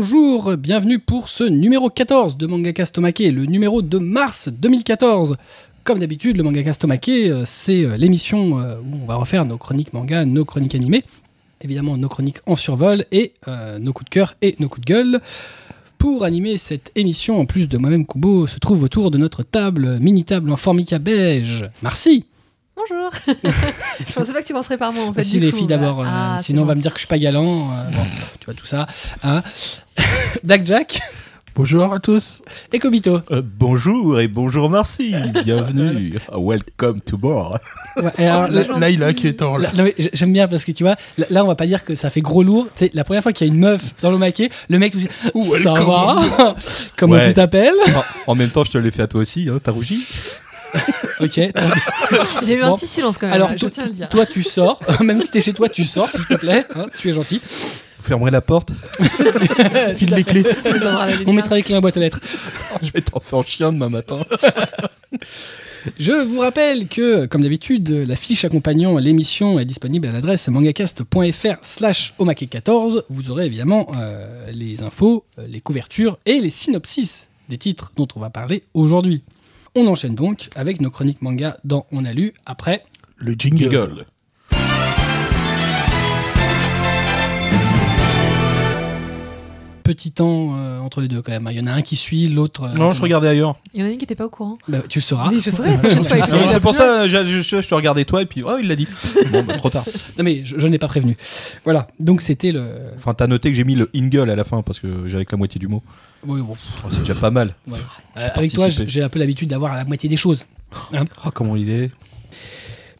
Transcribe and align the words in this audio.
Bonjour, 0.00 0.56
bienvenue 0.56 1.00
pour 1.00 1.28
ce 1.28 1.42
numéro 1.42 1.90
14 1.90 2.36
de 2.36 2.46
Mangaka 2.46 2.86
Stomake, 2.86 3.18
le 3.18 3.46
numéro 3.46 3.82
de 3.82 3.98
mars 3.98 4.48
2014. 4.48 5.34
Comme 5.82 5.98
d'habitude, 5.98 6.36
le 6.36 6.44
Mangaka 6.44 6.72
Stomake, 6.72 7.08
euh, 7.08 7.42
c'est 7.44 7.82
euh, 7.82 7.96
l'émission 7.96 8.60
euh, 8.60 8.76
où 8.76 9.02
on 9.02 9.06
va 9.06 9.16
refaire 9.16 9.44
nos 9.44 9.56
chroniques 9.58 9.92
manga, 9.92 10.24
nos 10.24 10.44
chroniques 10.44 10.76
animées, 10.76 11.02
évidemment 11.62 11.96
nos 11.96 12.08
chroniques 12.08 12.38
en 12.46 12.54
survol 12.54 13.06
et 13.10 13.32
nos 13.80 13.92
coups 13.92 14.04
de 14.04 14.10
cœur 14.10 14.36
et 14.40 14.54
nos 14.60 14.68
coups 14.68 14.86
de 14.86 14.92
gueule. 14.92 15.20
Pour 15.98 16.22
animer 16.22 16.58
cette 16.58 16.92
émission, 16.94 17.40
en 17.40 17.44
plus 17.44 17.68
de 17.68 17.76
moi-même 17.76 18.06
Kubo, 18.06 18.46
se 18.46 18.60
trouve 18.60 18.84
autour 18.84 19.10
de 19.10 19.18
notre 19.18 19.42
table, 19.42 19.98
mini-table 19.98 20.52
en 20.52 20.56
formica 20.56 21.00
beige. 21.00 21.68
Merci 21.82 22.24
Bonjour. 22.78 23.10
je 24.06 24.12
pensais 24.12 24.32
pas 24.32 24.40
que 24.40 24.46
tu 24.46 24.52
commencerais 24.52 24.78
par 24.78 24.92
moi 24.92 25.04
en 25.06 25.12
fait. 25.12 25.24
Si 25.24 25.38
du 25.38 25.46
les 25.46 25.50
coup, 25.50 25.58
filles 25.58 25.66
d'abord, 25.66 26.00
euh, 26.00 26.06
Ah, 26.06 26.36
sinon 26.40 26.62
on 26.62 26.66
va 26.66 26.74
me 26.76 26.80
dire 26.80 26.92
que 26.92 26.96
je 26.98 27.00
suis 27.00 27.08
pas 27.08 27.18
galant. 27.18 27.70
euh, 27.72 27.90
bon, 27.90 28.04
tu 28.38 28.44
vois 28.44 28.54
tout 28.54 28.66
ça. 28.66 28.86
Hein 29.22 29.42
Black 30.44 30.64
Jack 30.64 31.00
Bonjour 31.56 31.92
à 31.92 31.98
tous. 31.98 32.40
et 32.72 32.78
Kobito. 32.78 33.20
Euh, 33.32 33.42
bonjour 33.44 34.20
et 34.20 34.28
bonjour 34.28 34.70
merci, 34.70 35.12
bienvenue, 35.44 36.16
welcome 36.32 37.00
to 37.00 37.18
board. 37.18 37.58
Ouais, 37.96 38.12
et 38.16 38.26
alors, 38.26 38.42
Là- 38.42 38.48
là- 38.60 38.62
gentil. 38.68 38.80
Laïla 38.80 39.12
qui 39.12 39.26
est 39.26 39.42
en 39.42 39.56
là- 39.56 39.72
j'aime 40.12 40.32
bien 40.32 40.46
parce 40.46 40.64
que 40.64 40.70
tu 40.70 40.84
vois, 40.84 40.94
là, 41.16 41.26
là, 41.30 41.44
on 41.44 41.48
va 41.48 41.56
pas 41.56 41.66
dire 41.66 41.84
que 41.84 41.96
ça 41.96 42.10
fait 42.10 42.20
gros 42.20 42.44
lourd. 42.44 42.68
C'est 42.76 42.94
la 42.94 43.02
première 43.02 43.24
fois 43.24 43.32
qu'il 43.32 43.44
y 43.48 43.50
a 43.50 43.52
une 43.52 43.58
meuf 43.58 43.92
dans 44.02 44.12
le 44.12 44.18
maquet, 44.18 44.50
le 44.68 44.78
mec 44.78 44.92
tout 44.92 45.00
suite, 45.00 45.10
ça 45.64 45.72
Welcome. 45.72 45.86
va? 45.88 46.54
Comment 46.96 47.14
Ouais. 47.14 47.26
tu 47.26 47.34
t'appelles? 47.34 47.74
En, 48.26 48.30
en 48.30 48.34
même 48.36 48.50
temps, 48.50 48.62
je 48.62 48.70
te 48.70 48.78
l'ai 48.78 48.92
fait 48.92 49.02
à 49.02 49.08
toi 49.08 49.20
aussi, 49.22 49.48
hein, 49.50 49.58
t'as 49.60 49.72
rougi? 49.72 49.98
Ok. 51.20 51.32
J'ai 51.34 52.54
eu 52.54 52.60
Bon. 52.60 52.66
un 52.66 52.74
petit 52.74 52.86
silence 52.86 53.18
quand 53.18 53.26
même. 53.26 53.34
Alors 53.34 53.50
je 53.50 53.56
toi, 53.56 53.70
tiens 53.70 53.84
à 53.84 53.86
le 53.86 53.92
dire. 53.92 54.08
toi, 54.08 54.24
tu 54.26 54.42
sors, 54.42 54.80
même 55.00 55.20
si 55.20 55.30
t'es 55.32 55.40
chez 55.40 55.52
toi, 55.52 55.68
tu 55.68 55.84
sors, 55.84 56.08
s'il 56.08 56.24
te 56.26 56.34
plaît. 56.34 56.64
hein, 56.76 56.86
tu 56.96 57.08
es 57.10 57.12
gentil. 57.12 57.40
Vous 57.98 58.04
fermerez 58.04 58.30
la 58.30 58.40
porte, 58.40 58.70
File 59.96 60.14
les 60.14 60.24
clés. 60.24 60.44
On 61.26 61.30
la 61.30 61.32
mettra 61.32 61.56
les 61.56 61.62
clés 61.62 61.76
en 61.76 61.80
boîte 61.80 61.96
aux 61.96 62.00
lettres. 62.00 62.20
je 62.82 62.90
vais 62.92 63.00
t'en 63.00 63.18
faire 63.20 63.38
en 63.40 63.42
chien 63.42 63.72
demain 63.72 63.88
matin. 63.88 64.24
Je 65.98 66.12
vous 66.12 66.40
rappelle 66.40 66.86
que, 66.88 67.26
comme 67.26 67.42
d'habitude, 67.42 67.88
la 67.90 68.16
fiche 68.16 68.44
accompagnant 68.44 68.98
l'émission 68.98 69.58
est 69.58 69.64
disponible 69.64 70.06
à 70.08 70.12
l'adresse 70.12 70.48
mangacast.fr 70.48 71.56
slash 71.62 72.14
omake14. 72.18 73.02
Vous 73.08 73.30
aurez 73.30 73.46
évidemment 73.46 73.88
euh, 73.96 74.50
les 74.52 74.82
infos, 74.82 75.24
euh, 75.38 75.46
les 75.48 75.60
couvertures 75.60 76.18
et 76.26 76.40
les 76.40 76.50
synopsis 76.50 77.28
des 77.48 77.58
titres 77.58 77.92
dont 77.96 78.08
on 78.16 78.20
va 78.20 78.28
parler 78.30 78.62
aujourd'hui. 78.74 79.22
On 79.74 79.86
enchaîne 79.86 80.14
donc 80.14 80.48
avec 80.56 80.80
nos 80.80 80.90
chroniques 80.90 81.22
manga 81.22 81.56
dans 81.64 81.86
On 81.92 82.04
a 82.04 82.12
lu 82.12 82.32
après. 82.46 82.84
Le 83.16 83.32
jingle. 83.32 84.06
Petit 89.84 90.10
temps 90.12 90.54
euh, 90.54 90.80
entre 90.80 91.00
les 91.00 91.08
deux 91.08 91.22
quand 91.22 91.32
même. 91.32 91.48
Il 91.50 91.56
y 91.56 91.60
en 91.60 91.64
a 91.64 91.72
un 91.72 91.80
qui 91.80 91.96
suit, 91.96 92.28
l'autre. 92.28 92.64
euh, 92.64 92.74
Non, 92.74 92.92
je 92.92 93.00
regardais 93.00 93.28
ailleurs. 93.28 93.56
Il 93.72 93.80
y 93.80 93.82
en 93.82 93.86
a 93.86 93.90
une 93.90 93.96
qui 93.96 94.04
était 94.04 94.14
pas 94.14 94.26
au 94.26 94.28
courant. 94.28 94.58
Bah, 94.68 94.80
tu 94.86 94.98
le 94.98 95.02
sauras. 95.02 95.30
Oui, 95.30 95.40
je 95.40 95.48
saurais 95.48 95.70
la 95.70 95.78
prochaine 95.78 96.04
fois. 96.04 96.18
Non, 96.18 96.48
c'est 96.52 96.60
pour 96.60 96.74
ça, 96.74 97.08
je, 97.08 97.24
je, 97.24 97.40
je 97.62 97.66
te 97.68 97.74
regardais 97.74 98.04
toi 98.04 98.20
et 98.20 98.26
puis, 98.26 98.42
oh, 98.42 98.58
il 98.60 98.68
l'a 98.68 98.76
dit. 98.76 98.86
Bon, 99.32 99.42
bah, 99.44 99.56
trop 99.56 99.70
tard. 99.70 99.84
Non 100.18 100.24
mais 100.24 100.42
je, 100.44 100.58
je 100.58 100.66
n'ai 100.66 100.78
pas 100.78 100.88
prévenu. 100.88 101.16
Voilà. 101.64 101.86
Donc 102.00 102.20
c'était 102.20 102.52
le. 102.52 102.64
Enfin, 102.96 103.14
t'as 103.14 103.26
noté 103.28 103.50
que 103.50 103.56
j'ai 103.56 103.64
mis 103.64 103.76
le 103.76 103.88
ingle 103.94 104.28
à 104.28 104.36
la 104.36 104.44
fin 104.44 104.60
parce 104.60 104.78
que 104.78 105.08
j'avais 105.08 105.24
que 105.24 105.32
la 105.32 105.38
moitié 105.38 105.58
du 105.58 105.68
mot. 105.68 105.82
Oui, 106.26 106.40
bon. 106.42 106.56
Oh, 106.84 106.88
c'est 106.90 106.98
déjà 107.00 107.14
pas 107.14 107.30
mal. 107.30 107.54
Ouais. 107.66 107.78
Euh, 108.16 108.28
avec 108.34 108.52
toi, 108.52 108.68
j'ai 108.68 109.02
un 109.02 109.08
peu 109.08 109.18
l'habitude 109.18 109.48
d'avoir 109.48 109.74
la 109.74 109.84
moitié 109.84 110.08
des 110.08 110.16
choses. 110.16 110.44
Oh, 110.92 111.30
comment 111.32 111.56
il 111.56 111.70
est 111.70 111.90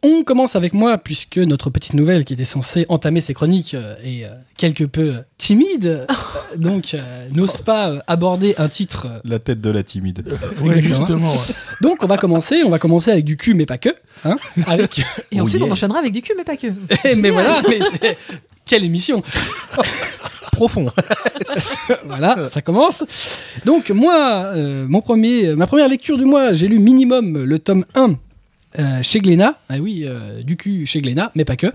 On 0.03 0.23
commence 0.23 0.55
avec 0.57 0.73
moi, 0.73 0.97
puisque 0.99 1.39
notre 1.39 1.71
petite 1.71 1.95
nouvelle 1.95 2.25
qui 2.25 2.33
était 2.35 2.45
censée 2.45 2.87
entamer 2.89 3.21
ses 3.21 3.35
chroniques 3.35 3.75
euh, 3.75 3.97
est 4.05 4.25
euh, 4.25 4.29
quelque 4.57 4.85
peu 4.85 5.17
timide, 5.37 6.07
donc 6.57 6.97
n'ose 7.33 7.61
pas 7.63 7.95
aborder 8.07 8.55
un 8.59 8.69
titre. 8.69 9.09
La 9.25 9.39
tête 9.41 9.61
de 9.61 9.71
la 9.71 9.83
timide. 9.83 10.23
Ouais, 10.63 10.79
Exactement. 10.79 11.33
justement. 11.33 11.33
ouais. 11.33 11.55
Donc 11.83 12.03
on 12.05 12.07
va 12.07 12.17
commencer, 12.17 12.63
on 12.65 12.71
va 12.71 12.79
commencer 12.79 13.11
avec 13.11 13.25
du 13.25 13.37
cul, 13.37 13.55
mais 13.55 13.67
pas 13.67 13.79
que. 13.79 13.91
Hein, 14.25 14.37
avec... 14.67 15.01
Et 15.33 15.41
Oh 15.41 15.45
ensuite, 15.45 15.63
on 15.63 15.67
yeah. 15.67 15.73
enchaînera 15.73 15.99
avec 15.99 16.13
du 16.13 16.23
cul, 16.23 16.33
mais 16.37 16.45
pas 16.45 16.57
que. 16.57 16.69
mais 17.17 17.31
voilà, 17.31 17.63
mais 17.69 17.81
c'est- 18.01 18.17
quelle 18.69 18.85
émission 18.85 19.23
Profond. 20.53 20.91
Voilà, 22.05 22.49
ça 22.51 22.61
commence. 22.63 23.05
Donc 23.65 23.91
moi, 23.91 24.53
euh, 24.55 24.87
mon 24.89 25.01
premier, 25.01 25.55
ma 25.55 25.67
première 25.67 25.89
lecture 25.89 26.17
du 26.17 26.25
mois, 26.25 26.53
j'ai 26.53 26.69
lu 26.69 26.79
minimum 26.79 27.45
le 27.45 27.59
tome 27.59 27.85
1 27.95 28.17
euh, 28.79 29.03
chez 29.03 29.21
Glénat. 29.21 29.59
Ah 29.69 29.79
oui, 29.79 30.03
euh, 30.05 30.43
du 30.43 30.57
cul 30.57 30.87
chez 30.87 31.01
Glénat, 31.01 31.31
mais 31.35 31.45
pas 31.45 31.57
que. 31.57 31.67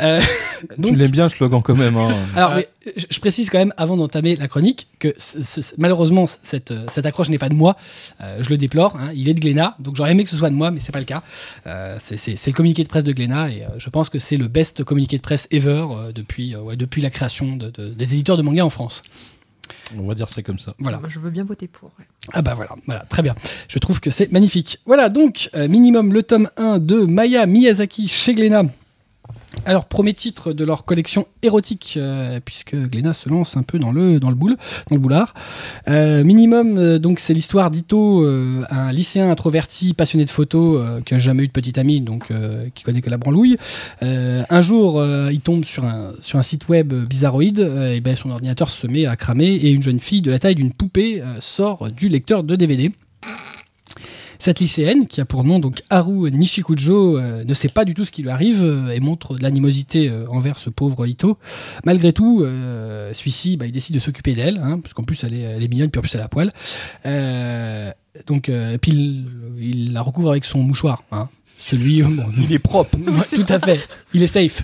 Euh, 0.00 0.20
donc, 0.78 0.92
Tu 0.92 0.96
l'aimes 0.96 1.10
bien, 1.10 1.28
ce 1.28 1.36
slogan 1.36 1.62
quand 1.62 1.74
même. 1.76 1.96
Hein. 1.96 2.08
Alors, 2.36 2.54
mais, 2.54 2.68
je, 3.10 3.18
précise 3.18 3.50
quand 3.50 3.58
même, 3.58 3.72
avant 3.76 3.96
d'entamer 3.96 4.36
la 4.36 4.46
chronique, 4.48 4.88
que 4.98 5.14
c- 5.16 5.42
c- 5.42 5.74
malheureusement, 5.78 6.26
cette, 6.42 6.72
cette 6.90 7.06
accroche 7.06 7.28
n'est 7.30 7.38
pas 7.38 7.48
de 7.48 7.54
moi. 7.54 7.76
Euh, 8.20 8.38
je 8.40 8.50
le 8.50 8.56
déplore. 8.58 8.96
hein. 8.96 9.10
Il 9.14 9.28
est 9.28 9.34
de 9.34 9.40
Glénat, 9.40 9.76
donc 9.78 9.96
j'aurais 9.96 10.10
aimé 10.12 10.24
que 10.24 10.30
ce 10.30 10.36
soit 10.36 10.50
de 10.50 10.54
moi, 10.54 10.70
mais 10.70 10.80
c'est 10.80 10.92
pas 10.92 10.98
le 11.00 11.04
cas. 11.06 11.22
Euh, 11.66 11.96
c'est- 12.00 12.46
le 12.46 12.52
communiqué 12.52 12.82
de 12.82 12.88
presse 12.88 13.04
de 13.04 13.12
Glénat, 13.12 13.50
et 13.50 13.62
euh, 13.62 13.68
je 13.78 13.88
pense 13.90 14.08
que 14.10 14.18
c'est 14.18 14.36
le 14.36 14.48
best 14.48 14.84
communiqué 14.84 15.16
de 15.16 15.22
presse 15.22 15.48
ever 15.50 15.84
euh, 15.90 16.12
depuis, 16.12 16.54
euh, 16.54 16.60
ouais, 16.60 16.76
depuis 16.76 17.00
la 17.02 17.10
création 17.10 17.56
de- 17.56 17.70
de- 17.70 17.88
des 17.88 18.14
éditeurs 18.14 18.36
de 18.36 18.42
manga 18.42 18.64
en 18.64 18.70
France. 18.70 19.02
On 19.98 20.06
va 20.06 20.14
dire 20.14 20.28
ça 20.28 20.42
comme 20.42 20.58
ça. 20.58 20.74
Voilà. 20.78 20.98
Moi, 21.00 21.08
je 21.08 21.18
veux 21.18 21.30
bien 21.30 21.44
voter 21.44 21.68
pour. 21.68 21.90
ouais. 21.98 22.04
Ah 22.32 22.42
bah 22.42 22.54
voilà, 22.54 22.70
voilà, 22.86 23.04
très 23.04 23.22
bien. 23.22 23.34
Je 23.68 23.78
trouve 23.78 24.00
que 24.00 24.10
c'est 24.10 24.32
magnifique. 24.32 24.78
Voilà 24.86 25.08
donc, 25.08 25.50
euh, 25.54 25.68
minimum 25.68 26.12
le 26.12 26.22
tome 26.22 26.48
1 26.56 26.78
de 26.78 27.00
Maya 27.04 27.46
Miyazaki 27.46 28.08
chez 28.08 28.34
Glénat. 28.34 28.64
Alors, 29.66 29.86
premier 29.86 30.12
titre 30.12 30.52
de 30.52 30.64
leur 30.64 30.84
collection 30.84 31.26
érotique, 31.42 31.94
euh, 31.96 32.38
puisque 32.44 32.74
Glénat 32.74 33.14
se 33.14 33.28
lance 33.28 33.56
un 33.56 33.62
peu 33.62 33.78
dans 33.78 33.92
le, 33.92 34.18
boulard. 34.90 35.34
Euh, 35.88 36.22
minimum, 36.22 36.76
euh, 36.76 36.98
donc 36.98 37.18
c'est 37.18 37.34
l'histoire 37.34 37.70
d'Ito, 37.70 38.26
un 38.26 38.92
lycéen 38.92 39.30
introverti, 39.30 39.94
passionné 39.94 40.24
de 40.24 40.30
photos, 40.30 41.02
qui 41.04 41.14
a 41.14 41.18
jamais 41.18 41.44
eu 41.44 41.46
de 41.46 41.52
petite 41.52 41.78
amie, 41.78 42.00
donc 42.00 42.30
qui 42.74 42.84
connaît 42.84 43.00
que 43.00 43.10
la 43.10 43.16
branlouille. 43.16 43.56
Un 44.02 44.60
jour, 44.60 45.04
il 45.30 45.40
tombe 45.40 45.64
sur 45.64 45.84
un, 45.84 46.42
site 46.42 46.68
web 46.68 46.92
bizarroïde, 46.92 47.60
et 47.92 48.00
ben 48.00 48.16
son 48.16 48.30
ordinateur 48.30 48.68
se 48.68 48.86
met 48.86 49.06
à 49.06 49.16
cramer, 49.16 49.46
et 49.46 49.70
une 49.70 49.82
jeune 49.82 50.00
fille 50.00 50.22
de 50.22 50.30
la 50.30 50.38
taille 50.38 50.54
d'une 50.54 50.72
poupée 50.72 51.22
sort 51.40 51.90
du 51.90 52.08
lecteur 52.08 52.42
de 52.42 52.56
DVD. 52.56 52.92
Cette 54.38 54.60
lycéenne, 54.60 55.06
qui 55.06 55.20
a 55.20 55.24
pour 55.24 55.44
nom 55.44 55.58
donc 55.60 55.82
Haru 55.90 56.30
Nishikujo, 56.30 57.18
euh, 57.18 57.44
ne 57.44 57.54
sait 57.54 57.68
pas 57.68 57.84
du 57.84 57.94
tout 57.94 58.04
ce 58.04 58.10
qui 58.10 58.22
lui 58.22 58.30
arrive 58.30 58.62
euh, 58.64 58.90
et 58.90 59.00
montre 59.00 59.36
de 59.38 59.42
l'animosité 59.42 60.08
euh, 60.08 60.26
envers 60.28 60.58
ce 60.58 60.70
pauvre 60.70 61.06
Ito. 61.06 61.38
Malgré 61.84 62.12
tout, 62.12 62.40
celui-ci, 62.44 63.56
bah, 63.56 63.66
il 63.66 63.72
décide 63.72 63.94
de 63.94 64.00
s'occuper 64.00 64.34
d'elle, 64.34 64.58
hein, 64.58 64.80
parce 64.80 64.92
qu'en 64.94 65.04
plus 65.04 65.22
elle 65.24 65.34
est, 65.34 65.40
elle 65.40 65.62
est 65.62 65.68
mignonne, 65.68 65.90
puis 65.90 65.98
en 65.98 66.02
plus 66.02 66.14
elle 66.14 66.20
a 66.20 66.24
la 66.24 66.28
poil. 66.28 66.52
Donc, 68.26 68.48
euh, 68.48 68.78
puis 68.78 68.92
il, 68.92 69.24
il 69.60 69.92
la 69.92 70.02
recouvre 70.02 70.30
avec 70.30 70.44
son 70.44 70.62
mouchoir. 70.62 71.02
hein. 71.10 71.28
Celui, 71.58 72.02
bon, 72.02 72.24
Il 72.42 72.52
est 72.52 72.58
propre. 72.58 72.98
Ouais, 72.98 73.36
tout 73.44 73.52
à 73.52 73.58
fait. 73.58 73.80
Il 74.12 74.22
est 74.22 74.26
safe. 74.26 74.62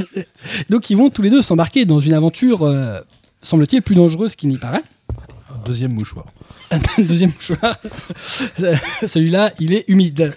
Donc 0.70 0.88
ils 0.90 0.96
vont 0.96 1.10
tous 1.10 1.22
les 1.22 1.30
deux 1.30 1.42
s'embarquer 1.42 1.84
dans 1.84 2.00
une 2.00 2.14
aventure, 2.14 2.70
semble-t-il, 3.42 3.82
plus 3.82 3.94
dangereuse 3.94 4.34
qu'il 4.34 4.48
n'y 4.48 4.56
paraît. 4.58 4.82
Deuxième 5.64 5.92
mouchoir. 5.92 6.26
Un 6.70 6.78
deuxième 7.02 7.30
mouchoir. 7.32 7.76
Celui-là, 9.06 9.52
il 9.60 9.72
est 9.72 9.84
humide. 9.88 10.34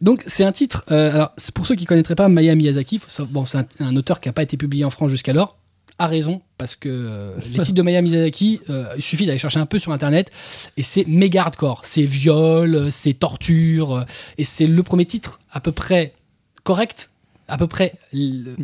Donc 0.00 0.22
c'est 0.26 0.44
un 0.44 0.52
titre. 0.52 0.84
euh, 0.92 1.12
alors 1.12 1.32
pour 1.54 1.66
ceux 1.66 1.74
qui 1.74 1.84
connaîtraient 1.84 2.14
pas 2.14 2.28
Maya 2.28 2.54
Miyazaki, 2.54 2.98
faut 2.98 3.08
savoir- 3.08 3.32
bon, 3.32 3.44
c'est 3.44 3.58
un, 3.58 3.66
un 3.80 3.96
auteur 3.96 4.20
qui 4.20 4.28
n'a 4.28 4.32
pas 4.32 4.42
été 4.44 4.56
publié 4.56 4.84
en 4.84 4.90
France 4.90 5.10
jusqu'alors. 5.10 5.56
A 6.00 6.06
raison 6.06 6.40
parce 6.58 6.76
que 6.76 6.88
euh, 6.88 7.34
les 7.52 7.58
titres 7.58 7.72
de 7.72 7.82
Maya 7.82 8.00
Miyazaki, 8.02 8.60
euh, 8.70 8.84
il 8.96 9.02
suffit 9.02 9.26
d'aller 9.26 9.38
chercher 9.38 9.58
un 9.58 9.66
peu 9.66 9.80
sur 9.80 9.90
internet 9.90 10.30
et 10.76 10.84
c'est 10.84 11.04
méga 11.08 11.42
hardcore. 11.42 11.80
C'est 11.84 12.04
viol, 12.04 12.90
c'est 12.92 13.14
torture 13.14 13.96
euh, 13.96 14.04
et 14.38 14.44
c'est 14.44 14.68
le 14.68 14.82
premier 14.84 15.06
titre 15.06 15.40
à 15.50 15.58
peu 15.58 15.72
près 15.72 16.12
correct, 16.62 17.10
à 17.48 17.58
peu 17.58 17.66
près 17.66 17.94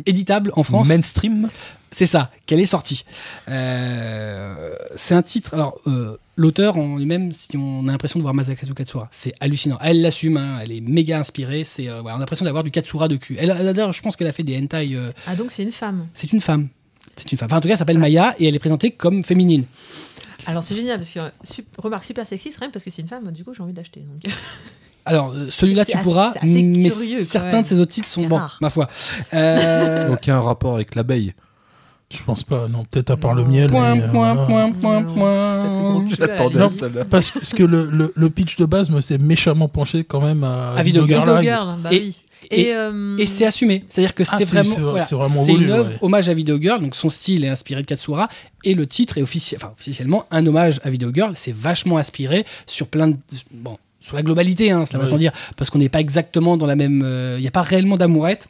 éditable 0.05 0.53
en 0.55 0.63
France. 0.63 0.87
Mainstream? 0.87 1.49
C'est 1.97 2.05
ça, 2.05 2.29
qu'elle 2.45 2.59
est 2.59 2.65
sortie. 2.65 3.05
Euh, 3.47 4.73
c'est 4.97 5.15
un 5.15 5.21
titre. 5.21 5.53
Alors, 5.53 5.79
euh, 5.87 6.17
l'auteur 6.35 6.75
en 6.77 6.97
lui-même, 6.97 7.31
si 7.31 7.55
on 7.55 7.87
a 7.87 7.91
l'impression 7.91 8.19
de 8.19 8.21
voir 8.21 8.33
Masakazu 8.33 8.73
Katsura, 8.73 9.07
c'est 9.11 9.33
hallucinant. 9.39 9.77
Elle 9.81 10.01
l'assume, 10.01 10.35
hein, 10.35 10.59
elle 10.61 10.73
est 10.73 10.81
méga 10.81 11.17
inspirée. 11.19 11.63
C'est, 11.63 11.87
euh, 11.87 12.01
ouais, 12.01 12.11
on 12.11 12.15
a 12.15 12.19
l'impression 12.19 12.43
d'avoir 12.43 12.65
du 12.65 12.71
Katsura 12.71 13.07
de 13.07 13.15
cul. 13.15 13.37
Elle, 13.39 13.49
a- 13.49 13.73
d'ailleurs, 13.73 13.93
je 13.93 14.01
pense 14.01 14.17
qu'elle 14.17 14.27
a 14.27 14.33
fait 14.33 14.43
des 14.43 14.57
hentai. 14.57 14.89
euh, 14.93 15.11
Ah, 15.25 15.37
donc 15.37 15.51
c'est 15.51 15.63
une 15.63 15.71
femme. 15.71 16.07
c'est 16.13 16.33
une 16.33 16.41
femme. 16.41 16.67
C'est 17.15 17.31
une 17.31 17.37
femme. 17.37 17.45
Enfin, 17.49 17.57
en 17.57 17.61
tout 17.61 17.69
cas, 17.69 17.75
elle 17.75 17.79
s'appelle 17.79 17.97
Maya 17.97 18.35
et 18.39 18.47
elle 18.49 18.55
est 18.55 18.59
présentée 18.59 18.91
comme 18.91 19.23
féminine. 19.23 19.63
Alors, 20.45 20.63
c'est 20.63 20.75
génial 20.75 20.99
parce 20.99 21.11
que, 21.11 21.19
sup- 21.43 21.65
remarque 21.77 22.03
super 22.03 22.27
sexiste, 22.27 22.57
rien 22.59 22.67
que 22.67 22.73
parce 22.73 22.83
que 22.83 22.91
c'est 22.91 23.03
une 23.03 23.07
femme, 23.07 23.31
du 23.31 23.45
coup, 23.45 23.53
j'ai 23.53 23.63
envie 23.63 23.71
d'acheter. 23.71 24.01
Donc. 24.01 24.33
Alors, 25.05 25.33
celui-là, 25.49 25.85
C'est 25.85 25.91
tu 25.93 25.97
assez- 25.99 26.03
pourras, 26.03 26.33
c'est 26.33 26.39
assez 26.39 26.63
mais 26.63 26.89
curieux, 26.89 27.23
certains 27.23 27.61
de 27.61 27.67
ces 27.67 27.79
autres 27.79 27.91
titres 27.93 28.07
sont 28.07 28.23
C'est 28.23 28.27
bon, 28.27 28.35
rare. 28.37 28.57
ma 28.59 28.69
foi. 28.69 28.89
Euh, 29.33 30.07
Donc 30.09 30.25
il 30.25 30.29
y 30.29 30.33
a 30.33 30.35
un 30.37 30.41
rapport 30.41 30.75
avec 30.75 30.95
l'abeille. 30.95 31.33
Je 32.11 32.23
pense 32.23 32.43
pas, 32.43 32.67
non. 32.67 32.85
Peut-être 32.89 33.09
à 33.11 33.17
part 33.17 33.33
le 33.33 33.43
miel. 33.45 33.69
Point, 33.69 33.95
mais, 33.95 34.01
euh, 34.03 34.07
point, 34.09 34.35
point, 34.45 34.71
point, 34.71 35.03
point. 35.03 36.05
limite. 36.67 36.79
celle-là. 36.79 37.05
Parce, 37.05 37.31
parce 37.31 37.53
que 37.53 37.63
le, 37.63 37.89
le, 37.89 38.13
le 38.15 38.29
pitch 38.29 38.57
de 38.57 38.65
base 38.65 38.89
me 38.89 39.01
s'est 39.01 39.17
méchamment 39.17 39.67
penché 39.67 40.03
quand 40.03 40.21
même 40.21 40.43
à, 40.43 40.73
À 40.75 40.83
bah 41.77 41.89
Et- 41.91 41.97
oui. 41.99 42.21
et- 42.51 42.73
euh, 42.73 43.17
Et 43.17 43.25
c'est 43.25 43.45
assumé. 43.45 43.85
C'est-à-dire 43.89 44.13
que 44.13 44.23
Ah, 44.29 44.35
c'est 44.37 44.45
vraiment, 44.45 44.75
c'est- 44.75 44.81
voilà, 44.81 45.01
c'est 45.05 45.15
vraiment 45.15 45.41
voulu, 45.43 45.65
une 45.65 45.71
œuvre 45.71 45.89
ouais. 45.89 45.97
hommage 46.01 46.29
à 46.29 46.33
Video 46.35 46.61
Girl. 46.61 46.79
Donc 46.79 46.93
son 46.95 47.09
style 47.09 47.43
est 47.43 47.49
inspiré 47.49 47.81
de 47.81 47.87
Katsura 47.87 48.29
et 48.63 48.75
le 48.75 48.85
titre 48.85 49.17
est 49.17 49.23
officie- 49.23 49.55
enfin, 49.55 49.71
officiellement 49.77 50.25
un 50.29 50.45
hommage 50.45 50.79
à 50.83 50.91
Video 50.91 51.11
Girl. 51.13 51.31
C'est 51.35 51.55
vachement 51.55 51.97
inspiré 51.97 52.45
sur 52.67 52.87
plein 52.87 53.07
de 53.07 53.17
bon 53.51 53.77
sur 53.99 54.15
la 54.15 54.21
globalité, 54.21 54.69
hein, 54.69 54.85
cela 54.85 54.99
va 54.99 55.07
sans 55.07 55.17
dire, 55.17 55.31
parce 55.57 55.71
qu'on 55.71 55.79
n'est 55.79 55.89
pas 55.89 55.99
exactement 55.99 56.57
dans 56.57 56.67
la 56.67 56.75
même. 56.75 57.01
euh, 57.03 57.37
Il 57.39 57.41
n'y 57.41 57.47
a 57.47 57.51
pas 57.51 57.63
réellement 57.63 57.97
d'amourette. 57.97 58.47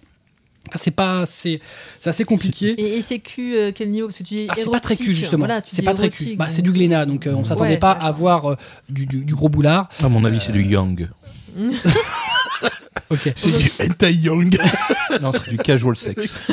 Enfin, 0.68 0.80
c'est 0.82 0.92
pas, 0.92 1.26
c'est, 1.26 1.60
c'est 2.02 2.10
assez 2.10 2.24
compliqué. 2.26 2.72
Et, 2.78 2.98
et 2.98 3.02
c'est 3.02 3.20
cul, 3.20 3.56
euh, 3.56 3.72
quel 3.74 3.92
niveau? 3.92 4.08
Parce 4.08 4.18
que 4.20 4.24
tu 4.24 4.36
dis 4.36 4.48
Ah, 4.50 4.54
c'est 4.56 4.70
pas 4.72 4.80
très 4.80 4.96
cul 4.96 5.14
justement. 5.14 5.46
voilà, 5.46 5.62
c'est 5.72 5.82
pas 5.84 5.94
très 5.94 6.10
cul. 6.10 6.36
Bah, 6.36 6.48
c'est 6.50 6.62
du 6.62 6.72
Glénat, 6.72 7.06
donc 7.06 7.28
euh, 7.28 7.34
on 7.36 7.44
s'attendait 7.44 7.72
Ouais, 7.72 7.78
pas 7.78 7.94
d'accord. 7.94 8.08
à 8.08 8.12
voir 8.12 8.52
euh, 8.52 8.58
du, 8.90 9.06
du- 9.06 9.24
du 9.24 9.36
gros 9.36 9.50
boulard. 9.50 9.90
À 10.04 10.10
mon 10.10 10.24
avis, 10.26 10.40
c'est 10.40 10.52
du 10.52 10.64
Yang. 10.64 11.10
Ok. 13.12 13.32
C'est 13.36 13.56
du 13.56 13.72
hentai 13.80 14.14
young. 14.14 14.58
Non, 15.22 15.32
c'est 15.44 15.52
du 15.52 15.58
casual 15.58 15.96
sex. 15.96 16.48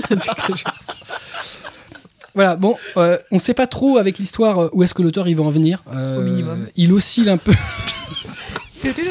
Voilà, 2.35 2.57
bon, 2.57 2.77
euh, 2.97 3.17
on 3.31 3.39
sait 3.39 3.55
pas 3.55 3.67
trop 3.67 3.97
avec 3.99 4.19
l'histoire 4.19 4.59
euh, 4.65 4.69
où 4.73 4.83
est-ce 4.83 4.93
que 4.95 5.03
l'auteur 5.03 5.29
il 5.29 5.37
va 5.37 5.45
en 5.45 5.51
venir. 5.51 5.83
Euh, 5.95 6.19
Au 6.19 6.23
minimum. 6.23 6.67
Il 6.77 6.93
oscille 6.93 7.29
un 7.31 7.37
peu. 7.39 7.53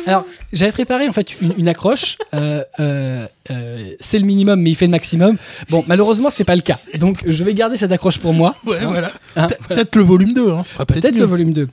Alors, 0.06 0.26
j'avais 0.54 0.72
préparé 0.72 1.08
en 1.08 1.12
fait 1.14 1.40
une, 1.42 1.54
une 1.58 1.68
accroche. 1.68 2.18
euh, 2.34 2.64
euh, 2.80 3.28
euh, 3.50 3.92
c'est 4.00 4.20
le 4.20 4.26
minimum, 4.26 4.60
mais 4.62 4.72
il 4.72 4.76
fait 4.76 4.86
le 4.86 4.92
maximum. 4.92 5.38
Bon, 5.70 5.84
malheureusement, 5.88 6.30
c'est 6.34 6.44
pas 6.44 6.56
le 6.56 6.62
cas. 6.62 6.80
Donc, 6.98 7.18
je 7.26 7.44
vais 7.44 7.54
garder 7.54 7.78
cette 7.78 7.92
accroche 7.92 8.20
pour 8.20 8.34
moi. 8.34 8.56
Ouais, 8.66 8.78
Hein 8.80 8.88
voilà. 8.88 9.12
Hein, 9.36 9.48
Pe- 9.48 9.68
Peut-être 9.74 9.96
le 9.96 10.04
volume 10.04 10.34
2, 10.34 10.52
hein. 10.52 10.64
Peut-être 11.02 11.16
le 11.18 11.26
volume 11.26 11.54
2. 11.54 11.68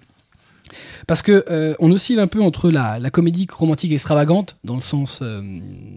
Parce 1.07 1.23
que 1.23 1.45
euh, 1.51 1.75
on 1.79 1.91
oscille 1.91 2.21
un 2.21 2.27
peu 2.27 2.43
entre 2.43 2.71
la, 2.71 2.99
la 2.99 3.09
comédie 3.11 3.47
romantique 3.51 3.93
extravagante, 3.93 4.57
dans 4.65 4.75
le 4.75 4.83
sens 4.83 5.21
euh, 5.23 5.41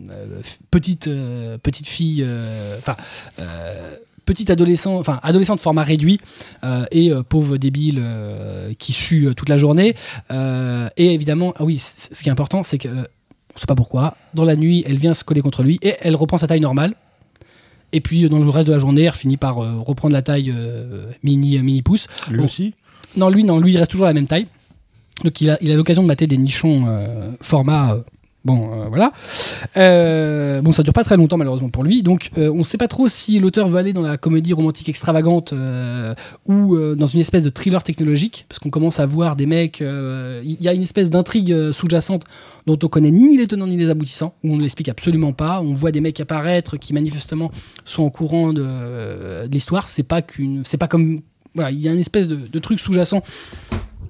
euh, 0.10 0.26
petite, 0.72 1.08
euh, 1.08 1.58
petite 1.58 1.88
fille, 1.88 2.24
euh, 2.26 2.78
enfin, 2.80 2.96
euh, 3.40 3.96
petite 4.32 4.50
adolescent, 4.50 4.96
enfin, 4.96 5.20
adolescente 5.24 5.60
format 5.60 5.84
réduit, 5.84 6.18
euh, 6.64 6.86
et 6.92 7.12
euh, 7.12 7.22
pauvre 7.22 7.58
débile 7.58 8.00
euh, 8.00 8.72
qui 8.80 8.94
sue 8.94 9.28
toute 9.36 9.50
la 9.50 9.58
journée. 9.58 9.94
Et 10.96 11.14
évidemment, 11.14 11.54
ah 11.58 11.66
oui, 11.66 11.80
ce 11.80 12.24
qui 12.24 12.30
est 12.30 12.32
important, 12.32 12.64
c'est 12.64 12.78
que, 12.78 12.88
on 12.88 13.60
sait 13.60 13.66
pas 13.68 13.76
pourquoi, 13.76 14.16
dans 14.34 14.46
la 14.46 14.56
nuit, 14.56 14.86
elle 14.88 14.96
vient 14.98 15.14
se 15.14 15.26
coller 15.26 15.42
contre 15.42 15.64
lui 15.64 15.80
et 15.82 15.96
elle 16.00 16.16
reprend 16.16 16.38
sa 16.38 16.48
taille 16.48 16.62
normale. 16.62 16.96
Et 17.92 18.00
puis, 18.00 18.30
dans 18.30 18.40
le 18.40 18.50
reste 18.50 18.68
de 18.68 18.72
la 18.72 18.80
journée, 18.80 19.04
elle 19.04 19.12
finit 19.14 19.36
par 19.36 19.60
euh, 19.60 19.74
reprendre 19.80 20.14
la 20.14 20.22
taille 20.22 20.54
euh, 20.56 21.12
mini, 21.24 21.60
mini 21.60 21.82
pouce. 21.82 22.08
Lui 22.30 22.38
Bon. 22.38 22.46
aussi? 22.46 22.74
Non, 23.18 23.30
lui, 23.30 23.44
non, 23.44 23.60
lui, 23.60 23.74
il 23.74 23.78
reste 23.78 23.92
toujours 23.92 24.06
la 24.06 24.14
même 24.14 24.28
taille. 24.28 24.48
Donc, 25.26 25.42
il 25.42 25.50
a 25.50 25.58
il 25.62 25.70
a 25.74 25.76
l'occasion 25.76 26.04
de 26.04 26.08
mater 26.08 26.26
des 26.26 26.38
nichons 26.38 26.88
format. 27.42 27.98
Bon, 28.46 28.72
euh, 28.74 28.88
voilà. 28.88 29.12
Euh, 29.78 30.62
bon, 30.62 30.72
ça 30.72 30.84
dure 30.84 30.94
pas 30.94 31.04
très 31.04 31.18
longtemps, 31.18 31.38
malheureusement, 31.38 31.70
pour 31.70 31.84
lui. 31.84 32.04
Donc, 32.04 32.32
euh, 32.38 32.50
on 32.52 32.60
ne 32.60 32.64
sait 32.64 32.78
pas 32.78 32.88
trop 32.88 33.08
si 33.08 33.40
l'auteur 33.40 33.68
veut 33.68 33.78
aller 33.78 33.94
dans 33.94 34.02
la 34.02 34.18
comédie 34.18 34.54
romantique 34.54 34.90
extravagante 34.90 35.54
ou 36.48 36.78
dans 36.96 37.08
une 37.08 37.20
espèce 37.20 37.44
de 37.44 37.50
thriller 37.50 37.84
technologique. 37.84 38.46
Parce 38.50 38.60
qu'on 38.60 38.70
commence 38.70 39.00
à 39.00 39.06
voir 39.06 39.36
des 39.36 39.46
mecs. 39.46 39.82
Il 39.82 40.58
y 40.62 40.68
a 40.68 40.74
une 40.74 40.84
espèce 40.84 41.10
d'intrigue 41.10 41.72
sous-jacente 41.72 42.24
dont 42.68 42.78
on 42.84 42.88
connaît 42.88 43.12
ni 43.12 43.38
les 43.38 43.48
tenants 43.48 43.68
ni 43.68 43.78
les 43.78 43.90
aboutissants, 43.90 44.36
où 44.44 44.54
on 44.54 44.58
ne 44.58 44.62
l'explique 44.62 44.90
absolument 44.90 45.34
pas. 45.34 45.62
On 45.62 45.74
voit 45.74 45.92
des 45.92 46.02
mecs 46.02 46.20
apparaître 46.20 46.78
qui, 46.78 46.94
manifestement, 46.94 47.52
sont 47.86 48.04
au 48.04 48.10
courant 48.10 48.54
de, 48.54 48.62
de 48.64 49.52
l'histoire. 49.52 49.88
C'est 49.88 50.04
pas 50.04 50.22
qu'une. 50.22 50.64
C'est 50.66 50.78
pas 50.78 50.88
comme 50.88 51.22
voilà, 51.56 51.72
il 51.72 51.82
y 51.82 51.90
a 51.90 51.92
une 51.92 52.00
espèce 52.00 52.28
de, 52.28 52.36
de 52.36 52.60
truc 52.60 52.80
sous-jacent 52.80 53.22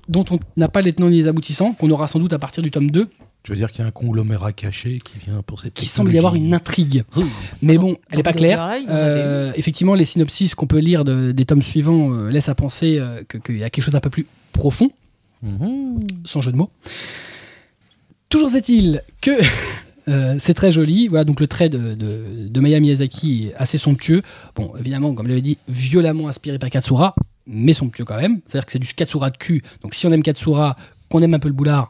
dont 0.10 0.26
on 0.30 0.40
n'a 0.58 0.68
pas 0.68 0.82
les 0.82 0.94
tenants 0.94 1.10
ni 1.10 1.18
les 1.18 1.28
aboutissants, 1.28 1.74
qu'on 1.74 1.90
aura 1.90 2.08
sans 2.08 2.20
doute 2.20 2.34
à 2.34 2.40
partir 2.40 2.62
du 2.62 2.70
tome 2.70 2.92
2, 2.92 3.08
Tu 3.44 3.52
veux 3.52 3.58
dire 3.58 3.72
qu'il 3.72 3.80
y 3.82 3.84
a 3.84 3.88
un 3.88 3.92
conglomérat 3.92 4.52
caché 4.54 5.00
qui 5.04 5.18
vient 5.18 5.42
pour 5.42 5.60
cette 5.60 5.74
qui 5.74 5.88
semble 5.88 6.14
y 6.14 6.18
avoir 6.20 6.36
une 6.36 6.54
intrigue. 6.54 7.04
Mais 7.64 7.78
bon, 7.80 7.98
elle 8.12 8.18
n'est 8.18 8.24
pas 8.24 8.34
claire. 8.34 8.64
Euh, 8.88 9.52
effectivement, 9.56 9.96
les 9.96 10.06
synopsis 10.06 10.54
qu'on 10.54 10.68
peut 10.68 10.78
lire 10.78 11.04
de- 11.04 11.32
des 11.32 11.46
tomes 11.46 11.64
suivants 11.64 12.14
euh, 12.14 12.30
laissent 12.30 12.50
à 12.50 12.56
penser 12.56 12.98
euh, 13.00 13.24
que- 13.28 13.40
qu'il 13.40 13.58
y 13.58 13.64
a 13.64 13.70
quelque 13.72 13.84
chose 13.84 13.94
d'un 13.94 14.00
peu 14.00 14.12
plus 14.12 14.28
profond, 14.54 14.92
Mhm. 15.42 16.00
sans 16.24 16.42
jeu 16.42 16.52
de 16.52 16.58
mots. 16.58 16.70
Toujours 18.30 18.54
est-il 18.56 19.02
que 19.22 19.32
euh, 20.08 20.38
c'est 20.40 20.54
très 20.54 20.72
joli. 20.72 21.08
Voilà, 21.08 21.24
donc 21.24 21.40
le 21.40 21.48
trait 21.48 21.70
de, 21.70 21.96
de, 21.96 22.48
de 22.48 22.60
Maya 22.60 22.80
Miyazaki 22.80 23.48
est 23.48 23.56
assez 23.56 23.78
somptueux. 23.78 24.22
Bon, 24.56 24.72
évidemment, 24.80 25.14
comme 25.14 25.26
je 25.26 25.30
l'avais 25.32 25.42
dit, 25.42 25.58
violemment 25.68 26.28
inspiré 26.28 26.60
par 26.60 26.70
Katsura, 26.70 27.16
mais 27.48 27.74
somptueux 27.74 28.06
quand 28.06 28.18
même. 28.18 28.42
C'est-à-dire 28.48 28.66
que 28.68 28.72
c'est 28.72 28.80
du 28.80 28.94
Katsura 28.94 29.30
de 29.32 29.38
cul. 29.38 29.64
Donc 29.82 29.96
si 29.96 30.06
on 30.08 30.12
aime 30.12 30.24
Katsura, 30.24 30.78
qu'on 31.10 31.22
aime 31.22 31.34
un 31.34 31.40
peu 31.40 31.48
le 31.50 31.54
boulard, 31.56 31.90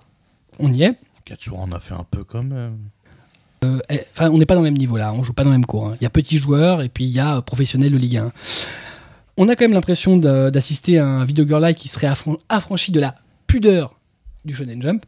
on 0.59 0.71
y 0.73 0.83
est. 0.83 0.95
Katsura 1.25 1.57
en 1.61 1.71
a 1.71 1.79
fait 1.79 1.93
un 1.93 2.05
peu 2.09 2.23
quand 2.23 2.43
même. 2.43 2.77
Euh, 3.63 3.79
eh, 3.89 4.01
on 4.21 4.37
n'est 4.39 4.45
pas 4.47 4.55
dans 4.55 4.61
le 4.61 4.65
même 4.71 4.77
niveau 4.77 4.97
là, 4.97 5.13
on 5.13 5.21
joue 5.23 5.33
pas 5.33 5.43
dans 5.43 5.51
le 5.51 5.55
même 5.57 5.65
cours. 5.65 5.87
hein. 5.87 5.93
Il 6.01 6.03
y 6.03 6.07
a 6.07 6.09
petits 6.09 6.37
joueurs 6.37 6.81
et 6.81 6.89
puis 6.89 7.03
il 7.03 7.11
y 7.11 7.19
a 7.19 7.37
euh, 7.37 7.41
professionnels 7.41 7.91
de 7.91 7.97
Ligue 7.97 8.17
1. 8.17 8.31
On 9.37 9.47
a 9.49 9.55
quand 9.55 9.63
même 9.63 9.73
l'impression 9.73 10.17
d'assister 10.17 10.97
à 10.99 11.05
un 11.05 11.25
Video 11.25 11.47
Girl 11.47 11.63
Live 11.63 11.75
qui 11.75 11.87
serait 11.87 12.07
affran- 12.07 12.37
affranchi 12.49 12.91
de 12.91 12.99
la 12.99 13.15
pudeur 13.47 13.95
du 14.45 14.53
Shonen 14.55 14.81
Jump. 14.81 15.05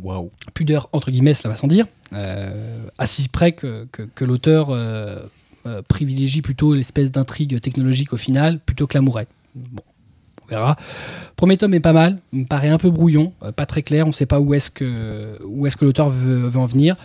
Waouh. 0.00 0.30
Pudeur 0.54 0.88
entre 0.92 1.10
guillemets, 1.10 1.34
ça 1.34 1.48
va 1.48 1.56
sans 1.56 1.66
dire. 1.66 1.86
Euh, 2.12 2.86
à 2.98 3.06
si 3.06 3.28
près 3.28 3.52
que, 3.52 3.86
que- 3.92 4.02
que 4.02 4.24
l'auteur 4.24 4.68
euh, 4.70 5.20
euh, 5.66 5.82
privilégie 5.86 6.42
plutôt 6.42 6.74
l'espèce 6.74 7.10
d'intrigue 7.12 7.60
technologique 7.60 8.12
au 8.12 8.16
final, 8.16 8.58
plutôt 8.60 8.86
que 8.86 8.94
l'amourette. 8.96 9.28
Bon, 9.54 9.82
on. 10.50 10.76
Premier 11.36 11.56
tome 11.56 11.74
est 11.74 11.80
pas 11.80 11.92
mal, 11.92 12.18
me 12.32 12.44
paraît 12.44 12.68
un 12.68 12.78
peu 12.78 12.90
brouillon, 12.90 13.32
euh, 13.42 13.52
pas 13.52 13.66
très 13.66 13.82
clair, 13.82 14.06
on 14.06 14.08
ne 14.08 14.14
sait 14.14 14.26
pas 14.26 14.40
où 14.40 14.54
est-ce 14.54 14.70
que, 14.70 15.38
l'auteur 15.84 16.10
veut, 16.10 16.50
en 16.56 16.66
venir. 16.66 16.96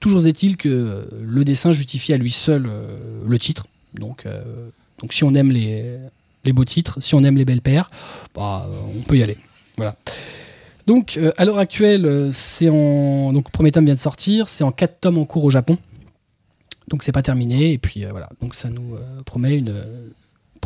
Toujours 0.00 0.26
est-il 0.26 0.56
que 0.56 1.08
le 1.22 1.44
dessin 1.44 1.72
justifie 1.72 2.12
à 2.12 2.16
lui 2.16 2.30
seul 2.30 2.66
euh, 2.66 2.98
le 3.26 3.38
titre. 3.38 3.66
Donc, 3.94 4.26
euh, 4.26 4.42
si 5.10 5.24
on 5.24 5.34
aime 5.34 5.50
les, 5.50 5.98
beaux 6.52 6.64
titres, 6.64 7.00
si 7.00 7.14
on 7.14 7.22
aime 7.22 7.36
les 7.36 7.44
belles 7.44 7.62
paires, 7.62 7.90
bah, 8.34 8.66
euh, 8.68 8.98
on 8.98 9.02
peut 9.02 9.16
y 9.16 9.22
aller. 9.22 9.38
Donc 10.86 11.16
euh, 11.16 11.32
à 11.36 11.44
l'heure 11.44 11.58
actuelle, 11.58 12.06
euh, 12.06 12.32
premier 13.52 13.72
tome 13.72 13.84
vient 13.84 13.94
de 13.94 13.98
sortir, 13.98 14.48
c'est 14.48 14.64
en 14.64 14.72
quatre 14.72 15.00
tomes 15.00 15.18
en 15.18 15.24
cours 15.24 15.44
au 15.44 15.50
Japon. 15.50 15.78
Donc 16.88 17.02
c'est 17.02 17.12
pas 17.12 17.22
terminé 17.22 17.72
et 17.72 17.78
puis 17.78 18.04
euh, 18.04 18.08
voilà. 18.10 18.30
Donc 18.40 18.54
ça 18.54 18.70
nous 18.70 18.94
euh, 18.94 19.22
promet 19.24 19.56
une 19.56 19.70
euh, 19.70 20.08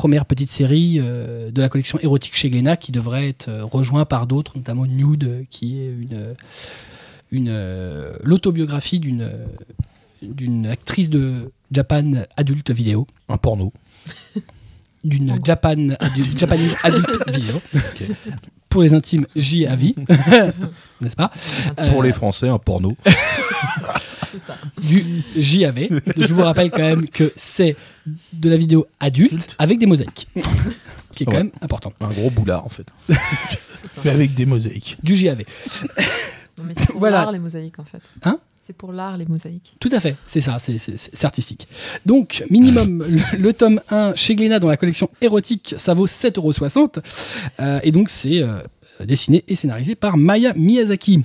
première 0.00 0.25
petite 0.25 0.49
série 0.49 0.97
euh, 0.99 1.50
de 1.50 1.61
la 1.61 1.69
collection 1.69 1.99
érotique 2.00 2.35
chez 2.35 2.49
Glénat 2.49 2.78
qui 2.78 2.90
devrait 2.90 3.28
être 3.28 3.49
euh, 3.50 3.64
rejoint 3.66 4.07
par 4.07 4.26
d'autres, 4.26 4.57
notamment 4.57 4.87
Nude, 4.87 5.45
qui 5.50 5.78
est 5.78 5.88
une 5.90 6.14
euh, 6.14 6.35
une 7.30 7.49
euh, 7.50 8.16
l'autobiographie 8.23 8.99
d'une 8.99 9.30
d'une 10.23 10.64
actrice 10.66 11.11
de 11.11 11.52
Japan 11.71 12.12
adulte 12.38 12.71
vidéo, 12.71 13.07
Un 13.28 13.37
porno. 13.37 13.75
d'une 15.04 15.38
Japan 15.45 15.76
adu- 16.00 16.38
Japanese 16.38 16.73
adulte 16.83 17.28
vidéo. 17.38 17.61
Pour 18.71 18.83
les 18.83 18.95
intimes, 18.95 19.27
J 19.37 19.67
à 19.67 19.77
vie, 19.77 19.95
n'est-ce 21.03 21.17
pas 21.17 21.31
Euh, 21.79 21.91
Pour 21.91 22.03
les 22.03 22.12
Français, 22.12 22.49
un 22.49 22.59
porno. 22.59 22.97
c'est 23.05 23.12
ça. 24.47 24.57
du 24.81 25.23
JAV. 25.37 25.89
Je 26.17 26.33
vous 26.33 26.43
rappelle 26.43 26.71
quand 26.71 26.79
même 26.83 27.09
que 27.09 27.33
c'est 27.37 27.77
de 28.33 28.49
la 28.49 28.57
vidéo 28.57 28.87
adulte 29.00 29.57
avec 29.59 29.79
des 29.79 29.87
mosaïques. 29.87 30.29
Qui 31.17 31.25
est 31.25 31.27
quand 31.27 31.33
Ouais. 31.33 31.39
même 31.43 31.53
important. 31.61 31.93
Un 32.00 32.09
gros 32.09 32.31
boulard 32.31 32.65
en 32.65 32.69
fait. 32.69 32.87
Mais 34.05 34.11
avec 34.12 34.35
des 34.35 34.47
mosaïques. 34.47 34.97
Du 35.03 35.17
JAV. 35.17 35.43
Non, 36.59 36.65
mais 36.65 36.75
Voilà. 36.95 37.29
les 37.33 37.39
mosaïques, 37.41 37.79
en 37.81 37.85
fait. 37.85 38.00
Hein 38.23 38.39
C'est 38.71 38.77
pour 38.77 38.93
l'art, 38.93 39.17
les 39.17 39.27
mosaïques. 39.27 39.75
Tout 39.81 39.89
à 39.91 39.99
fait, 39.99 40.15
c'est 40.29 40.41
ça, 40.41 40.61
c'est- 40.61 41.25
artistique. 41.25 41.67
Donc, 42.07 42.45
minimum, 42.50 43.05
le, 43.05 43.39
le 43.43 43.53
tome 43.53 43.81
1 43.91 44.15
chez 44.15 44.37
Glénat 44.37 44.61
dans 44.61 44.69
la 44.69 44.77
collection 44.77 45.11
érotique, 45.21 45.75
ça 45.77 45.93
vaut 45.93 46.07
7,60€. 46.07 47.03
Euh, 47.59 47.81
et 47.83 47.91
donc, 47.91 48.11
c'est 48.11 48.41
euh, 48.41 48.61
dessiné 49.05 49.43
et 49.49 49.57
scénarisé 49.57 49.97
par 49.97 50.17
Maya 50.17 50.53
Miyazaki. 50.55 51.25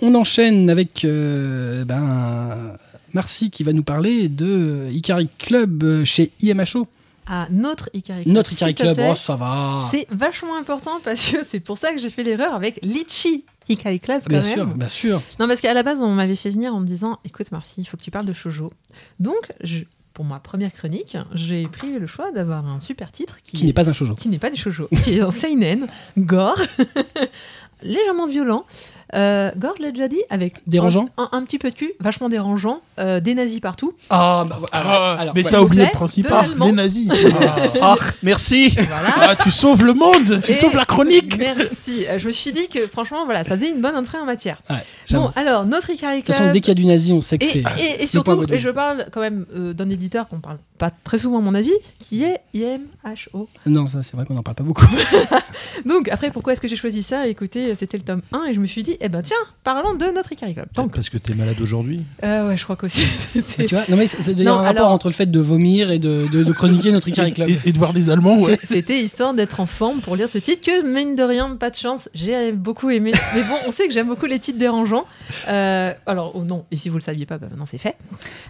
On 0.00 0.14
enchaîne 0.14 0.68
avec 0.68 1.06
euh, 1.06 1.86
ben, 1.86 2.76
Marcy 3.14 3.48
qui 3.48 3.62
va 3.62 3.72
nous 3.72 3.82
parler 3.82 4.28
de 4.28 4.88
Ikari 4.92 5.30
Club 5.38 6.04
chez 6.04 6.32
IMHO. 6.42 6.86
Ah, 7.26 7.48
notre 7.50 7.88
Ikari 7.94 8.24
Club. 8.24 8.34
Notre 8.34 8.52
Ikari 8.52 8.74
Club, 8.74 9.00
oh, 9.10 9.14
ça 9.14 9.36
va. 9.36 9.88
C'est 9.90 10.06
vachement 10.10 10.58
important 10.58 11.00
parce 11.02 11.30
que 11.30 11.38
c'est 11.46 11.60
pour 11.60 11.78
ça 11.78 11.94
que 11.94 11.98
j'ai 11.98 12.10
fait 12.10 12.24
l'erreur 12.24 12.52
avec 12.52 12.78
Litchi 12.82 13.44
Ikari 13.68 14.00
Club 14.00 14.22
quand 14.22 14.28
Bien 14.30 14.40
même. 14.42 14.52
sûr, 14.54 14.66
bien 14.66 14.88
sûr. 14.88 15.22
Non, 15.40 15.48
parce 15.48 15.60
qu'à 15.60 15.74
la 15.74 15.82
base, 15.82 16.00
on 16.02 16.10
m'avait 16.12 16.36
fait 16.36 16.50
venir 16.50 16.74
en 16.74 16.80
me 16.80 16.86
disant 16.86 17.18
Écoute, 17.24 17.50
Marcy, 17.52 17.80
il 17.80 17.84
faut 17.84 17.96
que 17.96 18.02
tu 18.02 18.10
parles 18.10 18.26
de 18.26 18.32
shoujo. 18.32 18.72
Donc, 19.20 19.52
je- 19.62 19.84
pour 20.14 20.24
ma 20.24 20.40
première 20.40 20.72
chronique, 20.72 21.16
j'ai 21.34 21.68
pris 21.68 21.98
le 21.98 22.06
choix 22.06 22.30
d'avoir 22.32 22.66
un 22.66 22.80
super 22.80 23.12
titre 23.12 23.36
qui, 23.44 23.58
Qui 23.58 23.64
n'est 23.66 23.74
pas 23.74 23.88
un 23.88 23.92
shoujo. 23.92 24.14
Qui 24.14 24.28
n'est 24.30 24.38
pas 24.38 24.48
des 24.50 24.56
shoujo, 24.56 24.88
qui 25.04 25.14
est 25.18 25.20
un 25.20 25.30
seinen, 25.30 25.86
gore, 26.16 26.58
légèrement 27.82 28.26
violent. 28.26 28.64
Euh, 29.14 29.50
Gord 29.56 29.74
l'a 29.78 29.92
déjà 29.92 30.08
dit, 30.08 30.20
avec 30.30 30.54
Dérangeant 30.66 31.06
un, 31.16 31.28
un- 31.32 31.38
un 31.38 31.42
petit 31.44 31.58
peu 31.58 31.70
de 31.70 31.76
cul, 31.76 31.92
vachement 32.00 32.28
dérangeant, 32.28 32.80
euh, 32.98 33.20
des 33.20 33.34
nazis 33.34 33.60
partout. 33.60 33.94
Ah, 34.10 34.44
bah. 34.48 34.60
Ah, 34.72 35.16
alors, 35.20 35.34
mais 35.34 35.42
t'as 35.44 35.60
oublié 35.60 35.84
le 35.84 35.90
principal, 35.92 36.44
de 36.44 36.48
l'allemand. 36.50 36.66
les 36.66 36.72
nazis. 36.72 37.08
Ah, 37.82 37.94
merci 38.22 38.70
Voilà. 38.70 38.88
Ah, 39.20 39.36
tu 39.36 39.50
sauves 39.50 39.84
le 39.84 39.94
monde, 39.94 40.40
tu 40.42 40.50
Et- 40.50 40.54
sauves 40.54 40.74
la 40.76 40.84
chronique. 40.84 41.38
Merci. 41.38 42.04
Euh, 42.08 42.18
Je 42.18 42.26
me 42.26 42.32
suis 42.32 42.52
dit 42.52 42.68
que 42.68 42.86
franchement, 42.88 43.24
voilà, 43.24 43.44
ça 43.44 43.56
faisait 43.56 43.70
une 43.70 43.80
bonne 43.80 43.94
entrée 43.96 44.18
en 44.18 44.24
matière. 44.24 44.60
Ouais. 44.70 44.76
Bon, 45.12 45.30
alors, 45.36 45.64
notre 45.66 45.90
Ikari 45.90 46.16
de 46.16 46.20
toute 46.22 46.28
façon, 46.34 46.42
Club. 46.44 46.52
dès 46.54 46.60
qu'il 46.60 46.68
y 46.68 46.72
a 46.72 46.74
du 46.74 46.86
nazi, 46.86 47.12
on 47.12 47.20
sait 47.20 47.38
que 47.38 47.46
c'est. 47.46 47.62
et- 48.00 48.06
surtout, 48.08 48.44
et 48.52 48.58
je 48.58 48.68
parle 48.70 49.06
quand 49.12 49.20
même 49.20 49.46
euh, 49.54 49.72
d'un 49.72 49.88
éditeur 49.88 50.26
qu'on 50.28 50.40
parle 50.40 50.58
pas 50.78 50.90
très 51.04 51.18
souvent 51.18 51.38
à 51.38 51.40
mon 51.40 51.54
avis, 51.54 51.72
qui 52.00 52.22
est 52.24 52.40
IMHO. 52.54 53.48
Non, 53.66 53.86
ça, 53.86 54.02
c'est 54.02 54.14
vrai 54.16 54.26
qu'on 54.26 54.34
n'en 54.34 54.42
parle 54.42 54.56
pas 54.56 54.64
beaucoup. 54.64 54.86
Donc 55.86 56.08
après, 56.08 56.30
pourquoi 56.30 56.52
est-ce 56.52 56.60
que 56.60 56.68
j'ai 56.68 56.76
choisi 56.76 57.02
ça? 57.02 57.26
Écoutez, 57.26 57.74
c'était 57.74 57.96
le 57.98 58.02
tome 58.04 58.22
1 58.32 58.44
et 58.50 58.54
je 58.54 58.60
me 58.60 58.66
suis 58.66 58.82
dit, 58.82 58.95
eh 59.00 59.08
ben 59.08 59.22
tiens, 59.22 59.36
parlons 59.64 59.94
de 59.94 60.06
notre 60.06 60.32
Ikari 60.32 60.54
Club. 60.54 60.66
Donc, 60.74 60.94
Parce 60.94 61.08
que 61.10 61.18
t'es 61.18 61.34
malade 61.34 61.60
aujourd'hui 61.60 62.02
euh, 62.24 62.48
ouais, 62.48 62.56
je 62.56 62.64
crois 62.64 62.76
qu'aussi. 62.76 63.00
Mais 63.34 63.40
c'était- 63.42 63.64
tu 63.66 63.74
vois, 63.74 63.84
non, 63.88 63.96
mais 63.96 64.06
c'est- 64.06 64.22
c'est- 64.22 64.32
il 64.32 64.38
y 64.38 64.42
a 64.42 64.44
Non, 64.44 64.52
un 64.58 64.62
rapport 64.62 64.82
alors- 64.82 64.92
entre 64.92 65.08
le 65.08 65.12
fait 65.14 65.26
de 65.30 65.40
vomir 65.40 65.90
et 65.90 65.98
de, 65.98 66.26
de, 66.32 66.42
de 66.44 66.52
chroniquer 66.52 66.92
notre 66.92 67.08
Ikari 67.08 67.32
Club. 67.32 67.48
Et, 67.48 67.58
et 67.66 67.72
de 67.72 67.78
voir 67.78 67.92
des 67.92 68.10
Allemands, 68.10 68.38
ouais. 68.40 68.56
C'est- 68.60 68.66
C'était 68.76 69.00
histoire 69.02 69.34
d'être 69.34 69.60
en 69.60 69.66
forme 69.66 70.00
pour 70.00 70.16
lire 70.16 70.28
ce 70.28 70.38
titre 70.38 70.64
que, 70.66 70.86
mine 70.94 71.16
de 71.16 71.22
rien, 71.22 71.56
pas 71.56 71.70
de 71.70 71.76
chance, 71.76 72.08
j'ai 72.14 72.52
beaucoup 72.52 72.90
aimé. 72.90 73.12
Mais 73.34 73.42
bon, 73.42 73.54
on 73.66 73.72
sait 73.72 73.86
que 73.88 73.92
j'aime 73.94 74.06
beaucoup 74.08 74.26
les 74.26 74.38
titres 74.38 74.58
dérangeants. 74.58 75.04
Euh, 75.48 75.92
alors, 76.06 76.32
oh 76.34 76.42
non, 76.44 76.64
et 76.70 76.76
si 76.76 76.88
vous 76.88 76.96
le 76.96 77.02
saviez 77.02 77.26
pas, 77.26 77.38
bah 77.38 77.46
maintenant 77.50 77.66
c'est 77.66 77.78
fait. 77.78 77.96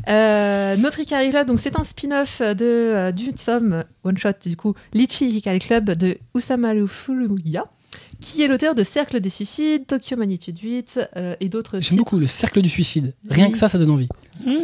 Euh, 0.08 0.76
notre 0.76 1.00
Ikari 1.00 1.30
Club, 1.30 1.46
donc 1.46 1.58
c'est 1.58 1.78
un 1.78 1.84
spin-off 1.84 2.40
de, 2.40 2.54
euh, 2.64 3.12
du 3.12 3.32
tome 3.34 3.84
one-shot, 4.04 4.30
du 4.44 4.56
coup, 4.56 4.74
Litchi 4.94 5.28
Ikari 5.28 5.58
Club 5.58 5.90
de 5.90 6.18
Usamaru 6.36 6.86
Furuya, 6.88 7.64
qui 8.20 8.42
est 8.42 8.48
l'auteur 8.48 8.74
de 8.74 8.82
Cercle 8.82 9.20
des 9.20 9.30
suicides, 9.30 9.86
Tokyo 9.86 10.16
Magnitude 10.16 10.58
8 10.58 11.00
euh, 11.16 11.34
et 11.40 11.48
d'autres 11.48 11.80
J'aime 11.80 11.98
beaucoup 11.98 12.18
le 12.18 12.26
cercle 12.26 12.62
du 12.62 12.68
suicide. 12.68 13.14
Rien 13.28 13.46
Oui. 13.46 13.52
que 13.52 13.58
ça, 13.58 13.68
ça 13.68 13.78
donne 13.78 13.90
envie. 13.90 14.08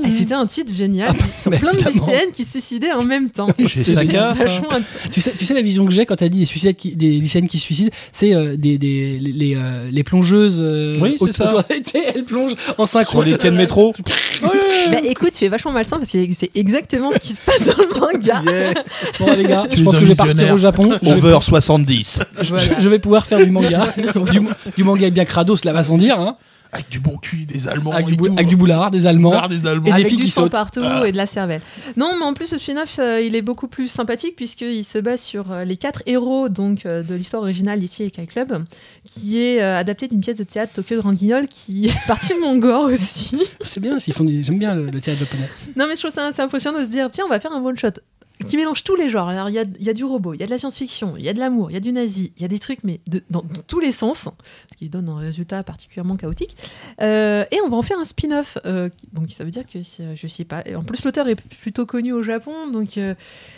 Et 0.05 0.11
c'était 0.11 0.35
un 0.35 0.47
titre 0.47 0.71
génial 0.71 1.15
sur 1.41 1.51
mais 1.51 1.59
plein 1.59 1.73
de 1.73 1.79
lycéennes 1.79 2.31
qui 2.33 2.45
se 2.45 2.53
suicidaient 2.53 2.93
en 2.93 3.05
même 3.05 3.31
temps. 3.31 3.49
C'est 3.67 3.95
Saka, 3.95 4.35
ça. 4.35 4.45
vachement 4.45 4.69
Tu 5.11 5.23
sais, 5.23 5.33
tu 5.37 5.47
sais 5.47 5.55
la 5.55 5.63
vision 5.63 5.87
que 5.87 5.93
j'ai 5.93 6.05
quand 6.05 6.17
tu 6.17 6.25
as 6.25 6.29
dit 6.29 6.41
des, 6.41 6.45
suicides 6.45 6.77
qui- 6.77 6.95
des 6.95 7.19
lycéennes 7.19 7.49
qui 7.49 7.59
se 7.59 7.65
suicident, 7.65 7.91
c'est 8.13 8.35
euh, 8.35 8.57
des, 8.59 8.77
des, 8.77 9.19
les, 9.19 9.33
les, 9.33 9.55
euh, 9.57 9.91
les 9.91 10.05
plongeuses. 10.05 10.59
euh, 10.61 10.99
Oui, 11.01 11.17
c'est 11.19 11.33
ça. 11.33 11.65
elles 12.15 12.25
plongent 12.25 12.55
en 12.77 12.85
synchro. 12.85 13.23
Sur 13.23 13.31
les 13.31 13.39
quais 13.39 13.51
de 13.51 13.57
métro 13.57 13.95
Bah 14.91 14.99
écoute, 15.05 15.33
tu 15.35 15.45
es 15.45 15.49
vachement 15.49 15.73
malsain 15.73 15.99
parce 15.99 16.11
que 16.11 16.19
c'est 16.37 16.51
exactement 16.55 17.11
ce 17.13 17.19
qui 17.19 17.33
se 17.35 17.41
passe 17.41 17.67
dans 17.67 17.83
le 17.83 18.01
manga. 18.19 18.43
Bon, 19.21 19.33
les 19.37 19.45
gars, 19.45 19.65
Tu 19.71 19.79
je 19.79 19.85
pense 19.85 19.95
que 19.97 20.01
je 20.05 20.07
vais 20.07 20.15
partir 20.15 20.55
au 20.55 20.59
Japon. 20.59 20.91
Je 21.03 21.11
Over 21.13 21.39
70 21.43 22.21
je- 22.41 22.49
Voilà. 22.49 22.81
je 22.81 22.89
vais 22.89 22.99
pouvoir 22.99 23.27
faire 23.27 23.39
du 23.39 23.51
manga. 23.51 23.93
du, 24.33 24.41
du 24.77 24.85
manga 24.85 25.11
bien 25.11 25.25
crado, 25.25 25.57
cela 25.57 25.73
va 25.73 25.85
sans 25.85 25.99
dire. 25.99 26.19
Hein, 26.21 26.37
Avec 26.75 26.89
du 26.89 27.01
bon 27.01 27.19
cul, 27.19 27.45
des 27.45 27.69
Allemands 27.69 27.93
avec, 27.93 28.09
et 28.09 28.11
du, 28.13 28.17
tout. 28.17 28.33
avec 28.33 28.49
du 28.49 28.57
boulard, 28.57 28.91
des 28.91 29.07
Allemands. 29.07 29.31
L'art 29.33 29.49
des 29.51 29.67
Allemands. 29.67 29.83
Et 29.85 29.91
des 29.91 29.93
Avec 29.93 30.07
filles 30.09 30.17
du 30.17 30.23
qui 30.25 30.31
sang 30.31 30.43
sautent. 30.45 30.53
partout 30.53 30.81
Ah. 30.83 31.03
et 31.07 31.13
de 31.13 31.17
la 31.19 31.27
cervelle. 31.27 31.61
Non, 31.99 32.13
mais 32.19 32.25
en 32.25 32.33
plus, 32.33 32.47
ce 32.47 32.57
spin-off, 32.57 32.97
euh, 32.99 33.21
il 33.21 33.35
est 33.35 33.43
beaucoup 33.43 33.69
plus 33.69 33.89
sympathique 33.89 34.37
puisqu'il 34.37 34.83
se 34.83 34.97
base 34.99 35.21
sur 35.21 35.53
euh, 35.53 35.65
les 35.65 35.77
quatre 35.77 36.03
héros 36.07 36.49
donc, 36.49 36.87
euh, 36.87 37.03
de 37.03 37.15
l'histoire 37.15 37.43
originale 37.43 37.79
d'Ichi 37.79 38.11
Kai 38.11 38.25
Club, 38.27 38.65
qui 39.05 39.39
est 39.39 39.61
euh, 39.63 39.77
adapté 39.77 40.09
d'une 40.09 40.21
pièce 40.21 40.37
de 40.39 40.45
théâtre 40.45 40.73
Tokyo 40.75 40.97
Grand 41.01 41.13
Guignol 41.13 41.47
qui 41.47 41.87
est 41.89 42.07
partie 42.07 42.33
de 42.35 42.41
mon 42.41 42.57
gore 42.57 42.85
aussi. 42.85 43.37
C'est 43.61 43.81
bien, 43.81 43.99
s'ils 43.99 44.15
font 44.15 44.25
des- 44.25 44.43
j'aime 44.43 44.59
bien 44.59 44.75
le, 44.75 44.89
le 44.89 45.01
théâtre 45.01 45.21
japonais. 45.21 45.51
Non, 45.77 45.85
mais 45.89 45.95
je 45.97 46.01
trouve 46.01 46.11
ça 46.15 46.27
assez 46.27 46.41
impressionnant 46.41 46.79
de 46.79 46.85
se 46.85 46.91
dire 46.91 47.11
tiens, 47.11 47.25
on 47.27 47.31
va 47.31 47.39
faire 47.39 47.53
un 47.53 47.63
one-shot 47.63 47.89
qui 48.45 48.57
mélange 48.57 48.85
tous 48.85 48.97
les 48.97 49.09
genres. 49.09 49.29
Alors, 49.29 49.49
il 49.49 49.55
y 49.55 49.89
a, 49.89 49.93
du 49.95 50.05
robot, 50.05 50.35
il 50.35 50.41
y 50.41 50.43
a 50.43 50.47
de 50.47 50.51
la 50.51 50.59
science-fiction, 50.59 51.15
il 51.19 51.25
y 51.25 51.29
a 51.29 51.33
de 51.33 51.39
l'amour, 51.39 51.71
il 51.71 51.75
y 51.75 51.77
a 51.77 51.81
du 51.81 51.93
nazi, 51.93 52.33
il 52.37 52.43
y 52.43 52.45
a 52.45 52.49
des 52.49 52.59
trucs, 52.59 52.85
mais 52.85 53.01
dans, 53.31 53.43
tous 53.67 53.81
les 53.81 53.93
sens, 53.93 54.29
ce 54.71 54.77
qui 54.77 54.89
donne 54.89 55.09
un 55.09 55.19
résultat 55.19 55.63
particulièrement 55.63 56.17
chaotique. 56.17 56.57
Euh, 57.01 57.45
et 57.51 57.61
on 57.65 57.69
va 57.69 57.77
en 57.77 57.83
faire 57.83 57.99
un 57.99 58.05
spin-off. 58.05 58.59
euh, 58.65 58.89
donc, 59.13 59.31
ça 59.31 59.45
veut 59.45 59.51
dire 59.51 59.67
que 59.67 59.79
euh, 59.79 60.15
je 60.15 60.27
sais 60.27 60.45
pas. 60.45 60.63
en 60.75 60.83
plus, 60.83 61.05
l'auteur 61.05 61.29
est 61.29 61.41
plutôt 61.41 61.87
connu 61.87 62.13
au 62.13 62.23
Japon, 62.23 62.69
donc 62.71 62.99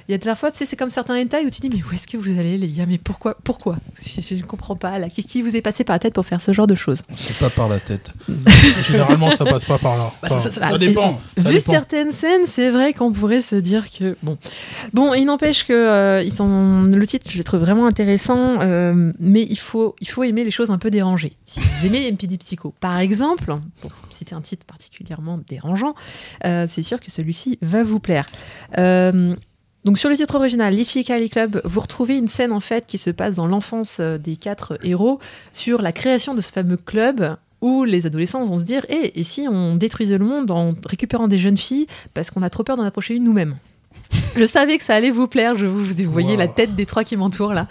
il 0.08 0.12
y 0.12 0.14
a 0.14 0.18
de 0.18 0.26
la 0.26 0.34
fois, 0.34 0.50
tu 0.50 0.58
sais, 0.58 0.66
c'est 0.66 0.76
comme 0.76 0.90
certains 0.90 1.20
hentai 1.20 1.44
où 1.46 1.50
tu 1.50 1.60
dis 1.60 1.70
mais 1.70 1.82
où 1.82 1.94
est-ce 1.94 2.06
que 2.06 2.16
vous 2.16 2.38
allez, 2.38 2.56
les 2.58 2.68
gars? 2.68 2.86
Mais 2.86 2.98
pourquoi 2.98 3.36
Pourquoi? 3.44 3.76
Je, 3.98 4.20
je 4.20 4.34
ne 4.34 4.42
comprends 4.42 4.76
pas. 4.76 4.98
Là, 4.98 5.08
qu'est-ce 5.08 5.26
qui 5.28 5.42
vous 5.42 5.56
est 5.56 5.62
passé 5.62 5.84
par 5.84 5.94
la 5.94 5.98
tête 6.00 6.14
pour 6.14 6.26
faire 6.26 6.40
ce 6.40 6.52
genre 6.52 6.66
de 6.66 6.74
choses? 6.74 7.02
C'est 7.16 7.36
pas 7.38 7.50
par 7.50 7.68
la 7.68 7.80
tête. 7.80 8.10
Généralement, 8.86 9.30
ça 9.30 9.44
passe 9.44 9.64
pas 9.64 9.78
par 9.78 9.96
là. 9.96 10.12
Bah, 10.22 10.28
ça- 10.28 10.34
Enfin, 10.36 10.50
ça- 10.50 10.50
ça, 10.50 10.68
ça 10.70 10.78
dépend. 10.78 11.12
Ça 11.38 11.48
Vu 11.48 11.54
dépend. 11.54 11.72
certaines 11.72 12.12
scènes, 12.12 12.46
c'est 12.46 12.70
vrai 12.70 12.92
qu'on 12.92 13.12
pourrait 13.12 13.42
se 13.42 13.56
dire 13.56 13.88
que 13.90 14.16
bon, 14.22 14.36
bon, 14.92 15.14
il 15.14 15.24
n'empêche 15.24 15.64
que 15.66 15.72
euh, 15.72 16.22
ils 16.22 16.32
sont... 16.32 16.82
le 16.82 17.06
titre, 17.06 17.30
je 17.30 17.38
le 17.38 17.44
trouve 17.44 17.60
vraiment 17.60 17.86
intéressant, 17.86 18.60
euh, 18.60 19.12
mais 19.18 19.46
il 19.48 19.58
faut, 19.58 19.94
il 20.00 20.08
faut 20.08 20.22
aimer 20.24 20.44
les 20.44 20.50
choses 20.50 20.70
un 20.70 20.78
peu 20.78 20.90
dérangées. 20.90 21.32
Si 21.46 21.60
vous 21.60 21.86
aimez 21.86 22.10
MPD 22.12 22.38
Psycho, 22.38 22.74
par 22.80 22.98
exemple, 22.98 23.56
pour 23.80 23.90
citer 24.10 24.34
un 24.34 24.40
titre 24.40 24.66
particulièrement 24.66 25.38
dérangeant, 25.48 25.94
euh, 26.44 26.66
c'est 26.68 26.82
sûr 26.82 27.00
que 27.00 27.10
celui-ci 27.10 27.58
va 27.62 27.82
vous 27.84 28.00
plaire. 28.00 28.28
Euh, 28.78 29.34
donc 29.84 29.98
sur 29.98 30.08
le 30.08 30.16
titre 30.16 30.34
original, 30.36 30.74
l'Ichikali 30.74 31.28
Club, 31.30 31.60
vous 31.64 31.80
retrouvez 31.80 32.16
une 32.16 32.28
scène 32.28 32.52
en 32.52 32.60
fait 32.60 32.86
qui 32.86 32.98
se 32.98 33.10
passe 33.10 33.34
dans 33.36 33.46
l'enfance 33.46 33.98
euh, 34.00 34.18
des 34.18 34.36
quatre 34.36 34.78
héros 34.82 35.18
sur 35.52 35.82
la 35.82 35.92
création 35.92 36.34
de 36.34 36.40
ce 36.40 36.50
fameux 36.50 36.76
club 36.76 37.36
où 37.60 37.84
les 37.84 38.06
adolescents 38.06 38.44
vont 38.44 38.58
se 38.58 38.64
dire 38.64 38.84
Eh, 38.88 39.18
et 39.18 39.24
si 39.24 39.46
on 39.50 39.76
détruisait 39.76 40.18
le 40.18 40.24
monde 40.24 40.50
en 40.50 40.74
récupérant 40.86 41.28
des 41.28 41.38
jeunes 41.38 41.56
filles 41.58 41.86
parce 42.14 42.30
qu'on 42.30 42.42
a 42.42 42.50
trop 42.50 42.62
peur 42.64 42.76
d'en 42.76 42.82
approcher 42.84 43.14
une 43.14 43.24
nous-mêmes? 43.24 43.56
Je 44.36 44.44
savais 44.44 44.76
que 44.78 44.84
ça 44.84 44.94
allait 44.94 45.10
vous 45.10 45.28
plaire, 45.28 45.56
je 45.56 45.66
vous, 45.66 45.82
vous 45.84 46.10
voyez 46.12 46.32
Wow. 46.32 46.36
la 46.38 46.48
tête 46.48 46.74
des 46.74 46.86
trois 46.86 47.04
qui 47.04 47.16
m'entourent 47.16 47.54
là. 47.54 47.66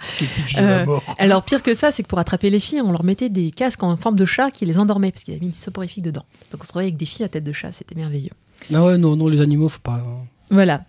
Euh. 0.58 0.84
Alors 1.18 1.42
pire 1.42 1.62
que 1.62 1.74
ça, 1.74 1.92
c'est 1.92 2.02
que 2.02 2.08
pour 2.08 2.18
attraper 2.18 2.50
les 2.50 2.60
filles, 2.60 2.80
on 2.80 2.90
leur 2.90 3.04
mettait 3.04 3.28
des 3.28 3.50
casques 3.50 3.82
en 3.82 3.96
forme 3.96 4.16
de 4.16 4.24
chat 4.24 4.50
qui 4.50 4.66
les 4.66 4.78
endormaient 4.78 5.10
parce 5.12 5.24
qu'il 5.24 5.32
y 5.34 5.36
avait 5.36 5.46
mis 5.46 5.52
du 5.52 5.58
soporifique 5.58 6.02
dedans. 6.02 6.24
Donc 6.50 6.60
on 6.60 6.64
se 6.64 6.68
retrouvait 6.68 6.84
avec 6.86 6.96
des 6.96 7.06
filles 7.06 7.24
à 7.24 7.28
tête 7.28 7.44
de 7.44 7.52
chat, 7.52 7.72
c'était 7.72 7.94
merveilleux. 7.94 8.30
Ah 8.72 8.82
ouais, 8.84 8.98
non, 8.98 9.14
non, 9.16 9.28
les 9.28 9.40
animaux, 9.40 9.68
faut 9.68 9.80
pas. 9.80 10.02
Voilà. 10.50 10.82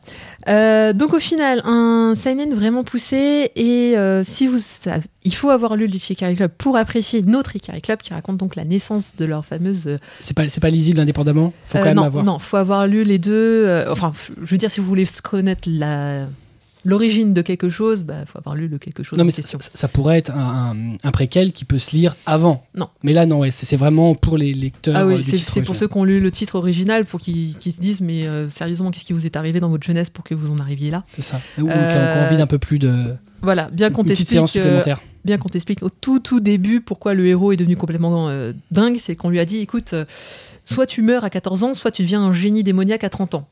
Euh, 0.48 0.94
donc 0.94 1.14
au 1.14 1.20
final, 1.20 1.62
un 1.66 2.14
seinen 2.16 2.54
vraiment 2.54 2.84
poussé 2.84 3.52
et 3.56 3.98
euh, 3.98 4.24
si 4.24 4.48
vous 4.48 4.60
savez, 4.60 5.06
il 5.24 5.34
faut 5.34 5.50
avoir 5.50 5.76
lu 5.76 5.88
l'Ichikari 5.88 6.36
Club 6.36 6.52
pour 6.58 6.78
apprécier 6.78 7.24
notre 7.24 7.56
Ikari 7.56 7.82
Club 7.82 8.00
qui 8.00 8.14
raconte 8.14 8.38
donc 8.38 8.56
la 8.56 8.64
naissance 8.64 9.14
de 9.18 9.26
leur 9.26 9.44
fameuse. 9.46 9.88
euh, 9.88 9.98
C'est 10.20 10.36
pas, 10.36 10.48
c'est 10.50 10.62
pas 10.62 10.70
lisible 10.70 11.00
indépendamment. 11.00 11.52
Faut 11.66 11.80
quand 11.80 11.86
même 11.86 11.96
non, 11.96 12.04
avoir. 12.04 12.24
non, 12.24 12.38
faut 12.40 12.58
avoir 12.58 12.86
lu 12.86 13.04
les 13.04 13.18
deux. 13.18 13.86
enfin, 13.90 14.12
je 14.40 14.52
veux 14.52 14.58
dire, 14.58 14.70
si 14.70 14.82
vous 14.82 14.88
voulez 14.88 15.06
connaître 15.24 15.68
la 15.72 16.28
l'origine 16.86 17.34
de 17.34 17.42
quelque 17.42 17.70
chose, 17.70 18.04
bah 18.04 18.26
faut 18.26 18.38
avoir 18.38 18.56
lu 18.56 18.68
le 18.70 18.78
quelque 18.78 19.04
chose. 19.04 19.18
Non, 19.20 19.26
mais 19.26 19.32
ça, 19.32 19.42
question. 19.42 19.60
ça- 19.60 19.72
ça 19.74 19.88
pourrait 19.90 20.18
être 20.20 20.32
un, 20.32 20.72
un- 20.74 20.98
un 21.04 21.12
préquel 21.12 21.52
qui 21.52 21.66
peut 21.66 21.78
se 21.80 21.96
lire 21.96 22.16
avant. 22.26 22.64
Non. 22.78 22.88
Mais 23.04 23.12
là, 23.12 23.26
non, 23.26 23.40
ouais, 23.40 23.52
c'est 23.52 23.76
vraiment 23.76 24.16
pour 24.16 24.38
les 24.38 24.54
lecteurs. 24.54 24.96
Ah 24.96 25.02
euh, 25.02 25.08
oui, 25.18 25.22
du 25.22 25.38
c'est 25.38 25.62
pour 25.64 25.76
ceux 25.76 25.88
qui 25.88 25.98
ont 25.98 26.04
lu 26.06 26.20
le 26.22 26.32
titre 26.32 26.56
original 26.56 27.04
pour 27.06 27.20
qu'ils 27.20 27.58
qu'ils 27.58 27.74
se 27.74 27.80
disent 27.82 28.02
mais 28.02 28.26
euh, 28.28 28.50
sérieusement 28.50 28.92
qu'est-ce 28.92 29.04
qui 29.06 29.14
vous 29.14 29.26
est 29.26 29.36
arrivé 29.36 29.60
dans 29.60 29.70
votre 29.70 29.86
jeunesse 29.86 30.10
pour 30.10 30.24
que 30.24 30.34
vous 30.36 30.52
en 30.52 30.58
arriviez 30.60 30.92
là? 30.92 31.04
C'est 31.12 31.22
ça. 31.24 31.42
Ou 31.58 31.62
qui 31.62 31.64
ont- 31.64 31.66
qui 31.68 31.72
ont 31.74 31.76
Euh, 31.80 32.26
envie 32.28 32.38
d'un 32.38 32.48
peu 32.48 32.60
plus 32.60 32.80
de. 32.80 33.16
Voilà, 33.42 33.70
bien 33.72 33.90
qu'on 33.92 34.04
t'explique 34.04 34.56
euh, 34.56 34.82
bien 35.24 35.38
qu'on 35.38 35.50
t'explique 35.50 35.84
au 35.84 35.90
tout 35.90 36.20
tout 36.20 36.40
début 36.40 36.82
pourquoi 36.82 37.14
le 37.14 37.28
héros 37.28 37.52
est 37.52 37.58
devenu 37.58 37.76
complètement 37.76 38.30
euh, 38.30 38.54
dingue, 38.72 38.98
c'est 38.98 39.16
qu'on 39.16 39.30
lui 39.30 39.40
a 39.40 39.46
dit 39.46 39.58
écoute, 39.58 39.94
euh, 39.94 40.06
soit 40.64 40.86
tu 40.88 41.02
meurs 41.04 41.24
à 41.24 41.30
14 41.30 41.64
ans, 41.64 41.74
soit 41.74 41.92
tu 41.92 42.02
deviens 42.04 42.22
un 42.22 42.34
génie 42.34 42.64
démoniaque 42.64 43.04
à 43.04 43.10
30 43.10 43.36
ans. 43.36 43.48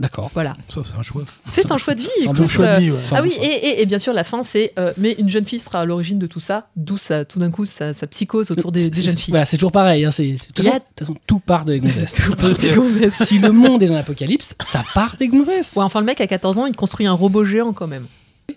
D'accord. 0.00 0.30
Voilà. 0.34 0.56
Ça, 0.68 0.82
c'est 0.84 0.94
un 0.94 1.02
choix. 1.02 1.22
C'est 1.46 1.70
un 1.72 1.78
choix 1.78 1.94
de 1.94 2.00
vie. 2.00 2.08
C'est 2.24 2.40
un 2.40 2.46
choix 2.46 2.66
euh, 2.66 2.76
de 2.76 2.80
vie, 2.80 2.90
ouais. 2.92 3.00
Ah 3.10 3.20
oui, 3.22 3.32
et, 3.40 3.46
et- 3.46 3.82
et 3.82 3.86
bien 3.86 3.98
sûr, 3.98 4.12
la 4.12 4.22
fin, 4.24 4.44
c'est 4.44 4.72
euh, 4.78 4.92
mais 4.96 5.12
une 5.18 5.28
jeune 5.28 5.44
fille 5.44 5.58
sera 5.58 5.80
à 5.80 5.84
l'origine 5.84 6.18
de 6.18 6.26
tout 6.26 6.38
ça, 6.40 6.68
d'où 6.76 6.96
ça, 6.96 7.24
tout 7.24 7.38
d'un 7.40 7.50
coup, 7.50 7.64
sa, 7.64 7.94
sa 7.94 8.06
psychose 8.06 8.50
autour 8.52 8.70
des, 8.70 8.82
jeunes 8.92 9.16
filles. 9.16 9.32
Voilà, 9.32 9.44
c'est 9.44 9.56
toujours 9.56 9.72
pareil. 9.72 10.04
Hein, 10.04 10.10
c'est- 10.12 10.32
de 10.32 10.38
toute 10.38 10.58
Il 10.60 10.64
y 10.64 10.68
a- 10.68 10.72
façon- 10.72 10.82
de 10.96 11.04
façon, 11.04 11.16
tout 11.26 11.40
part 11.40 11.64
des 11.64 11.80
gonzesses. 11.80 12.20
Des 12.60 12.74
gonzesses. 12.74 13.22
si 13.24 13.38
le 13.38 13.50
monde 13.50 13.82
est 13.82 13.86
dans 13.86 13.94
l'apocalypse, 13.94 14.54
ça 14.64 14.84
part 14.94 15.16
des 15.18 15.26
gonzesses. 15.28 15.72
Ouais, 15.74 15.82
enfin, 15.84 16.00
le 16.00 16.06
mec 16.06 16.20
à 16.20 16.26
14 16.26 16.58
ans, 16.58 16.66
il 16.66 16.76
construit 16.76 17.06
un 17.06 17.12
robot 17.12 17.44
géant 17.44 17.72
quand 17.72 17.86
même. 17.88 18.06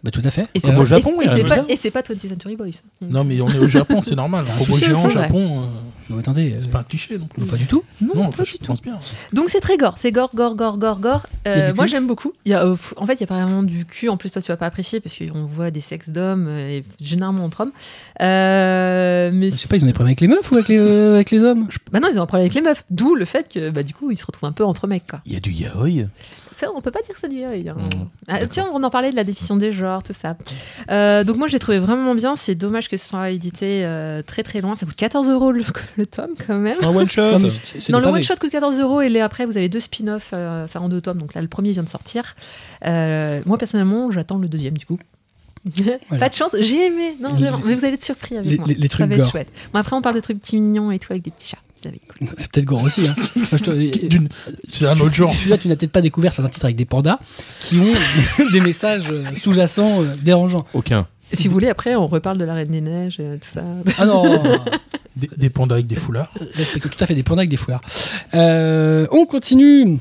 Bah, 0.04 0.10
tout 0.12 0.22
à 0.24 0.32
fait. 0.32 0.48
Et 0.56 0.60
c'est 0.60 0.74
au 0.76 0.86
Japon, 0.86 1.20
et- 1.22 1.26
c'est 1.26 1.44
pas, 1.44 1.58
musée. 1.62 1.74
et 1.74 1.76
c'est 1.76 1.92
pas 1.92 2.02
20th 2.02 2.30
Century 2.30 2.56
Boys. 2.56 2.70
Non, 3.02 3.24
mais 3.24 3.42
on 3.42 3.50
est 3.50 3.60
au 3.60 3.68
Japon, 3.68 4.00
c'est 4.02 4.16
normal. 4.16 4.46
un 4.50 4.58
Robot 4.58 4.74
souci, 4.74 4.86
géant 4.86 5.06
au. 5.06 5.10
Japon, 5.10 5.60
euh, 5.62 5.66
non, 6.12 6.20
attendez. 6.20 6.56
c'est 6.58 6.68
euh, 6.68 6.72
pas 6.72 6.80
un 6.80 6.84
cliché 6.84 7.18
non 7.18 7.26
plus. 7.28 7.42
non, 7.42 7.48
pas 7.48 7.58
du 7.58 7.66
tout. 7.66 7.84
Non, 8.02 8.10
Non, 8.16 8.30
pas 8.32 8.44
je 8.44 8.52
du 8.54 8.58
tout. 8.60 8.66
pense 8.66 8.82
bien. 8.82 9.00
Donc 9.34 9.50
c'est 9.50 9.60
très 9.62 9.78
gore, 9.78 9.96
c'est 9.98 10.12
gore, 10.12 10.32
gore, 10.36 10.56
gore, 10.56 10.78
gore, 10.78 11.00
gore. 11.00 11.26
Euh, 11.48 11.74
moi 11.76 11.88
j'aime 11.88 12.08
beaucoup. 12.08 12.34
Il 12.46 12.52
y 12.52 12.56
a, 12.56 12.66
euh, 12.66 12.76
en 12.98 13.06
fait, 13.06 13.14
il 13.16 13.22
y 13.22 13.24
a 13.24 13.28
pas 13.28 13.42
vraiment 13.42 13.64
du 13.64 13.86
cul. 13.86 14.10
En 14.10 14.18
plus, 14.18 14.30
toi, 14.32 14.42
tu 14.42 14.50
vas 14.52 14.58
pas 14.58 14.66
apprécier 14.68 15.00
parce 15.00 15.16
qu'on 15.18 15.46
voit 15.46 15.72
des 15.72 15.82
sexes 15.82 16.10
d'hommes 16.10 16.48
euh, 16.48 16.70
et 16.78 16.84
généralement 17.00 17.44
entre 17.46 17.62
hommes. 17.62 17.72
Euh, 18.22 19.32
mais 19.34 19.52
Je 19.52 19.56
sais 19.56 19.68
pas, 19.68 19.76
ils 19.78 19.84
ont 19.84 19.88
des 19.88 19.94
problèmes 19.94 20.10
avec 20.12 20.22
les 20.22 20.28
meufs 20.28 20.52
ou 20.52 20.56
avec 20.56 20.68
les, 20.70 20.78
euh, 20.78 21.14
avec 21.16 21.32
les 21.32 21.44
hommes? 21.44 21.68
Je- 21.70 21.78
bah 21.92 22.00
non, 22.00 22.08
ils 22.12 22.18
ont 22.20 22.24
un 22.24 22.26
problème 22.26 22.46
avec 22.46 22.54
les 22.54 22.62
meufs. 22.62 22.84
D'où 22.90 23.16
le 23.16 23.26
fait 23.26 23.52
que 23.52 23.70
bah, 23.70 23.84
du 23.84 23.94
coup, 23.94 24.12
ils 24.12 24.18
se 24.18 24.26
retrouvent 24.26 24.50
un 24.50 24.54
peu 24.54 24.64
entre 24.66 24.88
mecs. 24.88 25.08
Quoi. 25.10 25.22
Il 25.26 25.34
y 25.34 25.38
a 25.38 25.40
du 25.40 25.52
yaoi. 25.52 26.08
Ça, 26.62 26.68
on 26.76 26.80
peut 26.80 26.92
pas 26.92 27.02
dire 27.02 27.16
ça 27.20 27.28
du 27.28 27.38
yaoi, 27.38 27.56
hein. 27.72 27.76
Mmh, 27.76 28.06
Ah, 28.28 28.46
tiens, 28.46 28.70
on 28.74 28.84
en 28.84 28.90
parlait 28.90 29.10
de 29.12 29.16
la 29.16 29.24
définition 29.24 29.56
des 29.56 29.74
genres, 29.74 30.04
tout 30.04 30.14
ça. 30.14 30.38
Euh, 30.92 31.24
donc 31.24 31.38
moi, 31.38 31.48
j'ai 31.48 31.58
trouvé 31.60 31.80
vraiment 31.80 32.14
bien. 32.16 32.36
C'est 32.36 32.56
dommage 32.56 32.88
que 32.88 32.98
ce 32.98 33.08
soit 33.10 33.32
édité 33.32 33.84
euh, 33.84 34.22
très 34.22 34.44
très 34.44 34.62
loin. 34.62 34.76
Ça 34.76 34.86
coûte 34.86 34.96
14 34.96 35.28
euros 35.30 35.52
le, 35.52 35.64
le 35.98 36.06
tome 36.06 36.32
quand 36.48 36.56
même. 36.58 36.76
C'est 36.80 36.86
un 36.86 36.96
one 36.96 37.10
shot. 37.10 37.40
Non, 37.90 38.00
le 38.00 38.08
one 38.08 38.24
shot 38.24 38.36
coûte 38.40 38.52
14 38.52 38.80
euros 38.80 39.02
et 39.02 39.10
les 39.10 39.20
après 39.22 39.46
vous 39.46 39.58
avez 39.58 39.70
deux 39.70 39.80
spin-offs, 39.80 40.30
euh, 40.34 40.68
ça 40.68 40.80
en 40.82 40.88
deux 40.88 41.02
tomes. 41.02 41.18
Donc 41.18 41.34
là, 41.34 41.42
le 41.42 41.48
premier 41.48 41.72
vient 41.72 41.84
de 41.84 41.90
sortir. 41.90 42.36
Euh, 42.86 43.42
moi 43.46 43.58
personnellement, 43.58 44.12
j'attends 44.12 44.38
le 44.38 44.48
deuxième 44.48 44.78
du 44.78 44.86
coup. 44.86 45.00
Pas 46.20 46.30
de 46.30 46.34
chance, 46.34 46.56
j'ai 46.60 46.88
aimé. 46.88 47.16
Non, 47.20 47.30
Les- 47.34 47.46
vraiment. 47.48 47.60
Mais 47.66 47.76
vous 47.76 47.86
allez 47.86 47.94
être 47.96 48.04
surpris 48.06 48.36
avec 48.38 48.50
les- 48.50 48.58
moi. 48.58 48.68
les- 48.68 48.74
les 48.76 48.82
Ça 48.84 48.90
trucs 48.90 49.08
va 49.10 49.14
être 49.16 49.22
gore. 49.22 49.32
chouette. 49.32 49.50
Bon, 49.74 49.80
après, 49.80 49.96
on 49.96 50.02
parle 50.02 50.16
de 50.16 50.20
trucs 50.22 50.40
petits 50.40 50.58
mignons 50.58 50.92
et 50.92 50.98
tout 51.00 51.12
avec 51.14 51.24
des 51.24 51.30
petits 51.32 51.50
chats. 51.50 51.58
Ça 51.82 51.90
va 51.90 51.96
être 51.96 52.08
cool. 52.18 52.28
C'est 52.38 52.52
peut-être 52.52 52.66
gore 52.66 52.84
aussi. 52.84 53.08
Hein. 53.08 53.16
Je 53.36 53.48
C'est 54.68 54.86
un 54.88 55.00
autre 55.00 55.14
genre. 55.16 55.36
Celui-là, 55.36 55.58
tu 55.58 55.68
n'as 55.68 55.76
peut-être 55.76 55.92
pas 55.92 56.02
découvert 56.02 56.32
certains 56.34 56.50
titres 56.50 56.66
avec 56.66 56.76
des 56.76 56.86
pandas 56.86 57.20
qui 57.60 57.80
ont 57.80 58.46
des 58.52 58.62
messages 58.62 59.10
euh, 59.12 59.24
sous-jacents 59.36 60.04
euh, 60.04 60.16
dérangeants. 60.22 60.66
Aucun. 60.74 61.08
Si 61.34 61.48
vous 61.48 61.54
voulez, 61.54 61.70
après, 61.70 61.96
on 61.96 62.08
reparle 62.08 62.38
de 62.38 62.44
la 62.44 62.54
Reine 62.56 62.70
des 62.70 62.82
Neiges 62.82 63.20
et 63.20 63.38
tout 63.40 63.48
ça. 63.54 63.64
Ah 63.98 64.06
non, 64.06 64.44
Des, 65.16 65.30
des 65.36 65.50
pandas 65.50 65.76
avec 65.76 65.88
des 65.88 65.96
foulards. 65.96 66.32
respecte 66.54 66.90
tout 66.90 67.04
à 67.04 67.06
fait 67.08 67.16
des 67.16 67.24
pandas 67.24 67.42
avec 67.42 67.50
des 67.50 67.58
foulards. 67.58 67.82
Euh, 68.34 69.08
on 69.12 69.26
continue. 69.26 69.98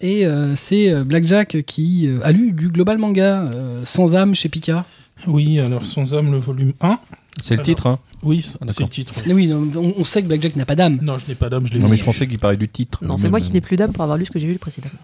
Et 0.00 0.26
euh, 0.26 0.54
c'est 0.56 0.90
euh, 0.92 1.04
Blackjack 1.04 1.62
qui 1.66 2.08
euh, 2.08 2.18
a 2.24 2.32
lu 2.32 2.52
du 2.52 2.68
global 2.68 2.98
manga 2.98 3.42
euh, 3.42 3.84
sans 3.84 4.14
âme 4.14 4.34
chez 4.34 4.48
Pika. 4.48 4.84
Oui, 5.28 5.60
alors 5.60 5.86
Sans 5.86 6.14
âme, 6.14 6.32
le 6.32 6.38
volume 6.38 6.72
1. 6.80 6.98
C'est 7.42 7.56
le 7.56 7.62
titre, 7.62 7.86
hein 7.86 7.98
Oui, 8.24 8.42
c'est 8.44 8.58
Ah, 8.60 8.64
c'est 8.68 8.82
le 8.82 8.88
titre. 8.88 9.14
Oui, 9.28 9.46
non, 9.46 9.68
on, 9.76 9.94
on 9.98 10.04
sait 10.04 10.22
que 10.22 10.26
Blackjack 10.28 10.56
n'a 10.56 10.64
pas 10.66 10.74
d'âme. 10.74 10.98
Non, 11.02 11.18
je 11.18 11.24
n'ai 11.28 11.34
pas 11.34 11.48
d'âme, 11.50 11.66
je 11.66 11.72
l'ai 11.74 11.78
Non, 11.78 11.86
vu. 11.86 11.90
mais 11.92 11.96
je 11.96 12.04
pensais 12.04 12.26
qu'il 12.26 12.38
parlait 12.38 12.56
du 12.56 12.68
titre. 12.68 13.04
Non, 13.04 13.16
c'est 13.18 13.28
moi 13.28 13.40
qui 13.40 13.52
n'ai 13.52 13.60
plus 13.60 13.76
d'âme 13.76 13.92
pour 13.92 14.02
avoir 14.02 14.18
lu 14.18 14.24
ce 14.26 14.30
que 14.30 14.38
j'ai 14.38 14.46
lu 14.48 14.58
précédemment. 14.58 14.94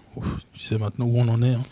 Tu 0.54 0.60
sais 0.64 0.78
maintenant 0.78 1.04
où 1.06 1.18
on 1.18 1.28
en 1.28 1.42
est. 1.42 1.54
hein. 1.54 1.62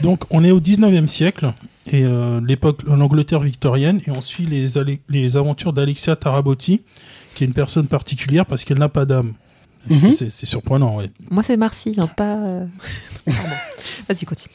Donc, 0.00 0.24
on 0.30 0.42
est 0.42 0.50
au 0.50 0.60
19e 0.60 1.06
siècle, 1.06 1.52
et 1.86 2.04
euh, 2.04 2.40
l'époque, 2.46 2.80
l'Angleterre 2.86 3.40
victorienne, 3.40 4.00
et 4.06 4.10
on 4.10 4.20
suit 4.22 4.46
les, 4.46 4.68
les 5.08 5.36
aventures 5.36 5.72
d'Alexia 5.72 6.16
Tarabotti, 6.16 6.82
qui 7.34 7.44
est 7.44 7.46
une 7.46 7.52
personne 7.54 7.86
particulière 7.86 8.46
parce 8.46 8.64
qu'elle 8.64 8.78
n'a 8.78 8.88
pas 8.88 9.04
d'âme. 9.04 9.34
Mhm. 9.90 10.12
C'est 10.12 10.30
c'est 10.30 10.46
surprenant, 10.46 10.96
ouais. 10.96 11.10
Moi, 11.30 11.42
c'est 11.42 11.58
Marcy, 11.58 11.94
hein, 11.98 12.06
pas. 12.06 12.36
euh, 12.38 12.64
Pardon. 13.26 13.40
Vas-y, 14.08 14.24
continue. 14.24 14.54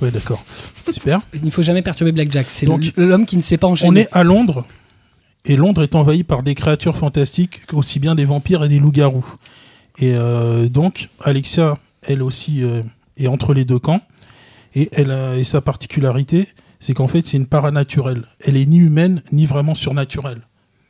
Ouais, 0.00 0.10
d'accord. 0.10 0.42
Super. 0.90 1.20
Il 1.34 1.44
ne 1.44 1.50
faut 1.50 1.62
jamais 1.62 1.82
perturber 1.82 2.12
Blackjack. 2.12 2.48
C'est 2.48 2.64
Donc, 2.66 2.80
le- 2.96 3.06
l'homme 3.08 3.26
qui 3.26 3.36
ne 3.36 3.42
sait 3.42 3.58
pas 3.58 3.66
enchaîner. 3.66 3.90
On 3.90 3.94
est 3.96 4.08
à 4.10 4.24
Londres, 4.24 4.66
et 5.44 5.56
Londres 5.56 5.82
est 5.82 5.94
envahi 5.94 6.24
par 6.24 6.42
des 6.42 6.54
créatures 6.54 6.96
fantastiques, 6.96 7.60
aussi 7.72 7.98
bien 7.98 8.14
des 8.14 8.24
vampires 8.24 8.64
et 8.64 8.68
des 8.68 8.78
loups-garous. 8.78 9.26
Et 9.98 10.14
euh, 10.14 10.68
donc, 10.68 11.08
Alexia, 11.20 11.78
elle 12.02 12.22
aussi, 12.22 12.62
euh, 12.62 12.82
est 13.16 13.28
entre 13.28 13.54
les 13.54 13.64
deux 13.64 13.78
camps, 13.78 14.00
et, 14.74 14.88
elle 14.92 15.10
et 15.38 15.44
sa 15.44 15.60
particularité, 15.60 16.48
c'est 16.80 16.94
qu'en 16.94 17.08
fait, 17.08 17.26
c'est 17.26 17.36
une 17.36 17.46
paranaturelle. 17.46 18.24
Elle 18.44 18.56
est 18.56 18.66
ni 18.66 18.78
humaine, 18.78 19.22
ni 19.32 19.46
vraiment 19.46 19.74
surnaturelle. 19.74 20.42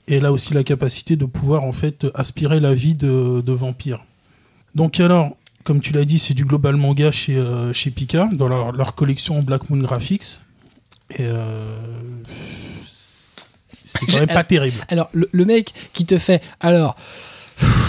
Et 0.08 0.16
elle 0.16 0.26
a 0.26 0.32
aussi 0.32 0.54
la 0.54 0.64
capacité 0.64 1.16
de 1.16 1.24
pouvoir, 1.24 1.64
en 1.64 1.72
fait, 1.72 2.06
aspirer 2.14 2.60
la 2.60 2.74
vie 2.74 2.94
de, 2.94 3.40
de 3.40 3.52
vampire. 3.52 4.04
Donc 4.74 5.00
alors, 5.00 5.36
comme 5.64 5.80
tu 5.80 5.92
l'as 5.92 6.04
dit, 6.04 6.18
c'est 6.18 6.34
du 6.34 6.44
global 6.44 6.76
manga 6.76 7.10
chez, 7.10 7.36
euh, 7.36 7.72
chez 7.72 7.90
Pika, 7.90 8.28
dans 8.32 8.48
leur, 8.48 8.72
leur 8.72 8.94
collection 8.94 9.42
Black 9.42 9.70
Moon 9.70 9.78
Graphics. 9.78 10.40
Et 11.18 11.26
c'est 13.98 14.06
quand 14.06 14.18
même 14.18 14.28
pas 14.34 14.44
terrible. 14.44 14.84
Alors, 14.88 15.08
le, 15.12 15.28
le 15.32 15.44
mec 15.44 15.72
qui 15.92 16.04
te 16.06 16.18
fait. 16.18 16.42
Alors, 16.60 16.96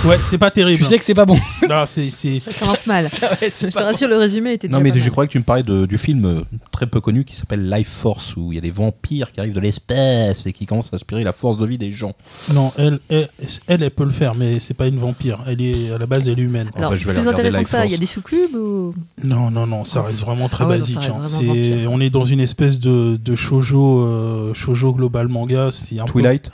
Ouais, 0.05 0.19
c'est 0.29 0.38
pas 0.38 0.51
terrible. 0.51 0.84
tu 0.84 0.86
sais 0.88 1.00
que 1.00 1.03
c'est 1.05 1.15
pas 1.15 1.25
bon. 1.25 1.38
Non, 1.67 1.86
c'est, 1.88 2.12
c'est- 2.12 2.38
Ça 2.39 2.51
commence 2.53 2.86
mal. 2.86 3.10
Je 3.12 3.67
te 3.69 3.81
rassure, 3.81 4.07
le 4.07 4.17
résumé 4.17 4.53
était 4.53 4.67
Non, 4.67 4.79
mais 4.79 4.91
pas 4.91 4.98
je 4.98 5.01
mal. 5.01 5.10
croyais 5.12 5.27
que 5.27 5.31
tu 5.31 5.39
me 5.39 5.43
parlais 5.43 5.63
de- 5.63 5.88
du 5.88 5.98
film 5.98 6.25
euh, 6.25 6.41
très 6.72 6.86
peu 6.86 7.01
connu 7.01 7.24
qui 7.25 7.36
s'appelle 7.36 7.67
Life 7.72 7.89
Force, 7.89 8.36
où 8.38 8.51
il 8.51 8.55
y 8.55 8.57
a 8.60 8.62
des 8.62 8.69
vampires 8.69 9.31
qui 9.31 9.39
arrivent 9.39 9.53
de 9.55 9.60
l'espace 9.60 10.45
et 10.45 10.53
qui 10.53 10.67
commencent 10.67 10.89
à 10.93 10.95
aspirer 10.98 11.24
la 11.24 11.34
force 11.34 11.57
de 11.57 11.65
vie 11.65 11.79
des 11.79 11.91
gens. 11.91 12.13
non, 12.53 12.72
elle, 12.77 13.00
elle, 13.10 13.27
elle, 13.67 13.81
elle 13.81 13.89
peut 13.91 14.03
le 14.03 14.12
faire, 14.12 14.36
mais 14.36 14.60
c'est 14.60 14.75
pas 14.75 14.86
une 14.86 15.00
vampire. 15.00 15.39
Elle 15.48 15.62
est 15.62 15.91
à 15.91 15.98
la 15.98 16.05
base, 16.05 16.27
elle 16.29 16.38
est 16.39 16.43
humaine. 16.43 16.69
Alors, 16.75 16.91
bah, 16.91 16.95
je 16.98 17.05
vais 17.05 17.12
aller 17.12 17.22
plus 17.22 17.29
intéressant 17.29 17.57
Life 17.57 17.63
que 17.65 17.69
ça, 17.72 17.86
il 17.88 17.91
y 17.91 17.95
a 17.95 17.98
des 17.98 18.05
sous-cubes 18.05 18.55
ou. 18.55 18.93
Non, 19.24 19.50
non, 19.50 19.65
non, 19.65 19.84
ça 19.86 20.03
reste 20.03 20.22
vraiment 20.22 20.50
très 20.50 20.65
Ah 20.65 20.67
ouais, 20.67 20.77
basique. 20.77 20.98
reste 21.00 21.10
hein. 21.10 21.19
vraiment 21.24 21.53
C'est, 21.55 21.88
on 21.88 22.00
est 22.00 22.12
dans 22.12 22.25
une 22.25 22.41
espèce 22.41 22.77
de, 22.77 23.15
de 23.17 23.36
shoujo, 23.36 24.01
euh, 24.05 24.53
shoujo 24.53 24.93
global 24.93 25.27
manga. 25.29 25.72
C'est 25.72 26.00
un 26.00 26.05
peu- 26.05 26.12
Twilight 26.12 26.51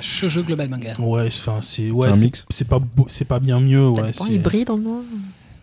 Shoujo 0.00 0.42
Global 0.42 0.68
Manga. 0.68 0.92
Ouais, 0.98 1.26
enfin, 1.26 1.60
c'est 1.62 1.90
ouais, 1.90 2.08
C'est 2.08 2.12
un 2.12 2.14
c'est- 2.16 2.24
mix. 2.24 2.46
c'est 2.50 2.68
pas 2.68 2.80
c'est 3.08 3.24
pas 3.26 3.38
bien 3.40 3.60
mieux. 3.60 3.88
Ouais, 3.88 4.12
il 4.30 4.42
brille 4.42 4.64
dans 4.64 4.76
le 4.76 4.82
noir 4.82 5.02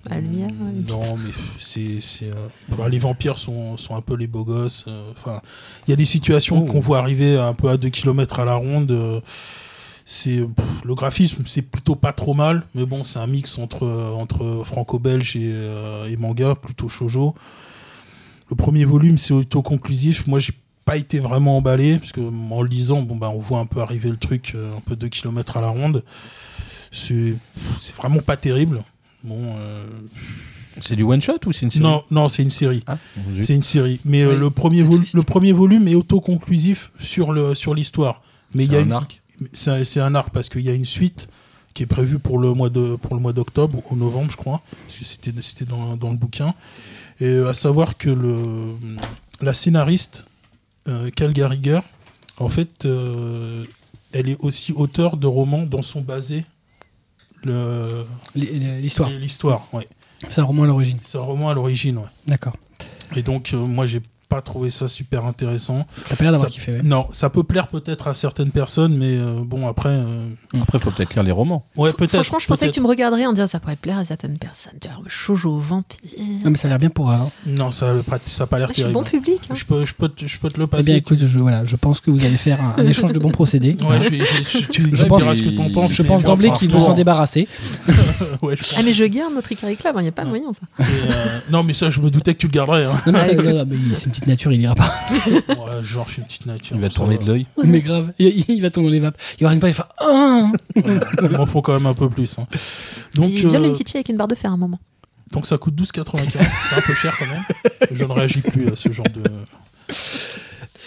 la 0.08 0.20
lumière. 0.20 0.52
Non, 0.88 1.18
mais 1.18 1.32
c'est. 1.58 2.00
c'est, 2.00 2.26
euh, 2.30 2.88
les 2.90 3.00
vampires 3.00 3.40
sont, 3.40 3.76
sont 3.76 3.96
un 3.96 4.02
peu 4.02 4.16
les 4.16 4.28
beaux 4.28 4.44
gosses. 4.46 4.86
euh, 4.88 5.12
Enfin, 5.18 5.42
il 5.88 5.90
y 5.90 5.94
a 5.94 5.98
des 5.98 6.06
situations 6.06 6.64
Oh. 6.68 6.72
qu'on 6.72 6.80
voit 6.80 7.00
arriver 7.00 7.40
un 7.40 7.56
peu 7.56 7.70
à 7.70 7.78
2 7.78 7.90
km 7.90 8.40
à 8.40 8.46
la 8.46 8.54
ronde. 8.54 8.92
euh, 8.92 9.20
c'est 10.06 10.48
Le 10.84 10.94
graphisme, 10.94 11.42
c'est 11.48 11.64
plutôt 11.64 11.96
pas 11.96 12.14
trop 12.14 12.36
mal. 12.36 12.68
Mais 12.76 12.86
bon, 12.86 13.02
c'est 13.02 13.18
un 13.18 13.26
mix 13.26 13.58
entre, 13.58 13.88
entre 14.16 14.62
franco-belge 14.64 15.36
et, 15.38 15.50
euh, 15.52 16.06
et 16.06 16.18
manga, 16.18 16.54
plutôt 16.54 16.88
shoujo. 16.88 17.34
Le 18.52 18.56
premier 18.56 18.86
volume, 18.86 19.18
c'est 19.18 19.34
autoconclusif. 19.34 20.28
Moi, 20.28 20.38
j'ai 20.38 20.54
pas 20.86 20.98
été 20.98 21.20
vraiment 21.20 21.58
emballé. 21.58 21.98
Parce 21.98 22.12
que 22.12 22.22
en 22.22 22.62
le 22.62 22.70
lisant, 22.70 23.02
bon, 23.02 23.16
bah, 23.16 23.30
on 23.30 23.40
voit 23.40 23.60
un 23.60 23.66
peu 23.66 23.82
arriver 23.82 24.10
le 24.10 24.18
truc, 24.18 24.54
euh, 24.56 24.78
un 24.78 24.82
peu 24.82 24.96
2 24.96 25.08
km 25.10 25.58
à 25.58 25.62
la 25.62 25.70
ronde. 25.70 26.04
C'est 26.92 27.36
c'est 27.80 27.96
vraiment 27.96 28.22
pas 28.22 28.38
terrible. 28.38 28.84
Bon. 29.24 29.40
euh, 29.58 29.86
C'est 30.82 30.96
du 30.96 31.04
one 31.04 31.22
shot 31.22 31.40
ou 31.46 31.52
c'est 31.52 31.64
une 31.64 31.72
série? 31.72 31.84
Non, 31.84 32.04
non, 32.12 32.30
c'est 32.30 32.44
une 32.44 32.50
série. 32.50 32.84
Ah. 32.88 32.98
C'est 33.42 33.56
une 33.56 33.64
série. 33.64 34.00
Mais 34.06 34.22
euh, 34.24 34.34
Oui, 34.34 34.40
le, 34.40 34.50
premier 34.50 34.84
le 34.84 35.24
premier 35.24 35.52
volume 35.52 35.88
est 35.88 35.96
autoconclusif 35.96 36.92
sur 37.00 37.32
le 37.34 37.56
sur 37.56 37.74
l'histoire. 37.74 38.22
Mais 38.54 38.66
il 38.66 38.72
y 38.72 38.72
C'est 38.72 38.78
a 38.78 38.82
un 38.82 38.86
une- 38.86 38.92
arc? 38.94 39.22
C'est 39.52 39.72
un, 39.72 39.84
c'est 39.84 40.00
un 40.00 40.16
arc 40.16 40.30
parce 40.32 40.48
qu'il 40.48 40.62
y 40.62 40.70
a 40.70 40.74
une 40.74 40.86
suite 40.86 41.28
qui 41.74 41.84
est 41.84 41.88
prévue 41.88 42.20
pour 42.20 42.38
le 42.40 42.54
mois 42.54 42.70
de 42.70 42.96
pour 42.96 43.16
le 43.16 43.22
mois 43.22 43.34
d'octobre 43.34 43.82
ou 43.92 43.96
novembre, 43.98 44.32
je 44.32 44.38
crois, 44.38 44.62
parce 44.88 44.98
que 45.00 45.04
c'était 45.04 45.34
c'était 45.42 45.66
dans, 45.66 45.98
dans 45.98 46.10
le 46.12 46.16
bouquin. 46.16 46.54
Et 47.20 47.36
à 47.40 47.54
savoir 47.54 47.98
que 47.98 48.10
le 48.10 48.76
la 49.42 49.54
scénariste 49.54 50.26
Cal 51.16 51.34
Gariger, 51.34 51.80
en 52.38 52.50
fait, 52.50 52.86
euh, 52.86 53.66
elle 54.12 54.30
est 54.30 54.38
aussi 54.40 54.72
auteure 54.74 55.18
de 55.18 55.28
romans 55.28 55.64
dont 55.64 55.82
sont 55.82 56.02
basés 56.02 56.46
le 57.44 58.06
L'histoire. 58.36 59.10
l'histoire. 59.10 59.68
Ouais. 59.74 59.88
C'est 60.30 60.42
un 60.42 60.46
roman 60.46 60.64
à 60.64 60.68
l'origine. 60.68 60.98
C'est 61.04 61.18
un 61.18 61.22
roman 61.22 61.50
à 61.50 61.54
l'origine. 61.54 61.98
Ouais. 61.98 62.06
D'accord. 62.28 62.56
Et 63.16 63.22
donc, 63.22 63.52
euh, 63.54 63.58
moi, 63.58 63.86
j'ai 63.88 64.02
pas 64.28 64.42
trouvé 64.42 64.72
ça 64.72 64.88
super 64.88 65.26
intéressant. 65.26 65.86
T'as 66.10 66.16
pas 66.16 66.24
l'air 66.24 66.34
d'avoir 66.34 66.50
Ça- 66.50 66.54
kiffé, 66.54 66.72
ouais. 66.74 66.82
Non, 66.84 67.08
ça 67.12 67.30
peut 67.30 67.44
plaire 67.44 67.68
peut-être 67.68 68.08
à 68.08 68.16
certaines 68.16 68.52
personnes, 68.52 68.98
mais 68.98 69.18
euh, 69.18 69.42
bon, 69.44 69.68
après. 69.68 69.90
euh, 69.90 70.28
Après, 70.62 70.78
il 70.78 70.82
faut 70.82 70.92
peut-être 70.92 71.14
lire 71.14 71.24
les 71.24 71.32
romans. 71.32 71.66
ouais, 71.78 71.94
peut-être. 71.94 72.14
Franchement, 72.16 72.40
je 72.40 72.48
pensais 72.48 72.68
que 72.68 72.74
tu 72.74 72.82
me 72.82 72.88
regarderais 72.88 73.26
en 73.26 73.34
disant 73.34 73.48
ça 73.48 73.60
pourrait 73.60 73.76
plaire 73.76 73.98
à 74.00 74.06
certaines 74.06 74.38
personnes. 74.38 74.74
Tu 74.82 74.88
vois, 74.88 74.98
shoujo, 75.08 75.60
vampire. 75.60 76.00
Non, 76.44 76.52
mais 76.52 76.56
ça 76.58 76.68
a 76.68 76.70
l'air 76.70 76.80
bien 76.80 76.90
pour 76.90 77.12
un. 77.12 77.30
Non, 77.46 77.72
ça 77.72 77.94
ça 78.28 78.44
a 78.44 78.48
pas 78.48 78.58
l'air 78.60 78.68
Ah, 78.70 78.72
je 78.72 78.74
suis 78.76 78.84
terrible. 78.84 79.00
bon 79.00 79.04
public. 79.06 79.42
hein. 79.50 79.56
Je 79.56 79.66
peux, 79.66 79.86
je, 79.86 79.94
peux 79.94 80.10
te, 80.10 80.26
je 80.28 80.40
peux 80.40 80.50
te 80.50 80.58
le 80.58 80.66
Eh 80.66 80.68
passer. 80.68 80.84
bien, 80.84 80.96
écoute, 80.96 81.20
je, 81.20 81.40
voilà, 81.40 81.64
je 81.66 81.76
pense 81.76 82.00
que 82.02 82.12
vous 82.12 82.24
allez 82.26 82.38
faire 82.38 82.62
un, 82.62 82.76
un 82.78 82.86
échange 82.88 83.12
de 83.14 83.20
bons 83.20 83.32
procédés. 83.32 83.76
Ouais, 83.88 84.02
je, 84.02 84.10
vais- 84.10 84.20
je- 84.20 84.60
je- 84.60 84.68
tu 84.68 84.90
Je 84.96 85.04
me 85.04 85.08
pense- 85.10 85.20
diras 85.22 85.36
ce 85.36 85.44
que 85.44 85.50
t'en 85.50 85.70
penses. 85.72 85.94
Je 85.94 86.02
mais 86.04 86.08
pense 86.10 86.22
on 86.24 86.28
d'emblée 86.28 86.48
fera 86.48 86.60
qu'il 86.60 86.72
un 86.72 86.74
veut 86.78 86.80
s'en 86.84 86.94
débarrasser. 86.94 87.48
Ouais, 88.42 88.56
je 88.58 88.64
pense. 88.64 88.76
Ah, 88.78 88.82
mais 88.84 88.94
je 88.94 89.04
garde 89.06 89.34
notre 89.34 89.52
Ikari 89.52 89.76
Club, 89.76 89.96
il 89.98 90.04
n'y 90.04 90.08
a 90.08 90.12
pas 90.12 90.24
moyen 90.26 90.52
ça. 90.54 90.84
Euh, 90.86 91.40
non, 91.50 91.64
mais 91.64 91.74
ça, 91.74 91.90
je 91.90 92.00
me 92.00 92.10
doutais 92.10 92.34
que 92.34 92.40
tu 92.40 92.48
le 92.48 92.52
garderais. 92.52 92.86
Hein. 92.86 92.94
Non, 93.08 93.14
mais 93.14 93.36
Petite 94.16 94.28
nature, 94.28 94.52
il 94.54 94.62
ira 94.62 94.76
pas. 94.76 94.94
Ouais, 95.30 95.84
genre, 95.84 96.06
je 96.08 96.14
suis 96.14 96.22
une 96.22 96.28
petite 96.28 96.46
nature. 96.46 96.76
Il 96.76 96.82
va 96.82 96.90
tourner 96.90 97.18
de 97.18 97.26
l'œil. 97.26 97.46
Mais 97.64 97.82
grave, 97.82 98.14
il, 98.20 98.46
il 98.48 98.62
va 98.62 98.70
tomber 98.72 98.88
dans 98.88 98.94
les 98.94 99.00
vapes. 99.00 99.18
Il 99.38 99.42
y 99.42 99.46
aura 99.46 99.54
une 99.54 99.60
fois, 99.60 99.70
il 99.70 99.74
va 99.74 99.84
faire 99.84 99.90
Ah 100.00 100.52
Il 101.22 101.30
m'en 101.38 101.46
faut 101.46 101.62
quand 101.62 101.74
même 101.74 101.86
un 101.86 101.94
peu 101.94 102.10
plus. 102.10 102.38
hein. 102.40 102.48
Donc, 103.16 103.32
il 103.32 103.48
vient 103.48 103.62
euh, 103.62 103.66
une 103.68 103.72
petite 103.74 103.90
fille 103.90 103.98
avec 103.98 104.10
une 104.10 104.18
barre 104.18 104.28
de 104.28 104.36
fer 104.36 104.52
à 104.52 104.54
un 104.54 104.58
moment. 104.58 104.80
donc 105.32 105.46
ça 105.48 105.58
coûte 105.58 105.76
12,95. 105.76 106.30
C'est 106.70 106.76
un 106.76 106.82
peu 106.82 106.94
cher 106.94 107.16
quand 107.18 107.26
même. 107.28 107.44
Je 107.92 108.04
ne 108.04 108.12
réagis 108.12 108.42
plus 108.42 108.68
à 108.70 108.76
ce 108.76 108.92
genre 108.92 109.06
de. 109.14 109.24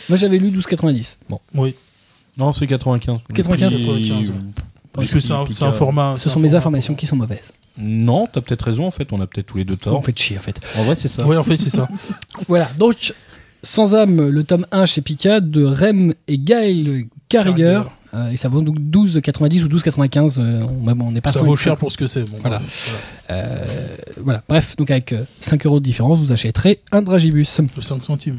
Moi, 0.08 0.16
j'avais 0.16 0.38
lu 0.38 0.50
12,90. 0.50 1.16
Bon, 1.28 1.40
Oui, 1.54 1.74
Non, 2.36 2.52
c'est 2.52 2.66
95. 2.66 3.18
95, 3.34 3.74
Et- 3.74 3.78
95, 3.78 4.30
ouais. 4.30 4.36
Parce 5.00 5.10
que 5.12 5.20
c'est 5.20 5.64
un, 5.64 5.72
format. 5.72 6.14
ce 6.16 6.28
sont 6.30 6.38
mes 6.40 6.48
format- 6.48 6.58
informations 6.58 6.94
qui 6.94 7.06
sont 7.06 7.16
mauvaises. 7.16 7.52
Non, 7.78 8.26
t'as 8.32 8.40
peut-être 8.40 8.62
raison, 8.62 8.86
en 8.86 8.90
fait, 8.90 9.12
on 9.12 9.20
a 9.20 9.26
peut-être 9.26 9.46
tous 9.46 9.58
les 9.58 9.64
deux 9.64 9.76
tort. 9.76 9.96
On 9.96 10.02
fait 10.02 10.16
chier, 10.18 10.36
en 10.38 10.40
fait. 10.40 10.58
En 10.76 10.84
vrai, 10.84 10.96
c'est 10.98 11.08
ça. 11.08 11.24
Ouais, 11.26 11.36
en 11.36 11.44
fait, 11.44 11.56
c'est 11.56 11.70
ça. 11.70 11.88
Voilà, 12.48 12.68
donc, 12.78 13.12
Sans 13.62 13.94
âme, 13.94 14.28
le 14.28 14.44
tome 14.44 14.66
1 14.72 14.86
chez 14.86 15.00
Pika 15.00 15.40
de 15.40 15.64
Rem 15.64 16.14
et 16.28 16.38
Gaël 16.38 17.04
Carriger. 17.28 17.82
Euh, 18.14 18.30
et 18.30 18.36
ça 18.38 18.48
vaut 18.48 18.62
donc 18.62 18.78
12,90 18.80 19.64
ou 19.64 19.68
12,95. 19.68 20.38
euh, 20.38 20.62
on 20.62 20.88
on 21.00 21.12
n'est 21.12 21.20
pas 21.20 21.30
ça 21.30 21.42
vaut 21.42 21.56
cher 21.56 21.76
pour 21.76 21.92
ce 21.92 21.98
que 21.98 22.06
c'est. 22.06 22.24
Bon, 22.24 22.38
Voilà. 22.40 22.58
bref, 22.58 23.04
Euh, 23.30 23.64
voilà, 24.22 24.42
bref, 24.48 24.76
donc 24.76 24.90
avec 24.90 25.12
euh, 25.12 25.24
5 25.42 25.66
euros 25.66 25.78
de 25.78 25.84
différence, 25.84 26.18
vous 26.18 26.32
achèterez 26.32 26.80
un 26.90 27.02
Dragibus. 27.02 27.60
Le 27.76 27.82
5 27.82 28.02
centimes. 28.02 28.38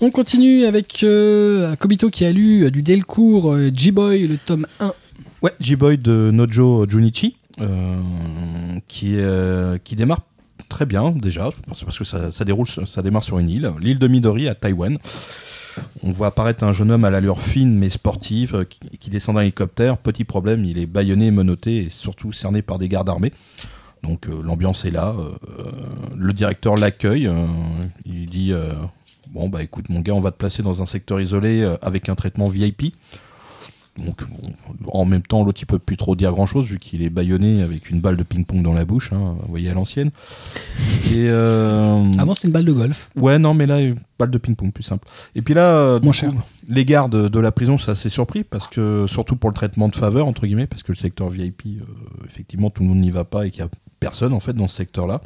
On 0.00 0.10
continue 0.10 0.64
avec 0.64 1.02
euh, 1.04 1.76
Kobito 1.76 2.08
qui 2.10 2.24
a 2.24 2.32
lu 2.32 2.64
euh, 2.64 2.70
du 2.70 2.82
Delcourt 2.82 3.52
euh, 3.52 3.70
G-Boy, 3.74 4.26
le 4.26 4.38
tome 4.38 4.66
1. 4.80 4.92
Ouais, 5.42 5.50
J-Boy 5.58 5.98
de 5.98 6.30
Nojo 6.32 6.88
Junichi, 6.88 7.36
euh, 7.60 8.00
qui, 8.86 9.16
euh, 9.16 9.76
qui 9.82 9.96
démarre 9.96 10.20
très 10.68 10.86
bien 10.86 11.10
déjà, 11.10 11.50
parce 11.66 11.98
que 11.98 12.04
ça, 12.04 12.44
déroule, 12.44 12.68
démarre 13.02 13.24
sur 13.24 13.40
une 13.40 13.50
île, 13.50 13.72
l'île 13.80 13.98
de 13.98 14.06
Midori 14.06 14.48
à 14.48 14.54
Taïwan. 14.54 14.98
On 16.04 16.12
voit 16.12 16.28
apparaître 16.28 16.62
un 16.62 16.72
jeune 16.72 16.92
homme 16.92 17.04
à 17.04 17.10
l'allure 17.10 17.40
fine 17.40 17.76
mais 17.76 17.90
sportive 17.90 18.54
euh, 18.54 18.64
qui, 19.00 19.10
descend 19.10 19.34
d'un 19.34 19.40
hélicoptère. 19.40 19.98
Petit 19.98 20.22
problème, 20.22 20.64
il 20.64 20.78
est 20.78 20.86
bâillonné, 20.86 21.32
menotté 21.32 21.86
et 21.86 21.88
surtout 21.90 22.30
cerné 22.30 22.62
par 22.62 22.78
des 22.78 22.88
gardes 22.88 23.08
armés. 23.08 23.32
Donc 24.04 24.26
l'ambiance 24.26 24.84
est 24.84 24.90
là. 24.90 25.14
le 26.16 26.32
directeur 26.32 26.74
l'accueille. 26.74 27.30
il 28.04 28.26
dit 28.26 28.52
Bon, 29.28 29.48
bah 29.48 29.62
écoute, 29.62 29.88
mon 29.90 30.00
gars, 30.00 30.12
on 30.12 30.20
va 30.20 30.32
te 30.32 30.36
placer 30.38 30.60
dans 30.64 30.82
un 30.82 30.86
secteur 30.86 31.20
isolé 31.20 31.64
avec 31.82 32.08
un 32.08 32.16
traitement 32.16 32.48
VIP. 32.48 32.92
Donc, 33.98 34.22
bon, 34.30 34.90
en 34.90 35.04
même 35.04 35.20
temps, 35.22 35.44
l'autre, 35.44 35.60
il 35.60 35.66
peut 35.66 35.78
plus 35.78 35.98
trop 35.98 36.16
dire 36.16 36.32
grand 36.32 36.46
chose 36.46 36.64
vu 36.66 36.78
qu'il 36.78 37.02
est 37.02 37.10
baïonné 37.10 37.62
avec 37.62 37.90
une 37.90 38.00
balle 38.00 38.16
de 38.16 38.22
ping-pong 38.22 38.62
dans 38.62 38.72
la 38.72 38.86
bouche, 38.86 39.12
hein, 39.12 39.36
vous 39.42 39.50
voyez 39.50 39.68
à 39.68 39.74
l'ancienne. 39.74 40.10
Et. 41.10 41.28
euh, 41.28 42.02
Avant, 42.18 42.34
c'était 42.34 42.48
une 42.48 42.52
balle 42.54 42.64
de 42.64 42.72
golf. 42.72 43.10
Ouais, 43.16 43.38
non, 43.38 43.52
mais 43.52 43.66
là, 43.66 43.82
une 43.82 43.96
balle 44.18 44.30
de 44.30 44.38
ping-pong, 44.38 44.72
plus 44.72 44.82
simple. 44.82 45.06
Et 45.34 45.42
puis 45.42 45.52
là, 45.52 45.66
euh, 45.66 46.00
coup, 46.00 46.10
cher. 46.14 46.32
les 46.68 46.86
gardes 46.86 47.28
de 47.28 47.38
la 47.38 47.52
prison, 47.52 47.76
c'est 47.76 47.90
assez 47.90 48.08
surpris, 48.08 48.44
parce 48.44 48.66
que, 48.66 49.04
surtout 49.08 49.36
pour 49.36 49.50
le 49.50 49.54
traitement 49.54 49.88
de 49.88 49.94
faveur, 49.96 50.26
entre 50.26 50.46
guillemets, 50.46 50.66
parce 50.66 50.82
que 50.82 50.92
le 50.92 50.96
secteur 50.96 51.28
VIP, 51.28 51.62
euh, 51.66 51.84
effectivement, 52.24 52.70
tout 52.70 52.82
le 52.82 52.88
monde 52.88 52.98
n'y 53.00 53.10
va 53.10 53.24
pas 53.24 53.46
et 53.46 53.50
qu'il 53.50 53.62
n'y 53.62 53.68
a 53.68 53.70
personne, 54.00 54.32
en 54.32 54.40
fait, 54.40 54.54
dans 54.54 54.68
ce 54.68 54.76
secteur-là. 54.76 55.20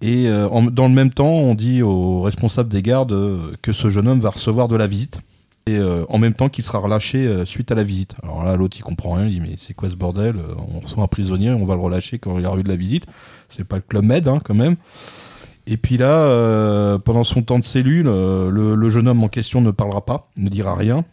Et 0.00 0.26
euh, 0.26 0.48
en- 0.48 0.64
dans 0.64 0.88
le 0.88 0.94
même 0.94 1.10
temps, 1.10 1.30
on 1.32 1.54
dit 1.54 1.80
aux 1.80 2.22
responsables 2.22 2.68
des 2.70 2.82
gardes 2.82 3.16
que 3.62 3.70
ce 3.70 3.88
jeune 3.88 4.08
homme 4.08 4.18
va 4.18 4.30
recevoir 4.30 4.66
de 4.66 4.74
la 4.74 4.88
visite. 4.88 5.20
Et 5.66 5.78
euh, 5.78 6.04
en 6.08 6.18
même 6.18 6.34
temps 6.34 6.48
qu'il 6.48 6.64
sera 6.64 6.78
relâché 6.78 7.18
euh, 7.18 7.44
suite 7.44 7.70
à 7.70 7.76
la 7.76 7.84
visite. 7.84 8.16
Alors 8.22 8.44
là, 8.44 8.56
l'autre, 8.56 8.76
il 8.76 8.82
comprend 8.82 9.12
rien. 9.12 9.26
Il 9.26 9.32
dit 9.32 9.40
Mais 9.40 9.54
c'est 9.56 9.74
quoi 9.74 9.88
ce 9.88 9.94
bordel 9.94 10.36
Euh, 10.36 10.54
On 10.74 10.80
reçoit 10.80 11.04
un 11.04 11.08
prisonnier, 11.08 11.50
on 11.50 11.64
va 11.64 11.74
le 11.74 11.80
relâcher 11.80 12.18
quand 12.18 12.36
il 12.38 12.46
a 12.46 12.54
eu 12.56 12.62
de 12.62 12.68
la 12.68 12.76
visite. 12.76 13.06
C'est 13.48 13.64
pas 13.64 13.76
le 13.76 13.82
Club 13.82 14.04
Med, 14.04 14.26
hein, 14.26 14.40
quand 14.42 14.54
même. 14.54 14.76
Et 15.68 15.76
puis 15.76 15.96
là, 15.96 16.98
pendant 16.98 17.22
son 17.22 17.42
temps 17.42 17.60
de 17.60 17.64
cellule, 17.64 18.06
le, 18.06 18.88
jeune 18.88 19.06
homme 19.06 19.22
en 19.22 19.28
question 19.28 19.60
ne 19.60 19.70
parlera 19.70 20.04
pas, 20.04 20.28
ne 20.36 20.48
dira 20.48 20.74
rien. 20.74 21.04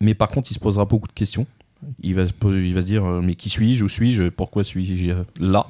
Mais 0.00 0.14
par 0.14 0.28
contre, 0.28 0.52
il 0.52 0.54
se 0.54 0.60
posera 0.60 0.84
beaucoup 0.84 1.08
de 1.08 1.12
questions. 1.12 1.46
Il 2.00 2.14
va 2.14 2.26
se, 2.26 2.32
il 2.44 2.74
va 2.74 2.82
dire 2.82 3.04
Mais 3.04 3.34
qui 3.34 3.50
suis-je 3.50 3.82
Où 3.82 3.88
suis-je 3.88 4.28
Pourquoi 4.28 4.62
suis-je 4.62 5.14
là? 5.40 5.66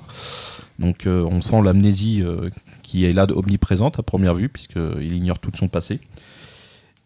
Donc 0.79 1.07
on 1.07 1.41
sent 1.41 1.63
l'amnésie 1.63 2.23
qui 2.83 3.07
est 3.07 3.15
là 3.15 3.27
omniprésente 3.35 3.99
à 3.99 4.03
première 4.03 4.35
vue, 4.35 4.51
puisqu'il 4.51 5.15
ignore 5.15 5.39
tout 5.39 5.51
de 5.51 5.57
son 5.57 5.69
passé. 5.69 6.01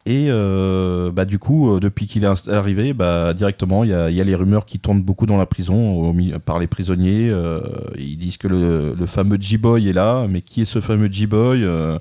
Et 0.06 0.26
euh, 0.30 1.10
bah, 1.10 1.26
du 1.26 1.38
coup, 1.38 1.76
euh, 1.76 1.80
depuis 1.80 2.06
qu'il 2.06 2.24
est 2.24 2.48
arrivé, 2.48 2.94
bah, 2.94 3.34
directement, 3.34 3.84
il 3.84 3.90
y 3.90 3.94
a, 3.94 4.10
y 4.10 4.20
a 4.20 4.24
les 4.24 4.34
rumeurs 4.34 4.64
qui 4.64 4.78
tournent 4.78 5.02
beaucoup 5.02 5.26
dans 5.26 5.36
la 5.36 5.44
prison 5.44 6.14
par 6.44 6.58
les 6.58 6.66
prisonniers. 6.66 7.28
euh, 7.28 7.60
ils 7.98 8.16
disent 8.16 8.38
que 8.38 8.48
le, 8.48 8.94
le 8.98 9.06
fameux 9.06 9.36
G-Boy 9.38 9.88
est 9.88 9.92
là, 9.92 10.26
mais 10.26 10.40
qui 10.40 10.62
est 10.62 10.64
ce 10.64 10.80
fameux 10.80 11.12
G-Boy 11.12 11.64
euh, 11.64 11.98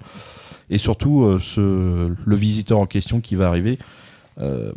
Et 0.70 0.78
surtout, 0.78 1.24
euh, 1.24 1.40
ce, 1.40 2.10
le 2.26 2.36
visiteur 2.36 2.80
en 2.80 2.86
question 2.86 3.20
qui 3.20 3.36
va 3.36 3.48
arriver, 3.48 3.78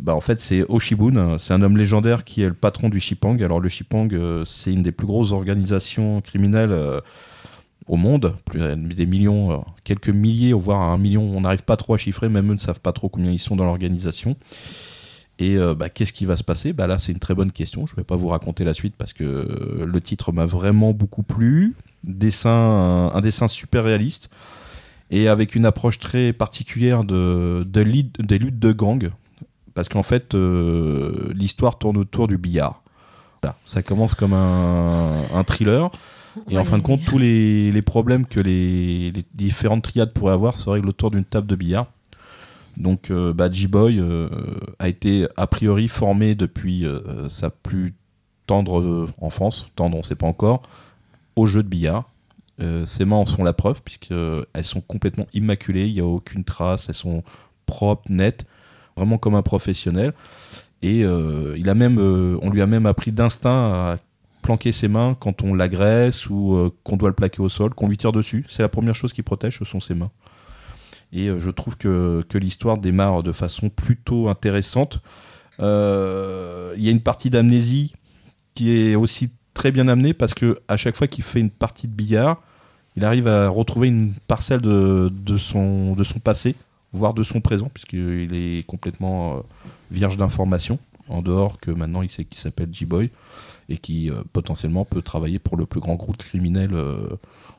bah, 0.01 0.13
en 0.13 0.19
fait, 0.19 0.41
c'est 0.41 0.65
Oshibun. 0.67 1.37
C'est 1.39 1.53
un 1.53 1.61
homme 1.61 1.77
légendaire 1.77 2.25
qui 2.25 2.41
est 2.43 2.49
le 2.49 2.53
patron 2.53 2.89
du 2.89 2.99
Shipang. 2.99 3.41
Alors, 3.41 3.61
le 3.61 3.69
Shipang, 3.69 4.09
c'est 4.45 4.73
une 4.73 4.83
des 4.83 4.91
plus 4.91 5.07
grosses 5.07 5.31
organisations 5.31 6.19
criminelles 6.19 6.77
au 7.87 7.95
monde. 7.95 8.35
Plus, 8.45 8.59
des 8.77 9.05
millions, 9.05 9.51
euh, 9.51 9.57
quelques 9.83 10.09
milliers, 10.09 10.53
voire 10.53 10.81
un 10.81 10.97
million. 10.97 11.23
On 11.23 11.41
n'arrive 11.41 11.63
pas 11.63 11.77
trop 11.77 11.93
à 11.93 11.97
chiffrer. 11.97 12.29
Même 12.29 12.49
eux 12.51 12.53
ne 12.53 12.59
savent 12.59 12.79
pas 12.79 12.93
trop 12.93 13.09
combien 13.09 13.31
ils 13.31 13.39
sont 13.39 13.55
dans 13.55 13.65
l'organisation. 13.65 14.35
Et 15.39 15.57
euh, 15.57 15.73
bah, 15.73 15.89
qu'est-ce 15.89 16.13
qui 16.13 16.25
va 16.25 16.37
se 16.37 16.43
passer? 16.43 16.73
Bah, 16.73 16.87
Là, 16.87 16.99
c'est 16.99 17.11
une 17.11 17.19
très 17.19 17.35
bonne 17.35 17.51
question. 17.51 17.87
Je 17.87 17.93
ne 17.93 17.97
vais 17.97 18.03
pas 18.03 18.15
vous 18.15 18.27
raconter 18.27 18.63
la 18.63 18.73
suite 18.73 18.95
parce 18.97 19.13
que 19.13 19.23
euh, 19.23 19.85
le 19.85 20.01
titre 20.01 20.31
m'a 20.31 20.45
vraiment 20.45 20.91
beaucoup 20.91 21.23
plu. 21.23 21.75
Dessin, 22.03 23.11
un, 23.13 23.21
dessin 23.21 23.47
super 23.47 23.85
réaliste 23.85 24.29
et 25.09 25.29
avec 25.29 25.55
une 25.55 25.65
approche 25.65 25.99
très 25.99 26.33
particulière 26.33 27.05
de, 27.05 27.65
des 27.65 27.83
luttes 27.85 28.59
de 28.59 28.71
gang. 28.73 29.09
Parce 29.73 29.87
qu'en 29.87 30.03
fait, 30.03 30.35
l'histoire 30.35 31.79
tourne 31.79 31.97
autour 31.97 32.27
du 32.27 32.37
billard. 32.37 32.83
Voilà. 33.41 33.55
Ça 33.63 33.81
commence 33.81 34.15
comme 34.15 34.33
un 34.33 35.43
thriller. 35.47 35.89
Et 36.49 36.57
en 36.57 36.65
fin 36.65 36.77
de 36.77 36.83
compte, 36.83 37.03
tous 37.05 37.17
les, 37.17 37.81
problèmes 37.81 38.25
que 38.25 38.39
les, 38.39 39.13
différentes 39.33 39.83
triades 39.83 40.13
pourraient 40.13 40.33
avoir 40.33 40.55
se 40.55 40.69
règlent 40.69 40.89
autour 40.89 41.11
d'une 41.11 41.25
table 41.25 41.47
de 41.47 41.55
billard. 41.55 41.87
Donc, 42.77 43.11
euh, 43.11 43.33
bah, 43.33 43.51
G-Boy 43.51 43.99
euh, 43.99 44.29
a 44.79 44.87
été 44.87 45.27
a 45.37 45.47
priori 45.47 45.87
formé 45.87 46.33
depuis 46.35 46.85
euh, 46.85 47.29
sa 47.29 47.49
plus 47.49 47.93
tendre 48.47 48.79
euh, 48.79 49.07
enfance, 49.21 49.69
tendre 49.75 49.95
on 49.95 49.99
ne 49.99 50.03
sait 50.03 50.15
pas 50.15 50.25
encore, 50.25 50.63
au 51.35 51.45
jeu 51.45 51.63
de 51.63 51.67
billard. 51.67 52.09
Ses 52.85 53.03
mains 53.03 53.17
en 53.17 53.25
sont 53.25 53.43
la 53.43 53.51
preuve, 53.51 53.81
puisqu'elles 53.81 54.63
sont 54.63 54.79
complètement 54.79 55.27
immaculées, 55.33 55.87
il 55.87 55.95
n'y 55.95 55.99
a 55.99 56.05
aucune 56.05 56.45
trace, 56.45 56.87
elles 56.87 56.95
sont 56.95 57.21
propres, 57.65 58.09
nettes, 58.09 58.45
vraiment 58.95 59.17
comme 59.17 59.35
un 59.35 59.41
professionnel. 59.41 60.13
Et 60.81 60.99
il 60.99 61.69
a 61.69 61.73
même, 61.73 61.97
on 61.97 62.49
lui 62.49 62.61
a 62.61 62.67
même 62.67 62.85
appris 62.85 63.11
d'instinct 63.11 63.73
à 63.73 63.97
planquer 64.43 64.71
ses 64.71 64.87
mains 64.87 65.17
quand 65.19 65.41
on 65.41 65.55
l'agresse 65.55 66.29
ou 66.29 66.53
euh, 66.53 66.71
qu'on 66.83 66.97
doit 66.97 67.09
le 67.09 67.15
plaquer 67.15 67.41
au 67.41 67.49
sol, 67.49 67.73
qu'on 67.73 67.87
lui 67.87 67.97
tire 67.97 68.11
dessus. 68.11 68.45
C'est 68.47 68.61
la 68.61 68.69
première 68.69 68.93
chose 68.93 69.11
qui 69.13 69.23
protège, 69.23 69.57
ce 69.57 69.65
sont 69.65 69.79
ses 69.79 69.95
mains. 69.95 70.11
Et 71.11 71.29
euh, 71.29 71.39
je 71.39 71.49
trouve 71.49 71.75
que, 71.77 72.23
l'histoire 72.35 72.77
démarre 72.77 73.23
de 73.23 73.31
façon 73.31 73.69
plutôt 73.69 74.29
intéressante. 74.29 74.99
Euh, 75.59 76.75
Il 76.77 76.83
y 76.83 76.89
a 76.89 76.91
une 76.91 77.01
partie 77.01 77.31
d'amnésie 77.31 77.93
qui 78.53 78.71
est 78.71 78.95
aussi 78.95 79.31
très 79.55 79.71
bien 79.71 79.87
amenée 79.87 80.13
parce 80.13 80.35
que 80.35 80.59
à 80.67 80.77
chaque 80.77 80.95
fois 80.95 81.07
qu'il 81.07 81.23
fait 81.23 81.39
une 81.39 81.49
partie 81.49 81.87
de 81.87 81.93
billard, 81.93 82.41
il 82.95 83.05
arrive 83.05 83.27
à 83.27 83.49
retrouver 83.49 83.87
une 83.87 84.13
parcelle 84.27 84.61
de, 84.61 85.37
son, 85.37 85.95
de 85.95 86.03
son 86.03 86.19
passé, 86.19 86.55
voire 86.91 87.15
de 87.15 87.23
son 87.23 87.41
présent, 87.41 87.69
puisqu'il 87.73 88.35
est 88.35 88.63
complètement 88.67 89.43
vierge 89.89 90.17
d'informations, 90.17 90.77
en 91.07 91.23
dehors 91.23 91.59
que 91.59 91.71
maintenant 91.71 92.03
il 92.03 92.09
sait 92.09 92.23
qu'il 92.23 92.39
s'appelle 92.39 92.69
G-Boy 92.71 93.09
et 93.69 93.77
qui 93.77 94.09
euh, 94.09 94.15
potentiellement 94.33 94.85
peut 94.85 95.01
travailler 95.01 95.39
pour 95.39 95.57
le 95.57 95.65
plus 95.65 95.79
grand 95.79 95.95
groupe 95.95 96.17
criminel, 96.17 96.71
euh, 96.73 96.97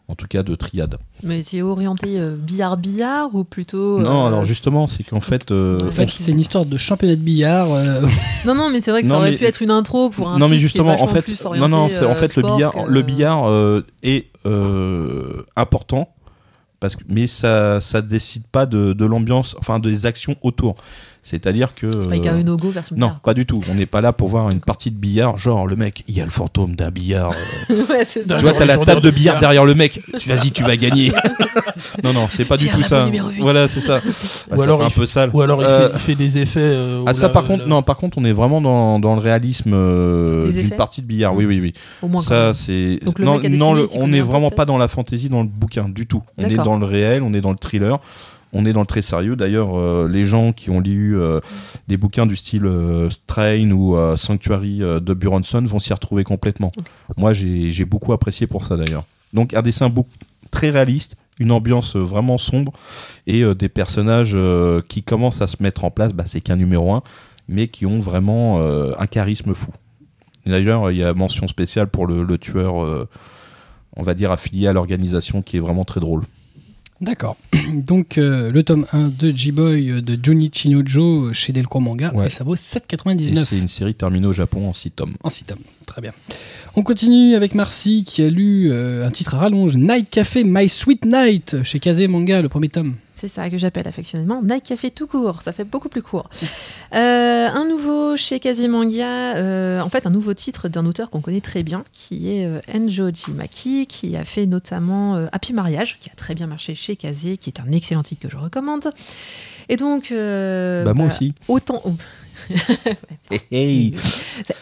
en 0.09 0.15
tout 0.15 0.27
cas 0.27 0.43
de 0.43 0.55
triade. 0.55 0.99
Mais 1.23 1.43
c'est 1.43 1.63
orienté 1.63 2.19
euh, 2.21 2.37
billard-billard 2.37 3.35
ou 3.35 3.45
plutôt. 3.45 3.99
non, 4.01 4.25
euh, 4.25 4.29
alors 4.29 4.45
justement, 4.45 4.87
c'est 4.87 5.03
qu'en 5.03 5.21
fait. 5.21 5.51
euh, 5.51 5.79
En 5.87 5.91
fait, 5.91 6.05
on- 6.05 6.09
c'est 6.09 6.33
une 6.33 6.41
histoire 6.41 6.67
de 6.67 6.77
championnat 6.77 7.17
de 7.17 7.21
billard. 7.23 7.73
euh, 7.73 8.03
Non, 8.45 8.55
non, 8.55 8.71
mais 8.71 8.81
c'est 8.81 8.91
vrai 8.91 9.01
que 9.03 9.09
ça 9.09 9.15
Non, 9.15 9.21
aurait 9.21 9.31
mais- 9.31 9.39
pu 9.39 9.45
être 9.47 9.63
une 9.63 9.71
intro 9.71 10.11
pour 10.11 10.29
un 10.29 10.39
non 10.39 10.41
mais 10.41 10.45
titre 10.47 10.51
qui 10.51 10.55
est 10.57 10.59
justement 10.61 11.03
en 11.03 11.07
fait 11.07 11.23
plus 11.23 11.43
non 11.45 11.51
orienté, 11.51 11.71
non 11.71 11.89
c'est 11.89 12.05
en 12.05 12.11
euh, 12.11 12.15
fait 12.15 12.37
le 12.37 12.43
billard 12.43 12.73
que- 12.73 12.91
le 12.91 13.03
billard 13.03 13.49
euh, 13.49 13.87
est 14.03 14.27
euh, 14.47 15.43
important 15.57 16.09
parce 16.81 16.97
que 16.97 17.05
mais 17.09 17.27
ça 17.27 17.81
ça 17.81 18.03
décide 18.03 18.47
pas 18.47 18.67
de, 18.67 18.93
de 18.93 19.05
l'ambiance 19.07 19.57
enfin 19.59 19.79
des 19.79 20.05
actions 20.07 20.37
autour 20.43 20.77
c'est-à-dire 21.25 21.75
que 21.75 21.87
C'est 22.03 22.09
pas 22.09 22.17
Ikaru 22.17 22.45
no 22.45 22.57
Go 22.57 22.71
version 22.71 22.95
non 22.97 23.13
pas 23.25 23.35
du 23.35 23.47
tout. 23.47 23.61
On 23.71 23.75
n'est 23.75 23.87
pas 23.87 24.01
là 24.01 24.13
pour 24.13 24.29
voir 24.29 24.51
une 24.51 24.61
partie 24.61 24.91
de 24.91 24.97
billard 24.97 25.39
genre 25.39 25.67
le 25.67 25.75
mec 25.75 26.05
il 26.07 26.15
y 26.17 26.21
a 26.21 26.25
le 26.25 26.31
fantôme 26.31 26.77
d'un 26.77 26.91
billard 26.91 27.33
euh, 27.71 27.83
ouais, 27.91 28.05
c'est 28.05 28.29
ça. 28.29 28.37
tu 28.37 28.43
vois 28.45 28.53
t'as 28.53 28.67
la 28.67 28.77
table 28.79 29.01
de 29.03 29.11
billard 29.11 29.41
derrière 29.41 29.65
le 29.65 29.75
mec. 29.75 30.01
Vas-y 30.27 30.53
tu 30.53 30.63
vas 30.63 30.77
gagner. 30.77 31.13
Non 32.03 32.13
non 32.13 32.27
c'est 32.31 32.45
pas 32.45 32.57
du 32.57 32.69
tout 32.69 32.83
ça. 32.83 33.09
voilà 33.41 33.67
c'est 33.69 33.81
ça. 33.81 34.01
Ah, 34.51 34.57
ça 34.57 34.63
alors 34.63 34.85
un 34.85 34.91
peu 34.91 35.07
sale. 35.07 35.31
Ou 35.33 35.41
alors 35.41 35.61
il, 35.63 35.67
Euh, 35.67 35.89
fait, 35.89 35.95
il 35.95 36.01
fait 36.01 36.15
des 36.15 36.39
effets. 36.39 36.61
euh, 36.61 37.03
ah 37.07 37.15
ça 37.15 37.29
par 37.31 37.45
contre 37.45 37.67
non 37.67 37.83
par 37.83 37.97
contre 37.97 38.19
on 38.19 38.25
est 38.25 38.33
vraiment 38.33 38.61
dans, 38.61 38.99
dans 39.01 39.15
le 39.15 39.21
réalisme 39.21 39.73
euh, 39.75 40.51
d'une 40.53 40.71
partie 40.71 41.01
de 41.03 41.07
billard. 41.07 41.35
Oui 41.35 41.47
oui 41.47 41.61
oui. 41.61 41.73
Au 42.03 42.09
moins. 42.09 42.21
ça, 42.23 42.53
c'est. 42.55 43.01
Donc 43.05 43.19
le 43.19 43.25
non, 43.49 43.75
on 43.97 44.09
n'est 44.09 44.21
vraiment 44.21 44.51
pas 44.51 44.65
dans 44.67 44.77
la 44.77 44.89
fantaisie 44.89 45.29
dans 45.29 45.43
le 45.43 45.49
bouquin 45.49 45.89
du 45.89 46.07
tout. 46.07 46.23
On 46.39 46.43
est 46.49 46.57
dans 46.57 46.79
le 46.79 46.87
réel, 46.87 47.23
on 47.23 47.33
est 47.35 47.41
dans 47.41 47.51
le 47.53 47.57
thriller, 47.57 47.99
on 48.55 48.65
est 48.65 48.73
dans 48.73 48.81
le 48.81 48.87
très 48.87 49.03
sérieux. 49.03 49.37
D'ailleurs, 49.37 49.77
euh, 49.77 50.09
les 50.09 50.25
gens 50.25 50.53
qui 50.53 50.71
ont 50.71 50.81
lu 50.81 51.19
euh, 51.19 51.41
des 51.89 51.97
bouquins 51.97 52.25
du 52.25 52.37
style 52.37 52.65
euh, 52.65 53.11
Strain 53.11 53.71
ou 53.73 53.97
euh, 53.97 54.17
Sanctuary 54.17 54.79
de 54.79 55.15
Buronson 55.15 55.63
vont 55.67 55.81
s'y 55.81 55.93
retrouver 55.93 56.25
complètement. 56.25 56.71
Moi, 57.17 57.33
j'ai 57.35 57.85
beaucoup 57.85 58.13
apprécié 58.13 58.47
pour 58.47 58.65
ça 58.65 58.77
d'ailleurs. 58.77 59.05
Donc, 59.33 59.53
un 59.53 59.63
dessin 59.63 59.93
très 60.51 60.71
réaliste, 60.71 61.17
une 61.41 61.51
ambiance 61.51 61.97
vraiment 61.97 62.39
sombre 62.39 62.73
et 63.27 63.43
des 63.55 63.69
personnages 63.69 64.39
qui 64.89 65.03
commencent 65.03 65.43
à 65.43 65.49
se 65.49 65.57
mettre 65.61 65.85
en 65.85 65.91
place. 65.91 66.13
Bah, 66.13 66.25
c'est 66.27 66.41
qu'un 66.41 66.57
numéro 66.57 66.95
un, 66.95 67.03
mais 67.49 67.67
qui 67.67 67.87
ont 67.87 67.99
vraiment 67.99 68.61
un 68.61 69.07
charisme 69.07 69.55
fou. 69.55 69.71
D'ailleurs, 70.47 70.91
il 70.93 70.99
y 70.99 71.03
a 71.03 71.13
mention 71.15 71.49
spéciale 71.49 71.89
pour 71.89 72.07
le, 72.07 72.23
le 72.23 72.39
tueur, 72.39 72.75
on 73.97 74.03
va 74.03 74.15
dire 74.15 74.31
affilié 74.31 74.69
à 74.69 74.73
l'organisation, 74.73 75.43
qui 75.43 75.57
est 75.57 75.61
vraiment 75.61 75.85
très 75.85 76.01
drôle. 76.01 76.23
D'accord. 77.05 77.37
Donc, 77.75 78.19
euh, 78.19 78.51
le 78.51 78.63
tome 78.63 78.87
1 78.93 79.09
de 79.19 79.31
G-Boy 79.37 79.91
euh, 79.91 80.01
de 80.01 80.19
Junichi 80.23 80.71
Nojo 80.71 81.33
chez 81.33 81.53
Delcourt 81.53 81.81
Manga, 81.81 82.13
Ouais. 82.15 82.27
et 82.27 82.31
ça 82.31 82.45
vaut 82.45 82.55
Et 82.55 82.59
7,99 82.59 83.45
c'est 83.49 83.59
une 83.59 83.69
série 83.69 83.95
terminée 83.95 84.27
au 84.27 84.33
Japon 84.33 84.69
en 84.69 84.73
6 84.73 84.91
tomes. 84.93 85.15
en 85.23 85.29
6 85.31 85.45
tomes. 85.45 85.59
Très 85.87 86.01
bien. 86.01 86.13
On 86.77 86.83
continue 86.83 87.35
avec 87.35 87.55
Marcy 87.55 88.05
qui 88.05 88.23
a 88.23 88.29
lu 88.31 88.71
euh, 88.73 89.07
un 89.07 89.11
titre 89.11 89.35
à 89.35 89.39
rallonge 89.39 89.77
Night 89.77 90.09
Café 90.11 90.43
My 90.45 90.69
Sweet 90.69 91.05
Night 91.05 91.57
chez 91.63 91.79
Kazé 91.79 92.09
Manga, 92.09 92.41
le 92.43 92.49
premier 92.49 92.69
tome. 92.69 92.95
C'est 93.25 93.41
ça 93.41 93.49
que 93.49 93.57
j'appelle 93.57 93.89
affectionnément 93.89 94.43
Night 94.43 94.65
Café 94.65 94.91
tout 94.91 95.07
court. 95.07 95.41
Ça 95.41 95.53
fait 95.53 95.65
beaucoup 95.65 95.89
plus 95.89 96.03
court. 96.03 96.29
Euh, 96.95 97.49
un 97.49 97.65
nouveau 97.65 98.17
chez 98.17 98.39
Kazemanga, 98.39 99.35
euh, 99.35 99.81
en 99.81 99.89
fait 99.89 100.07
un 100.07 100.11
nouveau 100.11 100.33
titre 100.33 100.69
d'un 100.69 100.87
auteur 100.87 101.11
qu'on 101.11 101.21
connaît 101.21 101.41
très 101.41 101.65
bien, 101.65 101.83
qui 101.93 102.31
est 102.31 102.47
euh, 102.47 102.61
Enjo 102.73 103.11
Jimaki, 103.13 103.89
qui 103.89 104.17
a 104.17 104.25
fait 104.25 104.47
notamment 104.47 105.17
euh, 105.17 105.27
Happy 105.33 105.53
Mariage, 105.53 105.99
qui 105.99 106.09
a 106.09 106.15
très 106.15 106.37
bien 106.37 106.47
marché 106.47 106.77
chez 106.77 106.95
Kazé, 106.95 107.37
qui 107.37 107.51
est 107.51 107.59
un 107.59 107.73
excellent 107.73 108.05
titre 108.05 108.23
que 108.23 108.31
je 108.31 108.37
recommande. 108.37 108.93
Et 109.69 109.77
donc, 109.77 110.13
euh, 110.13 110.85
bah, 110.85 110.95
moi 110.95 111.07
bah, 111.07 111.15
aussi. 111.15 111.35
autant. 111.49 111.83
Hey. 113.51 113.95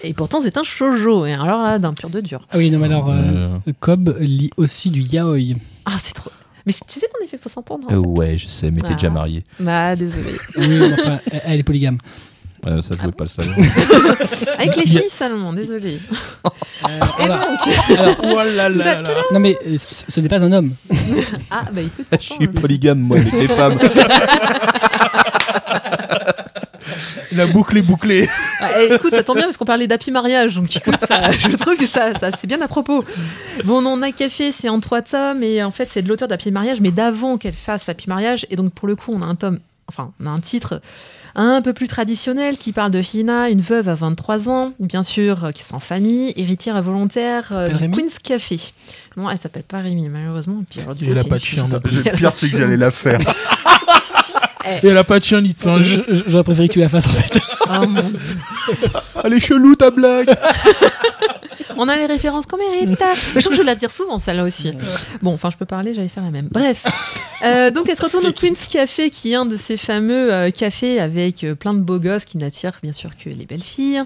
Et 0.02 0.14
pourtant, 0.14 0.40
c'est 0.40 0.56
un 0.56 0.62
shoujo. 0.62 1.26
Et 1.26 1.34
alors 1.34 1.62
là, 1.62 1.78
d'un 1.78 1.92
pur 1.92 2.08
de 2.08 2.20
dur. 2.20 2.46
Ah 2.50 2.56
oui, 2.56 2.70
non, 2.70 2.78
mais 2.78 2.86
alors, 2.86 3.10
Euh, 3.10 3.58
Cobb 3.80 4.16
lit 4.20 4.50
aussi 4.56 4.90
du 4.90 5.00
yaoi. 5.02 5.56
Ah, 5.84 5.96
c'est 5.98 6.14
trop. 6.14 6.30
Mais 6.66 6.72
tu 6.72 6.98
sais 7.00 7.06
qu'on 7.12 7.24
est 7.24 7.28
fait 7.28 7.38
pour 7.38 7.50
s'entendre. 7.50 7.88
Euh, 7.90 7.96
ouais, 7.96 8.38
je 8.38 8.46
sais, 8.46 8.70
mais 8.70 8.78
t'es 8.80 8.86
Ah. 8.90 8.94
déjà 8.94 9.10
marié. 9.10 9.44
Bah, 9.58 9.96
désolé. 9.96 10.32
Oui, 10.56 10.66
mais 10.68 10.92
enfin, 10.94 11.18
elle- 11.30 11.42
elle 11.44 11.60
est 11.60 11.64
polygame. 11.64 11.98
Euh, 12.64 12.80
ça, 12.80 12.90
je 12.96 13.04
Ah 13.04 13.10
pas 13.10 13.24
le 13.24 13.28
savoir. 13.28 13.56
Avec 14.58 14.76
les 14.76 14.86
filles 14.86 15.08
seulement, 15.08 15.52
désolé. 15.52 15.98
Euh, 16.46 16.88
alors, 17.18 17.40
Oh 18.22 18.36
là 18.36 18.68
là 18.68 19.00
là. 19.00 19.10
non 19.32 19.40
mais 19.40 19.58
euh, 19.66 19.76
ce 19.78 20.04
ce 20.08 20.20
n'est 20.20 20.28
pas 20.28 20.40
un 20.44 20.52
homme. 20.52 20.72
Ah, 21.50 21.64
bah 21.72 21.80
écoute. 21.80 22.06
Je 22.12 22.18
suis 22.34 22.46
polygame, 22.46 23.00
moi, 23.00 23.18
avec 23.18 23.32
les 23.32 23.48
femmes. 23.48 23.78
La 27.34 27.46
boucle 27.46 27.76
est 27.78 27.82
bouclée. 27.82 28.28
Ah, 28.60 28.70
eh, 28.80 28.94
écoute, 28.94 29.14
ça 29.14 29.22
tombe 29.22 29.36
bien 29.36 29.46
parce 29.46 29.56
qu'on 29.56 29.64
parlait 29.64 29.86
d'happy 29.86 30.10
mariage, 30.10 30.54
donc 30.54 30.74
écoute, 30.76 30.96
ça, 31.08 31.30
je 31.32 31.56
trouve 31.56 31.76
que 31.76 31.86
ça, 31.86 32.14
ça 32.18 32.30
c'est 32.30 32.46
bien 32.46 32.60
à 32.60 32.68
propos. 32.68 33.04
Bon, 33.64 33.80
non, 33.82 33.96
Night 33.96 34.16
Café, 34.16 34.52
c'est 34.52 34.68
en 34.68 34.80
trois 34.80 35.02
tomes, 35.02 35.42
et 35.42 35.62
en 35.62 35.70
fait, 35.70 35.88
c'est 35.92 36.02
de 36.02 36.08
l'auteur 36.08 36.28
d'Happy 36.28 36.50
Mariage, 36.50 36.80
mais 36.80 36.90
d'avant 36.90 37.38
qu'elle 37.38 37.54
fasse 37.54 37.88
Happy 37.88 38.08
Mariage, 38.08 38.46
et 38.50 38.56
donc 38.56 38.72
pour 38.72 38.86
le 38.88 38.96
coup, 38.96 39.12
on 39.12 39.22
a 39.22 39.26
un 39.26 39.34
tome, 39.34 39.58
enfin, 39.88 40.12
on 40.20 40.26
a 40.26 40.30
un 40.30 40.40
titre 40.40 40.80
un 41.34 41.62
peu 41.62 41.72
plus 41.72 41.88
traditionnel 41.88 42.58
qui 42.58 42.72
parle 42.72 42.90
de 42.90 43.00
Hina, 43.00 43.48
une 43.48 43.60
veuve 43.60 43.88
à 43.88 43.94
23 43.94 44.48
ans, 44.48 44.72
bien 44.80 45.02
sûr, 45.02 45.44
euh, 45.44 45.50
qui 45.50 45.62
est 45.62 45.66
sans 45.66 45.80
famille, 45.80 46.32
héritière 46.36 46.76
involontaire 46.76 47.48
euh, 47.52 47.66
s'appelle 47.66 47.72
du 47.72 47.76
Rémi 47.76 47.96
Queen's 47.96 48.18
Café. 48.18 48.60
Non, 49.16 49.30
elle 49.30 49.38
s'appelle 49.38 49.62
pas 49.62 49.80
Rémi, 49.80 50.08
malheureusement. 50.08 50.58
Et, 50.60 50.64
puis, 50.68 50.80
alors, 50.80 50.94
du 50.94 51.04
Et 51.04 51.06
coup, 51.06 51.12
elle 51.12 51.18
a 51.18 51.22
c'est 51.22 51.28
pas 51.28 51.38
de 51.38 51.44
chien. 51.44 51.68
Le 51.68 52.02
pire, 52.12 52.32
c'est 52.32 52.50
que 52.50 52.58
j'allais 52.58 52.76
la 52.76 52.90
faire. 52.90 53.20
Et 54.82 54.86
elle 54.88 54.96
a 54.96 55.04
pas 55.04 55.18
de 55.18 55.24
chien 55.24 55.40
ni 55.40 55.52
de 55.52 55.58
singe. 55.58 56.02
J'aurais 56.26 56.44
préféré 56.44 56.68
que 56.68 56.72
tu 56.74 56.80
la 56.80 56.88
fasses 56.88 57.08
en 57.08 57.12
fait. 57.12 57.40
Oh 57.68 57.86
mon 57.86 58.02
dieu. 58.02 58.26
Elle 59.24 59.32
est 59.34 59.40
chelou, 59.40 59.74
ta 59.76 59.90
blague 59.90 60.36
On 61.78 61.88
a 61.88 61.96
les 61.96 62.04
références 62.06 62.44
qu'on 62.46 62.58
mérite. 62.58 62.98
Mais 63.34 63.40
je 63.40 63.46
trouve 63.46 63.56
que 63.56 63.62
je 63.62 63.66
la 63.66 63.74
dire 63.74 63.90
souvent, 63.90 64.18
celle-là 64.18 64.44
aussi. 64.44 64.72
Bon, 65.22 65.32
enfin, 65.32 65.48
je 65.50 65.56
peux 65.56 65.64
parler, 65.64 65.94
j'allais 65.94 66.08
faire 66.08 66.22
la 66.22 66.30
même. 66.30 66.48
Bref. 66.50 66.84
Euh, 67.44 67.70
donc, 67.70 67.88
elle 67.88 67.96
se 67.96 68.02
retourne 68.02 68.26
au 68.26 68.32
Queen's 68.32 68.66
Café, 68.66 69.08
qui 69.08 69.32
est 69.32 69.36
un 69.36 69.46
de 69.46 69.56
ces 69.56 69.76
fameux 69.78 70.32
euh, 70.32 70.50
cafés 70.50 71.00
avec 71.00 71.44
euh, 71.44 71.54
plein 71.54 71.72
de 71.72 71.80
beaux 71.80 71.98
gosses 71.98 72.26
qui 72.26 72.36
n'attirent 72.36 72.78
bien 72.82 72.92
sûr 72.92 73.10
que 73.16 73.30
les 73.30 73.46
belles 73.46 73.62
filles. 73.62 74.02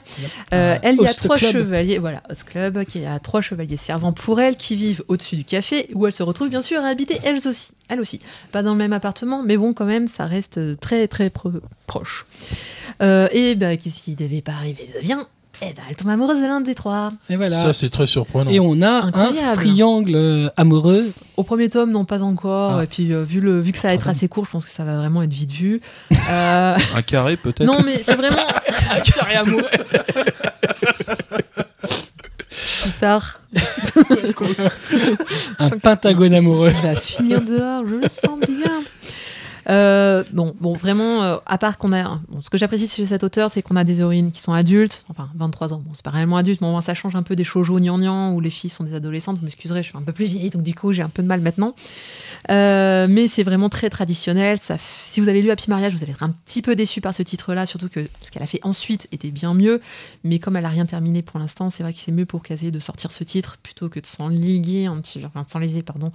Euh, 0.54 0.74
Ah, 0.76 0.78
elle 0.82 0.96
y 0.96 1.00
a 1.06 1.10
Host 1.10 1.24
trois 1.24 1.36
Club. 1.36 1.52
chevaliers, 1.52 1.98
voilà, 1.98 2.22
Host 2.30 2.44
Club, 2.44 2.84
qui 2.84 3.04
a 3.04 3.18
trois 3.18 3.40
chevaliers 3.40 3.76
servants 3.76 4.12
pour 4.12 4.40
elle, 4.40 4.56
qui 4.56 4.76
vivent 4.76 5.02
au-dessus 5.08 5.36
du 5.36 5.44
café, 5.44 5.88
où 5.92 6.06
elle 6.06 6.12
se 6.12 6.22
retrouve 6.22 6.48
bien 6.48 6.62
sûr 6.62 6.80
à 6.82 6.86
habiter 6.88 7.18
elles 7.24 7.48
aussi. 7.48 7.70
Elle 7.88 8.00
aussi. 8.00 8.20
Pas 8.52 8.62
dans 8.62 8.72
le 8.72 8.78
même 8.78 8.92
appartement, 8.92 9.42
mais 9.42 9.56
bon, 9.56 9.72
quand 9.72 9.84
même, 9.86 10.08
ça 10.08 10.26
reste 10.26 10.58
euh, 10.58 10.76
très 10.80 11.06
très 11.08 11.30
pro- 11.30 11.52
proche. 11.86 12.26
Euh, 13.02 13.28
et 13.32 13.54
ben, 13.54 13.76
qu'est-ce 13.76 14.02
qui 14.02 14.14
devait 14.14 14.40
pas 14.42 14.52
arriver 14.52 14.88
devient 14.94 15.18
Eh 15.62 15.66
ben, 15.72 15.82
elle 15.88 15.94
tombe 15.96 16.08
amoureuse 16.10 16.40
de 16.40 16.46
l'un 16.46 16.60
des 16.60 16.74
trois. 16.74 17.12
Et 17.30 17.36
voilà. 17.36 17.54
Ça, 17.54 17.72
c'est 17.72 17.88
très 17.90 18.06
surprenant. 18.06 18.50
Et 18.50 18.58
on 18.58 18.82
a 18.82 19.10
un 19.14 19.54
triangle 19.54 20.14
euh, 20.16 20.48
amoureux. 20.56 21.12
Au 21.36 21.42
premier 21.44 21.68
tome, 21.68 21.90
non, 21.92 22.04
pas 22.04 22.22
encore. 22.22 22.76
Ah. 22.78 22.84
Et 22.84 22.86
puis, 22.86 23.12
euh, 23.12 23.22
vu, 23.24 23.40
le, 23.40 23.60
vu 23.60 23.70
que 23.72 23.78
ça 23.78 23.88
va 23.88 23.94
être 23.94 24.08
assez 24.08 24.26
court, 24.28 24.46
je 24.46 24.50
pense 24.50 24.64
que 24.64 24.70
ça 24.70 24.84
va 24.84 24.96
vraiment 24.98 25.22
être 25.22 25.32
vite 25.32 25.52
vu. 25.52 25.80
Euh, 26.28 26.76
Un 26.96 27.02
carré, 27.02 27.36
peut-être? 27.36 27.62
Non, 27.64 27.82
mais 27.84 28.02
c'est 28.02 28.16
vraiment. 28.16 28.42
Un 28.90 29.00
carré 29.00 29.34
amoureux. 29.36 29.62
Un 35.58 35.78
pentagone 35.78 36.34
amoureux. 36.34 36.72
Il 36.74 36.82
va 36.82 36.96
finir 36.96 37.40
dehors, 37.40 37.86
je 37.86 37.94
le 37.94 38.08
sens 38.08 38.40
bien. 38.40 38.82
Euh, 39.68 40.22
non, 40.32 40.54
bon, 40.60 40.74
vraiment, 40.74 41.22
euh, 41.22 41.36
à 41.44 41.58
part 41.58 41.76
qu'on 41.76 41.92
a. 41.92 42.20
bon, 42.28 42.40
ce 42.42 42.50
que 42.50 42.58
j'apprécie 42.58 42.86
chez 42.86 43.06
cet 43.06 43.24
auteur, 43.24 43.50
c'est 43.50 43.62
qu'on 43.62 43.76
a 43.76 43.84
des 43.84 44.00
héroïnes 44.00 44.30
qui 44.30 44.40
sont 44.40 44.52
adultes, 44.52 45.04
enfin 45.08 45.28
23 45.34 45.72
ans. 45.72 45.82
Bon, 45.84 45.92
c'est 45.92 46.04
pas 46.04 46.10
réellement 46.10 46.36
adulte, 46.36 46.60
mais 46.60 46.68
au 46.68 46.70
moins 46.70 46.80
ça 46.80 46.94
change 46.94 47.16
un 47.16 47.22
peu 47.22 47.34
des 47.34 47.44
shoujo 47.44 47.78
gnangnan 47.78 48.32
où 48.32 48.40
les 48.40 48.50
filles 48.50 48.70
sont 48.70 48.84
des 48.84 48.94
adolescentes. 48.94 49.38
Vous 49.38 49.44
m'excuserez, 49.44 49.82
je 49.82 49.88
suis 49.88 49.98
un 49.98 50.02
peu 50.02 50.12
plus 50.12 50.26
vieille, 50.26 50.50
donc 50.50 50.62
du 50.62 50.74
coup, 50.74 50.92
j'ai 50.92 51.02
un 51.02 51.08
peu 51.08 51.22
de 51.22 51.28
mal 51.28 51.40
maintenant. 51.40 51.74
Euh, 52.50 53.06
mais 53.08 53.28
c'est 53.28 53.42
vraiment 53.42 53.68
très 53.68 53.90
traditionnel. 53.90 54.58
Ça, 54.58 54.76
si 54.78 55.20
vous 55.20 55.28
avez 55.28 55.42
lu 55.42 55.50
Happy 55.50 55.68
Mariage, 55.68 55.92
vous 55.94 56.02
allez 56.02 56.12
être 56.12 56.22
un 56.22 56.30
petit 56.30 56.62
peu 56.62 56.76
déçu 56.76 57.00
par 57.00 57.14
ce 57.14 57.22
titre-là, 57.22 57.66
surtout 57.66 57.88
que 57.88 58.06
ce 58.20 58.30
qu'elle 58.30 58.42
a 58.42 58.46
fait 58.46 58.60
ensuite 58.62 59.08
était 59.12 59.30
bien 59.30 59.54
mieux. 59.54 59.80
Mais 60.24 60.38
comme 60.38 60.56
elle 60.56 60.64
a 60.64 60.68
rien 60.70 60.86
terminé 60.86 61.22
pour 61.22 61.38
l'instant, 61.40 61.70
c'est 61.70 61.82
vrai 61.82 61.92
que 61.92 61.98
c'est 61.98 62.12
mieux 62.12 62.26
pour 62.26 62.42
Kazé 62.42 62.70
de 62.70 62.78
sortir 62.78 63.12
ce 63.12 63.24
titre 63.24 63.56
plutôt 63.62 63.88
que 63.88 64.00
de 64.00 64.06
petit, 65.00 65.20
enfin, 65.24 65.42
de 65.42 65.50
s'enliser, 65.50 65.82
pardon, 65.82 66.12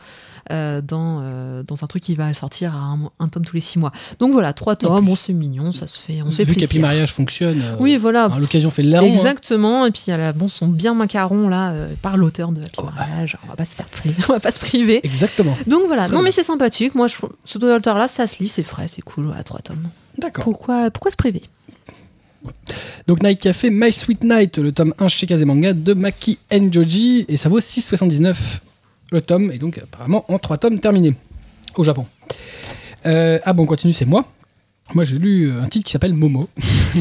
euh, 0.51 0.81
dans, 0.81 1.19
euh, 1.21 1.63
dans 1.63 1.83
un 1.83 1.87
truc 1.87 2.03
qui 2.03 2.15
va 2.15 2.33
sortir 2.33 2.75
à 2.75 2.79
un, 2.79 2.99
un 3.19 3.27
tome 3.27 3.45
tous 3.45 3.55
les 3.55 3.61
six 3.61 3.79
mois. 3.79 3.91
Donc 4.19 4.31
voilà, 4.31 4.53
trois 4.53 4.75
tomes, 4.75 5.05
bon, 5.05 5.15
c'est 5.15 5.33
mignon, 5.33 5.71
ça 5.71 5.87
se 5.87 5.99
fait, 6.01 6.21
on 6.21 6.31
se 6.31 6.37
fait 6.37 6.43
Vu 6.45 6.55
qu'Happy. 6.55 6.79
Mariage 6.79 7.11
fonctionne, 7.11 7.61
euh, 7.61 7.75
Oui, 7.79 7.97
voilà. 7.97 8.29
l'occasion 8.39 8.69
fait 8.69 8.83
larron. 8.83 9.07
hein. 9.07 9.13
Exactement, 9.13 9.85
et 9.85 9.91
puis 9.91 10.03
elle 10.07 10.21
a 10.21 10.33
bon 10.33 10.47
son 10.47 10.67
bien 10.67 10.93
macaron 10.93 11.47
là 11.49 11.71
euh, 11.71 11.93
par 12.01 12.17
l'auteur 12.17 12.51
de 12.51 12.61
Happy 12.61 12.71
Oh. 12.77 12.83
Mariage. 12.95 13.37
On 13.43 13.47
va 13.49 13.55
pas 13.55 13.65
se 13.65 13.75
faire 13.75 13.87
priver, 13.87 14.15
on 14.29 14.33
va 14.33 14.39
pas 14.39 14.51
se 14.51 14.59
priver. 14.59 15.01
Exactement. 15.03 15.55
Donc 15.67 15.83
voilà, 15.87 16.07
non 16.21 16.25
mais 16.25 16.31
c'est 16.31 16.43
sympathique. 16.43 16.95
Moi, 16.95 17.07
je, 17.07 17.15
ce 17.45 17.57
auteur 17.57 17.97
là, 17.97 18.07
ça 18.07 18.27
se 18.27 18.41
lit, 18.41 18.47
c'est 18.47 18.63
frais, 18.63 18.88
c'est 18.88 19.01
cool 19.01 19.34
à 19.38 19.43
trois 19.43 19.60
tomes. 19.60 19.89
D'accord. 20.17 20.43
Pourquoi, 20.43 20.91
pourquoi 20.91 21.12
se 21.12 21.17
priver? 21.17 21.41
Donc 23.07 23.21
Night 23.23 23.39
Café, 23.39 23.69
My 23.69 23.91
Sweet 23.91 24.23
Night, 24.23 24.57
le 24.57 24.71
tome 24.71 24.93
1 24.97 25.07
chez 25.07 25.27
Kazemanga 25.27 25.73
de 25.73 25.93
Maki 25.93 26.39
Njoji, 26.51 27.25
et 27.27 27.38
ça 27.38 27.49
vaut 27.49 27.60
6,79 27.60 28.36
le 29.12 29.21
tome, 29.21 29.51
et 29.51 29.57
donc 29.57 29.77
apparemment 29.77 30.25
en 30.27 30.39
3 30.39 30.57
tomes 30.57 30.79
terminés 30.79 31.13
au 31.75 31.84
Japon. 31.84 32.05
Euh, 33.05 33.39
ah 33.43 33.53
bon, 33.53 33.63
on 33.63 33.65
continue, 33.65 33.93
c'est 33.93 34.05
moi. 34.05 34.25
Moi 34.93 35.03
j'ai 35.03 35.17
lu 35.17 35.49
euh, 35.49 35.62
un 35.62 35.67
titre 35.67 35.86
qui 35.86 35.91
s'appelle 35.91 36.13
Momo. 36.15 36.49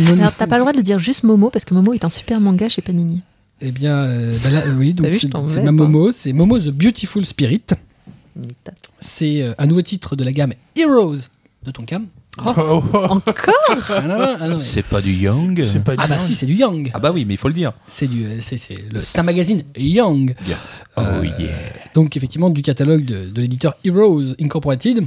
Alors 0.08 0.32
t'as 0.36 0.46
pas 0.46 0.56
le 0.56 0.60
droit 0.60 0.72
de 0.72 0.78
le 0.78 0.82
dire 0.82 0.98
juste 0.98 1.24
Momo 1.24 1.50
parce 1.50 1.64
que 1.64 1.74
Momo 1.74 1.92
est 1.94 2.04
un 2.04 2.10
super 2.10 2.40
manga 2.40 2.68
chez 2.68 2.82
Panini. 2.82 3.22
Eh 3.62 3.72
bien, 3.72 3.98
euh, 3.98 4.34
bah 4.42 4.50
là, 4.50 4.62
oui, 4.78 4.94
donc 4.94 5.06
c'est 5.18 5.62
ma. 5.62 5.72
Momo, 5.72 6.12
c'est 6.12 6.32
Momo 6.32 6.58
the 6.58 6.68
Beautiful 6.68 7.26
Spirit. 7.26 7.64
C'est 9.00 9.42
euh, 9.42 9.54
un 9.58 9.66
nouveau 9.66 9.82
titre 9.82 10.16
de 10.16 10.24
la 10.24 10.32
gamme 10.32 10.54
Heroes 10.76 11.16
de 11.64 11.70
Tonkam. 11.70 12.06
Oh, 12.38 12.52
oh, 12.56 12.82
oh. 12.92 12.96
Encore 12.96 13.54
Ah, 13.90 14.00
non, 14.02 14.16
non, 14.18 14.36
ah, 14.40 14.48
non, 14.48 14.54
mais- 14.54 14.58
C'est 14.62 14.84
pas 14.84 15.00
du 15.00 15.12
Young 15.12 15.60
C'est 15.64 15.82
pas 15.82 15.94
Ah 15.98 16.06
bah 16.06 16.16
du 16.16 16.24
si, 16.24 16.36
c'est 16.36 16.46
du 16.46 16.54
Young. 16.54 16.90
Ah 16.94 17.00
bah 17.00 17.10
oui, 17.12 17.24
mais 17.24 17.34
il 17.34 17.36
faut 17.36 17.48
le 17.48 17.54
dire. 17.54 17.72
C'est 17.88 18.06
du, 18.06 18.24
euh, 18.24 18.38
c'est, 18.40 18.56
c'est 18.56 18.76
le- 18.76 18.98
c'est 19.00 19.18
un 19.18 19.24
magazine 19.24 19.64
Young. 19.76 20.34
Oh 20.96 21.00
Euh, 21.00 21.24
yeah. 21.38 21.48
Donc 21.94 22.16
effectivement 22.16 22.48
du 22.50 22.62
catalogue 22.62 23.04
de, 23.04 23.28
de 23.28 23.40
l'éditeur 23.42 23.74
Heroes 23.84 24.34
Incorporated. 24.40 25.04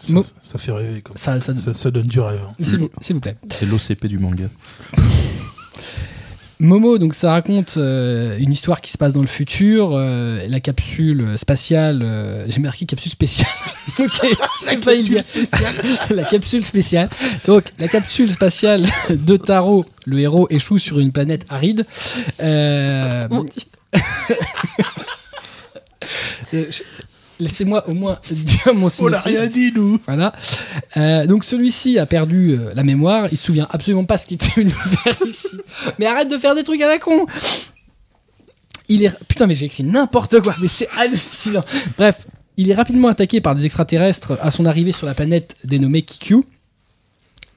ça, 0.00 0.12
Mo- 0.12 0.22
ça 0.22 0.58
fait 0.58 0.70
rêver. 0.72 1.00
Comme. 1.00 1.16
Ça, 1.16 1.40
ça, 1.40 1.56
Ça, 1.56 1.72
ça 1.74 1.90
donne 1.90 2.06
du 2.06 2.20
rêve. 2.20 2.40
hein. 2.46 2.52
s'il, 2.62 2.78
vous, 2.78 2.90
s'il 3.00 3.14
vous 3.14 3.20
plaît. 3.20 3.36
C'est 3.50 3.64
l'OCP 3.66 4.06
du 4.06 4.18
manga. 4.18 4.48
Momo, 6.60 6.98
donc 6.98 7.14
ça 7.14 7.30
raconte 7.30 7.76
euh, 7.76 8.36
une 8.38 8.50
histoire 8.50 8.80
qui 8.80 8.90
se 8.90 8.98
passe 8.98 9.12
dans 9.12 9.20
le 9.20 9.28
futur. 9.28 9.90
euh, 9.92 10.44
la 10.48 10.58
capsule 10.58 11.38
spatiale, 11.38 12.00
euh, 12.02 12.46
j'ai 12.48 12.58
marqué 12.60 12.84
capsule 12.84 13.12
spéciale. 13.12 13.48
Une 13.98 14.80
capsule 14.80 15.14
guerre. 15.14 15.24
la 16.10 16.24
capsule 16.24 16.64
spéciale. 16.64 17.10
Donc 17.46 17.64
la 17.78 17.86
capsule 17.86 18.30
spatiale 18.30 18.86
de 19.08 19.36
Taro, 19.36 19.86
le 20.04 20.18
héros, 20.18 20.48
échoue 20.50 20.78
sur 20.78 20.98
une 20.98 21.12
planète 21.12 21.46
aride. 21.48 21.86
Mon 22.40 23.44
Dieu. 23.44 23.62
Laissez-moi 27.40 27.88
au 27.88 27.94
moins 27.94 28.18
dire 28.30 28.74
mon 28.74 28.82
On 28.82 28.84
n'a 28.84 28.90
synopsis. 29.20 29.24
rien 29.26 29.46
dit, 29.46 29.72
nous. 29.74 29.98
Voilà. 30.06 30.32
Euh, 30.96 31.26
donc 31.26 31.44
celui-ci 31.44 31.98
a 31.98 32.06
perdu 32.06 32.52
euh, 32.52 32.72
la 32.74 32.82
mémoire. 32.82 33.28
Il 33.30 33.38
se 33.38 33.44
souvient 33.44 33.68
absolument 33.70 34.04
pas 34.04 34.18
ce 34.18 34.26
qu'il 34.26 34.34
était 34.36 34.60
venu 34.60 34.70
faire 35.04 35.16
ici. 35.26 35.48
Mais 35.98 36.06
arrête 36.06 36.28
de 36.28 36.38
faire 36.38 36.54
des 36.54 36.64
trucs 36.64 36.80
à 36.82 36.88
la 36.88 36.98
con. 36.98 37.26
Il 38.88 39.04
est 39.04 39.12
putain 39.28 39.46
mais 39.46 39.54
j'ai 39.54 39.66
écrit 39.66 39.84
n'importe 39.84 40.40
quoi. 40.40 40.54
Mais 40.60 40.68
c'est 40.68 40.88
hallucinant. 40.96 41.64
Bref, 41.96 42.26
il 42.56 42.70
est 42.70 42.74
rapidement 42.74 43.08
attaqué 43.08 43.40
par 43.40 43.54
des 43.54 43.64
extraterrestres 43.66 44.38
à 44.42 44.50
son 44.50 44.66
arrivée 44.66 44.92
sur 44.92 45.06
la 45.06 45.14
planète 45.14 45.54
dénommée 45.64 46.02
Kikyu. 46.02 46.42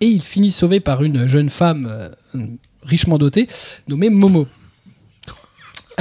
Et 0.02 0.08
il 0.08 0.22
finit 0.22 0.52
sauvé 0.52 0.80
par 0.80 1.04
une 1.04 1.28
jeune 1.28 1.50
femme 1.50 1.88
euh, 1.90 2.10
richement 2.84 3.18
dotée 3.18 3.48
nommée 3.88 4.10
Momo. 4.10 4.48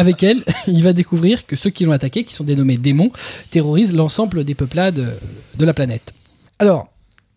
Avec 0.00 0.22
elle, 0.22 0.44
il 0.66 0.82
va 0.82 0.94
découvrir 0.94 1.46
que 1.46 1.56
ceux 1.56 1.68
qui 1.68 1.84
l'ont 1.84 1.92
attaqué, 1.92 2.24
qui 2.24 2.34
sont 2.34 2.44
dénommés 2.44 2.78
démons, 2.78 3.12
terrorisent 3.50 3.94
l'ensemble 3.94 4.44
des 4.44 4.54
peuplades 4.54 4.98
euh, 4.98 5.14
de 5.58 5.64
la 5.66 5.74
planète. 5.74 6.14
Alors, 6.58 6.88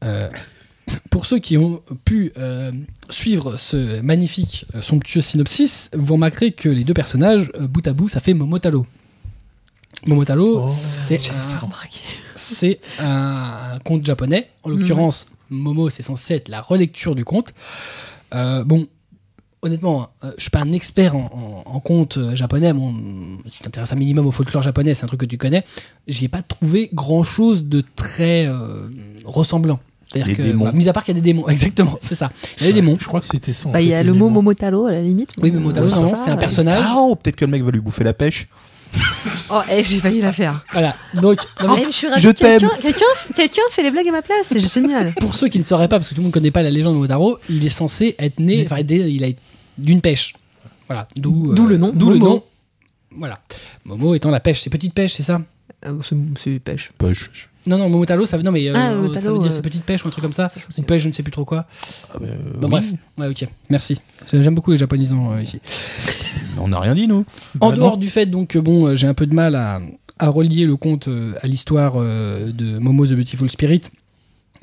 euh, 0.05 0.29
pour 1.09 1.25
ceux 1.25 1.39
qui 1.39 1.57
ont 1.57 1.81
pu 2.05 2.31
euh, 2.37 2.71
suivre 3.09 3.57
ce 3.57 4.01
magnifique, 4.01 4.65
euh, 4.75 4.81
somptueux 4.81 5.19
synopsis, 5.19 5.89
vous 5.93 6.13
remarquerez 6.13 6.53
que 6.53 6.69
les 6.69 6.85
deux 6.85 6.93
personnages, 6.93 7.51
bout 7.59 7.85
à 7.85 7.91
bout, 7.91 8.07
ça 8.07 8.21
fait 8.21 8.33
Momotaro. 8.33 8.85
Momotaro, 10.05 10.63
Oh. 10.63 10.67
c'est 12.37 12.79
un, 12.99 13.79
conte 13.83 14.05
japonais. 14.05 14.49
En 14.63 14.69
l'occurrence, 14.69 15.27
Momo, 15.49 15.89
c'est 15.89 16.01
censé 16.01 16.35
être 16.35 16.47
la 16.47 16.61
relecture 16.61 17.13
du 17.13 17.25
conte. 17.25 17.53
Bon, 18.31 18.87
honnêtement, 19.63 20.09
euh, 20.23 20.31
je 20.37 20.43
suis 20.43 20.49
pas 20.51 20.59
un 20.59 20.71
expert 20.71 21.15
en, 21.15 21.63
en, 21.65 21.75
en 21.75 21.79
conte 21.79 22.17
euh, 22.17 22.35
japonais. 22.35 22.73
Bon, 22.73 22.93
si 23.49 23.57
tu 23.57 23.63
t'intéresses 23.63 23.91
un 23.91 23.95
minimum 23.95 24.27
au 24.27 24.31
folklore 24.31 24.61
japonais, 24.61 24.93
c'est 24.93 25.05
un 25.05 25.07
truc 25.07 25.21
que 25.21 25.25
tu 25.25 25.37
connais. 25.37 25.63
J'ai 26.07 26.27
pas 26.27 26.41
trouvé 26.41 26.89
grand 26.93 27.23
chose 27.23 27.63
de 27.63 27.83
très 27.95 28.45
euh, 28.45 28.81
ressemblant. 29.25 29.79
C'est-à-dire 30.11 30.37
que, 30.37 30.41
démons. 30.43 30.65
bah, 30.65 30.71
mis 30.73 30.87
à 30.87 30.93
part 30.93 31.03
qu'il 31.03 31.15
y 31.15 31.17
a 31.17 31.21
des 31.21 31.33
démons, 31.33 31.47
exactement, 31.49 31.97
c'est 32.03 32.15
ça. 32.15 32.29
Il 32.59 32.67
y 32.67 32.69
a 32.69 32.73
des 32.73 32.81
démons. 32.81 32.97
Je 32.99 33.07
crois 33.07 33.21
que 33.21 33.27
c'était 33.27 33.53
ça. 33.53 33.69
Bah, 33.69 33.81
il 33.81 33.87
y 33.87 33.93
a 33.93 34.03
le 34.03 34.11
mot 34.13 34.27
démons. 34.27 34.41
Momotaro 34.41 34.85
à 34.85 34.91
la 34.91 35.01
limite. 35.01 35.31
Oui, 35.41 35.49
Momotaro, 35.49 35.89
ça, 35.89 36.13
c'est 36.15 36.31
un 36.31 36.37
personnage. 36.37 36.85
Ah, 36.87 36.95
oh, 36.97 37.15
peut-être 37.15 37.35
que 37.35 37.45
le 37.45 37.51
mec 37.51 37.63
va 37.63 37.71
lui 37.71 37.79
bouffer 37.79 38.03
la 38.03 38.13
pêche. 38.13 38.47
Oh, 39.49 39.61
eh, 39.71 39.83
j'ai 39.83 39.99
failli 39.99 40.21
la 40.21 40.31
faire. 40.31 40.63
Voilà. 40.71 40.95
Donc, 41.15 41.39
non, 41.61 41.75
mais 41.75 41.81
mais 41.85 41.85
je 41.87 41.91
suis 41.91 42.07
ravie. 42.07 42.21
Je 42.21 42.29
t'aime. 42.29 42.59
Quelqu'un, 42.59 42.77
quelqu'un, 42.81 43.05
quelqu'un 43.35 43.61
fait 43.71 43.83
les 43.83 43.91
blagues 43.91 44.07
à 44.07 44.11
ma 44.11 44.21
place. 44.21 44.45
C'est 44.51 44.59
génial. 44.59 45.13
pour 45.19 45.33
ceux 45.33 45.47
qui 45.47 45.57
ne 45.57 45.63
sauraient 45.63 45.87
pas, 45.87 45.97
parce 45.97 46.09
que 46.09 46.13
tout 46.13 46.21
le 46.21 46.25
monde 46.25 46.31
ne 46.31 46.33
connaît 46.33 46.51
pas 46.51 46.61
la 46.61 46.69
légende 46.69 46.93
de 46.93 46.97
Momotaro, 46.97 47.39
il 47.49 47.65
est 47.65 47.69
censé 47.69 48.15
être 48.19 48.39
né, 48.39 48.63
enfin, 48.65 48.81
il 48.87 49.23
a 49.23 49.27
d'une 49.77 50.01
pêche. 50.01 50.33
Voilà. 50.87 51.07
D'où 51.15 51.53
D'où 51.53 51.67
le 51.67 51.77
nom, 51.77 51.91
D'où 51.93 52.09
le 52.09 52.17
Momo. 52.17 52.33
nom. 52.35 52.43
Voilà. 53.17 53.39
Momo 53.85 54.15
étant 54.15 54.31
la 54.31 54.39
pêche, 54.39 54.61
c'est 54.61 54.69
petite 54.69 54.93
pêche, 54.93 55.13
c'est 55.13 55.23
ça? 55.23 55.41
Euh, 55.85 55.93
c'est, 56.01 56.15
c'est 56.37 56.59
pêche. 56.59 56.91
Poche. 56.97 57.49
Non, 57.65 57.77
non, 57.77 57.87
Momotaro, 57.87 58.25
ça 58.25 58.35
veut, 58.35 58.43
non, 58.43 58.51
mais 58.51 58.67
euh, 58.69 58.73
Ah, 58.75 58.89
ça 58.89 59.31
veut 59.31 59.39
dire 59.39 59.47
euh, 59.47 59.49
c'est 59.49 59.61
petite 59.61 59.83
pêche 59.83 60.03
ou 60.03 60.09
un 60.09 60.11
truc 60.11 60.21
comme 60.21 60.33
ça. 60.33 60.49
Ou 60.77 60.81
pêche, 60.81 61.01
je 61.03 61.07
ne 61.07 61.13
sais 61.13 61.23
plus 61.23 61.31
trop 61.31 61.45
quoi. 61.45 61.65
Ah, 62.13 62.17
bah, 62.19 62.27
oui. 62.61 62.69
bref. 62.69 62.85
Ouais, 63.17 63.27
ok. 63.27 63.47
Merci. 63.69 63.97
J'aime 64.33 64.53
beaucoup 64.55 64.71
les 64.71 64.77
japonisants 64.77 65.31
euh, 65.31 65.41
ici. 65.41 65.61
On 66.59 66.67
n'a 66.67 66.79
rien 66.81 66.93
dit, 66.93 67.07
nous. 67.07 67.23
En 67.61 67.69
Bah, 67.69 67.75
dehors 67.75 67.91
non. 67.91 67.97
du 67.97 68.09
fait 68.09 68.25
donc 68.25 68.49
que 68.49 68.59
bon, 68.59 68.87
euh, 68.87 68.95
j'ai 68.95 69.07
un 69.07 69.13
peu 69.13 69.25
de 69.25 69.33
mal 69.33 69.55
à, 69.55 69.79
à 70.19 70.27
relier 70.27 70.65
le 70.65 70.75
conte 70.75 71.07
euh, 71.07 71.35
à 71.41 71.47
l'histoire 71.47 71.93
euh, 71.95 72.51
de 72.51 72.79
Momo 72.79 73.07
the 73.07 73.13
Beautiful 73.13 73.49
Spirit, 73.49 73.83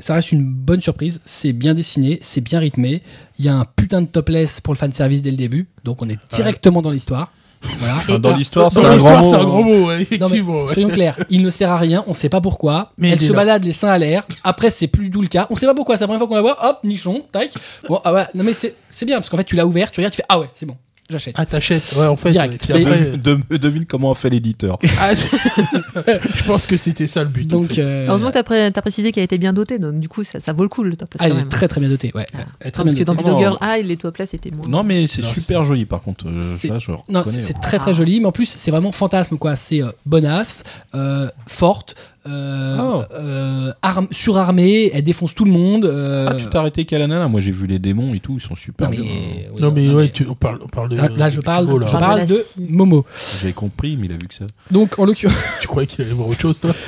ça 0.01 0.15
reste 0.15 0.33
une 0.33 0.45
bonne 0.45 0.81
surprise. 0.81 1.21
C'est 1.25 1.53
bien 1.53 1.75
dessiné, 1.75 2.19
c'est 2.23 2.41
bien 2.41 2.59
rythmé. 2.59 3.03
Il 3.39 3.45
y 3.45 3.49
a 3.49 3.55
un 3.55 3.65
putain 3.65 4.03
de 4.03 4.07
topless 4.07 4.61
pour 4.61 4.75
le 4.75 4.79
fan 4.79 4.93
service 4.93 5.23
dès 5.23 5.31
le 5.31 5.37
début, 5.37 5.69
donc 5.85 6.03
on 6.03 6.09
est 6.09 6.19
directement 6.35 6.83
dans 6.83 6.91
l'histoire. 6.91 7.33
Voilà. 7.79 7.97
Enfin, 7.97 8.19
dans 8.19 8.31
Ah, 8.33 8.37
l'histoire, 8.39 8.73
c'est 8.73 8.81
Dans 8.81 8.89
un 8.89 8.93
l'histoire, 8.95 9.21
grand 9.21 9.31
c'est 9.31 9.37
un 9.37 9.43
mot. 9.43 9.49
gros 9.49 9.63
mot, 9.65 9.71
ouais, 9.73 9.79
non, 9.79 9.87
mais 9.97 10.01
effectivement. 10.03 10.63
ouais. 10.65 10.73
soyons 10.73 10.89
clairs, 10.89 11.17
il 11.29 11.43
ne 11.43 11.51
sert 11.51 11.71
à 11.71 11.77
rien, 11.77 12.03
on 12.07 12.15
sait 12.15 12.31
pas 12.31 12.41
pourquoi. 12.41 12.93
Mais 12.97 13.11
Elle 13.11 13.21
se 13.21 13.33
là. 13.33 13.37
balade 13.37 13.65
les 13.65 13.73
seins 13.75 13.91
à 13.91 13.99
l'air. 13.99 14.27
Après, 14.45 14.71
c'est 14.71 14.87
plus 14.87 15.11
d'où 15.11 15.21
le 15.21 15.29
cas. 15.29 15.47
On 15.51 15.55
sait 15.55 15.67
pas 15.67 15.75
pourquoi. 15.75 15.99
C'est 15.99 16.05
la 16.05 16.07
première 16.07 16.21
fois 16.21 16.29
qu'on 16.29 16.37
la 16.37 16.41
voit. 16.41 16.57
Hop, 16.67 16.79
nichon, 16.85 17.23
tac. 17.31 17.53
Bon, 17.87 18.01
ah 18.03 18.15
ouais. 18.15 18.25
Non 18.35 18.45
mais 18.45 18.55
c'est 18.55 18.75
c'est 18.91 19.05
bien 19.05 19.17
parce 19.17 19.29
qu'en 19.29 19.37
fait, 19.37 19.45
tu 19.45 19.57
l'as 19.57 19.67
ouvert, 19.67 19.91
tu 19.91 20.01
regardes, 20.01 20.15
tu 20.15 20.19
fais 20.19 20.27
ah 20.31 20.41
ouais, 20.41 20.49
c'est 20.55 20.65
bon, 20.65 20.77
j'achète. 21.11 21.35
Ah, 21.38 21.46
t'achètes. 21.46 21.92
Ouais, 21.96 22.07
en 22.07 22.16
fait. 22.16 22.31
Direct. 22.33 22.53
ouais. 22.53 22.59
Puis 22.75 22.85
Mais- 22.85 22.90
après, 22.90 23.18
De- 23.18 23.57
devine 23.59 23.85
comment 23.87 24.11
a 24.12 24.14
fait 24.14 24.31
l'éditeur. 24.31 24.79
ah, 25.01 25.12
je 25.14 26.44
pense 26.44 26.66
que 26.66 26.77
c'était 26.77 27.07
ça 27.07 27.23
le 27.23 27.29
but. 27.29 27.53
en 27.53 27.59
Donc, 27.61 27.73
fait. 27.73 27.83
euh, 27.83 28.07
Heureusement 28.09 28.31
que 28.31 28.40
t'as, 28.40 28.70
t'as 28.70 28.81
précisé 28.83 29.12
qu'elle 29.12 29.25
était 29.25 29.38
bien 29.38 29.53
dotée, 29.53 29.79
donc 29.79 30.01
du 30.01 30.09
coup, 30.09 30.25
ça, 30.25 30.40
ça 30.40 30.53
vaut 30.53 30.62
le 30.62 30.68
coup 30.68 30.83
le 30.83 30.96
top 30.96 31.14
ah, 31.18 31.29
il 31.29 31.37
est 31.38 31.49
très 31.49 31.68
très 31.68 31.81
bien 31.81 31.88
doté. 31.90 32.12
Ouais. 32.14 32.27
Ah. 32.35 32.38
Elle 32.61 32.68
est 32.68 32.70
très 32.70 32.83
Parce 32.85 32.94
bien 32.94 33.05
que 33.05 33.07
dans 33.07 33.14
dotée. 33.14 33.25
Video 33.25 33.35
Non, 33.35 33.40
Girl 33.40 33.59
non. 33.61 33.75
High, 33.75 33.87
les 33.87 33.96
top 33.96 34.14
places 34.14 34.35
étaient 34.35 34.51
moins. 34.51 34.66
Non, 34.68 34.83
mais 34.85 35.07
c'est 35.07 35.23
Non, 35.23 35.29
super 35.29 35.64
joli, 35.64 35.85
par 35.85 36.01
contre. 36.03 36.27
Euh, 36.29 36.40
C'est- 36.59 36.68
ça, 36.68 36.79
je 36.79 36.90
Non, 37.09 37.23
très 37.62 37.79
très 37.79 37.94
joli, 37.94 38.20
mais 38.20 38.27
en 38.27 38.33
plus 38.33 38.55
c'est 38.57 38.70
vraiment 38.70 38.92
fantasme 38.92 39.37
quoi. 39.37 39.57
C'est 39.57 39.83
euh, 39.83 39.90
bonasse, 40.07 40.62
euh, 40.94 41.29
forte, 41.46 41.94
euh, 42.26 42.76
Oh. 42.80 43.02
euh, 43.14 43.72
arm- 43.83 44.09
surarmée, 44.11 44.90
elle 44.92 45.02
défonce 45.02 45.35
tout 45.35 45.44
le 45.44 45.50
monde. 45.50 45.85
euh, 45.85 46.26
Ah, 46.30 46.35
tu 46.35 46.46
t'es 46.46 46.56
arrêté 46.56 46.85
qu'à 46.85 46.98
la 46.98 47.06
nana 47.06 47.28
Moi, 47.28 47.40
j'ai 47.40 47.50
vu 47.52 47.66
les 47.66 47.78
démons 47.78 48.14
et 48.14 48.20
tout, 48.20 48.35
ils 48.37 48.40
sont 48.42 48.54
super 48.56 48.90
Non 48.90 48.96
mais, 48.96 49.02
bien. 49.02 49.11
oui, 49.12 49.61
non, 49.61 49.70
mais 49.72 49.87
non, 49.87 49.94
ouais, 49.94 50.02
mais- 50.04 50.11
tu, 50.11 50.26
on, 50.28 50.35
parle, 50.35 50.61
on 50.64 50.68
parle 50.68 50.88
de. 50.90 50.96
Là, 50.96 51.09
là, 51.16 51.28
je 51.30 51.40
parle, 51.40 51.66
là. 51.80 51.87
je 51.87 51.92
Parle 51.96 52.26
de. 52.26 52.38
Momo. 52.68 53.04
J'ai 53.42 53.52
compris, 53.52 53.96
mais 53.96 54.06
il 54.06 54.12
a 54.12 54.16
vu 54.20 54.28
que 54.28 54.35
ça. 54.35 54.44
Donc 54.70 54.98
en 54.98 55.04
l'occurrence, 55.04 55.37
Tu 55.61 55.66
croyais 55.68 55.87
qu'il 55.87 56.04
allait 56.04 56.12
voir 56.14 56.28
autre 56.28 56.40
chose, 56.40 56.61
toi? 56.61 56.74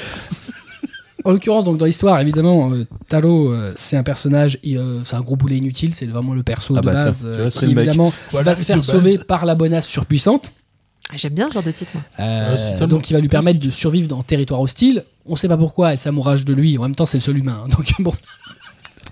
En 1.25 1.31
l'occurrence, 1.31 1.63
donc 1.63 1.79
dans 1.79 1.87
l'histoire, 1.87 2.19
évidemment, 2.21 2.73
euh, 2.73 2.85
Talo, 3.09 3.53
euh, 3.53 3.73
c'est 3.77 3.97
un 3.97 4.03
personnage, 4.03 4.59
euh, 4.67 5.03
c'est 5.05 5.15
un 5.15 5.21
gros 5.21 5.37
boulet 5.37 5.57
inutile, 5.59 5.95
c'est 5.95 6.07
vraiment 6.07 6.35
le 6.35 6.43
perso 6.43 6.75
Ah 6.77 6.81
de 6.81 6.87
bah, 6.87 6.93
base 6.93 7.19
euh, 7.25 7.49
qui 7.49 7.67
évidemment 7.67 8.13
Voilà, 8.33 8.55
va 8.55 8.61
se 8.61 8.65
faire 8.65 8.83
sauver 8.83 9.19
par 9.19 9.45
la 9.47 9.55
bonasse 9.55 9.87
surpuissante. 9.87 10.51
Ah, 11.13 11.17
J'aime 11.17 11.35
bien 11.35 11.49
ce 11.49 11.55
genre 11.55 11.63
de 11.63 11.71
titre, 11.71 11.93
moi. 11.95 12.03
Euh, 12.21 12.57
tellement- 12.57 12.87
donc 12.87 13.11
il 13.11 13.13
va 13.13 13.21
lui 13.21 13.29
permettre 13.29 13.61
de 13.61 13.71
survivre 13.71 14.09
dans 14.09 14.23
territoire 14.23 14.61
hostile. 14.61 15.05
On 15.27 15.37
sait 15.37 15.49
pas 15.49 15.57
pourquoi, 15.59 15.93
elle 15.93 15.99
s'amourage 15.99 16.45
de 16.45 16.55
lui. 16.55 16.79
En 16.79 16.83
même 16.83 16.95
temps, 16.95 17.05
c'est 17.07 17.19
le 17.19 17.23
seul 17.23 17.37
humain. 17.39 17.61
hein. 17.65 17.69
Donc 17.69 17.93
bon, 18.01 18.13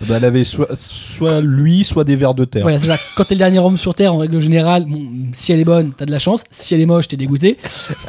Bah, 0.08 0.14
elle 0.16 0.24
avait 0.24 0.44
soit, 0.44 0.68
soit 0.78 1.42
lui, 1.42 1.84
soit 1.84 2.04
des 2.04 2.16
vers 2.16 2.32
de 2.34 2.46
terre. 2.46 2.62
voilà, 2.62 2.78
c'est 2.80 2.86
ça. 2.86 2.98
Quand 3.16 3.24
t'es 3.24 3.34
le 3.34 3.40
dernier 3.40 3.58
homme 3.58 3.76
sur 3.76 3.94
Terre, 3.94 4.14
en 4.14 4.18
règle 4.18 4.40
générale, 4.40 4.86
bon, 4.86 5.06
si 5.34 5.52
elle 5.52 5.60
est 5.60 5.64
bonne, 5.64 5.92
t'as 5.94 6.06
de 6.06 6.10
la 6.10 6.18
chance. 6.18 6.42
Si 6.50 6.74
elle 6.74 6.80
est 6.80 6.86
moche, 6.86 7.06
t'es 7.08 7.18
dégoûté. 7.18 7.58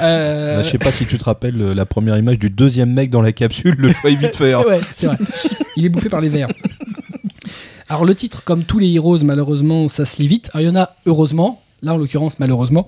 Euh, 0.01 0.55
Bah, 0.55 0.63
je 0.63 0.69
sais 0.69 0.77
pas 0.77 0.91
si 0.93 1.05
tu 1.05 1.17
te 1.17 1.23
rappelles 1.25 1.61
euh, 1.61 1.73
la 1.73 1.85
première 1.85 2.17
image 2.17 2.39
du 2.39 2.49
deuxième 2.49 2.93
mec 2.93 3.09
dans 3.09 3.21
la 3.21 3.33
capsule, 3.33 3.75
le 3.77 3.91
choix 3.91 4.09
est 4.09 4.15
vite 4.15 4.37
fait. 4.37 4.53
hein. 4.53 4.63
Ouais, 4.67 4.79
c'est 4.93 5.07
vrai. 5.07 5.17
Il 5.75 5.83
est 5.85 5.89
bouffé 5.89 6.07
par 6.07 6.21
les 6.21 6.29
vers. 6.29 6.47
Alors 7.89 8.05
le 8.05 8.15
titre, 8.15 8.43
comme 8.43 8.63
tous 8.63 8.79
les 8.79 8.93
Heroes, 8.93 9.19
malheureusement, 9.23 9.87
ça 9.89 10.05
se 10.05 10.21
lit 10.21 10.27
vite. 10.29 10.49
Alors 10.53 10.61
il 10.65 10.67
y 10.67 10.71
en 10.71 10.79
a 10.81 10.95
heureusement, 11.05 11.61
là 11.83 11.93
en 11.93 11.97
l'occurrence 11.97 12.39
malheureusement, 12.39 12.87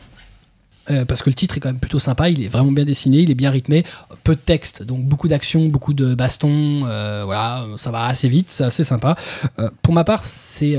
euh, 0.91 1.05
parce 1.05 1.21
que 1.21 1.29
le 1.29 1.33
titre 1.35 1.57
est 1.57 1.59
quand 1.59 1.69
même 1.69 1.79
plutôt 1.79 1.99
sympa, 1.99 2.29
il 2.29 2.43
est 2.43 2.47
vraiment 2.47 2.71
bien 2.71 2.83
dessiné, 2.85 3.19
il 3.19 3.31
est 3.31 3.35
bien 3.35 3.51
rythmé, 3.51 3.83
peu 4.23 4.35
de 4.35 4.39
texte, 4.41 4.83
donc 4.83 5.03
beaucoup 5.05 5.27
d'action, 5.27 5.67
beaucoup 5.67 5.93
de 5.93 6.13
bastons, 6.15 6.83
euh, 6.85 7.23
voilà, 7.25 7.65
ça 7.77 7.91
va 7.91 8.05
assez 8.05 8.27
vite, 8.29 8.47
c'est 8.49 8.63
assez 8.65 8.83
sympa. 8.83 9.15
Euh, 9.59 9.69
pour 9.81 9.93
ma 9.93 10.03
part, 10.03 10.23
c'est 10.23 10.77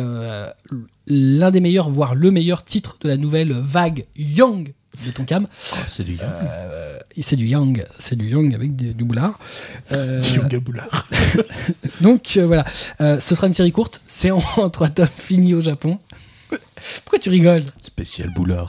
l'un 1.07 1.51
des 1.51 1.61
meilleurs, 1.61 1.89
voire 1.91 2.15
le 2.15 2.31
meilleur 2.31 2.65
titre 2.65 2.97
de 3.01 3.09
la 3.09 3.17
nouvelle 3.17 3.53
vague 3.53 4.05
Young 4.17 4.73
de 5.05 5.11
Tonkam. 5.11 5.49
Ah, 5.73 5.77
c'est 5.89 6.05
du 6.05 6.19
Euh, 6.23 6.99
c'est 7.21 7.35
du 7.37 7.47
Young, 7.47 7.85
c'est 7.99 8.17
du 8.17 8.29
Young 8.29 8.55
avec 8.55 8.77
des- 8.77 8.95
du 8.95 9.05
boulard. 9.05 9.39
Euh, 9.93 10.23
Yoga 10.35 10.61
Boulard. 10.61 11.09
donc 12.01 12.37
euh, 12.37 12.47
voilà, 12.47 12.65
ce 13.21 13.35
sera 13.35 13.47
une 13.49 13.53
série 13.53 13.73
courte, 13.73 14.01
c'est 14.07 14.31
en, 14.31 14.43
en 14.57 14.71
trois 14.71 14.89
tomes 14.89 15.09
finis 15.19 15.55
au 15.55 15.61
Japon. 15.61 15.99
Pourquoi 17.05 17.19
tu 17.19 17.31
rigoles? 17.31 17.65
Spécial 17.83 18.33
boulard. 18.35 18.69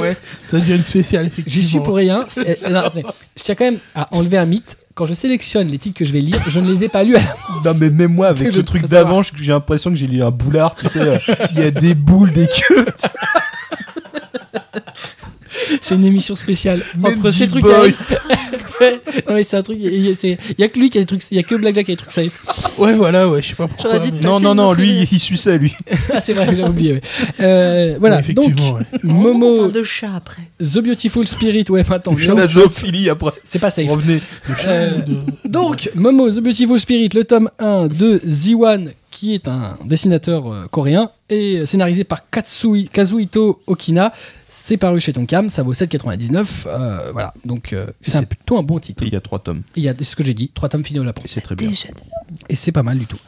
Ouais, 0.00 0.16
ça 0.44 0.58
devient 0.58 0.76
une 0.76 0.82
spéciale, 0.82 1.26
effectivement. 1.26 1.62
J'y 1.62 1.68
suis 1.68 1.80
pour 1.80 1.96
rien. 1.96 2.24
Euh, 2.38 2.54
non, 2.70 2.80
je 3.36 3.42
tiens 3.42 3.54
quand 3.54 3.64
même 3.64 3.78
à 3.94 4.08
enlever 4.14 4.38
un 4.38 4.46
mythe. 4.46 4.76
Quand 4.94 5.06
je 5.06 5.14
sélectionne 5.14 5.68
les 5.68 5.78
titres 5.78 5.96
que 5.96 6.04
je 6.04 6.12
vais 6.12 6.20
lire, 6.20 6.40
je 6.48 6.58
ne 6.58 6.68
les 6.72 6.82
ai 6.82 6.88
pas 6.88 7.04
lus 7.04 7.14
à 7.14 7.20
l'avance. 7.20 7.64
non, 7.64 7.72
mais 7.78 7.88
même 7.88 8.14
moi, 8.14 8.26
avec 8.28 8.52
le 8.52 8.62
truc 8.64 8.82
d'avant, 8.88 9.22
j'ai 9.22 9.52
l'impression 9.52 9.90
que 9.90 9.96
j'ai 9.96 10.08
lu 10.08 10.22
un 10.22 10.32
boulard, 10.32 10.74
tu 10.74 10.88
sais, 10.88 11.00
euh, 11.00 11.18
il 11.52 11.60
y 11.60 11.62
a 11.62 11.70
des 11.70 11.94
boules, 11.94 12.32
des 12.32 12.48
queues. 12.48 12.86
C'est 15.82 15.94
une 15.94 16.04
émission 16.04 16.34
spéciale. 16.34 16.82
Entre 17.02 17.30
ces 17.30 17.46
trucs. 17.46 17.64
non 19.28 19.34
mais 19.34 19.42
c'est 19.42 19.56
un 19.56 19.62
truc. 19.62 19.78
Il 19.80 20.04
y, 20.58 20.62
a- 20.62 20.68
que 20.68 20.78
lui 20.78 20.90
qui 20.90 20.98
a 20.98 21.00
des 21.02 21.06
trucs. 21.06 21.22
Il 21.30 21.36
y 21.36 21.40
a 21.40 21.42
que 21.42 21.54
Blackjack 21.54 21.86
qui 21.86 21.92
a 21.92 21.94
des 21.94 21.98
trucs 21.98 22.10
safe. 22.10 22.44
Ouais, 22.78 22.94
voilà, 22.94 23.28
ouais, 23.28 23.42
je 23.42 23.48
sais 23.48 23.54
pas 23.54 23.68
pourquoi. 23.68 23.98
Dit 23.98 24.12
mais- 24.12 24.20
Non, 24.20 24.40
non, 24.40 24.54
non, 24.54 24.72
lui, 24.72 25.06
il 25.10 25.18
suçait, 25.20 25.58
lui. 25.58 25.72
ah 26.14 26.20
c'est 26.20 26.32
vrai, 26.32 26.54
j'ai 26.54 26.62
oublié. 26.62 26.92
ouais. 26.94 27.00
Euh, 27.40 27.96
voilà. 27.98 28.16
Ouais, 28.16 28.20
effectivement, 28.22 28.70
donc 28.70 28.78
ouais. 28.80 28.86
On 29.04 29.08
Momo, 29.08 29.56
parle 29.58 29.72
de 29.72 29.82
chat 29.82 30.10
après. 30.16 30.42
The 30.60 30.78
Beautiful 30.78 31.26
Spirit. 31.26 31.64
Ouais, 31.70 31.84
attends. 31.90 32.14
La 32.36 32.46
zoophilie 32.46 33.10
après. 33.10 33.30
C'est 33.44 33.58
pas 33.58 33.70
safe. 33.70 33.90
Revenez. 33.90 34.20
Euh, 34.66 34.98
De- 34.98 35.48
Donc, 35.48 35.90
Momo 35.94 36.30
The 36.30 36.40
Beautiful 36.40 36.78
Spirit, 36.80 37.10
le 37.14 37.24
tome 37.24 37.50
1 37.58 37.88
de 37.88 38.20
Ziwan, 38.26 38.92
qui 39.10 39.34
est 39.34 39.48
un 39.48 39.76
dessinateur 39.84 40.52
euh, 40.52 40.66
coréen, 40.70 41.10
et 41.30 41.64
scénarisé 41.66 42.04
par 42.04 42.28
Katsui, 42.30 42.88
Kazuhito 42.92 43.60
Okina. 43.66 44.12
C'est 44.48 44.76
paru 44.78 45.00
chez 45.00 45.12
Tonkam, 45.12 45.50
ça 45.50 45.62
vaut 45.62 45.74
7,99. 45.74 46.46
euh, 46.66 47.12
voilà, 47.12 47.32
donc 47.44 47.72
euh, 47.72 47.86
c'est 48.02 48.24
plutôt 48.26 48.58
un 48.58 48.62
bon 48.62 48.78
titre. 48.78 49.02
Il 49.06 49.12
y 49.12 49.16
a 49.16 49.20
trois 49.20 49.38
tomes. 49.38 49.62
Il 49.76 49.82
y 49.82 49.88
a 49.88 49.94
c'est 49.98 50.04
ce 50.04 50.16
que 50.16 50.24
j'ai 50.24 50.34
dit, 50.34 50.50
trois 50.54 50.68
tomes 50.68 50.84
finis 50.84 51.00
au 51.00 51.04
Japon. 51.04 51.22
Et 51.24 51.28
c'est 51.28 51.40
très 51.42 51.54
bien. 51.54 51.70
Et 52.48 52.56
c'est 52.56 52.72
pas 52.72 52.82
mal 52.82 52.98
du 52.98 53.06
tout. 53.06 53.18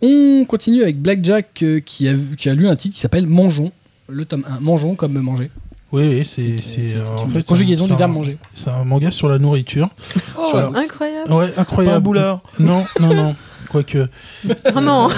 On 0.00 0.44
continue 0.46 0.82
avec 0.82 1.00
Blackjack 1.00 1.62
euh, 1.62 1.80
qui, 1.80 2.08
a, 2.08 2.14
vu- 2.14 2.36
qui 2.36 2.48
a 2.48 2.54
lu 2.54 2.66
un 2.68 2.76
titre 2.76 2.94
qui 2.94 3.00
s'appelle 3.00 3.26
Mangeons. 3.26 3.72
Le 4.08 4.24
tome 4.24 4.44
1, 4.48 4.60
Mangeons 4.60 4.94
comme 4.96 5.18
manger. 5.20 5.50
Oui, 5.92 6.04
oui, 6.08 6.24
c'est. 6.24 6.60
c'est, 6.60 6.96
euh, 6.96 7.06
en 7.18 7.28
fait, 7.28 7.46
conjugaison 7.46 7.86
du 7.86 7.92
un- 7.92 7.96
verbe 7.96 8.12
manger. 8.12 8.38
C'est 8.54 8.70
un 8.70 8.84
manga 8.84 9.10
sur 9.10 9.28
la 9.28 9.38
nourriture. 9.38 9.90
Oh, 10.38 10.48
Sur 10.50 10.70
la- 10.72 10.80
incroyable. 10.80 11.32
Ouais, 11.32 11.52
incroyable. 11.56 12.14
Pas 12.14 12.30
un. 12.32 12.40
Non, 12.58 12.84
non, 13.00 13.14
non. 13.14 13.36
Quoique. 13.72 14.06
Oh 14.76 14.80
non. 14.80 15.08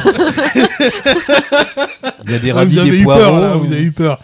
Il 2.25 2.31
y 2.31 2.35
a 2.35 2.38
des 2.38 2.53
Ouais, 2.53 2.64
vous 2.64 2.79
avez 2.79 2.90
des 2.90 2.99
eu 3.01 3.03
poireaux. 3.05 3.21
peur, 3.23 3.40
là, 3.40 3.55
vous 3.57 3.67
avez 3.73 3.83
eu 3.83 3.93
peur. 3.93 4.21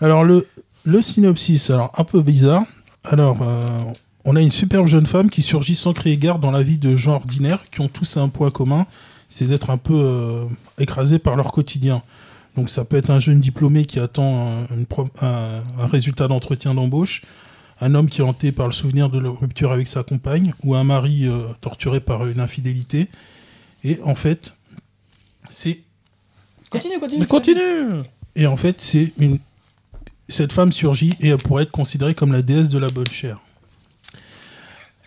Alors, 0.00 0.24
le, 0.24 0.46
le 0.84 1.02
synopsis, 1.02 1.70
alors 1.70 1.92
un 1.96 2.04
peu 2.04 2.22
bizarre. 2.22 2.64
Alors, 3.04 3.38
euh, 3.42 3.68
on 4.24 4.36
a 4.36 4.40
une 4.40 4.50
superbe 4.50 4.86
jeune 4.86 5.06
femme 5.06 5.30
qui 5.30 5.42
surgit 5.42 5.74
sans 5.74 5.92
créer 5.92 6.16
garde 6.16 6.40
dans 6.40 6.50
la 6.50 6.62
vie 6.62 6.76
de 6.78 6.96
gens 6.96 7.14
ordinaires 7.14 7.60
qui 7.72 7.80
ont 7.80 7.88
tous 7.88 8.16
un 8.16 8.28
point 8.28 8.50
commun, 8.50 8.86
c'est 9.28 9.46
d'être 9.46 9.70
un 9.70 9.76
peu 9.78 9.94
euh, 9.94 10.44
écrasés 10.78 11.18
par 11.18 11.36
leur 11.36 11.52
quotidien. 11.52 12.02
Donc, 12.56 12.70
ça 12.70 12.84
peut 12.84 12.96
être 12.96 13.10
un 13.10 13.20
jeune 13.20 13.38
diplômé 13.40 13.84
qui 13.84 14.00
attend 14.00 14.48
un, 14.48 14.74
une 14.76 14.86
pro- 14.86 15.08
un- 15.22 15.62
un 15.80 15.86
résultat 15.86 16.26
d'entretien 16.26 16.74
d'embauche, 16.74 17.22
un 17.80 17.94
homme 17.94 18.08
qui 18.08 18.20
est 18.20 18.24
hanté 18.24 18.50
par 18.50 18.66
le 18.66 18.72
souvenir 18.72 19.08
de 19.10 19.18
leur 19.20 19.38
rupture 19.38 19.70
avec 19.72 19.86
sa 19.86 20.02
compagne, 20.02 20.52
ou 20.64 20.74
un 20.74 20.82
mari 20.84 21.26
euh, 21.26 21.42
torturé 21.60 22.00
par 22.00 22.26
une 22.26 22.40
infidélité. 22.40 23.08
Et 23.84 24.00
en 24.02 24.14
fait, 24.14 24.54
c'est 25.50 25.80
Continue, 26.70 26.98
continue. 27.00 27.20
Mais 27.20 27.26
continue 27.26 28.02
et 28.36 28.46
en 28.46 28.56
fait, 28.56 28.80
c'est 28.80 29.12
une 29.18 29.38
cette 30.28 30.52
femme 30.52 30.70
surgit 30.72 31.14
et 31.20 31.28
elle 31.28 31.38
pourrait 31.38 31.62
être 31.62 31.70
considérée 31.70 32.14
comme 32.14 32.32
la 32.32 32.42
déesse 32.42 32.68
de 32.68 32.78
la 32.78 32.90
bonne 32.90 33.06
chair. 33.08 33.40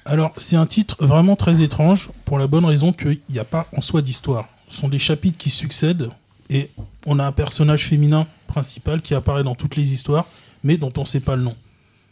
Alors, 0.05 0.33
c'est 0.37 0.55
un 0.55 0.65
titre 0.65 0.95
vraiment 1.05 1.35
très 1.35 1.61
étrange 1.61 2.09
pour 2.25 2.39
la 2.39 2.47
bonne 2.47 2.65
raison 2.65 2.91
qu'il 2.91 3.19
n'y 3.29 3.37
a 3.37 3.43
pas 3.45 3.67
en 3.77 3.81
soi 3.81 4.01
d'histoire. 4.01 4.47
Ce 4.67 4.77
sont 4.79 4.89
des 4.89 4.97
chapitres 4.97 5.37
qui 5.37 5.51
succèdent 5.51 6.09
et 6.49 6.71
on 7.05 7.19
a 7.19 7.25
un 7.25 7.31
personnage 7.31 7.85
féminin 7.85 8.25
principal 8.47 9.01
qui 9.03 9.13
apparaît 9.13 9.43
dans 9.43 9.53
toutes 9.55 9.75
les 9.75 9.93
histoires, 9.93 10.25
mais 10.63 10.77
dont 10.77 10.91
on 10.97 11.01
ne 11.01 11.05
sait 11.05 11.19
pas 11.19 11.35
le 11.35 11.43
nom. 11.43 11.55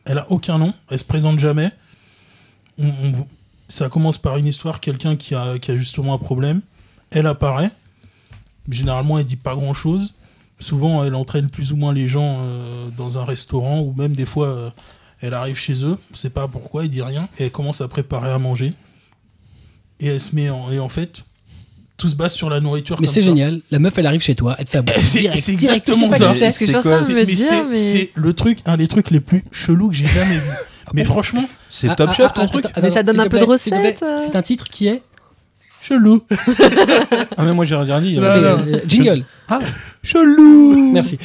Elle 0.05 0.19
a 0.19 0.31
aucun 0.31 0.59
nom, 0.59 0.73
elle 0.89 0.99
se 0.99 1.05
présente 1.05 1.39
jamais. 1.39 1.71
On- 2.77 2.87
on- 2.87 3.27
ça 3.69 3.87
commence 3.87 4.17
par 4.17 4.35
une 4.37 4.47
histoire, 4.47 4.79
quelqu'un 4.81 5.15
qui 5.15 5.33
a, 5.35 5.57
qui 5.59 5.71
a 5.71 5.77
justement 5.77 6.13
un 6.13 6.17
problème. 6.17 6.59
Elle 7.11 7.27
apparaît. 7.27 7.71
Généralement, 8.69 9.17
elle 9.17 9.25
dit 9.25 9.35
pas 9.37 9.55
grand 9.55 9.73
chose. 9.73 10.13
Souvent, 10.59 11.03
elle 11.05 11.15
entraîne 11.15 11.49
plus 11.49 11.71
ou 11.71 11.77
moins 11.77 11.93
les 11.93 12.09
gens 12.09 12.39
euh, 12.41 12.89
dans 12.97 13.17
un 13.17 13.23
restaurant 13.25 13.79
ou 13.79 13.93
même 13.97 14.15
des 14.15 14.25
fois, 14.25 14.47
euh, 14.47 14.69
Elle 15.21 15.33
arrive 15.33 15.57
chez 15.57 15.85
eux, 15.85 15.97
on 16.11 16.15
sait 16.15 16.29
pas 16.29 16.47
pourquoi, 16.47 16.83
elle 16.83 16.89
dit 16.89 17.01
rien, 17.01 17.29
et 17.39 17.45
elle 17.45 17.51
commence 17.51 17.79
à 17.81 17.87
préparer 17.87 18.29
à 18.31 18.39
manger. 18.39 18.73
Et 19.99 20.07
elle 20.07 20.21
se 20.21 20.35
met 20.35 20.49
en. 20.49 20.71
Et 20.71 20.79
en 20.79 20.87
fait, 20.89 21.23
tout 21.97 22.07
se 22.09 22.15
base 22.15 22.33
sur 22.33 22.49
la 22.49 22.59
nourriture. 22.61 22.97
Mais 23.01 23.07
c'est 23.07 23.21
génial. 23.23 23.61
La 23.71 23.79
meuf, 23.79 23.97
elle 23.97 24.07
arrive 24.07 24.21
chez 24.21 24.35
toi, 24.35 24.55
elle 24.59 24.65
te 24.65 24.71
fait 24.71 24.81
bouffer. 24.83 25.01
C'est- 25.37 25.51
exactement 25.51 26.09
ça. 26.09 26.33
c'est. 26.33 26.51
ce 26.51 26.59
que 26.59 26.65
je 26.65 26.71
suis 26.71 26.73
C'est 26.73 26.75
en 26.77 26.81
quoi 26.81 26.95
train 26.95 27.07
de 27.07 27.13
me 27.13 27.15
Mais 27.15 27.25
dire, 27.25 27.45
c'est 27.49 27.65
mais. 27.67 27.75
c'est 27.75 28.11
le 28.15 28.33
truc, 28.33 28.59
un 28.65 28.77
des 28.77 28.87
trucs 28.87 29.11
les 29.11 29.19
plus 29.19 29.43
chelous 29.51 29.89
que 29.89 29.95
j'ai 29.95 30.07
jamais 30.07 30.35
vu. 30.39 30.49
Mais 30.93 31.03
franchement, 31.03 31.47
C'est 31.69 31.89
Ah, 31.89 31.95
Top 31.95 32.09
ah, 32.11 32.13
Chef 32.13 32.27
ah, 32.29 32.33
ton 32.35 32.41
ah, 32.43 32.47
truc 32.47 32.65
attends, 32.65 32.81
Mais 32.81 32.89
ça 32.89 33.03
donne 33.03 33.19
un 33.19 33.27
peu 33.27 33.39
de 33.39 33.45
recette, 33.45 34.01
euh. 34.03 34.19
C'est 34.19 34.35
un 34.35 34.41
titre 34.41 34.67
qui 34.67 34.87
est 34.87 35.01
chelou. 35.81 36.23
Ah 37.37 37.43
mais 37.45 37.53
moi 37.53 37.63
j'ai 37.63 37.75
rien 37.75 38.01
dit. 38.01 38.17
Non, 38.17 38.23
euh, 38.23 38.57
non. 38.57 38.63
Euh, 38.67 38.79
Jingle. 38.85 39.23
Chelou 40.03 40.91
Merci. 40.91 41.17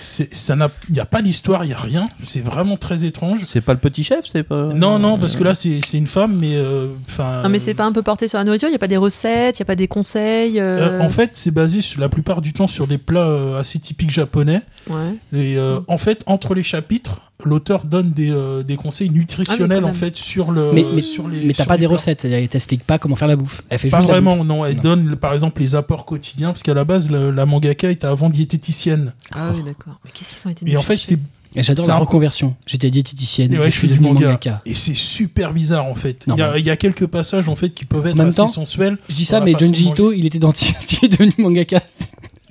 Ça 0.00 0.54
n'a, 0.54 0.70
il 0.88 0.94
n'y 0.94 1.00
a 1.00 1.06
pas 1.06 1.22
d'histoire, 1.22 1.64
il 1.64 1.68
n'y 1.68 1.72
a 1.72 1.78
rien. 1.78 2.08
C'est 2.22 2.44
vraiment 2.44 2.76
très 2.76 3.04
étrange. 3.04 3.40
C'est 3.44 3.60
pas 3.60 3.72
le 3.72 3.80
petit 3.80 4.04
chef, 4.04 4.26
c'est 4.32 4.44
pas. 4.44 4.68
Non, 4.68 5.00
non, 5.00 5.18
parce 5.18 5.34
que 5.34 5.42
là, 5.42 5.56
c'est 5.56 5.80
c'est 5.84 5.98
une 5.98 6.06
femme, 6.06 6.36
mais 6.38 6.54
euh. 6.54 6.88
Non, 7.18 7.48
mais 7.48 7.58
c'est 7.58 7.74
pas 7.74 7.84
un 7.84 7.90
peu 7.90 8.02
porté 8.02 8.28
sur 8.28 8.38
la 8.38 8.44
nourriture, 8.44 8.68
il 8.68 8.72
n'y 8.72 8.76
a 8.76 8.78
pas 8.78 8.86
des 8.86 8.96
recettes, 8.96 9.58
il 9.58 9.62
n'y 9.62 9.66
a 9.66 9.66
pas 9.66 9.74
des 9.74 9.88
conseils. 9.88 10.60
euh, 10.60 10.98
euh, 10.98 11.00
en 11.00 11.08
fait, 11.08 11.30
c'est 11.32 11.50
basé 11.50 11.80
sur, 11.80 12.00
la 12.00 12.08
plupart 12.08 12.42
du 12.42 12.52
temps 12.52 12.68
sur 12.68 12.86
des 12.86 12.98
plats 12.98 13.58
assez 13.58 13.80
typiques 13.80 14.12
japonais. 14.12 14.62
Ouais. 14.88 15.16
Et 15.32 15.58
euh, 15.58 15.80
en 15.88 15.98
fait, 15.98 16.22
entre 16.26 16.54
les 16.54 16.62
chapitres, 16.62 17.27
l'auteur 17.44 17.86
donne 17.86 18.10
des, 18.10 18.30
euh, 18.30 18.62
des 18.62 18.76
conseils 18.76 19.10
nutritionnels 19.10 19.84
Ah 19.84 19.88
en 19.88 19.92
fait 19.92 20.16
sur 20.16 20.50
le. 20.50 20.72
Mais, 20.72 20.84
mais, 20.94 21.02
sur 21.02 21.28
les, 21.28 21.44
mais 21.44 21.52
t'as 21.54 21.66
pas 21.66 21.76
des 21.76 21.86
plats. 21.86 21.94
recettes, 21.96 22.20
c'est-à-dire 22.22 22.38
elle 22.38 22.48
t'explique 22.48 22.82
pas 22.84 22.98
comment 22.98 23.14
faire 23.16 23.28
la 23.28 23.36
bouffe. 23.36 23.62
Elle 23.68 23.78
fait 23.78 23.88
Pas 23.90 23.98
juste 23.98 24.10
vraiment, 24.10 24.44
non. 24.44 24.64
Elle 24.64 24.76
Non. 24.76 24.82
donne 24.82 25.16
par 25.16 25.34
exemple 25.34 25.60
les 25.60 25.74
apports 25.74 26.04
quotidiens, 26.04 26.48
parce 26.48 26.62
qu'à 26.62 26.74
la 26.74 26.84
base, 26.84 27.10
le- 27.10 27.30
la 27.30 27.46
mangaka 27.46 27.90
était 27.90 28.06
avant 28.06 28.28
diététicienne. 28.30 29.12
Ah 29.34 29.52
oui, 29.54 29.62
d'accord. 29.62 30.00
Mais 30.04 30.10
qu'est-ce 30.12 30.34
qu'ils 30.36 30.48
ont 30.48 30.50
été 30.50 30.68
Et 30.70 30.76
en 30.76 30.82
fait, 30.82 30.98
c'est 31.02 31.18
J'adore 31.56 31.86
la 31.88 31.94
un- 31.94 31.98
reconversion. 31.98 32.56
J'étais 32.66 32.90
diététicienne, 32.90 33.52
Et 33.54 33.58
ouais, 33.58 33.64
je 33.66 33.70
je 33.70 33.78
suis 33.78 33.88
devenu 33.88 34.08
manga. 34.08 34.26
mangaka. 34.26 34.62
Et 34.66 34.74
c'est 34.74 34.94
super 34.94 35.54
bizarre 35.54 35.86
en 35.86 35.94
fait. 35.94 36.24
Il, 36.26 36.34
y 36.36 36.42
a, 36.42 36.52
mais- 36.52 36.60
il 36.60 36.66
y 36.66 36.70
a 36.70 36.76
quelques 36.76 37.06
passages 37.06 37.48
en 37.48 37.56
fait 37.56 37.70
qui 37.70 37.84
peuvent 37.86 38.06
être 38.06 38.16
même 38.16 38.28
assez 38.28 38.36
temps, 38.36 38.48
sensuels. 38.48 38.98
Je 39.08 39.14
dis 39.14 39.24
ça, 39.24 39.40
mais 39.40 39.54
Junji 39.58 39.88
Ito, 39.88 40.12
il 40.12 40.26
était 40.26 40.38
dentiste, 40.38 40.98
il 41.02 41.06
est 41.06 41.08
devenu 41.08 41.32
mangaka. 41.38 41.80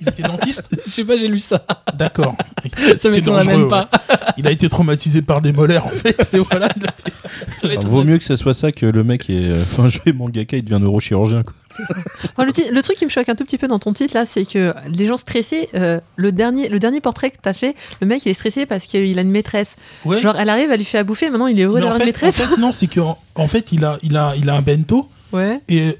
Il 0.00 0.08
était 0.08 0.22
dentiste? 0.22 0.68
Je 0.86 0.90
sais 0.90 1.04
pas, 1.04 1.16
j'ai 1.16 1.28
lu 1.28 1.38
ça. 1.40 1.64
D'accord. 1.94 2.36
Ça 2.76 2.94
C'est 2.98 3.10
m'étonnerait 3.10 3.44
dangereux, 3.44 3.58
même 3.62 3.68
pas. 3.68 3.88
ouais. 4.10 4.16
Il 4.36 4.46
a 4.46 4.50
été 4.50 4.68
traumatisé 4.68 5.22
par 5.22 5.40
des 5.40 5.52
molaires 5.52 5.86
en 5.86 5.90
fait. 5.90 6.28
Et 6.32 6.38
voilà, 6.38 6.68
il 6.76 6.86
a 6.86 6.92
fait- 6.92 7.84
vaut 7.84 8.04
mieux 8.04 8.18
que 8.18 8.24
ce 8.24 8.36
soit 8.36 8.54
ça 8.54 8.70
que 8.72 8.86
le 8.86 9.02
mec 9.04 9.28
est 9.30 9.54
fin 9.64 9.88
joué 9.88 10.12
mangaka, 10.12 10.56
il 10.56 10.64
devient 10.64 10.80
neurochirurgien. 10.82 11.42
Quoi. 11.42 12.44
Le, 12.44 12.72
le 12.74 12.82
truc 12.82 12.96
qui 12.96 13.04
me 13.04 13.10
choque 13.10 13.28
un 13.28 13.34
tout 13.34 13.44
petit 13.44 13.58
peu 13.58 13.68
dans 13.68 13.78
ton 13.78 13.92
titre 13.92 14.14
là, 14.14 14.26
c'est 14.26 14.44
que 14.44 14.74
les 14.88 15.06
gens 15.06 15.16
stressés, 15.16 15.68
euh, 15.74 16.00
le, 16.16 16.32
dernier, 16.32 16.68
le 16.68 16.78
dernier 16.78 17.00
portrait 17.00 17.30
que 17.30 17.36
t'as 17.40 17.52
fait, 17.52 17.74
le 18.00 18.06
mec 18.06 18.24
il 18.26 18.30
est 18.30 18.34
stressé 18.34 18.66
parce 18.66 18.84
qu'il 18.86 19.18
a 19.18 19.22
une 19.22 19.30
maîtresse. 19.30 19.74
Ouais. 20.04 20.20
Genre 20.20 20.36
elle 20.38 20.48
arrive, 20.48 20.70
elle 20.70 20.78
lui 20.78 20.84
fait 20.84 20.98
à 20.98 21.04
bouffer, 21.04 21.30
maintenant 21.30 21.46
il 21.46 21.58
est 21.60 21.64
heureux 21.64 21.80
d'avoir 21.80 21.96
une 21.96 22.02
en 22.02 22.06
maîtresse. 22.06 22.36
fait, 22.36 22.56
non, 22.58 22.72
c'est 22.72 22.86
qu'en 22.88 23.18
en 23.34 23.48
fait, 23.48 23.72
il 23.72 23.84
a, 23.84 23.98
il, 24.02 24.16
a, 24.16 24.34
il 24.36 24.48
a 24.50 24.54
un 24.54 24.62
bento 24.62 25.08
Ouais. 25.32 25.60
et 25.68 25.98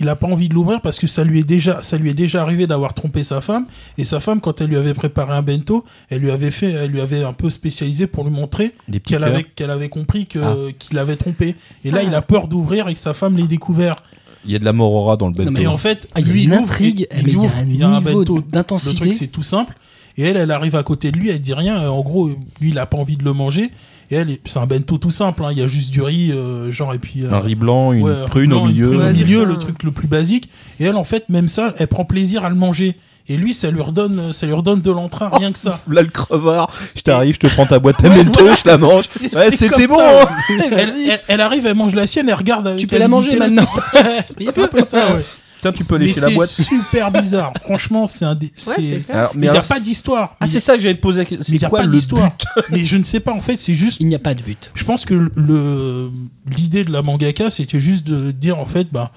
il 0.00 0.08
a 0.08 0.16
pas 0.16 0.26
envie 0.26 0.48
de 0.48 0.54
l'ouvrir 0.54 0.80
parce 0.80 0.98
que 0.98 1.06
ça 1.06 1.22
lui 1.24 1.38
est 1.40 1.44
déjà, 1.44 1.82
ça 1.82 1.96
lui 1.98 2.10
est 2.10 2.14
déjà 2.14 2.42
arrivé 2.42 2.66
d'avoir 2.66 2.94
trompé 2.94 3.24
sa 3.24 3.40
femme. 3.40 3.66
Et 3.98 4.04
sa 4.04 4.20
femme, 4.20 4.40
quand 4.40 4.60
elle 4.60 4.68
lui 4.68 4.76
avait 4.76 4.94
préparé 4.94 5.32
un 5.34 5.42
bento, 5.42 5.84
elle 6.10 6.20
lui 6.20 6.30
avait 6.30 6.50
fait, 6.50 6.70
elle 6.70 6.90
lui 6.90 7.00
avait 7.00 7.22
un 7.24 7.32
peu 7.32 7.50
spécialisé 7.50 8.06
pour 8.06 8.24
lui 8.24 8.30
montrer 8.32 8.72
qu'elle 9.04 9.24
avait, 9.24 9.44
qu'elle 9.44 9.70
avait 9.70 9.88
compris 9.88 10.26
que, 10.26 10.38
Ah. 10.38 10.56
qu'il 10.78 10.98
avait 10.98 11.16
trompé. 11.16 11.54
Et 11.84 11.90
là, 11.90 11.98
Ah. 12.02 12.06
il 12.06 12.14
a 12.14 12.22
peur 12.22 12.48
d'ouvrir 12.48 12.88
et 12.88 12.94
que 12.94 13.00
sa 13.00 13.14
femme 13.14 13.36
l'ait 13.36 13.46
découvert. 13.48 13.96
Il 14.44 14.50
y 14.50 14.56
a 14.56 14.58
de 14.58 14.64
la 14.64 14.72
morora 14.72 15.16
dans 15.16 15.28
le 15.28 15.34
bento. 15.34 15.60
Et 15.60 15.66
en 15.66 15.76
fait, 15.78 16.08
Ah, 16.14 16.20
il 16.20 16.26
y 16.26 16.30
a 16.30 16.32
lui, 16.32 16.42
une 16.44 16.50
il 16.50 16.54
ouvre, 16.54 16.62
intrigue, 16.64 17.06
il, 17.12 17.18
il 17.20 17.26
mais 17.26 17.32
il 17.32 17.36
y 17.36 17.36
a 17.36 17.42
ouvre, 17.44 17.56
un 17.56 17.62
il 17.64 17.76
y 17.76 17.82
a 17.82 17.88
un 17.88 18.00
bento. 18.00 18.36
Le 18.36 18.42
d'intensité. 18.42 18.96
truc, 18.96 19.12
c'est 19.12 19.26
tout 19.28 19.42
simple. 19.44 19.74
Et 20.16 20.22
elle, 20.24 20.36
elle 20.36 20.50
arrive 20.50 20.74
à 20.76 20.82
côté 20.82 21.10
de 21.12 21.16
lui, 21.18 21.30
elle 21.30 21.40
dit 21.40 21.54
rien. 21.54 21.88
En 21.88 22.00
gros, 22.02 22.28
lui, 22.60 22.70
il 22.70 22.78
a 22.78 22.86
pas 22.86 22.96
envie 22.98 23.16
de 23.16 23.24
le 23.24 23.32
manger. 23.32 23.70
Et 24.12 24.16
elle, 24.16 24.36
c'est 24.44 24.58
un 24.58 24.66
bento 24.66 24.98
tout 24.98 25.10
simple. 25.10 25.42
hein. 25.42 25.48
Il 25.52 25.58
y 25.58 25.62
a 25.62 25.66
juste 25.68 25.90
du 25.90 26.02
riz, 26.02 26.30
euh, 26.32 26.70
genre, 26.70 26.92
et 26.92 26.98
puis. 26.98 27.22
euh, 27.24 27.32
un 27.32 27.40
riz 27.40 27.54
blanc, 27.54 27.92
une 27.92 28.02
ouais, 28.04 28.26
prune 28.26 28.50
blanc, 28.50 28.64
au 28.64 28.66
milieu. 28.66 28.88
prune 28.90 29.00
Ouais, 29.00 29.08
au 29.08 29.12
milieu, 29.14 29.40
ça. 29.40 29.46
le 29.46 29.56
truc 29.56 29.82
le 29.82 29.90
plus 29.90 30.06
basique. 30.06 30.50
Et 30.78 30.84
elle, 30.84 30.96
en 30.96 31.04
fait, 31.04 31.28
même 31.30 31.48
ça, 31.48 31.72
elle 31.78 31.88
prend 31.88 32.04
plaisir 32.04 32.44
à 32.44 32.50
le 32.50 32.54
manger. 32.54 32.94
Et 33.28 33.36
lui, 33.36 33.54
ça 33.54 33.70
lui 33.70 33.80
redonne, 33.80 34.32
ça 34.34 34.46
lui 34.46 34.52
redonne 34.52 34.80
de 34.82 34.90
l'entrain, 34.90 35.30
rien 35.32 35.52
que 35.52 35.58
ça. 35.58 35.80
Là 35.88 36.02
le 36.02 36.08
crevard, 36.08 36.70
je 36.96 37.02
t'arrive, 37.02 37.34
je 37.36 37.38
te 37.38 37.46
prends 37.46 37.64
ta 37.66 37.78
boîte 37.78 38.04
à 38.04 38.08
Ouais, 38.08 38.24
bento, 38.24 38.44
je 38.48 38.68
la 38.68 38.76
mange. 38.78 39.04
Ouais, 39.34 39.50
c'était 39.52 39.86
bon. 39.86 39.96
ça. 39.96 40.22
hein. 40.28 40.28
Elle, 40.72 40.72
elle- 41.08 41.20
elle 41.28 41.40
arrive, 41.40 41.64
elle 41.66 41.76
mange 41.76 41.94
la 41.94 42.06
sienne, 42.08 42.28
elle 42.28 42.34
regarde 42.34 42.66
avec 42.66 42.80
Tu 42.80 42.88
peux 42.88 42.98
la 42.98 43.06
manger 43.08 43.36
maintenant. 43.36 43.66
C'est 44.20 44.58
un 44.58 44.66
peu 44.66 44.82
ça, 44.82 45.14
ouais. 45.14 45.24
Tiens, 45.62 45.72
tu 45.72 45.84
peux 45.84 45.96
Mais 45.96 46.06
lécher 46.06 46.20
la 46.20 46.28
c'est 46.28 46.34
boîte. 46.34 46.50
super 46.50 47.10
bizarre. 47.12 47.52
Franchement, 47.64 48.06
c'est 48.06 48.24
un 48.24 48.34
des. 48.34 48.50
c'est- 48.54 48.82
c'est. 48.82 49.10
Alors, 49.10 49.30
Mais 49.34 49.42
mais 49.42 49.46
il 49.46 49.52
n'y 49.52 49.58
a 49.58 49.62
pas 49.62 49.78
d'histoire. 49.80 50.30
Ah, 50.32 50.36
Mais 50.42 50.48
c'est 50.48 50.60
ça 50.60 50.74
que 50.74 50.80
j'allais 50.80 50.96
te 50.96 51.00
poser. 51.00 51.20
la 51.20 51.24
question. 51.24 51.44
Mais 51.48 51.48
il 51.48 51.52
n'y 51.54 51.58
C'est 51.60 51.66
a 51.66 51.68
quoi 51.70 51.78
pas 51.78 51.84
le 51.86 51.92
d'histoire. 51.92 52.30
but 52.30 52.64
Mais 52.70 52.84
je 52.84 52.96
ne 52.96 53.02
sais 53.04 53.20
pas, 53.20 53.32
en 53.32 53.40
fait, 53.40 53.60
c'est 53.60 53.74
juste. 53.74 53.98
Il 54.00 54.08
n'y 54.08 54.14
a 54.14 54.18
pas 54.18 54.34
de 54.34 54.42
but. 54.42 54.70
Je 54.74 54.82
pense 54.84 55.04
que 55.04 55.14
le 55.14 56.10
l'idée 56.56 56.82
de 56.84 56.92
la 56.92 57.02
mangaka, 57.02 57.48
c'était 57.50 57.78
juste 57.80 58.04
de 58.06 58.32
dire, 58.32 58.58
en 58.58 58.66
fait, 58.66 58.88
bah. 58.92 59.12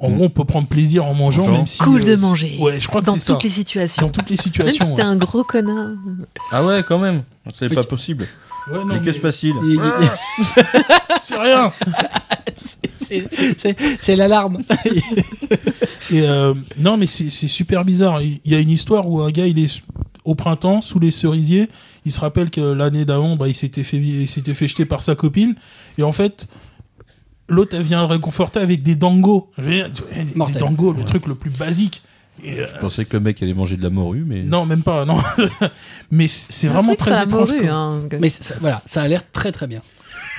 En 0.00 0.10
Mm. 0.10 0.14
gros, 0.14 0.24
on 0.26 0.30
peut 0.30 0.44
prendre 0.44 0.68
plaisir 0.68 1.04
en 1.06 1.12
mangeant, 1.12 1.42
Enfin, 1.42 1.50
même 1.52 1.66
si. 1.66 1.78
Cool 1.80 2.04
de 2.04 2.16
c'est- 2.16 2.22
manger. 2.22 2.56
Ouais, 2.60 2.78
je 2.78 2.86
crois 2.86 3.00
que 3.00 3.06
Dans 3.06 3.14
c'est 3.14 3.18
ça. 3.18 3.32
toutes 3.34 3.42
les 3.42 3.48
situations. 3.48 4.02
Dans 4.06 4.08
toutes 4.12 4.30
les 4.30 4.36
Même 4.36 4.38
si 4.38 4.42
situations. 4.44 4.86
t'es 4.94 5.02
ouais. 5.02 5.08
un 5.08 5.16
gros 5.16 5.42
connard. 5.42 5.88
Ah 6.52 6.64
ouais, 6.64 6.84
quand 6.86 6.98
même. 6.98 7.24
C'est 7.58 7.68
Oui. 7.68 7.74
pas 7.74 7.82
possible. 7.82 8.26
Ouais, 8.70 8.78
non, 8.78 8.84
mais 8.84 9.00
mais 9.00 9.04
qu'est-ce 9.04 9.18
facile 9.18 9.54
Il- 9.64 9.72
il- 9.72 10.44
C'est 11.20 11.36
rien. 11.36 11.72
C'est- 13.98 14.16
l'alarme. 14.16 14.58
Et 16.10 16.22
euh, 16.22 16.54
non, 16.78 16.96
mais 16.96 17.06
c'est 17.06 17.28
super 17.48 17.84
bizarre. 17.84 18.22
Il 18.22 18.40
y 18.44 18.54
a 18.54 18.58
une 18.58 18.70
histoire 18.70 19.08
où 19.08 19.20
un 19.20 19.30
gars, 19.30 19.46
il 19.46 19.58
est 19.58 19.82
au 20.24 20.34
printemps 20.34 20.80
sous 20.82 20.98
les 20.98 21.10
cerisiers. 21.10 21.68
Il 22.06 22.12
se 22.12 22.20
rappelle 22.20 22.50
que 22.50 22.60
l'année 22.60 23.04
d'avant, 23.04 23.36
bah, 23.36 23.48
il 23.48 23.54
s'était 23.54 23.82
fait, 23.84 23.98
il 23.98 24.28
s'était 24.28 24.54
fait 24.54 24.68
jeter 24.68 24.84
par 24.86 25.02
sa 25.02 25.14
copine. 25.14 25.54
Et 25.98 26.02
en 26.02 26.12
fait, 26.12 26.46
l'autre, 27.48 27.76
elle 27.76 27.82
vient 27.82 28.00
le 28.00 28.06
réconforter 28.06 28.60
avec 28.60 28.82
des 28.82 28.94
dangos. 28.94 29.50
Je 29.58 29.64
Des 29.64 30.58
dangos, 30.58 30.92
le 30.92 31.04
truc 31.04 31.26
le 31.26 31.34
plus 31.34 31.50
basique. 31.50 32.02
Et, 32.42 32.60
euh, 32.60 32.66
Je 32.76 32.80
pensais 32.80 33.04
que 33.04 33.16
le 33.16 33.20
mec 33.22 33.42
allait 33.42 33.52
manger 33.52 33.76
de 33.76 33.82
la 33.82 33.90
morue, 33.90 34.24
mais. 34.26 34.42
Non, 34.44 34.64
même 34.64 34.82
pas, 34.82 35.04
non. 35.04 35.18
mais 36.12 36.28
c'est 36.28 36.68
vraiment 36.68 36.94
très 36.94 37.22
étrange. 37.24 37.50
morue, 37.52 37.68
hein. 37.68 38.02
Mais 38.20 38.28
ça- 38.28 38.54
voilà, 38.60 38.80
ça 38.86 39.02
a 39.02 39.08
l'air 39.08 39.22
très 39.32 39.50
très 39.50 39.66
bien. 39.66 39.82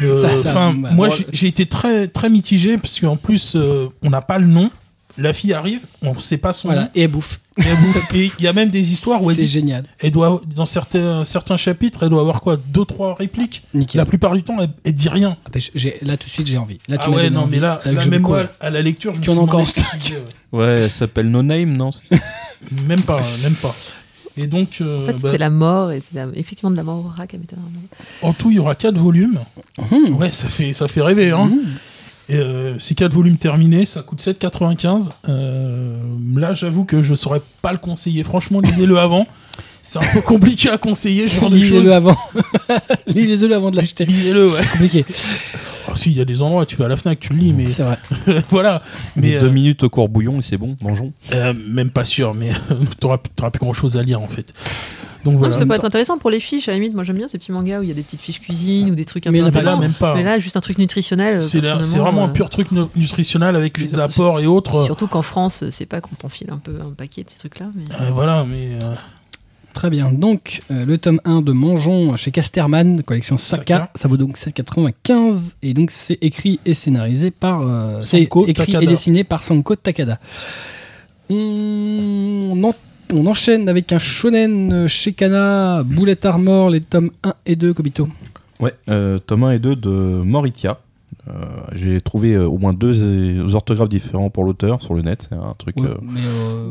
Euh, 0.02 0.22
Ça- 0.22 0.38
ça- 0.38 0.52
enfin, 0.52 0.74
bah, 0.74 0.90
moi, 0.94 1.08
moi- 1.08 1.18
j'ai- 1.32 1.48
été 1.48 1.66
très 1.66 2.08
très 2.08 2.30
mitigé 2.30 2.78
parce 2.78 3.00
qu'en 3.00 3.16
plus, 3.18 3.54
euh, 3.56 3.88
on 4.02 4.10
n'a 4.10 4.22
pas 4.22 4.40
le 4.40 4.48
nom. 4.48 4.72
La 5.18 5.34
fille 5.34 5.52
arrive, 5.52 5.82
on 6.02 6.14
ne 6.14 6.20
sait 6.22 6.38
pas 6.38 6.54
son 6.54 6.70
nom. 6.70 6.76
Voilà, 6.76 6.92
et 6.96 7.02
elle 7.02 7.12
bouffe. 7.12 7.42
Et 7.58 7.64
elle 7.68 7.76
bouffe. 7.78 8.14
Et 8.14 8.32
il 8.40 8.46
y 8.46 8.48
a 8.48 8.54
même 8.54 8.70
des 8.70 8.94
histoires 8.94 9.22
où 9.22 9.30
elle 9.30 9.36
C'est 9.36 9.48
génial. 9.48 9.84
elle 10.00 10.12
doit 10.12 10.40
dans 10.56 10.66
certains 10.66 11.26
certains 11.26 11.58
chapitres 11.58 12.04
elle 12.04 12.10
doit 12.10 12.22
avoir 12.22 12.40
quoi 12.40 12.56
deux 12.56 12.86
trois 12.86 13.16
répliques 13.16 13.64
Nickel. 13.74 13.98
la 14.00 14.06
plupart 14.06 14.34
du 14.34 14.44
temps 14.44 14.56
elle, 14.62 14.70
elle 14.86 14.94
dit 14.94 15.10
rien 15.10 15.36
Ah, 15.46 15.50
bah, 15.54 15.60
j'ai- 15.76 15.98
là 16.04 16.16
tout 16.16 16.28
de 16.28 16.32
suite 16.32 16.48
j'ai 16.48 16.58
envie. 16.58 16.78
Là, 16.88 16.98
ah 17.02 17.10
ouais 17.10 17.30
non 17.30 17.42
envie. 17.42 17.56
mais 17.56 17.60
là, 17.60 17.82
là, 17.84 18.00
je 18.00 18.10
même 18.10 18.22
moi 18.22 18.46
à 18.62 18.70
la 18.70 18.82
lecture 18.82 19.14
je 19.14 19.20
me 19.20 19.24
Tu 19.24 19.30
en 19.30 19.34
suis 19.34 19.42
encore 19.42 19.60
ouais. 19.62 20.24
Ouais, 20.54 20.82
elle 20.84 20.92
s'appelle 20.92 21.30
No 21.30 21.44
Name, 21.44 21.76
non? 21.76 21.92
Même 22.88 23.02
pas 23.02 23.22
même 23.44 23.56
pas 23.56 23.76
et 24.42 24.48
donc 24.48 24.78
euh, 24.82 25.04
En 25.04 25.06
fait, 25.08 25.14
bah, 25.22 25.30
c'est 25.32 25.38
la 25.38 25.50
mort, 25.50 25.92
et 25.92 26.02
c'est 26.02 26.16
la- 26.16 26.28
effectivement 26.36 26.72
de 26.72 26.76
la 26.78 26.84
mort 26.84 27.06
au 27.06 27.10
rack. 27.16 27.36
en 28.22 28.34
tout 28.34 28.50
il 28.52 28.56
y 28.58 28.60
aura 28.60 28.76
quatre 28.76 28.98
volumes 28.98 29.40
Mhm. 29.78 30.16
ouais 30.16 30.32
ça 30.32 30.48
fait 30.50 30.74
ça 30.74 30.88
fait 30.88 31.02
rêver 31.02 31.32
hein 31.32 31.46
Mhm. 31.48 31.60
et, 32.30 32.36
euh, 32.36 32.80
ces 32.80 32.96
quatre 32.96 33.14
volumes 33.14 33.38
terminés 33.38 33.86
ça 33.86 34.02
coûte 34.04 34.22
7,95 34.22 35.10
euh, 35.28 35.98
là 36.36 36.54
j'avoue 36.54 36.84
que 36.86 37.02
je 37.04 37.16
saurais 37.16 37.42
pas 37.62 37.72
le 37.72 37.78
conseiller 37.80 38.24
franchement 38.24 38.60
lisez-le 38.62 38.98
avant 38.98 39.26
c'est 39.82 40.00
un 40.00 40.14
peu 40.14 40.22
compliqué 40.22 40.70
à 40.70 40.78
conseiller 40.78 41.28
ce 41.28 41.36
genre 41.40 41.50
de 41.50 41.58
choses 41.58 41.72
Lisez-le 41.72 41.94
avant. 41.94 42.18
Lisez-le 43.08 43.56
avant 43.56 43.72
de 43.72 43.78
l'acheter. 43.78 44.06
lisez-le 44.06 44.50
ouais 44.52 44.62
C'est 44.62 44.70
compliqué. 44.72 45.06
oh, 45.90 45.96
si 45.96 46.12
il 46.12 46.18
y 46.18 46.22
a 46.22 46.26
des 46.26 46.42
endroits 46.42 46.66
tu 46.66 46.76
vas 46.76 46.86
à 46.86 46.88
la 46.90 46.98
Fnac 46.98 47.20
tu 47.20 47.34
le 47.34 47.40
lis 47.40 47.54
mais 47.54 47.68
C'est 47.68 47.84
vrai. 47.84 47.98
voilà 48.50 48.82
Mais 49.16 49.30
mais 49.34 49.40
deux 49.40 49.48
euh, 49.48 49.52
minutes 49.52 49.84
au 49.84 49.90
courbouillon 49.90 50.40
et 50.40 50.42
c'est 50.42 50.58
bon, 50.58 50.76
mangeons. 50.84 51.10
Euh, 51.34 51.54
même 51.68 51.90
pas 51.92 52.04
sûr, 52.06 52.34
mais 52.34 52.52
t'auras 53.00 53.18
t'auras 53.36 53.52
plus 53.52 53.60
grand 53.60 53.74
chose 53.74 53.98
à 53.98 54.04
lire 54.04 54.22
en 54.22 54.28
fait. 54.28 54.54
Donc 55.26 55.38
voilà. 55.38 55.58
ça 55.58 55.66
peut 55.66 55.74
être 55.74 55.84
intéressant 55.84 56.18
pour 56.18 56.30
les 56.30 56.40
fiches, 56.40 56.70
à 56.70 56.72
la 56.72 56.78
limite. 56.78 56.94
Moi, 56.94 57.04
j'aime 57.04 57.18
bien 57.18 57.28
ces 57.28 57.38
petits 57.38 57.52
mangas 57.52 57.82
où 57.82 57.84
il 57.84 57.90
y 57.90 57.92
a 57.92 57.94
des 57.94 58.04
petites 58.04 58.22
fiches 58.22 58.40
cuisine 58.40 58.90
ou 58.92 58.96
des 58.96 59.04
trucs 59.04 59.28
un 59.28 59.32
Mais 59.32 59.40
peu 59.42 59.50
Mais 59.54 59.62
là, 59.62 59.76
même 59.76 59.92
pas. 59.92 60.16
Mais 60.16 60.24
là, 60.24 60.40
juste 60.40 60.56
un 60.56 60.62
truc 60.62 60.78
nutritionnel. 60.78 61.36
euh, 61.38 61.42
C'est 61.42 61.60
là- 61.60 61.72
c'est 61.72 61.76
personnellement, 61.80 62.04
vraiment 62.12 62.24
un 62.26 62.30
euh, 62.30 62.32
pur 62.32 62.50
truc 62.50 62.72
nu- 62.72 62.84
nutritionnel 62.96 63.58
avec 63.58 63.78
les 63.80 64.00
apports 64.00 64.40
et 64.40 64.46
autres. 64.46 64.86
Surtout 64.86 65.08
qu'en 65.08 65.22
France, 65.22 65.66
c'est 65.72 65.86
pas 65.86 66.00
qu'on 66.00 66.16
t'enfile 66.16 66.48
un 66.52 66.58
peu 66.58 66.72
un 66.82 66.92
paquet 66.94 67.26
de 67.26 67.30
ces 67.30 67.36
trucs-là. 67.38 67.66
Mais... 67.76 67.84
Euh, 68.00 68.12
voilà, 68.12 68.46
mais 68.50 68.70
euh, 68.82 68.94
Très 69.74 69.90
bien. 69.90 70.12
Donc, 70.12 70.62
euh, 70.72 70.84
le 70.86 70.98
tome 70.98 71.22
1 71.26 71.42
de 71.42 71.52
Mangeons 71.52 72.16
chez 72.16 72.32
Casterman, 72.32 73.04
collection 73.04 73.38
Saka, 73.38 73.64
Saka. 73.78 73.92
ça 73.96 74.08
vaut 74.08 74.18
donc 74.18 74.36
7,95. 74.38 75.56
Et 75.62 75.74
donc, 75.74 75.92
c'est 75.92 76.18
écrit 76.22 76.60
et 76.66 76.74
scénarisé 76.74 77.32
par. 77.32 77.62
euh, 77.62 78.02
c'est 78.02 78.24
Sanko 78.24 78.48
écrit 78.48 78.66
Takada. 78.66 78.84
et 78.84 78.88
dessiné 78.88 79.24
par 79.24 79.44
Sanko 79.44 79.76
Takada. 79.76 80.20
On, 81.30 82.60
en- 82.64 82.74
on 83.14 83.26
enchaîne 83.28 83.70
avec 83.70 83.92
un 83.94 84.00
shonen 84.00 84.88
chez 84.88 85.14
Kana, 85.14 85.84
Bullet 85.86 86.26
Armor, 86.26 86.70
les 86.70 86.82
tomes 86.82 87.12
1 87.24 87.34
et 87.46 87.56
2, 87.56 87.74
Kobito. 87.74 88.08
Ouais, 88.60 88.74
euh, 88.90 89.20
tome 89.20 89.44
1 89.46 89.52
et 89.52 89.60
2 89.60 89.76
de 89.76 89.90
Moritia. 89.90 90.80
Euh, 91.28 91.34
J'ai 91.74 92.00
trouvé 92.02 92.34
euh, 92.34 92.48
au 92.48 92.58
moins 92.58 92.74
deux 92.74 93.02
euh, 93.02 93.54
orthographes 93.54 93.90
différents 93.90 94.30
pour 94.30 94.44
l'auteur 94.44 94.82
sur 94.82 94.94
le 94.94 95.02
net. 95.02 95.28
C'est 95.30 95.36
un 95.36 95.54
truc. 95.58 95.78
Ouais, 95.78 95.90
mais, 96.02 96.22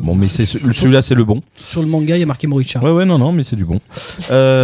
Bon, 0.03 0.15
mais 0.15 0.27
c'est 0.29 0.47
celui-là, 0.47 1.03
c'est 1.03 1.15
le 1.15 1.25
bon. 1.25 1.43
Sur 1.57 1.83
le 1.83 1.89
manga, 1.89 2.17
il 2.17 2.21
y 2.21 2.23
a 2.23 2.27
marqué 2.27 2.47
Moricha. 2.47 2.81
Ouais, 2.83 2.91
ouais, 2.91 3.05
non, 3.05 3.19
non, 3.19 3.33
mais 3.33 3.43
c'est 3.43 3.57
du 3.57 3.65
bon. 3.65 3.81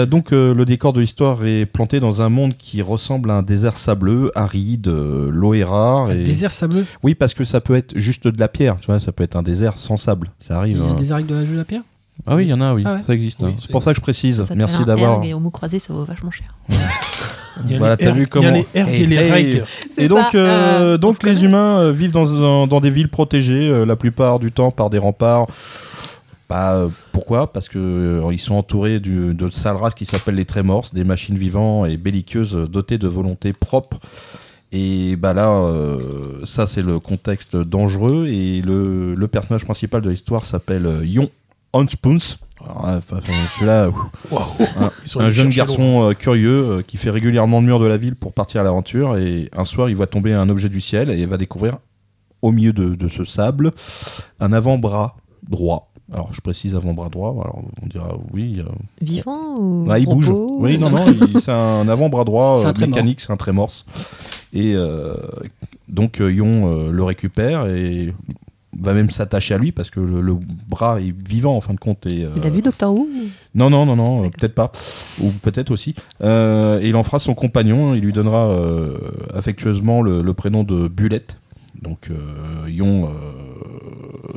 Donc, 0.07 0.31
le 0.31 0.65
décor 0.65 0.93
de 0.93 1.01
l'histoire 1.01 1.45
est 1.45 1.67
planté 1.67 2.01
dans 2.01 2.23
un 2.23 2.29
monde 2.29 2.55
qui 2.57 2.83
ressemble 2.83 3.31
à 3.31 3.35
un 3.35 3.43
désert 3.43 3.77
sableux, 3.77 4.31
aride, 4.35 4.89
l'eau 4.89 5.55
est 5.55 5.65
rare. 5.65 6.07
Un 6.07 6.11
Et... 6.19 6.25
désert 6.25 6.53
sableux? 6.53 6.87
Oui, 7.03 7.15
parce 7.15 7.35
que 7.35 7.45
ça 7.45 7.61
peut 7.61 7.75
être 7.75 7.97
juste 7.99 8.27
de 8.29 8.39
la 8.41 8.49
pierre, 8.49 8.77
tu 8.79 8.87
vois, 8.87 9.01
ça 9.01 9.13
peut 9.13 9.25
être 9.25 9.37
un 9.37 9.43
désert 9.43 9.79
sans 9.79 9.97
sable. 9.97 10.29
Ça 10.41 10.55
Il 10.55 10.57
arrive. 10.57 10.77
y 10.79 10.81
a 10.81 10.85
hein. 10.85 10.91
un 10.93 10.95
désert 10.95 11.17
avec 11.17 11.27
de 11.27 11.35
la 11.35 11.45
de 11.45 11.57
la 11.57 11.65
pierre? 11.65 11.83
Ah 12.27 12.37
oui, 12.37 12.45
il 12.45 12.49
y 12.49 12.53
en 12.53 12.61
a, 12.61 12.73
oui, 12.75 12.83
Ah 12.87 12.95
ouais. 12.95 13.03
ça 13.03 13.13
existe. 13.15 13.41
Oui, 13.43 13.51
hein. 13.51 13.57
c'est- 13.61 13.71
pour 13.71 13.83
ça 13.83 13.91
que 13.93 13.97
je 13.97 14.01
précise. 14.01 14.37
Ça 14.37 14.43
s'appelle 14.45 14.59
Merci 14.59 14.83
un 14.83 14.85
d'avoir. 14.85 15.23
Et 15.25 15.35
au 15.35 15.41
mot 15.41 15.51
croisé, 15.51 15.79
ça 15.79 15.93
vaut 15.93 16.05
vachement 16.05 16.31
cher. 16.31 16.47
Il 16.69 17.71
y 17.71 17.75
a 17.75 17.79
Voilà, 17.79 17.97
les 17.97 18.05
t'as 18.05 18.13
vu 18.13 18.23
Il 18.23 18.27
y 18.27 18.29
comment- 18.29 18.49
a 18.49 18.53
les 18.53 18.67
ergs 18.75 18.89
et 18.89 19.07
les 19.07 19.17
Hey. 19.17 19.63
C'est 19.97 20.05
Et 20.05 20.09
donc, 20.09 20.35
euh, 20.35 20.47
euh, 20.47 20.95
on 20.95 20.99
donc 20.99 21.23
les 21.23 21.45
humains 21.45 21.81
euh, 21.83 21.93
vivent 21.93 22.11
dans, 22.13 22.25
dans, 22.25 22.67
dans 22.67 22.81
des 22.81 22.91
villes 22.91 23.09
protégées, 23.09 23.69
euh, 23.69 23.85
la 23.85 23.97
plupart 23.97 24.39
du 24.39 24.51
temps 24.53 24.71
par 24.71 24.91
des 24.91 24.99
remparts. 24.99 25.47
Bah, 26.49 26.75
euh, 26.75 26.89
pourquoi? 27.13 27.53
Parce 27.53 27.69
que 27.69 27.79
euh, 27.79 28.33
ils 28.33 28.39
sont 28.39 28.55
entourés 28.55 29.01
du- 29.01 29.35
de 29.35 29.51
sales 29.51 29.77
races 29.77 29.95
qui 29.95 30.05
s'appellent 30.05 30.35
les 30.35 30.45
Tremors, 30.45 30.87
des 30.93 31.05
machines 31.05 31.37
vivantes 31.39 31.89
et 31.89 31.97
belliqueuses 31.97 32.55
euh, 32.55 32.67
dotées 32.67 32.99
de 32.99 33.09
volonté 33.09 33.53
propre. 33.53 33.99
Et 34.73 35.15
bah 35.17 35.33
là, 35.35 35.51
euh, 35.51 36.41
ça 36.45 36.67
c'est 36.67 36.83
le 36.83 36.99
contexte 36.99 37.57
dangereux. 37.57 38.27
Et 38.29 38.61
le, 38.63 39.15
le 39.15 39.29
personnage 39.29 39.65
principal 39.65 40.01
de 40.03 40.11
l'histoire 40.11 40.45
s'appelle 40.45 40.87
euh, 40.87 41.05
Yon 41.05 41.31
Hanspoons. 41.75 42.37
Alors, 42.65 42.87
là, 42.87 42.97
enfin, 42.99 43.21
celui-là, 43.57 43.91
ouf. 43.91 45.17
Un- 45.21 45.29
jeune 45.29 45.51
garçon 45.51 46.09
euh, 46.09 46.13
curieux 46.15 46.79
euh, 46.79 46.83
qui 46.83 46.97
fait 46.97 47.11
régulièrement 47.11 47.61
le 47.61 47.67
mur 47.67 47.79
de 47.79 47.87
la 47.87 47.99
ville 47.99 48.15
pour 48.15 48.33
partir 48.33 48.63
à 48.63 48.65
l'aventure 48.65 49.19
et 49.19 49.51
un 49.55 49.67
soir 49.67 49.91
il 49.91 49.97
va 49.97 50.07
tomber 50.07 50.33
un 50.33 50.49
objet 50.49 50.71
du 50.71 50.81
ciel 50.81 51.11
et 51.11 51.19
il 51.21 51.27
va 51.27 51.37
découvrir 51.37 51.77
au 52.41 52.53
milieu 52.53 52.73
de, 52.73 52.95
de 52.95 53.09
ce 53.09 53.25
sable 53.25 53.73
un 54.41 54.53
avant-bras 54.53 55.17
droit. 55.49 55.91
Alors 56.13 56.31
je 56.33 56.41
précise 56.41 56.75
avant-bras 56.75 57.09
droit, 57.09 57.31
alors 57.33 57.63
on 57.83 57.87
dira 57.87 58.17
oui. 58.33 58.61
euh, 58.61 58.71
Vivant 59.01 59.57
ou 59.59 59.87
ah, 59.91 59.99
il 59.99 60.07
bouge. 60.07 60.31
Oui, 60.31 60.79
non, 60.79 60.91
non, 60.91 61.07
c'est 61.41 61.51
un 61.53 61.89
avant-bras 61.89 62.25
droit 62.25 62.63
mécanique, 62.79 63.21
c'est 63.21 63.33
un 63.33 63.37
trémorse. 63.37 63.85
Et 64.53 64.75
euh, 64.75 65.15
donc 65.89 66.19
Yon 66.19 66.71
euh, 66.71 66.91
le 66.93 67.05
récupère 67.05 67.67
et 67.67 68.15
va 68.81 68.95
même 68.95 69.11
s'attacher 69.11 69.55
à 69.55 69.59
lui 69.59 69.73
parce 69.73 69.91
que 69.91 70.01
le, 70.01 70.21
le 70.21 70.35
bras 70.69 71.01
est 71.01 71.15
vivant 71.29 71.57
en 71.57 71.61
fin 71.61 71.75
de 71.75 71.79
compte. 71.81 72.07
Et, 72.07 72.21
Il 72.37 72.43
a 72.43 72.47
euh, 72.47 72.51
vu 72.51 72.63
Doctor 72.63 72.93
Who 72.93 73.09
non, 73.55 73.71
non, 73.71 73.87
non, 73.87 73.97
non, 73.97 74.25
euh, 74.25 74.29
peut-être 74.31 74.55
pas. 74.55 74.73
Ou 75.23 75.31
peut-être 75.43 75.71
aussi. 75.71 75.95
Euh, 76.23 76.81
et 76.81 76.89
il 76.89 76.97
en 76.97 77.03
fera 77.05 77.19
son 77.19 77.35
compagnon. 77.35 77.95
Il 77.95 78.03
lui 78.03 78.13
donnera 78.13 78.49
euh, 78.51 78.97
affectueusement 79.33 80.03
le, 80.03 80.23
le 80.23 80.35
prénom 80.35 80.65
de 80.65 80.89
Bulette. 80.89 81.39
Donc, 81.83 82.09
euh, 82.11 82.69
Yon, 82.69 83.05
euh, 83.07 83.11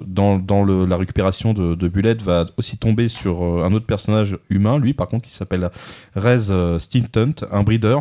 dans, 0.06 0.38
dans 0.38 0.64
le- 0.64 0.86
la 0.86 0.98
récupération 0.98 1.54
de, 1.54 1.76
de 1.76 1.88
Bulette, 1.88 2.22
va 2.22 2.46
aussi 2.58 2.78
tomber 2.78 3.08
sur 3.08 3.44
euh, 3.44 3.64
un 3.64 3.74
autre 3.74 3.86
personnage 3.86 4.38
humain, 4.50 4.80
lui, 4.80 4.94
par 4.94 5.08
contre, 5.08 5.28
qui 5.28 5.34
s'appelle 5.34 5.70
Rez 6.16 6.50
euh, 6.50 6.80
Stinton, 6.80 7.34
un 7.52 7.64
breeder, 7.64 7.98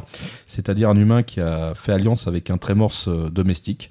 c'est-à-dire 0.47 0.89
un 0.91 0.97
humain 0.97 1.22
qui 1.22 1.41
a 1.41 1.74
fait 1.74 1.93
alliance 1.93 2.26
avec 2.26 2.51
un 2.51 2.57
trémorse 2.59 3.09
euh, 3.09 3.28
domestique. 3.30 3.91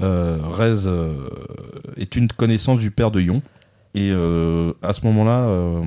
Euh, 0.00 0.38
Rez 0.42 0.86
euh, 0.86 1.28
est 1.96 2.16
une 2.16 2.28
connaissance 2.28 2.78
du 2.78 2.90
père 2.90 3.10
de 3.10 3.20
Yon. 3.20 3.42
Et 3.94 4.10
euh, 4.12 4.72
à 4.82 4.92
ce 4.92 5.04
moment-là, 5.06 5.82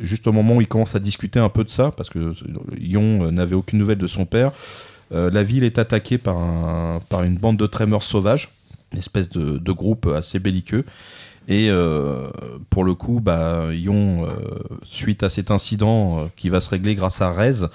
juste 0.00 0.26
au 0.26 0.32
moment 0.32 0.56
où 0.56 0.60
il 0.60 0.66
commence 0.66 0.94
à 0.94 0.98
discuter 0.98 1.38
un 1.38 1.50
peu 1.50 1.62
de 1.64 1.68
ça, 1.68 1.90
parce 1.90 2.08
que 2.08 2.32
Yon 2.78 3.30
n'avait 3.30 3.54
aucune 3.54 3.78
nouvelle 3.78 3.98
de 3.98 4.06
son 4.06 4.24
père, 4.24 4.52
la 5.10 5.42
ville 5.42 5.62
est 5.62 5.78
attaquée 5.78 6.18
par, 6.18 7.00
par 7.08 7.22
une 7.22 7.36
bande 7.36 7.58
de 7.58 7.66
trémeurs 7.66 8.02
sauvages, 8.02 8.50
une 8.92 8.98
espèce 8.98 9.28
de, 9.28 9.58
de 9.58 9.72
groupe 9.72 10.06
assez 10.06 10.38
belliqueux. 10.38 10.84
Et 11.48 11.68
pour 12.70 12.82
le 12.82 12.94
coup, 12.94 13.20
bah, 13.20 13.74
Yon, 13.74 14.26
suite 14.84 15.22
à 15.22 15.28
cet 15.28 15.50
incident 15.50 16.30
qui 16.36 16.48
va 16.48 16.62
se 16.62 16.70
régler 16.70 16.94
grâce 16.94 17.20
à 17.20 17.30
Rez, 17.30 17.66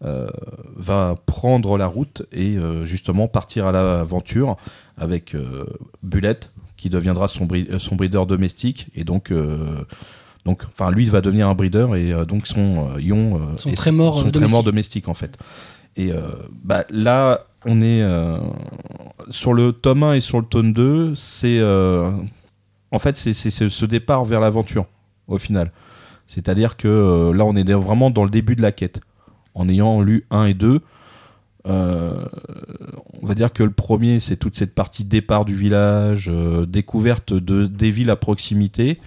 va 0.00 1.14
prendre 1.26 1.78
la 1.78 1.86
route 1.86 2.22
et 2.32 2.56
euh, 2.58 2.84
justement 2.84 3.28
partir 3.28 3.66
à 3.66 3.72
l'aventure 3.72 4.56
avec 4.98 5.34
euh, 5.34 5.64
Bulette, 6.02 6.52
qui 6.76 6.90
deviendra 6.90 7.28
son, 7.28 7.46
bri- 7.46 7.66
euh, 7.70 7.78
son 7.78 7.96
breeder 7.96 8.26
domestique. 8.26 8.88
Et 8.94 9.04
donc, 9.04 9.30
euh, 9.30 9.84
donc, 10.44 10.62
enfin, 10.66 10.90
lui, 10.90 11.06
va 11.06 11.20
devenir 11.22 11.48
un 11.48 11.54
breeder 11.54 11.86
et 11.96 12.12
euh, 12.12 12.24
donc 12.24 12.46
son 12.46 12.88
euh, 12.96 13.00
Yon, 13.00 13.36
euh, 13.36 13.56
Son 13.56 13.70
est- 13.70 13.74
trémor, 13.74 14.20
son 14.20 14.28
euh, 14.28 14.30
trémor 14.30 14.62
domestique. 14.62 15.04
domestique 15.04 15.08
en 15.08 15.14
fait. 15.14 15.38
Et 15.96 16.12
euh, 16.12 16.20
bah, 16.62 16.84
là, 16.90 17.46
on 17.64 17.80
est 17.80 18.02
euh, 18.02 18.36
sur 19.30 19.54
le 19.54 19.72
tome 19.72 20.02
1 20.02 20.12
et 20.14 20.20
sur 20.20 20.38
le 20.38 20.44
tome 20.46 20.72
2, 20.74 21.14
c'est 21.14 21.58
euh, 21.58 22.10
en 22.92 22.98
fait 22.98 23.16
c'est 23.16 23.32
ce 23.34 23.86
départ 23.86 24.24
vers 24.26 24.40
l'aventure 24.40 24.84
au 25.26 25.38
final. 25.38 25.72
C'est-à-dire 26.26 26.76
que 26.76 26.86
euh, 26.88 27.32
là, 27.32 27.44
on 27.46 27.56
est 27.56 27.72
vraiment 27.72 28.10
dans 28.10 28.24
le 28.24 28.30
début 28.30 28.56
de 28.56 28.62
la 28.62 28.72
quête. 28.72 29.00
En 29.56 29.70
ayant 29.70 30.02
lu 30.02 30.26
1 30.30 30.44
et 30.44 30.54
2, 30.54 30.82
euh, 31.66 32.24
on 33.22 33.26
va 33.26 33.34
dire 33.34 33.52
que 33.52 33.62
le 33.62 33.70
premier, 33.70 34.20
c'est 34.20 34.36
toute 34.36 34.54
cette 34.54 34.74
partie 34.74 35.02
départ 35.02 35.46
du 35.46 35.54
village, 35.54 36.30
euh, 36.32 36.66
découverte 36.66 37.32
de, 37.32 37.66
des 37.66 37.90
villes 37.90 38.10
à 38.10 38.16
proximité. 38.16 39.00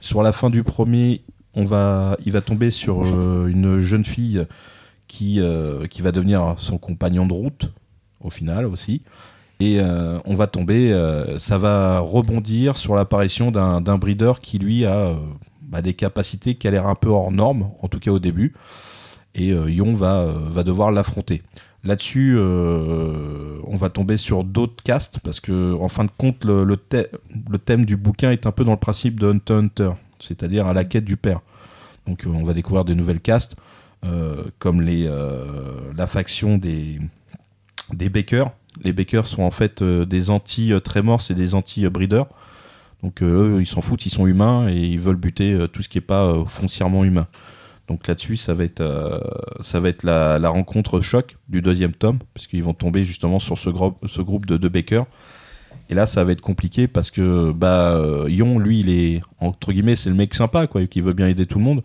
Sur 0.00 0.22
la 0.22 0.32
fin 0.32 0.48
du 0.48 0.64
premier, 0.64 1.22
on 1.54 1.64
va, 1.64 2.16
il 2.24 2.32
va 2.32 2.40
tomber 2.40 2.70
sur 2.70 3.04
euh, 3.04 3.46
une 3.46 3.78
jeune 3.78 4.04
fille 4.04 4.46
qui, 5.06 5.38
va 5.38 6.10
devenir 6.10 6.54
son 6.56 6.78
compagnon 6.78 7.26
de 7.26 7.34
route, 7.34 7.70
au 8.20 8.30
final 8.30 8.64
aussi. 8.64 9.02
Et 9.60 9.78
on 10.24 10.34
va 10.34 10.46
tomber, 10.46 10.90
ça 11.38 11.58
va 11.58 12.00
rebondir 12.00 12.78
sur 12.78 12.94
l'apparition 12.94 13.52
d'un 13.52 13.98
breeder 13.98 14.32
qui, 14.40 14.58
lui, 14.58 14.86
a 14.86 15.14
bah, 15.60 15.82
des 15.82 15.92
capacités 15.92 16.54
qui 16.54 16.66
a 16.66 16.70
l'air 16.70 16.86
un 16.86 16.94
peu 16.94 17.10
hors 17.10 17.30
normes, 17.30 17.70
en 17.82 17.88
tout 17.88 18.00
cas 18.00 18.10
au 18.10 18.18
début. 18.18 18.54
Et 19.34 19.52
euh, 19.52 19.70
Yon 19.70 19.94
va, 19.94 20.20
euh, 20.20 20.32
va 20.50 20.62
devoir 20.62 20.90
l'affronter. 20.92 21.42
Là-dessus, 21.84 22.36
euh, 22.36 23.58
on 23.64 23.76
va 23.76 23.88
tomber 23.88 24.16
sur 24.16 24.44
d'autres 24.44 24.82
castes 24.84 25.18
parce 25.24 25.40
que, 25.40 25.74
en 25.74 25.88
fin 25.88 26.04
de 26.04 26.10
compte, 26.16 26.44
le, 26.44 26.64
le, 26.64 26.76
thè- 26.76 27.08
le 27.50 27.58
thème 27.58 27.84
du 27.84 27.96
bouquin 27.96 28.30
est 28.30 28.46
un 28.46 28.52
peu 28.52 28.64
dans 28.64 28.72
le 28.72 28.78
principe 28.78 29.18
de 29.18 29.30
Hunter 29.30 29.54
Hunter, 29.54 29.90
c'est-à-dire 30.20 30.66
à 30.66 30.74
la 30.74 30.84
quête 30.84 31.04
du 31.04 31.16
père. 31.16 31.40
Donc, 32.06 32.24
on 32.26 32.44
va 32.44 32.52
découvrir 32.52 32.84
des 32.84 32.94
nouvelles 32.94 33.20
castes, 33.20 33.56
comme 34.58 34.80
les, 34.80 35.08
la 35.96 36.06
faction 36.08 36.58
des, 36.58 37.00
des 37.92 38.08
Bakers. 38.08 38.50
Les 38.84 38.92
Bakers 38.92 39.26
sont 39.26 39.42
en 39.42 39.52
fait 39.52 39.82
des 39.82 40.30
anti-trémors 40.30 41.22
et 41.30 41.34
des 41.34 41.54
anti-breeders. 41.54 42.26
Donc, 43.02 43.22
eux, 43.22 43.58
ils 43.60 43.66
s'en 43.66 43.80
foutent, 43.80 44.04
ils 44.06 44.10
sont 44.10 44.26
humains 44.26 44.68
et 44.68 44.76
ils 44.76 44.98
veulent 45.00 45.16
buter 45.16 45.66
tout 45.72 45.82
ce 45.82 45.88
qui 45.88 45.98
n'est 45.98 46.02
pas 46.02 46.44
foncièrement 46.46 47.04
humain. 47.04 47.26
Donc 47.92 48.08
là-dessus, 48.08 48.36
ça 48.36 48.54
va 48.54 48.64
être, 48.64 48.80
euh, 48.80 49.20
ça 49.60 49.78
va 49.78 49.90
la, 50.02 50.48
rencontre 50.48 51.02
choc 51.02 51.36
du 51.50 51.60
deuxième 51.60 51.92
tome, 51.92 52.20
parce 52.32 52.46
qu'ils 52.46 52.64
vont 52.64 52.72
tomber 52.72 53.04
justement 53.04 53.38
sur 53.38 53.58
ce, 53.58 53.68
groupe 53.68 54.46
de, 54.46 54.56
de 54.56 54.68
Baker. 54.68 55.02
Et 55.90 55.94
là, 55.94 56.06
ça 56.06 56.24
va 56.24 56.32
être 56.32 56.40
compliqué 56.40 56.88
parce 56.88 57.10
que 57.10 57.52
bah, 57.52 57.92
euh, 57.92 58.30
Yon, 58.30 58.58
lui, 58.58 58.80
il 58.80 58.88
est 58.88 59.20
entre 59.40 59.74
c'est 59.94 60.08
le 60.08 60.16
mec 60.16 60.34
sympa, 60.34 60.66
quoi, 60.66 60.86
qui 60.86 61.02
veut 61.02 61.12
bien 61.12 61.28
aider 61.28 61.44
tout 61.44 61.58
le 61.58 61.64
monde. 61.64 61.82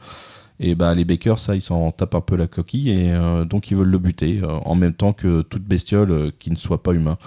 Et 0.61 0.75
bah, 0.75 0.95
les 0.95 1.03
Baker, 1.03 1.35
ça, 1.35 1.55
ils 1.55 1.61
s'en 1.61 1.91
tapent 1.91 2.15
un 2.15 2.21
peu 2.21 2.37
la 2.37 2.47
coquille 2.47 2.89
et 2.89 3.11
euh, 3.11 3.43
donc 3.43 3.69
ils 3.69 3.75
veulent 3.75 3.89
le 3.89 3.99
buter 3.99 4.39
en 4.63 4.75
même 4.75 4.93
temps 4.93 5.11
que 5.11 5.41
toute 5.41 5.63
bestiole 5.63 6.31
qui 6.39 6.51
ne 6.51 6.55
soit 6.55 6.81
pas 6.83 6.93
humain. 6.93 7.17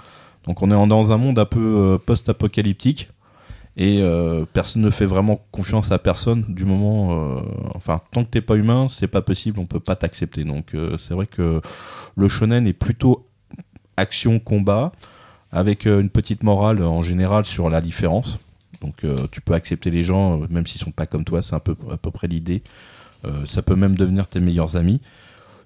Donc 0.45 0.63
on 0.63 0.71
est 0.71 0.87
dans 0.87 1.11
un 1.11 1.17
monde 1.17 1.37
un 1.37 1.45
peu 1.45 1.99
post-apocalyptique 2.03 3.09
et 3.77 3.99
euh, 4.01 4.45
personne 4.51 4.81
ne 4.81 4.89
fait 4.89 5.05
vraiment 5.05 5.45
confiance 5.51 5.91
à 5.91 5.99
personne 5.99 6.43
du 6.49 6.65
moment 6.65 7.37
euh, 7.37 7.41
enfin 7.73 8.01
tant 8.11 8.25
que 8.25 8.29
t'es 8.29 8.41
pas 8.41 8.55
humain 8.55 8.87
c'est 8.89 9.07
pas 9.07 9.21
possible 9.21 9.59
on 9.59 9.65
peut 9.65 9.79
pas 9.79 9.95
t'accepter. 9.95 10.43
Donc 10.43 10.75
euh, 10.75 10.97
c'est 10.97 11.13
vrai 11.13 11.27
que 11.27 11.61
le 12.15 12.27
shonen 12.27 12.67
est 12.67 12.73
plutôt 12.73 13.27
action 13.95 14.39
combat 14.39 14.91
avec 15.51 15.85
une 15.85 16.09
petite 16.09 16.43
morale 16.43 16.81
en 16.83 17.01
général 17.01 17.45
sur 17.45 17.69
la 17.69 17.81
différence. 17.81 18.39
Donc 18.81 19.05
tu 19.31 19.41
peux 19.41 19.53
accepter 19.53 19.91
les 19.91 20.01
gens 20.01 20.39
même 20.49 20.65
s'ils 20.65 20.81
sont 20.81 20.91
pas 20.91 21.05
comme 21.05 21.23
toi 21.23 21.43
c'est 21.43 21.53
un 21.53 21.59
peu 21.59 21.75
à 21.91 21.97
peu 21.97 22.09
près 22.09 22.27
l'idée. 22.27 22.63
Ça 23.45 23.61
peut 23.61 23.75
même 23.75 23.95
devenir 23.95 24.27
tes 24.27 24.39
meilleurs 24.39 24.77
amis 24.77 25.01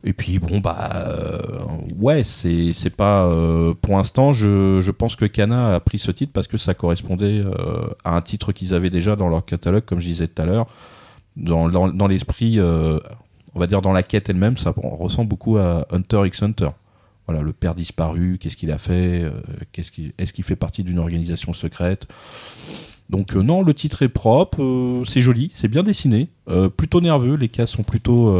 et 0.05 0.13
puis 0.13 0.37
bon 0.37 0.59
bah 0.59 0.91
euh, 0.93 1.49
ouais 1.97 2.23
c'est 2.23 2.71
c'est 2.73 2.95
pas 2.95 3.25
euh, 3.25 3.73
pour 3.73 3.97
l'instant 3.97 4.31
je, 4.31 4.91
pense 4.91 5.15
que 5.15 5.25
Kana 5.25 5.73
a 5.73 5.79
pris 5.79 5.97
ce 5.97 6.11
titre 6.11 6.31
parce 6.31 6.47
que 6.47 6.57
ça 6.57 6.75
correspondait 6.75 7.39
euh, 7.39 7.87
à 8.03 8.15
un 8.15 8.21
titre 8.21 8.51
qu'ils 8.51 8.75
avaient 8.75 8.91
déjà 8.91 9.15
dans 9.15 9.27
leur 9.27 9.43
catalogue 9.43 9.83
comme 9.83 9.99
je 9.99 10.07
disais 10.07 10.27
tout 10.27 10.41
à 10.41 10.45
l'heure. 10.45 10.67
Dans, 11.35 12.07
l'esprit 12.07 12.61
on 12.61 13.59
va 13.59 13.67
dire 13.67 13.81
dans 13.81 13.91
la 13.91 14.03
quête 14.03 14.29
elle-même 14.29 14.57
ça 14.57 14.73
ressemble 14.77 15.27
beaucoup 15.27 15.57
à 15.57 15.85
Hunter 15.91 16.21
x 16.27 16.43
Hunter. 16.43 16.69
Voilà 17.27 17.41
le 17.41 17.51
père 17.51 17.73
disparu 17.73 18.37
qu'est-ce 18.39 18.55
qu'il 18.55 18.71
a 18.71 18.77
fait 18.77 19.25
qu'est-ce 19.71 19.91
est-ce 20.17 20.31
qu'il 20.31 20.43
fait 20.43 20.55
partie 20.55 20.83
d'une 20.83 20.99
organisation 20.99 21.51
secrète? 21.51 22.07
Donc 23.09 23.35
euh, 23.35 23.41
non, 23.41 23.61
le 23.61 23.73
titre 23.73 24.01
est 24.01 24.09
propre, 24.09 24.63
euh, 24.63 25.05
c'est 25.05 25.21
joli, 25.21 25.51
c'est 25.53 25.67
bien 25.67 25.83
dessiné, 25.83 26.29
euh, 26.49 26.69
plutôt 26.69 27.01
nerveux, 27.01 27.35
les 27.35 27.49
cases 27.49 27.71
sont 27.71 27.83
plutôt 27.83 28.33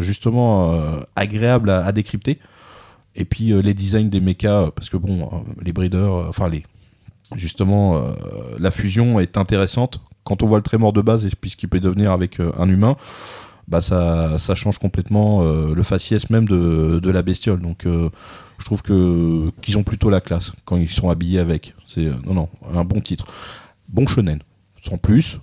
justement 0.00 0.74
agréables 1.16 1.70
à, 1.70 1.92
décrypter. 1.92 2.38
Et 3.14 3.26
puis 3.26 3.52
les 3.62 3.74
designs 3.74 4.08
des 4.08 4.20
mechas, 4.20 4.70
parce 4.74 4.88
que 4.88 4.96
bon, 4.96 5.28
les 5.60 5.72
breeders, 5.72 6.10
enfin 6.28 6.48
les, 6.48 6.64
justement, 7.34 8.14
la 8.58 8.70
fusion 8.70 9.20
est 9.20 9.36
intéressante. 9.36 10.00
Quand 10.24 10.42
on 10.42 10.46
voit 10.46 10.58
le 10.58 10.62
trémor 10.62 10.92
de 10.92 11.02
base 11.02 11.26
et 11.26 11.30
puis 11.38 11.50
ce 11.50 11.56
qu'il 11.56 11.68
peut 11.68 11.80
devenir 11.80 12.12
avec 12.12 12.38
un 12.40 12.68
humain, 12.68 12.96
bah 13.68 13.80
ça, 13.80 14.38
change 14.54 14.78
complètement 14.78 15.42
le 15.42 15.82
faciès 15.82 16.30
même 16.30 16.48
de, 16.48 17.10
la 17.10 17.22
bestiole. 17.22 17.60
Donc 17.60 17.82
je 17.84 18.64
trouve 18.64 18.82
que 18.82 19.50
qu'ils 19.60 19.76
ont 19.76 19.84
plutôt 19.84 20.08
la 20.08 20.22
classe 20.22 20.52
quand 20.64 20.76
ils 20.76 20.88
sont 20.88 21.10
habillés 21.10 21.38
avec. 21.38 21.74
C'est 21.86 22.08
non 22.24 22.32
non 22.32 22.48
un 22.74 22.84
bon 22.84 23.00
titre, 23.00 23.26
bon 23.92 24.06
shonen, 24.06 24.40
sans 24.82 24.96
plus. 24.96 25.38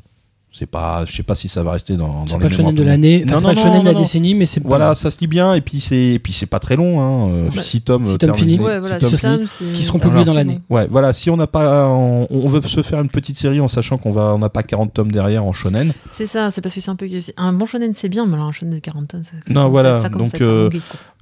C'est 0.52 0.66
pas, 0.66 1.06
je 1.06 1.14
sais 1.14 1.22
pas 1.22 1.36
si 1.36 1.47
ça 1.47 1.62
va 1.62 1.74
rester 1.74 1.95
dans, 1.95 2.08
dans 2.08 2.26
C'est 2.26 2.34
les 2.34 2.39
pas 2.39 2.47
le 2.47 2.54
shonen 2.54 2.76
de 2.76 2.82
l'année, 2.82 3.24
enfin, 3.24 3.36
Non, 3.36 3.39
c'est 3.39 3.45
pas 3.45 3.47
non, 3.50 3.54
le 3.54 3.56
shonen 3.60 3.74
non, 3.76 3.80
de 3.82 3.86
la 3.86 3.93
non. 3.93 4.00
décennie, 4.00 4.34
mais 4.34 4.47
c'est 4.47 4.64
Voilà, 4.64 4.95
ça 4.95 5.12
se 5.12 5.20
lit 5.20 5.28
bien 5.28 5.54
et 5.54 5.62
puis 5.62 5.80
c'est 5.80 5.95
et 6.14 6.20
puis 6.20 6.34
c'est 6.34 6.47
pas 6.47 6.58
très 6.60 6.76
long 6.76 7.00
hein. 7.00 7.30
euh, 7.32 7.50
Bah, 7.56 7.62
six 7.62 7.82
tomes 7.82 8.04
six 8.04 8.14
euh, 8.14 8.18
tomes 8.18 8.32
terminés. 8.32 8.54
finis. 8.54 8.66
Ouais, 8.66 8.80
voilà, 8.80 8.95
Six 9.00 9.02
tomes 9.06 9.10
c'est 9.12 9.18
ça, 9.18 9.34
finis. 9.36 9.47
c'est- 9.47 9.74
qui 9.74 9.84
seront 9.84 10.00
publiés 10.00 10.26
dans 10.26 10.34
l'année. 10.34 10.60
Ouais, 10.72 10.88
voilà, 10.89 11.14
si 11.14 11.30
on 11.30 11.38
n'a 11.38 11.45
pas 11.45 11.88
on, 11.89 12.26
on 12.32 12.47
veut 12.47 12.64
se 12.64 12.82
faire 12.82 13.00
une 13.00 13.10
petite 13.10 13.38
série 13.38 13.60
en 13.60 13.68
sachant 13.68 14.00
qu'on 14.00 14.12
va 14.12 14.34
on 14.34 14.39
n'a 14.39 14.50
pas 14.50 14.64
40 14.64 14.91
tomes 14.91 15.12
derrière 15.12 15.45
en 15.45 15.54
shonen. 15.54 15.93
C'est 16.12 16.26
ça, 16.28 16.50
c'est 16.50 16.62
parce 16.62 16.74
que 16.74 16.82
c'est 16.82 16.89
un 16.89 16.95
peu. 16.95 17.08
Un 17.38 17.54
bon 17.54 17.68
shonen, 17.68 17.93
c'est 17.93 18.10
bien, 18.10 18.26
mais 18.26 18.34
alors 18.34 18.47
un 18.47 18.52
shonen 18.52 18.74
de 18.74 18.80
40 18.80 19.08
tonnes, 19.08 19.24
ça, 19.24 19.32
ça 19.47 19.54
Non, 19.54 19.70
voilà, 19.70 20.02
ça 20.02 20.10
donc, 20.10 20.34
à 20.34 20.38
faire 20.39 20.47
euh. 20.47 20.70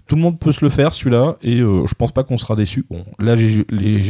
Tout 0.08 0.16
le 0.16 0.22
monde 0.22 0.40
peut 0.40 0.54
se 0.54 0.64
le 0.64 0.70
faire 0.70 0.94
celui-là 0.94 1.38
et 1.44 1.60
euh, 1.60 1.86
je 1.86 1.94
pense 1.94 2.12
pas 2.12 2.24
qu'on 2.24 2.38
sera 2.38 2.56
déçu. 2.56 2.86
Bon, 2.90 3.04
là 3.20 3.36
j'ai 3.36 3.66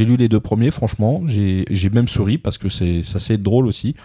lu 0.06 0.16
les 0.16 0.30
deux 0.30 0.40
premiers 0.40 0.70
franchement, 0.70 1.24
j'ai 1.26 1.90
même 1.92 2.08
souri 2.08 2.38
parce 2.38 2.58
que 2.58 2.70
c'est 2.70 3.02
ça 3.04 3.20
c'est 3.20 3.42
drôle 3.42 3.66
aussi. 3.68 3.96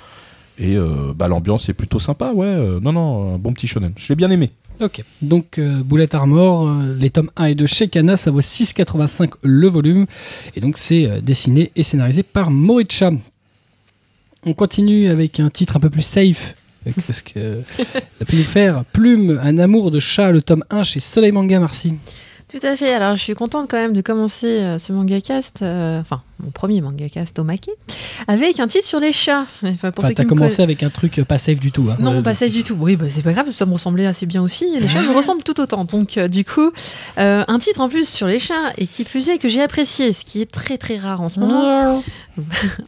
Et 0.58 0.76
euh, 0.76 1.12
bah, 1.14 1.28
l'ambiance 1.28 1.68
est 1.68 1.74
plutôt 1.74 1.98
sympa, 1.98 2.32
ouais. 2.32 2.46
euh, 2.46 2.78
non, 2.80 2.92
non, 2.92 3.38
bon 3.38 3.52
petit 3.52 3.66
shonen. 3.66 3.92
Je 3.96 4.08
l'ai 4.08 4.16
bien 4.16 4.30
aimé. 4.30 4.50
Ok, 4.80 5.04
donc 5.20 5.60
Bullet 5.60 6.14
Armor, 6.14 6.68
les 6.98 7.10
tomes 7.10 7.30
1 7.36 7.44
et 7.46 7.54
2 7.54 7.66
chez 7.66 7.88
Kana, 7.88 8.16
ça 8.16 8.30
vaut 8.30 8.40
6,85 8.40 9.32
le 9.42 9.68
volume. 9.68 10.06
Et 10.56 10.60
donc 10.60 10.76
c'est 10.78 11.20
dessiné 11.22 11.70
et 11.76 11.82
scénarisé 11.82 12.22
par 12.22 12.50
Moricha. 12.50 13.10
On 14.44 14.54
continue 14.54 15.08
avec 15.08 15.38
un 15.40 15.50
titre 15.50 15.76
un 15.76 15.80
peu 15.80 15.90
plus 15.90 16.02
safe. 16.02 16.56
Qu'est-ce 16.84 17.22
que 17.22 17.62
ça 18.18 18.24
peut 18.24 18.36
nous 18.36 18.42
faire 18.42 18.84
Plume, 18.92 19.40
un 19.42 19.58
amour 19.58 19.90
de 19.90 20.00
chat, 20.00 20.30
le 20.30 20.42
tome 20.42 20.64
1 20.70 20.82
chez 20.82 21.00
Soleil 21.00 21.32
Manga, 21.32 21.58
merci. 21.58 21.94
Tout 22.48 22.66
à 22.66 22.76
fait. 22.76 22.92
Alors, 22.92 23.16
je 23.16 23.22
suis 23.22 23.34
contente 23.34 23.70
quand 23.70 23.78
même 23.78 23.94
de 23.94 24.02
commencer 24.02 24.60
euh, 24.60 24.76
ce 24.76 24.92
manga 24.92 25.20
cast, 25.22 25.62
euh, 25.62 26.00
enfin, 26.00 26.22
mon 26.42 26.50
premier 26.50 26.80
manga 26.80 27.08
cast 27.08 27.38
au 27.38 27.44
maquis, 27.44 27.70
avec 28.28 28.58
un 28.60 28.66
titre 28.68 28.86
sur 28.86 29.00
les 29.00 29.12
chats. 29.12 29.46
Enfin, 29.64 29.90
pour 29.90 30.04
Enfin, 30.04 30.12
t'as 30.14 30.24
commencé 30.24 30.62
avec 30.62 30.82
un 30.82 30.90
truc 30.90 31.18
euh, 31.18 31.24
pas 31.24 31.38
safe 31.38 31.60
du 31.60 31.70
tout. 31.72 31.88
hein. 31.90 31.96
Non, 31.98 32.16
Ouais, 32.16 32.22
pas 32.22 32.34
safe 32.34 32.52
du 32.52 32.62
tout. 32.64 32.76
Oui, 32.78 32.96
bah, 32.96 33.06
c'est 33.08 33.22
pas 33.22 33.32
grave, 33.32 33.46
ça 33.56 33.64
me 33.66 33.72
ressemblait 33.72 34.06
assez 34.06 34.26
bien 34.26 34.42
aussi. 34.42 34.66
Les 34.80 34.88
chats 34.88 35.02
me 35.02 35.14
ressemblent 35.14 35.42
tout 35.42 35.60
autant. 35.60 35.84
Donc, 35.84 36.18
euh, 36.18 36.28
du 36.28 36.44
coup, 36.44 36.72
euh, 37.18 37.44
un 37.46 37.58
titre 37.58 37.80
en 37.80 37.88
plus 37.88 38.08
sur 38.08 38.26
les 38.26 38.38
chats, 38.38 38.72
et 38.78 38.86
qui 38.86 39.04
plus 39.04 39.28
est 39.28 39.38
que 39.38 39.48
j'ai 39.48 39.62
apprécié, 39.62 40.12
ce 40.12 40.24
qui 40.24 40.40
est 40.42 40.50
très 40.50 40.78
très 40.78 40.96
rare 40.98 41.20
en 41.20 41.28
ce 41.28 41.38
moment. 41.40 42.02
Oh. 42.38 42.42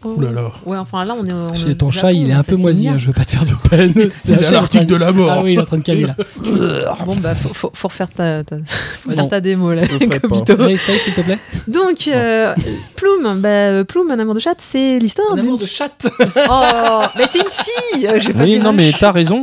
Ouh 0.04 0.20
là 0.20 0.30
là. 0.32 0.52
Ouais, 0.64 0.78
enfin 0.78 1.04
là, 1.04 1.14
on 1.18 1.24
est. 1.26 1.32
on 1.32 1.52
Chez 1.52 1.76
ton 1.76 1.90
Japon, 1.90 2.08
chat, 2.08 2.12
il 2.12 2.30
est 2.30 2.32
un 2.32 2.42
peu 2.42 2.56
moisi, 2.56 2.88
hein, 2.88 2.96
je 2.96 3.06
veux 3.08 3.12
pas 3.12 3.24
te 3.26 3.30
faire 3.32 3.44
de 3.44 3.54
peine. 3.68 3.92
C'est 4.10 4.50
l'article 4.50 4.86
de 4.86 4.96
la 4.96 5.12
mort. 5.12 5.30
Ah 5.30 5.42
oui, 5.44 5.52
il 5.52 5.58
est 5.58 5.62
en 5.62 5.66
train 5.66 5.76
de 5.78 5.82
caler 5.82 6.06
là. 6.06 6.16
Bon, 7.04 7.16
bah, 7.16 7.34
faut, 7.34 7.52
faut, 7.52 7.70
faut 7.74 7.88
refaire 7.88 8.08
ta, 8.10 8.42
ta, 8.44 8.56
faut 9.02 9.10
Non. 9.10 9.16
faire 9.16 9.28
ta 9.28 9.40
démo 9.42 9.72
là, 9.74 9.82
s'il 9.86 9.98
te 9.98 11.20
plaît. 11.20 11.38
Donc, 11.68 12.08
euh, 12.08 12.54
Plume, 12.96 13.40
bah, 13.44 13.48
euh, 13.50 13.84
Plume, 13.84 14.10
un 14.10 14.18
amour 14.18 14.34
de 14.34 14.40
chat, 14.40 14.54
c'est 14.58 14.98
l'histoire 14.98 15.28
Un 15.32 15.34
d'une. 15.36 15.44
amour 15.44 15.58
de 15.58 15.66
chatte. 15.66 16.06
Oh, 16.50 17.02
mais 17.16 17.24
c'est 17.28 17.38
une 17.40 17.50
fille 17.50 18.06
euh, 18.08 18.18
j'ai 18.18 18.32
pas 18.32 18.40
Oui, 18.40 18.52
dit 18.54 18.58
non, 18.58 18.72
mais 18.72 18.92
t'as 18.98 19.12
raison. 19.12 19.42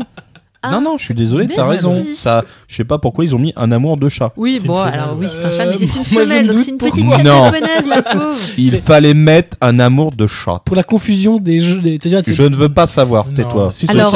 Ah. 0.64 0.72
non, 0.72 0.82
non, 0.82 0.98
je 0.98 1.06
suis 1.06 1.14
désolé, 1.16 1.48
t'as 1.48 1.66
raison. 1.66 2.04
Ça, 2.16 2.44
je 2.68 2.76
sais 2.76 2.84
pas 2.84 2.98
pourquoi 3.00 3.26
ils 3.26 3.36
ont 3.36 3.40
mis 3.40 3.52
un 3.56 3.72
amour 3.72 3.98
de 3.98 4.10
chat. 4.10 4.32
Oui, 4.38 4.60
C'est 4.62 4.68
bon, 4.68 4.76
une 4.80 4.86
femelle. 4.86 5.00
alors 5.00 5.18
oui, 5.20 5.26
c'est 5.28 5.44
un 5.44 5.52
chat, 5.52 5.66
mais 5.66 5.76
c'est 5.76 5.86
une 5.86 5.90
Euh, 6.02 6.04
je 6.04 6.16
femelle, 6.20 6.48
donc 6.48 6.58
c'est 6.60 6.72
une 6.72 6.78
petite 6.78 7.10
chatte 7.10 7.24
Non. 7.24 7.46
japonaise, 7.46 7.88
la 7.88 8.02
pauvre. 8.14 8.36
Il 8.58 8.72
C'est- 8.72 8.78
fallait 8.78 9.14
mettre 9.14 9.58
un 9.62 9.80
amour 9.80 10.12
de 10.12 10.28
chat. 10.28 10.62
Pour 10.66 10.76
la 10.76 10.84
confusion 10.84 11.38
des 11.40 11.60
jeux. 11.60 11.80
Des... 11.82 11.98
c'est- 12.02 12.34
Je 12.34 12.44
ne 12.44 12.56
veux 12.56 12.70
pas 12.70 12.86
savoir, 12.88 13.26
Non, 13.28 13.34
tais-toi. 13.34 13.70
c'est 13.72 13.90
Alors-. 13.90 14.16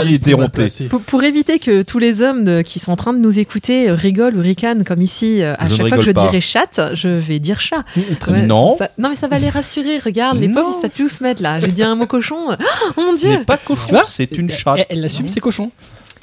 Pour, 0.90 1.02
pour 1.02 1.24
éviter 1.24 1.60
que 1.60 1.82
tous 1.82 2.00
les 2.00 2.22
hommes 2.22 2.44
de- 2.44 2.62
qui 2.62 2.80
sont 2.80 2.92
en 2.92 2.96
train 2.96 3.14
de 3.14 3.20
nous 3.20 3.40
écouter 3.40 3.90
euh, 3.90 3.96
rigolent 3.96 4.38
ou 4.38 4.42
ricanent, 4.42 4.84
comme 4.84 5.02
ici, 5.02 5.42
euh, 5.42 5.56
à 5.58 5.66
Je 5.66 5.72
ne 5.74 5.78
chaque 5.78 5.88
fois 5.88 5.98
que 5.98 6.04
je 6.04 6.12
pas. 6.12 6.22
dirai 6.22 6.42
chatte, 6.42 6.80
je 6.94 7.08
vais 7.08 7.40
dire 7.40 7.60
chat. 7.60 7.84
Mmh. 7.96 8.46
Non. 8.46 8.78
ça- 8.78 8.90
non, 8.98 9.10
mais 9.10 9.16
ça 9.16 9.28
va 9.28 9.40
les 9.40 9.50
rassurer. 9.50 9.98
Regarde, 9.98 10.40
les 10.40 10.48
Non. 10.48 10.62
pauvres, 10.62 10.76
ils 10.78 10.82
savent 10.84 10.92
plus 10.92 11.06
où 11.06 11.10
se 11.10 11.24
mettre 11.24 11.42
là. 11.42 11.60
J'ai 11.60 11.68
dit 11.72 11.84
un 11.84 11.96
mot 11.96 12.06
cochon. 12.06 12.36
Oh 12.98 13.02
mon 13.02 13.14
Ce 13.14 13.22
dieu 13.22 13.30
n'est 13.30 13.44
pas 13.46 13.58
cochon, 13.58 13.98
c'est 14.08 14.38
une 14.38 14.50
Elle, 14.50 14.56
chatte. 14.56 14.80
elle 14.90 15.04
assume 15.06 15.28
ses 15.28 15.40
cochons. 15.40 15.72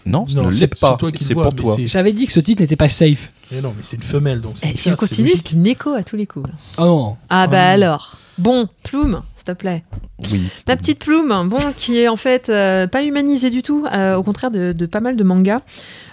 Non, 0.04 0.26
ce 0.26 0.34
Non, 0.36 0.46
ne 0.46 0.50
c'est- 0.52 0.60
l'est 0.60 0.80
pas. 0.80 0.92
c'est 0.92 0.98
toi 0.98 1.12
qui 1.12 1.22
C'est 1.24 1.30
le 1.30 1.34
vois, 1.34 1.44
pour 1.44 1.54
toi. 1.54 1.76
J'avais 1.84 2.12
dit 2.12 2.26
que 2.26 2.32
ce 2.32 2.40
titre 2.40 2.60
n'était 2.62 2.76
pas 2.76 2.88
safe. 2.88 3.32
Mais 3.50 3.60
non, 3.60 3.72
mais 3.76 3.82
c'est 3.82 3.96
une 3.96 4.02
femelle 4.02 4.40
donc. 4.40 4.54
Eh, 4.62 4.68
Si 4.76 4.88
c'est 4.90 4.96
continue, 4.96 5.30
c'est 5.34 5.52
une 5.52 5.66
écho 5.66 5.92
à 5.94 6.02
tous 6.02 6.16
les 6.16 6.26
coups. 6.26 6.50
Oh 6.78 6.82
non. 6.84 7.16
Ah 7.28 7.42
Ah 7.42 7.46
bah 7.46 7.68
alors. 7.68 8.16
Bon, 8.38 8.66
Plume, 8.82 9.22
s'il 9.36 9.44
te 9.44 9.52
plaît. 9.52 9.84
Oui. 10.32 10.48
La 10.66 10.76
petite 10.76 10.98
plume, 10.98 11.32
bon, 11.48 11.58
qui 11.76 11.98
est 11.98 12.08
en 12.08 12.16
fait 12.16 12.48
euh, 12.48 12.86
pas 12.86 13.02
humanisée 13.04 13.50
du 13.50 13.62
tout, 13.62 13.86
euh, 13.92 14.16
au 14.16 14.22
contraire 14.22 14.50
de, 14.50 14.72
de 14.72 14.86
pas 14.86 15.00
mal 15.00 15.16
de 15.16 15.22
mangas. 15.24 15.60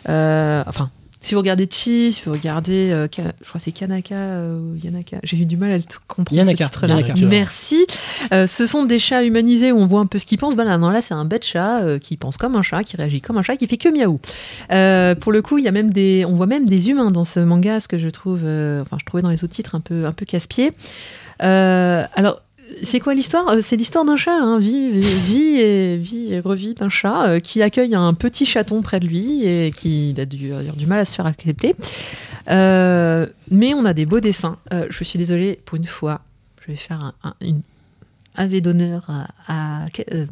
Euh, 0.10 0.64
enfin, 0.68 0.90
si 1.22 1.34
vous 1.34 1.42
regardez 1.42 1.68
Chi, 1.70 2.12
si 2.14 2.22
vous 2.26 2.32
regardez, 2.32 2.92
euh, 2.92 3.08
Ka- 3.08 3.34
je 3.42 3.48
crois 3.50 3.60
que 3.60 3.64
c'est 3.66 3.72
Kanaka 3.72 4.16
euh, 4.16 4.60
ou 4.60 4.76
Yanaka, 4.84 5.18
j'ai 5.24 5.38
eu 5.38 5.46
du 5.46 5.58
mal 5.58 5.72
à 5.72 5.78
le 5.78 5.84
comprendre 6.08 6.38
Yanaka, 6.38 6.66
ce 6.66 6.70
titre-là. 6.72 6.96
Merci. 7.30 7.86
Euh, 8.32 8.48
ce 8.48 8.66
sont 8.66 8.86
des 8.86 9.00
chats 9.00 9.24
humanisés 9.24 9.72
où 9.72 9.78
on 9.80 9.86
voit 9.86 10.00
un 10.00 10.06
peu 10.06 10.18
ce 10.20 10.26
qu'ils 10.26 10.38
pensent. 10.38 10.56
Bah 10.56 10.64
là, 10.64 10.78
non, 10.78 10.90
là 10.90 11.02
c'est 11.02 11.14
un 11.14 11.26
bête 11.26 11.46
chat 11.46 11.82
euh, 11.82 12.00
qui 12.00 12.16
pense 12.18 12.38
comme 12.38 12.56
un 12.56 12.62
chat, 12.64 12.84
qui 12.84 12.96
réagit 12.96 13.20
comme 13.22 13.38
un 13.38 13.42
chat, 13.42 13.58
qui 13.58 13.68
fait 13.68 13.78
que 13.78 13.90
miaou. 13.90 14.20
Pour 15.20 15.32
le 15.32 15.42
coup, 15.42 15.58
il 15.58 15.66
y 15.66 15.68
a 15.68 15.72
même 15.72 15.92
des, 15.92 16.24
on 16.26 16.36
voit 16.36 16.48
même 16.48 16.66
des 16.66 16.90
humains 16.90 17.12
dans 17.12 17.26
ce 17.26 17.40
manga, 17.42 17.80
ce 17.80 17.88
que 17.88 17.98
je 17.98 18.08
trouve, 18.10 18.40
enfin, 18.40 18.98
je 19.00 19.06
trouvais 19.06 19.22
dans 19.22 19.30
les 19.30 19.44
autres 19.44 19.54
titres 19.54 19.76
un 19.76 19.82
peu, 19.82 20.06
un 20.06 20.14
peu 20.14 20.26
casse-pied. 20.26 20.72
Alors. 21.40 22.42
C'est 22.84 23.00
quoi 23.00 23.14
l'histoire? 23.14 23.48
Euh, 23.50 23.60
C'est 23.62 23.76
l'histoire 23.76 24.06
d'un 24.06 24.18
chat, 24.18 24.36
hein. 24.38 24.58
vie, 24.60 24.78
et, 24.78 25.98
vie 25.98 26.34
et 26.34 26.40
revie 26.40 26.74
d'un 26.74 26.90
chat 26.90 27.28
euh, 27.28 27.40
qui 27.40 27.62
accueille 27.62 27.96
un 27.96 28.14
petit 28.14 28.46
chaton 28.46 28.82
près 28.82 29.00
de 29.00 29.08
lui 29.08 29.46
et 29.46 29.72
qui 29.72 30.14
a 30.18 30.26
du, 30.26 30.54
a 30.54 30.62
du 30.64 30.88
mal 30.88 31.00
à 31.00 31.06
se 31.06 31.16
faire 31.16 31.26
accepter. 31.26 31.76
Euh, 32.50 33.28
mais 33.52 33.74
on 33.74 33.86
a 33.86 33.94
des 33.94 34.06
beaux 34.06 34.20
dessins. 34.20 34.58
Euh, 34.74 34.88
je 34.90 35.04
suis 35.04 35.20
désolée, 35.20 35.60
pour 35.66 35.78
une 35.78 35.86
fois, 35.86 36.22
je 36.66 36.72
vais 36.72 36.78
faire 36.78 37.04
un, 37.04 37.14
un- 37.24 37.36
une 37.42 37.62
AV 38.36 38.62
d'honneur 38.62 39.06
à, 39.48 39.86
euh, 40.14 40.26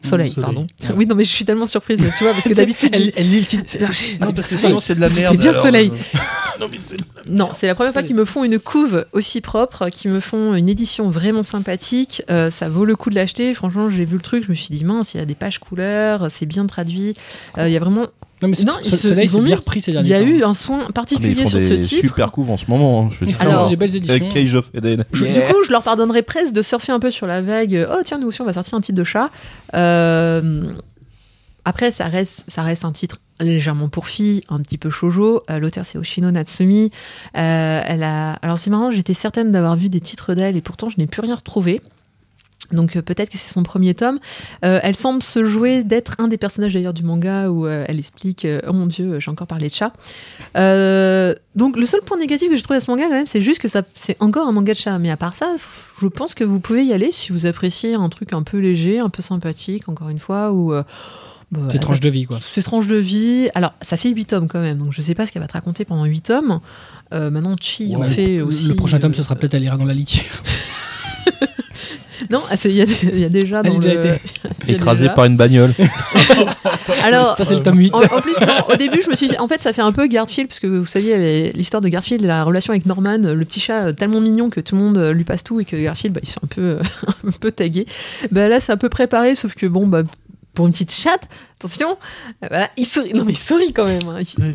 Soleil, 0.00 0.30
Soleil. 0.30 0.34
pardon. 0.54 0.66
Oui, 0.96 1.06
non, 1.06 1.14
mais 1.16 1.24
je 1.24 1.30
suis 1.30 1.44
tellement 1.44 1.66
surprise, 1.66 1.98
tu 2.16 2.24
vois, 2.24 2.32
parce 2.32 2.48
que 2.48 2.54
d'habitude. 2.54 2.90
elle, 2.92 3.12
elle 3.16 3.30
lit 3.30 3.40
le 3.40 3.46
titre. 3.46 3.76
Non, 4.20 4.32
parce 4.32 4.48
que 4.48 4.56
sinon, 4.56 4.80
c'est 4.80 4.94
de 4.94 5.00
la 5.00 5.08
C'était 5.08 5.22
merde. 5.22 5.36
bien 5.38 5.50
alors, 5.50 5.62
Soleil. 5.64 5.90
euh, 5.92 6.18
Non, 6.60 6.66
mais 6.70 6.76
c'est- 6.76 6.96
Non, 7.28 7.50
c'est 7.52 7.66
la 7.66 7.74
première 7.74 7.92
fois 7.92 8.02
qu'ils 8.02 8.16
me 8.16 8.24
font 8.24 8.42
une 8.44 8.58
couve 8.58 9.06
aussi 9.12 9.40
propre, 9.40 9.88
qu'ils 9.90 10.10
me 10.10 10.20
font 10.20 10.54
une 10.54 10.68
édition 10.68 11.10
vraiment 11.10 11.42
sympathique. 11.42 12.22
Euh, 12.30 12.50
ça 12.50 12.68
vaut 12.68 12.84
le 12.84 12.96
coup 12.96 13.10
de 13.10 13.14
l'acheter. 13.16 13.54
Franchement, 13.54 13.90
j'ai 13.90 14.04
vu 14.04 14.16
le 14.16 14.22
truc, 14.22 14.44
je 14.44 14.50
me 14.50 14.54
suis 14.54 14.68
dit 14.74 14.84
mince, 14.84 15.14
il 15.14 15.18
y 15.18 15.20
a 15.20 15.24
des 15.26 15.34
pages 15.36 15.58
couleurs, 15.58 16.30
c'est 16.30 16.46
bien 16.46 16.66
traduit. 16.66 17.14
Euh, 17.58 17.68
Il 17.68 17.72
y 17.72 17.76
a 17.76 17.80
vraiment, 17.80 18.06
Non, 18.40 18.48
mais 18.48 18.56
Non, 18.64 18.74
ce, 18.82 18.86
ils 18.86 18.90
ce- 18.92 18.96
se- 18.96 19.08
Soleil, 19.08 19.24
ils 19.26 19.36
ont 19.36 19.42
bien 19.42 19.56
repris 19.56 19.80
ces 19.80 19.90
il 19.90 19.94
derniers 19.94 20.08
y 20.10 20.14
a 20.14 20.20
temps. 20.20 20.26
eu 20.26 20.42
un 20.44 20.54
soin 20.54 20.84
Ah, 20.88 20.92
particulier 20.92 21.30
ils 21.30 21.42
font 21.42 21.48
sur 21.48 21.60
ce 21.60 21.68
des 21.74 21.78
titre. 21.80 22.00
super 22.00 22.30
couves 22.30 22.50
en 22.50 22.56
ce 22.56 22.66
moment. 22.68 23.06
hein, 23.10 23.14
je 23.20 23.26
Ils 23.26 23.34
font 23.34 23.40
Alors- 23.44 23.68
des 23.68 23.76
belles 23.76 23.96
éditions. 23.96 24.14
Avec 24.14 24.28
Cage 24.28 24.54
of 24.54 24.70
Eden. 24.74 25.04
Du 25.12 25.20
coup, 25.24 25.64
je 25.66 25.70
leur 25.72 25.82
pardonnerais 25.82 26.22
presque 26.22 26.52
de 26.52 26.62
surfer 26.62 26.92
un 26.92 27.00
peu 27.00 27.10
sur 27.10 27.26
la 27.26 27.42
vague. 27.42 27.74
euh, 27.74 27.96
Oh 27.98 28.02
tiens, 28.04 28.18
nous 28.18 28.28
aussi, 28.28 28.40
on 28.40 28.44
va 28.44 28.52
sortir 28.52 28.74
un 28.78 28.80
titre 28.80 28.96
de 28.98 29.04
chat. 29.04 29.30
Euh, 29.74 30.64
Après, 31.64 31.90
ça 31.90 32.06
reste, 32.06 32.44
ça 32.48 32.62
reste 32.62 32.84
un 32.86 32.92
titre 32.92 33.18
légèrement 33.40 33.88
pour 33.88 34.08
filles, 34.08 34.42
un 34.48 34.58
petit 34.60 34.78
peu 34.78 34.88
shoujo. 34.88 35.42
Euh, 35.50 35.58
L'auteur, 35.58 35.84
c'est 35.84 35.98
Oshino 35.98 36.30
Natsumi. 36.30 36.90
Euh, 37.36 37.80
elle 37.84 38.02
a... 38.02 38.32
Alors, 38.40 38.58
c'est 38.58 38.70
marrant, 38.70 38.90
j'étais 38.90 39.12
certaine 39.14 39.52
d'avoir 39.52 39.76
vu 39.76 39.90
des 39.90 40.00
titres 40.00 40.32
d'elle 40.34 40.56
et 40.56 40.62
pourtant, 40.62 40.88
je 40.88 40.96
n'ai 40.98 41.06
plus 41.06 41.20
rien 41.20 41.34
retrouvé. 41.34 41.82
Donc 42.72 42.96
euh, 42.96 43.02
peut-être 43.02 43.30
que 43.30 43.38
c'est 43.38 43.52
son 43.52 43.62
premier 43.62 43.94
tome. 43.94 44.18
Euh, 44.64 44.80
elle 44.82 44.94
semble 44.94 45.22
se 45.22 45.44
jouer 45.44 45.84
d'être 45.84 46.16
un 46.18 46.28
des 46.28 46.36
personnages 46.38 46.74
d'ailleurs 46.74 46.92
du 46.92 47.02
manga 47.02 47.48
où 47.48 47.66
euh, 47.66 47.84
elle 47.88 47.98
explique 47.98 48.44
euh, 48.44 48.60
oh 48.68 48.72
mon 48.72 48.86
dieu 48.86 49.20
j'ai 49.20 49.30
encore 49.30 49.46
parlé 49.46 49.68
de 49.68 49.72
chat. 49.72 49.92
Donc 51.56 51.76
le 51.76 51.86
seul 51.86 52.00
point 52.02 52.18
négatif 52.18 52.50
que 52.50 52.56
j'ai 52.56 52.62
trouvé 52.62 52.76
à 52.76 52.80
ce 52.80 52.90
manga 52.90 53.04
quand 53.04 53.10
même 53.10 53.26
c'est 53.26 53.40
juste 53.40 53.60
que 53.60 53.68
ça 53.68 53.82
c'est 53.94 54.16
encore 54.20 54.46
un 54.48 54.52
manga 54.52 54.72
de 54.72 54.78
chat. 54.78 54.98
Mais 54.98 55.10
à 55.10 55.16
part 55.16 55.34
ça 55.34 55.56
je 56.00 56.06
pense 56.06 56.34
que 56.34 56.44
vous 56.44 56.60
pouvez 56.60 56.84
y 56.84 56.92
aller 56.92 57.10
si 57.12 57.32
vous 57.32 57.46
appréciez 57.46 57.94
un 57.94 58.08
truc 58.08 58.32
un 58.32 58.42
peu 58.42 58.58
léger, 58.58 58.98
un 58.98 59.08
peu 59.08 59.22
sympathique 59.22 59.88
encore 59.88 60.08
une 60.10 60.20
fois 60.20 60.52
ou 60.52 60.72
bah, 61.50 61.60
C'est 61.70 61.78
tranche 61.78 62.00
de 62.00 62.10
vie, 62.10 62.26
quoi. 62.26 62.38
c'est 62.52 62.62
tranche 62.62 62.86
de 62.86 62.96
vie. 62.96 63.48
Alors, 63.54 63.72
ça 63.80 63.96
fait 63.96 64.10
8 64.10 64.26
tomes 64.26 64.48
quand 64.48 64.60
même, 64.60 64.78
donc 64.78 64.92
je 64.92 65.00
sais 65.00 65.14
pas 65.14 65.26
ce 65.26 65.32
qu'elle 65.32 65.42
va 65.42 65.48
te 65.48 65.54
raconter 65.54 65.84
pendant 65.84 66.04
8 66.04 66.20
tomes. 66.20 66.60
Euh, 67.14 67.30
maintenant, 67.30 67.56
Chi 67.58 67.96
en 67.96 68.02
fait 68.02 68.36
Le- 68.36 68.44
aussi. 68.44 68.68
Le 68.68 68.74
prochain 68.74 68.98
tome, 68.98 69.12
euh, 69.12 69.16
ce 69.16 69.22
sera 69.22 69.34
peut-être 69.34 69.54
Elle 69.54 69.64
ira 69.64 69.76
dans 69.76 69.86
la 69.86 69.94
litière. 69.94 70.42
Non, 72.30 72.42
c'est- 72.56 72.70
il 72.70 72.76
y, 72.76 72.82
a 72.82 72.86
des- 72.86 72.98
il 73.12 73.18
y 73.20 73.24
a 73.24 73.28
déjà 73.28 73.60
Elle 73.64 73.70
dans 73.72 73.76
a 73.76 73.80
déjà 73.80 73.94
le- 73.94 74.00
été. 74.14 74.20
Écrasé 74.68 75.02
déjà- 75.02 75.14
par 75.14 75.24
une 75.26 75.36
bagnole. 75.36 75.74
Alors, 77.02 77.36
Ça, 77.36 77.44
c'est 77.44 77.54
le 77.54 77.62
tome 77.62 77.78
8. 77.78 77.94
En, 77.94 78.02
en 78.02 78.20
plus, 78.20 78.40
non, 78.40 78.46
au 78.72 78.76
début, 78.76 79.00
je 79.02 79.10
me 79.10 79.14
suis 79.14 79.28
dit, 79.28 79.38
en 79.38 79.48
fait, 79.48 79.60
ça 79.62 79.72
fait 79.72 79.82
un 79.82 79.92
peu 79.92 80.06
Garfield, 80.06 80.48
parce 80.48 80.60
que 80.60 80.66
vous 80.66 80.86
saviez, 80.86 81.52
l'histoire 81.52 81.80
de 81.80 81.88
Garfield, 81.88 82.24
la 82.24 82.44
relation 82.44 82.72
avec 82.72 82.86
Norman, 82.86 83.18
le 83.18 83.44
petit 83.44 83.60
chat 83.60 83.92
tellement 83.92 84.20
mignon 84.20 84.50
que 84.50 84.60
tout 84.60 84.76
le 84.76 84.82
monde 84.82 84.98
lui 85.14 85.24
passe 85.24 85.44
tout 85.44 85.60
et 85.60 85.64
que 85.64 85.76
Garfield, 85.76 86.14
bah, 86.14 86.20
il 86.22 86.26
se 86.28 86.32
fait 86.32 86.40
un 86.42 86.48
peu, 86.48 86.78
un 87.26 87.30
peu 87.30 87.50
taguer. 87.52 87.86
Bah, 88.30 88.48
là, 88.48 88.60
c'est 88.60 88.72
un 88.72 88.76
peu 88.76 88.88
préparé, 88.88 89.34
sauf 89.34 89.54
que 89.54 89.66
bon, 89.66 89.86
bah, 89.86 90.02
pour 90.54 90.66
une 90.66 90.72
petite 90.72 90.92
chatte, 90.92 91.28
attention, 91.60 91.96
euh, 92.50 92.64
il 92.76 92.84
sourit. 92.84 93.12
Non 93.14 93.24
mais 93.24 93.32
il 93.32 93.38
sourit 93.38 93.72
quand 93.72 93.86
même. 93.86 94.00
hein. 94.08 94.18
Il, 94.38 94.44
Ouais, 94.44 94.52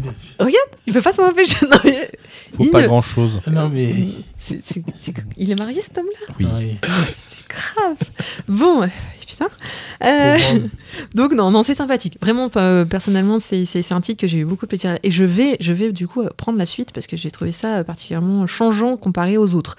bien. 0.47 0.59
il 0.86 0.91
peut 0.91 1.01
pas 1.01 1.14
s'en 1.14 1.26
empêcher. 1.30 1.66
Non 1.66 1.78
mais, 1.86 2.11
Faut 2.57 2.64
il 2.66 2.72
pas 2.72 2.82
ne- 2.82 2.88
grand 2.88 3.01
chose. 3.01 3.39
Non, 3.47 3.70
mais. 3.70 3.93
il 5.38 5.49
est 5.51 5.57
marié 5.57 5.82
cet 5.82 5.97
homme-là? 5.97 6.36
Oui. 6.41 6.78
Grave. 7.54 7.97
Bon, 8.47 8.84
euh, 8.84 8.88
putain. 9.26 9.47
Euh, 10.04 10.38
donc 11.16 11.34
non, 11.34 11.51
non, 11.51 11.64
c'est 11.64 11.76
sympathique. 11.76 12.18
Vraiment, 12.22 12.49
euh, 12.56 12.86
personnellement, 12.86 13.39
c'est 13.39 13.91
un 13.91 14.01
titre 14.01 14.22
que 14.22 14.28
j'ai 14.28 14.39
eu 14.39 14.45
beaucoup 14.45 14.66
de 14.66 14.70
plaisir. 14.70 14.97
Et 15.04 15.12
je 15.12 15.24
vais, 15.24 15.58
je 15.60 15.74
vais 15.74 15.91
du 15.91 16.08
coup 16.08 16.24
prendre 16.38 16.58
la 16.58 16.66
suite 16.66 16.91
parce 16.93 17.08
que 17.08 17.18
j'ai 17.18 17.32
trouvé 17.32 17.51
ça 17.51 17.84
particulièrement 17.84 18.47
changeant 18.47 18.97
comparé 18.97 19.38
aux 19.38 19.54
autres. 19.54 19.76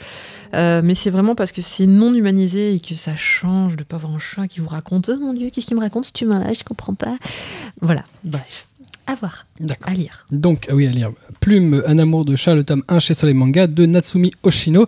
Euh, 0.54 0.82
mais 0.84 0.94
c'est 0.94 1.10
vraiment 1.10 1.34
parce 1.34 1.52
que 1.52 1.62
c'est 1.62 1.86
non 1.86 2.14
humanisé 2.14 2.74
et 2.74 2.80
que 2.80 2.94
ça 2.94 3.16
change 3.16 3.76
de 3.76 3.82
pas 3.82 3.96
avoir 3.96 4.14
un 4.14 4.18
chat 4.18 4.46
qui 4.46 4.60
vous 4.60 4.68
raconte 4.68 5.10
Oh 5.12 5.18
mon 5.18 5.34
dieu, 5.34 5.50
qu'est-ce 5.50 5.66
qu'il 5.66 5.76
me 5.76 5.82
raconte 5.82 6.04
ce 6.04 6.24
humain-là 6.24 6.52
Je 6.52 6.62
comprends 6.62 6.94
pas. 6.94 7.16
Voilà, 7.80 8.04
bref. 8.22 8.68
À 9.06 9.14
voir, 9.16 9.46
D'accord. 9.60 9.88
à 9.90 9.94
lire. 9.94 10.26
Donc, 10.30 10.66
ah 10.70 10.74
oui, 10.74 10.86
à 10.86 10.90
lire. 10.90 11.10
Plume, 11.40 11.82
Un 11.86 11.98
amour 11.98 12.24
de 12.24 12.36
chat, 12.36 12.54
le 12.54 12.64
tome 12.64 12.82
1 12.88 12.98
chez 13.00 13.12
Soleil 13.14 13.34
Manga 13.34 13.66
de 13.66 13.84
Natsumi 13.84 14.32
Oshino. 14.42 14.86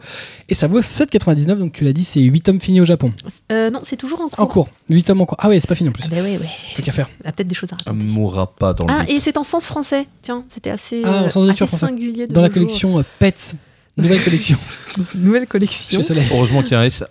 Et 0.48 0.54
ça 0.54 0.68
vaut 0.68 0.80
7,99. 0.80 1.56
Donc, 1.58 1.72
tu 1.72 1.84
l'as 1.84 1.92
dit, 1.92 2.02
c'est 2.04 2.20
8 2.20 2.40
tomes 2.40 2.60
finis 2.60 2.80
au 2.80 2.86
Japon. 2.86 3.12
Euh, 3.52 3.68
non, 3.70 3.80
c'est 3.82 3.96
toujours 3.96 4.22
en 4.22 4.28
cours. 4.28 4.40
En 4.40 4.46
cours. 4.46 4.68
8 4.88 5.02
tomes 5.04 5.20
en 5.20 5.26
cours. 5.26 5.36
Ah 5.40 5.48
ouais, 5.48 5.60
c'est 5.60 5.66
pas 5.68 5.74
fini 5.74 5.90
en 5.90 5.92
plus. 5.92 6.04
Ah 6.06 6.08
bah 6.10 6.22
ouais, 6.22 6.38
ouais. 6.38 6.48
Truc 6.72 6.86
qu'à 6.86 6.92
faire. 6.92 7.08
Il 7.20 7.26
y 7.26 7.28
a 7.28 7.32
peut-être 7.32 7.46
des 7.48 7.54
choses 7.54 7.72
à 7.72 7.76
raconter. 7.76 8.06
mourra 8.06 8.46
pas 8.54 8.72
dans 8.72 8.86
le 8.86 8.92
Ah, 8.92 9.04
et 9.06 9.20
c'est 9.20 9.36
en 9.36 9.44
sens 9.44 9.66
français. 9.66 10.06
Tiens, 10.22 10.44
c'était 10.48 10.70
assez, 10.70 11.02
Ah, 11.04 11.08
en 11.10 11.24
euh, 11.24 11.28
sens 11.28 11.44
de 11.44 11.50
assez 11.50 11.66
français. 11.66 11.86
singulier. 11.86 12.26
De 12.26 12.32
Dans 12.32 12.40
la 12.42 12.48
collection 12.48 12.98
euh, 12.98 13.02
Pets. 13.18 13.54
Nouvelle 13.98 14.22
collection 14.22 14.58
Nouvelle 15.14 15.46
collection. 15.46 15.98
chez 15.98 16.04
Soleil. 16.04 16.24
Heureusement 16.32 16.62
qu'il 16.62 16.72
y 16.72 16.74
a 16.74 16.80
un 16.80 16.84
S. 16.84 17.04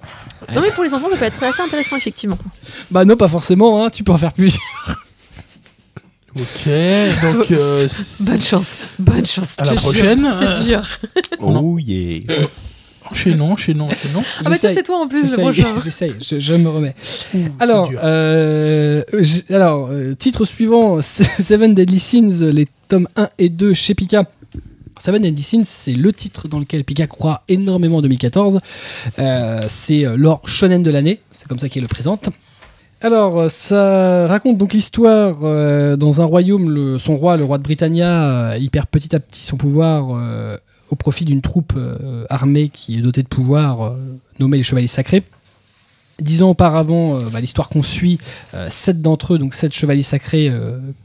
Non, 0.53 0.61
mais 0.61 0.71
pour 0.71 0.83
les 0.83 0.93
enfants, 0.93 1.09
ça 1.09 1.17
peut 1.17 1.25
être 1.25 1.41
assez 1.43 1.61
intéressant, 1.61 1.95
effectivement. 1.97 2.37
Bah 2.91 3.05
non, 3.05 3.15
pas 3.17 3.27
forcément. 3.29 3.83
Hein. 3.83 3.89
Tu 3.89 4.03
peux 4.03 4.11
en 4.11 4.17
faire 4.17 4.33
plus. 4.33 4.57
Ok, 6.35 6.65
donc. 7.21 7.51
euh, 7.51 7.87
Bonne 8.21 8.41
chance. 8.41 8.75
Bonne 8.99 9.25
chance. 9.25 9.55
À 9.57 9.65
la 9.65 9.73
prochaine. 9.75 10.27
C'est 10.55 10.65
dur. 10.67 10.81
Oh 11.39 11.77
yeah. 11.79 12.21
Enchaînons, 13.11 13.51
enchaînons, 13.51 13.85
enchaînons. 13.85 14.23
Ah, 14.43 14.49
bah, 14.49 14.55
c'est 14.59 14.81
toi 14.81 14.97
en 14.97 15.07
plus, 15.07 15.31
le 15.31 15.37
prochain. 15.37 15.75
j'essaye, 15.83 16.13
je, 16.21 16.39
je 16.39 16.53
me 16.55 16.69
remets. 16.69 16.95
Ouh, 17.35 17.39
Alors, 17.59 17.91
euh, 18.03 19.03
alors 19.51 19.89
euh, 19.91 20.15
titre 20.15 20.43
suivant 20.43 20.99
Seven 21.39 21.75
Deadly 21.75 21.99
Sins, 21.99 22.41
les 22.51 22.67
tomes 22.87 23.07
1 23.15 23.29
et 23.37 23.49
2 23.49 23.73
chez 23.75 23.93
Pika. 23.93 24.25
Seven 25.03 25.21
Deadly 25.21 25.43
Sins, 25.43 25.65
c'est 25.65 25.91
le 25.93 26.11
titre 26.13 26.47
dans 26.47 26.57
lequel 26.57 26.83
Pika 26.83 27.05
croit 27.05 27.43
énormément 27.47 27.97
en 27.97 28.01
2014. 28.01 28.57
Euh, 29.19 29.61
c'est 29.69 30.03
euh, 30.03 30.17
leur 30.17 30.41
shonen 30.47 30.81
de 30.81 30.89
l'année, 30.89 31.19
c'est 31.31 31.47
comme 31.47 31.59
ça 31.59 31.69
qu'il 31.69 31.83
le 31.83 31.87
présente. 31.87 32.29
Alors, 33.01 33.37
euh, 33.39 33.49
ça 33.49 34.27
raconte 34.27 34.57
donc 34.57 34.73
l'histoire 34.73 35.39
euh, 35.43 35.95
dans 35.95 36.21
un 36.21 36.25
royaume, 36.25 36.69
le- 36.69 36.97
son 36.97 37.15
roi, 37.15 37.37
le 37.37 37.43
roi 37.43 37.57
de 37.57 37.63
Britannia, 37.63 38.23
euh, 38.51 38.57
il 38.59 38.69
perd 38.71 38.87
petit 38.87 39.15
à 39.15 39.19
petit 39.19 39.41
son 39.41 39.57
pouvoir 39.57 40.19
au 40.89 40.95
profit 40.95 41.25
d'une 41.25 41.41
troupe 41.41 41.73
armée 42.29 42.69
qui 42.69 42.97
est 42.97 43.01
dotée 43.01 43.23
de 43.23 43.27
pouvoirs 43.27 43.81
euh, 43.81 43.97
nommée 44.39 44.57
les 44.57 44.63
Chevaliers 44.63 44.87
Sacrés. 44.87 45.23
Dix 46.21 46.43
ans 46.43 46.51
auparavant, 46.51 47.19
bah, 47.23 47.41
l'histoire 47.41 47.67
qu'on 47.67 47.83
suit, 47.83 48.19
sept 48.69 49.01
d'entre 49.01 49.33
eux, 49.33 49.37
donc 49.37 49.53
sept 49.53 49.73
chevaliers 49.73 50.01
sacrés, 50.01 50.49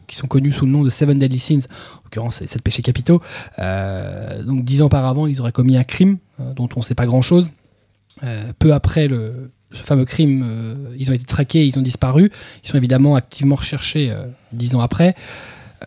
qui 0.07 0.15
sont 0.15 0.29
connus 0.29 0.53
sous 0.53 0.67
le 0.67 0.71
nom 0.71 0.85
de 0.85 0.89
Seven 0.89 1.19
Deadly 1.19 1.41
Sins, 1.41 1.67
en 1.97 2.05
l'occurrence 2.05 2.37
sept 2.37 2.63
péchés 2.63 2.83
capitaux. 2.83 3.21
Donc 3.59 4.63
dix 4.63 4.83
ans 4.83 4.87
auparavant, 4.87 5.27
ils 5.27 5.41
auraient 5.41 5.51
commis 5.51 5.77
un 5.77 5.83
crime 5.83 6.19
dont 6.55 6.69
on 6.77 6.79
ne 6.79 6.85
sait 6.85 6.95
pas 6.95 7.07
grand-chose. 7.07 7.51
Peu 8.61 8.73
après 8.73 9.09
le, 9.09 9.51
ce 9.73 9.83
fameux 9.83 10.05
crime, 10.05 10.45
euh, 10.45 10.75
ils 10.99 11.11
ont 11.11 11.15
été 11.15 11.25
traqués, 11.25 11.67
ils 11.67 11.79
ont 11.79 11.83
disparu. 11.83 12.31
Ils 12.65 12.69
sont 12.69 12.77
évidemment 12.77 13.15
activement 13.15 13.57
recherchés 13.57 14.11
euh, 14.11 14.25
dix 14.53 14.75
ans 14.75 14.81
après. 14.81 15.15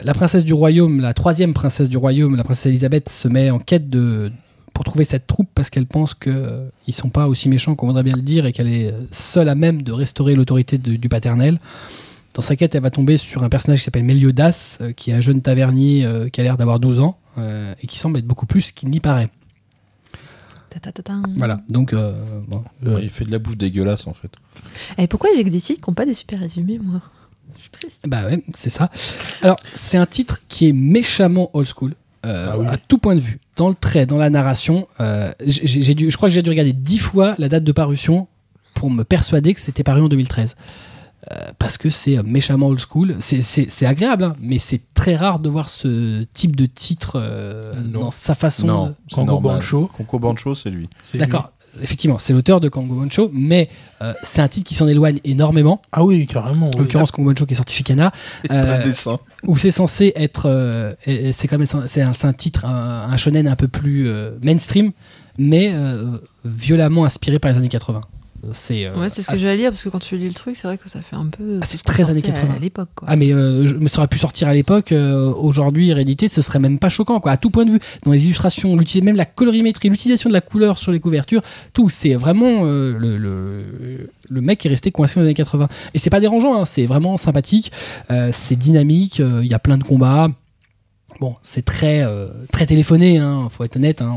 La 0.01 0.13
princesse 0.13 0.43
du 0.43 0.53
royaume, 0.53 1.01
la 1.01 1.13
troisième 1.13 1.53
princesse 1.53 1.89
du 1.89 1.97
royaume, 1.97 2.35
la 2.35 2.43
princesse 2.43 2.67
Elisabeth, 2.67 3.09
se 3.09 3.27
met 3.27 3.51
en 3.51 3.59
quête 3.59 3.89
de, 3.89 4.31
pour 4.73 4.83
trouver 4.85 5.05
cette 5.05 5.27
troupe 5.27 5.49
parce 5.53 5.69
qu'elle 5.69 5.85
pense 5.85 6.15
qu'ils 6.15 6.33
ne 6.33 6.93
sont 6.93 7.09
pas 7.09 7.27
aussi 7.27 7.47
méchants 7.47 7.75
qu'on 7.75 7.87
voudrait 7.87 8.03
bien 8.03 8.15
le 8.15 8.23
dire 8.23 8.45
et 8.45 8.51
qu'elle 8.53 8.69
est 8.69 8.93
seule 9.11 9.49
à 9.49 9.55
même 9.55 9.83
de 9.83 9.91
restaurer 9.91 10.33
l'autorité 10.33 10.77
du 10.79 11.09
paternel. 11.09 11.59
Dans 12.33 12.41
sa 12.41 12.55
quête, 12.55 12.73
elle 12.73 12.81
va 12.81 12.89
tomber 12.89 13.17
sur 13.17 13.43
un 13.43 13.49
personnage 13.49 13.79
qui 13.79 13.85
s'appelle 13.85 14.03
Meliodas, 14.03 14.77
euh, 14.81 14.91
qui 14.91 15.11
est 15.11 15.13
un 15.13 15.21
jeune 15.21 15.41
tavernier 15.41 16.03
euh, 16.03 16.29
qui 16.29 16.41
a 16.41 16.43
l'air 16.43 16.57
d'avoir 16.57 16.79
12 16.79 16.99
ans 16.99 17.17
euh, 17.37 17.75
et 17.81 17.87
qui 17.87 17.99
semble 17.99 18.17
être 18.17 18.25
beaucoup 18.25 18.47
plus 18.47 18.71
qu'il 18.71 18.89
n'y 18.89 18.99
paraît. 18.99 19.29
Ta, 20.73 20.79
ta, 20.79 20.91
ta, 20.91 21.03
ta. 21.03 21.13
Voilà, 21.37 21.61
donc 21.69 21.93
euh, 21.93 22.13
bon, 22.47 22.63
euh, 22.85 22.99
Il 23.03 23.09
fait 23.09 23.25
de 23.25 23.31
la 23.31 23.37
bouffe 23.39 23.57
dégueulasse 23.57 24.07
en 24.07 24.13
fait. 24.13 24.31
Et 24.97 25.07
pourquoi 25.07 25.29
j'ai 25.35 25.43
que 25.43 25.49
des 25.49 25.61
titres 25.61 25.81
qui 25.83 25.89
n'ont 25.89 25.93
pas 25.93 26.05
des 26.05 26.13
super 26.15 26.39
résumés, 26.39 26.79
moi? 26.79 27.01
Je 27.57 27.61
suis 27.61 27.69
triste. 27.69 27.99
Bah 28.07 28.25
ouais, 28.25 28.43
c'est 28.55 28.69
ça. 28.71 28.89
Alors, 29.41 29.57
c'est 29.75 29.97
un 29.97 30.05
titre 30.07 30.39
qui 30.47 30.69
est 30.69 30.73
méchamment 30.73 31.51
old 31.53 31.67
school. 31.67 31.93
euh, 32.25 32.47
Ah 32.51 32.57
oui. 32.57 32.65
à 32.67 32.77
tout 32.77 32.97
point 32.97 33.15
de 33.15 33.19
vue, 33.19 33.39
dans 33.57 33.67
le 33.67 33.75
trait, 33.75 34.05
dans 34.07 34.17
la 34.17 34.29
narration, 34.31 34.87
euh, 34.99 35.31
j'ai 35.45 35.83
j'ai 35.83 35.93
dû, 35.93 36.09
je 36.09 36.17
crois 36.17 36.29
que 36.29 36.33
j'ai 36.35 36.41
dû 36.41 36.49
regarder 36.49 36.73
dix 36.73 36.97
fois 36.97 37.35
la 37.37 37.49
date 37.49 37.63
de 37.63 37.71
parution 37.71 38.27
pour 38.73 38.89
me 38.89 39.03
persuader 39.03 39.53
que 39.53 39.59
c'était 39.59 39.83
paru 39.83 40.01
en 40.01 40.07
2013. 40.09 40.55
Euh, 41.31 41.51
parce 41.57 41.77
que 41.77 41.89
c'est 41.89 42.17
euh, 42.17 42.23
méchamment 42.23 42.67
old 42.67 42.79
school. 42.79 43.15
C'est- 43.19 43.85
agréable, 43.85 44.23
hein, 44.25 44.35
mais 44.41 44.57
c'est 44.59 44.81
très 44.93 45.15
rare 45.15 45.39
de 45.39 45.49
voir 45.49 45.69
ce 45.69 46.23
type 46.33 46.55
de 46.55 46.65
titre 46.65 47.13
euh, 47.15 47.73
dans 47.85 48.11
sa 48.11 48.35
façon. 48.35 48.67
Non, 48.67 48.85
de- 48.87 49.23
normal. 49.25 49.55
Bancho. 49.55 49.89
Conco 49.95 50.19
Bancho, 50.19 50.53
c'est 50.55 50.69
lui. 50.69 50.89
D'accord. 51.13 51.51
Effectivement, 51.81 52.19
c'est 52.19 52.33
l'auteur 52.33 52.59
de 52.59 52.69
Kango 52.69 52.93
Bancho, 52.93 53.31
mais 53.33 53.67
euh, 54.03 54.13
c'est 54.21 54.41
un 54.43 54.47
titre 54.47 54.67
qui 54.67 54.75
s'en 54.75 54.87
éloigne 54.87 55.19
énormément. 55.23 55.81
Ah 55.91 56.03
oui, 56.03 56.27
carrément. 56.27 56.67
En 56.67 56.71
oui. 56.75 56.81
l'occurrence, 56.81 57.09
Kango 57.11 57.29
Bancho 57.31 57.47
qui 57.47 57.53
est 57.53 57.57
sorti 57.57 57.73
chez 57.75 57.83
Kana. 57.83 58.11
Euh, 58.51 58.91
où 59.47 59.57
c'est 59.57 59.71
censé 59.71 60.13
être 60.15 60.43
euh, 60.47 60.93
c'est 61.31 61.47
quand 61.47 61.57
même 61.57 61.67
c'est 61.87 62.01
un, 62.01 62.33
titre 62.33 62.65
un, 62.65 63.09
un 63.11 63.17
shonen 63.17 63.47
un 63.47 63.55
peu 63.55 63.67
plus 63.67 64.07
euh, 64.07 64.31
mainstream 64.43 64.91
mais 65.39 65.71
euh, 65.73 66.17
violemment 66.45 67.05
inspiré 67.05 67.39
par 67.39 67.49
les 67.51 67.57
années 67.57 67.69
80 67.69 68.01
c'est 68.51 68.85
euh, 68.85 68.93
Ouais, 68.95 69.09
c'est 69.09 69.21
ce 69.21 69.27
que 69.27 69.33
assez- 69.33 69.41
j'allais 69.41 69.57
lire, 69.57 69.71
parce 69.71 69.81
que 69.83 69.89
quand 69.89 69.99
tu 69.99 70.17
lis 70.17 70.27
le 70.27 70.33
truc, 70.33 70.55
c'est 70.57 70.67
vrai 70.67 70.77
que 70.77 70.89
ça 70.89 70.99
fait 71.01 71.15
un 71.15 71.25
peu. 71.27 71.59
Ah, 71.61 71.65
c'est 71.65 71.81
très 71.83 72.03
années 72.03 72.19
sortait 72.21 72.33
80. 72.41 72.55
À 72.55 72.59
l'époque, 72.59 72.89
quoi. 72.95 73.07
ah 73.09 73.15
mais 73.15 73.31
euh, 73.33 73.65
je- 73.67 73.75
mais 73.75 73.87
ça 73.87 73.99
aurait 73.99 74.07
pu 74.07 74.17
sortir 74.17 74.47
à 74.49 74.53
l'époque 74.53 74.91
euh, 74.91 75.33
aujourd'hui 75.33 75.93
réédité 75.93 76.27
ce 76.29 76.41
serait 76.41 76.59
même 76.59 76.77
pas 76.79 76.89
choquant 76.89 77.19
quoi 77.19 77.31
à 77.31 77.37
tout 77.37 77.49
point 77.49 77.65
de 77.65 77.71
vue 77.71 77.79
dans 78.03 78.11
les 78.11 78.25
illustrations 78.25 78.75
même 79.01 79.15
la 79.15 79.25
colorimétrie 79.25 79.89
l'utilisation 79.89 80.29
de 80.29 80.33
la 80.33 80.41
couleur 80.41 80.77
sur 80.77 80.91
les 80.91 80.99
couvertures 80.99 81.41
tout 81.73 81.89
c'est 81.89 82.15
vraiment 82.15 82.65
euh, 82.65 82.97
le, 82.97 83.17
le, 83.17 84.09
le 84.29 84.41
mec 84.41 84.65
est 84.65 84.69
resté 84.69 84.91
coincé 84.91 85.15
dans 85.15 85.21
les 85.21 85.27
années 85.27 85.33
80 85.35 85.67
et 85.93 85.99
c'est 85.99 86.09
pas 86.09 86.19
dérangeant 86.19 86.61
hein, 86.61 86.65
c'est 86.65 86.85
vraiment 86.85 87.17
sympathique 87.17 87.71
euh, 88.11 88.29
c'est 88.33 88.55
dynamique 88.57 89.19
euh, 89.19 89.41
il 89.43 89.49
y 89.49 89.53
a 89.53 89.59
plein 89.59 89.77
de 89.77 89.83
combats 89.83 90.29
Bon, 91.19 91.35
c'est 91.41 91.63
très 91.63 92.01
euh, 92.01 92.27
très 92.51 92.65
téléphoné, 92.65 93.17
hein, 93.17 93.47
faut 93.51 93.63
être 93.63 93.75
honnête. 93.75 94.01
Hein, 94.01 94.15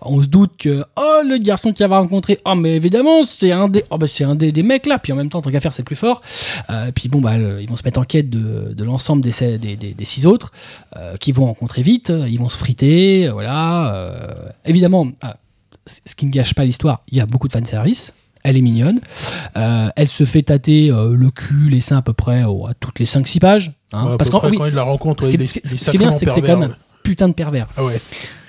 on, 0.00 0.22
se 0.22 0.26
doute 0.26 0.52
que 0.58 0.84
oh 0.96 1.20
le 1.24 1.38
garçon 1.38 1.72
qu'il 1.72 1.86
va 1.86 1.98
rencontrer, 1.98 2.38
oh 2.44 2.54
mais 2.54 2.76
évidemment 2.76 3.24
c'est 3.26 3.52
un 3.52 3.68
des, 3.68 3.84
oh 3.90 3.98
bah 3.98 4.06
c'est 4.08 4.24
un 4.24 4.34
des, 4.34 4.52
des 4.52 4.62
mecs 4.62 4.86
là. 4.86 4.98
Puis 4.98 5.12
en 5.12 5.16
même 5.16 5.28
temps, 5.28 5.42
tant 5.42 5.50
qu'à 5.50 5.60
faire, 5.60 5.72
c'est 5.72 5.82
le 5.82 5.86
plus 5.86 5.96
fort. 5.96 6.22
Euh, 6.70 6.92
puis 6.94 7.08
bon 7.08 7.20
bah 7.20 7.36
ils 7.36 7.68
vont 7.68 7.76
se 7.76 7.84
mettre 7.84 8.00
en 8.00 8.04
quête 8.04 8.30
de, 8.30 8.72
de 8.72 8.84
l'ensemble 8.84 9.22
des, 9.22 9.58
des, 9.58 9.76
des, 9.76 10.04
six 10.04 10.26
autres 10.26 10.52
euh, 10.96 11.16
qui 11.16 11.32
vont 11.32 11.46
rencontrer 11.46 11.82
vite. 11.82 12.12
Ils 12.28 12.38
vont 12.38 12.48
se 12.48 12.58
friter, 12.58 13.28
voilà. 13.28 13.94
euh, 13.94 14.48
évidemment, 14.64 15.08
ah, 15.22 15.36
ce 15.86 16.14
qui 16.14 16.26
ne 16.26 16.30
gâche 16.30 16.54
pas 16.54 16.64
l'histoire, 16.64 17.02
il 17.08 17.18
y 17.18 17.20
a 17.20 17.26
beaucoup 17.26 17.48
de 17.48 17.52
fanservice. 17.52 18.12
Elle 18.42 18.56
est 18.56 18.62
mignonne. 18.62 19.00
Euh, 19.56 19.88
elle 19.96 20.08
se 20.08 20.24
fait 20.24 20.42
tâter 20.42 20.90
euh, 20.90 21.14
le 21.14 21.30
cul, 21.30 21.68
les 21.68 21.80
seins 21.80 21.98
à 21.98 22.02
peu 22.02 22.12
près 22.14 22.44
oh, 22.46 22.66
à 22.66 22.74
toutes 22.74 22.98
les 22.98 23.04
5-6 23.06 23.38
pages. 23.38 23.72
hein. 23.92 24.06
Ouais, 24.06 24.12
à 24.12 24.16
parce 24.16 24.30
peu 24.30 24.32
qu'en 24.32 24.40
près, 24.40 24.50
oui, 24.50 24.56
quand 24.58 24.66
il 24.66 24.74
la 24.74 24.82
rencontre, 24.82 25.24
ce 25.24 25.30
ouais, 25.30 25.36
qui 25.36 25.42
est- 25.42 25.46
ce- 25.68 25.76
ce 25.76 25.90
qui 25.90 25.98
bien, 25.98 26.10
c'est 26.10 26.24
que 26.26 26.32
c'est 26.32 26.40
quand 26.42 26.56
même 26.56 26.74
putain 27.02 27.28
de 27.28 27.34
pervers. 27.34 27.66
Ah 27.76 27.84
ouais. 27.84 28.00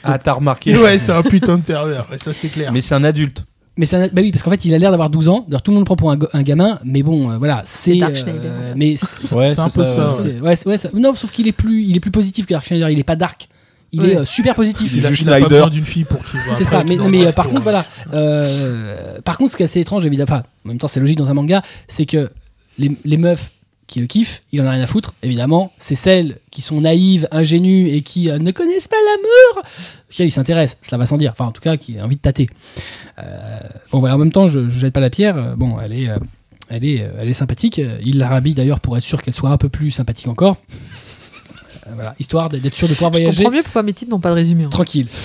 Ah, 0.03 0.17
t'as 0.17 0.33
remarqué 0.33 0.75
Ouais, 0.77 0.97
c'est 0.99 1.11
un 1.11 1.23
putain 1.23 1.57
de 1.57 1.63
pervers, 1.63 2.05
ouais, 2.11 2.17
ça 2.17 2.33
c'est 2.33 2.49
clair. 2.49 2.71
Mais 2.71 2.81
c'est 2.81 2.95
un 2.95 3.03
adulte. 3.03 3.45
Mais 3.77 3.85
c'est 3.85 3.95
un- 3.95 4.07
bah 4.07 4.21
oui, 4.21 4.31
parce 4.31 4.43
qu'en 4.43 4.51
fait, 4.51 4.65
il 4.65 4.73
a 4.73 4.77
l'air 4.77 4.91
d'avoir 4.91 5.09
12 5.09 5.29
ans. 5.29 5.45
D'ailleurs, 5.47 5.61
tout 5.61 5.71
le 5.71 5.75
monde 5.75 5.83
le 5.83 5.85
prend 5.85 5.95
pour 5.95 6.11
un, 6.11 6.19
un 6.33 6.41
gamin, 6.43 6.79
mais 6.83 7.03
bon, 7.03 7.31
euh, 7.31 7.37
voilà, 7.37 7.63
c'est. 7.65 7.95
Dark 7.97 8.15
Schneider, 8.15 8.51
mais 8.75 8.95
c'est- 8.97 9.33
Ouais, 9.35 9.47
c'est 9.47 9.59
un 9.59 9.69
peu 9.69 9.85
ça, 9.85 9.93
ça. 9.95 10.07
ouais. 10.07 10.11
ouais. 10.11 10.31
c'est- 10.33 10.39
ouais, 10.41 10.55
c'est- 10.55 10.69
ouais, 10.69 10.77
ça- 10.77 10.89
non, 10.93 11.15
sauf 11.15 11.31
qu'il 11.31 11.47
est 11.47 11.51
plus, 11.53 11.83
il 11.85 11.95
est 11.95 12.01
plus 12.01 12.11
positif 12.11 12.45
que 12.45 12.53
Dark 12.53 12.65
Schneider. 12.67 12.89
Il 12.89 12.99
est 12.99 13.03
pas 13.03 13.15
dark. 13.15 13.47
Il 13.93 14.01
Ouais. 14.01 14.11
est 14.11 14.17
euh, 14.17 14.25
super 14.25 14.55
positif. 14.55 14.93
Il 14.95 15.05
a, 15.05 15.09
Juste 15.09 15.23
il 15.23 15.29
a 15.29 15.39
pas 15.39 15.47
besoin 15.49 15.69
d'une 15.69 15.85
fille 15.93 16.05
pour 16.05 16.23
qu'il 16.25 16.39
voit 16.39 16.55
C'est 16.55 16.63
ça, 16.63 16.83
mais, 16.83 16.97
euh, 16.97 17.31
par 17.33 17.49
contre, 17.49 17.61
voilà. 17.61 17.85
euh, 18.13 19.19
par 19.21 19.37
contre, 19.37 19.51
ce 19.51 19.57
qui 19.57 19.63
est 19.63 19.65
assez 19.65 19.79
étrange, 19.81 20.05
évidemment, 20.05 20.31
enfin, 20.31 20.43
en 20.65 20.69
même 20.69 20.77
temps, 20.77 20.87
c'est 20.87 20.99
logique 20.99 21.17
dans 21.17 21.29
un 21.29 21.33
manga, 21.33 21.61
c'est 21.87 22.05
que 22.05 22.31
les, 22.77 22.95
les 23.03 23.17
meufs 23.17 23.51
qui 23.87 23.99
le 23.99 24.07
kiffent, 24.07 24.39
il 24.53 24.61
en 24.61 24.65
a 24.67 24.71
rien 24.71 24.81
à 24.83 24.87
foutre, 24.87 25.13
évidemment. 25.21 25.73
C'est 25.77 25.95
celles 25.95 26.37
qui 26.51 26.61
sont 26.61 26.79
naïves, 26.79 27.27
ingénues 27.31 27.89
et 27.89 28.01
qui 28.01 28.29
euh, 28.29 28.39
ne 28.39 28.51
connaissent 28.51 28.87
pas 28.87 28.95
l'amour, 29.05 29.63
auxquelles 30.09 30.27
il 30.27 30.31
s'intéresse, 30.31 30.77
cela 30.81 30.97
va 30.97 31.05
sans 31.05 31.17
dire. 31.17 31.31
Enfin, 31.33 31.45
en 31.47 31.51
tout 31.51 31.61
cas, 31.61 31.75
qui 31.75 31.99
a 31.99 32.05
envie 32.05 32.15
de 32.15 32.21
tâter. 32.21 32.47
Euh, 33.19 33.59
bon, 33.91 33.99
voilà, 33.99 34.15
en 34.15 34.17
même 34.17 34.31
temps, 34.31 34.47
je, 34.47 34.69
je 34.69 34.79
jette 34.79 34.93
pas 34.93 35.01
la 35.01 35.09
pierre. 35.09 35.57
Bon, 35.57 35.77
elle 35.83 35.91
est, 35.91 36.07
euh, 36.07 36.15
elle 36.69 36.85
est, 36.85 37.01
euh, 37.01 37.09
elle 37.19 37.27
est 37.27 37.33
sympathique. 37.33 37.81
Il 38.05 38.17
la 38.19 38.29
rhabille 38.29 38.53
d'ailleurs 38.53 38.79
pour 38.79 38.95
être 38.95 39.03
sûr 39.03 39.21
qu'elle 39.21 39.33
soit 39.33 39.49
un 39.49 39.57
peu 39.57 39.67
plus 39.67 39.91
sympathique 39.91 40.29
encore. 40.29 40.55
Euh, 41.87 41.91
voilà, 41.95 42.15
histoire 42.19 42.49
d'être 42.49 42.75
sûr 42.75 42.87
de 42.87 42.93
pouvoir 42.93 43.11
Je 43.13 43.17
voyager 43.17 43.43
comprends 43.43 43.57
mieux 43.57 43.63
pourquoi 43.63 43.83
mes 43.83 43.93
titres 43.93 44.11
n'ont 44.11 44.19
pas 44.19 44.29
de 44.29 44.35
résumé. 44.35 44.65
hein. 44.65 44.69
tranquille. 44.69 45.07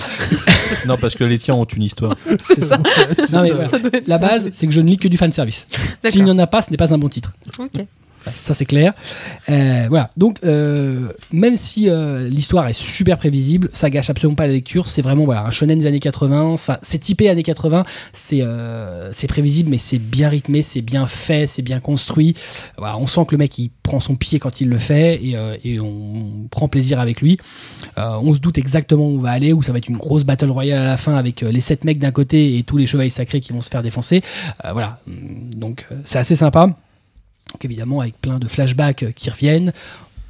Non, 0.86 0.96
parce 0.98 1.14
que 1.14 1.22
les 1.24 1.38
tiens 1.38 1.54
ont 1.54 1.64
une 1.64 1.82
histoire. 1.82 2.16
C'est 2.48 2.64
ça. 2.68 2.76
Non, 2.78 3.42
mais 3.42 3.48
ça. 3.50 3.68
voilà. 3.68 3.90
La 4.06 4.18
base, 4.18 4.48
c'est 4.52 4.66
que 4.66 4.72
je 4.72 4.80
ne 4.80 4.88
lis 4.90 4.96
que 4.96 5.06
du 5.08 5.16
fanservice. 5.16 5.66
S'il 6.08 6.24
n'y 6.24 6.30
en 6.30 6.38
a 6.38 6.46
pas, 6.48 6.62
ce 6.62 6.70
n'est 6.70 6.76
pas 6.76 6.92
un 6.92 6.98
bon 6.98 7.08
titre. 7.08 7.34
Ok. 7.58 7.84
Ça 8.42 8.54
c'est 8.54 8.64
clair. 8.64 8.92
Euh, 9.48 9.86
voilà. 9.88 10.10
Donc, 10.16 10.38
euh, 10.44 11.08
même 11.32 11.56
si 11.56 11.88
euh, 11.88 12.28
l'histoire 12.28 12.66
est 12.68 12.72
super 12.72 13.18
prévisible, 13.18 13.68
ça 13.72 13.90
gâche 13.90 14.10
absolument 14.10 14.36
pas 14.36 14.46
la 14.46 14.52
lecture. 14.52 14.88
C'est 14.88 15.02
vraiment 15.02 15.24
voilà 15.24 15.44
un 15.44 15.50
shonen 15.50 15.78
des 15.78 15.86
années 15.86 16.00
80. 16.00 16.42
Enfin, 16.42 16.78
c'est 16.82 16.98
typé 16.98 17.28
années 17.28 17.42
80. 17.42 17.84
C'est 18.12 18.42
euh, 18.42 19.10
c'est 19.12 19.26
prévisible, 19.26 19.70
mais 19.70 19.78
c'est 19.78 19.98
bien 19.98 20.28
rythmé, 20.28 20.62
c'est 20.62 20.82
bien 20.82 21.06
fait, 21.06 21.46
c'est 21.46 21.62
bien 21.62 21.80
construit. 21.80 22.34
Voilà, 22.76 22.98
on 22.98 23.06
sent 23.06 23.24
que 23.26 23.34
le 23.34 23.38
mec 23.38 23.58
il 23.58 23.70
prend 23.82 24.00
son 24.00 24.16
pied 24.16 24.38
quand 24.38 24.60
il 24.60 24.68
le 24.68 24.78
fait 24.78 25.24
et, 25.24 25.36
euh, 25.36 25.56
et 25.64 25.80
on 25.80 26.48
prend 26.50 26.68
plaisir 26.68 27.00
avec 27.00 27.20
lui. 27.20 27.38
Euh, 27.98 28.16
on 28.22 28.34
se 28.34 28.40
doute 28.40 28.58
exactement 28.58 29.06
où 29.06 29.16
on 29.16 29.20
va 29.20 29.30
aller, 29.30 29.52
où 29.52 29.62
ça 29.62 29.72
va 29.72 29.78
être 29.78 29.88
une 29.88 29.96
grosse 29.96 30.24
battle 30.24 30.50
royale 30.50 30.82
à 30.82 30.86
la 30.86 30.96
fin 30.96 31.16
avec 31.16 31.40
les 31.42 31.60
sept 31.60 31.84
mecs 31.84 31.98
d'un 31.98 32.12
côté 32.12 32.58
et 32.58 32.62
tous 32.62 32.76
les 32.76 32.86
chevaliers 32.86 33.10
sacrés 33.10 33.40
qui 33.40 33.52
vont 33.52 33.60
se 33.60 33.70
faire 33.70 33.82
défoncer. 33.82 34.22
Voilà, 34.72 34.98
donc 35.06 35.86
c'est 36.04 36.18
assez 36.18 36.36
sympa. 36.36 36.76
Donc 37.52 37.64
évidemment 37.64 38.00
avec 38.00 38.20
plein 38.20 38.38
de 38.38 38.46
flashbacks 38.48 39.02
euh, 39.04 39.12
qui 39.12 39.30
reviennent. 39.30 39.72